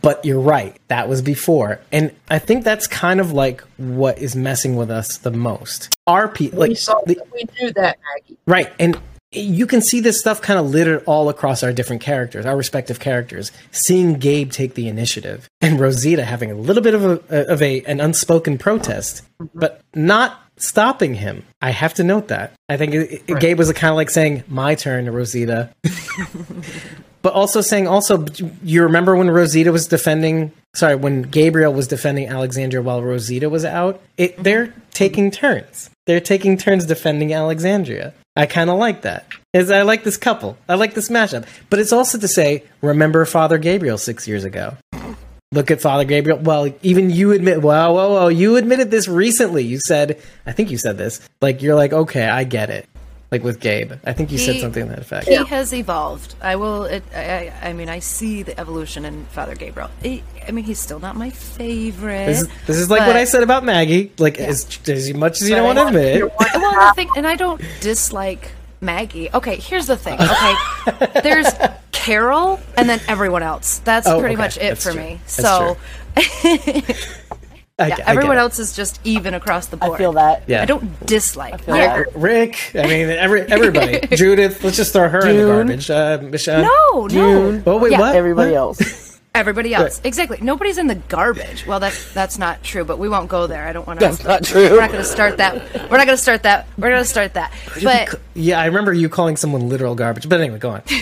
But 0.03 0.25
you're 0.25 0.41
right. 0.41 0.77
That 0.89 1.09
was 1.09 1.23
before, 1.23 1.81
and 1.91 2.15
I 2.31 2.39
think 2.39 2.65
that's 2.65 2.87
kind 2.87 3.21
of 3.21 3.33
like 3.33 3.63
what 3.79 4.19
is 4.19 4.37
messing 4.37 4.77
with 4.77 4.91
us 4.91 5.17
the 5.19 5.31
most. 5.31 5.97
Our 6.07 6.29
people, 6.29 6.61
we 6.61 6.69
like 6.69 6.79
saw 6.79 7.01
the- 7.07 7.23
we 7.33 7.45
knew 7.59 7.73
that, 7.73 7.99
Maggie. 8.15 8.37
Right. 8.47 8.71
And 8.79 9.01
you 9.33 9.67
can 9.67 9.81
see 9.81 10.01
this 10.01 10.19
stuff 10.19 10.43
kind 10.43 10.59
of 10.59 10.69
littered 10.69 11.05
all 11.07 11.29
across 11.29 11.63
our 11.63 11.73
different 11.73 12.03
characters, 12.03 12.45
our 12.45 12.57
respective 12.57 12.99
characters. 12.99 13.53
Seeing 13.71 14.15
Gabe 14.15 14.51
take 14.51 14.75
the 14.75 14.89
initiative 14.89 15.49
and 15.61 15.79
Rosita 15.79 16.25
having 16.25 16.51
a 16.51 16.55
little 16.55 16.83
bit 16.83 16.95
of 16.95 17.05
a 17.05 17.51
of 17.53 17.63
a 17.63 17.83
an 17.85 18.01
unspoken 18.01 18.59
protest, 18.59 19.23
mm-hmm. 19.41 19.59
but 19.59 19.81
not 19.95 20.49
stopping 20.61 21.15
him. 21.15 21.45
I 21.61 21.70
have 21.70 21.95
to 21.95 22.05
note 22.05 22.28
that. 22.28 22.53
I 22.69 22.77
think 22.77 22.95
it, 22.95 23.23
it- 23.27 23.41
Gabe 23.41 23.59
was 23.59 23.73
kind 23.73 23.91
of 23.91 23.97
like 23.97 24.11
saying, 24.11 24.45
"My 24.49 24.74
turn, 24.74 25.11
Rosita." 25.11 25.70
but 27.23 27.32
also 27.32 27.61
saying 27.61 27.87
also 27.87 28.24
you 28.62 28.82
remember 28.82 29.16
when 29.16 29.31
Rosita 29.31 29.73
was 29.73 29.87
defending 29.87 30.53
sorry 30.74 30.97
when 30.97 31.23
Gabriel 31.23 31.73
was 31.73 31.87
defending 31.87 32.28
Alexandria 32.28 32.82
while 32.82 33.03
Rosita 33.03 33.49
was 33.49 33.65
out? 33.65 34.01
It 34.16 34.32
mm-hmm. 34.32 34.43
they're 34.43 34.74
taking 34.93 35.31
turns. 35.31 35.91
They're 36.07 36.20
taking 36.20 36.57
turns 36.57 36.87
defending 36.87 37.32
Alexandria. 37.32 38.15
I 38.37 38.47
kind 38.47 38.70
of 38.70 38.78
like 38.78 39.03
that. 39.03 39.27
Is 39.53 39.70
I 39.70 39.82
like 39.82 40.05
this 40.05 40.16
couple. 40.16 40.57
I 40.69 40.74
like 40.74 40.95
this 40.95 41.09
mashup. 41.09 41.47
But 41.69 41.78
it's 41.78 41.93
also 41.93 42.19
to 42.19 42.28
say 42.28 42.65
remember 42.81 43.24
Father 43.24 43.59
Gabriel 43.59 43.99
6 43.99 44.28
years 44.28 44.45
ago 44.45 44.77
Look 45.52 45.72
at 45.72 45.81
Father 45.81 46.05
Gabriel. 46.05 46.39
Well, 46.39 46.72
even 46.82 47.10
you 47.10 47.32
admit, 47.32 47.60
well, 47.60 47.93
whoa, 47.93 48.10
whoa, 48.10 48.28
you 48.28 48.55
admitted 48.55 48.93
this 48.93 49.09
recently. 49.09 49.64
You 49.64 49.81
said, 49.81 50.22
I 50.47 50.52
think 50.52 50.70
you 50.70 50.78
said 50.78 50.97
this. 50.97 51.20
Like, 51.40 51.60
you're 51.60 51.74
like, 51.74 51.93
okay, 51.93 52.28
I 52.28 52.44
get 52.44 52.70
it. 52.70 52.89
Like 53.32 53.43
with 53.43 53.59
Gabe. 53.59 53.94
I 54.05 54.12
think 54.12 54.31
you 54.31 54.39
said 54.39 54.60
something 54.60 54.85
to 54.85 54.90
that 54.90 55.01
effect. 55.01 55.27
He 55.28 55.44
has 55.44 55.72
evolved. 55.72 56.36
I 56.40 56.55
will. 56.55 56.85
It, 56.85 57.02
I, 57.14 57.52
I 57.62 57.68
I 57.70 57.72
mean, 57.72 57.89
I 57.89 57.98
see 57.98 58.44
the 58.44 58.59
evolution 58.60 59.05
in 59.05 59.24
Father 59.27 59.56
Gabriel. 59.56 59.90
He, 60.02 60.22
I 60.47 60.52
mean, 60.52 60.64
he's 60.64 60.78
still 60.78 61.01
not 61.01 61.14
my 61.16 61.31
favorite. 61.31 62.27
This 62.27 62.43
is, 62.43 62.48
this 62.66 62.77
is 62.77 62.90
like 62.90 63.06
what 63.06 63.16
I 63.16 63.24
said 63.24 63.43
about 63.44 63.64
Maggie. 63.64 64.12
Like 64.18 64.39
as, 64.39 64.78
as 64.89 65.12
much 65.14 65.43
as 65.43 65.48
you 65.48 65.56
don't 65.56 65.64
want 65.64 65.78
to 65.78 65.86
admit 65.89 66.16
it. 66.16 66.32
Well, 66.39 66.89
the 66.89 66.93
thing, 66.94 67.10
and 67.16 67.27
I 67.27 67.35
don't 67.36 67.60
dislike 67.81 68.51
Maggie. 68.81 69.28
Okay, 69.32 69.57
here's 69.57 69.86
the 69.86 69.97
thing. 69.97 70.19
Okay, 70.20 71.20
there's 71.23 71.47
Carol, 71.93 72.61
and 72.77 72.89
then 72.89 73.01
everyone 73.09 73.43
else. 73.43 73.78
That's 73.81 74.07
Oh, 74.07 74.20
pretty 74.20 74.35
okay. 74.35 74.43
much 74.43 74.57
it 74.57 74.61
That's 74.61 74.85
for 74.85 74.93
true. 74.93 75.01
me. 75.02 75.20
That's 75.23 75.35
So 75.35 75.77
I, 77.78 77.86
yeah, 77.86 77.94
I 77.94 77.97
get 77.97 78.09
everyone 78.09 78.36
else 78.36 78.59
is 78.59 78.74
just 78.77 79.01
even 79.05 79.32
across 79.32 79.66
the 79.69 79.78
board. 79.78 79.94
I 79.94 79.98
feel 79.98 80.12
that. 80.12 80.43
Yeah. 80.47 80.61
I 80.62 80.65
don't 80.66 81.07
dislike. 81.07 81.62
feel 81.65 81.77
Yeah. 81.77 81.97
that. 81.98 82.15
Rick, 82.15 82.73
I 82.74 82.82
mean, 82.86 83.09
every, 83.09 83.40
everybody. 83.43 84.01
Judith, 84.16 84.62
let's 84.62 84.77
just 84.77 84.93
throw 84.93 85.09
her 85.09 85.27
in 85.27 85.36
the 85.39 85.44
garbage. 85.47 85.90
Uh, 85.90 86.19
Michelle. 86.23 86.62
No, 86.62 87.07
no. 87.07 87.09
June. 87.09 87.62
Oh, 87.66 87.78
wait, 87.78 87.93
Yeah. 87.93 88.01
what? 88.01 88.15
Everybody 88.15 88.51
What? 88.51 88.57
else. 88.59 89.10
Everybody 89.32 89.74
else, 89.74 90.01
exactly. 90.02 90.39
Nobody's 90.43 90.77
in 90.77 90.89
the 90.89 90.97
garbage. 90.97 91.65
Well, 91.65 91.81
that 91.81 91.97
that's 92.12 92.36
not 92.36 92.65
true, 92.65 92.85
but 92.85 92.98
we 92.98 93.09
won't 93.09 93.28
go 93.28 93.47
there. 93.47 93.66
I 93.66 93.73
don't 93.73 93.86
want 93.86 94.01
to. 94.01 94.07
That's 94.07 94.24
not 94.24 94.43
true. 94.43 94.69
We're 94.70 94.81
not 94.81 94.90
going 94.90 95.02
to 95.05 95.09
start 95.09 95.36
that. 95.36 95.55
We're 95.89 95.98
not 95.98 96.07
going 96.07 96.09
to 96.09 96.16
start 96.16 96.43
that. 96.43 96.66
We're 96.77 96.90
going 96.90 97.02
to 97.02 97.09
start 97.09 97.35
that. 97.35 97.52
But 97.82 98.20
Yeah, 98.35 98.61
I 98.61 98.66
remember 98.66 98.93
you 98.93 99.09
calling 99.09 99.36
someone 99.36 99.69
literal 99.69 99.94
garbage. 99.94 100.28
But 100.28 100.40
anyway, 100.40 100.59
go 100.59 100.70
on. 100.70 100.82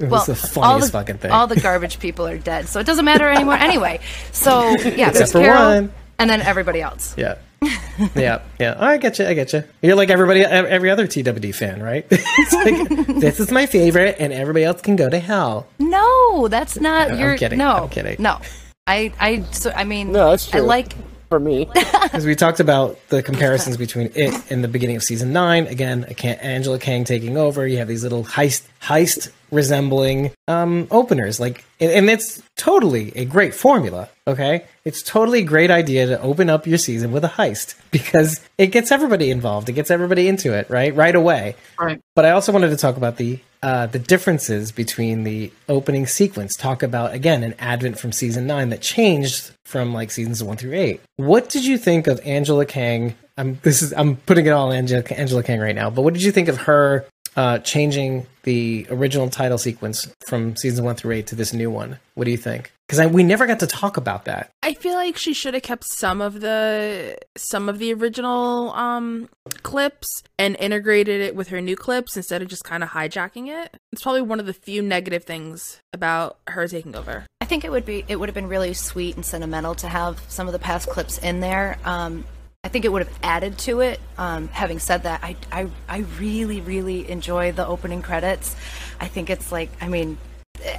It 0.00 0.08
was 0.10 0.10
well, 0.10 0.24
the 0.24 0.32
all 0.32 0.72
funniest 0.72 0.92
the 0.92 0.98
fucking 0.98 1.18
thing. 1.18 1.30
all 1.30 1.46
the 1.46 1.60
garbage 1.60 2.00
people 2.00 2.26
are 2.26 2.38
dead, 2.38 2.66
so 2.68 2.80
it 2.80 2.86
doesn't 2.86 3.04
matter 3.04 3.28
anymore 3.28 3.54
anyway. 3.54 4.00
So 4.32 4.70
yeah, 4.80 5.10
there's 5.10 5.30
for 5.30 5.40
Carol, 5.40 5.74
one. 5.82 5.92
and 6.18 6.28
then 6.28 6.40
everybody 6.40 6.80
else. 6.80 7.14
yeah. 7.16 7.36
yeah, 8.14 8.42
yeah. 8.58 8.74
Oh, 8.78 8.86
I 8.86 8.96
get 8.96 9.18
you. 9.18 9.26
I 9.26 9.34
get 9.34 9.52
you. 9.52 9.64
You're 9.82 9.96
like 9.96 10.10
everybody, 10.10 10.42
every 10.42 10.90
other 10.90 11.06
TWD 11.06 11.54
fan, 11.54 11.82
right? 11.82 12.06
It's 12.10 12.52
like, 12.52 13.18
this 13.20 13.40
is 13.40 13.50
my 13.50 13.66
favorite, 13.66 14.16
and 14.18 14.32
everybody 14.32 14.64
else 14.64 14.82
can 14.82 14.96
go 14.96 15.08
to 15.08 15.18
hell. 15.18 15.66
No, 15.78 16.48
that's 16.48 16.78
not 16.80 17.12
I'm 17.12 17.38
kidding. 17.38 17.58
No, 17.58 17.70
I'm 17.84 17.88
kidding. 17.88 18.16
No, 18.18 18.40
I 18.86 19.12
I 19.20 19.42
so 19.52 19.70
I 19.70 19.84
mean, 19.84 20.12
No, 20.12 20.30
that's 20.30 20.48
true. 20.50 20.58
I 20.58 20.60
true. 20.60 20.68
like 20.68 20.92
For 21.28 21.38
me. 21.40 21.68
Because 22.02 22.26
we 22.26 22.34
talked 22.34 22.60
about 22.60 22.98
the 23.08 23.22
comparisons 23.22 23.76
between 23.78 24.10
it 24.14 24.50
in 24.50 24.60
the 24.60 24.68
beginning 24.68 24.96
of 24.96 25.02
season 25.02 25.32
nine. 25.32 25.66
Again, 25.66 26.04
I 26.08 26.12
can't, 26.12 26.38
Angela 26.42 26.78
Kang 26.78 27.04
taking 27.04 27.38
over. 27.38 27.66
You 27.66 27.78
have 27.78 27.88
these 27.88 28.02
little 28.02 28.24
heist 28.24 28.64
heist 28.82 29.30
resembling 29.50 30.32
um, 30.48 30.88
openers, 30.90 31.38
like, 31.38 31.64
and, 31.78 31.92
and 31.92 32.10
it's 32.10 32.42
totally 32.56 33.12
a 33.16 33.24
great 33.24 33.54
formula. 33.54 34.08
Okay, 34.26 34.64
it's 34.84 35.02
totally 35.02 35.40
a 35.40 35.44
great 35.44 35.70
idea 35.70 36.06
to 36.06 36.20
open 36.20 36.48
up 36.50 36.66
your 36.66 36.78
season 36.78 37.12
with 37.12 37.24
a 37.24 37.28
heist 37.28 37.74
because 37.90 38.40
it 38.58 38.68
gets 38.68 38.90
everybody 38.90 39.30
involved. 39.30 39.68
It 39.68 39.72
gets 39.72 39.90
everybody 39.90 40.28
into 40.28 40.52
it, 40.52 40.68
right, 40.68 40.94
right 40.94 41.14
away. 41.14 41.56
Right. 41.78 42.00
But 42.14 42.24
I 42.24 42.30
also 42.30 42.52
wanted 42.52 42.70
to 42.70 42.76
talk 42.76 42.96
about 42.96 43.16
the 43.16 43.38
uh, 43.62 43.86
the 43.86 43.98
differences 43.98 44.72
between 44.72 45.22
the 45.22 45.52
opening 45.68 46.06
sequence. 46.06 46.56
Talk 46.56 46.82
about 46.82 47.14
again 47.14 47.44
an 47.44 47.54
advent 47.58 47.98
from 47.98 48.10
season 48.10 48.46
nine 48.46 48.70
that 48.70 48.80
changed 48.80 49.52
from 49.64 49.94
like 49.94 50.10
seasons 50.10 50.42
one 50.42 50.56
through 50.56 50.74
eight. 50.74 51.00
What 51.16 51.48
did 51.48 51.64
you 51.64 51.78
think 51.78 52.08
of 52.08 52.20
Angela 52.24 52.66
Kang? 52.66 53.14
I'm 53.38 53.58
this 53.62 53.80
is 53.82 53.92
I'm 53.94 54.16
putting 54.16 54.46
it 54.46 54.50
all 54.50 54.70
on 54.70 54.76
Angela, 54.76 55.02
Angela 55.10 55.42
Kang 55.42 55.60
right 55.60 55.74
now. 55.74 55.90
But 55.90 56.02
what 56.02 56.14
did 56.14 56.22
you 56.22 56.32
think 56.32 56.48
of 56.48 56.58
her 56.58 57.06
uh, 57.36 57.58
changing 57.58 58.26
the 58.42 58.86
original 58.90 59.28
title 59.30 59.58
sequence 59.58 60.12
from 60.26 60.56
season 60.56 60.84
one 60.84 60.96
through 60.96 61.14
eight 61.14 61.26
to 61.28 61.34
this 61.34 61.52
new 61.52 61.70
one? 61.70 61.98
What 62.14 62.24
do 62.24 62.30
you 62.30 62.36
think? 62.36 62.72
Because 62.88 63.10
we 63.10 63.22
never 63.22 63.46
got 63.46 63.60
to 63.60 63.66
talk 63.66 63.96
about 63.96 64.26
that. 64.26 64.50
I 64.62 64.74
feel 64.74 64.94
like 64.94 65.16
she 65.16 65.32
should 65.32 65.54
have 65.54 65.62
kept 65.62 65.84
some 65.84 66.20
of 66.20 66.40
the 66.40 67.16
some 67.36 67.68
of 67.68 67.78
the 67.78 67.94
original 67.94 68.72
um 68.72 69.30
clips 69.62 70.22
and 70.38 70.56
integrated 70.58 71.22
it 71.22 71.34
with 71.34 71.48
her 71.48 71.60
new 71.60 71.76
clips 71.76 72.16
instead 72.16 72.42
of 72.42 72.48
just 72.48 72.64
kind 72.64 72.82
of 72.82 72.90
hijacking 72.90 73.48
it. 73.48 73.74
It's 73.92 74.02
probably 74.02 74.22
one 74.22 74.40
of 74.40 74.46
the 74.46 74.52
few 74.52 74.82
negative 74.82 75.24
things 75.24 75.80
about 75.94 76.36
her 76.48 76.68
taking 76.68 76.94
over. 76.94 77.24
I 77.40 77.46
think 77.46 77.64
it 77.64 77.70
would 77.70 77.86
be 77.86 78.04
it 78.08 78.16
would 78.16 78.28
have 78.28 78.34
been 78.34 78.48
really 78.48 78.74
sweet 78.74 79.16
and 79.16 79.24
sentimental 79.24 79.74
to 79.76 79.88
have 79.88 80.20
some 80.28 80.46
of 80.46 80.52
the 80.52 80.58
past 80.58 80.88
clips 80.88 81.16
in 81.18 81.40
there. 81.40 81.78
Um, 81.84 82.24
I 82.64 82.68
think 82.68 82.84
it 82.84 82.92
would 82.92 83.04
have 83.04 83.18
added 83.24 83.58
to 83.58 83.80
it. 83.80 84.00
Um, 84.16 84.46
having 84.46 84.78
said 84.78 85.02
that, 85.02 85.24
I, 85.24 85.34
I 85.50 85.68
I 85.88 85.98
really 86.20 86.60
really 86.60 87.10
enjoy 87.10 87.50
the 87.50 87.66
opening 87.66 88.02
credits. 88.02 88.54
I 89.00 89.08
think 89.08 89.30
it's 89.30 89.50
like 89.50 89.68
I 89.80 89.88
mean, 89.88 90.16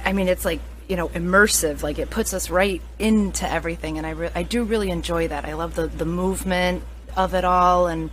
I 0.02 0.14
mean 0.14 0.28
it's 0.28 0.46
like 0.46 0.60
you 0.88 0.96
know 0.96 1.08
immersive. 1.10 1.82
Like 1.82 1.98
it 1.98 2.08
puts 2.08 2.32
us 2.32 2.48
right 2.48 2.80
into 2.98 3.46
everything, 3.46 3.98
and 3.98 4.06
I 4.06 4.10
re- 4.12 4.30
I 4.34 4.44
do 4.44 4.64
really 4.64 4.88
enjoy 4.88 5.28
that. 5.28 5.44
I 5.44 5.52
love 5.52 5.74
the 5.74 5.86
the 5.86 6.06
movement 6.06 6.84
of 7.18 7.34
it 7.34 7.44
all, 7.44 7.86
and 7.86 8.08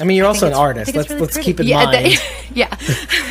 I 0.00 0.04
mean, 0.04 0.16
you're 0.18 0.26
I 0.26 0.28
also 0.28 0.46
an 0.46 0.52
artist. 0.52 0.94
Let's 0.94 1.08
really 1.08 1.20
let's 1.22 1.32
pretty. 1.34 1.46
keep 1.46 1.60
in 1.60 1.66
yeah, 1.68 1.84
mind. 1.84 1.94
that- 1.94 2.46
yeah. 2.54 2.76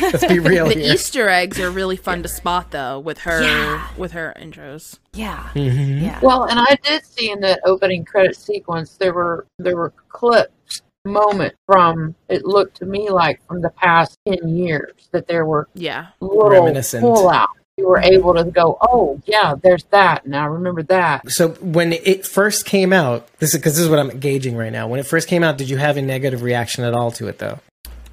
let's 0.02 0.26
be 0.26 0.40
real 0.40 0.66
The 0.68 0.74
here. 0.74 0.94
Easter 0.94 1.28
eggs 1.28 1.60
are 1.60 1.70
really 1.70 1.96
fun 1.96 2.22
to 2.24 2.28
spot 2.28 2.72
though 2.72 2.98
with 2.98 3.18
her 3.18 3.42
Yeah. 3.42 3.88
with 3.96 4.12
her 4.12 4.34
intros. 4.36 4.98
Yeah. 5.12 5.48
Mm-hmm. 5.54 6.04
Yeah. 6.04 6.18
Well, 6.22 6.44
and 6.44 6.58
I 6.58 6.76
did 6.82 7.04
see 7.06 7.30
in 7.30 7.40
that 7.40 7.60
opening 7.64 8.04
credit 8.04 8.36
sequence 8.36 8.96
there 8.96 9.12
were 9.14 9.46
there 9.58 9.76
were 9.76 9.90
clips 10.08 10.82
moment 11.04 11.54
from 11.66 12.16
it 12.28 12.44
looked 12.44 12.76
to 12.78 12.84
me 12.84 13.10
like 13.10 13.40
from 13.46 13.60
the 13.60 13.70
past 13.70 14.18
ten 14.26 14.48
years 14.48 15.08
that 15.12 15.28
there 15.28 15.46
were 15.46 15.68
Yeah. 15.74 16.06
little 16.20 16.50
Reminiscent. 16.50 17.00
pull 17.02 17.28
out. 17.30 17.48
You 17.78 17.86
were 17.88 17.98
able 17.98 18.32
to 18.32 18.44
go, 18.44 18.78
oh 18.80 19.20
yeah, 19.26 19.54
there's 19.62 19.84
that, 19.90 20.26
Now 20.26 20.48
remember 20.48 20.82
that. 20.84 21.30
So 21.30 21.50
when 21.60 21.92
it 21.92 22.26
first 22.26 22.64
came 22.64 22.90
out, 22.90 23.28
this 23.38 23.52
is 23.52 23.60
because 23.60 23.74
this 23.76 23.84
is 23.84 23.90
what 23.90 23.98
I'm 23.98 24.18
gauging 24.18 24.56
right 24.56 24.72
now. 24.72 24.88
When 24.88 24.98
it 24.98 25.04
first 25.04 25.28
came 25.28 25.44
out, 25.44 25.58
did 25.58 25.68
you 25.68 25.76
have 25.76 25.98
a 25.98 26.02
negative 26.02 26.40
reaction 26.42 26.84
at 26.84 26.94
all 26.94 27.10
to 27.12 27.28
it, 27.28 27.38
though? 27.38 27.60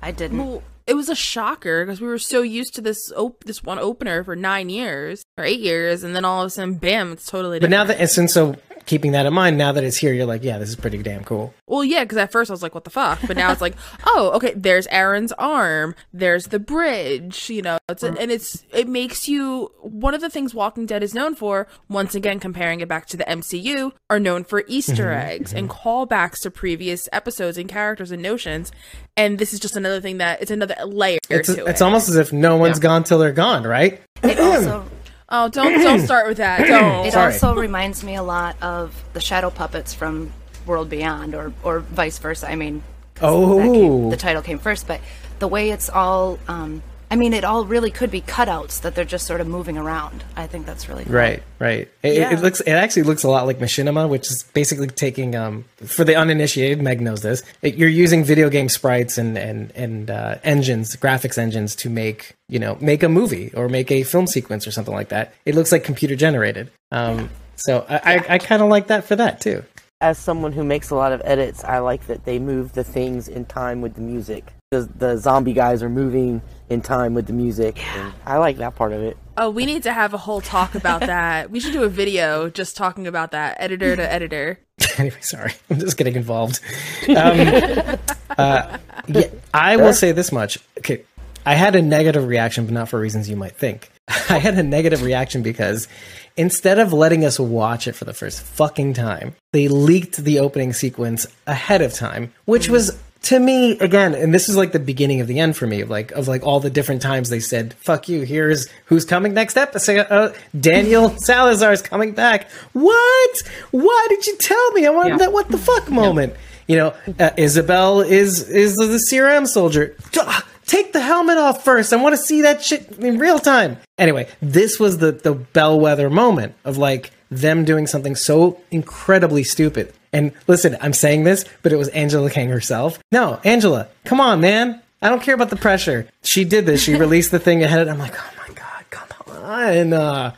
I 0.01 0.11
didn't. 0.11 0.37
Well, 0.37 0.63
it 0.85 0.95
was 0.95 1.07
a 1.07 1.15
shocker 1.15 1.85
because 1.85 2.01
we 2.01 2.07
were 2.07 2.19
so 2.19 2.41
used 2.41 2.75
to 2.75 2.81
this 2.81 3.09
op- 3.15 3.45
this 3.45 3.63
one 3.63 3.79
opener 3.79 4.21
for 4.25 4.35
nine 4.35 4.69
years 4.69 5.23
or 5.37 5.45
eight 5.45 5.61
years, 5.61 6.03
and 6.03 6.13
then 6.13 6.25
all 6.25 6.41
of 6.41 6.47
a 6.47 6.49
sudden, 6.49 6.73
bam, 6.73 7.13
it's 7.13 7.25
totally 7.25 7.59
Different. 7.59 7.71
But 7.71 7.77
now 7.77 7.83
that 7.85 8.01
and 8.01 8.09
since 8.09 8.33
so 8.33 8.57
keeping 8.85 9.11
that 9.13 9.25
in 9.25 9.33
mind, 9.33 9.57
now 9.57 9.71
that 9.71 9.83
it's 9.83 9.97
here, 9.97 10.13
you're 10.13 10.25
like, 10.25 10.43
yeah, 10.43 10.57
this 10.57 10.69
is 10.69 10.75
pretty 10.75 11.01
damn 11.01 11.23
cool. 11.23 11.53
well, 11.67 11.83
yeah, 11.83 12.03
because 12.03 12.17
at 12.17 12.31
first 12.31 12.49
I 12.51 12.53
was 12.53 12.61
like, 12.63 12.73
what 12.75 12.83
the 12.83 12.89
fuck? 12.89 13.19
But 13.27 13.37
now 13.37 13.51
it's 13.51 13.61
like, 13.61 13.75
oh, 14.05 14.31
okay, 14.35 14.53
there's 14.55 14.87
Aaron's 14.87 15.31
arm, 15.33 15.95
there's 16.13 16.47
the 16.47 16.59
bridge, 16.59 17.49
you 17.49 17.61
know, 17.61 17.77
it's 17.89 18.03
Mm. 18.03 18.17
and 18.19 18.31
it's 18.31 18.63
it 18.73 18.87
makes 18.87 19.27
you 19.27 19.71
one 19.81 20.13
of 20.13 20.21
the 20.21 20.29
things 20.29 20.53
Walking 20.53 20.85
Dead 20.85 21.03
is 21.03 21.13
known 21.13 21.35
for. 21.35 21.67
Once 21.89 22.15
again, 22.15 22.39
comparing 22.39 22.79
it 22.81 22.87
back 22.87 23.05
to 23.07 23.17
the 23.17 23.23
MCU, 23.25 23.91
are 24.09 24.19
known 24.19 24.43
for 24.43 24.63
Easter 24.67 25.05
Mm-hmm, 25.05 25.29
eggs 25.31 25.53
and 25.53 25.69
callbacks 25.69 26.41
to 26.41 26.51
previous 26.51 27.07
episodes 27.13 27.57
and 27.57 27.69
characters 27.69 28.11
and 28.11 28.21
notions. 28.21 28.71
And 29.15 29.37
this 29.39 29.53
is 29.53 29.59
just 29.59 29.75
another 29.77 30.01
thing 30.01 30.17
that 30.17 30.41
it's 30.41 30.51
another 30.51 30.75
layer 30.85 31.19
It's 31.29 31.49
it's 31.49 31.59
it. 31.59 31.81
almost 31.81 32.09
as 32.09 32.15
if 32.15 32.33
no 32.33 32.57
one's 32.57 32.79
gone 32.79 33.03
till 33.03 33.19
they're 33.19 33.31
gone, 33.31 33.63
right? 33.63 34.01
It 34.23 34.39
also 34.39 34.85
Oh, 35.29 35.49
don't 35.49 35.73
don't 35.81 35.99
start 36.05 36.27
with 36.27 36.37
that. 36.37 36.59
Don't. 36.67 37.05
it 37.07 37.13
Sorry. 37.13 37.33
also 37.33 37.55
reminds 37.55 38.03
me 38.03 38.15
a 38.15 38.23
lot 38.23 38.55
of 38.61 38.93
the 39.13 39.21
shadow 39.21 39.49
puppets 39.49 39.93
from 39.93 40.31
World 40.65 40.89
Beyond, 40.89 41.33
or 41.35 41.53
or 41.63 41.79
vice 41.79 42.19
versa. 42.19 42.49
I 42.49 42.55
mean, 42.55 42.83
that 43.15 43.21
came- 43.21 43.29
Oh. 43.29 44.09
the 44.09 44.17
title 44.17 44.41
came 44.41 44.59
first, 44.59 44.87
but 44.87 44.99
the 45.39 45.47
way 45.47 45.69
it's 45.71 45.89
all. 45.89 46.39
Um, 46.47 46.81
I 47.13 47.15
mean, 47.15 47.33
it 47.33 47.43
all 47.43 47.63
really 47.63 47.91
could 47.91 48.09
be 48.09 48.21
cutouts 48.21 48.81
that 48.81 48.95
they're 48.95 49.05
just 49.05 49.27
sort 49.27 49.39
of 49.39 49.45
moving 49.45 49.77
around. 49.77 50.23
I 50.35 50.47
think 50.47 50.65
that's 50.65 50.89
really 50.89 51.03
cool. 51.03 51.13
Right, 51.13 51.43
right. 51.59 51.87
It, 52.01 52.15
Yeah. 52.15 52.33
it 52.33 52.39
looks. 52.39 52.59
It 52.61 52.71
actually 52.71 53.03
looks 53.03 53.21
a 53.21 53.29
lot 53.29 53.45
like 53.45 53.59
machinima, 53.59 54.09
which 54.09 54.31
is 54.31 54.45
basically 54.55 54.87
taking. 54.87 55.35
Um, 55.35 55.65
for 55.85 56.03
the 56.05 56.15
uninitiated, 56.15 56.81
Meg 56.81 57.01
knows 57.01 57.21
this. 57.21 57.43
It, 57.61 57.75
you're 57.75 57.87
using 57.87 58.23
video 58.23 58.49
game 58.49 58.67
sprites 58.67 59.19
and 59.19 59.37
and 59.37 59.71
and 59.75 60.09
uh, 60.09 60.37
engines, 60.43 60.95
graphics 60.95 61.37
engines, 61.37 61.75
to 61.75 61.89
make 61.91 62.33
you 62.49 62.57
know 62.57 62.79
make 62.81 63.03
a 63.03 63.09
movie 63.09 63.53
or 63.53 63.69
make 63.69 63.91
a 63.91 64.01
film 64.01 64.25
sequence 64.25 64.65
or 64.65 64.71
something 64.71 64.95
like 64.95 65.09
that. 65.09 65.35
It 65.45 65.53
looks 65.53 65.71
like 65.71 65.83
computer 65.83 66.15
generated. 66.15 66.71
Um, 66.91 67.29
so 67.57 67.85
I, 67.87 68.15
I, 68.15 68.25
I 68.29 68.37
kind 68.39 68.63
of 68.63 68.69
like 68.69 68.87
that 68.87 69.03
for 69.03 69.15
that 69.17 69.39
too. 69.39 69.63
As 70.01 70.17
someone 70.17 70.51
who 70.51 70.63
makes 70.63 70.89
a 70.89 70.95
lot 70.95 71.11
of 71.11 71.21
edits, 71.23 71.63
I 71.63 71.77
like 71.77 72.07
that 72.07 72.25
they 72.25 72.39
move 72.39 72.73
the 72.73 72.83
things 72.83 73.27
in 73.27 73.45
time 73.45 73.81
with 73.81 73.93
the 73.93 74.01
music. 74.01 74.51
The, 74.73 74.89
the 74.97 75.17
zombie 75.17 75.53
guys 75.53 75.83
are 75.83 75.89
moving 75.89 76.41
in 76.67 76.81
time 76.81 77.13
with 77.13 77.27
the 77.27 77.33
music. 77.33 77.79
and 77.95 78.11
I 78.25 78.37
like 78.37 78.57
that 78.57 78.75
part 78.75 78.91
of 78.91 79.03
it. 79.03 79.17
Oh, 79.37 79.51
we 79.51 79.67
need 79.67 79.83
to 79.83 79.93
have 79.93 80.15
a 80.15 80.17
whole 80.17 80.41
talk 80.41 80.73
about 80.73 81.01
that. 81.05 81.51
We 81.51 81.59
should 81.59 81.73
do 81.73 81.83
a 81.83 81.89
video 81.89 82.49
just 82.49 82.75
talking 82.75 83.05
about 83.05 83.31
that, 83.31 83.57
editor 83.59 83.95
to 83.95 84.11
editor. 84.11 84.59
anyway, 84.97 85.21
sorry, 85.21 85.53
I'm 85.69 85.77
just 85.77 85.95
getting 85.95 86.15
involved. 86.15 86.59
Um, 87.07 87.99
uh, 88.37 88.77
yeah, 89.07 89.27
I 89.53 89.77
will 89.77 89.93
say 89.93 90.11
this 90.11 90.31
much. 90.31 90.57
Okay, 90.79 91.03
I 91.45 91.53
had 91.53 91.75
a 91.75 91.81
negative 91.81 92.25
reaction, 92.25 92.65
but 92.65 92.73
not 92.73 92.89
for 92.89 92.99
reasons 92.99 93.29
you 93.29 93.35
might 93.35 93.55
think. 93.55 93.91
I 94.29 94.39
had 94.39 94.55
a 94.57 94.63
negative 94.63 95.03
reaction 95.03 95.43
because 95.43 95.87
instead 96.35 96.79
of 96.79 96.91
letting 96.93 97.23
us 97.23 97.39
watch 97.39 97.87
it 97.87 97.93
for 97.93 98.05
the 98.05 98.13
first 98.13 98.41
fucking 98.41 98.95
time, 98.95 99.35
they 99.51 99.67
leaked 99.67 100.17
the 100.17 100.39
opening 100.39 100.73
sequence 100.73 101.27
ahead 101.45 101.81
of 101.81 101.93
time, 101.93 102.33
which 102.45 102.69
was 102.69 102.97
to 103.23 103.39
me 103.39 103.77
again, 103.79 104.13
and 104.13 104.33
this 104.33 104.47
is 104.49 104.55
like 104.57 104.71
the 104.71 104.79
beginning 104.79 105.21
of 105.21 105.27
the 105.27 105.39
end 105.39 105.55
for 105.57 105.65
me, 105.67 105.81
of 105.81 105.89
like 105.89 106.11
of 106.11 106.27
like 106.27 106.43
all 106.43 106.59
the 106.59 106.69
different 106.69 107.01
times 107.01 107.29
they 107.29 107.39
said 107.39 107.73
"fuck 107.75 108.07
you." 108.09 108.21
Here's 108.21 108.67
who's 108.85 109.05
coming 109.05 109.33
next 109.33 109.57
episode. 109.57 110.05
Uh, 110.09 110.33
Daniel 110.59 111.09
Salazar 111.17 111.71
is 111.73 111.81
coming 111.81 112.11
back. 112.13 112.49
What? 112.73 113.43
Why 113.71 114.05
did 114.09 114.27
you 114.27 114.37
tell 114.37 114.71
me? 114.71 114.85
I 114.85 114.89
wanted 114.89 115.09
Yeah. 115.11 115.17
that. 115.19 115.33
What 115.33 115.49
the 115.49 115.57
fuck 115.57 115.89
moment? 115.89 116.33
You 116.67 116.77
know, 116.77 116.93
uh, 117.19 117.31
Isabel 117.37 118.01
is 118.01 118.47
is 118.49 118.75
the 118.75 118.99
CRM 119.11 119.47
soldier. 119.47 119.95
Duh, 120.11 120.41
Take 120.65 120.93
the 120.93 121.01
helmet 121.01 121.37
off 121.37 121.63
first. 121.65 121.91
I 121.91 121.97
want 121.97 122.13
to 122.13 122.21
see 122.21 122.43
that 122.43 122.63
shit 122.63 122.89
in 122.97 123.19
real 123.19 123.37
time. 123.37 123.77
Anyway, 123.97 124.27
this 124.41 124.79
was 124.79 124.99
the 124.99 125.11
the 125.11 125.33
bellwether 125.33 126.09
moment 126.09 126.55
of 126.63 126.77
like 126.77 127.11
them 127.29 127.65
doing 127.65 127.85
something 127.85 128.15
so 128.15 128.61
incredibly 128.71 129.43
stupid. 129.43 129.91
And 130.13 130.31
listen, 130.47 130.77
I'm 130.79 130.93
saying 130.93 131.23
this, 131.23 131.43
but 131.63 131.73
it 131.73 131.77
was 131.77 131.87
Angela 131.89 132.29
Kang 132.29 132.49
herself. 132.49 132.99
No, 133.11 133.39
Angela, 133.43 133.87
come 134.05 134.21
on, 134.21 134.39
man. 134.41 134.79
I 135.01 135.09
don't 135.09 135.21
care 135.21 135.35
about 135.35 135.49
the 135.49 135.55
pressure. 135.57 136.07
She 136.23 136.45
did 136.45 136.65
this. 136.65 136.81
She 136.81 136.95
released 137.05 137.31
the 137.31 137.39
thing 137.39 137.63
ahead. 137.63 137.81
of 137.81 137.87
I'm 137.89 137.99
like, 137.99 138.15
oh 138.17 138.31
my 138.47 138.53
god, 138.53 138.85
come 138.89 139.43
on. 139.43 139.91
Uh, 139.93 140.35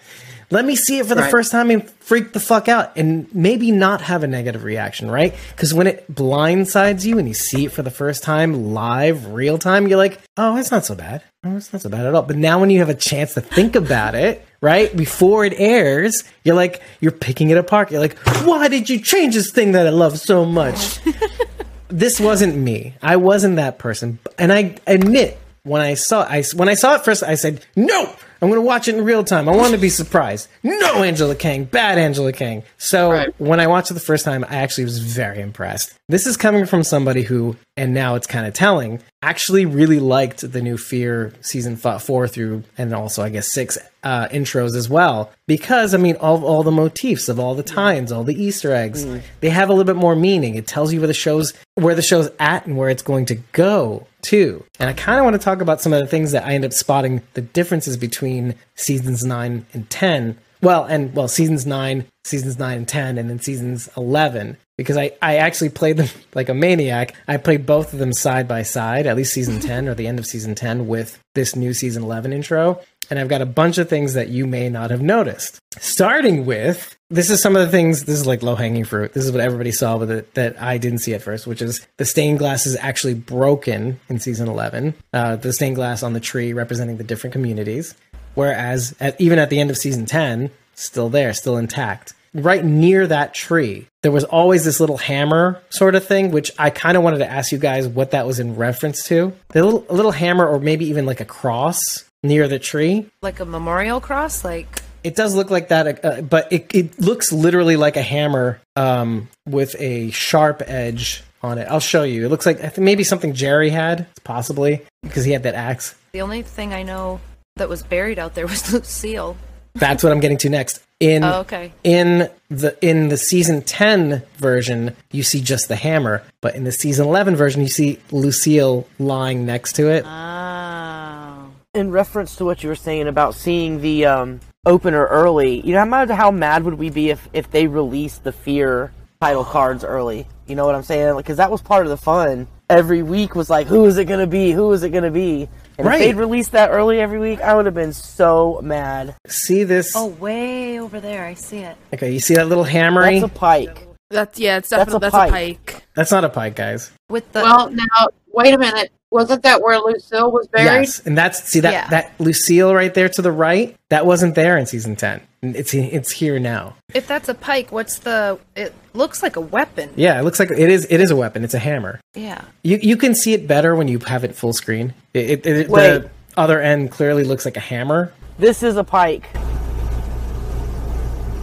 let 0.52 0.64
me 0.64 0.76
see 0.76 1.00
it 1.00 1.06
for 1.08 1.16
the 1.16 1.22
Right. 1.22 1.32
first 1.32 1.52
time 1.52 1.70
and 1.72 1.90
freak 2.00 2.32
the 2.34 2.40
fuck 2.40 2.68
out 2.70 2.96
and 2.96 3.28
maybe 3.34 3.72
not 3.72 4.02
have 4.02 4.24
a 4.24 4.28
negative 4.28 4.64
reaction, 4.64 5.10
right? 5.12 5.34
Because 5.56 5.74
when 5.74 5.88
it 5.88 6.06
blindsides 6.14 7.04
you 7.04 7.18
and 7.20 7.28
you 7.28 7.34
see 7.34 7.66
it 7.66 7.72
for 7.72 7.82
the 7.82 7.92
first 7.92 8.24
time 8.24 8.74
live, 8.74 9.34
real 9.34 9.58
time, 9.58 9.88
you're 9.88 9.98
like, 9.98 10.20
oh, 10.38 10.56
it's 10.58 10.72
not 10.72 10.86
so 10.86 10.96
bad. 10.96 11.24
Oh, 11.46 11.56
it's 11.58 11.72
not 11.72 11.84
bad 11.92 12.06
at 12.06 12.16
all. 12.16 12.24
But 12.24 12.38
now 12.38 12.60
when 12.60 12.70
you 12.72 12.80
have 12.80 12.90
a 12.90 12.96
chance 12.96 13.36
to 13.36 13.42
think 13.42 13.76
about 13.76 14.16
it, 14.16 14.44
right, 14.62 14.96
before 14.98 15.46
it 15.46 15.54
airs, 15.58 16.24
you're 16.44 16.56
like, 16.56 16.82
you're 17.00 17.12
picking 17.12 17.52
it 17.52 17.58
apart. 17.58 17.92
You're 17.92 18.00
like, 18.02 18.18
why 18.44 18.68
did 18.68 18.90
you 18.90 19.00
change 19.00 19.36
this 19.36 19.52
thing 19.52 19.74
that 19.74 19.86
I 19.86 19.92
love 19.92 20.18
so 20.20 20.44
much? 20.44 21.00
this 21.88 22.20
wasn't 22.20 22.58
me. 22.58 22.96
I 23.02 23.18
wasn't 23.18 23.58
that 23.58 23.78
person. 23.78 24.18
And 24.40 24.52
I 24.52 24.78
admit 24.88 25.38
when 25.64 25.82
I 25.82 25.94
saw 25.96 26.24
I 26.24 26.44
when 26.56 26.70
I 26.70 26.74
saw 26.76 26.96
it 26.96 27.04
first, 27.06 27.24
I 27.24 27.36
said, 27.36 27.66
"No, 27.76 28.02
I'm 28.42 28.50
going 28.50 28.54
to 28.54 28.62
watch 28.62 28.88
it 28.88 28.96
in 28.96 29.04
real 29.04 29.24
time. 29.24 29.50
I 29.50 29.56
want 29.56 29.72
to 29.74 29.80
be 29.80 29.90
surprised." 29.90 30.48
No, 30.64 31.04
Angela 31.04 31.36
Kang, 31.36 31.64
bad 31.66 31.98
Angela 31.98 32.32
Kang. 32.34 32.62
So 32.78 33.12
Right. 33.12 33.34
when 33.40 33.60
I 33.60 33.68
watched 33.68 33.90
it 33.92 33.96
the 33.96 34.00
first 34.00 34.26
time, 34.26 34.44
I 34.48 34.58
actually 34.58 34.84
was 34.84 35.00
very 35.00 35.40
impressed. 35.42 35.94
This 36.08 36.28
is 36.28 36.38
coming 36.38 36.66
from 36.68 36.84
somebody 36.84 37.24
who, 37.24 37.56
and 37.78 37.94
now 37.94 38.16
it's 38.16 38.28
kind 38.28 38.48
of 38.48 38.54
telling, 38.54 39.02
actually 39.22 39.66
really 39.66 40.00
liked 40.00 40.50
the 40.50 40.62
new 40.62 40.78
Fear 40.78 41.34
season 41.42 41.76
four 41.76 42.28
through, 42.28 42.64
and 42.78 42.94
also 42.94 43.22
I 43.24 43.30
guess 43.30 43.52
six 43.52 43.78
uh, 44.04 44.28
intros 44.30 44.76
as 44.76 44.90
well. 44.90 45.32
Because 45.48 45.94
I 45.94 45.98
mean, 45.98 46.16
all 46.18 46.44
all 46.46 46.64
the 46.64 46.72
motifs 46.72 47.28
of 47.28 47.40
all 47.40 47.56
the 47.56 47.64
times, 47.64 48.12
all 48.12 48.24
the 48.24 48.42
Easter 48.42 48.74
eggs, 48.74 49.06
they 49.42 49.50
have 49.50 49.70
a 49.70 49.74
little 49.74 49.86
bit 49.86 50.00
more 50.00 50.16
meaning. 50.16 50.56
It 50.56 50.68
tells 50.68 50.94
you 50.94 51.00
where 51.00 51.08
the 51.08 51.14
show's 51.14 51.54
where 51.76 51.96
the 51.96 52.02
show's 52.02 52.30
at 52.40 52.66
and 52.66 52.78
where 52.78 52.90
it's 52.90 53.04
going 53.04 53.26
to 53.26 53.36
go 53.52 54.08
too. 54.22 54.64
And 54.80 54.90
I 54.90 54.94
kind 54.94 55.20
of 55.20 55.26
want 55.26 55.36
to 55.36 55.44
talk 55.44 55.62
about 55.62 55.82
some 55.82 55.94
of 55.94 56.00
the 56.00 56.08
things 56.08 56.32
that 56.32 56.46
I 56.46 56.54
end 56.54 56.66
up 56.66 56.74
spotting 56.74 57.22
the 57.34 57.42
differences 57.42 57.98
between 57.98 58.56
seasons 58.76 59.24
nine 59.26 59.66
and 59.74 59.90
ten. 59.90 60.38
Well, 60.62 60.86
and 60.86 61.14
well, 61.14 61.28
seasons 61.28 61.66
nine, 61.66 62.06
seasons 62.24 62.58
nine 62.58 62.78
and 62.78 62.88
ten, 62.88 63.18
and 63.18 63.30
then 63.30 63.40
seasons 63.40 63.90
eleven. 63.98 64.58
Because 64.78 64.98
I, 64.98 65.12
I 65.22 65.38
actually 65.38 65.70
played 65.70 65.98
them 65.98 66.10
like 66.34 66.50
a 66.50 66.54
maniac. 66.54 67.16
I 67.28 67.38
played 67.38 67.66
both 67.66 67.94
of 67.94 68.00
them 68.00 68.14
side 68.14 68.48
by 68.48 68.64
side, 68.64 69.08
at 69.08 69.16
least 69.16 69.34
season 69.34 69.60
10 69.60 69.88
or 69.88 69.96
the 69.96 70.08
end 70.08 70.20
of 70.20 70.26
season 70.26 70.56
10 70.56 70.88
with 70.88 71.20
this 71.34 71.56
new 71.56 71.74
season 71.74 72.04
11 72.04 72.34
intro. 72.34 72.82
And 73.10 73.20
I've 73.20 73.28
got 73.28 73.42
a 73.42 73.46
bunch 73.46 73.78
of 73.78 73.88
things 73.88 74.16
that 74.16 74.30
you 74.30 74.48
may 74.48 74.68
not 74.68 74.90
have 74.90 75.02
noticed. 75.02 75.60
Starting 75.78 76.46
with 76.46 76.96
this 77.12 77.30
is 77.30 77.40
some 77.40 77.56
of 77.56 77.64
the 77.64 77.72
things, 77.72 78.06
this 78.06 78.16
is 78.16 78.26
like 78.26 78.42
low 78.42 78.56
hanging 78.56 78.84
fruit. 78.84 79.14
This 79.14 79.26
is 79.26 79.32
what 79.32 79.42
everybody 79.42 79.72
saw 79.72 79.98
with 79.98 80.10
it 80.10 80.34
that 80.34 80.60
I 80.60 80.80
didn't 80.80 81.00
see 81.00 81.14
at 81.14 81.22
first, 81.22 81.46
which 81.46 81.62
is 81.62 81.86
the 81.98 82.06
stained 82.06 82.40
glass 82.40 82.66
is 82.66 82.76
actually 82.78 83.14
broken 83.14 84.00
in 84.10 84.20
season 84.20 84.48
11. 84.48 84.96
Uh, 85.14 85.36
the 85.36 85.54
stained 85.54 85.76
glass 85.76 86.02
on 86.02 86.14
the 86.14 86.20
tree 86.20 86.52
representing 86.52 86.98
the 86.98 87.04
different 87.04 87.34
communities. 87.34 87.94
Whereas 88.34 88.96
at, 89.00 89.22
even 89.22 89.38
at 89.38 89.52
the 89.52 89.60
end 89.60 89.70
of 89.70 89.78
season 89.78 90.08
10, 90.08 90.50
still 90.74 91.10
there, 91.10 91.32
still 91.34 91.58
intact. 91.58 92.15
Right 92.36 92.64
near 92.64 93.08
that 93.08 93.34
tree, 93.34 93.88
there 94.04 94.12
was 94.12 94.26
always 94.26 94.66
this 94.66 94.80
little 94.82 94.98
hammer 94.98 95.62
sort 95.70 95.96
of 95.96 96.06
thing, 96.06 96.32
which 96.32 96.52
I 96.60 96.70
kind 96.70 96.98
of 96.98 97.04
wanted 97.04 97.20
to 97.20 97.32
ask 97.32 97.52
you 97.54 97.58
guys 97.58 97.88
what 97.88 98.12
that 98.12 98.28
was 98.28 98.40
in 98.40 98.58
reference 98.58 99.06
to. 99.08 99.32
The 99.50 99.64
little, 99.64 99.86
a 99.90 99.94
little 99.94 100.12
hammer, 100.12 100.46
or 100.46 100.60
maybe 100.60 100.86
even 100.88 101.06
like 101.06 101.22
a 101.22 101.26
cross 101.26 102.04
near 102.22 102.48
the 102.50 102.60
tree. 102.60 103.08
Like 103.22 103.40
a 103.40 103.46
memorial 103.46 104.02
cross, 104.02 104.44
like 104.44 104.82
It 105.04 105.16
does 105.16 105.34
look 105.34 105.50
like 105.50 105.70
that, 105.70 106.04
uh, 106.04 106.22
but 106.22 106.52
it, 106.52 106.76
it 106.76 107.00
looks 107.00 107.32
literally 107.32 107.78
like 107.78 107.96
a 107.96 108.02
hammer 108.02 108.60
um, 108.76 109.30
with 109.48 109.76
a 109.80 110.12
sharp 110.12 110.62
edge 110.68 111.24
on 111.42 111.58
it. 111.58 111.68
I'll 111.70 111.80
show 111.80 112.04
you. 112.04 112.26
It 112.26 112.30
looks 112.30 112.46
like 112.46 112.58
I 112.62 112.68
think 112.70 112.84
maybe 112.84 113.04
something 113.06 113.34
Jerry 113.34 113.70
had, 113.70 114.08
possibly, 114.26 114.82
because 115.04 115.24
he 115.24 115.32
had 115.32 115.44
that 115.44 115.56
axe. 115.56 115.96
the 116.12 116.22
only 116.22 116.42
thing 116.42 116.74
I 116.74 116.84
know 116.84 117.22
that 117.56 117.70
was 117.70 117.82
buried 117.84 118.20
out 118.20 118.36
there 118.36 118.48
was 118.48 118.70
Lucille. 118.74 119.38
That's 119.76 120.04
what 120.04 120.12
I'm 120.12 120.20
getting 120.20 120.38
to 120.40 120.50
next. 120.50 120.82
In 121.02 121.26
Oh, 121.26 121.40
okay. 121.42 121.74
in 121.84 122.30
the 122.50 122.78
in 122.82 123.10
the 123.10 123.18
season 123.18 123.62
10 123.64 124.24
version, 124.38 124.96
you 125.12 125.24
see 125.24 125.42
just 125.42 125.68
the 125.68 125.76
hammer, 125.76 126.24
but 126.40 126.56
in 126.56 126.64
the 126.64 126.72
season 126.72 127.06
11 127.08 127.36
version, 127.36 127.62
you 127.62 127.68
see 127.68 128.00
Lucille 128.12 128.88
lying 128.98 129.46
next 129.46 129.74
to 129.74 129.90
it. 129.90 130.06
Oh. 130.06 131.52
in 131.74 131.92
reference 131.92 132.38
to 132.38 132.46
what 132.46 132.64
you 132.64 132.70
were 132.70 132.76
saying 132.76 133.08
about 133.10 133.36
seeing 133.36 133.82
the 133.82 134.06
um, 134.06 134.40
opener 134.66 135.06
early, 135.08 135.60
you 135.60 135.74
know, 135.74 135.80
how 135.80 135.86
mad, 135.86 136.10
how 136.10 136.32
mad 136.32 136.64
would 136.64 136.76
we 136.76 136.90
be 136.90 137.10
if, 137.10 137.28
if 137.34 137.52
they 137.52 137.68
released 137.68 138.24
the 138.24 138.32
Fear 138.32 138.94
title 139.20 139.44
cards 139.56 139.84
early? 139.84 140.26
You 140.48 140.56
know 140.56 140.66
what 140.66 140.76
I'm 140.76 140.84
saying? 140.84 141.18
Because 141.18 141.36
that 141.38 141.52
was 141.52 141.62
part 141.62 141.86
of 141.86 141.90
the 141.90 141.98
fun. 141.98 142.48
Every 142.70 143.04
week 143.04 143.36
was 143.36 143.50
like, 143.50 143.68
who 143.68 143.84
is 143.86 143.98
it 143.98 144.06
going 144.06 144.22
to 144.22 144.28
be? 144.28 144.52
Who 144.52 144.72
is 144.72 144.84
it 144.84 144.92
going 144.92 145.04
to 145.04 145.12
be? 145.12 145.50
And 145.78 145.86
Right. 145.88 146.02
if 146.02 146.08
they'd 146.08 146.16
released 146.16 146.52
that 146.54 146.70
early 146.70 147.00
every 147.00 147.20
week, 147.20 147.42
I 147.42 147.54
would 147.56 147.66
have 147.66 147.76
been 147.76 147.94
so 147.94 148.60
mad. 148.64 149.16
See 149.28 149.64
this? 149.64 149.94
Oh, 149.96 150.08
way 150.08 150.80
over 150.80 151.00
there. 151.00 151.26
I 151.26 151.34
see 151.34 151.60
it. 151.60 151.76
Okay, 151.94 152.12
you 152.12 152.20
see 152.20 152.36
that 152.36 152.48
little 152.48 152.64
hammery? 152.64 153.20
That's 153.20 153.32
a 153.32 153.36
pike. 153.36 153.88
That's 154.10 154.40
yeah, 154.40 154.58
it's 154.58 154.70
That's 154.70 154.84
a 154.94 155.00
definitely 155.00 155.00
that's 155.00 155.16
a 155.16 155.18
pike. 155.32 155.66
pike. 155.74 155.84
That's 155.96 156.12
not 156.12 156.24
a 156.24 156.30
pike, 156.30 156.56
guys. 156.56 156.92
With 157.10 157.30
the 157.34 157.42
Well, 157.42 157.70
now 157.72 158.08
wait 158.32 158.54
a 158.54 158.58
minute. 158.58 158.92
Wasn't 159.16 159.44
that 159.44 159.62
where 159.62 159.80
Lucille 159.80 160.30
was 160.32 160.46
buried? 160.48 160.66
Yes, 160.82 161.00
and 161.06 161.18
that's 161.18 161.42
see 161.44 161.62
that 161.62 161.72
Yeah. 161.72 161.88
that 161.90 162.12
Lucille 162.20 162.76
right 162.76 162.94
there 162.94 163.08
to 163.10 163.22
the 163.22 163.32
right. 163.32 163.76
That 163.90 164.06
wasn't 164.06 164.36
there 164.36 164.58
in 164.58 164.66
season 164.66 164.96
10. 164.98 165.22
It's 165.42 165.74
it's 165.74 166.12
here 166.12 166.38
now. 166.38 166.76
if 166.94 167.08
that's 167.08 167.30
a 167.30 167.34
pike, 167.34 167.72
what's 167.72 168.00
the? 168.00 168.38
It 168.56 168.74
looks 168.94 169.24
like 169.24 169.36
a 169.38 169.42
weapon. 169.42 169.90
Yeah, 169.96 170.20
it 170.20 170.24
looks 170.24 170.40
like 170.40 170.52
it 170.52 170.70
is. 170.70 170.86
It 170.90 171.00
is 171.00 171.12
a 171.12 171.16
weapon. 171.16 171.44
It's 171.46 171.54
a 171.54 171.60
hammer. 171.60 172.00
Yeah. 172.14 172.42
You 172.64 172.78
you 172.82 172.98
can 172.98 173.16
see 173.16 173.34
it 173.34 173.48
better 173.48 173.74
when 173.76 173.88
you 173.88 174.00
have 174.00 174.24
it 174.26 174.36
full 174.36 174.54
screen. 174.54 174.94
It, 175.14 175.46
it, 175.46 175.46
it- 175.46 175.70
the 175.70 176.10
other 176.36 176.60
end 176.62 176.92
clearly 176.92 177.24
looks 177.24 177.46
like 177.46 177.56
a 177.58 177.62
hammer. 177.62 178.12
This 178.38 178.64
is 178.64 178.76
a 178.76 178.84
pike. 178.84 179.30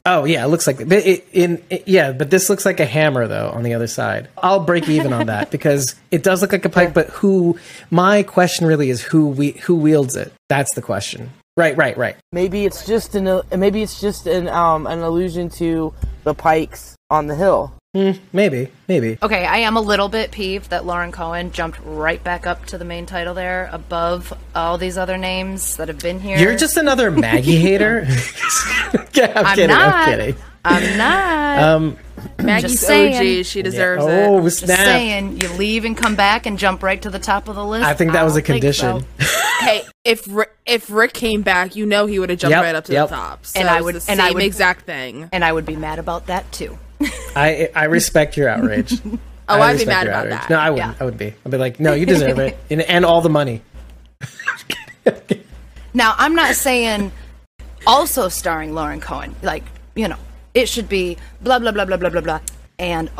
Oh 0.04 0.24
yeah, 0.24 0.44
it 0.44 0.48
looks 0.48 0.66
like 0.66 0.78
but 0.78 0.98
it, 0.98 1.26
in 1.32 1.62
it, 1.70 1.86
yeah, 1.86 2.10
but 2.12 2.30
this 2.30 2.50
looks 2.50 2.66
like 2.66 2.80
a 2.80 2.86
hammer 2.86 3.28
though 3.28 3.50
on 3.50 3.62
the 3.62 3.74
other 3.74 3.86
side. 3.86 4.28
I'll 4.36 4.64
break 4.64 4.88
even 4.88 5.12
on 5.12 5.26
that 5.26 5.50
because 5.52 5.94
it 6.10 6.24
does 6.24 6.42
look 6.42 6.52
like 6.52 6.64
a 6.64 6.68
pike, 6.68 6.92
but 6.92 7.08
who? 7.10 7.58
My 7.90 8.24
question 8.24 8.66
really 8.66 8.90
is 8.90 9.00
who 9.00 9.28
we 9.28 9.52
who 9.52 9.76
wields 9.76 10.16
it. 10.16 10.32
That's 10.48 10.74
the 10.74 10.82
question. 10.82 11.30
Right, 11.56 11.76
right, 11.76 11.96
right. 11.96 12.16
Maybe 12.32 12.64
it's 12.64 12.86
just 12.86 13.14
an 13.14 13.28
uh, 13.28 13.42
maybe 13.56 13.82
it's 13.82 14.00
just 14.00 14.26
an 14.26 14.48
um 14.48 14.86
an 14.86 15.00
allusion 15.00 15.50
to 15.50 15.94
the 16.24 16.34
pikes 16.34 16.96
on 17.10 17.28
the 17.28 17.36
hill. 17.36 17.72
Maybe, 18.32 18.70
maybe. 18.89 19.19
Okay, 19.23 19.44
I 19.44 19.59
am 19.59 19.77
a 19.77 19.81
little 19.82 20.09
bit 20.09 20.31
peeved 20.31 20.70
that 20.70 20.86
Lauren 20.86 21.12
Cohan 21.12 21.52
jumped 21.52 21.78
right 21.85 22.23
back 22.24 22.47
up 22.47 22.64
to 22.66 22.78
the 22.78 22.86
main 22.86 23.05
title 23.05 23.35
there, 23.35 23.69
above 23.70 24.32
all 24.55 24.78
these 24.78 24.97
other 24.97 25.19
names 25.19 25.77
that 25.77 25.89
have 25.89 25.98
been 25.98 26.19
here. 26.19 26.39
You're 26.39 26.56
just 26.56 26.78
another 26.78 27.10
Maggie 27.10 27.56
hater. 27.59 28.06
yeah, 29.12 29.32
I'm, 29.36 29.44
I'm 29.47 29.55
kidding. 29.56 29.69
not. 29.77 29.94
I'm 29.94 30.19
kidding. 30.19 30.36
I'm 30.64 30.97
not. 30.97 31.59
Um, 31.59 31.98
Maggie's 32.43 32.81
saying. 32.81 33.40
OG. 33.40 33.44
She 33.44 33.60
deserves 33.60 34.05
oh 34.06 34.39
it. 34.39 34.43
just 34.44 34.60
snap! 34.64 34.78
saying, 34.78 35.40
you 35.43 35.48
leave 35.55 35.85
and 35.85 35.94
come 35.94 36.14
back 36.16 36.47
and 36.47 36.59
jump 36.59 36.82
right 36.82 37.02
to 37.02 37.10
the 37.10 37.19
top 37.19 37.47
of 37.48 37.56
the 37.56 37.64
list. 37.64 37.85
I 37.85 37.93
think 37.93 38.12
that 38.12 38.23
was 38.23 38.36
a 38.36 38.43
condition. 38.43 39.01
so. 39.01 39.06
Hey, 39.62 39.82
if 40.05 40.24
Rick, 40.28 40.56
if 40.66 40.90
Rick 40.90 41.12
came 41.12 41.43
back, 41.43 41.77
you 41.77 41.86
know 41.86 42.06
he 42.06 42.19
would 42.19 42.31
have 42.31 42.39
jumped 42.40 42.51
Yep, 42.56 42.62
right 42.64 42.74
up 42.74 42.85
to 42.86 42.93
yep. 42.93 43.10
the 43.10 43.14
top. 43.14 43.47
So 43.47 43.60
And 43.60 43.69
I 43.69 43.77
it's 43.77 43.85
would- 43.85 43.94
the 43.94 44.10
and 44.10 44.20
I 44.20 44.27
same 44.28 44.35
would- 44.35 44.43
exact 44.43 44.86
thing. 44.86 45.28
And 45.31 45.44
I 45.44 45.52
would 45.52 45.64
be 45.66 45.77
mad 45.77 46.01
about 46.01 46.27
that 46.27 46.51
too. 46.51 46.78
I 47.36 47.70
I 47.74 47.84
respect 47.84 48.36
your 48.36 48.48
outrage. 48.48 48.94
Oh, 49.48 49.60
I 49.60 49.70
I'd 49.70 49.78
be 49.78 49.84
mad 49.84 50.06
about 50.06 50.26
outrage. 50.28 50.40
that. 50.40 50.50
No, 50.50 50.56
I 50.56 50.70
wouldn't. 50.70 50.92
Yeah. 50.92 50.96
I 51.00 51.04
would 51.04 51.18
be. 51.18 51.34
I'd 51.44 51.50
be 51.50 51.58
like, 51.58 51.80
no, 51.80 51.92
you 51.94 52.06
deserve 52.06 52.38
it, 52.38 52.56
and, 52.70 52.80
and 52.80 53.04
all 53.04 53.20
the 53.20 53.28
money. 53.28 53.60
Now, 55.92 56.14
I'm 56.16 56.34
not 56.34 56.54
saying 56.54 57.10
also 57.86 58.28
starring 58.28 58.72
Lauren 58.72 59.00
Cohan. 59.00 59.34
Like, 59.42 59.64
you 59.94 60.08
know, 60.08 60.16
it 60.54 60.68
should 60.68 60.88
be 60.88 61.18
blah 61.42 61.58
blah 61.58 61.72
blah 61.72 61.84
blah 61.84 61.96
blah 61.96 62.08
blah 62.08 62.20
blah 62.20 62.40
and 62.78 63.10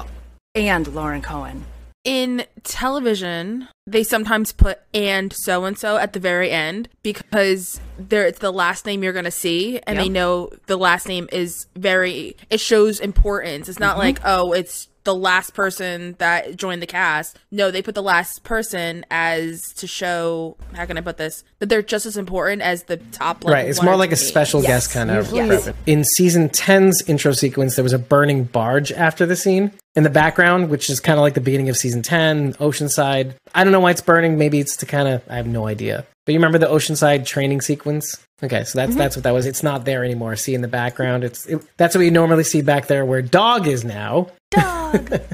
and 0.54 0.86
Lauren 0.94 1.22
Cohan. 1.22 1.64
In 2.05 2.45
television 2.65 3.69
they 3.87 4.03
sometimes 4.03 4.53
put 4.53 4.81
and 4.93 5.33
so 5.33 5.65
and 5.65 5.79
so 5.79 5.97
at 5.97 6.12
the 6.12 6.20
very 6.20 6.51
end 6.51 6.89
because 7.03 7.81
they're 7.99 8.27
it's 8.27 8.39
the 8.39 8.53
last 8.53 8.87
name 8.87 9.03
you're 9.03 9.12
gonna 9.12 9.31
see 9.31 9.81
and 9.87 9.99
they 9.99 10.09
know 10.09 10.51
the 10.66 10.77
last 10.77 11.07
name 11.07 11.29
is 11.33 11.66
very 11.77 12.37
it 12.51 12.61
shows 12.61 13.01
importance. 13.01 13.69
It's 13.69 13.79
not 13.79 13.93
mm-hmm. 13.93 14.01
like 14.01 14.20
oh 14.24 14.53
it's 14.53 14.89
the 15.05 15.15
last 15.15 15.55
person 15.55 16.15
that 16.19 16.57
joined 16.57 16.81
the 16.83 16.87
cast 16.87 17.39
no 17.51 17.70
they 17.70 17.83
put 17.83 17.95
the 17.95 18.03
last 18.03 18.43
person 18.45 19.05
as 19.11 19.61
to 19.77 19.87
show 19.87 20.57
how 20.74 20.85
can 20.87 20.97
i 20.97 21.01
put 21.01 21.16
this 21.16 21.45
that 21.59 21.69
they're 21.69 21.83
just 21.83 22.07
as 22.07 22.16
important 22.16 22.62
as 22.62 22.85
the 22.85 22.97
top 22.97 23.45
like, 23.45 23.55
right. 23.55 23.69
It's 23.69 23.79
one 23.79 23.87
more 23.87 23.97
like 23.97 24.11
a 24.11 24.16
names. 24.16 24.27
special 24.27 24.62
guest 24.62 24.91
kind 24.93 25.11
of. 25.11 25.27
Usually- 25.27 25.49
preference. 25.49 25.79
In 25.87 26.05
season 26.05 26.49
10's 26.49 27.03
intro 27.09 27.33
sequence, 27.33 27.77
there 27.77 27.85
was 27.85 27.93
a 27.93 27.99
burning 27.99 28.45
barge 28.45 28.91
after 28.93 29.24
the 29.27 29.37
scene 29.37 29.70
in 29.95 30.03
the 30.03 30.11
background, 30.11 30.70
which 30.70 30.91
is 30.91 30.99
kind 30.99 31.19
of 31.19 31.23
like 31.23 31.35
the 31.35 31.41
beginning 31.41 31.69
of 31.69 31.77
season 31.77 32.03
10, 32.03 32.55
Oceanside. 32.55 33.35
I 33.55 33.62
don't 33.62 33.73
know 33.73 33.81
why 33.81 33.93
it's 33.93 34.01
burning. 34.01 34.39
Maybe 34.39 34.59
it's 34.59 34.77
to 34.79 34.87
kind 34.87 35.07
of. 35.09 35.23
I 35.29 35.37
have 35.37 35.47
no 35.47 35.66
idea. 35.69 36.05
But 36.24 36.32
you 36.32 36.39
remember 36.39 36.59
the 36.59 36.66
Oceanside 36.66 37.27
training 37.27 37.61
sequence? 37.62 38.24
Okay, 38.43 38.65
so 38.65 38.78
that's 38.78 38.94
that's 38.94 39.16
what 39.16 39.24
that 39.24 39.32
was. 39.32 39.47
It's 39.47 39.62
not 39.62 39.85
there 39.85 40.05
anymore. 40.05 40.36
See 40.36 40.55
in 40.55 40.62
the 40.62 40.69
background. 40.69 41.24
It's 41.24 41.47
it, 41.47 41.62
that's 41.77 41.94
what 41.94 42.03
you 42.03 42.11
normally 42.11 42.44
see 42.44 42.62
back 42.62 42.86
there, 42.86 43.05
where 43.05 43.23
dog 43.23 43.66
is 43.66 43.85
now. 43.85 44.28
Dog. 44.51 45.20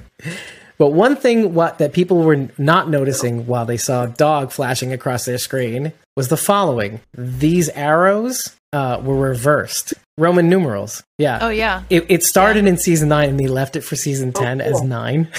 But 0.79 0.91
one 0.93 1.17
thing 1.17 1.55
what 1.55 1.79
that 1.79 1.93
people 1.93 2.23
were 2.23 2.49
not 2.57 2.89
noticing 2.89 3.47
while 3.47 3.67
they 3.67 3.77
saw 3.77 4.07
dog 4.07 4.53
flashing 4.53 4.93
across 4.93 5.25
their 5.25 5.37
screen 5.37 5.93
was 6.17 6.29
the 6.29 6.37
following: 6.37 7.01
these 7.15 7.69
arrows 7.71 8.55
uh, 8.73 9.01
were 9.03 9.17
reversed, 9.17 9.95
Roman 10.17 10.49
numerals. 10.49 11.03
Yeah. 11.19 11.41
Oh 11.43 11.49
yeah. 11.49 11.83
It, 11.91 12.07
it 12.09 12.23
started 12.23 12.67
in 12.67 12.77
season 12.77 13.09
nine, 13.09 13.29
and 13.29 13.41
they 13.41 13.49
left 13.49 13.75
it 13.75 13.81
for 13.81 13.97
season 13.97 14.33
ten 14.33 14.61
as 14.61 14.81
nine. 14.81 15.29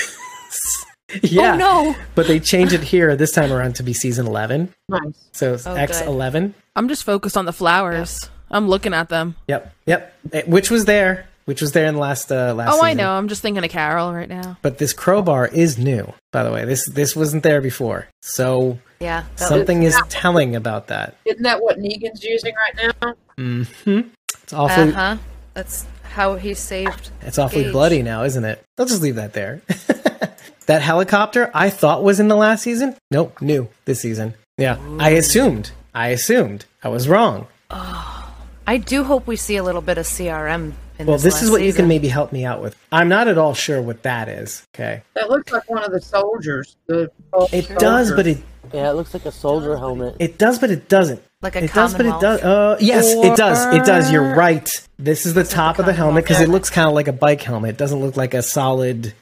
yeah. 1.24 1.54
Oh 1.54 1.58
no. 1.58 1.96
But 2.16 2.28
they 2.28 2.40
changed 2.40 2.74
it 2.74 2.82
here 2.82 3.16
this 3.16 3.32
time 3.32 3.52
around 3.52 3.76
to 3.76 3.84
be 3.84 3.94
season 3.94 4.28
eleven. 4.28 4.74
Nice. 4.88 5.28
So 5.32 5.54
it's 5.54 5.66
Oh, 5.68 5.76
X 5.76 6.02
eleven. 6.02 6.54
I'm 6.76 6.88
just 6.88 7.04
focused 7.04 7.36
on 7.38 7.46
the 7.46 7.54
flowers. 7.54 8.30
I'm 8.52 8.68
looking 8.68 8.94
at 8.94 9.10
them. 9.10 9.36
Yep. 9.48 9.74
Yep. 9.86 10.14
Eh, 10.34 10.42
Which 10.48 10.70
was 10.72 10.86
there. 10.86 11.28
Which 11.46 11.62
was 11.62 11.72
there 11.72 11.88
in 11.88 11.96
the 11.96 12.00
last 12.00 12.32
uh, 12.32 12.54
last. 12.54 12.76
Oh, 12.76 12.84
I 12.84 12.94
know. 12.94 13.10
I'm 13.12 13.28
just 13.28 13.42
thinking 13.42 13.64
of 13.64 13.70
Carol 13.72 14.14
right 14.14 14.30
now. 14.30 14.58
But 14.62 14.78
this 14.78 14.94
crowbar 14.94 15.48
is 15.48 15.80
new, 15.80 16.14
by 16.32 16.44
the 16.44 16.52
way. 16.52 16.64
This 16.66 16.88
this 16.90 17.16
wasn't 17.16 17.42
there 17.42 17.60
before. 17.60 18.08
So 18.22 18.78
Yeah. 19.00 19.24
that- 19.38 19.48
something 19.50 19.82
is 19.84 20.00
telling 20.10 20.56
about 20.56 20.88
that. 20.88 21.16
Isn't 21.26 21.42
that 21.44 21.62
what 21.64 21.80
Negan's 21.80 22.24
using 22.24 22.54
right 22.56 22.94
now? 23.02 23.14
Mm-hmm. 23.40 24.10
It's 24.44 24.54
awfully 24.54 24.90
Uh-huh. 24.90 25.18
That's 25.56 25.88
how 26.04 26.36
he 26.36 26.54
saved. 26.54 27.10
it's 27.22 27.40
awfully 27.40 27.64
Gage. 27.64 27.72
bloody 27.72 28.02
now, 28.04 28.24
isn't 28.24 28.46
it? 28.46 28.64
I'll 28.78 28.86
just 28.86 29.02
leave 29.02 29.16
that 29.16 29.34
there. 29.34 29.62
that 30.70 30.84
helicopter 30.84 31.50
I 31.52 31.72
thought 31.72 32.04
was 32.04 32.20
in 32.20 32.28
the 32.28 32.36
last 32.36 32.62
season. 32.62 32.96
Nope, 33.10 33.42
new 33.42 33.70
this 33.86 34.02
season. 34.02 34.36
Yeah. 34.60 34.78
I 35.00 35.10
assumed. 35.10 35.72
I 35.96 36.10
assumed. 36.10 36.66
I 36.84 36.90
was 36.90 37.10
wrong. 37.10 37.48
Oh, 37.72 38.36
I 38.68 38.78
do 38.78 39.04
hope 39.04 39.26
we 39.26 39.36
see 39.36 39.56
a 39.56 39.64
little 39.64 39.82
bit 39.82 39.98
of 39.98 40.06
CRM 40.06 40.54
in 40.54 40.74
this. 41.00 41.08
Well, 41.08 41.18
this. 41.18 41.24
this 41.24 41.42
is 41.42 41.50
what 41.50 41.64
you 41.64 41.74
can 41.74 41.88
maybe 41.88 42.08
help 42.08 42.32
me 42.32 42.46
out 42.46 42.62
with. 42.62 42.76
I'm 42.92 43.10
not 43.10 43.28
at 43.28 43.40
all 43.40 43.56
sure 43.56 43.82
what 43.82 44.04
that 44.04 44.30
is. 44.30 44.68
Okay. 44.76 45.02
That 45.16 45.32
looks 45.32 45.52
like 45.52 45.68
one 45.68 45.84
of 45.84 45.92
the 45.92 46.02
soldiers. 46.02 46.76
The 46.86 47.10
It 47.52 47.68
does, 47.80 48.12
but 48.12 48.28
it 48.28 48.38
Yeah, 48.72 48.92
it 48.92 48.94
looks 48.94 49.16
like 49.16 49.26
a 49.26 49.32
soldier 49.32 49.76
helmet. 49.76 50.18
it 50.20 50.38
does, 50.38 50.60
but 50.60 50.70
it 50.70 50.88
doesn't. 50.88 51.20
like 51.42 51.56
a 51.56 51.64
It 51.64 51.74
does, 51.74 51.96
but 51.96 52.06
it 52.06 52.20
does. 52.22 52.42
Uh, 52.44 52.78
yes, 52.80 53.12
it 53.12 53.36
does. 53.36 53.66
It 53.74 53.86
does. 53.86 54.12
You're 54.12 54.36
right. 54.36 54.70
This 55.00 55.26
is 55.26 55.34
the 55.34 55.46
top 55.46 55.80
of 55.80 55.88
the 55.88 55.94
helmet 55.94 56.26
because 56.26 56.42
it 56.42 56.50
looks 56.50 56.70
kind 56.70 56.88
of 56.88 56.94
like 56.94 57.08
a 57.08 57.14
bike 57.14 57.42
helmet. 57.42 57.72
It 57.72 57.78
doesn't 57.78 58.02
look 58.02 58.16
like 58.18 58.36
a 58.36 58.44
solid 58.44 59.16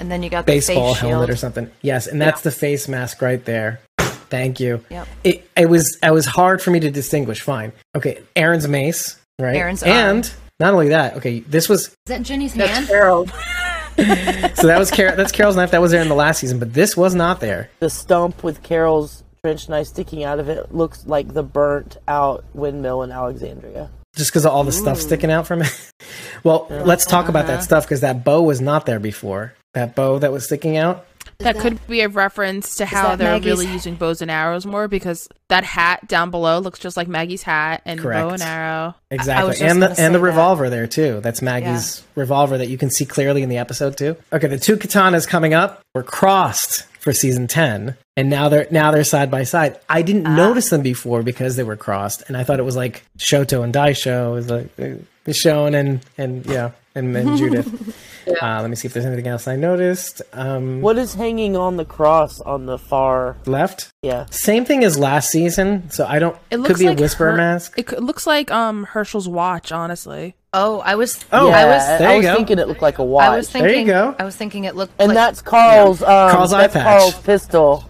and 0.00 0.10
then 0.10 0.22
you 0.22 0.30
got 0.30 0.46
the 0.46 0.52
baseball 0.52 0.92
face 0.94 1.00
helmet 1.00 1.18
shield. 1.26 1.30
or 1.30 1.36
something. 1.36 1.70
Yes, 1.82 2.06
and 2.06 2.20
that's 2.20 2.42
the 2.42 2.50
face 2.50 2.88
mask 2.88 3.20
right 3.22 3.44
there. 3.44 3.80
Thank 3.98 4.60
you. 4.60 4.84
Yep. 4.90 5.08
It 5.24 5.50
it 5.56 5.66
was 5.68 5.98
it 6.02 6.12
was 6.12 6.26
hard 6.26 6.62
for 6.62 6.70
me 6.70 6.80
to 6.80 6.90
distinguish. 6.90 7.40
Fine. 7.42 7.72
Okay, 7.96 8.22
Aaron's 8.34 8.66
mace, 8.66 9.20
right? 9.38 9.56
Aaron's 9.56 9.82
and 9.82 10.24
arm. 10.24 10.34
not 10.58 10.72
only 10.74 10.88
that. 10.88 11.16
Okay, 11.18 11.40
this 11.40 11.68
was 11.68 11.88
Is 11.88 11.96
that 12.06 12.22
Jenny's 12.22 12.54
That's 12.54 12.70
hand? 12.72 12.86
Carol. 12.88 13.26
so 13.96 14.66
that 14.66 14.76
was 14.78 14.90
Car- 14.90 15.16
that's 15.16 15.32
Carol's 15.32 15.56
knife. 15.56 15.70
That 15.72 15.80
was 15.82 15.90
there 15.92 16.00
in 16.02 16.08
the 16.08 16.14
last 16.14 16.38
season, 16.40 16.58
but 16.58 16.72
this 16.72 16.96
was 16.96 17.14
not 17.14 17.40
there. 17.40 17.68
The 17.80 17.90
stump 17.90 18.42
with 18.42 18.62
Carol's 18.62 19.22
trench 19.44 19.68
knife 19.68 19.88
sticking 19.88 20.24
out 20.24 20.38
of 20.38 20.48
it 20.48 20.74
looks 20.74 21.04
like 21.06 21.34
the 21.34 21.42
burnt 21.42 21.98
out 22.08 22.44
windmill 22.54 23.02
in 23.02 23.10
Alexandria. 23.12 23.90
just 24.14 24.30
because 24.30 24.46
of 24.46 24.52
all 24.52 24.62
the 24.64 24.72
stuff 24.72 24.98
sticking 24.98 25.30
out 25.30 25.46
from 25.46 25.62
it. 25.62 25.92
well, 26.44 26.66
let's 26.70 27.04
talk 27.04 27.28
about 27.28 27.44
Uh-huh. 27.44 27.56
that 27.56 27.64
stuff 27.64 27.84
because 27.84 28.00
that 28.00 28.24
bow 28.24 28.40
was 28.42 28.60
not 28.60 28.86
there 28.86 29.00
before. 29.00 29.52
That 29.74 29.94
bow 29.94 30.18
that 30.18 30.32
was 30.32 30.44
sticking 30.44 30.76
out. 30.76 31.06
That 31.38 31.58
could 31.58 31.84
be 31.88 32.02
a 32.02 32.08
reference 32.08 32.76
to 32.76 32.86
how 32.86 33.16
they're 33.16 33.32
Maggie's- 33.32 33.58
really 33.58 33.72
using 33.72 33.94
bows 33.96 34.22
and 34.22 34.30
arrows 34.30 34.64
more 34.66 34.86
because 34.86 35.28
that 35.48 35.64
hat 35.64 36.06
down 36.06 36.30
below 36.30 36.58
looks 36.60 36.78
just 36.78 36.96
like 36.96 37.08
Maggie's 37.08 37.42
hat 37.42 37.82
and 37.84 37.98
Correct. 37.98 38.28
bow 38.28 38.34
and 38.34 38.42
arrow. 38.42 38.94
Exactly, 39.10 39.50
just 39.52 39.62
and 39.62 39.82
the 39.82 39.88
and 39.98 40.14
the 40.14 40.18
that. 40.18 40.24
revolver 40.24 40.70
there 40.70 40.86
too. 40.86 41.20
That's 41.20 41.42
Maggie's 41.42 42.04
revolver 42.14 42.58
that 42.58 42.68
you 42.68 42.78
can 42.78 42.90
see 42.90 43.04
clearly 43.04 43.42
in 43.42 43.48
the 43.48 43.58
episode 43.58 43.96
too. 43.96 44.16
Okay, 44.32 44.46
the 44.46 44.58
two 44.58 44.76
katanas 44.76 45.26
coming 45.26 45.52
up 45.54 45.80
were 45.94 46.02
crossed 46.04 46.84
for 47.00 47.12
season 47.12 47.48
ten, 47.48 47.96
and 48.16 48.30
now 48.30 48.48
they're 48.48 48.68
now 48.70 48.90
they're 48.92 49.02
side 49.02 49.30
by 49.30 49.42
side. 49.42 49.80
I 49.88 50.02
didn't 50.02 50.26
Ah. 50.28 50.36
notice 50.36 50.70
them 50.70 50.82
before 50.82 51.22
because 51.24 51.56
they 51.56 51.64
were 51.64 51.76
crossed, 51.76 52.22
and 52.28 52.36
I 52.36 52.44
thought 52.44 52.60
it 52.60 52.64
was 52.64 52.76
like 52.76 53.04
Shoto 53.18 53.64
and 53.64 53.74
Daisho, 53.74 54.28
it 54.30 54.34
was 54.34 54.50
like 54.50 54.68
uh, 54.80 55.02
Michonne 55.26 55.74
and 55.74 56.00
and 56.18 56.44
yeah, 56.46 56.70
and, 56.94 57.16
and 57.16 57.36
Judith. 57.38 57.96
Uh, 58.40 58.60
let 58.60 58.70
me 58.70 58.76
see 58.76 58.86
if 58.86 58.92
there's 58.94 59.04
anything 59.06 59.26
else 59.26 59.48
I 59.48 59.56
noticed. 59.56 60.22
Um, 60.32 60.80
What 60.80 60.96
is 60.96 61.14
hanging 61.14 61.56
on 61.56 61.76
the 61.76 61.84
cross 61.84 62.40
on 62.40 62.66
the 62.66 62.78
far? 62.78 63.36
left? 63.46 63.88
Yeah, 64.02 64.26
Same 64.30 64.64
thing 64.64 64.84
as 64.84 64.96
last 64.98 65.30
season, 65.30 65.90
so 65.90 66.06
I 66.06 66.18
don't. 66.20 66.36
It 66.50 66.62
could 66.64 66.78
be 66.78 66.86
like 66.88 66.98
a 66.98 67.02
whisper 67.02 67.30
Her- 67.32 67.36
mask. 67.36 67.74
It 67.76 67.86
could, 67.88 68.02
looks 68.02 68.26
like 68.26 68.50
um 68.50 68.84
Hershel's 68.84 69.28
watch, 69.28 69.72
honestly. 69.72 70.34
Oh, 70.54 70.80
I 70.80 70.96
was. 70.96 71.24
Oh, 71.32 71.48
I 71.50 71.64
was. 71.64 71.98
there 71.98 72.08
I 72.10 72.16
was 72.18 72.26
go. 72.26 72.36
thinking 72.36 72.58
it 72.58 72.68
looked 72.68 72.82
like 72.82 72.98
a 72.98 73.04
watch. 73.04 73.24
I 73.24 73.36
was 73.36 73.48
thinking. 73.50 73.68
There 73.70 73.80
you 73.80 73.86
go. 73.86 74.14
I 74.18 74.24
was 74.24 74.36
thinking 74.36 74.64
it 74.64 74.76
looked. 74.76 74.92
and 74.98 75.08
like, 75.08 75.14
that's 75.14 75.40
Carl's. 75.40 76.02
Um, 76.02 76.30
Carl's 76.30 76.52
eye 76.52 76.60
that's 76.62 76.74
patch. 76.74 76.84
Carl's 76.98 77.18
pistol. 77.20 77.84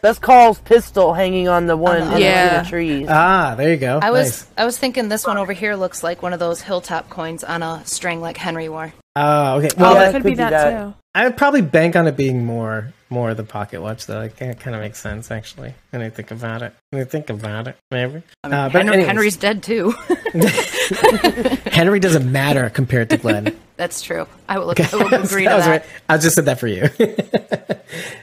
That's 0.00 0.18
Carl's 0.18 0.58
pistol 0.60 1.14
hanging 1.14 1.48
on 1.48 1.66
the 1.66 1.76
one 1.76 2.00
the- 2.10 2.16
in 2.16 2.22
Yeah. 2.22 2.62
the 2.62 2.68
trees. 2.68 3.06
Ah, 3.10 3.54
there 3.56 3.70
you 3.70 3.76
go. 3.76 3.98
I 4.02 4.10
was. 4.10 4.26
Nice. 4.42 4.46
I 4.58 4.64
was 4.64 4.78
thinking 4.78 5.08
this 5.08 5.26
one 5.26 5.38
over 5.38 5.52
here 5.52 5.74
looks 5.76 6.02
like 6.02 6.22
one 6.22 6.32
of 6.32 6.38
those 6.40 6.60
hilltop 6.60 7.08
coins 7.08 7.42
on 7.44 7.62
a 7.62 7.82
string 7.84 8.20
like 8.20 8.36
Henry 8.36 8.68
wore. 8.68 8.92
Oh, 9.16 9.56
okay. 9.58 9.68
Oh, 9.76 9.80
Well, 9.82 9.94
Yeah, 9.94 9.98
that 10.00 10.12
could 10.12 10.22
could 10.22 10.24
be 10.24 10.30
be 10.30 10.36
that, 10.36 10.50
that. 10.50 10.84
too. 10.84 10.94
I 11.14 11.24
would 11.24 11.36
probably 11.36 11.60
bank 11.60 11.96
on 11.96 12.06
it 12.06 12.16
being 12.16 12.44
more 12.46 12.92
more 13.10 13.28
of 13.28 13.36
the 13.36 13.44
pocket 13.44 13.82
watch, 13.82 14.06
though. 14.06 14.16
Like, 14.20 14.40
it 14.40 14.58
kind 14.58 14.74
of 14.74 14.80
makes 14.80 14.98
sense, 14.98 15.30
actually. 15.30 15.74
When 15.90 16.00
I 16.00 16.08
think 16.08 16.30
about 16.30 16.62
it. 16.62 16.72
When 16.88 17.02
I 17.02 17.04
think 17.04 17.28
about 17.28 17.68
it, 17.68 17.76
maybe. 17.90 18.22
Uh, 18.42 18.70
but 18.70 18.72
Henry, 18.86 19.04
Henry's 19.04 19.36
dead 19.36 19.62
too. 19.62 19.90
Henry 21.70 22.00
doesn't 22.00 22.30
matter 22.30 22.70
compared 22.70 23.10
to 23.10 23.18
Glenn. 23.18 23.54
That's 23.76 24.00
true. 24.00 24.26
I 24.48 24.58
will, 24.58 24.70
I 24.70 24.96
will 24.96 25.06
agree 25.14 25.44
to 25.44 25.50
That 25.50 25.56
was 25.56 25.64
that. 25.66 25.70
right. 25.70 25.84
I 26.08 26.16
just 26.16 26.34
said 26.36 26.46
that 26.46 26.58
for 26.58 26.68
you. 26.68 26.88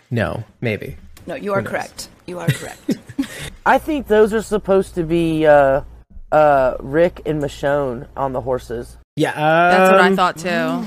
no, 0.09 0.43
maybe. 0.61 0.97
No, 1.27 1.35
you 1.35 1.53
are 1.53 1.61
correct. 1.61 2.09
You 2.25 2.39
are 2.39 2.47
correct. 2.47 2.97
I 3.65 3.77
think 3.77 4.07
those 4.07 4.33
are 4.33 4.41
supposed 4.41 4.95
to 4.95 5.03
be 5.03 5.45
uh, 5.45 5.81
uh, 6.31 6.75
Rick 6.79 7.21
and 7.25 7.41
Michonne 7.41 8.07
on 8.17 8.33
the 8.33 8.41
horses. 8.41 8.97
Yeah, 9.15 9.33
That's 9.35 9.91
what 9.91 10.01
I 10.01 10.07
um, 10.07 10.15
thought 10.15 10.37
too. 10.37 10.85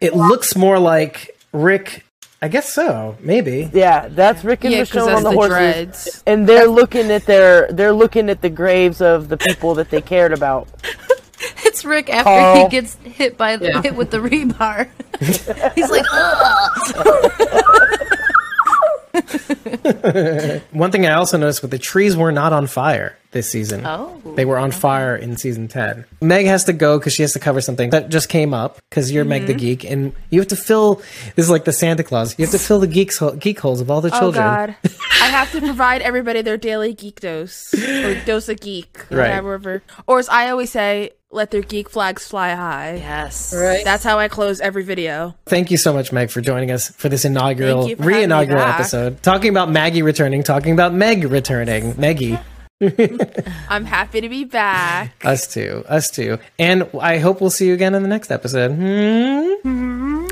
It 0.00 0.14
looks 0.14 0.56
more 0.56 0.78
like 0.78 1.36
Rick. 1.52 2.04
I 2.40 2.48
guess 2.48 2.72
so. 2.72 3.16
Maybe. 3.20 3.68
Yeah, 3.72 4.08
that's 4.08 4.44
Rick 4.44 4.64
and 4.64 4.72
Yeah, 4.72 4.82
Michonne 4.82 5.16
on 5.16 5.22
the, 5.24 5.30
the 5.30 5.34
horses, 5.36 5.56
dreads. 5.56 6.22
and 6.26 6.48
they're 6.48 6.68
looking 6.68 7.10
at 7.10 7.26
their 7.26 7.70
they're 7.72 7.92
looking 7.92 8.30
at 8.30 8.42
the 8.42 8.50
graves 8.50 9.00
of 9.00 9.28
the 9.28 9.36
people 9.36 9.74
that 9.74 9.90
they 9.90 10.00
cared 10.00 10.32
about. 10.32 10.68
it's 11.64 11.84
Rick 11.84 12.10
after 12.10 12.24
Carl. 12.30 12.64
he 12.64 12.68
gets 12.70 12.94
hit 12.96 13.36
by 13.36 13.56
the, 13.56 13.66
Yeah. 13.68 13.82
hit 13.82 13.96
with 13.96 14.10
the 14.12 14.18
rebar. 14.18 14.88
He's 15.74 15.90
like, 15.90 16.04
Ugh. 16.12 18.34
One 20.72 20.90
thing 20.90 21.06
I 21.06 21.14
also 21.14 21.38
noticed 21.38 21.62
with 21.62 21.70
the 21.70 21.78
trees 21.78 22.16
were 22.16 22.32
not 22.32 22.52
on 22.52 22.66
fire 22.66 23.16
this 23.30 23.50
season. 23.50 23.84
Oh, 23.84 24.20
They 24.36 24.44
were 24.44 24.58
on 24.58 24.70
fire 24.70 25.14
in 25.16 25.36
season 25.36 25.68
10. 25.68 26.04
Meg 26.22 26.46
has 26.46 26.64
to 26.64 26.72
go 26.72 26.98
because 26.98 27.12
she 27.12 27.22
has 27.22 27.32
to 27.34 27.38
cover 27.38 27.60
something 27.60 27.90
that 27.90 28.08
just 28.08 28.28
came 28.28 28.54
up 28.54 28.78
because 28.88 29.12
you're 29.12 29.24
Meg 29.24 29.46
the 29.46 29.52
Mm-hmm. 29.52 29.58
Geek 29.58 29.84
and 29.84 30.12
you 30.30 30.40
have 30.40 30.48
to 30.48 30.56
fill, 30.56 30.96
this 31.36 31.44
is 31.44 31.50
like 31.50 31.64
the 31.64 31.72
Santa 31.72 32.02
Claus, 32.02 32.38
you 32.38 32.44
have 32.44 32.52
to 32.52 32.58
fill 32.58 32.78
the 32.80 32.86
geeks, 32.86 33.18
ho- 33.18 33.34
geek 33.36 33.58
holes 33.60 33.80
of 33.80 33.90
all 33.90 34.00
the 34.00 34.10
children. 34.10 34.42
Oh. 34.42 34.46
God! 34.46 34.76
I 35.20 35.26
have 35.26 35.52
to 35.52 35.60
provide 35.60 36.00
everybody 36.02 36.42
their 36.42 36.56
daily 36.56 36.94
geek 36.94 37.20
dose 37.20 37.74
or 37.74 38.14
dose 38.24 38.48
of 38.48 38.60
geek, 38.60 38.98
Right. 39.10 39.28
whatever. 39.42 39.82
Or 40.06 40.18
as 40.18 40.28
I 40.28 40.48
always 40.50 40.70
say, 40.70 41.10
let 41.30 41.50
their 41.50 41.60
geek 41.60 41.90
flags 41.90 42.26
fly 42.26 42.54
high. 42.54 42.94
yes. 42.94 43.52
Right. 43.54 43.84
That's 43.84 44.02
how 44.02 44.18
I 44.18 44.28
close 44.28 44.60
every 44.60 44.82
video. 44.82 45.34
Thank 45.44 45.70
you 45.70 45.76
so 45.76 45.92
much, 45.92 46.10
Meg, 46.12 46.30
for 46.30 46.40
joining 46.40 46.70
us 46.70 46.88
for 46.88 47.10
this 47.10 47.26
inaugural, 47.26 47.80
Thank 47.82 47.90
you 47.90 47.96
for 47.96 48.02
having 48.04 48.14
me 48.14 48.18
re-inaugural 48.20 48.62
episode. 48.62 49.22
Talking 49.22 49.50
about 49.50 49.70
Maggie 49.70 50.00
returning, 50.00 50.42
talking 50.42 50.72
about 50.72 50.94
Meg 50.94 51.24
returning. 51.24 51.94
Meggie. 51.98 52.38
I'm 52.80 53.84
happy 53.84 54.20
to 54.20 54.28
be 54.28 54.44
back. 54.44 55.24
Us 55.24 55.46
too. 55.52 55.84
Us 55.88 56.10
too. 56.10 56.38
And 56.58 56.88
I 57.00 57.18
hope 57.18 57.40
we'll 57.40 57.50
see 57.50 57.66
you 57.66 57.74
again 57.74 57.94
in 57.94 58.02
the 58.02 58.08
next 58.08 58.30
episode. 58.30 58.72
Hmm? 58.72 60.26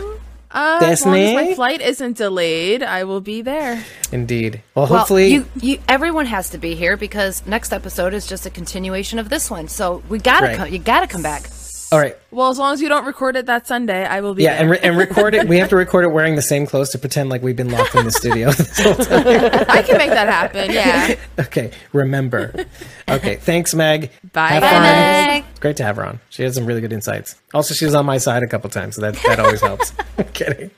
Uh, 0.51 0.79
as 0.83 1.05
long 1.05 1.17
as 1.17 1.35
my 1.35 1.55
flight 1.55 1.81
isn't 1.83 2.17
delayed, 2.17 2.83
I 2.83 3.05
will 3.05 3.21
be 3.21 3.43
there. 3.43 3.85
Indeed. 4.13 4.63
Well, 4.75 4.87
Well, 4.87 4.99
hopefully. 5.01 5.29
you, 5.35 5.47
you, 5.61 5.79
everyone 5.89 6.25
has 6.27 6.49
to 6.51 6.59
be 6.59 6.75
here 6.75 6.97
because 6.97 7.45
next 7.47 7.73
episode 7.73 8.15
is 8.15 8.27
just 8.27 8.47
a 8.47 8.51
continuation 8.51 9.19
of 9.19 9.29
this 9.29 9.51
one. 9.51 9.69
So 9.69 10.03
we 10.09 10.19
gotta 10.19 10.47
Right. 10.47 10.57
come. 10.57 10.69
You 10.73 10.79
gotta 10.79 11.07
come 11.09 11.23
back. 11.23 11.51
All 11.93 11.99
right. 11.99 12.17
Well, 12.31 12.51
as 12.51 12.59
long 12.59 12.75
as 12.75 12.81
you 12.83 12.89
don't 12.89 13.05
record 13.07 13.37
it 13.37 13.47
that 13.47 13.67
Sunday, 13.67 14.05
I 14.05 14.21
will 14.21 14.35
be 14.35 14.43
Yeah, 14.43 14.53
there. 14.55 14.61
and, 14.63 14.71
re- 14.71 14.79
and 14.83 14.97
record 14.99 15.35
it. 15.35 15.49
We 15.49 15.59
have 15.59 15.69
to 15.71 15.77
record 15.77 16.05
it 16.05 16.09
wearing 16.09 16.35
the 16.37 16.43
same 16.43 16.67
clothes 16.67 16.91
to 16.91 16.99
pretend 16.99 17.31
like 17.31 17.43
we've 17.43 17.57
been 17.57 17.71
locked 17.71 17.95
in 17.95 18.05
the 18.05 18.11
studio 18.13 18.51
this 18.53 18.79
whole 18.83 18.95
time. 18.95 19.25
I 19.69 19.83
can 19.83 19.97
make 19.99 20.11
that 20.11 20.29
happen. 20.29 20.71
Yeah. 20.73 21.15
Okay, 21.39 21.71
remember. 21.93 22.67
Okay, 23.09 23.37
thanks, 23.37 23.75
Meg. 23.75 24.11
Bye, 24.33 24.49
Have 24.49 24.63
guys. 24.63 24.73
fun. 24.73 24.83
Meg. 24.83 25.45
It's 25.51 25.61
great 25.61 25.77
to 25.77 25.85
have 25.85 25.97
her 25.97 26.05
on. 26.07 26.19
She 26.31 26.43
has 26.43 26.55
some 26.55 26.67
really 26.67 26.81
good 26.81 26.93
insights. 26.93 27.37
Also, 27.55 27.73
she 27.75 27.85
was 27.85 27.95
on 27.95 28.05
my 28.07 28.19
side 28.19 28.43
a 28.43 28.47
couple 28.49 28.69
times, 28.71 28.97
so 28.97 29.03
that 29.03 29.15
that 29.27 29.39
always 29.39 29.61
helps. 29.61 29.93
I'm 30.19 30.25
kidding. 30.33 30.71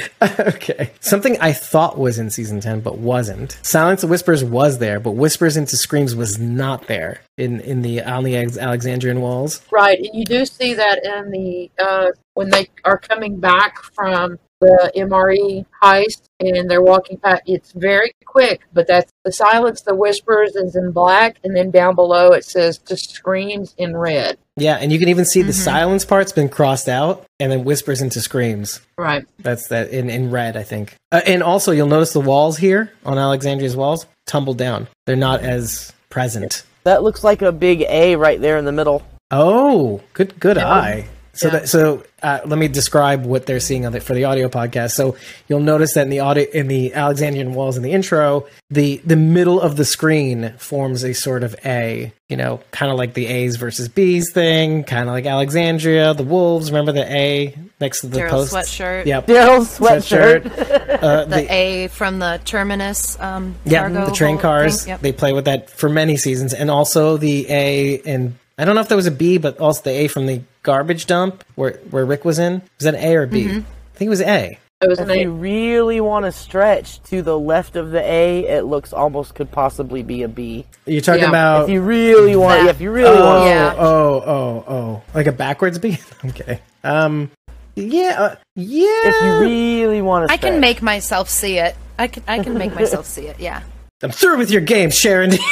okay. 0.40 0.90
Something 1.00 1.36
I 1.40 1.52
thought 1.52 1.98
was 1.98 2.18
in 2.18 2.30
season 2.30 2.60
10 2.60 2.80
but 2.80 2.98
wasn't. 2.98 3.58
Silence 3.62 4.02
of 4.02 4.10
Whispers 4.10 4.44
was 4.44 4.78
there, 4.78 5.00
but 5.00 5.12
Whispers 5.12 5.56
into 5.56 5.76
Screams 5.76 6.14
was 6.14 6.38
not 6.38 6.86
there 6.86 7.20
in 7.36 7.60
in 7.60 7.82
the 7.82 8.02
on 8.02 8.24
the 8.24 8.36
Alexandrian 8.36 9.20
walls. 9.20 9.62
Right, 9.70 9.98
and 9.98 10.10
you 10.12 10.24
do 10.24 10.44
see 10.44 10.74
that 10.74 11.04
in 11.04 11.30
the 11.30 11.70
uh, 11.78 12.12
when 12.34 12.50
they 12.50 12.68
are 12.84 12.98
coming 12.98 13.38
back 13.38 13.82
from 13.82 14.38
the 14.62 14.92
MRE 14.96 15.66
heist 15.82 16.28
and 16.40 16.70
they're 16.70 16.82
walking 16.82 17.18
past. 17.18 17.42
It's 17.46 17.72
very 17.72 18.12
quick, 18.24 18.62
but 18.72 18.86
that's 18.86 19.12
the 19.24 19.32
silence. 19.32 19.82
The 19.82 19.94
whispers 19.94 20.56
is 20.56 20.76
in 20.76 20.92
black, 20.92 21.38
and 21.44 21.54
then 21.56 21.70
down 21.70 21.94
below 21.94 22.32
it 22.32 22.44
says 22.44 22.78
"to 22.78 22.96
screams" 22.96 23.74
in 23.76 23.96
red. 23.96 24.38
Yeah, 24.56 24.76
and 24.76 24.92
you 24.92 24.98
can 24.98 25.08
even 25.08 25.24
see 25.24 25.42
the 25.42 25.52
silence 25.52 26.04
part's 26.04 26.32
been 26.32 26.48
crossed 26.48 26.88
out 26.88 27.24
and 27.40 27.50
then 27.50 27.64
Whispers 27.64 28.02
into 28.02 28.20
Screams. 28.20 28.80
Right. 28.98 29.24
That's 29.38 29.68
that 29.68 29.90
in, 29.90 30.10
in 30.10 30.30
red, 30.30 30.58
I 30.58 30.62
think. 30.62 30.94
Uh, 31.10 31.22
and 31.26 31.42
also, 31.42 31.72
you'll 31.72 31.86
notice 31.86 32.12
the 32.12 32.20
walls 32.20 32.58
here 32.58 32.92
on 33.06 33.16
Alexandria's 33.16 33.74
walls 33.74 34.06
tumbled 34.26 34.58
down. 34.58 34.88
They're 35.06 35.16
not 35.16 35.40
as 35.40 35.92
present. 36.10 36.64
That 36.84 37.02
looks 37.02 37.24
like 37.24 37.40
a 37.40 37.50
big 37.50 37.82
A 37.88 38.16
right 38.16 38.40
there 38.40 38.58
in 38.58 38.66
the 38.66 38.72
middle. 38.72 39.02
Oh, 39.30 40.02
good 40.12 40.38
good 40.38 40.58
eye. 40.58 41.08
So 41.34 41.46
Yeah. 41.48 41.52
that 41.60 41.68
so 41.68 42.04
uh, 42.22 42.40
let 42.44 42.58
me 42.58 42.68
describe 42.68 43.24
what 43.24 43.46
they're 43.46 43.58
seeing 43.58 43.84
on 43.86 43.92
the, 43.92 44.00
for 44.00 44.14
the 44.14 44.24
audio 44.24 44.48
podcast. 44.48 44.90
So 44.92 45.16
you'll 45.48 45.60
notice 45.60 45.94
that 45.94 46.02
in 46.02 46.10
the 46.10 46.20
audio 46.20 46.44
in 46.52 46.68
the 46.68 46.92
Alexandrian 46.94 47.54
walls 47.54 47.76
in 47.76 47.82
the 47.82 47.92
intro, 47.92 48.46
the 48.70 49.00
the 49.04 49.16
middle 49.16 49.60
of 49.60 49.76
the 49.76 49.84
screen 49.84 50.52
forms 50.58 51.02
a 51.04 51.14
sort 51.14 51.42
of 51.42 51.56
A. 51.64 52.12
You 52.28 52.36
know, 52.38 52.60
kind 52.70 52.90
of 52.90 52.96
like 52.96 53.12
the 53.12 53.26
A's 53.26 53.56
versus 53.56 53.88
B's 53.88 54.32
thing, 54.32 54.84
kind 54.84 55.06
of 55.08 55.12
like 55.14 55.26
Alexandria, 55.26 56.14
the 56.14 56.22
wolves. 56.22 56.70
Remember 56.70 56.92
the 56.92 57.04
A 57.10 57.54
next 57.80 58.00
to 58.02 58.06
the 58.06 58.20
Daryl's 58.20 58.50
post 58.50 58.54
sweatshirt. 58.54 59.04
Yep. 59.06 59.26
Daryl's 59.26 59.78
sweatshirt. 59.78 60.78
Uh, 61.02 61.24
The 61.24 61.52
A 61.52 61.88
from 61.88 62.20
the 62.20 62.40
terminus. 62.44 63.18
Um, 63.18 63.56
Yeah, 63.64 63.88
the 63.88 64.12
train 64.12 64.38
cars. 64.38 64.86
Yep. 64.86 65.00
They 65.00 65.10
play 65.12 65.32
with 65.32 65.46
that 65.46 65.68
for 65.68 65.88
many 65.88 66.16
seasons, 66.16 66.54
and 66.54 66.70
also 66.70 67.16
the 67.16 67.46
A 67.50 68.00
and 68.02 68.38
I 68.62 68.64
don't 68.64 68.76
know 68.76 68.80
if 68.80 68.86
there 68.86 68.96
was 68.96 69.08
a 69.08 69.10
B, 69.10 69.38
but 69.38 69.58
also 69.58 69.82
the 69.82 69.90
A 69.90 70.06
from 70.06 70.26
the 70.26 70.40
garbage 70.62 71.06
dump 71.06 71.42
where 71.56 71.80
where 71.90 72.06
Rick 72.06 72.24
was 72.24 72.38
in. 72.38 72.62
Was 72.78 72.84
that 72.84 72.94
an 72.94 73.00
A 73.04 73.16
or 73.16 73.22
a 73.24 73.26
B? 73.26 73.46
Mm-hmm. 73.46 73.58
I 73.58 73.96
think 73.96 74.06
it 74.06 74.10
was 74.10 74.20
A. 74.20 74.56
It 74.80 74.88
was 74.88 75.00
If 75.00 75.08
an 75.08 75.18
you 75.18 75.32
really 75.32 76.00
want 76.00 76.26
to 76.26 76.32
stretch 76.32 77.02
to 77.04 77.22
the 77.22 77.36
left 77.36 77.74
of 77.74 77.90
the 77.90 78.00
A, 78.00 78.46
it 78.46 78.62
looks 78.62 78.92
almost 78.92 79.34
could 79.34 79.50
possibly 79.50 80.04
be 80.04 80.22
a 80.22 80.28
B. 80.28 80.64
You're 80.86 81.00
talking 81.00 81.22
Yeah. 81.22 81.28
about 81.30 81.64
If 81.64 81.70
you 81.70 81.82
really 81.82 82.36
want, 82.36 82.62
That- 82.62 82.70
if 82.76 82.80
you 82.80 82.92
really 82.92 83.16
oh, 83.18 83.24
want, 83.24 83.46
Yeah. 83.46 83.74
oh 83.76 84.22
oh 84.24 84.64
oh 84.68 85.02
like 85.12 85.26
a 85.26 85.32
backwards 85.32 85.80
B. 85.80 85.98
okay. 86.26 86.60
Um. 86.84 87.32
Yeah. 87.74 88.14
Uh, 88.16 88.36
yeah. 88.54 88.86
if 88.86 89.24
you 89.24 89.40
really 89.40 90.02
want 90.02 90.28
to, 90.28 90.32
I 90.32 90.36
can 90.36 90.60
make 90.60 90.82
myself 90.82 91.28
see 91.28 91.58
it. 91.58 91.74
I 91.98 92.06
can. 92.06 92.22
I 92.28 92.38
can 92.44 92.56
make 92.56 92.72
myself 92.76 93.06
see 93.06 93.26
it. 93.26 93.40
Yeah. 93.40 93.62
I'm 94.02 94.10
through 94.10 94.38
with 94.38 94.50
your 94.50 94.60
game, 94.62 94.90
Sharon. 94.90 95.32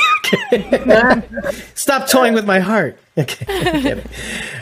Stop 1.75 2.09
toying 2.09 2.35
with 2.35 2.47
my 2.47 2.61
heart. 2.61 2.99
Okay, 3.19 3.45
I 3.49 3.81
get 3.81 3.99
it. 3.99 4.07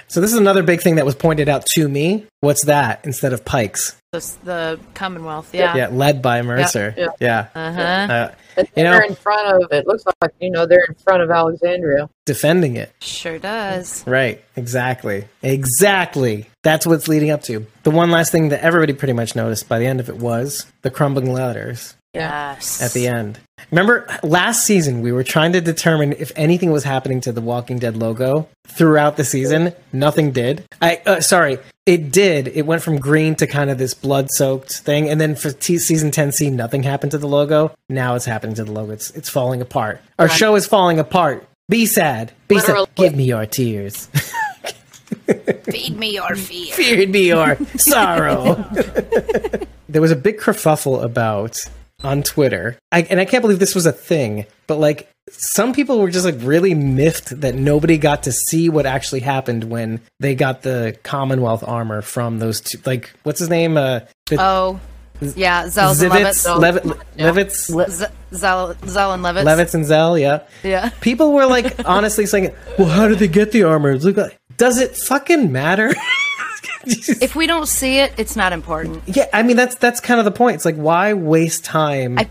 So 0.08 0.20
this 0.20 0.32
is 0.32 0.38
another 0.38 0.62
big 0.62 0.80
thing 0.80 0.96
that 0.96 1.04
was 1.06 1.14
pointed 1.14 1.48
out 1.48 1.66
to 1.74 1.88
me. 1.88 2.26
What's 2.40 2.64
that 2.66 3.00
instead 3.04 3.32
of 3.32 3.44
pikes? 3.44 3.96
The, 4.12 4.18
the 4.44 4.80
Commonwealth. 4.94 5.54
Yeah. 5.54 5.76
Yeah, 5.76 5.88
led 5.88 6.22
by 6.22 6.40
Mercer. 6.42 6.94
yeah. 6.96 7.08
Yeah. 7.20 7.46
Uh-huh. 7.54 7.80
Uh, 7.80 8.34
And 8.56 8.68
You 8.74 8.84
know- 8.84 8.92
they're 8.92 9.02
in 9.02 9.14
front 9.14 9.62
of. 9.62 9.70
It 9.72 9.86
looks 9.86 10.02
like 10.22 10.32
you 10.40 10.50
know 10.50 10.64
they're 10.66 10.84
in 10.88 10.94
front 10.94 11.22
of 11.22 11.30
Alexandria. 11.30 12.08
defending 12.24 12.76
it. 12.76 12.90
Sure 13.00 13.38
does. 13.38 14.02
Right. 14.06 14.42
Exactly. 14.56 15.26
Exactly. 15.42 16.46
That's 16.62 16.86
what's 16.86 17.06
leading 17.08 17.30
up 17.30 17.42
to. 17.44 17.66
The 17.82 17.90
one 17.90 18.10
last 18.10 18.32
thing 18.32 18.48
that 18.48 18.62
everybody 18.64 18.94
pretty 18.94 19.12
much 19.14 19.36
noticed 19.36 19.68
by 19.68 19.78
the 19.78 19.86
end 19.86 20.00
of 20.00 20.08
it 20.08 20.16
was 20.16 20.66
the 20.82 20.90
crumbling 20.90 21.30
letters 21.32 21.94
Yes. 22.18 22.82
at 22.82 22.92
the 22.92 23.06
end. 23.08 23.38
Remember 23.70 24.06
last 24.22 24.64
season 24.64 25.02
we 25.02 25.12
were 25.12 25.24
trying 25.24 25.52
to 25.52 25.60
determine 25.60 26.12
if 26.12 26.32
anything 26.36 26.70
was 26.70 26.84
happening 26.84 27.20
to 27.22 27.32
the 27.32 27.40
Walking 27.40 27.78
Dead 27.78 27.96
logo 27.96 28.48
throughout 28.66 29.16
the 29.16 29.24
season. 29.24 29.72
Nothing 29.92 30.32
did. 30.32 30.64
I 30.80 31.00
uh, 31.04 31.20
sorry, 31.20 31.58
it 31.84 32.10
did. 32.10 32.48
It 32.48 32.66
went 32.66 32.82
from 32.82 32.98
green 32.98 33.34
to 33.36 33.46
kind 33.46 33.68
of 33.70 33.78
this 33.78 33.94
blood-soaked 33.94 34.72
thing, 34.80 35.08
and 35.08 35.20
then 35.20 35.34
for 35.34 35.50
t- 35.50 35.78
season 35.78 36.10
10C, 36.10 36.52
nothing 36.52 36.82
happened 36.82 37.12
to 37.12 37.18
the 37.18 37.28
logo. 37.28 37.74
Now 37.88 38.14
it's 38.14 38.24
happening 38.24 38.54
to 38.56 38.64
the 38.64 38.72
logo. 38.72 38.92
It's 38.92 39.10
it's 39.10 39.28
falling 39.28 39.60
apart. 39.60 40.00
Our 40.18 40.28
show 40.28 40.54
is 40.54 40.66
falling 40.66 40.98
apart. 40.98 41.46
Be 41.68 41.84
sad. 41.84 42.32
Be 42.48 42.54
Literally. 42.56 42.86
sad. 42.86 42.94
Give 42.94 43.14
me 43.16 43.24
your 43.24 43.44
tears. 43.44 44.06
Feed 45.64 45.96
me 45.98 46.14
your 46.14 46.34
fear. 46.36 46.74
Feed 46.74 47.10
me 47.10 47.26
your 47.28 47.58
sorrow. 47.76 48.54
there 49.88 50.00
was 50.00 50.10
a 50.10 50.16
big 50.16 50.38
kerfuffle 50.38 51.02
about 51.02 51.58
on 52.04 52.22
Twitter, 52.22 52.78
I, 52.92 53.02
and 53.02 53.18
I 53.20 53.24
can't 53.24 53.42
believe 53.42 53.58
this 53.58 53.74
was 53.74 53.86
a 53.86 53.92
thing. 53.92 54.46
But 54.66 54.78
like, 54.78 55.08
some 55.30 55.72
people 55.72 56.00
were 56.00 56.10
just 56.10 56.24
like 56.24 56.36
really 56.38 56.74
miffed 56.74 57.40
that 57.40 57.54
nobody 57.54 57.98
got 57.98 58.22
to 58.24 58.32
see 58.32 58.68
what 58.68 58.86
actually 58.86 59.20
happened 59.20 59.64
when 59.64 60.00
they 60.20 60.34
got 60.34 60.62
the 60.62 60.96
Commonwealth 61.02 61.64
armor 61.66 62.00
from 62.02 62.38
those 62.38 62.60
two. 62.60 62.78
Like, 62.86 63.12
what's 63.24 63.40
his 63.40 63.48
name? 63.50 63.76
Uh, 63.76 64.00
the 64.26 64.36
Oh. 64.40 64.80
Yeah. 65.20 65.68
Zell's 65.68 66.00
and 66.00 66.12
Zivitz, 66.12 66.46
Levitz. 66.46 66.84
Lev- 66.84 67.36
Levitz, 67.36 67.90
Z- 67.90 68.04
Zell, 68.32 68.76
Zell 68.86 69.12
and 69.14 69.24
Levitz. 69.24 69.42
Levitz 69.44 69.74
and 69.74 69.84
Zell. 69.84 70.16
Yeah, 70.16 70.42
Yeah. 70.62 70.90
people 71.00 71.32
were 71.32 71.46
like 71.46 71.74
honestly 71.84 72.24
saying, 72.24 72.54
"Well, 72.78 72.86
how 72.88 73.08
did 73.08 73.18
they 73.18 73.26
get 73.26 73.50
the 73.50 73.64
armor?" 73.64 73.98
Like- 73.98 74.38
does 74.56 74.78
it 74.80 74.96
fucking 74.96 75.50
matter? 75.50 75.92
If 77.20 77.34
we 77.34 77.46
don't 77.46 77.66
see 77.66 77.98
it, 77.98 78.12
it's 78.16 78.36
not 78.36 78.52
important. 78.52 79.02
Yeah, 79.06 79.26
I 79.32 79.42
mean 79.42 79.56
that's 79.56 79.74
that's 79.76 80.00
kind 80.00 80.18
of 80.20 80.24
the 80.24 80.30
point. 80.32 80.56
It's 80.56 80.64
like 80.64 80.76
why 80.76 81.12
waste 81.14 81.64
time? 81.64 82.18
I- 82.18 82.28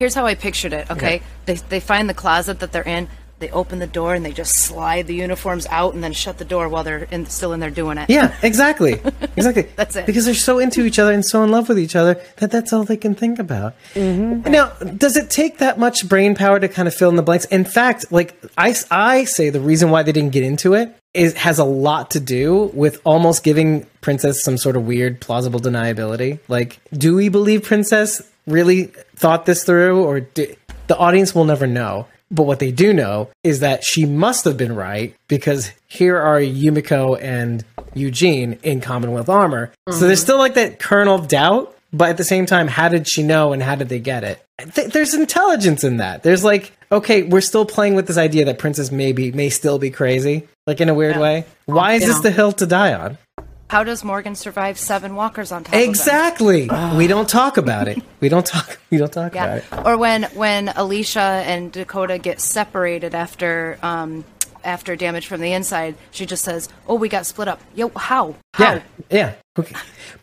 Here's 0.00 0.14
how 0.14 0.26
I 0.26 0.34
pictured 0.34 0.72
it. 0.72 0.90
Okay, 0.90 1.22
they 1.46 1.54
they 1.54 1.78
find 1.80 2.08
the 2.08 2.14
closet 2.14 2.58
that 2.60 2.72
they're 2.72 2.82
in. 2.82 3.08
They 3.38 3.50
open 3.50 3.80
the 3.80 3.88
door 3.88 4.14
and 4.14 4.24
they 4.24 4.30
just 4.32 4.54
slide 4.54 5.08
the 5.08 5.16
uniforms 5.16 5.66
out 5.66 5.94
and 5.94 6.02
then 6.04 6.12
shut 6.12 6.38
the 6.38 6.44
door 6.44 6.68
while 6.68 6.84
they're 6.84 7.08
in, 7.10 7.26
still 7.26 7.52
in 7.52 7.58
there 7.58 7.70
doing 7.70 7.98
it. 7.98 8.08
yeah, 8.08 8.36
exactly, 8.40 8.92
exactly. 9.36 9.62
That's 9.74 9.96
it. 9.96 10.06
Because 10.06 10.26
they're 10.26 10.34
so 10.34 10.60
into 10.60 10.84
each 10.84 11.00
other 11.00 11.10
and 11.12 11.24
so 11.24 11.42
in 11.42 11.50
love 11.50 11.68
with 11.68 11.76
each 11.78 11.96
other 11.96 12.20
that 12.36 12.52
that's 12.52 12.72
all 12.72 12.84
they 12.84 12.96
can 12.96 13.16
think 13.16 13.40
about. 13.40 13.74
Mm-hmm. 13.94 14.48
Now, 14.48 14.68
does 14.96 15.16
it 15.16 15.28
take 15.28 15.58
that 15.58 15.76
much 15.76 16.08
brain 16.08 16.36
power 16.36 16.60
to 16.60 16.68
kind 16.68 16.86
of 16.86 16.94
fill 16.94 17.08
in 17.10 17.16
the 17.16 17.22
blanks? 17.22 17.44
In 17.46 17.64
fact, 17.64 18.12
like 18.12 18.40
I 18.56 18.76
I 18.92 19.24
say, 19.24 19.50
the 19.50 19.60
reason 19.60 19.90
why 19.90 20.04
they 20.04 20.12
didn't 20.12 20.30
get 20.32 20.44
into 20.44 20.74
it 20.74 20.94
is 21.14 21.34
has 21.34 21.58
a 21.58 21.64
lot 21.64 22.12
to 22.12 22.20
do 22.20 22.70
with 22.74 23.00
almost 23.04 23.44
giving 23.44 23.86
Princess 24.00 24.42
some 24.42 24.56
sort 24.56 24.76
of 24.76 24.86
weird 24.86 25.20
plausible 25.20 25.60
deniability. 25.60 26.38
Like, 26.48 26.78
do 26.92 27.14
we 27.14 27.28
believe 27.28 27.64
Princess 27.64 28.22
really 28.46 28.84
thought 29.16 29.46
this 29.46 29.64
through, 29.64 30.02
or 30.04 30.20
do, 30.20 30.54
the 30.86 30.96
audience 30.96 31.34
will 31.34 31.44
never 31.44 31.66
know? 31.66 32.06
But 32.30 32.44
what 32.44 32.60
they 32.60 32.72
do 32.72 32.94
know 32.94 33.28
is 33.44 33.60
that 33.60 33.84
she 33.84 34.06
must 34.06 34.46
have 34.46 34.56
been 34.56 34.74
right 34.74 35.14
because 35.28 35.70
here 35.86 36.16
are 36.16 36.40
Yumiko 36.40 37.20
and 37.20 37.62
Eugene 37.92 38.58
in 38.62 38.80
Commonwealth 38.80 39.28
armor. 39.28 39.70
So 39.90 40.06
there's 40.06 40.20
mm-hmm. 40.20 40.24
still 40.24 40.38
like 40.38 40.54
that 40.54 40.78
kernel 40.78 41.16
of 41.16 41.28
doubt, 41.28 41.76
but 41.92 42.10
at 42.10 42.16
the 42.16 42.24
same 42.24 42.46
time, 42.46 42.68
how 42.68 42.88
did 42.88 43.06
she 43.08 43.22
know 43.22 43.52
and 43.52 43.62
how 43.62 43.74
did 43.74 43.88
they 43.88 43.98
get 43.98 44.24
it? 44.24 44.44
Th- 44.74 44.92
there's 44.92 45.14
intelligence 45.14 45.84
in 45.84 45.98
that. 45.98 46.22
There's 46.22 46.44
like, 46.44 46.72
okay, 46.90 47.22
we're 47.22 47.40
still 47.40 47.64
playing 47.66 47.94
with 47.94 48.06
this 48.06 48.18
idea 48.18 48.44
that 48.46 48.58
Princess 48.58 48.90
maybe 48.92 49.32
may 49.32 49.50
still 49.50 49.78
be 49.78 49.90
crazy, 49.90 50.48
like 50.66 50.80
in 50.80 50.88
a 50.88 50.94
weird 50.94 51.16
way. 51.16 51.44
Why 51.66 51.94
is 51.94 52.06
this 52.06 52.20
the 52.20 52.30
hill 52.30 52.52
to 52.52 52.66
die 52.66 52.94
on? 52.94 53.18
How 53.68 53.84
does 53.84 54.04
Morgan 54.04 54.34
survive 54.34 54.78
seven 54.78 55.14
walkers 55.16 55.50
on 55.50 55.64
top? 55.64 55.74
Exactly. 55.74 56.68
we 56.96 57.06
don't 57.06 57.28
talk 57.28 57.56
about 57.56 57.88
it. 57.88 58.02
We 58.20 58.28
don't 58.28 58.44
talk. 58.46 58.78
We 58.90 58.98
don't 58.98 59.10
talk 59.12 59.32
about 59.32 59.48
Yeah. 59.62 59.78
it. 59.80 59.86
Or 59.86 59.96
when 59.96 60.24
when 60.34 60.68
Alicia 60.68 61.20
and 61.46 61.72
Dakota 61.72 62.18
get 62.18 62.40
separated 62.40 63.14
after 63.14 63.78
um 63.82 64.26
after 64.64 64.94
damage 64.94 65.26
from 65.26 65.40
the 65.40 65.52
inside, 65.54 65.94
she 66.10 66.26
just 66.26 66.44
says, 66.44 66.68
"Oh, 66.86 66.94
we 66.96 67.08
got 67.08 67.24
split 67.24 67.48
up." 67.48 67.62
Yo, 67.74 67.88
how? 67.96 68.34
How? 68.52 68.74
Yeah. 68.74 68.82
Yeah. 69.10 69.32
Okay. 69.58 69.74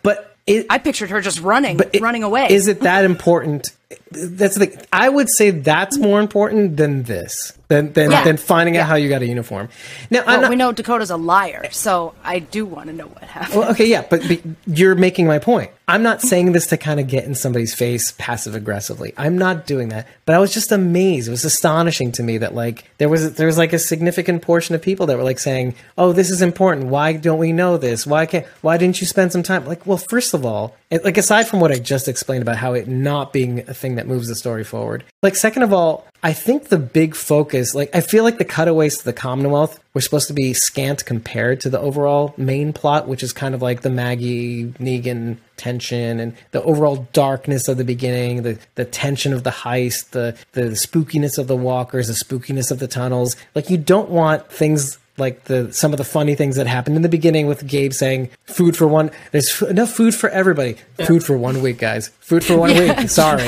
But 0.03 0.28
it, 0.49 0.65
I 0.69 0.79
pictured 0.79 1.11
her 1.11 1.21
just 1.21 1.39
running, 1.41 1.79
running 1.99 2.23
away. 2.23 2.47
Is 2.49 2.67
it 2.67 2.81
that 2.81 3.05
important? 3.05 3.71
That's 4.11 4.55
the. 4.55 4.85
I 4.93 5.09
would 5.09 5.29
say 5.29 5.49
that's 5.49 5.97
more 5.97 6.19
important 6.19 6.77
than 6.77 7.03
this. 7.03 7.53
Than 7.69 7.93
than, 7.93 8.11
Yeah. 8.11 8.23
than 8.23 8.37
finding 8.37 8.77
out 8.77 8.81
Yeah. 8.81 8.85
how 8.85 8.95
you 8.95 9.09
got 9.09 9.23
a 9.23 9.25
uniform. 9.25 9.69
Now, 10.11 10.23
well, 10.27 10.41
not, 10.41 10.49
we 10.51 10.55
know 10.55 10.71
Dakota's 10.71 11.09
a 11.09 11.17
liar, 11.17 11.67
so 11.71 12.13
I 12.23 12.37
do 12.39 12.65
want 12.65 12.87
to 12.87 12.93
know 12.93 13.07
what 13.07 13.23
happened. 13.23 13.59
well, 13.59 13.71
okay, 13.71 13.85
yeah, 13.87 14.03
but, 14.07 14.21
but 14.27 14.41
you're 14.67 14.93
making 14.93 15.25
my 15.25 15.39
point. 15.39 15.71
I'm 15.87 16.03
not 16.03 16.21
saying 16.21 16.51
this 16.51 16.67
to 16.67 16.77
kind 16.77 16.99
of 16.99 17.07
get 17.07 17.23
in 17.25 17.33
somebody's 17.33 17.73
face 17.73 18.13
passive 18.19 18.53
aggressively. 18.53 19.11
I'm 19.17 19.37
not 19.39 19.65
doing 19.65 19.89
that. 19.89 20.07
But 20.25 20.35
I 20.35 20.39
was 20.39 20.53
just 20.53 20.71
amazed. 20.71 21.27
It 21.27 21.31
was 21.31 21.45
astonishing 21.45 22.11
to 22.13 22.23
me 22.23 22.37
that 22.39 22.53
like 22.53 22.83
there 22.99 23.09
was 23.09 23.33
there 23.35 23.47
was 23.47 23.57
like 23.57 23.73
a 23.73 23.79
significant 23.79 24.43
portion 24.43 24.75
of 24.75 24.83
people 24.83 25.07
that 25.07 25.17
were 25.17 25.23
like 25.23 25.39
saying, 25.39 25.73
"Oh, 25.97 26.13
this 26.13 26.29
is 26.29 26.43
important. 26.43 26.87
Why 26.87 27.13
don't 27.13 27.39
we 27.39 27.51
know 27.53 27.77
this? 27.77 28.05
Why 28.05 28.27
can't? 28.27 28.45
Why 28.61 28.77
didn't 28.77 29.01
you 29.01 29.07
spend 29.07 29.31
some 29.31 29.41
time?" 29.41 29.65
Like, 29.65 29.87
well, 29.87 29.97
first 29.97 30.35
of 30.35 30.45
all, 30.45 30.75
it- 30.89 31.05
like 31.05 31.17
aside 31.17 31.47
from 31.47 31.59
what 31.59 31.71
I 31.71 31.77
just 31.79 32.07
explained 32.07 32.41
about 32.41 32.57
how 32.57 32.73
it 32.73 32.87
not 32.87 33.31
being 33.33 33.59
a 33.67 33.73
thing 33.73 33.95
that 33.95 34.07
moves 34.07 34.27
the 34.27 34.35
story 34.35 34.63
forward. 34.63 35.03
Like 35.21 35.35
second 35.35 35.63
of 35.63 35.71
all, 35.73 36.05
I 36.21 36.33
think 36.33 36.67
the 36.67 36.77
big 36.77 37.15
focus, 37.15 37.73
like 37.73 37.89
I 37.95 38.01
feel 38.01 38.23
like 38.23 38.37
the 38.37 38.45
cutaways 38.45 38.97
to 38.97 39.05
the 39.05 39.13
Commonwealth 39.13 39.79
were 39.93 40.01
supposed 40.01 40.27
to 40.27 40.33
be 40.33 40.53
scant 40.53 41.05
compared 41.05 41.61
to 41.61 41.69
the 41.69 41.79
overall 41.79 42.33
main 42.37 42.73
plot, 42.73 43.07
which 43.07 43.23
is 43.23 43.31
kind 43.31 43.55
of 43.55 43.61
like 43.61 43.81
the 43.81 43.89
Maggie 43.89 44.65
Negan 44.79 45.37
tension 45.57 46.19
and 46.19 46.35
the 46.51 46.61
overall 46.63 47.07
darkness 47.13 47.67
of 47.67 47.77
the 47.77 47.83
beginning, 47.85 48.43
the 48.43 48.57
the 48.75 48.85
tension 48.85 49.31
of 49.31 49.43
the 49.43 49.49
heist, 49.51 50.09
the 50.11 50.35
the 50.53 50.71
spookiness 50.71 51.37
of 51.37 51.47
the 51.47 51.55
walkers, 51.55 52.07
the 52.07 52.13
spookiness 52.13 52.71
of 52.71 52.79
the 52.79 52.87
tunnels. 52.87 53.35
Like 53.55 53.69
you 53.69 53.77
don't 53.77 54.09
want 54.09 54.51
things 54.51 54.97
like 55.19 55.45
the 55.45 55.71
some 55.73 55.91
of 55.93 55.97
the 55.97 56.03
funny 56.03 56.35
things 56.35 56.55
that 56.55 56.67
happened 56.67 56.95
in 56.95 57.01
the 57.01 57.09
beginning 57.09 57.47
with 57.47 57.67
Gabe 57.67 57.93
saying 57.93 58.29
food 58.45 58.75
for 58.75 58.87
one 58.87 59.11
there's 59.31 59.61
f- 59.61 59.69
enough 59.69 59.91
food 59.91 60.15
for 60.15 60.29
everybody 60.29 60.75
food 61.05 61.23
for 61.23 61.37
one 61.37 61.61
week 61.61 61.77
guys 61.77 62.09
food 62.19 62.43
for 62.43 62.57
one 62.57 62.69
week 62.77 63.09
sorry 63.09 63.47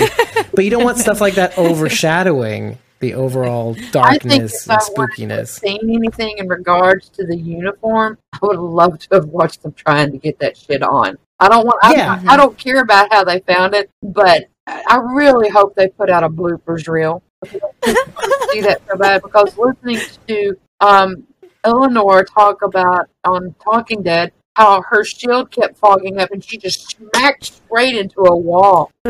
but 0.53 0.63
you 0.63 0.71
don't 0.71 0.83
want 0.83 0.97
stuff 0.97 1.21
like 1.21 1.35
that 1.35 1.57
overshadowing 1.57 2.77
the 2.99 3.15
overall 3.15 3.75
darkness 3.91 4.67
and 4.67 4.69
wanted 4.69 4.95
to 4.95 5.01
have 5.01 5.09
spookiness 5.09 5.59
seen 5.59 5.79
anything 5.89 6.37
in 6.37 6.47
regards 6.47 7.09
to 7.09 7.25
the 7.25 7.35
uniform, 7.35 8.17
I 8.33 8.39
would 8.43 8.55
have 8.55 8.63
loved 8.63 9.01
to 9.09 9.15
have 9.15 9.25
watched 9.25 9.63
them 9.63 9.73
trying 9.73 10.11
to 10.11 10.17
get 10.17 10.37
that 10.39 10.55
shit 10.55 10.83
on. 10.83 11.17
I 11.39 11.49
don't 11.49 11.65
want. 11.65 11.79
I, 11.83 11.93
Yeah. 11.95 12.21
I, 12.27 12.33
I 12.33 12.37
don't 12.37 12.55
care 12.57 12.79
about 12.81 13.11
how 13.11 13.23
they 13.23 13.39
found 13.39 13.73
it, 13.73 13.89
but 14.03 14.45
I 14.67 14.97
really 14.97 15.49
hope 15.49 15.75
they 15.75 15.87
put 15.89 16.11
out 16.11 16.23
a 16.23 16.29
bloopers 16.29 16.87
reel. 16.87 17.23
See 17.45 18.61
that 18.61 18.81
so 18.87 18.95
bad 18.97 19.23
because 19.23 19.57
listening 19.57 19.99
to 20.27 20.55
um, 20.79 21.25
Eleanor 21.63 22.23
talk 22.23 22.61
about 22.61 23.09
on 23.23 23.55
Talking 23.63 24.01
Dead 24.01 24.31
how 24.55 24.81
her 24.89 25.03
shield 25.05 25.49
kept 25.49 25.77
fogging 25.77 26.19
up 26.19 26.29
and 26.31 26.43
she 26.43 26.57
just 26.57 26.91
smacked 26.91 27.45
straight 27.45 27.95
into 27.95 28.19
a 28.21 28.35
wall. 28.35 28.91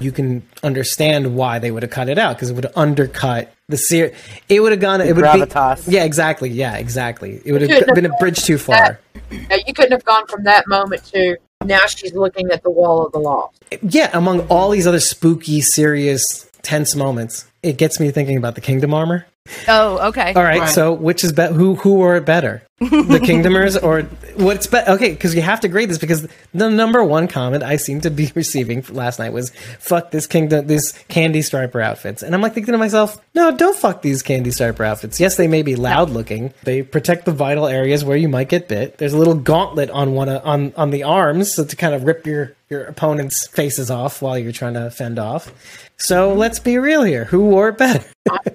you 0.00 0.10
can 0.10 0.42
understand 0.62 1.36
why 1.36 1.58
they 1.60 1.70
would 1.70 1.82
have 1.84 1.92
cut 1.92 2.08
it 2.08 2.18
out 2.18 2.34
because 2.36 2.50
it 2.50 2.54
would 2.54 2.64
have 2.64 2.76
undercut 2.76 3.52
the 3.68 3.76
series. 3.76 4.14
it 4.48 4.60
would 4.60 4.72
have 4.72 4.80
gone 4.80 5.00
it 5.00 5.14
would 5.14 5.24
gravitas. 5.24 5.86
be 5.86 5.92
yeah 5.92 6.04
exactly 6.04 6.50
yeah 6.50 6.76
exactly 6.76 7.40
it 7.44 7.52
would 7.52 7.62
have 7.62 7.94
been 7.94 8.04
a 8.04 8.10
bridge 8.18 8.42
too 8.42 8.58
far 8.58 8.98
Now, 9.30 9.56
you 9.66 9.72
couldn't 9.72 9.92
have 9.92 10.04
gone 10.04 10.26
from 10.26 10.44
that 10.44 10.66
moment 10.66 11.04
to 11.06 11.36
now 11.64 11.86
she's 11.86 12.12
looking 12.12 12.50
at 12.50 12.62
the 12.64 12.70
wall 12.70 13.06
of 13.06 13.12
the 13.12 13.18
loft. 13.20 13.62
yeah, 13.82 14.10
among 14.12 14.40
all 14.48 14.70
these 14.70 14.86
other 14.86 14.98
spooky, 15.00 15.60
serious, 15.60 16.50
tense 16.62 16.96
moments, 16.96 17.46
it 17.62 17.78
gets 17.78 18.00
me 18.00 18.10
thinking 18.10 18.36
about 18.36 18.56
the 18.56 18.60
kingdom 18.60 18.92
armor. 18.92 19.26
Oh, 19.66 20.08
okay. 20.08 20.32
All 20.34 20.42
right, 20.42 20.60
Right. 20.60 20.68
so 20.68 20.92
which 20.92 21.24
is 21.24 21.32
be- 21.32 21.46
who 21.46 21.74
who 21.74 21.94
wore 21.94 22.14
it 22.16 22.24
better, 22.24 22.62
the 22.78 22.86
kingdomers 23.22 23.80
or 23.80 24.02
what's 24.36 24.68
better? 24.68 24.92
Okay, 24.92 25.10
because 25.10 25.34
you 25.34 25.42
have 25.42 25.58
to 25.60 25.68
grade 25.68 25.90
this 25.90 25.98
because 25.98 26.28
the 26.54 26.70
number 26.70 27.02
one 27.02 27.26
comment 27.26 27.64
I 27.64 27.74
seem 27.76 28.00
to 28.02 28.10
be 28.10 28.30
receiving 28.36 28.84
last 28.90 29.18
night 29.18 29.32
was 29.32 29.50
"fuck 29.80 30.12
this 30.12 30.28
kingdom, 30.28 30.68
this 30.68 30.92
candy 31.08 31.42
striper 31.42 31.80
outfits," 31.80 32.22
and 32.22 32.36
I'm 32.36 32.40
like 32.40 32.54
thinking 32.54 32.70
to 32.72 32.78
myself, 32.78 33.18
no, 33.34 33.50
don't 33.56 33.76
fuck 33.76 34.00
these 34.02 34.22
candy 34.22 34.52
striper 34.52 34.84
outfits. 34.84 35.18
Yes, 35.18 35.36
they 35.36 35.48
may 35.48 35.62
be 35.62 35.74
loud 35.74 36.10
looking, 36.10 36.54
they 36.62 36.82
protect 36.82 37.24
the 37.24 37.32
vital 37.32 37.66
areas 37.66 38.04
where 38.04 38.16
you 38.16 38.28
might 38.28 38.48
get 38.48 38.68
bit. 38.68 38.98
There's 38.98 39.12
a 39.12 39.18
little 39.18 39.34
gauntlet 39.34 39.90
on 39.90 40.12
one 40.14 40.28
of- 40.28 40.46
on 40.46 40.72
on 40.76 40.90
the 40.90 41.02
arms 41.02 41.52
so 41.52 41.64
to 41.64 41.74
kind 41.76 41.94
of 41.96 42.04
rip 42.04 42.26
your 42.28 42.52
your 42.70 42.84
opponent's 42.84 43.48
faces 43.48 43.90
off 43.90 44.22
while 44.22 44.38
you're 44.38 44.52
trying 44.52 44.74
to 44.74 44.88
fend 44.90 45.18
off. 45.18 45.52
So 46.04 46.34
let's 46.34 46.58
be 46.58 46.78
real 46.78 47.02
here. 47.04 47.24
Who 47.26 47.44
wore 47.46 47.68
it 47.68 47.78
better? 47.78 48.04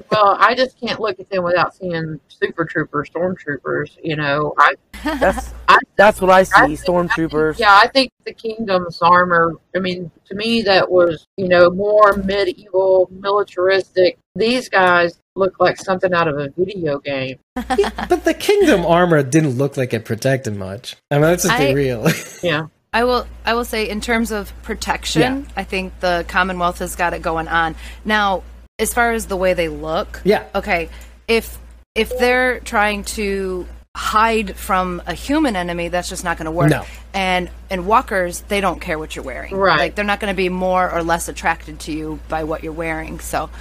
Well, 0.10 0.38
I 0.40 0.56
just 0.56 0.80
can't 0.80 1.00
look 1.02 1.20
at 1.20 1.30
them 1.30 1.44
without 1.44 1.76
seeing 1.76 2.20
Super 2.30 2.64
Troopers, 2.64 3.10
Stormtroopers. 3.10 3.98
You 4.02 4.16
know, 4.16 4.54
I, 4.58 4.74
That's 5.04 5.54
I 5.68 5.78
that's 5.98 6.22
what 6.22 6.32
I 6.32 6.40
I 6.40 6.44
see. 6.44 6.76
think- 6.78 6.80
Stormtroopers. 6.80 7.60
yeah, 7.60 7.78
I 7.84 7.88
think 7.88 8.10
the 8.26 8.32
Kingdom's 8.34 9.00
armor. 9.02 9.54
I 9.76 9.80
mean, 9.80 10.10
to 10.28 10.36
me, 10.36 10.62
that 10.64 10.90
was 10.90 11.28
you 11.36 11.50
know 11.50 11.70
more 11.70 12.14
medieval, 12.14 13.10
militaristic. 13.12 14.18
These 14.36 14.70
guys 14.70 15.20
look 15.36 15.60
like 15.60 15.78
something 15.78 16.14
out 16.14 16.28
of 16.30 16.40
a 16.40 16.50
video 16.58 17.00
game. 17.00 17.38
But 17.56 18.24
the 18.24 18.34
kingdom 18.34 18.86
armor 18.86 19.22
didn't 19.22 19.58
look 19.58 19.76
like 19.78 19.94
it 19.94 20.06
protected 20.06 20.56
much. 20.56 20.96
I 21.12 21.16
mean, 21.16 21.24
let's 21.24 21.44
just 21.44 21.54
I- 21.54 21.68
be 21.68 21.74
real. 21.76 22.08
Yeah, 22.42 22.68
I 22.98 23.04
will 23.04 23.28
I 23.46 23.54
will 23.54 23.64
say 23.64 23.88
in 23.88 24.02
terms 24.02 24.32
of 24.32 24.52
protection, 24.64 25.22
Yeah. 25.22 25.52
I 25.56 25.64
think 25.66 26.00
the 26.00 26.26
Commonwealth 26.28 26.80
has 26.80 26.96
got 26.96 27.14
it 27.14 27.22
going 27.22 27.48
on. 27.48 27.76
Now, 28.04 28.42
as 28.80 28.92
far 28.92 29.12
as 29.12 29.28
the 29.28 29.38
way 29.38 29.54
they 29.54 29.70
look, 29.70 30.20
Yeah. 30.24 30.46
Okay. 30.56 30.90
If 31.28 31.60
if 31.94 32.18
they're 32.18 32.60
trying 32.60 33.04
to 33.18 33.68
hide 33.96 34.56
from 34.56 35.04
a 35.06 35.14
human 35.14 35.56
enemy, 35.56 35.90
that's 35.90 36.10
just 36.10 36.24
not 36.24 36.38
going 36.38 36.46
to 36.46 36.52
work. 36.52 36.72
No. 36.72 36.86
And 37.14 37.52
and 37.70 37.86
walkers, 37.86 38.42
they 38.48 38.62
don't 38.62 38.82
care 38.82 38.98
what 38.98 39.16
you're 39.16 39.26
wearing. 39.26 39.54
Right. 39.56 39.78
Like 39.78 39.94
they're 39.96 40.04
not 40.04 40.20
going 40.20 40.34
to 40.34 40.38
be 40.38 40.50
more 40.50 40.92
or 40.92 41.04
less 41.04 41.28
attracted 41.28 41.80
to 41.82 41.92
you 41.92 42.20
by 42.30 42.46
what 42.46 42.64
you're 42.64 42.74
wearing. 42.74 43.20
So, 43.20 43.52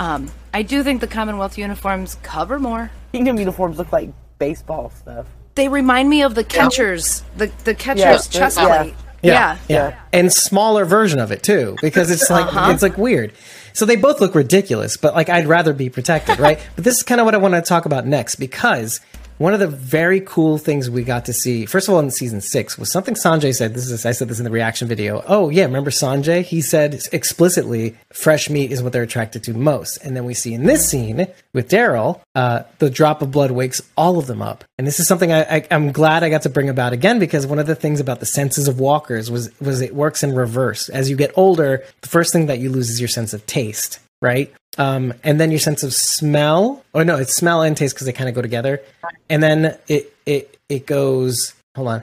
um, 0.00 0.30
I 0.52 0.60
do 0.60 0.82
think 0.82 1.00
the 1.00 1.06
Commonwealth 1.06 1.56
uniforms 1.56 2.18
cover 2.22 2.58
more. 2.58 2.90
Kingdom 3.12 3.38
uniforms 3.38 3.78
look 3.78 3.90
like 3.90 4.10
baseball 4.38 4.90
stuff. 4.90 5.24
They 5.54 5.68
remind 5.68 6.08
me 6.08 6.22
of 6.22 6.34
the 6.34 6.44
catchers, 6.44 7.22
the 7.36 7.50
the 7.64 7.74
catcher's 7.74 8.00
Yeah, 8.34 8.40
chest 8.40 8.58
yeah. 8.58 8.82
plate. 8.82 8.94
Yeah. 9.24 9.56
yeah, 9.68 10.00
and 10.12 10.32
smaller 10.32 10.84
version 10.84 11.20
of 11.20 11.30
it 11.30 11.44
too, 11.44 11.76
because 11.80 12.10
it's 12.10 12.28
like 12.28 12.46
Uh-huh. 12.46 12.72
it's 12.72 12.82
like 12.82 12.98
weird. 12.98 13.32
So 13.72 13.84
they 13.86 13.94
both 13.94 14.20
look 14.20 14.34
ridiculous, 14.34 14.96
but 14.96 15.14
like 15.14 15.28
I'd 15.28 15.46
rather 15.46 15.72
be 15.72 15.88
protected, 15.88 16.40
right? 16.40 16.58
but 16.74 16.82
this 16.84 16.96
is 16.96 17.02
kind 17.04 17.20
of 17.20 17.24
what 17.24 17.34
I 17.34 17.38
want 17.38 17.54
to 17.54 17.62
talk 17.62 17.84
about 17.86 18.04
next 18.04 18.34
because 18.36 19.00
one 19.38 19.54
of 19.54 19.60
the 19.60 19.66
very 19.66 20.20
cool 20.20 20.58
things 20.58 20.88
we 20.88 21.02
got 21.02 21.24
to 21.26 21.32
see, 21.32 21.66
first 21.66 21.88
of 21.88 21.94
all, 21.94 22.00
in 22.00 22.10
season 22.10 22.40
six, 22.40 22.78
was 22.78 22.92
something 22.92 23.14
Sanjay 23.14 23.54
said. 23.54 23.74
This 23.74 23.90
is 23.90 24.06
I 24.06 24.12
said 24.12 24.28
this 24.28 24.38
in 24.38 24.44
the 24.44 24.50
reaction 24.50 24.88
video. 24.88 25.22
Oh 25.26 25.48
yeah, 25.48 25.64
remember 25.64 25.90
Sanjay? 25.90 26.42
He 26.42 26.60
said 26.60 27.00
explicitly, 27.12 27.96
fresh 28.12 28.48
meat 28.48 28.70
is 28.70 28.82
what 28.82 28.92
they're 28.92 29.02
attracted 29.02 29.44
to 29.44 29.54
most. 29.54 29.98
And 29.98 30.16
then 30.16 30.24
we 30.24 30.34
see 30.34 30.54
in 30.54 30.64
this 30.64 30.88
scene 30.88 31.26
with 31.52 31.68
Daryl, 31.68 32.20
uh, 32.34 32.62
the 32.78 32.90
drop 32.90 33.22
of 33.22 33.30
blood 33.30 33.50
wakes 33.50 33.82
all 33.96 34.18
of 34.18 34.26
them 34.26 34.42
up. 34.42 34.64
And 34.78 34.86
this 34.86 35.00
is 35.00 35.08
something 35.08 35.32
I, 35.32 35.66
I'm 35.70 35.92
glad 35.92 36.22
I 36.22 36.30
got 36.30 36.42
to 36.42 36.50
bring 36.50 36.68
about 36.68 36.92
again 36.92 37.18
because 37.18 37.46
one 37.46 37.58
of 37.58 37.66
the 37.66 37.74
things 37.74 38.00
about 38.00 38.20
the 38.20 38.26
senses 38.26 38.68
of 38.68 38.80
walkers 38.80 39.30
was 39.30 39.50
was 39.60 39.80
it 39.80 39.94
works 39.94 40.22
in 40.22 40.34
reverse. 40.34 40.88
As 40.88 41.10
you 41.10 41.16
get 41.16 41.32
older, 41.36 41.84
the 42.00 42.08
first 42.08 42.32
thing 42.32 42.46
that 42.46 42.58
you 42.58 42.70
lose 42.70 42.90
is 42.90 43.00
your 43.00 43.08
sense 43.08 43.32
of 43.32 43.46
taste, 43.46 43.98
right? 44.22 44.50
Um, 44.78 45.12
and 45.22 45.38
then 45.38 45.50
your 45.50 45.60
sense 45.60 45.82
of 45.82 45.92
smell. 45.92 46.82
Or 46.94 47.04
no, 47.04 47.18
it's 47.18 47.36
smell 47.36 47.60
and 47.60 47.76
taste 47.76 47.94
because 47.94 48.06
they 48.06 48.12
kind 48.14 48.30
of 48.30 48.34
go 48.34 48.40
together. 48.40 48.80
And 49.28 49.42
then 49.42 49.76
it 49.88 50.16
it 50.24 50.56
it 50.70 50.86
goes. 50.86 51.52
Hold 51.74 51.88
on, 51.88 52.02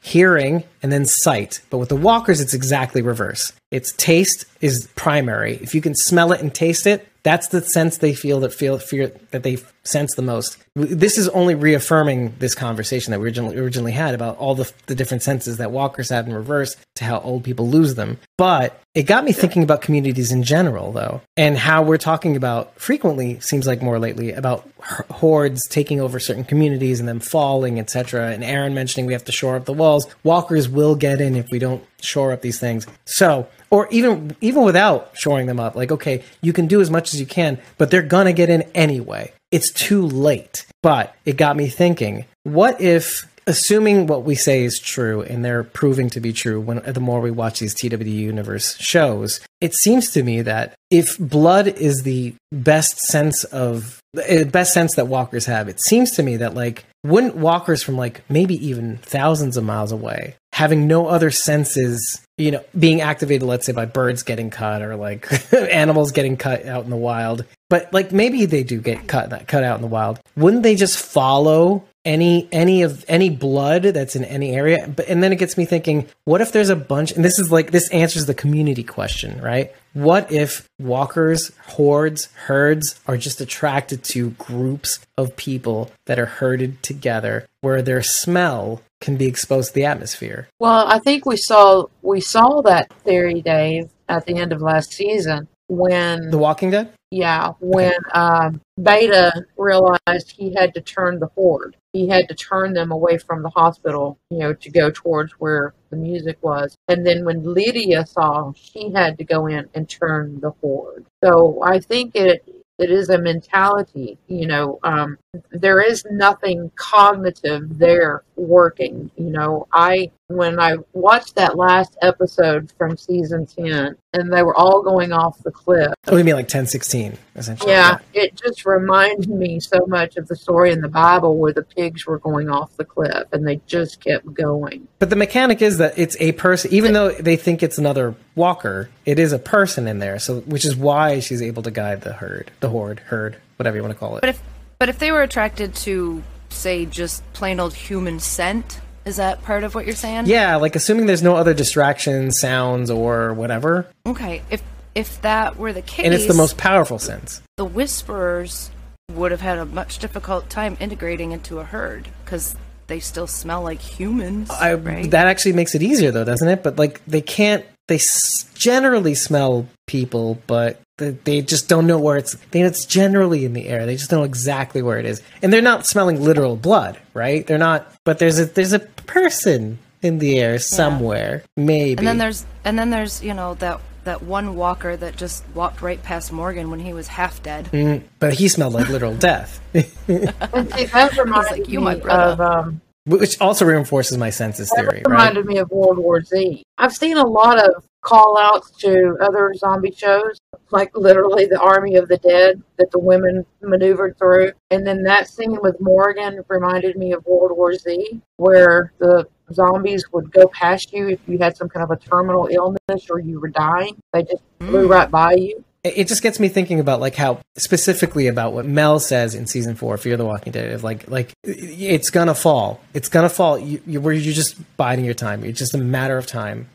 hearing 0.00 0.64
and 0.82 0.92
then 0.92 1.04
sight. 1.04 1.60
But 1.70 1.78
with 1.78 1.88
the 1.88 1.96
walkers, 1.96 2.40
it's 2.40 2.54
exactly 2.54 3.02
reverse. 3.02 3.52
It's 3.70 3.92
taste 3.92 4.46
is 4.60 4.88
primary. 4.96 5.56
If 5.56 5.74
you 5.74 5.80
can 5.80 5.94
smell 5.94 6.32
it 6.32 6.40
and 6.40 6.52
taste 6.52 6.86
it, 6.86 7.06
that's 7.22 7.48
the 7.48 7.60
sense 7.60 7.98
they 7.98 8.14
feel 8.14 8.40
that 8.40 8.54
feel 8.54 8.78
fear 8.78 9.12
that 9.30 9.42
they 9.42 9.58
sense 9.84 10.14
the 10.14 10.22
most. 10.22 10.56
This 10.74 11.18
is 11.18 11.28
only 11.28 11.54
reaffirming 11.54 12.34
this 12.38 12.54
conversation 12.54 13.10
that 13.10 13.20
we 13.20 13.26
originally 13.26 13.58
originally 13.58 13.92
had 13.92 14.14
about 14.14 14.38
all 14.38 14.54
the 14.54 14.72
the 14.86 14.94
different 14.94 15.22
senses 15.22 15.58
that 15.58 15.70
walkers 15.70 16.08
have 16.08 16.26
in 16.26 16.34
reverse 16.34 16.76
to 16.96 17.04
how 17.04 17.20
old 17.20 17.44
people 17.44 17.68
lose 17.68 17.94
them. 17.94 18.18
But 18.38 18.80
it 18.94 19.02
got 19.02 19.24
me 19.24 19.32
thinking 19.32 19.62
about 19.62 19.82
communities 19.82 20.32
in 20.32 20.42
general, 20.42 20.92
though, 20.92 21.20
and 21.36 21.58
how 21.58 21.82
we're 21.82 21.98
talking 21.98 22.36
about 22.36 22.74
frequently 22.80 23.38
seems 23.40 23.66
like 23.66 23.82
more 23.82 23.98
lately 23.98 24.32
about 24.32 24.68
hordes 25.10 25.60
taking 25.68 26.00
over 26.00 26.18
certain 26.18 26.44
communities 26.44 27.00
and 27.00 27.08
them 27.08 27.20
falling, 27.20 27.78
etc. 27.78 28.30
And 28.30 28.42
Aaron 28.42 28.72
mentioning 28.72 29.06
we 29.06 29.12
have 29.12 29.24
to 29.24 29.32
shore 29.32 29.56
up 29.56 29.66
the 29.66 29.74
walls. 29.74 30.06
Walkers 30.24 30.68
will 30.70 30.94
get 30.94 31.20
in 31.20 31.36
if 31.36 31.46
we 31.50 31.58
don't 31.58 31.84
shore 32.00 32.32
up 32.32 32.42
these 32.42 32.58
things. 32.58 32.86
So, 33.04 33.48
or 33.70 33.88
even 33.90 34.36
even 34.40 34.62
without 34.62 35.10
shoring 35.14 35.46
them 35.46 35.60
up, 35.60 35.74
like 35.74 35.92
okay, 35.92 36.22
you 36.40 36.52
can 36.52 36.66
do 36.66 36.80
as 36.80 36.90
much 36.90 37.12
as 37.12 37.20
you 37.20 37.26
can, 37.26 37.58
but 37.78 37.90
they're 37.90 38.02
gonna 38.02 38.32
get 38.32 38.50
in 38.50 38.62
anyway. 38.74 39.32
It's 39.50 39.72
too 39.72 40.06
late. 40.06 40.66
But 40.82 41.14
it 41.24 41.36
got 41.36 41.56
me 41.56 41.68
thinking: 41.68 42.24
what 42.44 42.80
if 42.80 43.26
assuming 43.46 44.06
what 44.06 44.24
we 44.24 44.34
say 44.34 44.64
is 44.64 44.78
true 44.78 45.22
and 45.22 45.44
they're 45.44 45.64
proving 45.64 46.08
to 46.10 46.20
be 46.20 46.32
true 46.32 46.60
when 46.60 46.80
the 46.84 47.00
more 47.00 47.20
we 47.20 47.30
watch 47.30 47.58
these 47.58 47.74
TW 47.74 48.06
universe 48.06 48.76
shows 48.78 49.40
it 49.60 49.74
seems 49.74 50.10
to 50.10 50.22
me 50.22 50.42
that 50.42 50.74
if 50.90 51.18
blood 51.18 51.66
is 51.66 52.02
the 52.02 52.34
best 52.52 52.98
sense 52.98 53.44
of 53.44 54.00
the 54.12 54.48
best 54.50 54.72
sense 54.72 54.94
that 54.94 55.06
walkers 55.06 55.46
have 55.46 55.68
it 55.68 55.80
seems 55.80 56.12
to 56.12 56.22
me 56.22 56.36
that 56.36 56.54
like 56.54 56.84
wouldn't 57.04 57.36
walkers 57.36 57.82
from 57.82 57.96
like 57.96 58.22
maybe 58.28 58.54
even 58.66 58.98
thousands 58.98 59.56
of 59.56 59.64
miles 59.64 59.92
away 59.92 60.36
having 60.60 60.86
no 60.86 61.06
other 61.06 61.30
senses 61.30 62.20
you 62.36 62.50
know 62.50 62.62
being 62.78 63.00
activated 63.00 63.48
let's 63.48 63.64
say 63.64 63.72
by 63.72 63.86
birds 63.86 64.22
getting 64.22 64.50
cut 64.50 64.82
or 64.82 64.94
like 64.94 65.26
animals 65.54 66.12
getting 66.12 66.36
cut 66.36 66.66
out 66.66 66.84
in 66.84 66.90
the 66.90 66.96
wild. 66.96 67.46
But 67.70 67.90
like 67.94 68.12
maybe 68.12 68.44
they 68.44 68.62
do 68.62 68.78
get 68.78 69.08
cut 69.08 69.48
cut 69.48 69.64
out 69.64 69.76
in 69.76 69.80
the 69.80 69.88
wild. 69.88 70.20
Wouldn't 70.36 70.62
they 70.62 70.74
just 70.76 70.98
follow 70.98 71.84
any 72.04 72.46
any 72.52 72.82
of 72.82 73.06
any 73.08 73.30
blood 73.30 73.84
that's 73.84 74.14
in 74.14 74.24
any 74.24 74.54
area? 74.54 74.86
But 74.86 75.08
and 75.08 75.22
then 75.22 75.32
it 75.32 75.36
gets 75.36 75.56
me 75.56 75.64
thinking 75.64 76.06
what 76.24 76.42
if 76.42 76.52
there's 76.52 76.68
a 76.68 76.76
bunch 76.76 77.12
and 77.12 77.24
this 77.24 77.38
is 77.38 77.50
like 77.50 77.70
this 77.70 77.90
answers 77.90 78.26
the 78.26 78.34
community 78.34 78.82
question 78.82 79.40
right? 79.40 79.74
What 79.94 80.30
if 80.30 80.68
walkers 80.78 81.52
hordes 81.68 82.28
herds 82.34 83.00
are 83.06 83.16
just 83.16 83.40
attracted 83.40 84.04
to 84.12 84.30
groups 84.32 85.00
of 85.16 85.36
people 85.36 85.90
that 86.04 86.18
are 86.18 86.26
herded 86.26 86.82
together 86.82 87.48
where 87.62 87.80
their 87.80 88.02
smell 88.02 88.82
can 89.00 89.16
be 89.16 89.26
exposed 89.26 89.68
to 89.68 89.74
the 89.74 89.84
atmosphere. 89.84 90.48
Well, 90.58 90.86
I 90.86 90.98
think 90.98 91.26
we 91.26 91.36
saw 91.36 91.86
we 92.02 92.20
saw 92.20 92.60
that 92.62 92.92
theory, 93.04 93.40
Dave, 93.40 93.90
at 94.08 94.26
the 94.26 94.36
end 94.36 94.52
of 94.52 94.60
last 94.60 94.92
season 94.92 95.48
when 95.70 96.30
The 96.30 96.38
Walking 96.38 96.70
Dead? 96.70 96.92
yeah 97.12 97.52
when 97.60 97.94
um, 98.12 98.60
Beta 98.82 99.32
realized 99.56 100.32
he 100.36 100.54
had 100.54 100.74
to 100.74 100.80
turn 100.80 101.18
the 101.18 101.28
horde. 101.28 101.76
He 101.92 102.08
had 102.08 102.28
to 102.28 102.34
turn 102.34 102.72
them 102.72 102.92
away 102.92 103.18
from 103.18 103.42
the 103.42 103.50
hospital, 103.50 104.18
you 104.30 104.38
know, 104.38 104.52
to 104.52 104.70
go 104.70 104.90
towards 104.90 105.32
where 105.32 105.74
the 105.90 105.96
music 105.96 106.38
was. 106.40 106.76
And 106.86 107.04
then 107.04 107.24
when 107.24 107.42
Lydia 107.42 108.06
saw, 108.06 108.52
she 108.54 108.92
had 108.92 109.18
to 109.18 109.24
go 109.24 109.48
in 109.48 109.68
and 109.74 109.88
turn 109.88 110.40
the 110.40 110.50
horde. 110.60 111.04
So 111.22 111.60
I 111.64 111.80
think 111.80 112.14
it 112.14 112.44
it 112.80 112.90
is 112.90 113.10
a 113.10 113.18
mentality 113.18 114.18
you 114.26 114.46
know 114.46 114.78
um, 114.82 115.18
there 115.52 115.80
is 115.80 116.04
nothing 116.10 116.70
cognitive 116.74 117.78
there 117.78 118.24
working 118.36 119.10
you 119.16 119.30
know. 119.30 119.66
I 119.72 120.10
when 120.28 120.60
i 120.60 120.76
watched 120.92 121.34
that 121.34 121.56
last 121.56 121.96
episode 122.02 122.72
from 122.78 122.96
season 122.96 123.46
10 123.46 123.96
and 124.12 124.32
they 124.32 124.42
were 124.42 124.54
all 124.54 124.82
going 124.82 125.12
off 125.12 125.42
the 125.42 125.50
cliff. 125.50 125.92
Oh, 126.06 126.16
you 126.16 126.24
mean 126.24 126.34
like 126.34 126.44
1016, 126.44 127.18
essentially? 127.36 127.70
yeah 127.70 127.98
it 128.14 128.34
just 128.36 128.64
reminded 128.64 129.28
me 129.28 129.60
so 129.60 129.84
much 129.86 130.16
of 130.16 130.28
the 130.28 130.36
story 130.36 130.72
in 130.72 130.80
the 130.80 130.88
bible 130.88 131.36
where 131.36 131.52
the 131.52 131.62
pigs 131.62 132.06
were 132.06 132.18
going 132.18 132.48
off 132.48 132.76
the 132.76 132.84
cliff 132.84 133.24
and 133.32 133.46
they 133.46 133.60
just 133.66 134.00
kept 134.00 134.32
going. 134.32 134.88
But 134.98 135.10
the 135.10 135.16
mechanic 135.16 135.62
is 135.62 135.78
that 135.78 135.98
it's 135.98 136.16
a 136.20 136.32
person, 136.32 136.72
even 136.72 136.92
though 136.92 137.10
they 137.10 137.36
think 137.36 137.62
it's 137.62 137.78
another 137.78 138.14
walker, 138.40 138.90
it 139.06 139.18
is 139.18 139.32
a 139.32 139.38
person 139.38 139.86
in 139.86 139.98
there. 140.00 140.18
So, 140.18 140.40
which 140.40 140.64
is 140.64 140.74
why 140.74 141.20
she's 141.20 141.42
able 141.42 141.62
to 141.62 141.70
guide 141.70 142.00
the 142.00 142.12
herd, 142.14 142.50
the 142.60 142.68
horde, 142.70 142.98
herd, 143.00 143.36
whatever 143.56 143.76
you 143.76 143.82
want 143.82 143.94
to 143.94 143.98
call 143.98 144.16
it. 144.16 144.20
But 144.20 144.30
if 144.30 144.42
but 144.78 144.88
if 144.88 144.98
they 144.98 145.12
were 145.12 145.22
attracted 145.22 145.74
to 145.86 146.22
say 146.48 146.86
just 146.86 147.22
plain 147.34 147.60
old 147.60 147.74
human 147.74 148.18
scent, 148.18 148.80
is 149.04 149.16
that 149.16 149.42
part 149.44 149.62
of 149.62 149.74
what 149.74 149.86
you're 149.86 149.94
saying? 149.94 150.26
yeah, 150.26 150.56
like 150.56 150.74
assuming 150.74 151.06
there's 151.06 151.22
no 151.22 151.36
other 151.36 151.54
distractions, 151.54 152.40
sounds, 152.40 152.90
or 152.90 153.32
whatever, 153.34 153.86
Okay. 154.06 154.42
If 154.50 154.62
if 154.94 155.20
that 155.22 155.56
were 155.56 155.72
the 155.72 155.82
case, 155.82 156.04
and 156.06 156.12
it's 156.14 156.26
the 156.26 156.34
most 156.34 156.56
powerful 156.58 156.98
sense. 156.98 157.40
the 157.56 157.64
whisperers 157.64 158.70
would 159.12 159.30
have 159.30 159.40
had 159.40 159.58
a 159.58 159.64
much 159.64 159.98
difficult 159.98 160.48
time 160.50 160.76
integrating 160.80 161.32
into 161.32 161.58
a 161.60 161.64
herd 161.64 162.08
because 162.24 162.54
they 162.86 162.98
still 163.00 163.26
smell 163.26 163.62
like 163.62 163.80
humans. 163.80 164.50
I, 164.50 164.74
right? 164.74 165.10
That 165.10 165.26
actually 165.28 165.52
makes 165.52 165.74
it 165.76 165.82
easier, 165.82 166.10
though, 166.10 166.24
doesn't 166.24 166.48
it? 166.48 166.62
But 166.62 166.76
like, 166.78 167.00
they 167.06 167.20
can't. 167.20 167.64
They 167.90 167.96
s- 167.96 168.48
generally 168.54 169.16
smell 169.16 169.66
people, 169.88 170.38
but 170.46 170.80
they, 170.98 171.10
they 171.10 171.42
just 171.42 171.68
don't 171.68 171.88
know 171.88 171.98
where 171.98 172.16
it's. 172.16 172.36
They, 172.52 172.60
it's 172.60 172.84
generally 172.84 173.44
in 173.44 173.52
the 173.52 173.66
air. 173.66 173.84
They 173.84 173.96
just 173.96 174.10
don't 174.10 174.20
know 174.20 174.24
exactly 174.24 174.80
where 174.80 175.00
it 175.00 175.06
is, 175.06 175.20
and 175.42 175.52
they're 175.52 175.60
not 175.60 175.88
smelling 175.88 176.22
literal 176.22 176.54
blood, 176.54 177.00
right? 177.14 177.44
They're 177.44 177.58
not. 177.58 177.92
But 178.04 178.20
there's 178.20 178.38
a 178.38 178.44
there's 178.44 178.72
a 178.72 178.78
person 178.78 179.80
in 180.02 180.20
the 180.20 180.38
air 180.38 180.60
somewhere, 180.60 181.42
maybe. 181.56 181.98
and 181.98 182.06
then 182.06 182.18
there's 182.18 182.46
and 182.64 182.78
then 182.78 182.90
there's 182.90 183.24
you 183.24 183.34
know 183.34 183.54
that 183.54 183.80
that 184.04 184.22
one 184.22 184.54
walker 184.54 184.96
that 184.96 185.16
just 185.16 185.42
walked 185.52 185.82
right 185.82 186.00
past 186.00 186.30
Morgan 186.30 186.70
when 186.70 186.78
he 186.78 186.92
was 186.92 187.08
half 187.08 187.42
dead. 187.42 187.70
Mm, 187.72 188.04
but 188.20 188.34
he 188.34 188.46
smelled 188.46 188.74
like 188.74 188.88
literal 188.88 189.16
death, 189.16 189.60
and 189.74 189.84
that 189.88 191.18
reminded 191.18 191.58
like, 191.58 191.68
"You 191.68 191.80
my 191.80 191.96
brother." 191.96 192.22
of 192.34 192.40
um, 192.40 192.80
which 193.06 193.40
also 193.40 193.64
reinforces 193.64 194.18
my 194.18 194.30
senses 194.30 194.70
theory, 194.74 195.02
That 195.02 195.10
right? 195.10 195.18
reminded 195.18 195.46
me 195.46 195.58
of 195.58 195.70
World 195.70 195.98
War 195.98 196.22
Z. 196.22 196.62
I've 196.78 196.94
seen 196.94 197.16
a 197.16 197.26
lot 197.26 197.58
of 197.58 197.84
call 198.02 198.38
outs 198.38 198.70
to 198.78 199.16
other 199.20 199.52
zombie 199.54 199.92
shows, 199.92 200.38
like 200.70 200.90
literally 200.96 201.46
the 201.46 201.60
Army 201.60 201.96
of 201.96 202.08
the 202.08 202.16
Dead 202.18 202.62
that 202.78 202.90
the 202.90 202.98
women 202.98 203.44
maneuvered 203.60 204.18
through. 204.18 204.52
And 204.70 204.86
then 204.86 205.02
that 205.04 205.28
scene 205.28 205.58
with 205.60 205.76
Morgan 205.80 206.40
reminded 206.48 206.96
me 206.96 207.12
of 207.12 207.24
World 207.26 207.56
War 207.56 207.74
Z, 207.74 208.20
where 208.36 208.92
the 208.98 209.26
zombies 209.52 210.04
would 210.12 210.30
go 210.32 210.46
past 210.48 210.92
you 210.92 211.08
if 211.08 211.20
you 211.26 211.38
had 211.38 211.56
some 211.56 211.68
kind 211.68 211.84
of 211.84 211.90
a 211.90 211.96
terminal 211.96 212.48
illness 212.50 213.08
or 213.10 213.18
you 213.18 213.40
were 213.40 213.48
dying. 213.48 213.96
They 214.12 214.22
just 214.22 214.42
flew 214.60 214.86
mm. 214.86 214.90
right 214.90 215.10
by 215.10 215.34
you. 215.34 215.64
It 215.82 216.08
just 216.08 216.22
gets 216.22 216.38
me 216.38 216.48
thinking 216.48 216.78
about 216.80 217.00
like 217.00 217.14
how 217.14 217.40
specifically 217.56 218.26
about 218.26 218.52
what 218.52 218.66
Mel 218.66 219.00
says 219.00 219.34
in 219.34 219.46
season 219.46 219.74
four, 219.74 219.96
Fear 219.96 220.16
the 220.16 220.24
Walking 220.24 220.52
Dead, 220.52 220.72
of 220.72 220.84
like 220.84 221.08
like 221.08 221.32
it's 221.44 222.10
gonna 222.10 222.34
fall, 222.34 222.80
it's 222.92 223.08
gonna 223.08 223.28
fall. 223.28 223.58
You, 223.58 223.80
you 223.86 224.00
where 224.00 224.12
you're 224.12 224.34
just 224.34 224.56
biding 224.76 225.04
your 225.04 225.14
time. 225.14 225.44
It's 225.44 225.58
just 225.58 225.74
a 225.74 225.78
matter 225.78 226.18
of 226.18 226.26
time. 226.26 226.68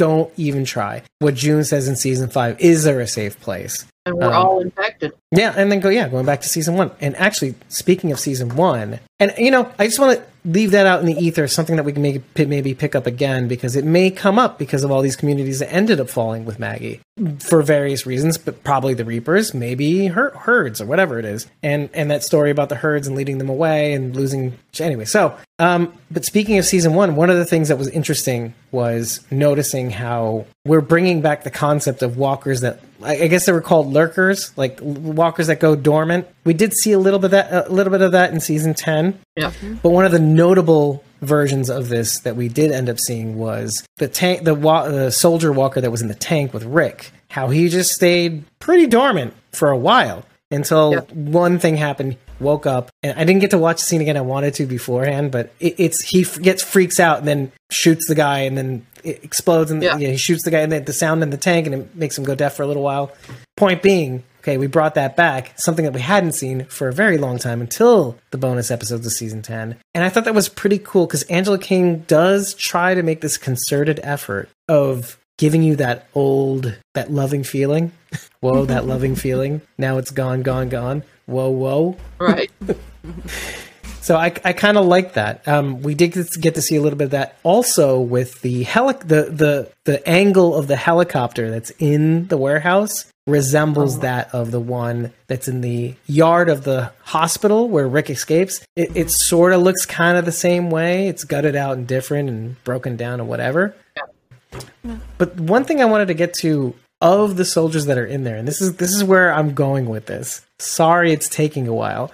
Don't 0.00 0.32
even 0.38 0.64
try. 0.64 1.02
What 1.18 1.34
June 1.34 1.62
says 1.62 1.86
in 1.86 1.94
season 1.94 2.30
five: 2.30 2.58
Is 2.58 2.84
there 2.84 3.00
a 3.00 3.06
safe 3.06 3.38
place? 3.38 3.84
And 4.06 4.14
we're 4.16 4.24
Um, 4.28 4.32
all 4.32 4.60
infected. 4.60 5.12
Yeah, 5.30 5.52
and 5.54 5.70
then 5.70 5.80
go 5.80 5.90
yeah, 5.90 6.08
going 6.08 6.24
back 6.24 6.40
to 6.40 6.48
season 6.48 6.74
one. 6.74 6.90
And 7.02 7.14
actually, 7.16 7.54
speaking 7.68 8.10
of 8.12 8.18
season 8.18 8.56
one, 8.56 8.98
and 9.20 9.34
you 9.36 9.50
know, 9.50 9.70
I 9.78 9.86
just 9.86 9.98
want 9.98 10.18
to 10.18 10.24
leave 10.42 10.70
that 10.70 10.86
out 10.86 11.00
in 11.00 11.06
the 11.06 11.12
ether, 11.22 11.46
something 11.46 11.76
that 11.76 11.84
we 11.84 11.92
can 11.92 12.00
maybe 12.00 12.22
maybe 12.46 12.72
pick 12.74 12.94
up 12.94 13.06
again 13.06 13.46
because 13.46 13.76
it 13.76 13.84
may 13.84 14.10
come 14.10 14.38
up 14.38 14.58
because 14.58 14.84
of 14.84 14.90
all 14.90 15.02
these 15.02 15.16
communities 15.16 15.58
that 15.58 15.70
ended 15.70 16.00
up 16.00 16.08
falling 16.08 16.46
with 16.46 16.58
Maggie 16.58 17.00
for 17.40 17.60
various 17.60 18.06
reasons, 18.06 18.38
but 18.38 18.64
probably 18.64 18.94
the 18.94 19.04
Reapers, 19.04 19.52
maybe 19.52 20.06
her 20.06 20.30
herds 20.30 20.80
or 20.80 20.86
whatever 20.86 21.18
it 21.18 21.26
is, 21.26 21.46
and 21.62 21.90
and 21.92 22.10
that 22.10 22.24
story 22.24 22.50
about 22.50 22.70
the 22.70 22.76
herds 22.76 23.06
and 23.06 23.14
leading 23.14 23.36
them 23.36 23.50
away 23.50 23.92
and 23.92 24.16
losing. 24.16 24.58
Anyway, 24.80 25.04
so 25.04 25.36
um, 25.58 25.92
but 26.10 26.24
speaking 26.24 26.56
of 26.56 26.64
season 26.64 26.94
one, 26.94 27.16
one 27.16 27.28
of 27.28 27.36
the 27.36 27.44
things 27.44 27.68
that 27.68 27.76
was 27.76 27.88
interesting 27.88 28.54
was 28.72 29.20
noticing 29.30 29.89
how 29.90 30.46
we're 30.64 30.80
bringing 30.80 31.20
back 31.20 31.44
the 31.44 31.50
concept 31.50 32.02
of 32.02 32.16
walkers 32.16 32.60
that 32.62 32.80
I 33.02 33.28
guess 33.28 33.46
they 33.46 33.52
were 33.52 33.60
called 33.60 33.92
lurkers, 33.92 34.56
like 34.56 34.78
walkers 34.82 35.46
that 35.46 35.58
go 35.60 35.74
dormant. 35.74 36.26
We 36.44 36.52
did 36.54 36.74
see 36.74 36.92
a 36.92 36.98
little 36.98 37.18
bit 37.18 37.26
of 37.26 37.30
that, 37.32 37.66
a 37.68 37.72
little 37.72 37.90
bit 37.90 38.02
of 38.02 38.12
that 38.12 38.32
in 38.32 38.40
season 38.40 38.74
ten. 38.74 39.18
Yeah. 39.36 39.52
But 39.82 39.90
one 39.90 40.04
of 40.04 40.12
the 40.12 40.18
notable 40.18 41.02
versions 41.22 41.70
of 41.70 41.88
this 41.88 42.20
that 42.20 42.36
we 42.36 42.48
did 42.48 42.72
end 42.72 42.88
up 42.88 42.98
seeing 42.98 43.38
was 43.38 43.86
the 43.96 44.08
tank, 44.08 44.44
the, 44.44 44.54
wa- 44.54 44.88
the 44.88 45.10
soldier 45.10 45.52
walker 45.52 45.80
that 45.80 45.90
was 45.90 46.02
in 46.02 46.08
the 46.08 46.14
tank 46.14 46.52
with 46.52 46.64
Rick. 46.64 47.10
How 47.28 47.48
he 47.48 47.68
just 47.68 47.92
stayed 47.92 48.44
pretty 48.58 48.86
dormant 48.86 49.34
for 49.52 49.70
a 49.70 49.76
while 49.76 50.24
until 50.50 51.00
one 51.12 51.58
thing 51.58 51.76
happened. 51.76 52.16
Woke 52.40 52.66
up, 52.66 52.90
and 53.02 53.18
I 53.18 53.24
didn't 53.24 53.40
get 53.40 53.50
to 53.50 53.58
watch 53.58 53.80
the 53.80 53.86
scene 53.86 54.00
again. 54.00 54.16
I 54.16 54.22
wanted 54.22 54.54
to 54.54 54.66
beforehand, 54.66 55.30
but 55.30 55.52
it, 55.60 55.74
it's 55.78 56.02
he 56.02 56.22
f- 56.22 56.40
gets 56.40 56.62
freaks 56.62 56.98
out 56.98 57.18
and 57.18 57.28
then 57.28 57.52
shoots 57.70 58.08
the 58.08 58.14
guy, 58.14 58.40
and 58.40 58.56
then 58.56 58.86
it 59.04 59.22
explodes, 59.22 59.70
and 59.70 59.82
Yeah. 59.82 59.96
yeah, 59.98 60.08
he 60.10 60.16
shoots 60.16 60.44
the 60.44 60.50
guy, 60.50 60.60
and 60.60 60.72
then 60.72 60.84
the 60.84 60.92
sound 60.92 61.22
in 61.22 61.30
the 61.30 61.36
tank, 61.36 61.66
and 61.66 61.74
it 61.74 61.94
makes 61.94 62.16
him 62.16 62.24
go 62.24 62.34
deaf 62.34 62.56
for 62.56 62.62
a 62.62 62.66
little 62.66 62.82
while. 62.82 63.12
Point 63.56 63.82
being, 63.82 64.22
okay, 64.40 64.56
we 64.56 64.66
brought 64.66 64.94
that 64.94 65.16
back, 65.16 65.52
something 65.56 65.84
that 65.84 65.92
we 65.92 66.00
hadn't 66.00 66.32
seen 66.32 66.64
for 66.64 66.88
a 66.88 66.92
very 66.94 67.18
long 67.18 67.38
time 67.38 67.60
until 67.60 68.16
the 68.30 68.38
bonus 68.38 68.70
episodes 68.70 69.04
of 69.06 69.12
season 69.12 69.42
10. 69.42 69.76
And 69.94 70.02
I 70.04 70.08
thought 70.08 70.24
that 70.24 70.34
was 70.34 70.48
pretty 70.48 70.78
cool 70.78 71.06
because 71.06 71.22
Angela 71.24 71.58
Kang 71.58 72.00
does 72.08 72.54
try 72.54 72.94
to 72.94 73.02
make 73.02 73.20
this 73.20 73.36
concerted 73.36 74.00
effort 74.02 74.48
of 74.66 75.18
giving 75.36 75.62
you 75.62 75.76
that 75.76 76.06
old, 76.14 76.78
that 76.94 77.10
loving 77.10 77.44
feeling. 77.44 77.92
whoa, 78.40 78.64
that 78.64 78.86
loving 78.86 79.14
feeling. 79.14 79.60
Now 79.78 79.98
it's 79.98 80.10
gone, 80.10 80.40
gone, 80.42 80.68
gone. 80.70 81.02
Whoa, 81.30 81.50
whoa. 81.50 81.96
Right. 82.18 82.50
So 84.02 84.16
I, 84.16 84.32
I 84.44 84.54
kind 84.54 84.78
of 84.78 84.86
like 84.86 85.12
that. 85.12 85.46
Um, 85.46 85.82
we 85.82 85.94
did 85.94 86.14
get 86.40 86.54
to- 86.54 86.62
see 86.62 86.74
a 86.76 86.80
little 86.80 86.96
bit 86.98 87.04
of 87.04 87.10
that 87.10 87.36
also 87.42 88.00
with 88.00 88.40
the 88.40 88.62
heli- 88.62 88.94
the 89.04 89.24
the 89.30 89.70
the 89.84 90.08
angle 90.08 90.54
of 90.56 90.66
the 90.68 90.74
helicopter 90.76 91.50
that's 91.50 91.70
in 91.78 92.26
the 92.28 92.38
warehouse 92.38 93.04
resembles 93.26 94.00
that 94.00 94.34
of 94.34 94.50
the 94.52 94.58
one 94.58 95.12
that's 95.28 95.48
in 95.48 95.60
the 95.60 95.94
yard 96.06 96.48
of 96.48 96.64
the 96.64 96.90
hospital 97.02 97.68
where 97.68 97.86
Rick 97.86 98.08
escapes. 98.08 98.64
It, 98.74 98.96
it 98.96 99.10
sort 99.10 99.52
of 99.52 99.60
looks 99.60 99.84
kind 99.84 100.16
of 100.16 100.24
the 100.24 100.32
same 100.32 100.70
way. 100.70 101.06
It's 101.06 101.24
gutted 101.24 101.54
out 101.54 101.76
and 101.76 101.86
different 101.86 102.30
and 102.30 102.64
broken 102.64 102.96
down 102.96 103.20
and 103.20 103.28
whatever. 103.28 103.76
But 105.18 105.36
one 105.38 105.64
thing 105.64 105.82
I 105.82 105.84
wanted 105.84 106.08
to 106.08 106.14
get 106.14 106.32
to 106.40 106.74
of 107.02 107.36
the 107.36 107.44
soldiers 107.44 107.84
that 107.86 107.98
are 107.98 108.06
in 108.06 108.24
there, 108.24 108.36
and 108.36 108.48
this 108.48 108.60
is 108.62 108.76
this 108.76 108.94
is 108.94 109.04
where 109.04 109.32
I'm 109.32 109.54
going 109.54 109.86
with 109.90 110.06
this. 110.06 110.44
Sorry, 110.60 111.12
it's 111.12 111.28
taking 111.28 111.68
a 111.68 111.74
while. 111.74 112.12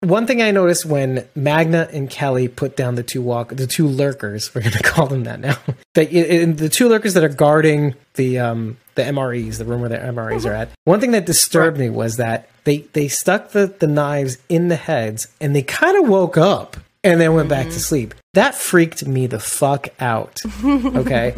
One 0.00 0.26
thing 0.26 0.42
I 0.42 0.50
noticed 0.50 0.84
when 0.84 1.28
Magna 1.36 1.88
and 1.92 2.10
Kelly 2.10 2.48
put 2.48 2.76
down 2.76 2.96
the 2.96 3.04
two 3.04 3.22
walk, 3.22 3.50
the 3.50 3.68
two 3.68 3.86
lurkers, 3.86 4.52
we're 4.52 4.62
going 4.62 4.72
to 4.76 4.82
call 4.82 5.06
them 5.06 5.24
that 5.24 5.40
now. 5.40 5.56
That 5.94 6.10
in 6.10 6.56
the 6.56 6.70
two 6.70 6.88
lurkers 6.88 7.12
that 7.12 7.22
are 7.22 7.28
guarding 7.28 7.96
the 8.14 8.38
um 8.38 8.78
the 8.94 9.02
MREs, 9.02 9.58
the 9.58 9.66
room 9.66 9.82
where 9.82 9.90
the 9.90 9.98
MREs 9.98 10.48
are 10.48 10.54
at. 10.54 10.70
One 10.84 11.00
thing 11.00 11.10
that 11.10 11.26
disturbed 11.26 11.76
me 11.78 11.90
was 11.90 12.16
that 12.16 12.48
they 12.64 12.78
they 12.94 13.08
stuck 13.08 13.50
the 13.50 13.66
the 13.66 13.86
knives 13.86 14.38
in 14.48 14.68
the 14.68 14.76
heads 14.76 15.28
and 15.38 15.54
they 15.54 15.60
kind 15.62 16.02
of 16.02 16.08
woke 16.08 16.38
up 16.38 16.78
and 17.04 17.20
then 17.20 17.34
went 17.34 17.50
back 17.50 17.66
to 17.66 17.78
sleep. 17.78 18.14
That 18.32 18.54
freaked 18.54 19.06
me 19.06 19.26
the 19.26 19.38
fuck 19.40 19.88
out. 20.00 20.40
Okay, 20.64 21.34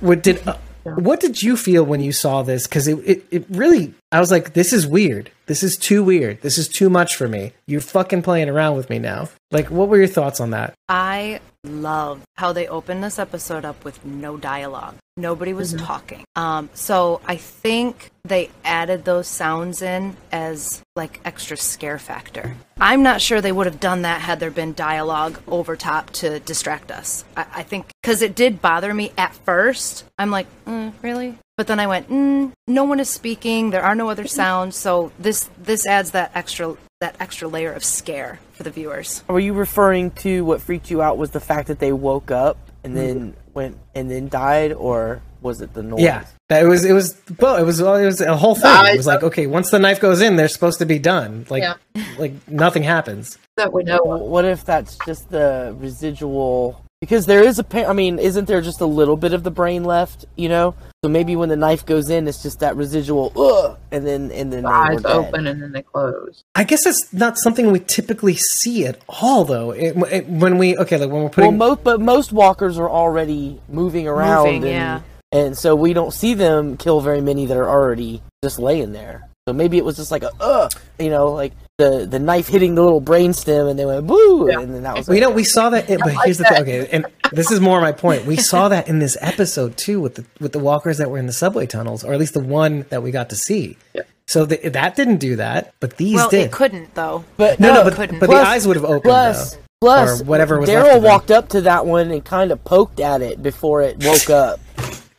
what 0.00 0.22
did 0.22 0.46
uh, 0.46 0.58
what 0.84 1.20
did 1.20 1.42
you 1.42 1.56
feel 1.56 1.84
when 1.84 2.00
you 2.00 2.12
saw 2.12 2.42
this? 2.42 2.66
Because 2.66 2.88
it, 2.88 2.98
it 2.98 3.26
it 3.30 3.44
really, 3.48 3.94
I 4.12 4.20
was 4.20 4.30
like, 4.30 4.54
this 4.54 4.72
is 4.72 4.86
weird. 4.86 5.30
This 5.46 5.62
is 5.62 5.76
too 5.76 6.02
weird. 6.02 6.40
This 6.42 6.58
is 6.58 6.68
too 6.68 6.90
much 6.90 7.16
for 7.16 7.28
me. 7.28 7.52
You're 7.66 7.80
fucking 7.80 8.22
playing 8.22 8.48
around 8.48 8.76
with 8.76 8.90
me 8.90 8.98
now. 8.98 9.28
Like, 9.50 9.70
what 9.70 9.88
were 9.88 9.96
your 9.98 10.06
thoughts 10.06 10.40
on 10.40 10.50
that? 10.50 10.74
I 10.88 11.40
love 11.68 12.22
how 12.36 12.52
they 12.52 12.66
opened 12.66 13.04
this 13.04 13.18
episode 13.18 13.64
up 13.64 13.84
with 13.84 14.04
no 14.04 14.36
dialogue. 14.36 14.96
Nobody 15.16 15.52
was 15.52 15.72
talking. 15.74 16.24
Um, 16.36 16.70
so 16.74 17.20
I 17.26 17.36
think 17.36 18.10
they 18.24 18.50
added 18.64 19.04
those 19.04 19.26
sounds 19.26 19.82
in 19.82 20.16
as 20.30 20.80
like 20.94 21.20
extra 21.24 21.56
scare 21.56 21.98
factor. 21.98 22.56
I'm 22.80 23.02
not 23.02 23.20
sure 23.20 23.40
they 23.40 23.52
would 23.52 23.66
have 23.66 23.80
done 23.80 24.02
that 24.02 24.20
had 24.20 24.38
there 24.38 24.50
been 24.50 24.74
dialogue 24.74 25.40
over 25.48 25.74
top 25.74 26.10
to 26.10 26.38
distract 26.40 26.92
us. 26.92 27.24
I, 27.36 27.46
I 27.56 27.62
think 27.64 27.86
because 28.00 28.22
it 28.22 28.36
did 28.36 28.62
bother 28.62 28.94
me 28.94 29.12
at 29.18 29.34
first. 29.34 30.04
I'm 30.18 30.30
like, 30.30 30.46
mm, 30.64 30.92
really? 31.02 31.36
But 31.56 31.66
then 31.66 31.80
I 31.80 31.88
went, 31.88 32.08
mm, 32.08 32.52
no 32.68 32.84
one 32.84 33.00
is 33.00 33.10
speaking. 33.10 33.70
There 33.70 33.82
are 33.82 33.96
no 33.96 34.10
other 34.10 34.28
sounds. 34.28 34.76
So 34.76 35.10
this 35.18 35.50
this 35.58 35.86
adds 35.86 36.12
that 36.12 36.30
extra 36.34 36.76
that 37.00 37.16
extra 37.20 37.48
layer 37.48 37.72
of 37.72 37.84
scare 37.84 38.38
for 38.58 38.64
the 38.64 38.70
viewers. 38.70 39.24
Were 39.28 39.40
you 39.40 39.54
referring 39.54 40.10
to 40.22 40.44
what 40.44 40.60
freaked 40.60 40.90
you 40.90 41.00
out 41.00 41.16
was 41.16 41.30
the 41.30 41.40
fact 41.40 41.68
that 41.68 41.78
they 41.78 41.92
woke 41.92 42.30
up 42.30 42.58
and 42.84 42.94
then 42.96 43.32
mm-hmm. 43.32 43.52
went 43.54 43.78
and 43.94 44.10
then 44.10 44.28
died, 44.28 44.72
or 44.72 45.22
was 45.40 45.60
it 45.60 45.72
the 45.72 45.82
noise? 45.82 46.02
Yeah, 46.02 46.26
that 46.48 46.64
it 46.64 46.68
was. 46.68 46.84
It 46.84 46.92
was. 46.92 47.16
Well, 47.38 47.56
it 47.56 47.62
was. 47.62 47.80
It 47.80 48.04
was 48.04 48.20
a 48.20 48.36
whole 48.36 48.54
thing. 48.54 48.70
It 48.86 48.96
was 48.96 49.06
like, 49.06 49.22
okay, 49.22 49.46
once 49.46 49.70
the 49.70 49.78
knife 49.78 50.00
goes 50.00 50.20
in, 50.20 50.36
they're 50.36 50.48
supposed 50.48 50.80
to 50.80 50.86
be 50.86 50.98
done. 50.98 51.46
Like, 51.48 51.62
Yeah. 51.62 51.74
like 52.18 52.32
nothing 52.48 52.82
happens. 52.82 53.38
that 53.56 53.72
we 53.72 53.84
know 53.84 53.98
of. 53.98 54.20
What 54.20 54.44
if 54.44 54.64
that's 54.64 54.98
just 55.06 55.30
the 55.30 55.74
residual? 55.78 56.84
Because 57.00 57.26
there 57.26 57.44
is 57.44 57.60
a, 57.60 57.64
pa- 57.64 57.88
I 57.88 57.92
mean, 57.92 58.18
isn't 58.18 58.46
there 58.46 58.60
just 58.60 58.80
a 58.80 58.86
little 58.86 59.16
bit 59.16 59.32
of 59.32 59.44
the 59.44 59.52
brain 59.52 59.84
left? 59.84 60.26
You 60.36 60.48
know, 60.48 60.74
so 61.04 61.08
maybe 61.08 61.36
when 61.36 61.48
the 61.48 61.56
knife 61.56 61.86
goes 61.86 62.10
in, 62.10 62.26
it's 62.26 62.42
just 62.42 62.58
that 62.58 62.74
residual, 62.74 63.32
ugh, 63.36 63.78
and 63.92 64.04
then 64.04 64.32
and 64.32 64.52
then 64.52 64.64
The 64.64 64.68
eyes 64.68 65.04
open 65.04 65.46
and 65.46 65.62
then 65.62 65.70
they 65.70 65.82
close. 65.82 66.42
I 66.56 66.64
guess 66.64 66.82
that's 66.84 67.12
not 67.12 67.38
something 67.38 67.70
we 67.70 67.78
typically 67.78 68.34
see 68.34 68.84
at 68.84 68.98
all, 69.08 69.44
though. 69.44 69.70
It, 69.70 69.96
it- 70.10 70.28
when 70.28 70.58
we 70.58 70.76
okay, 70.76 70.96
like 70.98 71.08
when 71.10 71.18
we're 71.22 71.22
Well, 71.22 71.30
putting. 71.30 71.56
most 71.58 71.84
but 71.84 72.00
most 72.00 72.32
walkers 72.32 72.78
are 72.78 72.90
already 72.90 73.60
moving 73.68 74.08
around, 74.08 74.46
Moving, 74.46 74.64
and, 74.64 74.72
yeah. 74.72 75.00
and 75.30 75.56
so 75.56 75.76
we 75.76 75.92
don't 75.92 76.12
see 76.12 76.34
them 76.34 76.76
kill 76.76 77.00
very 77.00 77.20
many 77.20 77.46
that 77.46 77.56
are 77.56 77.68
already 77.68 78.20
just 78.42 78.58
laying 78.58 78.92
there. 78.92 79.27
So 79.48 79.54
maybe 79.54 79.78
it 79.78 79.84
was 79.86 79.96
just 79.96 80.10
like 80.10 80.22
a 80.22 80.30
ugh, 80.40 80.70
you 80.98 81.08
know, 81.08 81.28
like 81.32 81.54
the 81.78 82.04
the 82.04 82.18
knife 82.18 82.48
hitting 82.48 82.74
the 82.74 82.82
little 82.82 83.00
brain 83.00 83.32
stem, 83.32 83.66
and 83.66 83.78
they 83.78 83.86
went 83.86 84.06
boo, 84.06 84.46
and 84.50 84.74
then 84.74 84.82
that 84.82 84.94
was 84.94 85.08
well, 85.08 85.14
you 85.14 85.22
know, 85.22 85.30
we 85.30 85.42
saw 85.42 85.70
that, 85.70 85.88
but 85.88 86.14
here's 86.22 86.36
the 86.36 86.44
thing. 86.44 86.60
Okay, 86.60 86.86
and 86.92 87.06
this 87.32 87.50
is 87.50 87.58
more 87.58 87.80
my 87.80 87.92
point. 87.92 88.26
We 88.26 88.36
saw 88.36 88.68
that 88.68 88.88
in 88.88 88.98
this 88.98 89.16
episode 89.22 89.78
too, 89.78 90.02
with 90.02 90.16
the 90.16 90.26
with 90.38 90.52
the 90.52 90.58
walkers 90.58 90.98
that 90.98 91.10
were 91.10 91.16
in 91.16 91.24
the 91.24 91.32
subway 91.32 91.64
tunnels, 91.66 92.04
or 92.04 92.12
at 92.12 92.20
least 92.20 92.34
the 92.34 92.40
one 92.40 92.84
that 92.90 93.02
we 93.02 93.10
got 93.10 93.30
to 93.30 93.36
see. 93.36 93.78
Yeah. 93.94 94.02
So 94.26 94.44
the, 94.44 94.68
that 94.68 94.96
didn't 94.96 95.16
do 95.16 95.36
that, 95.36 95.72
but 95.80 95.96
these 95.96 96.16
Well, 96.16 96.28
did. 96.28 96.40
it 96.42 96.52
couldn't 96.52 96.94
though. 96.94 97.24
But 97.38 97.58
no, 97.58 97.68
no, 97.68 97.74
no, 97.76 97.84
but, 97.84 97.94
couldn't. 97.94 98.18
but 98.18 98.28
Plus- 98.28 98.44
the 98.44 98.48
eyes 98.50 98.66
would 98.66 98.76
have 98.76 98.84
opened 98.84 99.04
Plus, 99.04 99.54
though. 99.54 99.60
plus, 99.80 100.20
Or 100.20 100.24
whatever 100.24 100.60
was 100.60 100.68
Daryl 100.68 101.00
walked 101.00 101.30
up 101.30 101.48
to 101.50 101.62
that 101.62 101.86
one 101.86 102.10
and 102.10 102.22
kind 102.22 102.52
of 102.52 102.62
poked 102.64 103.00
at 103.00 103.22
it 103.22 103.42
before 103.42 103.80
it 103.80 104.04
woke 104.04 104.28
up. 104.28 104.60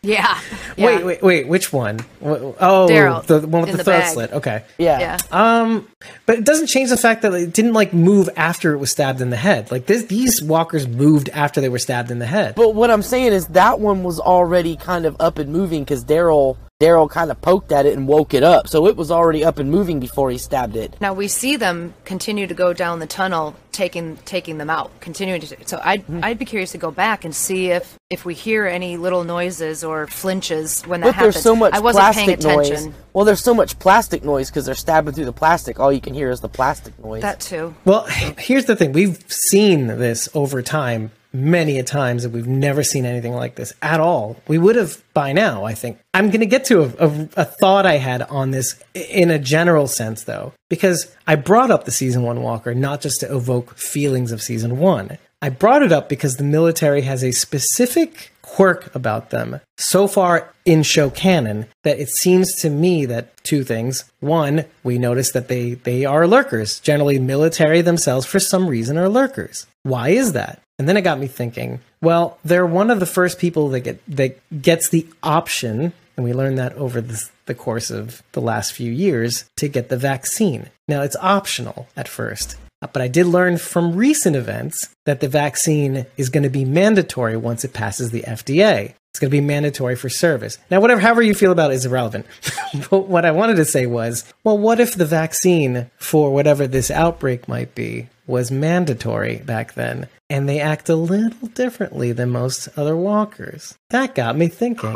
Yeah. 0.01 0.39
yeah. 0.77 0.85
Wait, 0.85 1.05
wait, 1.05 1.21
wait. 1.21 1.47
Which 1.47 1.73
one? 1.73 1.99
Wh- 2.21 2.53
Oh, 2.59 2.87
Daryl, 2.89 3.25
the 3.25 3.45
one 3.45 3.63
with 3.63 3.71
the, 3.71 3.77
the 3.77 3.83
throat 3.83 3.99
bag. 3.99 4.13
slit. 4.13 4.31
Okay. 4.33 4.63
Yeah. 4.77 4.99
Yeah. 4.99 5.17
Um, 5.31 5.87
but 6.25 6.37
it 6.37 6.45
doesn't 6.45 6.67
change 6.67 6.89
the 6.89 6.97
fact 6.97 7.21
that 7.23 7.33
it 7.33 7.51
didn't 7.53 7.73
like 7.73 7.93
move 7.93 8.29
after 8.37 8.73
it 8.73 8.77
was 8.77 8.91
stabbed 8.91 9.19
in 9.21 9.29
the 9.29 9.35
head. 9.37 9.71
Like 9.71 9.87
this, 9.87 10.03
these 10.05 10.41
walkers 10.41 10.87
moved 10.87 11.29
after 11.29 11.59
they 11.59 11.69
were 11.69 11.79
stabbed 11.79 12.11
in 12.11 12.19
the 12.19 12.25
head. 12.25 12.55
But 12.55 12.75
what 12.75 12.89
I'm 12.91 13.01
saying 13.01 13.33
is 13.33 13.47
that 13.47 13.79
one 13.79 14.03
was 14.03 14.19
already 14.19 14.75
kind 14.77 15.05
of 15.05 15.17
up 15.19 15.37
and 15.37 15.51
moving 15.51 15.83
because 15.83 16.05
Daryl 16.05 16.55
Daryl 16.79 17.09
kind 17.09 17.29
of 17.29 17.41
poked 17.41 17.73
at 17.73 17.85
it 17.85 17.97
and 17.97 18.07
woke 18.07 18.33
it 18.33 18.41
up, 18.41 18.69
so 18.69 18.87
it 18.87 18.95
was 18.95 19.11
already 19.11 19.43
up 19.43 19.59
and 19.59 19.69
moving 19.69 19.99
before 19.99 20.31
he 20.31 20.37
stabbed 20.37 20.77
it. 20.77 20.95
Now 21.01 21.13
we 21.13 21.27
see 21.27 21.57
them 21.57 21.93
continue 22.05 22.47
to 22.47 22.53
go 22.53 22.71
down 22.71 22.99
the 22.99 23.05
tunnel, 23.05 23.53
taking 23.73 24.15
taking 24.23 24.59
them 24.59 24.69
out, 24.69 24.89
continuing 25.01 25.41
to. 25.41 25.57
So 25.65 25.81
I'd 25.83 26.03
Hmm. 26.03 26.21
I'd 26.23 26.39
be 26.39 26.45
curious 26.45 26.71
to 26.71 26.77
go 26.77 26.89
back 26.89 27.25
and 27.25 27.35
see 27.35 27.71
if 27.71 27.97
if 28.09 28.23
we 28.23 28.33
hear 28.33 28.65
any 28.65 28.95
little 28.95 29.25
noises 29.25 29.83
or 29.83 30.07
flinches 30.07 30.81
when 30.83 31.01
that 31.01 31.07
But 31.07 31.15
happens. 31.15 31.33
there's 31.35 31.43
so 31.43 31.53
much 31.53 31.73
I 31.73 31.79
wasn't 31.81 32.15
paying 32.15 32.27
plastic 32.37 32.55
noise. 32.55 32.69
attention. 32.69 32.93
Well, 33.11 33.25
there's 33.25 33.43
so 33.43 33.53
much 33.53 33.77
plastic 33.79 34.23
noise 34.23 34.49
because 34.49 34.65
they're 34.65 34.73
stabbing 34.73 35.13
through 35.13 35.25
the 35.25 35.33
plastic. 35.33 35.81
All 35.81 35.91
you 35.91 35.99
can 35.99 36.13
hear 36.13 36.29
is 36.31 36.39
the 36.39 36.47
plastic 36.47 36.97
noise. 37.03 37.21
That 37.23 37.41
too. 37.41 37.75
Well, 37.83 38.05
here's 38.37 38.65
the 38.65 38.77
thing: 38.77 38.93
we've 38.93 39.21
seen 39.27 39.87
this 39.87 40.29
over 40.33 40.61
time 40.61 41.11
many 41.31 41.79
a 41.79 41.83
times, 41.83 42.23
and 42.23 42.33
we've 42.33 42.47
never 42.47 42.83
seen 42.83 43.05
anything 43.05 43.33
like 43.33 43.55
this 43.55 43.73
at 43.81 43.99
all. 43.99 44.37
We 44.47 44.57
would 44.57 44.75
have 44.75 45.01
by 45.13 45.31
now, 45.33 45.65
I 45.65 45.73
think. 45.73 45.99
I'm 46.13 46.27
going 46.27 46.39
to 46.39 46.45
get 46.45 46.65
to 46.65 46.81
a, 46.81 47.07
a, 47.07 47.29
a 47.37 47.45
thought 47.45 47.85
I 47.85 47.97
had 47.97 48.21
on 48.23 48.51
this 48.51 48.81
in 48.93 49.29
a 49.29 49.39
general 49.39 49.87
sense, 49.87 50.23
though, 50.23 50.53
because 50.69 51.15
I 51.27 51.35
brought 51.35 51.71
up 51.71 51.85
the 51.85 51.91
season 51.91 52.23
one 52.23 52.41
Walker 52.41 52.73
not 52.73 53.01
just 53.01 53.19
to 53.21 53.35
evoke 53.35 53.75
feelings 53.77 54.31
of 54.31 54.41
season 54.41 54.77
one. 54.77 55.17
I 55.41 55.49
brought 55.49 55.83
it 55.83 55.93
up 55.93 56.09
because 56.09 56.35
the 56.35 56.43
military 56.43 57.01
has 57.01 57.23
a 57.23 57.31
specific 57.31 58.31
quirk 58.41 58.93
about 58.93 59.29
them 59.29 59.61
so 59.77 60.07
far 60.07 60.53
in 60.65 60.83
show 60.83 61.09
canon 61.09 61.67
that 61.83 61.99
it 61.99 62.09
seems 62.09 62.53
to 62.55 62.69
me 62.69 63.05
that 63.05 63.41
two 63.43 63.63
things 63.63 64.11
one 64.19 64.65
we 64.83 64.97
notice 64.97 65.31
that 65.31 65.47
they 65.47 65.75
they 65.75 66.03
are 66.03 66.27
lurkers 66.27 66.79
generally 66.79 67.19
military 67.19 67.81
themselves 67.81 68.25
for 68.25 68.39
some 68.39 68.67
reason 68.67 68.97
are 68.97 69.07
lurkers 69.07 69.67
why 69.83 70.09
is 70.09 70.33
that 70.33 70.61
and 70.79 70.89
then 70.89 70.97
it 70.97 71.01
got 71.03 71.19
me 71.19 71.27
thinking 71.27 71.79
well 72.01 72.39
they're 72.43 72.65
one 72.65 72.89
of 72.89 72.99
the 72.99 73.05
first 73.05 73.37
people 73.37 73.69
that 73.69 73.81
get 73.81 74.01
that 74.07 74.61
gets 74.61 74.89
the 74.89 75.05
option 75.21 75.93
and 76.17 76.23
we 76.25 76.33
learned 76.33 76.57
that 76.57 76.73
over 76.73 76.99
the, 76.99 77.23
the 77.45 77.53
course 77.53 77.91
of 77.91 78.23
the 78.31 78.41
last 78.41 78.73
few 78.73 78.91
years 78.91 79.49
to 79.57 79.67
get 79.67 79.89
the 79.89 79.97
vaccine 79.97 80.69
now 80.87 81.01
it's 81.01 81.15
optional 81.17 81.87
at 81.95 82.07
first 82.07 82.55
but 82.81 83.01
I 83.01 83.07
did 83.07 83.25
learn 83.25 83.57
from 83.57 83.95
recent 83.95 84.35
events 84.35 84.87
that 85.05 85.19
the 85.19 85.27
vaccine 85.27 86.05
is 86.17 86.29
going 86.29 86.43
to 86.43 86.49
be 86.49 86.63
mandatory 86.63 87.35
once 87.35 87.65
it 87.65 87.73
passes 87.73 88.11
the 88.11 88.21
FDA. 88.21 88.93
It's 89.11 89.19
going 89.19 89.31
to 89.31 89.37
be 89.37 89.41
mandatory 89.41 89.95
for 89.95 90.07
service. 90.07 90.57
Now, 90.69 90.79
whatever, 90.79 91.01
however 91.01 91.21
you 91.21 91.33
feel 91.33 91.51
about 91.51 91.71
it 91.71 91.75
is 91.75 91.85
irrelevant. 91.85 92.25
but 92.89 93.07
what 93.07 93.25
I 93.25 93.31
wanted 93.31 93.55
to 93.55 93.65
say 93.65 93.85
was, 93.85 94.23
well, 94.43 94.57
what 94.57 94.79
if 94.79 94.95
the 94.95 95.05
vaccine 95.05 95.89
for 95.97 96.31
whatever 96.31 96.67
this 96.67 96.89
outbreak 96.91 97.47
might 97.47 97.75
be 97.75 98.07
was 98.29 98.51
mandatory 98.51 99.37
back 99.37 99.73
then, 99.73 100.07
and 100.29 100.47
they 100.47 100.59
act 100.59 100.87
a 100.87 100.95
little 100.95 101.49
differently 101.49 102.11
than 102.11 102.29
most 102.29 102.69
other 102.77 102.95
walkers? 102.95 103.77
That 103.89 104.15
got 104.15 104.37
me 104.37 104.47
thinking. 104.47 104.95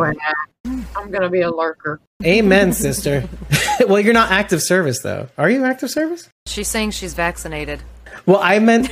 I'm 0.95 1.11
gonna 1.11 1.29
be 1.29 1.41
a 1.41 1.51
lurker. 1.51 1.99
Amen, 2.23 2.71
sister. 2.71 3.27
well, 3.87 3.99
you're 3.99 4.13
not 4.13 4.31
active 4.31 4.61
service 4.61 4.99
though. 4.99 5.27
Are 5.37 5.49
you 5.49 5.65
active 5.65 5.89
service? 5.89 6.29
She's 6.45 6.69
saying 6.69 6.91
she's 6.91 7.13
vaccinated. 7.13 7.81
Well, 8.25 8.39
I 8.41 8.59
meant. 8.59 8.89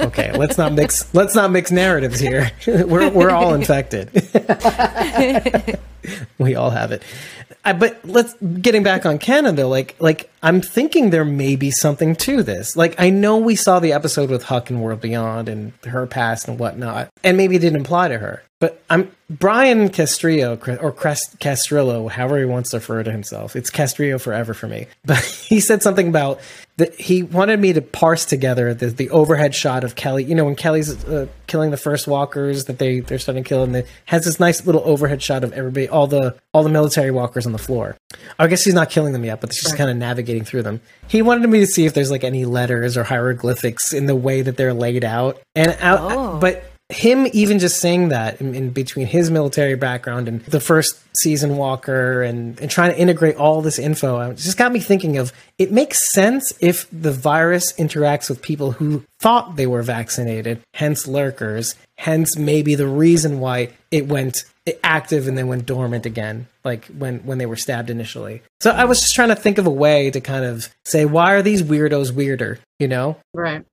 Okay, 0.00 0.32
let's 0.32 0.56
not 0.56 0.72
mix. 0.72 1.12
Let's 1.14 1.34
not 1.34 1.50
mix 1.50 1.70
narratives 1.70 2.20
here. 2.20 2.50
we're 2.66 3.10
we're 3.10 3.30
all 3.30 3.54
infected. 3.54 4.10
we 6.38 6.54
all 6.54 6.70
have 6.70 6.92
it. 6.92 7.02
I, 7.64 7.72
but 7.72 7.98
let's 8.04 8.34
getting 8.34 8.82
back 8.82 9.04
on 9.04 9.18
Canada. 9.18 9.66
Like 9.66 9.96
like 9.98 10.30
I'm 10.42 10.60
thinking 10.60 11.10
there 11.10 11.24
may 11.24 11.56
be 11.56 11.70
something 11.70 12.14
to 12.16 12.42
this. 12.42 12.76
Like 12.76 12.94
I 12.98 13.10
know 13.10 13.38
we 13.38 13.56
saw 13.56 13.80
the 13.80 13.92
episode 13.92 14.30
with 14.30 14.44
Huck 14.44 14.70
and 14.70 14.80
World 14.80 15.00
Beyond 15.00 15.48
and 15.48 15.72
her 15.84 16.06
past 16.06 16.46
and 16.48 16.58
whatnot, 16.58 17.08
and 17.24 17.36
maybe 17.36 17.56
it 17.56 17.60
didn't 17.60 17.80
apply 17.80 18.08
to 18.08 18.18
her. 18.18 18.42
But 18.60 18.82
I'm 18.90 19.10
Brian 19.30 19.88
Castrillo 19.88 20.52
or 20.82 20.92
Castrillo, 20.92 22.10
however 22.10 22.38
he 22.38 22.44
wants 22.44 22.70
to 22.70 22.78
refer 22.78 23.02
to 23.02 23.12
himself. 23.12 23.54
It's 23.54 23.70
Castrillo 23.70 24.20
forever 24.20 24.54
for 24.54 24.66
me. 24.66 24.86
But 25.04 25.24
he 25.24 25.60
said 25.60 25.82
something 25.82 26.08
about 26.08 26.40
that 26.78 26.94
he 26.98 27.22
wanted 27.22 27.60
me 27.60 27.72
to 27.74 27.82
parse 27.82 28.24
together 28.24 28.72
the, 28.72 28.86
the 28.86 29.10
overhead 29.10 29.54
shot 29.54 29.84
of 29.84 29.94
Kelly. 29.94 30.24
You 30.24 30.34
know, 30.34 30.44
when 30.44 30.54
Kelly's 30.54 31.04
uh, 31.04 31.26
killing 31.46 31.70
the 31.70 31.76
first 31.76 32.06
walkers 32.08 32.64
that 32.64 32.78
they 32.78 33.00
they're 33.00 33.18
starting 33.18 33.44
to 33.44 33.48
kill, 33.48 33.64
and 33.64 33.76
it 33.76 33.86
has 34.06 34.24
this 34.24 34.40
nice 34.40 34.64
little 34.64 34.82
overhead 34.84 35.22
shot 35.22 35.44
of 35.44 35.52
everybody, 35.52 35.88
all 35.88 36.06
the 36.06 36.36
all 36.54 36.62
the 36.62 36.68
military 36.70 37.10
walkers 37.10 37.46
on 37.46 37.52
the 37.52 37.58
floor. 37.58 37.96
I 38.38 38.46
guess 38.46 38.64
he's 38.64 38.74
not 38.74 38.90
killing 38.90 39.12
them 39.12 39.24
yet, 39.24 39.40
but 39.40 39.52
she's 39.52 39.72
kind 39.72 39.90
of 39.90 39.96
navigating 39.96 40.44
through 40.44 40.62
them. 40.62 40.80
He 41.06 41.20
wanted 41.22 41.48
me 41.50 41.60
to 41.60 41.66
see 41.66 41.84
if 41.84 41.94
there's 41.94 42.10
like 42.10 42.24
any 42.24 42.44
letters 42.44 42.96
or 42.96 43.04
hieroglyphics 43.04 43.92
in 43.92 44.06
the 44.06 44.16
way 44.16 44.42
that 44.42 44.56
they're 44.56 44.74
laid 44.74 45.04
out, 45.04 45.40
and 45.54 45.76
out, 45.80 45.98
Oh. 46.00 46.38
but 46.40 46.67
him 46.90 47.26
even 47.34 47.58
just 47.58 47.80
saying 47.80 48.08
that 48.08 48.40
in, 48.40 48.54
in 48.54 48.70
between 48.70 49.06
his 49.06 49.30
military 49.30 49.74
background 49.74 50.26
and 50.26 50.42
the 50.46 50.60
first 50.60 50.98
season 51.20 51.58
walker 51.58 52.22
and, 52.22 52.58
and 52.60 52.70
trying 52.70 52.90
to 52.90 52.98
integrate 52.98 53.36
all 53.36 53.60
this 53.60 53.78
info 53.78 54.18
it 54.30 54.36
just 54.36 54.56
got 54.56 54.72
me 54.72 54.80
thinking 54.80 55.18
of 55.18 55.30
it 55.58 55.70
makes 55.70 56.12
sense 56.12 56.52
if 56.60 56.88
the 56.90 57.12
virus 57.12 57.72
interacts 57.74 58.30
with 58.30 58.40
people 58.40 58.72
who 58.72 59.04
thought 59.20 59.56
they 59.56 59.66
were 59.66 59.82
vaccinated 59.82 60.60
hence 60.74 61.06
lurkers 61.06 61.74
hence 61.98 62.38
maybe 62.38 62.74
the 62.74 62.86
reason 62.88 63.38
why 63.38 63.68
it 63.90 64.06
went 64.06 64.44
active 64.82 65.28
and 65.28 65.36
then 65.36 65.46
went 65.46 65.66
dormant 65.66 66.06
again 66.06 66.46
like 66.64 66.86
when 66.86 67.18
when 67.20 67.36
they 67.38 67.46
were 67.46 67.56
stabbed 67.56 67.90
initially 67.90 68.40
so 68.60 68.70
i 68.70 68.84
was 68.84 69.00
just 69.00 69.14
trying 69.14 69.28
to 69.30 69.36
think 69.36 69.58
of 69.58 69.66
a 69.66 69.70
way 69.70 70.10
to 70.10 70.20
kind 70.20 70.44
of 70.44 70.68
say 70.86 71.04
why 71.04 71.32
are 71.32 71.42
these 71.42 71.62
weirdos 71.62 72.12
weirder 72.12 72.58
you 72.78 72.88
know 72.88 73.16
Right. 73.34 73.64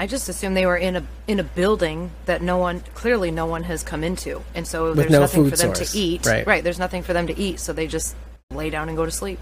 I 0.00 0.06
just 0.06 0.28
assumed 0.30 0.56
they 0.56 0.66
were 0.66 0.78
in 0.78 0.96
a 0.96 1.02
in 1.28 1.38
a 1.38 1.42
building 1.44 2.10
that 2.24 2.40
no 2.42 2.56
one 2.56 2.80
clearly 2.94 3.30
no 3.30 3.46
one 3.46 3.62
has 3.64 3.82
come 3.82 4.02
into, 4.02 4.42
and 4.54 4.66
so 4.66 4.94
there's 4.94 5.10
no 5.10 5.20
nothing 5.20 5.44
food 5.44 5.50
for 5.50 5.56
them 5.58 5.74
source. 5.74 5.92
to 5.92 5.98
eat. 5.98 6.26
Right. 6.26 6.46
right, 6.46 6.64
There's 6.64 6.78
nothing 6.78 7.02
for 7.02 7.12
them 7.12 7.26
to 7.26 7.38
eat, 7.38 7.60
so 7.60 7.72
they 7.72 7.86
just 7.86 8.16
lay 8.50 8.70
down 8.70 8.88
and 8.88 8.96
go 8.96 9.04
to 9.04 9.10
sleep. 9.12 9.38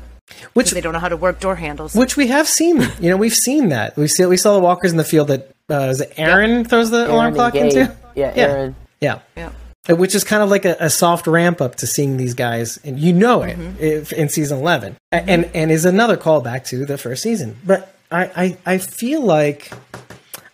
Which 0.52 0.72
They 0.72 0.82
don't 0.82 0.92
know 0.92 0.98
how 0.98 1.08
to 1.08 1.16
work 1.16 1.40
door 1.40 1.54
handles. 1.56 1.94
which 1.94 2.16
we 2.18 2.26
have 2.26 2.46
seen. 2.48 2.82
You 3.00 3.08
know, 3.10 3.16
we've 3.16 3.32
seen 3.48 3.70
that. 3.70 3.96
We 3.96 4.08
see 4.08 4.26
we 4.26 4.36
saw 4.36 4.52
the 4.52 4.60
walkers 4.60 4.90
in 4.90 4.98
the 4.98 5.04
field 5.04 5.28
that 5.28 5.50
uh, 5.70 5.88
is 5.92 6.00
it 6.02 6.12
Aaron 6.18 6.64
throws 6.66 6.90
the 6.90 7.10
alarm 7.10 7.34
clock 7.34 7.52
Gabe. 7.54 7.64
into. 7.66 7.96
Yeah, 8.14 8.32
Yeah. 8.36 8.42
Aaron. 8.42 8.76
Yeah. 9.00 9.18
yeah. 9.36 9.50
Uh, 9.88 9.94
Which 9.96 10.14
is 10.14 10.24
kind 10.24 10.42
of 10.42 10.50
like 10.50 10.64
a, 10.66 10.76
a 10.80 10.90
soft 10.90 11.26
ramp 11.26 11.60
up 11.62 11.76
to 11.76 11.86
seeing 11.86 12.16
these 12.18 12.34
guys, 12.34 12.78
and 12.84 12.98
you 12.98 13.12
know 13.14 13.42
it 13.42 13.56
Mm-hmm. 13.56 13.82
if, 13.82 14.12
in 14.12 14.28
season 14.28 14.58
11 14.58 14.96
A- 15.12 15.14
and 15.14 15.48
and 15.54 15.70
is 15.70 15.84
another 15.86 16.16
callback 16.18 16.66
to 16.66 16.84
the 16.84 16.98
first 16.98 17.22
season. 17.22 17.56
But 17.64 17.94
I, 18.10 18.24
I 18.66 18.74
I 18.74 18.78
feel 18.78 19.22
like 19.22 19.72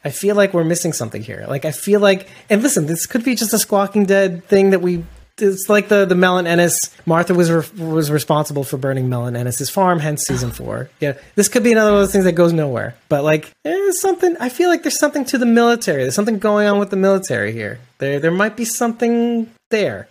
I 0.04 0.10
feel 0.10 0.36
like 0.36 0.52
we're 0.52 0.64
missing 0.64 0.92
something 0.92 1.22
here. 1.22 1.44
Like 1.48 1.64
I 1.64 1.70
feel 1.70 2.00
like, 2.00 2.28
and 2.50 2.62
listen, 2.62 2.86
this 2.86 3.06
could 3.06 3.24
be 3.24 3.34
just 3.34 3.52
a 3.54 3.58
Squawking 3.58 4.04
Dead 4.04 4.44
thing 4.46 4.70
that 4.70 4.80
we. 4.82 5.04
It's 5.38 5.68
like 5.68 5.88
the 5.88 6.04
the 6.04 6.14
Mel 6.14 6.38
and 6.38 6.46
Ennis. 6.46 6.78
Martha 7.06 7.34
was 7.34 7.50
re- 7.50 7.84
was 7.84 8.08
responsible 8.08 8.62
for 8.62 8.76
burning 8.76 9.08
Mel 9.08 9.24
and 9.26 9.36
Ennis's 9.36 9.68
farm, 9.68 9.98
hence 9.98 10.22
season 10.22 10.52
four. 10.52 10.90
Yeah, 11.00 11.14
this 11.34 11.48
could 11.48 11.64
be 11.64 11.72
another 11.72 11.90
one 11.90 12.00
of 12.02 12.06
those 12.06 12.12
things 12.12 12.24
that 12.24 12.32
goes 12.32 12.52
nowhere. 12.52 12.94
But 13.08 13.24
like, 13.24 13.50
there's 13.64 14.00
something. 14.00 14.36
I 14.38 14.48
feel 14.48 14.68
like 14.68 14.84
there's 14.84 14.98
something 15.00 15.24
to 15.24 15.38
the 15.38 15.46
military. 15.46 16.02
There's 16.02 16.14
something 16.14 16.38
going 16.38 16.68
on 16.68 16.78
with 16.78 16.90
the 16.90 16.96
military 16.96 17.50
here. 17.50 17.80
There 17.98 18.20
there 18.20 18.30
might 18.30 18.56
be 18.56 18.64
something 18.64 19.50
there. 19.70 20.06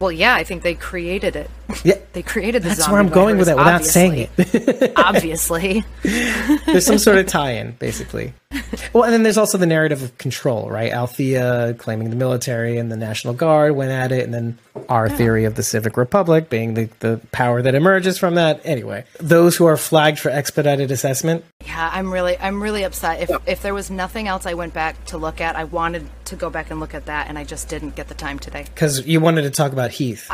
Well, 0.00 0.12
yeah, 0.12 0.36
I 0.36 0.44
think 0.44 0.62
they 0.62 0.74
created 0.76 1.34
it. 1.34 1.50
Yeah, 1.82 1.96
They 2.12 2.22
created 2.22 2.62
the 2.62 2.68
that's 2.68 2.88
where 2.88 3.00
I'm 3.00 3.08
going 3.08 3.36
with 3.36 3.48
it 3.48 3.56
without 3.56 3.84
saying 3.84 4.28
it. 4.30 4.92
obviously. 4.96 5.82
there's 6.04 6.86
some 6.86 6.98
sort 6.98 7.18
of 7.18 7.26
tie-in, 7.26 7.72
basically. 7.72 8.32
Well, 8.94 9.04
and 9.04 9.12
then 9.12 9.22
there's 9.22 9.36
also 9.36 9.58
the 9.58 9.66
narrative 9.66 10.02
of 10.02 10.16
control, 10.16 10.70
right? 10.70 10.90
Althea 10.90 11.74
claiming 11.78 12.08
the 12.08 12.16
military 12.16 12.78
and 12.78 12.90
the 12.90 12.96
National 12.96 13.34
Guard 13.34 13.72
went 13.76 13.90
at 13.90 14.12
it, 14.12 14.24
and 14.24 14.32
then 14.32 14.58
our 14.88 15.10
theory 15.10 15.44
of 15.44 15.56
the 15.56 15.62
Civic 15.62 15.96
Republic 15.98 16.48
being 16.48 16.72
the, 16.74 16.88
the 17.00 17.20
power 17.30 17.60
that 17.60 17.74
emerges 17.74 18.18
from 18.18 18.36
that. 18.36 18.60
Anyway, 18.64 19.04
those 19.20 19.56
who 19.56 19.66
are 19.66 19.76
flagged 19.76 20.18
for 20.18 20.30
expedited 20.30 20.90
assessment, 20.90 21.44
Yeah, 21.66 21.90
I'm 21.92 22.10
really, 22.10 22.38
I'm 22.38 22.62
really 22.62 22.82
upset. 22.84 23.28
If 23.28 23.30
if 23.46 23.60
there 23.62 23.74
was 23.74 23.90
nothing 23.90 24.26
else 24.26 24.46
I 24.46 24.54
went 24.54 24.72
back 24.72 25.04
to 25.06 25.18
look 25.18 25.40
at, 25.40 25.54
I 25.54 25.64
wanted 25.64 26.08
to 26.26 26.36
go 26.36 26.48
back 26.48 26.70
and 26.70 26.80
look 26.80 26.94
at 26.94 27.06
that, 27.06 27.28
and 27.28 27.38
I 27.38 27.44
just 27.44 27.68
didn't 27.68 27.94
get 27.94 28.08
the 28.08 28.14
time 28.14 28.38
today. 28.38 28.64
because 28.74 29.06
you 29.06 29.20
wanted 29.20 29.42
to 29.42 29.50
talk 29.50 29.72
about 29.72 29.90
Heath. 29.90 30.30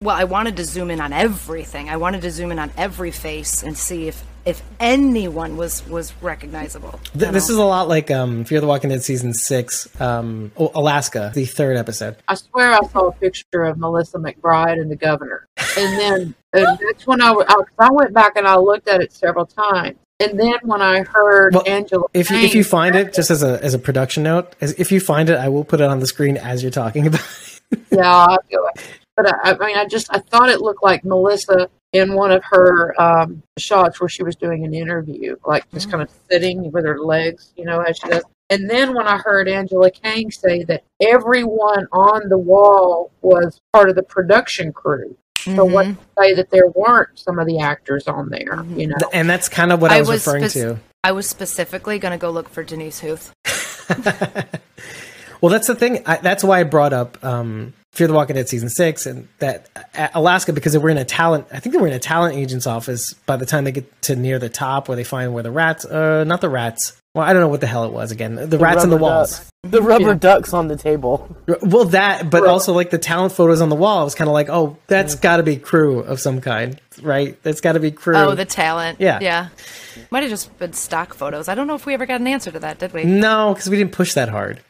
Well, 0.00 0.16
I 0.16 0.24
wanted 0.24 0.56
to 0.56 0.64
zoom 0.64 0.90
in 0.90 1.00
on 1.00 1.12
everything. 1.12 1.90
I 1.90 1.96
wanted 1.98 2.22
to 2.22 2.30
zoom 2.30 2.52
in 2.52 2.58
on 2.58 2.70
every 2.76 3.10
face 3.10 3.62
and 3.62 3.76
see 3.76 4.08
if 4.08 4.24
if 4.48 4.62
anyone 4.80 5.56
was 5.58 5.86
was 5.88 6.14
recognizable. 6.22 6.98
Th- 7.16 7.30
this 7.30 7.50
is 7.50 7.56
a 7.58 7.64
lot 7.64 7.86
like 7.86 8.10
um, 8.10 8.44
Fear 8.44 8.62
the 8.62 8.66
Walking 8.66 8.88
Dead 8.88 9.02
season 9.04 9.34
six, 9.34 9.88
um, 10.00 10.50
Alaska, 10.56 11.30
the 11.34 11.44
third 11.44 11.76
episode. 11.76 12.16
I 12.28 12.34
swear 12.34 12.72
I 12.72 12.80
saw 12.88 13.08
a 13.08 13.12
picture 13.12 13.64
of 13.64 13.76
Melissa 13.78 14.16
McBride 14.18 14.80
and 14.80 14.90
the 14.90 14.96
governor. 14.96 15.46
And 15.76 15.98
then 15.98 16.34
and 16.54 16.78
that's 16.78 17.06
when 17.06 17.20
I, 17.20 17.28
w- 17.28 17.46
I, 17.46 17.52
'cause 17.54 17.66
I 17.78 17.90
went 17.92 18.14
back 18.14 18.36
and 18.36 18.48
I 18.48 18.56
looked 18.56 18.88
at 18.88 19.02
it 19.02 19.12
several 19.12 19.44
times. 19.44 19.98
And 20.18 20.40
then 20.40 20.54
when 20.62 20.80
I 20.82 21.02
heard 21.02 21.54
Well, 21.54 21.62
Angela, 21.66 22.04
If 22.14 22.30
you, 22.30 22.38
if 22.38 22.54
you 22.54 22.64
find 22.64 22.96
it, 22.96 23.12
just 23.12 23.30
as 23.30 23.42
a 23.42 23.62
as 23.62 23.74
a 23.74 23.78
production 23.78 24.22
note, 24.22 24.56
as, 24.60 24.72
if 24.72 24.90
you 24.90 24.98
find 24.98 25.28
it, 25.28 25.36
I 25.36 25.48
will 25.50 25.62
put 25.64 25.80
it 25.80 25.88
on 25.88 26.00
the 26.00 26.06
screen 26.06 26.36
as 26.38 26.62
you're 26.62 26.72
talking 26.72 27.06
about. 27.06 27.20
it. 27.70 27.80
yeah, 27.92 28.10
I'll 28.16 28.38
do 28.50 28.66
it. 28.74 28.82
But 29.14 29.26
I, 29.44 29.52
I 29.52 29.58
mean, 29.66 29.76
I 29.76 29.84
just 29.84 30.08
I 30.10 30.18
thought 30.18 30.48
it 30.48 30.60
looked 30.62 30.82
like 30.82 31.04
Melissa 31.04 31.68
in 31.92 32.14
one 32.14 32.30
of 32.30 32.42
her 32.44 33.00
um, 33.00 33.42
shots 33.58 34.00
where 34.00 34.08
she 34.08 34.22
was 34.22 34.36
doing 34.36 34.64
an 34.64 34.74
interview, 34.74 35.36
like 35.46 35.70
just 35.72 35.90
kind 35.90 36.02
of 36.02 36.10
sitting 36.30 36.70
with 36.70 36.84
her 36.84 36.98
legs, 36.98 37.52
you 37.56 37.64
know, 37.64 37.80
as 37.80 37.96
she 37.98 38.08
does. 38.08 38.24
And 38.50 38.68
then 38.68 38.94
when 38.94 39.06
I 39.06 39.18
heard 39.18 39.48
Angela 39.48 39.90
Kang 39.90 40.30
say 40.30 40.64
that 40.64 40.84
everyone 41.00 41.86
on 41.92 42.28
the 42.28 42.38
wall 42.38 43.10
was 43.20 43.60
part 43.72 43.90
of 43.90 43.96
the 43.96 44.02
production 44.02 44.72
crew, 44.72 45.16
so 45.36 45.64
what 45.64 45.84
to 45.84 45.96
say 46.18 46.34
that 46.34 46.50
there 46.50 46.68
weren't 46.74 47.18
some 47.18 47.38
of 47.38 47.46
the 47.46 47.60
actors 47.60 48.06
on 48.08 48.28
there, 48.30 48.64
you 48.74 48.88
know? 48.88 48.96
and 49.12 49.28
that's 49.28 49.48
kind 49.48 49.72
of 49.72 49.80
what 49.80 49.90
I, 49.90 49.96
I 49.96 50.00
was, 50.00 50.08
was 50.08 50.26
referring 50.26 50.48
spec- 50.48 50.62
to. 50.62 50.78
I 51.04 51.12
was 51.12 51.28
specifically 51.28 51.98
going 51.98 52.12
to 52.12 52.18
go 52.18 52.30
look 52.30 52.48
for 52.48 52.64
Denise 52.64 53.00
Huth. 53.00 53.32
Well, 55.40 55.50
that's 55.50 55.66
the 55.66 55.74
thing. 55.74 56.02
I, 56.06 56.16
that's 56.16 56.42
why 56.42 56.60
I 56.60 56.64
brought 56.64 56.92
up 56.92 57.22
um, 57.24 57.74
Fear 57.98 58.06
the 58.06 58.12
Walking 58.12 58.36
Dead 58.36 58.48
season 58.48 58.68
six 58.68 59.06
and 59.06 59.26
that 59.40 59.68
uh, 59.96 60.06
Alaska 60.14 60.52
because 60.52 60.72
they 60.72 60.78
were 60.78 60.88
in 60.88 60.98
a 60.98 61.04
talent. 61.04 61.48
I 61.52 61.58
think 61.58 61.74
they 61.74 61.80
were 61.80 61.88
in 61.88 61.92
a 61.92 61.98
talent 61.98 62.36
agent's 62.36 62.64
office 62.64 63.12
by 63.12 63.36
the 63.36 63.44
time 63.44 63.64
they 63.64 63.72
get 63.72 64.02
to 64.02 64.14
near 64.14 64.38
the 64.38 64.48
top 64.48 64.86
where 64.86 64.94
they 64.94 65.02
find 65.02 65.34
where 65.34 65.42
the 65.42 65.50
rats. 65.50 65.84
Uh, 65.84 66.22
not 66.22 66.40
the 66.40 66.48
rats. 66.48 66.96
Well, 67.12 67.26
I 67.26 67.32
don't 67.32 67.42
know 67.42 67.48
what 67.48 67.60
the 67.60 67.66
hell 67.66 67.82
it 67.82 67.90
was 67.90 68.12
again. 68.12 68.36
The, 68.36 68.58
rats 68.58 68.84
in 68.84 68.90
the 68.90 68.96
walls. 68.96 69.40
duck. 69.40 69.72
The 69.72 69.82
rubber 69.82 70.14
ducks 70.14 70.54
on 70.54 70.68
the 70.68 70.76
table. 70.76 71.36
Well, 71.62 71.86
that, 71.86 72.30
but 72.30 72.46
also 72.46 72.72
like 72.72 72.90
the 72.90 72.98
talent 72.98 73.32
photos 73.32 73.60
on 73.60 73.68
the 73.68 73.74
wall. 73.74 73.98
I 73.98 74.04
was 74.04 74.14
kind 74.14 74.28
of 74.28 74.34
like, 74.34 74.48
oh, 74.48 74.76
that's 74.86 75.16
got 75.16 75.38
to 75.38 75.42
be 75.42 75.56
crew 75.56 75.98
of 75.98 76.20
some 76.20 76.40
kind, 76.40 76.80
right? 77.02 77.36
That's 77.42 77.60
got 77.60 77.72
to 77.72 77.80
be 77.80 77.90
crew. 77.90 78.14
Oh, 78.14 78.36
the 78.36 78.44
talent. 78.44 79.00
Yeah. 79.00 79.18
yeah. 79.20 79.48
Might 80.12 80.22
have 80.22 80.30
just 80.30 80.56
been 80.60 80.74
stock 80.74 81.14
photos. 81.14 81.48
I 81.48 81.56
don't 81.56 81.66
know 81.66 81.74
if 81.74 81.86
we 81.86 81.94
ever 81.94 82.06
got 82.06 82.20
an 82.20 82.28
answer 82.28 82.52
to 82.52 82.60
that, 82.60 82.78
did 82.78 82.92
we? 82.92 83.02
No, 83.02 83.52
because 83.52 83.68
we 83.68 83.76
didn't 83.76 83.92
push 83.92 84.14
that 84.14 84.28
hard. 84.28 84.60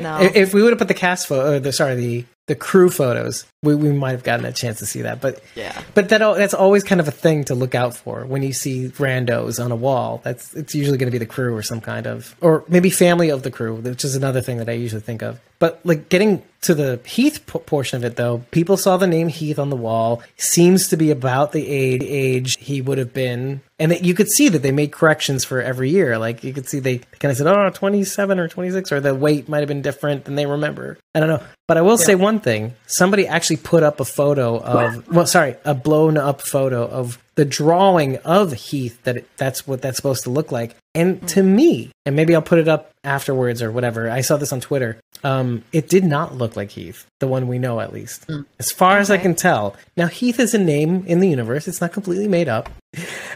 No. 0.00 0.18
if 0.34 0.54
we 0.54 0.62
would 0.62 0.70
have 0.70 0.78
put 0.78 0.88
the 0.88 0.94
cast 0.94 1.26
photo, 1.26 1.58
the 1.58 1.72
sorry, 1.72 1.94
the 1.96 2.24
the 2.46 2.54
crew 2.54 2.88
photos, 2.90 3.44
we, 3.64 3.74
we 3.74 3.90
might 3.90 4.12
have 4.12 4.22
gotten 4.22 4.46
a 4.46 4.52
chance 4.52 4.78
to 4.78 4.86
see 4.86 5.02
that. 5.02 5.20
But 5.20 5.42
Yeah. 5.56 5.76
but 5.94 6.10
that 6.10 6.18
that's 6.36 6.54
always 6.54 6.84
kind 6.84 7.00
of 7.00 7.08
a 7.08 7.10
thing 7.10 7.42
to 7.46 7.56
look 7.56 7.74
out 7.74 7.96
for 7.96 8.24
when 8.24 8.44
you 8.44 8.52
see 8.52 8.88
randos 8.90 9.62
on 9.62 9.72
a 9.72 9.76
wall. 9.76 10.20
That's 10.22 10.54
it's 10.54 10.72
usually 10.72 10.96
going 10.96 11.08
to 11.08 11.12
be 11.12 11.18
the 11.18 11.26
crew 11.26 11.56
or 11.56 11.62
some 11.62 11.80
kind 11.80 12.06
of, 12.06 12.36
or 12.40 12.62
maybe 12.68 12.88
family 12.90 13.30
of 13.30 13.42
the 13.42 13.50
crew, 13.50 13.74
which 13.74 14.04
is 14.04 14.14
another 14.14 14.40
thing 14.40 14.58
that 14.58 14.68
I 14.68 14.72
usually 14.72 15.00
think 15.02 15.22
of. 15.22 15.40
But 15.58 15.80
like 15.82 16.08
getting 16.08 16.42
to 16.60 16.74
the 16.74 17.00
Heath 17.04 17.44
p- 17.46 17.58
portion 17.58 17.96
of 17.96 18.04
it, 18.04 18.14
though, 18.16 18.44
people 18.52 18.76
saw 18.76 18.96
the 18.96 19.06
name 19.08 19.26
Heath 19.26 19.58
on 19.58 19.70
the 19.70 19.76
wall. 19.76 20.22
Seems 20.36 20.86
to 20.88 20.96
be 20.96 21.10
about 21.10 21.50
the 21.50 21.66
age, 21.66 22.02
age 22.04 22.56
he 22.60 22.80
would 22.80 22.98
have 22.98 23.12
been. 23.12 23.60
And 23.78 23.92
that 23.92 24.04
you 24.04 24.14
could 24.14 24.28
see 24.28 24.48
that 24.48 24.62
they 24.62 24.72
made 24.72 24.90
corrections 24.90 25.44
for 25.44 25.60
every 25.60 25.90
year. 25.90 26.16
Like 26.18 26.42
you 26.42 26.54
could 26.54 26.66
see 26.66 26.78
they 26.78 26.98
kind 27.18 27.30
of 27.30 27.36
said, 27.36 27.46
oh, 27.46 27.68
27 27.68 28.38
or 28.38 28.48
26, 28.48 28.90
or 28.90 29.00
the 29.00 29.14
weight 29.14 29.48
might 29.50 29.58
have 29.58 29.68
been 29.68 29.82
different 29.82 30.24
than 30.24 30.34
they 30.34 30.46
remember. 30.46 30.96
I 31.14 31.20
don't 31.20 31.28
know. 31.28 31.42
But 31.68 31.76
I 31.76 31.82
will 31.82 31.98
say 31.98 32.14
one 32.14 32.40
thing. 32.40 32.74
Somebody 32.86 33.26
actually 33.26 33.58
put 33.58 33.82
up 33.82 34.00
a 34.00 34.04
photo 34.04 34.58
of, 34.58 35.08
well, 35.08 35.26
sorry, 35.26 35.56
a 35.64 35.74
blown 35.74 36.16
up 36.16 36.40
photo 36.40 36.86
of 36.86 37.22
the 37.34 37.44
drawing 37.44 38.16
of 38.18 38.52
Heath 38.52 39.02
that 39.04 39.18
it, 39.18 39.28
that's 39.36 39.66
what 39.66 39.82
that's 39.82 39.96
supposed 39.96 40.24
to 40.24 40.30
look 40.30 40.50
like. 40.50 40.74
And 40.96 41.28
to 41.28 41.42
me, 41.42 41.90
and 42.06 42.16
maybe 42.16 42.34
I'll 42.34 42.42
put 42.42 42.58
it 42.58 42.68
up 42.68 42.90
afterwards 43.04 43.62
or 43.62 43.70
whatever. 43.70 44.10
I 44.10 44.22
saw 44.22 44.38
this 44.38 44.52
on 44.52 44.60
Twitter. 44.60 44.98
Um, 45.22 45.62
it 45.72 45.88
did 45.88 46.04
not 46.04 46.34
look 46.34 46.56
like 46.56 46.70
Heath, 46.70 47.06
the 47.20 47.26
one 47.26 47.48
we 47.48 47.58
know 47.58 47.80
at 47.80 47.92
least, 47.92 48.26
as 48.58 48.70
far 48.70 48.98
as 48.98 49.10
I 49.10 49.18
can 49.18 49.34
tell. 49.34 49.76
Now 49.96 50.06
Heath 50.06 50.40
is 50.40 50.54
a 50.54 50.58
name 50.58 51.04
in 51.06 51.20
the 51.20 51.28
universe; 51.28 51.68
it's 51.68 51.80
not 51.80 51.92
completely 51.92 52.28
made 52.28 52.48
up. 52.48 52.70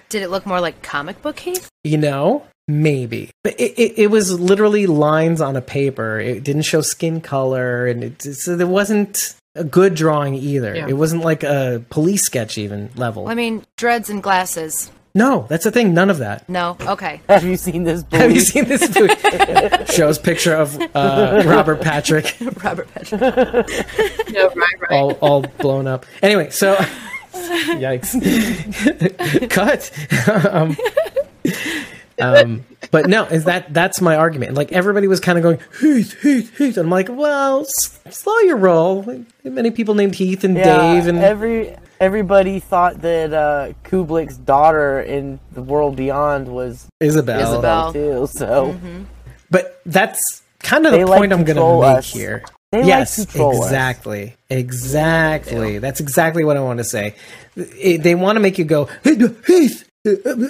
Did 0.09 0.23
it 0.23 0.31
look 0.31 0.47
more 0.47 0.61
like 0.61 0.82
comic 0.82 1.20
book 1.23 1.39
Heath? 1.39 1.69
You 1.85 1.99
know, 1.99 2.47
maybe, 2.69 3.31
but 3.45 3.59
it, 3.61 3.73
it, 3.78 3.99
it 3.99 4.07
was 4.09 4.39
literally 4.39 4.87
lines 4.87 5.41
on 5.41 5.57
a 5.57 5.62
paper. 5.62 6.19
It 6.19 6.45
didn't 6.45 6.62
show 6.62 6.81
skin 6.81 7.20
color, 7.20 7.87
and 7.87 8.05
it 8.05 8.23
so 8.23 8.57
there 8.57 8.66
wasn't 8.66 9.35
a 9.55 9.65
good 9.65 9.95
drawing 9.95 10.35
either. 10.35 10.74
Yeah. 10.74 10.87
It 10.89 10.95
wasn't 10.95 11.24
like 11.24 11.43
a 11.43 11.82
police 11.91 12.24
sketch 12.24 12.57
even 12.57 12.91
level. 12.95 13.28
I 13.28 13.35
mean, 13.35 13.65
dreads 13.77 14.09
and 14.11 14.23
glasses. 14.23 14.91
No, 15.15 15.47
that's 15.49 15.65
the 15.65 15.70
thing. 15.70 15.93
None 15.95 16.11
of 16.11 16.19
that. 16.19 16.49
No. 16.49 16.77
Okay. 16.81 17.20
Have 17.28 17.45
you 17.45 17.57
seen 17.57 17.85
this 17.85 18.05
Have 18.12 18.31
you 18.31 18.41
seen 18.41 18.65
this 18.66 18.95
movie? 18.95 19.15
Shows 19.93 20.19
picture 20.19 20.55
of 20.55 20.78
uh, 20.95 21.43
Robert 21.47 21.81
Patrick 21.81 22.37
Robert 22.62 22.89
Patrick. 22.95 23.20
Yeah, 24.28 24.43
right, 24.43 24.57
right. 24.57 24.91
all 24.93 25.12
all 25.20 25.43
blown 25.43 25.87
up. 25.87 26.07
Anyway, 26.23 26.51
so 26.51 26.77
yikes, 27.35 28.15
cut. 29.51 29.91
um, 30.53 30.77
um, 32.20 32.65
but 32.91 33.07
no, 33.09 33.24
is 33.24 33.45
that 33.45 33.73
that's 33.73 34.01
my 34.01 34.16
argument? 34.16 34.55
Like 34.55 34.73
everybody 34.73 35.07
was 35.07 35.20
kind 35.20 35.39
of 35.39 35.43
going 35.43 35.59
Heath, 35.81 36.20
Heath, 36.23 36.57
Heath. 36.59 36.77
And 36.77 36.87
I'm 36.87 36.91
like, 36.91 37.09
well, 37.11 37.61
s- 37.61 37.99
slow 38.11 38.39
your 38.41 38.57
roll. 38.57 39.24
Many 39.45 39.70
people 39.70 39.95
named 39.95 40.15
Heath 40.16 40.45
and 40.45 40.57
Yeah, 40.57 40.95
Dave 40.95 41.07
and 41.07 41.19
every 41.19 41.77
everybody 42.01 42.59
thought 42.60 43.02
that 43.02 43.32
uh, 43.32 43.72
Kublek's 43.85 44.36
daughter 44.36 45.01
in 45.01 45.39
the 45.52 45.62
world 45.62 45.97
beyond 45.97 46.48
was 46.48 46.86
Isabel. 47.01 47.40
Isabel. 47.40 47.93
too. 47.93 48.27
So 48.32 48.77
But 49.51 49.81
that's 49.86 50.43
kind 50.60 50.86
of 50.86 50.93
the 50.93 50.98
They 50.98 51.05
like 51.05 51.18
point 51.20 51.32
I'm 51.32 51.44
going 51.44 51.56
to 51.56 51.81
make 51.89 51.98
us. 51.98 52.12
here. 52.12 52.43
They 52.72 52.78
like 52.78 52.86
yes, 52.86 53.16
control 53.27 53.60
us. 53.62 53.66
exactly, 53.66 54.36
exactly. 54.48 55.78
That's 55.78 56.01
exactly 56.01 56.44
what 56.44 56.56
I 56.56 56.60
want 56.60 56.78
to 56.78 56.85
say. 56.85 57.14
It- 57.56 58.02
they 58.02 58.14
want 58.14 58.36
to 58.36 58.40
make 58.40 58.59
you 58.59 58.64
go, 58.64 58.89
"Hey, 59.02 59.16
Heath, 59.47 59.89
uh, 60.06 60.10
uh, 60.10 60.31
uh, 60.31 60.47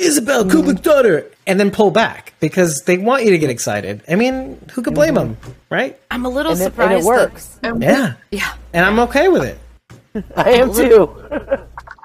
Isabel, 0.00 0.44
Mm-hmm. 0.44 0.72
Daughter, 0.82 1.26
and 1.46 1.60
then 1.60 1.70
pull 1.70 1.90
back 1.92 2.34
because 2.40 2.82
they 2.82 2.98
want 2.98 3.24
you 3.24 3.30
to 3.30 3.38
get 3.38 3.48
excited. 3.48 4.02
I 4.08 4.16
mean, 4.16 4.58
who 4.72 4.82
could 4.82 4.94
blame 4.94 5.14
them, 5.14 5.36
right? 5.70 5.96
I'm 6.10 6.24
a 6.24 6.28
little 6.28 6.50
and 6.52 6.60
it, 6.60 6.64
surprised. 6.64 6.92
and 6.92 7.00
it 7.00 7.06
works. 7.06 7.58
Yeah, 7.62 8.14
yeah. 8.32 8.54
and 8.72 8.84
I'm 8.84 8.98
okay 9.00 9.28
with 9.28 9.44
it. 9.44 9.58
I 10.36 10.50
am 10.52 10.72
too. 10.72 11.10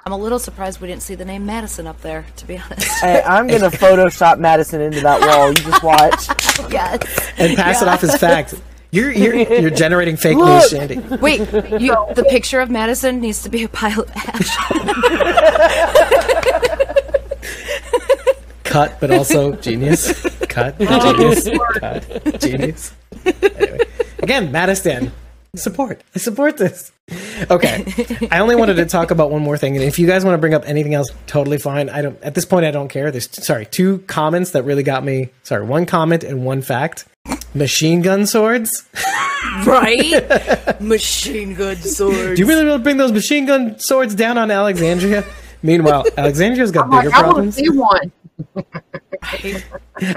I'm 0.06 0.14
a 0.14 0.18
little 0.18 0.40
surprised 0.40 0.80
we 0.80 0.88
didn't 0.88 1.02
see 1.02 1.16
the 1.16 1.26
name 1.26 1.46
Madison 1.46 1.88
up 1.88 2.02
there. 2.02 2.26
To 2.38 2.48
be 2.48 2.58
honest. 2.58 2.88
Hey, 3.02 3.22
I'm 3.26 3.48
gonna 3.48 3.70
Photoshop 3.72 4.40
Madison 4.40 4.82
into 4.82 5.02
that 5.02 5.20
wall. 5.22 5.50
You 5.50 5.56
just 5.56 5.84
watch. 5.84 6.28
yes. 6.72 7.32
And 7.38 7.58
pass 7.58 7.82
it 7.82 7.88
off 7.88 8.04
as 8.04 8.16
fact. 8.18 8.54
You're 8.92 9.12
you're 9.12 9.36
you're 9.36 9.70
generating 9.70 10.16
fake 10.16 10.38
news, 10.38 10.48
Look. 10.48 10.70
Shandy. 10.70 11.00
Wait. 11.18 11.40
You, 11.82 11.94
the 12.16 12.26
picture 12.30 12.62
of 12.62 12.70
Madison 12.70 13.20
needs 13.20 13.44
to 13.44 13.50
be 13.50 13.64
a 13.64 13.70
pile 13.70 14.00
of 14.00 14.10
ash. 14.16 14.58
cut, 18.64 18.98
but 19.02 19.12
also 19.12 19.54
genius. 19.58 20.22
Cut, 20.48 20.76
oh, 20.80 21.14
genius, 21.14 21.50
cut, 21.80 22.40
genius. 22.40 22.94
Anyway, 23.26 23.80
again, 24.20 24.52
Madistan, 24.52 25.12
support. 25.58 26.02
I 26.16 26.20
support 26.20 26.58
this. 26.58 26.92
Okay, 27.50 27.86
I 28.32 28.40
only 28.40 28.56
wanted 28.56 28.76
to 28.76 28.86
talk 28.86 29.12
about 29.12 29.32
one 29.32 29.42
more 29.42 29.58
thing, 29.58 29.76
and 29.76 29.84
if 29.84 29.98
you 30.00 30.08
guys 30.08 30.26
want 30.26 30.34
to 30.36 30.40
bring 30.40 30.54
up 30.54 30.64
anything 30.66 30.94
else, 30.94 31.10
totally 31.26 31.58
fine. 31.58 31.90
I 31.90 32.02
don't. 32.02 32.22
At 32.22 32.36
this 32.36 32.46
point, 32.46 32.66
I 32.66 32.72
don't 32.72 32.90
care. 32.90 33.12
There's 33.12 33.30
sorry, 33.46 33.66
two 33.66 34.00
comments 34.08 34.52
that 34.52 34.64
really 34.64 34.84
got 34.84 35.04
me. 35.04 35.30
Sorry, 35.44 35.66
one 35.66 35.86
comment 35.86 36.24
and 36.24 36.46
one 36.46 36.62
fact. 36.62 37.06
Machine 37.54 38.02
gun 38.02 38.26
swords. 38.26 38.88
right? 39.66 40.80
Machine 40.82 41.54
gun 41.54 41.76
swords. 41.78 42.36
Do 42.36 42.42
you 42.42 42.48
really 42.48 42.66
want 42.66 42.80
to 42.80 42.84
bring 42.84 42.98
those 42.98 43.12
machine 43.12 43.46
gun 43.46 43.80
swords 43.80 44.16
down 44.16 44.38
on 44.38 44.52
Alexandria? 44.52 45.24
Meanwhile, 45.64 46.06
Alexandria's 46.18 46.72
got 46.72 46.86
I'm 46.86 46.92
like, 46.92 47.06
bigger 47.06 47.16
I 47.16 47.22
want 47.22 47.54
to 47.54 47.54
problems. 47.54 47.56
see 47.56 47.70
one. 47.70 48.12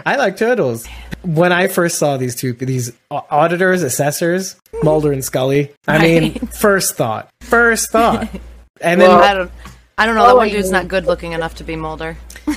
I 0.06 0.16
like 0.16 0.36
turtles. 0.36 0.86
When 1.22 1.52
I 1.52 1.66
first 1.68 1.98
saw 1.98 2.16
these 2.16 2.34
two, 2.34 2.52
these 2.54 2.92
auditors, 3.10 3.82
assessors, 3.82 4.56
Mulder 4.82 5.12
and 5.12 5.24
Scully, 5.24 5.72
I 5.86 5.98
mean, 6.02 6.34
first 6.46 6.96
thought, 6.96 7.28
first 7.40 7.90
thought, 7.90 8.28
and 8.80 9.00
then 9.00 9.08
Well, 9.08 9.22
I 9.22 9.34
don't. 9.34 9.50
I 9.98 10.06
don't 10.06 10.14
know. 10.14 10.26
That 10.26 10.36
one 10.36 10.48
dude's 10.48 10.70
not 10.70 10.88
good 10.88 11.04
looking 11.04 11.32
enough 11.32 11.56
to 11.56 11.64
be 11.64 11.76
Mulder. 11.76 12.16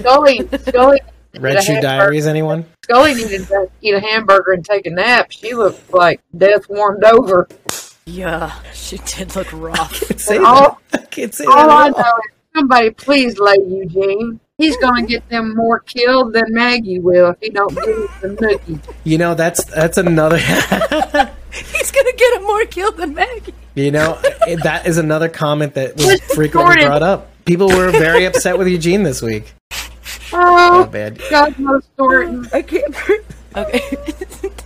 Scully, 0.00 0.40
Scully, 0.66 1.00
Red 1.38 1.42
needed 1.54 1.56
a 1.58 1.62
Shoe 1.62 1.80
Diaries. 1.80 2.26
Anyone? 2.26 2.64
Scully 2.84 3.14
needed 3.14 3.46
to 3.46 3.70
eat 3.80 3.94
a 3.94 4.00
hamburger 4.00 4.52
and 4.52 4.64
take 4.64 4.84
a 4.86 4.90
nap. 4.90 5.30
She 5.30 5.54
looked 5.54 5.92
like 5.94 6.20
death 6.36 6.68
warmed 6.68 7.04
over. 7.04 7.46
Yeah, 8.04 8.52
she 8.74 8.98
did 8.98 9.36
look 9.36 9.48
rough. 9.52 9.94
Say 10.18 10.38
all- 10.38 10.80
that. 10.90 11.02
I 11.02 11.04
can't 11.06 11.32
say 11.32 11.44
All 11.44 11.70
I 11.70 11.90
that. 11.90 11.96
know 11.96 12.02
is 12.02 12.32
somebody 12.56 12.90
please 12.90 13.38
lay 13.38 13.54
Eugene. 13.64 14.40
He's 14.58 14.76
going 14.76 15.06
to 15.06 15.08
get 15.10 15.28
them 15.28 15.56
more 15.56 15.80
killed 15.80 16.34
than 16.34 16.44
Maggie 16.52 16.98
will 17.00 17.30
if 17.30 17.36
he 17.40 17.48
don't 17.50 17.74
give 17.74 17.88
us 17.98 18.20
the 18.20 18.28
nookie. 18.28 18.94
You 19.04 19.18
know, 19.18 19.34
that's 19.34 19.64
that's 19.64 19.98
another. 19.98 20.36
He's 21.52 21.90
gonna 21.90 22.12
get 22.16 22.36
him 22.36 22.44
more 22.44 22.64
killed 22.66 22.96
than 22.96 23.12
Maggie. 23.14 23.54
you 23.74 23.90
know, 23.90 24.18
that 24.62 24.82
is 24.86 24.96
another 24.98 25.28
comment 25.28 25.74
that 25.74 25.96
was 25.96 26.04
Just 26.06 26.22
frequently 26.34 26.70
recorded. 26.76 26.86
brought 26.86 27.02
up. 27.02 27.44
People 27.44 27.68
were 27.68 27.90
very 27.90 28.24
upset 28.24 28.56
with 28.56 28.68
Eugene 28.68 29.02
this 29.02 29.20
week. 29.20 29.52
Oh, 30.32 30.82
Oh, 30.82 30.86
bad. 30.86 31.20
God 31.30 31.58
knows 31.58 31.86
Thornton. 31.96 32.48
I 32.52 32.62
can't. 32.62 32.94
Okay. 33.56 33.80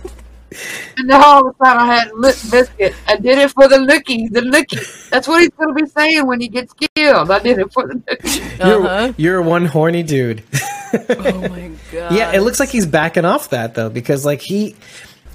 And 0.97 1.09
then 1.09 1.21
all 1.23 1.47
of 1.47 1.55
a 1.59 1.65
sudden 1.65 1.81
I 1.81 1.85
had 1.95 2.11
lip 2.13 2.35
biscuit. 2.51 2.95
I 3.07 3.15
did 3.17 3.37
it 3.37 3.51
for 3.51 3.67
the 3.67 3.77
nookie, 3.77 4.31
the 4.31 4.41
nookie. 4.41 5.09
That's 5.09 5.27
what 5.27 5.41
he's 5.41 5.49
going 5.49 5.75
to 5.75 5.83
be 5.83 5.89
saying 5.89 6.25
when 6.27 6.39
he 6.41 6.47
gets 6.47 6.73
killed. 6.95 7.31
I 7.31 7.39
did 7.39 7.59
it 7.59 7.71
for 7.73 7.87
the 7.87 7.95
nookie. 7.95 8.57
You're, 8.65 8.85
Uh-huh. 8.85 9.13
you're 9.17 9.41
one 9.41 9.65
horny 9.65 10.03
dude. 10.03 10.43
Oh 11.09 11.47
my 11.49 11.71
god. 11.91 12.11
Yeah, 12.17 12.31
it 12.33 12.41
looks 12.41 12.59
like 12.59 12.69
he's 12.69 12.85
backing 12.85 13.25
off 13.25 13.49
that 13.49 13.75
though, 13.75 13.89
because 13.89 14.25
like 14.25 14.41
he, 14.41 14.75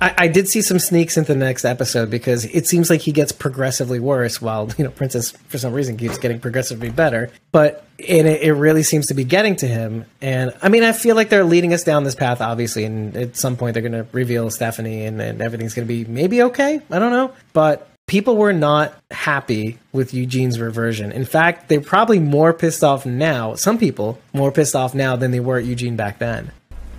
I, 0.03 0.15
I 0.19 0.29
did 0.29 0.49
see 0.49 0.63
some 0.63 0.81
sneaks 0.81 1.17
into 1.17 1.33
the 1.33 1.39
next 1.39 1.65
episode 1.65 2.11
because 2.11 2.45
it 2.45 2.67
seems 2.67 2.91
like 2.91 3.01
he 3.03 3.13
gets 3.13 3.31
progressively 3.31 4.01
worse, 4.01 4.43
while 4.43 4.69
you 4.77 4.85
know 4.85 4.91
Princess 4.91 5.31
for 5.31 5.59
some 5.59 5.73
reason 5.73 5.97
keeps 5.97 6.19
getting 6.19 6.41
progressively 6.41 6.91
better. 6.91 7.31
But 7.53 7.87
and 8.01 8.27
it, 8.27 8.43
it 8.43 8.53
really 8.55 8.83
seems 8.83 9.07
to 9.07 9.15
be 9.15 9.23
getting 9.23 9.55
to 9.57 9.69
him. 9.69 10.05
And 10.21 10.53
I 10.61 10.69
mean, 10.71 10.83
I 10.83 10.91
feel 10.93 11.15
like 11.15 11.29
they're 11.29 11.45
leading 11.45 11.73
us 11.73 11.85
down 11.85 12.03
this 12.03 12.17
path, 12.17 12.41
obviously, 12.41 12.85
and 12.85 13.17
at 13.17 13.37
some 13.37 13.57
point 13.57 13.75
they're 13.75 13.83
going 13.89 13.93
to 13.93 14.07
reveal 14.11 14.51
Stephanie, 14.51 15.07
and, 15.07 15.23
and 15.23 15.41
everything's 15.41 15.75
going 15.75 15.87
to 15.87 15.95
be 15.95 16.05
maybe 16.11 16.43
okay. 16.43 16.81
I 16.91 16.99
don't 16.99 17.13
know, 17.13 17.33
but. 17.53 17.89
People 18.09 18.37
were 18.37 18.53
not 18.53 18.93
happy 19.13 19.79
with 19.93 20.13
Eugene's 20.13 20.59
reversion. 20.61 21.13
In 21.13 21.25
fact, 21.25 21.69
they're 21.69 21.81
probably 21.81 22.19
more 22.19 22.53
pissed 22.53 22.83
off 22.83 23.07
now. 23.07 23.55
Some 23.55 23.79
people 23.79 24.19
more 24.35 24.51
pissed 24.51 24.75
off 24.75 24.93
now 24.93 25.15
than 25.15 25.31
they 25.31 25.39
were 25.41 25.57
at 25.57 25.65
Eugene 25.65 25.95
back 25.97 26.19
then 26.19 26.51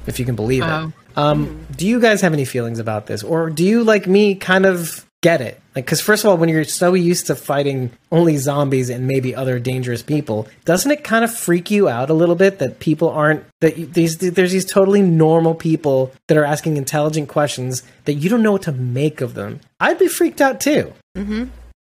if 0.08 0.18
you 0.18 0.26
can 0.26 0.36
believe 0.36 0.64
Oh. 0.64 0.88
it. 0.88 0.94
Um, 1.16 1.66
do 1.76 1.88
you 1.88 2.00
guys 2.00 2.22
have 2.22 2.34
any 2.34 2.46
feelings 2.46 2.80
about 2.80 3.08
this, 3.08 3.24
or 3.24 3.50
do 3.50 3.64
you, 3.64 3.84
like 3.84 4.08
me, 4.08 4.36
kind 4.36 4.66
of 4.66 5.06
get 5.22 5.42
it? 5.42 5.60
Like, 5.76 5.86
because 5.86 6.02
first 6.02 6.24
of 6.24 6.30
all, 6.30 6.38
when 6.38 6.50
you're 6.50 6.66
so 6.66 6.94
used 6.94 7.28
to 7.28 7.36
fighting 7.36 7.92
only 8.12 8.38
zombies 8.38 8.90
and 8.90 9.08
maybe 9.08 9.34
other 9.34 9.58
dangerous 9.58 10.04
people, 10.04 10.48
doesn't 10.66 10.92
it 10.92 11.04
kind 11.04 11.24
of 11.24 11.34
freak 11.34 11.72
you 11.72 11.90
out 11.90 12.10
a 12.10 12.14
little 12.14 12.36
bit 12.36 12.60
that 12.60 12.80
people 12.80 13.10
aren't 13.10 13.44
that 13.62 13.78
you, 13.78 13.86
these 13.88 14.18
there's 14.18 14.52
these 14.52 14.66
totally 14.66 15.02
normal 15.02 15.56
people 15.56 16.14
that 16.28 16.38
are 16.38 16.46
asking 16.46 16.78
intelligent 16.78 17.30
questions 17.30 17.84
that 18.06 18.14
you 18.14 18.30
don't 18.30 18.44
know 18.44 18.52
what 18.52 18.64
to 18.64 18.72
make 18.72 19.22
of 19.22 19.34
them? 19.34 19.62
I'd 19.80 19.98
be 19.98 20.08
freaked 20.08 20.42
out 20.42 20.60
too. 20.60 20.94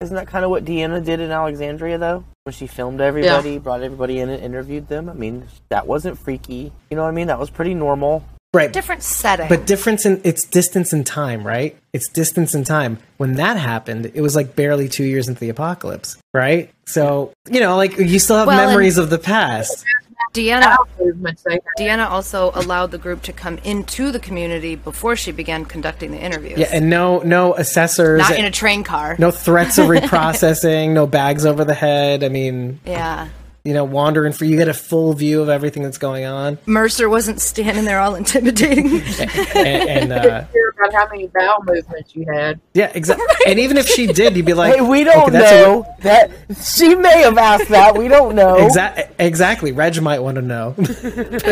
Isn't 0.02 0.16
that 0.16 0.28
kind 0.28 0.46
of 0.46 0.52
what 0.52 0.64
Deanna 0.64 1.04
did 1.04 1.20
in 1.20 1.30
Alexandria, 1.30 1.98
though? 1.98 2.24
When 2.44 2.54
she 2.54 2.68
filmed 2.68 3.02
everybody, 3.02 3.58
brought 3.60 3.82
everybody 3.82 4.20
in 4.20 4.30
and 4.30 4.42
interviewed 4.42 4.88
them? 4.88 5.10
I 5.10 5.14
mean, 5.14 5.48
that 5.68 5.88
wasn't 5.88 6.18
freaky. 6.18 6.72
You 6.90 6.96
know 6.96 7.04
what 7.04 7.10
I 7.10 7.12
mean? 7.12 7.28
That 7.28 7.38
was 7.38 7.50
pretty 7.50 7.74
normal. 7.74 8.24
Right. 8.52 8.74
different 8.74 9.04
setting. 9.04 9.48
But 9.48 9.68
difference 9.68 10.06
in 10.08 10.22
it's 10.24 10.44
distance 10.46 10.92
in 10.92 11.04
time, 11.04 11.46
right? 11.46 11.78
It's 11.94 12.08
distance 12.10 12.56
in 12.56 12.64
time. 12.64 12.98
When 13.18 13.34
that 13.36 13.58
happened, 13.58 14.12
it 14.16 14.22
was 14.22 14.36
like 14.36 14.56
barely 14.56 14.90
two 14.90 15.04
years 15.04 15.28
into 15.28 15.40
the 15.40 15.50
apocalypse, 15.50 16.18
right? 16.34 16.72
So 16.88 17.32
you 17.50 17.60
know, 17.60 17.78
like 17.78 17.98
you 18.00 18.18
still 18.18 18.38
have 18.38 18.48
Well, 18.48 18.60
and- 18.60 18.70
memories 18.70 18.98
of 18.98 19.10
the 19.12 19.20
past. 19.20 19.86
Deanna 20.34 20.76
Movements 21.00 21.42
they 21.44 21.54
had. 21.54 21.62
Deanna 21.80 22.08
also 22.10 22.52
allowed 22.54 22.92
the 22.92 22.98
group 23.00 23.24
to 23.24 23.34
come 23.34 23.58
into 23.64 24.12
the 24.12 24.20
community 24.20 24.76
before 24.76 25.16
she 25.16 25.32
began 25.32 25.66
conducting 25.66 26.12
the 26.12 26.20
interviews. 26.20 26.60
Yeah, 26.60 26.68
and 26.72 26.88
no, 26.90 27.20
no 27.20 27.56
assessors, 27.56 28.20
not 28.20 28.38
in 28.38 28.46
a 28.46 28.52
train 28.52 28.84
car. 28.84 29.16
no 29.18 29.32
threats 29.32 29.78
of 29.80 29.88
reprocessing, 29.88 30.92
no 30.92 31.08
bags 31.08 31.46
over 31.48 31.66
the 31.66 31.74
head. 31.74 32.24
I 32.24 32.30
mean, 32.30 32.80
Yeah. 32.86 33.30
You 33.70 33.76
know, 33.76 33.84
wandering 33.84 34.34
for 34.34 34.46
you 34.46 34.58
get 34.58 34.68
a 34.68 34.74
full 34.74 35.14
view 35.14 35.44
of 35.44 35.48
everything 35.48 35.84
that's 35.84 36.00
going 36.00 36.26
on, 36.26 36.58
Mercer 36.66 37.08
wasn't 37.08 37.40
standing 37.40 37.86
there 37.86 38.00
all 38.00 38.16
intimidating. 38.16 38.88
and, 39.56 40.12
and 40.12 40.12
uh, 40.12 40.44
about 40.80 40.92
how 40.92 41.08
many 41.12 41.28
bowel 41.28 41.64
movements 41.64 42.16
you 42.16 42.26
had. 42.34 42.60
yeah, 42.74 42.92
exactly. 42.96 43.28
And 43.46 43.60
even 43.60 43.78
if 43.78 43.88
she 43.88 44.08
did, 44.08 44.36
you'd 44.36 44.48
be 44.48 44.56
like, 44.56 44.74
Hey, 44.74 44.82
we 44.82 45.04
don't 45.04 45.22
okay, 45.30 45.32
that's 45.34 45.52
a- 45.52 45.56
know 45.56 45.96
that 46.00 46.32
she 46.60 46.96
may 46.96 47.22
have 47.22 47.38
asked 47.38 47.70
that. 47.70 47.96
We 47.96 48.08
don't 48.08 48.34
know. 48.34 48.56
Exa- 48.56 49.12
exactly. 49.20 49.72
Reg 49.72 50.02
might 50.02 50.20
want 50.20 50.36
to 50.36 50.42
know. 50.42 50.74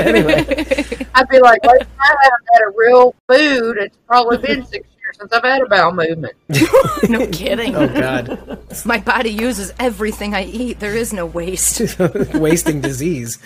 Anyway, 0.07 0.45
I'd 1.15 1.27
be 1.29 1.39
like, 1.39 1.61
well, 1.63 1.75
I 1.75 2.07
haven't 2.07 2.47
had 2.53 2.61
a 2.67 2.71
real 2.75 3.13
food. 3.29 3.77
It's 3.77 3.97
probably 4.07 4.37
been 4.37 4.65
six 4.65 4.73
years 4.73 4.87
since 5.13 5.31
I've 5.31 5.43
had 5.43 5.61
a 5.61 5.65
bowel 5.67 5.91
movement. 5.93 6.33
no 7.09 7.27
kidding. 7.27 7.75
oh 7.75 7.87
god, 7.87 8.59
My 8.85 8.99
body 8.99 9.29
uses 9.29 9.73
everything 9.79 10.35
I 10.35 10.45
eat. 10.45 10.79
There 10.79 10.95
is 10.95 11.13
no 11.13 11.25
waste. 11.25 11.97
wasting 12.33 12.81
disease. 12.81 13.39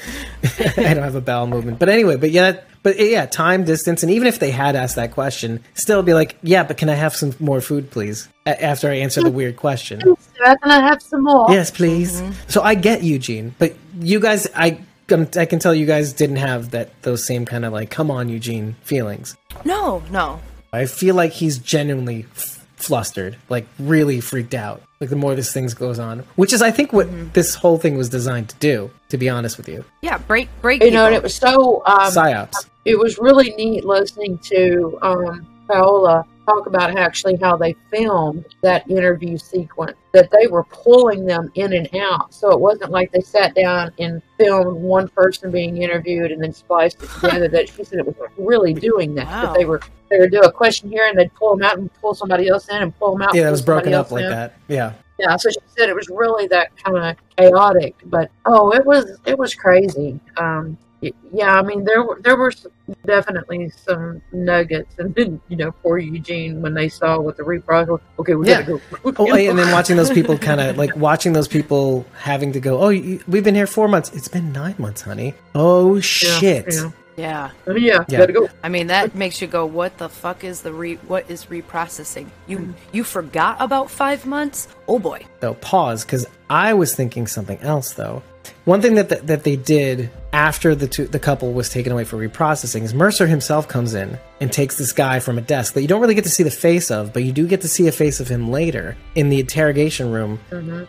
I 0.78 0.94
don't 0.94 1.04
have 1.04 1.16
a 1.16 1.22
bowel 1.22 1.48
movement, 1.48 1.80
but 1.80 1.90
anyway, 1.90 2.16
but 2.18 2.32
yeah, 2.32 2.60
but 2.84 3.00
yeah, 3.00 3.26
time, 3.26 3.64
distance, 3.64 4.04
and 4.04 4.12
even 4.12 4.28
if 4.28 4.40
they 4.40 4.52
had 4.52 4.76
asked 4.76 4.96
that 4.96 5.12
question, 5.12 5.64
still 5.74 6.02
be 6.04 6.14
like, 6.14 6.36
yeah, 6.42 6.64
but 6.64 6.78
can 6.78 6.90
I 6.90 6.96
have 6.96 7.16
some 7.16 7.34
more 7.40 7.62
food, 7.62 7.92
please? 7.92 8.28
A- 8.46 8.64
after 8.64 8.90
I 8.90 8.96
answer 8.96 9.22
the 9.22 9.30
weird 9.32 9.56
question. 9.58 10.00
Can 10.02 10.58
I 10.64 10.80
have 10.80 11.02
some 11.02 11.24
more? 11.24 11.52
Yes, 11.52 11.70
please. 11.72 12.22
So 12.48 12.62
I 12.64 12.74
get 12.76 13.04
Eugene, 13.04 13.54
but 13.60 13.76
you 14.00 14.20
guys, 14.20 14.48
I. 14.56 14.80
um, 15.12 15.28
I 15.38 15.46
can 15.46 15.60
tell 15.60 15.76
you 15.76 15.86
guys 15.86 16.14
didn't 16.14 16.38
have 16.38 16.72
that 16.72 16.90
those 17.04 17.24
same 17.24 17.46
kind 17.46 17.66
of 17.66 17.74
like 17.74 17.90
come 17.92 18.10
on 18.10 18.30
Eugene 18.30 18.76
feelings. 18.82 19.36
No, 19.66 20.02
no. 20.10 20.40
I 20.74 20.86
feel 20.86 21.16
like 21.16 21.34
he's 21.34 21.58
genuinely 21.58 22.26
f- 22.36 22.66
flustered, 22.78 23.38
like 23.50 23.68
really 23.80 24.22
freaked 24.22 24.54
out. 24.54 24.82
Like 25.00 25.10
the 25.10 25.16
more 25.16 25.36
this 25.36 25.52
thing 25.52 25.68
goes 25.68 26.00
on, 26.00 26.20
which 26.36 26.54
is 26.54 26.62
I 26.62 26.72
think 26.72 26.94
what 26.94 27.34
this 27.34 27.56
whole 27.56 27.78
thing 27.78 27.98
was 27.98 28.08
designed 28.10 28.50
to 28.50 28.56
do. 28.58 28.92
To 29.10 29.18
be 29.18 29.28
honest 29.28 29.58
with 29.58 29.68
you, 29.68 29.84
Yeah, 30.02 30.20
break 30.20 30.48
break. 30.62 30.82
You 30.82 30.92
know, 30.92 31.06
and 31.08 31.14
it 31.16 31.22
was 31.22 31.36
so 31.36 31.84
um, 31.86 32.12
psyops. 32.14 32.66
it 32.86 32.98
was 32.98 33.18
really 33.18 33.50
neat 33.56 33.84
listening 33.84 34.38
to 34.38 34.98
um, 35.02 35.46
Paola 35.72 36.26
talk 36.46 36.66
about 36.66 36.98
actually 36.98 37.38
how 37.42 37.56
they 37.56 37.76
filmed 37.92 38.46
that 38.62 38.90
interview 38.90 39.38
sequence. 39.38 39.98
That 40.14 40.30
they 40.32 40.48
were 40.48 40.64
pulling 40.66 41.26
them 41.26 41.52
in 41.56 41.72
and 41.74 41.88
out, 41.96 42.34
so 42.34 42.52
it 42.52 42.60
wasn't 42.60 42.92
like 42.92 43.12
they 43.12 43.22
sat 43.22 43.56
down 43.56 43.92
and 44.00 44.22
filmed 44.38 44.82
one 44.82 45.08
person 45.08 45.52
being 45.52 45.78
interviewed 45.78 46.32
and 46.32 46.44
then 46.44 46.52
spliced 46.52 47.02
it 47.02 47.10
together. 47.12 47.48
that 47.48 47.70
she 47.70 47.84
said 47.84 48.00
it 48.00 48.06
was 48.06 48.16
really 48.38 48.74
doing 48.74 49.16
that. 49.16 49.28
Wow. 49.28 49.42
That 49.46 49.58
they 49.58 49.66
were 49.66 49.80
they 50.10 50.18
would 50.20 50.32
do 50.32 50.42
a 50.42 50.52
question 50.52 50.90
here 50.90 51.06
and 51.08 51.18
they'd 51.18 51.34
pull 51.36 51.56
them 51.56 51.64
out 51.66 51.78
and 51.78 51.90
pull 52.02 52.14
somebody 52.14 52.50
else 52.50 52.68
in 52.68 52.82
and 52.82 52.98
pull 53.00 53.14
them 53.14 53.22
out. 53.22 53.34
Yeah, 53.34 53.48
it 53.48 53.52
was 53.52 53.62
broken 53.62 53.94
up 53.94 54.12
like 54.12 54.26
in. 54.26 54.30
that. 54.32 54.56
Yeah. 54.68 54.94
Yeah, 55.20 55.36
so 55.38 55.50
she 55.52 55.60
said 55.78 55.88
it 55.88 55.96
was 55.96 56.10
really 56.10 56.48
that 56.48 56.76
kind 56.84 56.98
of 56.98 57.16
chaotic, 57.38 57.96
but 58.06 58.32
oh, 58.46 58.74
it 58.74 58.84
was 58.86 59.18
it 59.26 59.38
was 59.38 59.54
crazy. 59.54 60.20
Um, 60.36 60.76
y- 60.82 60.91
yeah, 61.34 61.56
I 61.56 61.62
mean 61.64 61.84
there 61.84 62.04
were 62.04 62.20
there 62.22 62.36
were 62.38 62.52
some, 62.52 62.72
definitely 63.06 63.70
some 63.72 64.22
nuggets, 64.32 64.94
and 65.00 65.14
then 65.16 65.42
you 65.48 65.58
know 65.58 65.72
poor 65.84 65.98
Eugene 65.98 66.62
when 66.62 66.74
they 66.74 66.90
saw 66.90 67.20
what 67.20 67.38
the 67.38 67.44
reprocess. 67.44 68.00
Okay, 68.20 68.36
we 68.36 68.48
Yeah. 68.48 68.62
gotta 68.62 68.80
go. 69.04 69.14
Oh, 69.18 69.34
and 69.36 69.58
then 69.58 69.72
watching 69.72 69.98
those 69.98 70.12
people 70.12 70.38
kind 70.38 70.62
of 70.62 70.78
like 70.78 70.96
watching 70.96 71.34
those 71.34 71.48
people 71.48 72.06
having 72.20 72.52
to 72.54 72.60
go. 72.60 72.80
Oh, 72.80 72.90
you, 72.90 73.20
we've 73.28 73.44
been 73.44 73.56
here 73.56 73.68
four 73.68 73.88
months. 73.88 74.12
It's 74.14 74.28
been 74.28 74.52
nine 74.52 74.76
months, 74.78 75.02
honey. 75.02 75.34
Oh 75.56 76.00
shit. 76.00 76.68
yeah. 76.74 76.92
yeah. 77.18 77.50
Oh, 77.68 77.76
yeah, 77.76 78.04
Yeah. 78.08 78.20
gotta 78.20 78.34
go. 78.34 78.48
I 78.64 78.70
mean, 78.70 78.88
that 78.88 79.16
makes 79.16 79.42
you 79.42 79.48
go, 79.48 79.66
"What 79.66 79.98
the 79.98 80.08
fuck 80.10 80.44
is 80.44 80.62
the 80.62 80.72
re? 80.72 80.96
What 81.08 81.30
is 81.30 81.48
reprocessing? 81.48 82.28
You 82.48 82.74
you 82.92 83.04
forgot 83.04 83.58
about 83.60 83.90
five 83.90 84.26
months? 84.26 84.68
Oh 84.88 85.00
boy. 85.00 85.26
though 85.40 85.56
pause 85.56 86.04
because 86.06 86.28
i 86.50 86.74
was 86.74 86.94
thinking 86.94 87.26
something 87.28 87.58
else 87.62 87.94
though 87.94 88.22
one 88.66 88.82
thing 88.82 88.96
that 88.96 89.10
that, 89.10 89.28
that 89.28 89.44
they 89.44 89.56
did 89.56 90.12
after 90.34 90.76
the 90.76 90.88
two, 90.88 91.08
the 91.08 91.20
couple 91.20 91.52
was 91.54 91.70
taken 91.70 91.92
away 91.92 92.04
for 92.04 92.18
reprocessing 92.18 92.84
is 92.84 92.94
Mercer 92.94 93.28
himself 93.28 93.68
comes 93.68 93.94
in 93.94 94.18
and 94.40 94.52
takes 94.52 94.78
this 94.78 94.94
guy 94.94 95.20
from 95.20 95.38
a 95.38 95.42
desk 95.42 95.74
that 95.74 95.82
you 95.82 95.88
don't 95.88 96.02
really 96.02 96.16
get 96.16 96.24
to 96.24 96.30
see 96.30 96.44
the 96.44 96.52
face 96.52 96.90
of, 96.90 97.12
but 97.12 97.24
you 97.24 97.32
do 97.32 97.48
get 97.48 97.62
to 97.62 97.68
see 97.68 97.88
a 97.88 97.92
face 97.92 98.20
of 98.20 98.28
him 98.28 98.50
later 98.50 98.96
in 99.16 99.30
the 99.30 99.40
interrogation 99.40 100.12
room 100.12 100.40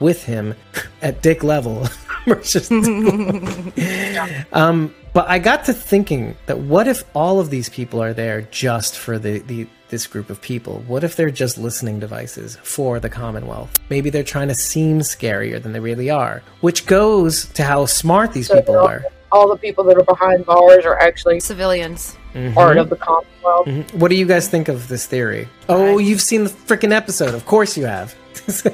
with 0.01 0.25
him 0.25 0.55
at 1.01 1.23
dick 1.23 1.43
level. 1.43 1.89
Mercer's 2.27 2.71
um, 4.53 4.95
but 5.13 5.29
I 5.29 5.39
got 5.39 5.65
to 5.67 5.73
thinking 5.73 6.37
that 6.47 6.59
what 6.59 6.87
if 6.87 7.05
all 7.15 7.41
of 7.41 7.51
these 7.51 7.69
people 7.69 8.03
are 8.03 8.15
there 8.15 8.43
just 8.43 8.97
for 8.97 9.19
the, 9.19 9.41
the 9.41 9.67
this 9.93 10.09
group 10.09 10.29
of 10.29 10.41
people? 10.41 10.83
What 10.89 11.05
if 11.05 11.15
they're 11.15 11.31
just 11.31 11.57
listening 11.57 12.01
devices 12.01 12.57
for 12.65 12.99
the 12.99 13.09
Commonwealth? 13.09 13.71
Maybe 13.91 14.11
they're 14.11 14.25
trying 14.25 14.49
to 14.49 14.55
seem 14.55 14.99
scarier 14.99 15.63
than 15.63 15.73
they 15.73 15.79
really 15.79 16.11
are, 16.11 16.43
which 16.63 16.87
goes 16.87 17.47
to 17.53 17.63
how 17.63 17.87
smart 17.87 18.33
these 18.33 18.49
people 18.49 18.77
are. 18.77 19.05
All 19.31 19.49
the 19.49 19.57
people 19.57 19.85
that 19.85 19.97
are 19.97 20.05
behind 20.05 20.45
bars 20.45 20.85
are 20.85 20.99
actually 20.99 21.39
Civilians. 21.39 22.19
Mm-hmm. 22.35 22.55
part 22.55 22.79
of 22.79 22.89
the 22.89 22.97
Commonwealth. 22.97 23.67
Mm-hmm. 23.67 23.99
What 23.99 24.09
do 24.09 24.15
you 24.17 24.25
guys 24.27 24.49
think 24.49 24.69
of 24.69 24.89
this 24.89 25.07
theory? 25.07 25.49
Oh, 25.69 25.99
you've 25.99 26.23
seen 26.23 26.45
the 26.45 26.51
freaking 26.51 26.91
episode. 26.91 27.35
Of 27.35 27.45
course 27.45 27.77
you 27.77 27.85
have. 27.85 28.15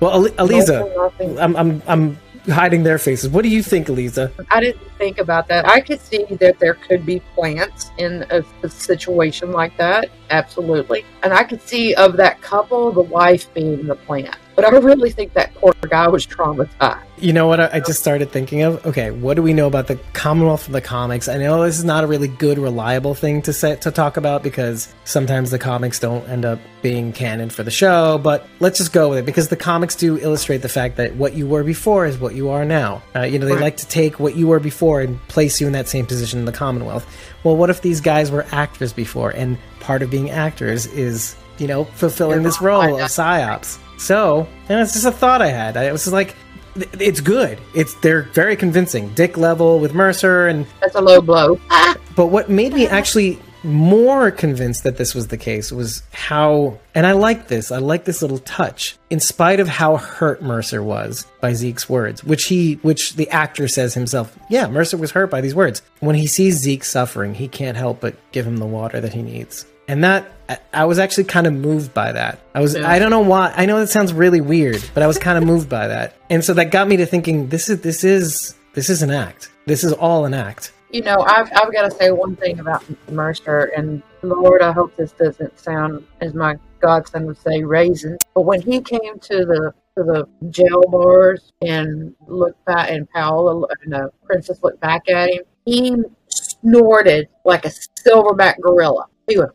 well, 0.00 0.10
Ali- 0.10 0.32
Aliza, 0.32 1.38
I'm, 1.38 1.54
I'm, 1.56 1.82
I'm 1.86 2.18
hiding 2.48 2.82
their 2.82 2.98
faces. 2.98 3.30
What 3.30 3.42
do 3.42 3.48
you 3.48 3.62
think, 3.62 3.88
Lisa? 3.88 4.32
I 4.50 4.60
didn't 4.60 4.82
think 4.98 5.18
about 5.18 5.48
that. 5.48 5.66
I 5.68 5.80
could 5.80 6.00
see 6.00 6.24
that 6.40 6.58
there 6.58 6.74
could 6.74 7.06
be 7.06 7.20
plants 7.34 7.90
in 7.98 8.24
a, 8.30 8.42
a 8.62 8.68
situation 8.68 9.52
like 9.52 9.76
that. 9.76 10.10
Absolutely. 10.30 11.04
And 11.22 11.32
I 11.32 11.44
could 11.44 11.62
see 11.62 11.94
of 11.94 12.16
that 12.16 12.40
couple, 12.40 12.90
the 12.92 13.02
wife 13.02 13.52
being 13.54 13.86
the 13.86 13.94
plant. 13.94 14.36
But 14.54 14.66
I 14.66 14.68
really 14.70 15.10
think 15.10 15.32
that 15.32 15.54
poor 15.54 15.72
guy 15.88 16.08
was 16.08 16.26
traumatized. 16.26 16.98
You 17.18 17.32
know 17.32 17.46
what 17.46 17.60
I 17.60 17.70
I 17.74 17.80
just 17.80 18.00
started 18.00 18.30
thinking 18.32 18.62
of? 18.62 18.84
Okay, 18.84 19.10
what 19.12 19.34
do 19.34 19.42
we 19.42 19.52
know 19.52 19.66
about 19.66 19.86
the 19.86 19.96
Commonwealth 20.12 20.64
from 20.64 20.72
the 20.72 20.80
comics? 20.80 21.28
I 21.28 21.38
know 21.38 21.62
this 21.64 21.78
is 21.78 21.84
not 21.84 22.02
a 22.04 22.06
really 22.06 22.28
good, 22.28 22.58
reliable 22.58 23.14
thing 23.14 23.40
to 23.42 23.52
say, 23.52 23.76
to 23.76 23.90
talk 23.90 24.16
about 24.16 24.42
because 24.42 24.92
sometimes 25.04 25.50
the 25.52 25.58
comics 25.58 25.98
don't 26.00 26.28
end 26.28 26.44
up 26.44 26.58
being 26.82 27.12
canon 27.12 27.48
for 27.48 27.62
the 27.62 27.70
show. 27.70 28.18
But 28.18 28.46
let's 28.60 28.76
just 28.78 28.92
go 28.92 29.08
with 29.10 29.18
it 29.20 29.24
because 29.24 29.48
the 29.48 29.56
comics 29.56 29.94
do 29.94 30.18
illustrate 30.18 30.58
the 30.58 30.68
fact 30.68 30.96
that 30.96 31.14
what 31.16 31.34
you 31.34 31.46
were 31.46 31.62
before 31.64 32.06
is 32.06 32.18
what 32.18 32.34
you 32.34 32.50
are 32.50 32.64
now. 32.64 33.02
Uh, 33.14 33.20
you 33.22 33.38
know, 33.38 33.46
they 33.46 33.52
Right. 33.52 33.62
like 33.62 33.76
to 33.78 33.88
take 33.88 34.18
what 34.20 34.36
you 34.36 34.48
were 34.48 34.60
before 34.60 35.00
and 35.00 35.18
place 35.28 35.60
you 35.60 35.66
in 35.68 35.72
that 35.74 35.88
same 35.88 36.04
position 36.06 36.40
in 36.40 36.44
the 36.44 36.52
Commonwealth. 36.52 37.06
Well, 37.44 37.56
what 37.56 37.70
if 37.70 37.80
these 37.82 38.00
guys 38.00 38.30
were 38.30 38.44
actors 38.52 38.92
before, 38.92 39.30
and 39.30 39.56
part 39.80 40.02
of 40.02 40.10
being 40.10 40.28
actors 40.30 40.86
is 40.86 41.36
you 41.58 41.68
know 41.68 41.84
fulfilling 41.84 42.42
this 42.42 42.60
role 42.60 42.96
of 43.00 43.08
psyops? 43.08 43.78
So, 44.02 44.48
and 44.68 44.80
it's 44.80 44.94
just 44.94 45.06
a 45.06 45.12
thought 45.12 45.40
I 45.40 45.48
had. 45.48 45.76
I 45.76 45.92
was 45.92 46.02
just 46.02 46.12
like, 46.12 46.34
it's 46.74 47.20
good. 47.20 47.56
It's 47.72 47.94
they're 48.00 48.22
very 48.34 48.56
convincing. 48.56 49.14
Dick 49.14 49.36
level 49.36 49.78
with 49.78 49.94
Mercer, 49.94 50.48
and 50.48 50.66
That's 50.80 50.96
a 50.96 51.00
low 51.00 51.20
blow. 51.20 51.60
Ah. 51.70 51.94
but 52.16 52.26
what 52.26 52.50
made 52.50 52.72
me 52.74 52.88
actually 52.88 53.38
more 53.62 54.32
convinced 54.32 54.82
that 54.82 54.96
this 54.96 55.14
was 55.14 55.28
the 55.28 55.36
case 55.36 55.70
was 55.70 56.02
how, 56.12 56.80
and 56.96 57.06
I 57.06 57.12
like 57.12 57.46
this. 57.46 57.70
I 57.70 57.78
like 57.78 58.04
this 58.04 58.22
little 58.22 58.38
touch. 58.38 58.96
In 59.10 59.20
spite 59.20 59.60
of 59.60 59.68
how 59.68 59.98
hurt 59.98 60.42
Mercer 60.42 60.82
was 60.82 61.24
by 61.40 61.52
Zeke's 61.52 61.88
words, 61.88 62.24
which 62.24 62.46
he, 62.46 62.80
which 62.82 63.14
the 63.14 63.30
actor 63.30 63.68
says 63.68 63.94
himself, 63.94 64.36
yeah, 64.50 64.66
Mercer 64.66 64.96
was 64.96 65.12
hurt 65.12 65.30
by 65.30 65.40
these 65.40 65.54
words. 65.54 65.80
When 66.00 66.16
he 66.16 66.26
sees 66.26 66.56
Zeke 66.56 66.82
suffering, 66.82 67.34
he 67.34 67.46
can't 67.46 67.76
help 67.76 68.00
but 68.00 68.16
give 68.32 68.48
him 68.48 68.56
the 68.56 68.66
water 68.66 69.00
that 69.00 69.14
he 69.14 69.22
needs. 69.22 69.64
And 69.88 70.04
that 70.04 70.30
I- 70.72 70.84
was 70.84 70.98
actually 70.98 71.24
kind 71.24 71.46
of 71.46 71.52
moved 71.52 71.92
by 71.94 72.12
that. 72.12 72.38
I 72.54 72.60
was 72.60 72.76
I 72.76 72.98
don't 72.98 73.10
know 73.10 73.20
why. 73.20 73.52
I 73.56 73.66
know 73.66 73.80
that 73.80 73.88
sounds 73.88 74.12
really 74.12 74.40
weird, 74.40 74.82
but 74.94 75.02
I 75.02 75.06
was 75.06 75.18
kind 75.18 75.38
of 75.38 75.44
moved 75.44 75.68
by 75.68 75.88
that. 75.88 76.14
And 76.30 76.44
so 76.44 76.54
that 76.54 76.70
got 76.70 76.88
me 76.88 76.96
to 76.98 77.06
thinking 77.06 77.48
this 77.48 77.68
is 77.68 77.80
this 77.80 78.04
is 78.04 78.54
this 78.74 78.88
is 78.90 79.02
an 79.02 79.10
act. 79.10 79.50
This 79.66 79.84
is 79.84 79.92
all 79.92 80.24
an 80.24 80.34
act. 80.34 80.72
You 80.90 81.00
know, 81.02 81.20
I've, 81.20 81.50
I've 81.54 81.72
got 81.72 81.90
to 81.90 81.90
say 81.90 82.10
one 82.10 82.36
thing 82.36 82.58
about 82.60 82.84
Mercer, 83.10 83.72
and 83.74 84.02
Lord, 84.22 84.60
I 84.60 84.72
hope 84.72 84.94
this 84.94 85.12
doesn't 85.12 85.58
sound, 85.58 86.06
as 86.20 86.34
my 86.34 86.56
godson 86.80 87.24
would 87.26 87.38
say, 87.38 87.64
raisin. 87.64 88.18
But 88.34 88.42
when 88.42 88.60
he 88.60 88.82
came 88.82 89.18
to 89.18 89.46
the 89.46 89.72
to 89.96 90.04
the 90.04 90.28
jail 90.50 90.82
bars 90.88 91.52
and 91.62 92.14
looked 92.26 92.62
back, 92.66 92.90
and 92.90 93.08
Paola 93.10 93.66
and 93.82 93.92
the 93.92 94.10
princess 94.24 94.62
looked 94.62 94.80
back 94.80 95.08
at 95.08 95.30
him, 95.30 95.44
he 95.64 95.96
snorted 96.28 97.28
like 97.44 97.64
a 97.64 97.70
silverback 98.06 98.60
gorilla. 98.60 99.06
He 99.28 99.38
went, 99.38 99.52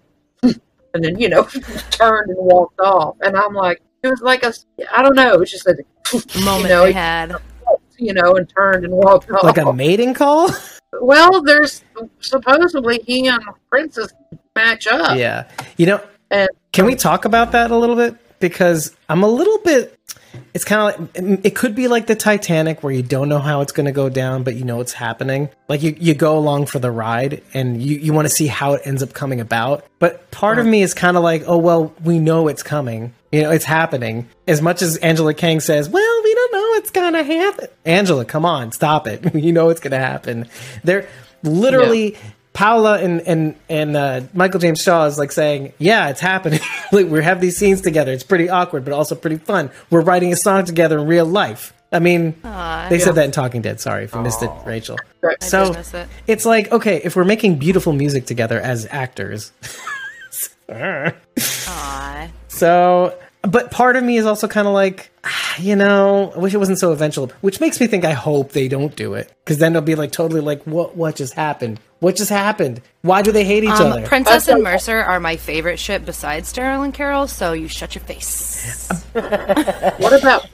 and 0.98 1.06
then 1.06 1.20
you 1.20 1.30
know 1.30 1.44
turned 1.92 2.30
and 2.30 2.38
walked 2.40 2.80
off, 2.80 3.16
and 3.22 3.38
I'm 3.38 3.54
like, 3.54 3.82
it 4.04 4.08
was 4.10 4.22
like 4.22 4.44
a, 4.44 4.54
I 4.92 5.02
don't 5.02 5.16
know, 5.16 5.34
it 5.34 5.40
was 5.40 5.52
just 5.52 5.68
a 5.68 5.76
Moment 6.44 6.64
you 6.64 6.70
know, 6.70 6.86
they 6.86 6.92
had. 6.92 7.36
you 7.98 8.14
know, 8.14 8.36
and 8.36 8.48
turned 8.50 8.86
and 8.86 8.94
walked 8.94 9.30
off. 9.32 9.44
Like 9.44 9.58
a 9.58 9.74
mating 9.74 10.14
call? 10.14 10.52
Well, 11.02 11.42
there's 11.42 11.84
supposedly 12.20 13.00
he 13.06 13.28
and 13.28 13.44
Princess 13.70 14.14
match 14.56 14.88
up. 14.88 15.18
Yeah. 15.18 15.50
You 15.78 15.88
know, 15.88 16.04
And 16.32 16.50
can 16.72 16.86
we 16.86 16.96
talk 16.96 17.26
about 17.26 17.52
that 17.52 17.72
a 17.72 17.78
little 17.78 17.96
bit? 17.96 18.16
Because 18.40 18.96
I'm 19.10 19.24
a 19.24 19.28
little 19.28 19.58
bit. 19.60 19.97
It's 20.54 20.64
kind 20.64 20.82
of 20.82 21.00
like 21.00 21.14
mm, 21.14 21.42
it 21.46 21.56
could 21.56 21.76
be 21.76 21.88
like 21.88 22.08
the 22.08 22.16
Titanic, 22.16 22.84
where 22.84 22.94
you 22.94 23.04
don't 23.04 23.30
know 23.30 23.40
how 23.40 23.62
it's 23.62 23.72
going 23.72 23.86
to 23.86 23.92
go 23.92 24.10
down, 24.10 24.44
but 24.44 24.56
you 24.56 24.64
know 24.64 24.82
it's 24.82 24.94
happening. 24.94 25.50
Like 25.68 25.84
you, 25.84 25.96
you 26.00 26.14
go 26.14 26.38
along 26.38 26.68
for 26.68 26.80
the 26.80 26.92
ride, 26.92 27.44
and 27.54 27.82
you, 27.82 27.98
you 27.98 28.14
want 28.14 28.28
to 28.28 28.34
see 28.34 28.48
how 28.48 28.74
it 28.74 28.82
ends 28.86 29.04
up 29.04 29.14
coming 29.14 29.40
about. 29.40 29.86
But 30.00 30.30
part 30.32 30.60
of 30.60 30.66
me 30.66 30.82
is 30.82 30.94
kind 30.94 31.18
of 31.18 31.24
like, 31.24 31.44
oh 31.48 31.58
well, 31.58 31.94
we 32.04 32.20
know 32.20 32.48
it's 32.48 32.64
coming. 32.64 33.14
You 33.32 33.44
know, 33.44 33.52
it's 33.52 33.66
happening. 33.66 34.28
As 34.48 34.62
much 34.62 34.82
as 34.82 34.98
Angela 34.98 35.34
Kang 35.34 35.60
says, 35.60 35.90
well, 35.90 36.22
we 36.24 36.34
don't 36.34 36.54
know 36.54 36.74
it's 36.76 36.92
gonna 36.92 37.24
happen. 37.24 37.68
Angela, 37.86 38.26
come 38.26 38.46
on, 38.46 38.72
stop 38.72 39.08
it. 39.08 39.36
you 39.36 39.52
know 39.52 39.70
it's 39.70 39.82
gonna 39.82 40.00
happen. 40.00 40.48
They're 40.84 41.08
literally. 41.44 42.18
Paola 42.58 42.98
and 42.98 43.22
and 43.22 43.56
and 43.70 43.96
uh, 43.96 44.22
Michael 44.34 44.60
James 44.60 44.82
Shaw 44.82 45.06
is 45.06 45.20
like 45.20 45.32
saying, 45.32 45.74
"Yeah, 45.78 46.10
it's 46.10 46.20
happening. 46.20 46.60
like 46.92 47.06
we 47.06 47.24
have 47.24 47.40
these 47.40 47.56
scenes 47.56 47.82
together. 47.82 48.12
It's 48.12 48.24
pretty 48.24 48.50
awkward, 48.50 48.84
but 48.84 48.94
also 48.96 49.14
pretty 49.14 49.38
fun. 49.38 49.70
We're 49.92 50.02
writing 50.02 50.34
a 50.34 50.36
song 50.36 50.66
together 50.66 50.98
in 50.98 51.06
real 51.06 51.26
life." 51.28 51.72
I 51.92 52.00
mean, 52.00 52.34
they 52.90 52.98
said 53.00 53.14
that 53.14 53.26
in 53.26 53.32
Talking 53.32 53.62
Dead. 53.62 53.80
Sorry 53.80 54.06
if 54.06 54.14
you 54.16 54.22
missed 54.22 54.42
it, 54.42 54.50
Rachel. 54.66 54.98
I 55.24 55.36
So 55.40 55.72
it. 55.72 56.08
it's 56.26 56.46
like, 56.46 56.72
okay, 56.72 57.00
if 57.04 57.16
we're 57.16 57.26
making 57.26 57.60
beautiful 57.60 57.94
music 57.94 58.26
together 58.26 58.60
as 58.60 58.88
actors, 58.90 59.52
Aw. 60.70 62.28
so. 62.48 63.18
But 63.44 63.70
part 63.72 63.96
of 63.96 64.04
me 64.04 64.18
is 64.18 64.26
also 64.26 64.48
kind 64.48 64.68
of 64.68 64.74
like, 64.74 65.12
ah, 65.24 65.56
you 65.60 65.76
know, 65.76 66.34
I 66.36 66.40
wish 66.40 66.54
it 66.54 66.58
wasn't 66.58 66.80
so 66.80 66.92
eventual. 66.92 67.32
Which 67.42 67.62
makes 67.62 67.80
me 67.80 67.86
think 67.88 68.04
I 68.04 68.12
hope 68.14 68.52
they 68.52 68.68
don't 68.68 68.94
do 68.96 69.14
it, 69.14 69.32
because 69.46 69.60
then 69.60 69.72
they'll 69.74 69.82
be 69.84 69.96
like 69.96 70.12
totally 70.12 70.42
like, 70.42 70.64
what 70.64 70.98
what 70.98 71.16
just 71.16 71.36
happened? 71.36 71.80
What 72.00 72.16
just 72.16 72.30
happened? 72.30 72.82
Why 73.02 73.22
do 73.24 73.32
they 73.32 73.44
hate 73.44 73.64
each 73.64 73.70
Um, 73.72 73.92
other? 73.92 74.06
Princess 74.08 74.48
and 74.48 74.62
Mercer 74.64 74.98
are 74.98 75.20
my 75.20 75.36
favorite 75.36 75.80
ship 75.80 76.06
besides 76.06 76.54
Daryl 76.54 76.84
and 76.84 76.94
Carol, 76.94 77.28
so 77.28 77.54
you 77.54 77.68
shut 77.68 77.96
your 77.96 78.04
face. 78.04 78.88
what 79.14 80.14
about 80.14 80.48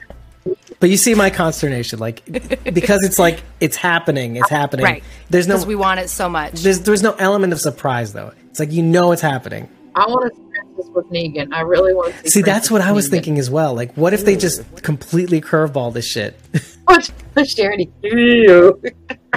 But 0.79 0.89
you 0.89 0.97
see 0.97 1.15
my 1.15 1.29
consternation, 1.29 1.99
like 1.99 2.23
because 2.25 3.03
it's 3.03 3.19
like 3.19 3.41
it's 3.59 3.75
happening, 3.75 4.35
it's 4.37 4.49
happening. 4.49 4.85
Right. 4.85 5.03
There's 5.29 5.47
no 5.47 5.55
Because 5.55 5.65
we 5.67 5.75
want 5.75 5.99
it 5.99 6.09
so 6.09 6.29
much. 6.29 6.61
there's 6.61 6.81
there's 6.81 7.03
no 7.03 7.13
element 7.19 7.51
of 7.53 7.59
surprise 7.59 8.13
though. 8.13 8.31
It's 8.49 8.59
like 8.59 8.71
you 8.71 8.83
know 8.83 9.11
it's 9.11 9.21
happening. 9.21 9.69
I 9.95 10.05
want 10.07 10.33
to 10.33 10.41
see 10.75 10.89
Princess 10.89 10.95
with 10.95 11.05
Negan. 11.11 11.53
I 11.53 11.61
really 11.61 11.93
want 11.93 12.13
to 12.13 12.19
see. 12.23 12.29
See, 12.29 12.41
that's 12.41 12.69
what 12.71 12.81
I 12.81 12.91
was 12.91 13.07
Negan. 13.07 13.11
thinking 13.11 13.39
as 13.39 13.49
well. 13.49 13.73
Like, 13.73 13.93
what 13.95 14.13
if 14.13 14.25
they 14.25 14.35
just 14.35 14.63
completely 14.83 15.41
curveball 15.41 15.93
this 15.93 16.05
shit? 16.05 16.39
What 16.85 17.47
Charity? 17.47 17.89
Ew. 18.03 18.79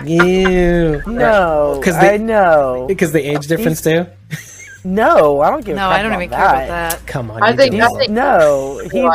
Ew. 0.04 1.02
No, 1.06 1.80
'Cause 1.82 1.98
they- 1.98 2.14
I 2.14 2.16
know. 2.16 2.84
Because 2.88 3.12
the 3.12 3.22
age 3.22 3.46
difference 3.46 3.80
too. 3.82 4.06
No, 4.84 5.40
I 5.40 5.50
don't 5.50 5.64
give. 5.64 5.74
a 5.76 5.80
no, 5.80 5.88
I 5.88 6.02
don't 6.02 6.12
about 6.12 6.22
even 6.22 6.30
care 6.36 6.44
about 6.46 6.68
that. 6.68 7.06
Come 7.06 7.30
on. 7.30 7.42
I 7.42 7.56
think- 7.56 7.72
do. 7.72 7.80
I 7.80 7.88
think- 7.98 8.10
No, 8.12 8.80
he 8.92 9.08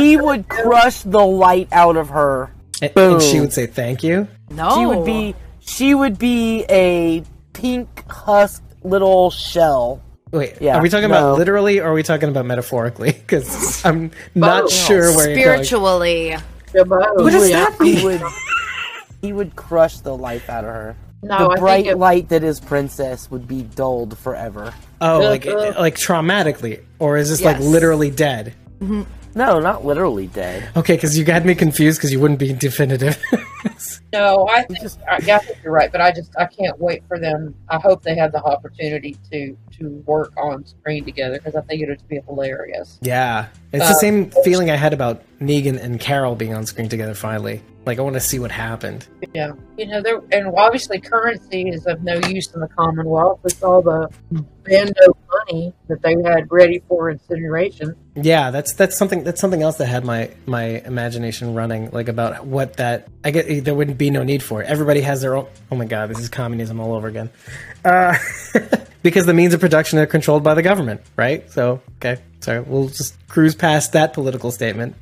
he 0.00 0.16
would 0.16 0.48
crush 0.48 1.02
the 1.02 1.24
light 1.24 1.68
out 1.72 1.96
of 1.96 2.10
her. 2.10 2.50
and, 2.82 2.92
and 2.96 3.22
she 3.22 3.40
would 3.40 3.52
say 3.52 3.66
thank 3.66 4.02
you. 4.02 4.28
No. 4.50 4.74
She 4.76 4.86
would 4.86 5.04
be 5.06 5.34
she 5.60 5.94
would 5.94 6.18
be 6.18 6.64
a 6.68 7.22
pink 7.52 8.04
husk 8.10 8.62
little 8.82 9.30
shell. 9.30 10.02
Wait, 10.30 10.54
Yeah, 10.60 10.76
are 10.78 10.82
we 10.82 10.88
talking 10.88 11.08
no. 11.08 11.16
about 11.16 11.38
literally, 11.38 11.80
or 11.80 11.88
are 11.90 11.94
we 11.94 12.02
talking 12.02 12.28
about 12.28 12.44
metaphorically? 12.46 13.12
Because 13.26 13.84
I'm 13.84 14.10
not 14.34 14.64
Both. 14.64 14.72
sure 14.72 15.14
where 15.16 15.28
you're 15.30 15.44
going. 15.44 15.64
spiritually. 15.64 16.36
What 16.72 17.30
does 17.32 17.50
that 17.50 17.74
He 17.80 17.94
mean? 17.96 18.04
would 18.04 18.22
he 19.22 19.32
would 19.32 19.56
crush 19.56 20.00
the 20.00 20.14
life 20.16 20.48
out 20.50 20.64
of 20.64 20.70
her. 20.70 20.96
No, 21.22 21.38
the 21.38 21.44
I 21.44 21.48
think 21.48 21.58
bright 21.60 21.86
it- 21.86 21.96
light 21.98 22.28
that 22.28 22.44
is 22.44 22.60
princess 22.60 23.30
would 23.30 23.48
be 23.48 23.62
dulled 23.62 24.16
forever. 24.18 24.72
Oh, 25.00 25.20
like 25.20 25.46
Uh, 25.46 25.74
like 25.78 25.94
traumatically, 25.96 26.82
or 26.98 27.16
is 27.16 27.30
this 27.30 27.42
like 27.42 27.58
literally 27.60 28.10
dead? 28.10 28.54
No, 28.80 29.60
not 29.60 29.84
literally 29.84 30.26
dead. 30.28 30.68
Okay, 30.76 30.94
because 30.94 31.16
you 31.18 31.24
had 31.24 31.44
me 31.46 31.54
confused 31.54 31.98
because 31.98 32.12
you 32.12 32.20
wouldn't 32.20 32.38
be 32.40 32.52
definitive. 32.52 33.16
No, 34.12 34.48
I 34.50 34.62
think 34.62 34.78
I, 35.08 35.16
I 35.16 35.38
think 35.38 35.58
you're 35.62 35.72
right, 35.72 35.90
but 35.92 36.00
I 36.00 36.10
just 36.12 36.32
I 36.38 36.46
can't 36.46 36.78
wait 36.80 37.02
for 37.08 37.18
them. 37.18 37.54
I 37.68 37.78
hope 37.78 38.02
they 38.02 38.16
have 38.16 38.32
the 38.32 38.42
opportunity 38.42 39.16
to 39.30 39.56
to 39.78 39.88
work 40.06 40.32
on 40.36 40.64
screen 40.66 41.04
together 41.04 41.36
because 41.38 41.54
I 41.54 41.60
think 41.62 41.82
it 41.82 41.88
would 41.88 42.06
be 42.08 42.20
hilarious. 42.26 42.98
yeah, 43.02 43.46
it's 43.72 43.86
the 43.86 43.94
Uh, 43.94 43.98
same 43.98 44.30
feeling 44.44 44.70
I 44.70 44.76
had 44.76 44.92
about 44.92 45.22
Negan 45.40 45.78
and 45.80 46.00
Carol 46.00 46.34
being 46.34 46.54
on 46.54 46.66
screen 46.66 46.88
together 46.88 47.14
finally. 47.14 47.62
Like 47.86 47.98
I 47.98 48.02
want 48.02 48.14
to 48.14 48.20
see 48.20 48.38
what 48.38 48.50
happened. 48.50 49.06
Yeah, 49.34 49.52
you 49.78 49.86
know, 49.86 50.02
there 50.02 50.20
and 50.32 50.48
obviously 50.56 51.00
currency 51.00 51.68
is 51.70 51.86
of 51.86 52.02
no 52.02 52.14
use 52.28 52.52
in 52.52 52.60
the 52.60 52.68
Commonwealth. 52.68 53.40
with 53.42 53.62
all 53.64 53.80
the 53.80 54.10
bando 54.64 55.16
money 55.30 55.72
that 55.88 56.02
they 56.02 56.14
had 56.28 56.50
ready 56.50 56.82
for 56.88 57.10
incineration. 57.10 57.94
Yeah, 58.14 58.50
that's 58.50 58.74
that's 58.74 58.96
something 58.98 59.24
that's 59.24 59.40
something 59.40 59.62
else 59.62 59.76
that 59.78 59.86
had 59.86 60.04
my 60.04 60.30
my 60.44 60.82
imagination 60.84 61.54
running 61.54 61.90
like 61.90 62.08
about 62.08 62.44
what 62.46 62.74
that 62.76 63.08
I 63.24 63.30
get 63.30 63.46
there 63.68 63.74
wouldn't 63.74 63.98
be 63.98 64.08
no 64.08 64.22
need 64.22 64.42
for 64.42 64.62
it. 64.62 64.66
Everybody 64.66 65.02
has 65.02 65.20
their 65.20 65.36
own 65.36 65.46
Oh 65.70 65.76
my 65.76 65.84
god, 65.84 66.08
this 66.08 66.18
is 66.18 66.30
communism 66.30 66.80
all 66.80 66.94
over 66.94 67.06
again. 67.06 67.28
Uh, 67.84 68.16
because 69.02 69.26
the 69.26 69.34
means 69.34 69.52
of 69.52 69.60
production 69.60 69.98
are 69.98 70.06
controlled 70.06 70.42
by 70.42 70.54
the 70.54 70.62
government, 70.62 71.02
right? 71.16 71.50
So, 71.52 71.82
okay. 71.98 72.16
sorry, 72.40 72.60
we'll 72.60 72.88
just 72.88 73.14
cruise 73.28 73.54
past 73.54 73.92
that 73.92 74.14
political 74.14 74.50
statement. 74.52 74.94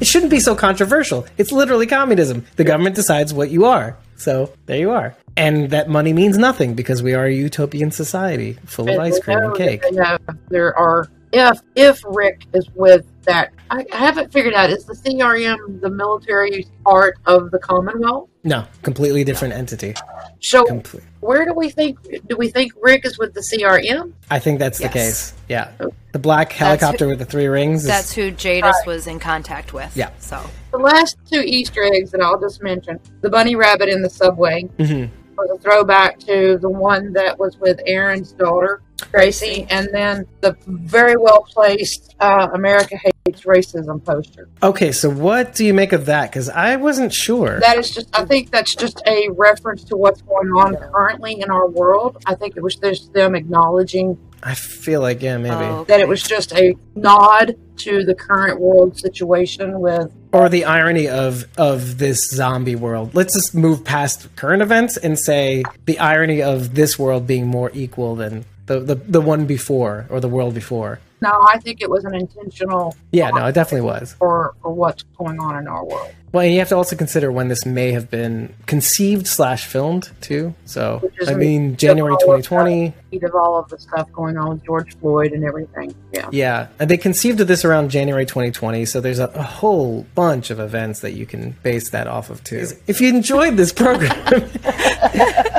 It 0.00 0.06
shouldn't 0.06 0.30
be 0.30 0.40
so 0.40 0.54
controversial. 0.54 1.26
It's 1.36 1.52
literally 1.52 1.86
communism. 1.86 2.46
The 2.56 2.64
government 2.64 2.96
decides 2.96 3.34
what 3.34 3.50
you 3.50 3.66
are. 3.66 3.94
So, 4.16 4.54
there 4.64 4.78
you 4.78 4.92
are. 4.92 5.14
And 5.36 5.68
that 5.68 5.90
money 5.90 6.14
means 6.14 6.38
nothing 6.38 6.72
because 6.72 7.02
we 7.02 7.12
are 7.12 7.26
a 7.26 7.34
utopian 7.34 7.90
society 7.90 8.56
full 8.64 8.88
of 8.88 8.94
And 8.94 9.02
ice 9.02 9.20
cream 9.20 9.36
and 9.38 9.54
cake. 9.54 9.84
have- 9.98 10.22
there 10.48 10.74
are 10.78 11.10
if 11.30 11.60
if 11.74 12.00
Rick 12.06 12.46
is 12.54 12.66
with 12.74 13.04
that, 13.24 13.52
I, 13.74 13.84
I 13.92 13.96
haven't 13.96 14.32
figured 14.32 14.54
out 14.54 14.70
is 14.70 14.84
the 14.84 14.94
CRM 14.94 15.80
the 15.80 15.90
military 15.90 16.66
part 16.84 17.18
of 17.26 17.50
the 17.50 17.58
Commonwealth? 17.58 18.28
No, 18.44 18.66
completely 18.82 19.24
different 19.24 19.54
entity. 19.54 19.94
So 20.40 20.64
Complete. 20.64 21.02
where 21.20 21.44
do 21.44 21.54
we 21.54 21.70
think 21.70 21.98
do 22.28 22.36
we 22.36 22.48
think 22.50 22.72
Rick 22.80 23.04
is 23.04 23.18
with 23.18 23.34
the 23.34 23.40
CRM? 23.40 24.12
I 24.30 24.38
think 24.38 24.58
that's 24.60 24.78
the 24.78 24.88
case. 24.88 25.34
Yeah. 25.48 25.72
The 26.12 26.18
black 26.20 26.52
helicopter 26.52 27.08
with 27.08 27.18
the 27.18 27.24
three 27.24 27.46
rings. 27.46 27.82
Is, 27.82 27.88
That's 27.88 28.12
who 28.12 28.30
Jadis 28.30 28.76
was 28.86 29.06
in 29.08 29.18
contact 29.18 29.72
with. 29.72 29.96
Yeah. 29.96 30.10
So 30.18 30.40
The 30.70 30.78
last 30.78 31.16
two 31.28 31.40
Easter 31.44 31.82
eggs 31.82 32.12
that 32.12 32.20
I'll 32.20 32.40
just 32.40 32.62
mention: 32.62 33.00
the 33.22 33.30
bunny 33.30 33.56
rabbit 33.56 33.88
in 33.88 34.02
the 34.02 34.10
subway 34.10 34.68
Mhm. 34.78 35.08
was 35.36 35.50
a 35.50 35.58
throwback 35.60 36.20
to 36.20 36.58
the 36.58 36.70
one 36.70 37.12
that 37.14 37.36
was 37.36 37.56
with 37.58 37.80
Aaron's 37.86 38.30
daughter 38.32 38.82
Gracie, 39.10 39.66
and 39.70 39.88
then 39.92 40.26
the 40.40 40.56
very 40.66 41.16
well 41.16 41.42
placed 41.42 42.14
uh, 42.20 42.48
"America 42.54 42.96
Hates 42.96 43.42
Racism" 43.42 44.04
poster. 44.04 44.48
Okay, 44.62 44.92
so 44.92 45.10
what 45.10 45.54
do 45.54 45.64
you 45.64 45.74
make 45.74 45.92
of 45.92 46.06
that? 46.06 46.30
Because 46.30 46.48
I 46.48 46.76
wasn't 46.76 47.12
sure. 47.12 47.60
That 47.60 47.78
is 47.78 47.90
just, 47.90 48.08
I 48.16 48.24
think 48.24 48.50
that's 48.50 48.74
just 48.74 49.02
a 49.06 49.28
reference 49.30 49.84
to 49.84 49.96
what's 49.96 50.22
going 50.22 50.48
on 50.48 50.76
currently 50.76 51.40
in 51.40 51.50
our 51.50 51.68
world. 51.68 52.22
I 52.26 52.34
think 52.34 52.56
it 52.56 52.62
was 52.62 52.76
just 52.76 53.12
them 53.12 53.34
acknowledging 53.34 54.18
I 54.46 54.54
feel 54.54 55.00
like 55.00 55.22
yeah, 55.22 55.38
maybe. 55.38 55.54
Oh. 55.54 55.84
that 55.84 56.00
it 56.00 56.06
was 56.06 56.22
just 56.22 56.52
a 56.52 56.74
nod 56.94 57.56
to 57.78 58.04
the 58.04 58.14
current 58.14 58.60
world 58.60 58.98
situation 58.98 59.80
with 59.80 60.12
Or 60.32 60.50
the 60.50 60.66
irony 60.66 61.08
of 61.08 61.46
of 61.56 61.96
this 61.96 62.28
zombie 62.28 62.76
world. 62.76 63.14
Let's 63.14 63.32
just 63.34 63.54
move 63.54 63.84
past 63.84 64.36
current 64.36 64.60
events 64.60 64.98
and 64.98 65.18
say 65.18 65.64
the 65.86 65.98
irony 65.98 66.42
of 66.42 66.74
this 66.74 66.98
world 66.98 67.26
being 67.26 67.46
more 67.46 67.70
equal 67.72 68.16
than 68.16 68.44
the 68.66 68.80
the, 68.80 68.94
the 68.94 69.20
one 69.20 69.46
before 69.46 70.06
or 70.10 70.20
the 70.20 70.28
world 70.28 70.54
before. 70.54 71.00
no, 71.20 71.30
I 71.54 71.58
think 71.58 71.80
it 71.80 71.90
was 71.90 72.04
an 72.04 72.14
intentional 72.14 72.96
Yeah, 73.12 73.30
no, 73.30 73.46
it 73.46 73.52
definitely 73.52 73.86
was. 73.86 74.14
for, 74.14 74.54
for 74.62 74.72
what's 74.72 75.02
going 75.18 75.38
on 75.40 75.56
in 75.56 75.66
our 75.68 75.84
world. 75.84 76.12
Well, 76.34 76.42
and 76.42 76.52
you 76.52 76.58
have 76.58 76.68
to 76.70 76.76
also 76.76 76.96
consider 76.96 77.30
when 77.30 77.46
this 77.46 77.64
may 77.64 77.92
have 77.92 78.10
been 78.10 78.52
conceived 78.66 79.28
slash 79.28 79.66
filmed 79.66 80.10
too. 80.20 80.52
So 80.64 81.08
I 81.28 81.34
mean, 81.34 81.76
January 81.76 82.16
2020. 82.18 82.92
Heat 83.12 83.22
of 83.22 83.36
all 83.36 83.56
of 83.56 83.68
the 83.68 83.78
stuff 83.78 84.10
going 84.10 84.36
on 84.36 84.48
with 84.48 84.64
George 84.64 84.96
Floyd 84.96 85.30
and 85.30 85.44
everything. 85.44 85.94
Yeah. 86.12 86.28
Yeah, 86.32 86.66
and 86.80 86.90
they 86.90 86.96
conceived 86.96 87.40
of 87.40 87.46
this 87.46 87.64
around 87.64 87.92
January 87.92 88.26
2020, 88.26 88.84
so 88.84 89.00
there's 89.00 89.20
a, 89.20 89.28
a 89.28 89.44
whole 89.44 90.06
bunch 90.16 90.50
of 90.50 90.58
events 90.58 91.02
that 91.02 91.12
you 91.12 91.24
can 91.24 91.52
base 91.62 91.90
that 91.90 92.08
off 92.08 92.30
of 92.30 92.42
too. 92.42 92.66
If 92.88 93.00
you 93.00 93.10
enjoyed 93.10 93.56
this 93.56 93.72
program, 93.72 94.10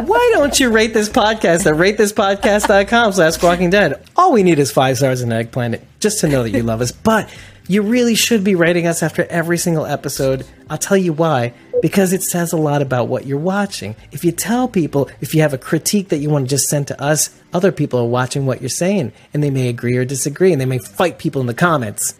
why 0.05 0.31
don't 0.33 0.59
you 0.59 0.71
rate 0.71 0.93
this 0.93 1.07
podcast 1.07 1.65
at 1.67 1.75
ratethispodcast.com 1.75 3.13
slash 3.13 3.41
Walking 3.41 3.69
Dead? 3.69 4.05
All 4.17 4.33
we 4.33 4.43
need 4.43 4.59
is 4.59 4.73
five 4.73 4.97
stars 4.97 5.21
and 5.21 5.31
an 5.31 5.39
eggplant 5.39 5.81
just 6.01 6.19
to 6.19 6.27
know 6.27 6.43
that 6.43 6.49
you 6.49 6.63
love 6.63 6.81
us. 6.81 6.91
But 6.91 7.33
you 7.67 7.81
really 7.81 8.15
should 8.15 8.43
be 8.43 8.55
rating 8.55 8.87
us 8.87 9.01
after 9.01 9.25
every 9.25 9.57
single 9.57 9.85
episode. 9.85 10.45
I'll 10.69 10.77
tell 10.77 10.97
you 10.97 11.13
why. 11.13 11.53
Because 11.81 12.13
it 12.13 12.23
says 12.23 12.53
a 12.53 12.57
lot 12.57 12.81
about 12.81 13.07
what 13.07 13.25
you're 13.25 13.37
watching. 13.37 13.95
If 14.11 14.23
you 14.23 14.31
tell 14.31 14.67
people, 14.67 15.09
if 15.21 15.35
you 15.35 15.41
have 15.41 15.53
a 15.53 15.57
critique 15.57 16.09
that 16.09 16.17
you 16.17 16.29
want 16.29 16.45
to 16.45 16.49
just 16.49 16.67
send 16.67 16.87
to 16.87 17.01
us, 17.01 17.29
other 17.53 17.71
people 17.71 17.99
are 17.99 18.07
watching 18.07 18.45
what 18.45 18.61
you're 18.61 18.69
saying, 18.69 19.11
and 19.33 19.43
they 19.43 19.49
may 19.49 19.67
agree 19.67 19.97
or 19.97 20.05
disagree, 20.05 20.51
and 20.51 20.61
they 20.61 20.65
may 20.65 20.79
fight 20.79 21.19
people 21.19 21.41
in 21.41 21.47
the 21.47 21.53
comments. 21.53 22.17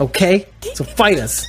Okay? 0.00 0.46
So 0.74 0.84
fight 0.84 1.18
us. 1.18 1.46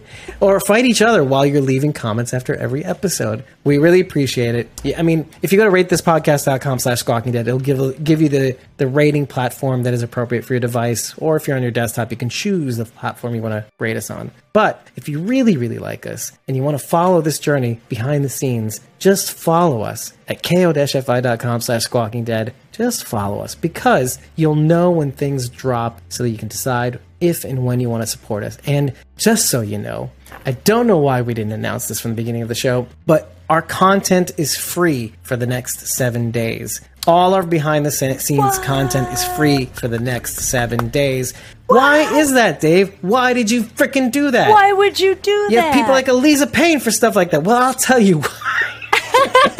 or 0.40 0.58
fight 0.60 0.84
each 0.84 1.02
other 1.02 1.22
while 1.22 1.44
you're 1.44 1.60
leaving 1.60 1.92
comments 1.92 2.32
after 2.32 2.54
every 2.54 2.84
episode. 2.84 3.44
We 3.64 3.78
really 3.78 4.00
appreciate 4.00 4.54
it. 4.54 4.68
Yeah, 4.82 4.98
I 4.98 5.02
mean, 5.02 5.28
if 5.42 5.52
you 5.52 5.58
go 5.58 5.64
to 5.64 5.70
ratethispodcast.com 5.70 6.78
slash 6.78 7.00
squawking 7.00 7.32
dead, 7.32 7.46
it'll 7.46 7.60
give, 7.60 8.02
give 8.02 8.22
you 8.22 8.28
the, 8.28 8.56
the 8.78 8.86
rating 8.86 9.26
platform 9.26 9.82
that 9.82 9.94
is 9.94 10.02
appropriate 10.02 10.44
for 10.44 10.54
your 10.54 10.60
device. 10.60 11.14
Or 11.18 11.36
if 11.36 11.46
you're 11.46 11.56
on 11.56 11.62
your 11.62 11.70
desktop, 11.70 12.10
you 12.10 12.16
can 12.16 12.30
choose 12.30 12.76
the 12.76 12.84
platform 12.84 13.34
you 13.34 13.42
want 13.42 13.52
to 13.52 13.64
rate 13.78 13.96
us 13.96 14.10
on. 14.10 14.30
But 14.52 14.86
if 14.96 15.08
you 15.08 15.20
really, 15.20 15.56
really 15.56 15.78
like 15.78 16.06
us 16.06 16.32
and 16.48 16.56
you 16.56 16.62
want 16.62 16.78
to 16.78 16.84
follow 16.84 17.20
this 17.20 17.38
journey 17.38 17.80
behind 17.88 18.24
the 18.24 18.28
scenes, 18.28 18.80
just 18.98 19.32
follow 19.32 19.82
us 19.82 20.12
at 20.28 20.42
ko-fi.com 20.42 21.60
slash 21.60 21.82
squawking 21.82 22.24
dead. 22.24 22.54
Just 22.72 23.04
follow 23.04 23.40
us 23.40 23.54
because 23.54 24.18
you'll 24.36 24.54
know 24.54 24.90
when 24.90 25.12
things 25.12 25.48
drop 25.48 26.00
so 26.08 26.22
that 26.22 26.30
you 26.30 26.38
can 26.38 26.48
decide 26.48 26.98
if 27.20 27.44
and 27.44 27.64
when 27.64 27.80
you 27.80 27.88
want 27.90 28.02
to 28.02 28.06
support 28.06 28.42
us. 28.44 28.58
And 28.66 28.92
just 29.16 29.48
so 29.48 29.60
you 29.60 29.78
know, 29.78 30.10
I 30.46 30.52
don't 30.52 30.86
know 30.86 30.98
why 30.98 31.22
we 31.22 31.34
didn't 31.34 31.52
announce 31.52 31.88
this 31.88 32.00
from 32.00 32.12
the 32.12 32.16
beginning 32.16 32.42
of 32.42 32.48
the 32.48 32.54
show, 32.54 32.86
but 33.06 33.34
our 33.48 33.62
content 33.62 34.30
is 34.38 34.56
free 34.56 35.12
for 35.22 35.36
the 35.36 35.46
next 35.46 35.80
seven 35.88 36.30
days. 36.30 36.80
All 37.06 37.34
our 37.34 37.42
behind 37.42 37.84
the 37.86 37.90
scenes 37.90 38.58
content 38.60 39.08
is 39.12 39.24
free 39.36 39.66
for 39.66 39.88
the 39.88 39.98
next 39.98 40.36
seven 40.36 40.88
days. 40.90 41.32
Why 41.66 42.00
is 42.18 42.32
that, 42.34 42.60
Dave? 42.60 42.96
Why 43.02 43.32
did 43.32 43.50
you 43.50 43.62
freaking 43.62 44.12
do 44.12 44.30
that? 44.30 44.50
why 44.50 44.72
would 44.72 45.00
you 45.00 45.14
do 45.14 45.30
You 45.30 45.50
that? 45.52 45.64
have 45.64 45.74
people 45.74 45.92
like 45.92 46.08
Eliza 46.08 46.46
Payne 46.46 46.78
for 46.80 46.90
stuff 46.90 47.16
like 47.16 47.30
that. 47.30 47.42
Well, 47.44 47.56
I'll 47.56 47.74
tell 47.74 47.98
you 47.98 48.20
why. 48.20 49.56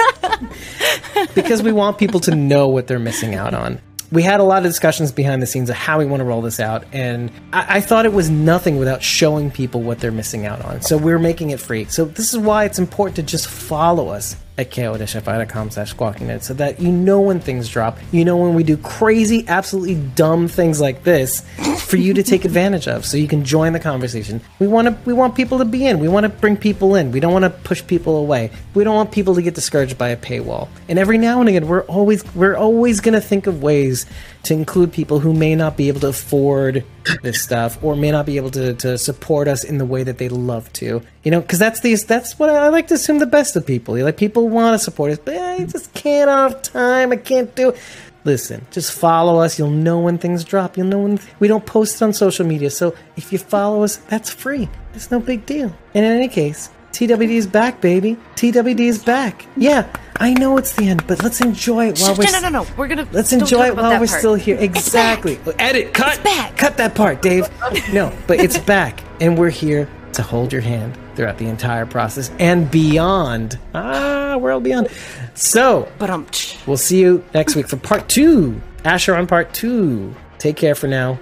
because 1.35 1.63
we 1.63 1.73
want 1.73 1.99
people 1.99 2.21
to 2.21 2.35
know 2.35 2.69
what 2.69 2.87
they're 2.87 2.99
missing 2.99 3.35
out 3.35 3.55
on. 3.55 3.81
We 4.13 4.23
had 4.23 4.41
a 4.41 4.43
lot 4.43 4.59
of 4.59 4.65
discussions 4.65 5.13
behind 5.13 5.41
the 5.41 5.47
scenes 5.47 5.71
of 5.71 5.77
how 5.77 5.99
we 5.99 6.05
want 6.05 6.21
to 6.21 6.25
roll 6.25 6.43
this 6.43 6.59
out, 6.59 6.85
and 6.93 7.31
I, 7.53 7.77
I 7.77 7.81
thought 7.81 8.07
it 8.07 8.13
was 8.13 8.29
nothing 8.29 8.79
without 8.79 9.03
showing 9.03 9.51
people 9.51 9.83
what 9.83 10.01
they're 10.01 10.11
missing 10.11 10.47
out 10.47 10.65
on. 10.65 10.83
So 10.83 10.97
we're 10.97 11.19
making 11.19 11.51
it 11.51 11.61
free. 11.61 11.85
So 11.85 12.05
this 12.05 12.33
is 12.33 12.39
why 12.39 12.65
it's 12.65 12.79
important 12.79 13.17
to 13.17 13.23
just 13.23 13.47
follow 13.47 14.09
us 14.09 14.37
at 14.61 14.71
ko-fi.com 14.71 15.71
slash 15.71 15.91
squawking 15.91 16.41
so 16.41 16.55
that 16.55 16.81
you 16.81 16.93
know 16.93 17.21
when 17.21 17.41
things 17.41 17.69
drop. 17.69 17.99
You 18.13 18.25
know 18.25 18.37
when 18.37 18.55
we 18.55 18.63
do 18.63 18.77
crazy, 18.77 19.45
absolutely 19.49 19.97
dumb 19.97 20.49
things 20.49 20.81
like 20.81 21.03
this 21.03 21.45
for 21.85 21.97
you 21.97 22.15
to 22.15 22.23
take 22.23 22.45
advantage 22.45 22.87
of 22.87 23.05
so 23.05 23.17
you 23.17 23.27
can 23.27 23.45
join 23.45 23.73
the 23.73 23.81
conversation. 23.81 24.41
We 24.59 24.69
want 24.69 24.89
to 24.89 24.97
we 25.05 25.13
want 25.13 25.35
people 25.35 25.59
to 25.59 25.65
be 25.65 25.87
in. 25.87 25.99
We 25.99 26.09
want 26.09 26.25
to 26.25 26.29
bring 26.29 26.57
people 26.57 26.95
in. 26.95 27.11
We 27.11 27.21
don't 27.21 27.33
want 27.33 27.45
to 27.45 27.51
push 27.51 27.85
people 27.87 28.17
away. 28.17 28.51
We 28.75 28.85
don't 28.85 28.95
want 28.95 29.11
people 29.11 29.35
to 29.35 29.43
get 29.43 29.55
discouraged 29.55 29.99
by 29.99 30.09
a 30.09 30.17
paywall. 30.17 30.69
And 30.89 30.99
every 30.99 31.19
now 31.19 31.41
and 31.41 31.49
again 31.49 31.67
we're 31.67 31.83
always 31.83 32.23
we're 32.35 32.57
always 32.57 33.01
going 33.01 33.15
to 33.15 33.21
think 33.21 33.47
of 33.47 33.63
ways 33.63 34.07
to 34.45 34.55
include 34.55 34.93
people 34.93 35.21
who 35.21 35.33
may 35.33 35.55
not 35.55 35.77
be 35.77 35.89
able 35.89 36.01
to 36.01 36.09
afford 36.09 36.85
this 37.23 37.43
stuff 37.45 37.83
or 37.83 37.97
may 37.97 38.11
not 38.11 38.27
be 38.27 38.37
able 38.37 38.51
to, 38.51 38.75
to 38.75 38.97
support 38.99 39.49
us 39.49 39.65
in 39.65 39.79
the 39.79 39.85
way 39.85 40.03
that 40.03 40.19
they 40.19 40.29
love 40.29 40.73
to. 40.75 41.03
You 41.25 41.31
know, 41.31 41.41
because 41.41 41.59
that's 41.59 41.81
these 41.81 42.05
that's 42.05 42.39
what 42.39 42.51
I 42.51 42.69
like 42.69 42.89
to 42.89 42.95
assume 42.95 43.19
the 43.19 43.27
best 43.27 43.57
of 43.57 43.67
people. 43.67 43.97
Like 43.97 44.17
people 44.17 44.49
want 44.49 44.75
to 44.75 44.79
support 44.79 45.13
us, 45.13 45.19
but 45.19 45.37
I 45.37 45.65
just 45.65 45.93
can't 45.95 46.31
have 46.31 46.63
time. 46.63 47.13
I 47.13 47.17
can't 47.17 47.55
do. 47.55 47.71
it. 47.71 47.79
Listen, 48.25 48.67
just 48.71 48.93
follow 48.93 49.41
us. 49.41 49.59
You'll 49.59 49.71
know 49.71 49.99
when 50.01 50.19
things 50.19 50.45
drop. 50.45 50.77
You'll 50.77 50.89
know 50.89 51.01
when 51.01 51.21
we 51.39 51.49
don't 51.49 51.65
post 51.65 51.97
it 51.97 52.05
on 52.05 52.13
social 52.13 52.47
media. 52.47 52.71
So 52.71 52.95
if 53.17 53.33
you 53.33 53.39
follow 53.39 53.83
us, 53.83 53.97
that's 53.97 54.31
free. 54.31 54.69
It's 54.95 55.11
no 55.11 55.21
big 55.21 55.47
deal. 55.47 55.75
And 55.95 56.05
in 56.05 56.13
any 56.13 56.29
case, 56.29 56.71
TWD 56.93 57.31
is 57.31 57.47
back, 57.47 57.81
baby. 57.81 58.17
TWD 58.35 58.81
is 58.81 59.03
back. 59.03 59.47
Yeah, 59.57 59.87
I 60.17 60.35
know 60.35 60.59
it's 60.59 60.75
the 60.75 60.89
end, 60.89 61.07
but 61.07 61.23
let's 61.23 61.41
enjoy 61.41 61.89
it 61.89 61.99
while 62.01 62.15
no, 62.15 62.19
we're 62.19 62.31
no, 62.33 62.41
no, 62.41 62.49
no. 62.63 62.67
We're 62.77 62.89
gonna 62.89 63.07
Let's 63.13 63.33
enjoy 63.33 63.69
it 63.69 63.77
while 63.77 63.93
we're 63.93 64.07
part. 64.07 64.19
still 64.19 64.35
here. 64.35 64.57
Exactly. 64.61 65.39
Edit. 65.59 65.95
Cut. 65.95 66.23
back. 66.25 66.57
Cut 66.57 66.77
that 66.79 66.95
part, 66.95 67.23
Dave. 67.23 67.49
No, 67.93 68.13
but 68.27 68.41
it's 68.41 68.59
back, 68.75 69.03
and 69.21 69.39
we're 69.39 69.51
here 69.51 69.89
to 70.15 70.23
hold 70.23 70.53
your 70.53 70.63
hand 70.63 70.99
throughout 71.15 71.39
the 71.39 71.47
entire 71.47 71.87
process 71.87 72.31
and 72.41 72.69
beyond. 72.71 73.59
Ah, 73.75 74.37
world 74.37 74.65
beyond. 74.65 74.89
So 75.35 75.91
But 75.99 76.11
um, 76.11 76.27
we'll 76.67 76.77
see 76.77 76.99
you 77.01 77.25
next 77.33 77.55
week 77.55 77.69
for 77.69 77.77
part 77.77 78.09
two. 78.09 78.61
Asher 78.85 79.15
on 79.15 79.27
part 79.29 79.55
two. 79.55 80.15
Take 80.39 80.57
care 80.57 80.75
for 80.75 80.89
now. 80.89 81.19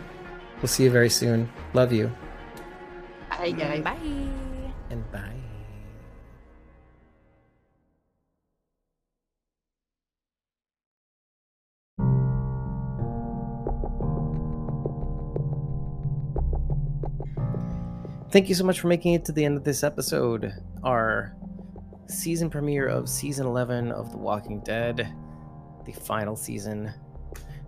We'll 0.63 0.69
see 0.69 0.85
you 0.85 0.91
very 0.91 1.11
soon. 1.11 1.51
Love 1.75 1.93
you 1.93 2.11
Hey, 3.31 3.53
guys. 3.53 3.85
bye. 3.85 3.97
Thank 18.31 18.51
you 18.51 18.55
so 18.55 18.65
much 18.65 18.81
for 18.81 18.89
making 18.89 19.15
it 19.15 19.25
to 19.25 19.33
the 19.33 19.43
end 19.43 19.57
of 19.57 19.65
this 19.65 19.83
episode. 19.83 20.53
Our 20.85 21.35
season 22.09 22.51
premiere 22.51 22.87
of 22.87 23.09
season 23.09 23.47
11 23.47 23.91
of 23.91 24.13
The 24.13 24.19
Walking 24.19 24.61
Dead, 24.61 25.11
the 25.87 25.93
final 25.93 26.37
season. 26.37 26.93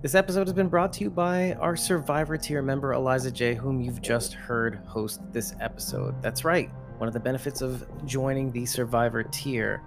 This 0.03 0.15
episode 0.15 0.47
has 0.49 0.53
been 0.53 0.69
brought 0.69 0.93
to 0.95 1.05
you 1.05 1.09
by 1.09 1.55
our 1.55 1.77
Survivor 1.77 2.37
tier 2.37 2.61
member, 2.61 2.93
Eliza 2.93 3.31
J., 3.31 3.55
whom 3.55 3.81
you've 3.81 4.03
just 4.03 4.35
heard 4.35 4.83
host 4.87 5.23
this 5.33 5.55
episode. 5.61 6.21
That's 6.21 6.45
right, 6.45 6.71
one 6.99 7.09
of 7.09 7.15
the 7.15 7.21
benefits 7.21 7.63
of 7.63 7.87
joining 8.05 8.53
the 8.53 8.67
Survivor 8.67 9.23
tier 9.23 9.81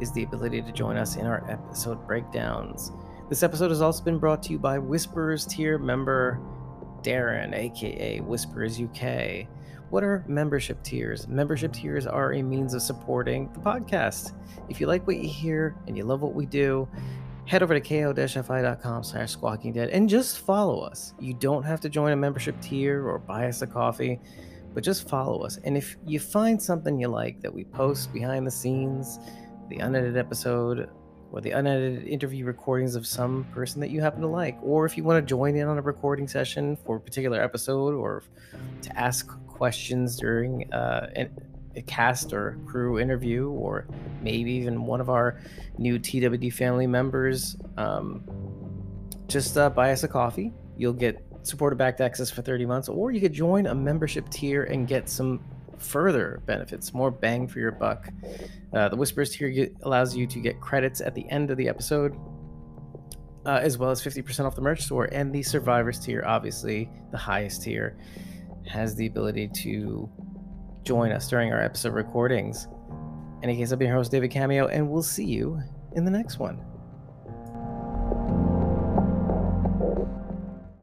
is 0.00 0.10
the 0.12 0.22
ability 0.22 0.62
to 0.62 0.72
join 0.72 0.96
us 0.96 1.16
in 1.16 1.26
our 1.26 1.44
episode 1.50 2.06
breakdowns. 2.06 2.92
This 3.28 3.42
episode 3.42 3.68
has 3.68 3.82
also 3.82 4.02
been 4.04 4.18
brought 4.18 4.42
to 4.44 4.52
you 4.52 4.58
by 4.58 4.78
Whisperers 4.78 5.44
tier 5.44 5.76
member 5.76 6.40
Darren, 7.02 7.54
aka 7.54 8.20
Whisperers 8.20 8.80
UK. 8.80 9.46
What 9.90 10.04
are 10.04 10.22
membership 10.28 10.82
tiers? 10.82 11.26
Membership 11.28 11.72
tiers 11.72 12.06
are 12.06 12.34
a 12.34 12.42
means 12.42 12.74
of 12.74 12.82
supporting 12.82 13.50
the 13.54 13.60
podcast. 13.60 14.32
If 14.68 14.80
you 14.80 14.86
like 14.86 15.06
what 15.06 15.16
you 15.16 15.28
hear 15.28 15.76
and 15.86 15.96
you 15.96 16.04
love 16.04 16.20
what 16.20 16.34
we 16.34 16.44
do, 16.44 16.86
head 17.46 17.62
over 17.62 17.78
to 17.78 17.80
ko-fi.com 17.80 19.02
slash 19.02 19.30
squawking 19.30 19.72
dead 19.72 19.88
and 19.88 20.06
just 20.06 20.40
follow 20.40 20.80
us. 20.80 21.14
You 21.18 21.32
don't 21.32 21.62
have 21.62 21.80
to 21.80 21.88
join 21.88 22.12
a 22.12 22.16
membership 22.16 22.60
tier 22.60 23.08
or 23.08 23.18
buy 23.18 23.48
us 23.48 23.62
a 23.62 23.66
coffee, 23.66 24.20
but 24.74 24.84
just 24.84 25.08
follow 25.08 25.40
us. 25.40 25.56
And 25.64 25.74
if 25.74 25.96
you 26.04 26.20
find 26.20 26.62
something 26.62 27.00
you 27.00 27.08
like 27.08 27.40
that 27.40 27.52
we 27.52 27.64
post 27.64 28.12
behind 28.12 28.46
the 28.46 28.50
scenes, 28.50 29.18
the 29.70 29.78
unedited 29.78 30.18
episode, 30.18 30.90
or 31.32 31.40
the 31.40 31.50
unedited 31.52 32.06
interview 32.06 32.44
recordings 32.44 32.94
of 32.94 33.06
some 33.06 33.44
person 33.52 33.80
that 33.80 33.88
you 33.88 34.02
happen 34.02 34.20
to 34.20 34.26
like, 34.26 34.58
or 34.62 34.84
if 34.84 34.98
you 34.98 35.04
want 35.04 35.22
to 35.22 35.26
join 35.26 35.56
in 35.56 35.66
on 35.66 35.78
a 35.78 35.82
recording 35.82 36.28
session 36.28 36.76
for 36.84 36.96
a 36.96 37.00
particular 37.00 37.42
episode, 37.42 37.94
or 37.94 38.22
to 38.82 38.98
ask 38.98 39.30
questions 39.58 40.16
during 40.16 40.72
uh, 40.72 41.10
a 41.76 41.82
cast 41.82 42.32
or 42.32 42.58
crew 42.64 42.98
interview, 42.98 43.50
or 43.50 43.86
maybe 44.22 44.52
even 44.52 44.84
one 44.84 45.00
of 45.00 45.10
our 45.10 45.40
new 45.78 45.98
TWD 45.98 46.52
family 46.52 46.86
members, 46.86 47.56
um, 47.76 48.22
just 49.26 49.58
uh, 49.58 49.68
buy 49.68 49.92
us 49.92 50.04
a 50.04 50.08
coffee. 50.08 50.52
You'll 50.76 50.92
get 50.92 51.24
supporter 51.42 51.76
backed 51.76 52.00
access 52.00 52.30
for 52.30 52.42
30 52.42 52.66
months, 52.66 52.88
or 52.88 53.10
you 53.10 53.20
could 53.20 53.32
join 53.32 53.66
a 53.66 53.74
membership 53.74 54.28
tier 54.30 54.64
and 54.64 54.86
get 54.86 55.08
some 55.08 55.40
further 55.78 56.42
benefits, 56.46 56.94
more 56.94 57.10
bang 57.10 57.46
for 57.46 57.58
your 57.58 57.72
buck. 57.72 58.08
Uh, 58.72 58.88
the 58.88 58.96
Whispers 58.96 59.30
tier 59.30 59.48
get, 59.48 59.74
allows 59.82 60.16
you 60.16 60.26
to 60.26 60.40
get 60.40 60.60
credits 60.60 61.00
at 61.00 61.14
the 61.14 61.28
end 61.30 61.50
of 61.50 61.56
the 61.56 61.68
episode, 61.68 62.16
uh, 63.46 63.60
as 63.62 63.78
well 63.78 63.90
as 63.90 64.02
50% 64.02 64.44
off 64.44 64.54
the 64.54 64.60
merch 64.60 64.82
store. 64.82 65.08
And 65.12 65.32
the 65.32 65.42
Survivors 65.42 65.98
tier, 65.98 66.24
obviously 66.26 66.90
the 67.10 67.18
highest 67.18 67.62
tier, 67.62 67.96
has 68.68 68.94
the 68.94 69.06
ability 69.06 69.48
to 69.48 70.10
join 70.82 71.12
us 71.12 71.28
during 71.28 71.52
our 71.52 71.60
episode 71.60 71.92
recordings. 71.94 72.68
In 73.42 73.50
any 73.50 73.56
case, 73.56 73.72
I've 73.72 73.78
been 73.78 73.88
your 73.88 73.96
host, 73.96 74.10
David 74.10 74.30
Cameo, 74.30 74.66
and 74.68 74.88
we'll 74.88 75.02
see 75.02 75.24
you 75.24 75.60
in 75.94 76.04
the 76.04 76.10
next 76.10 76.38
one. 76.38 76.64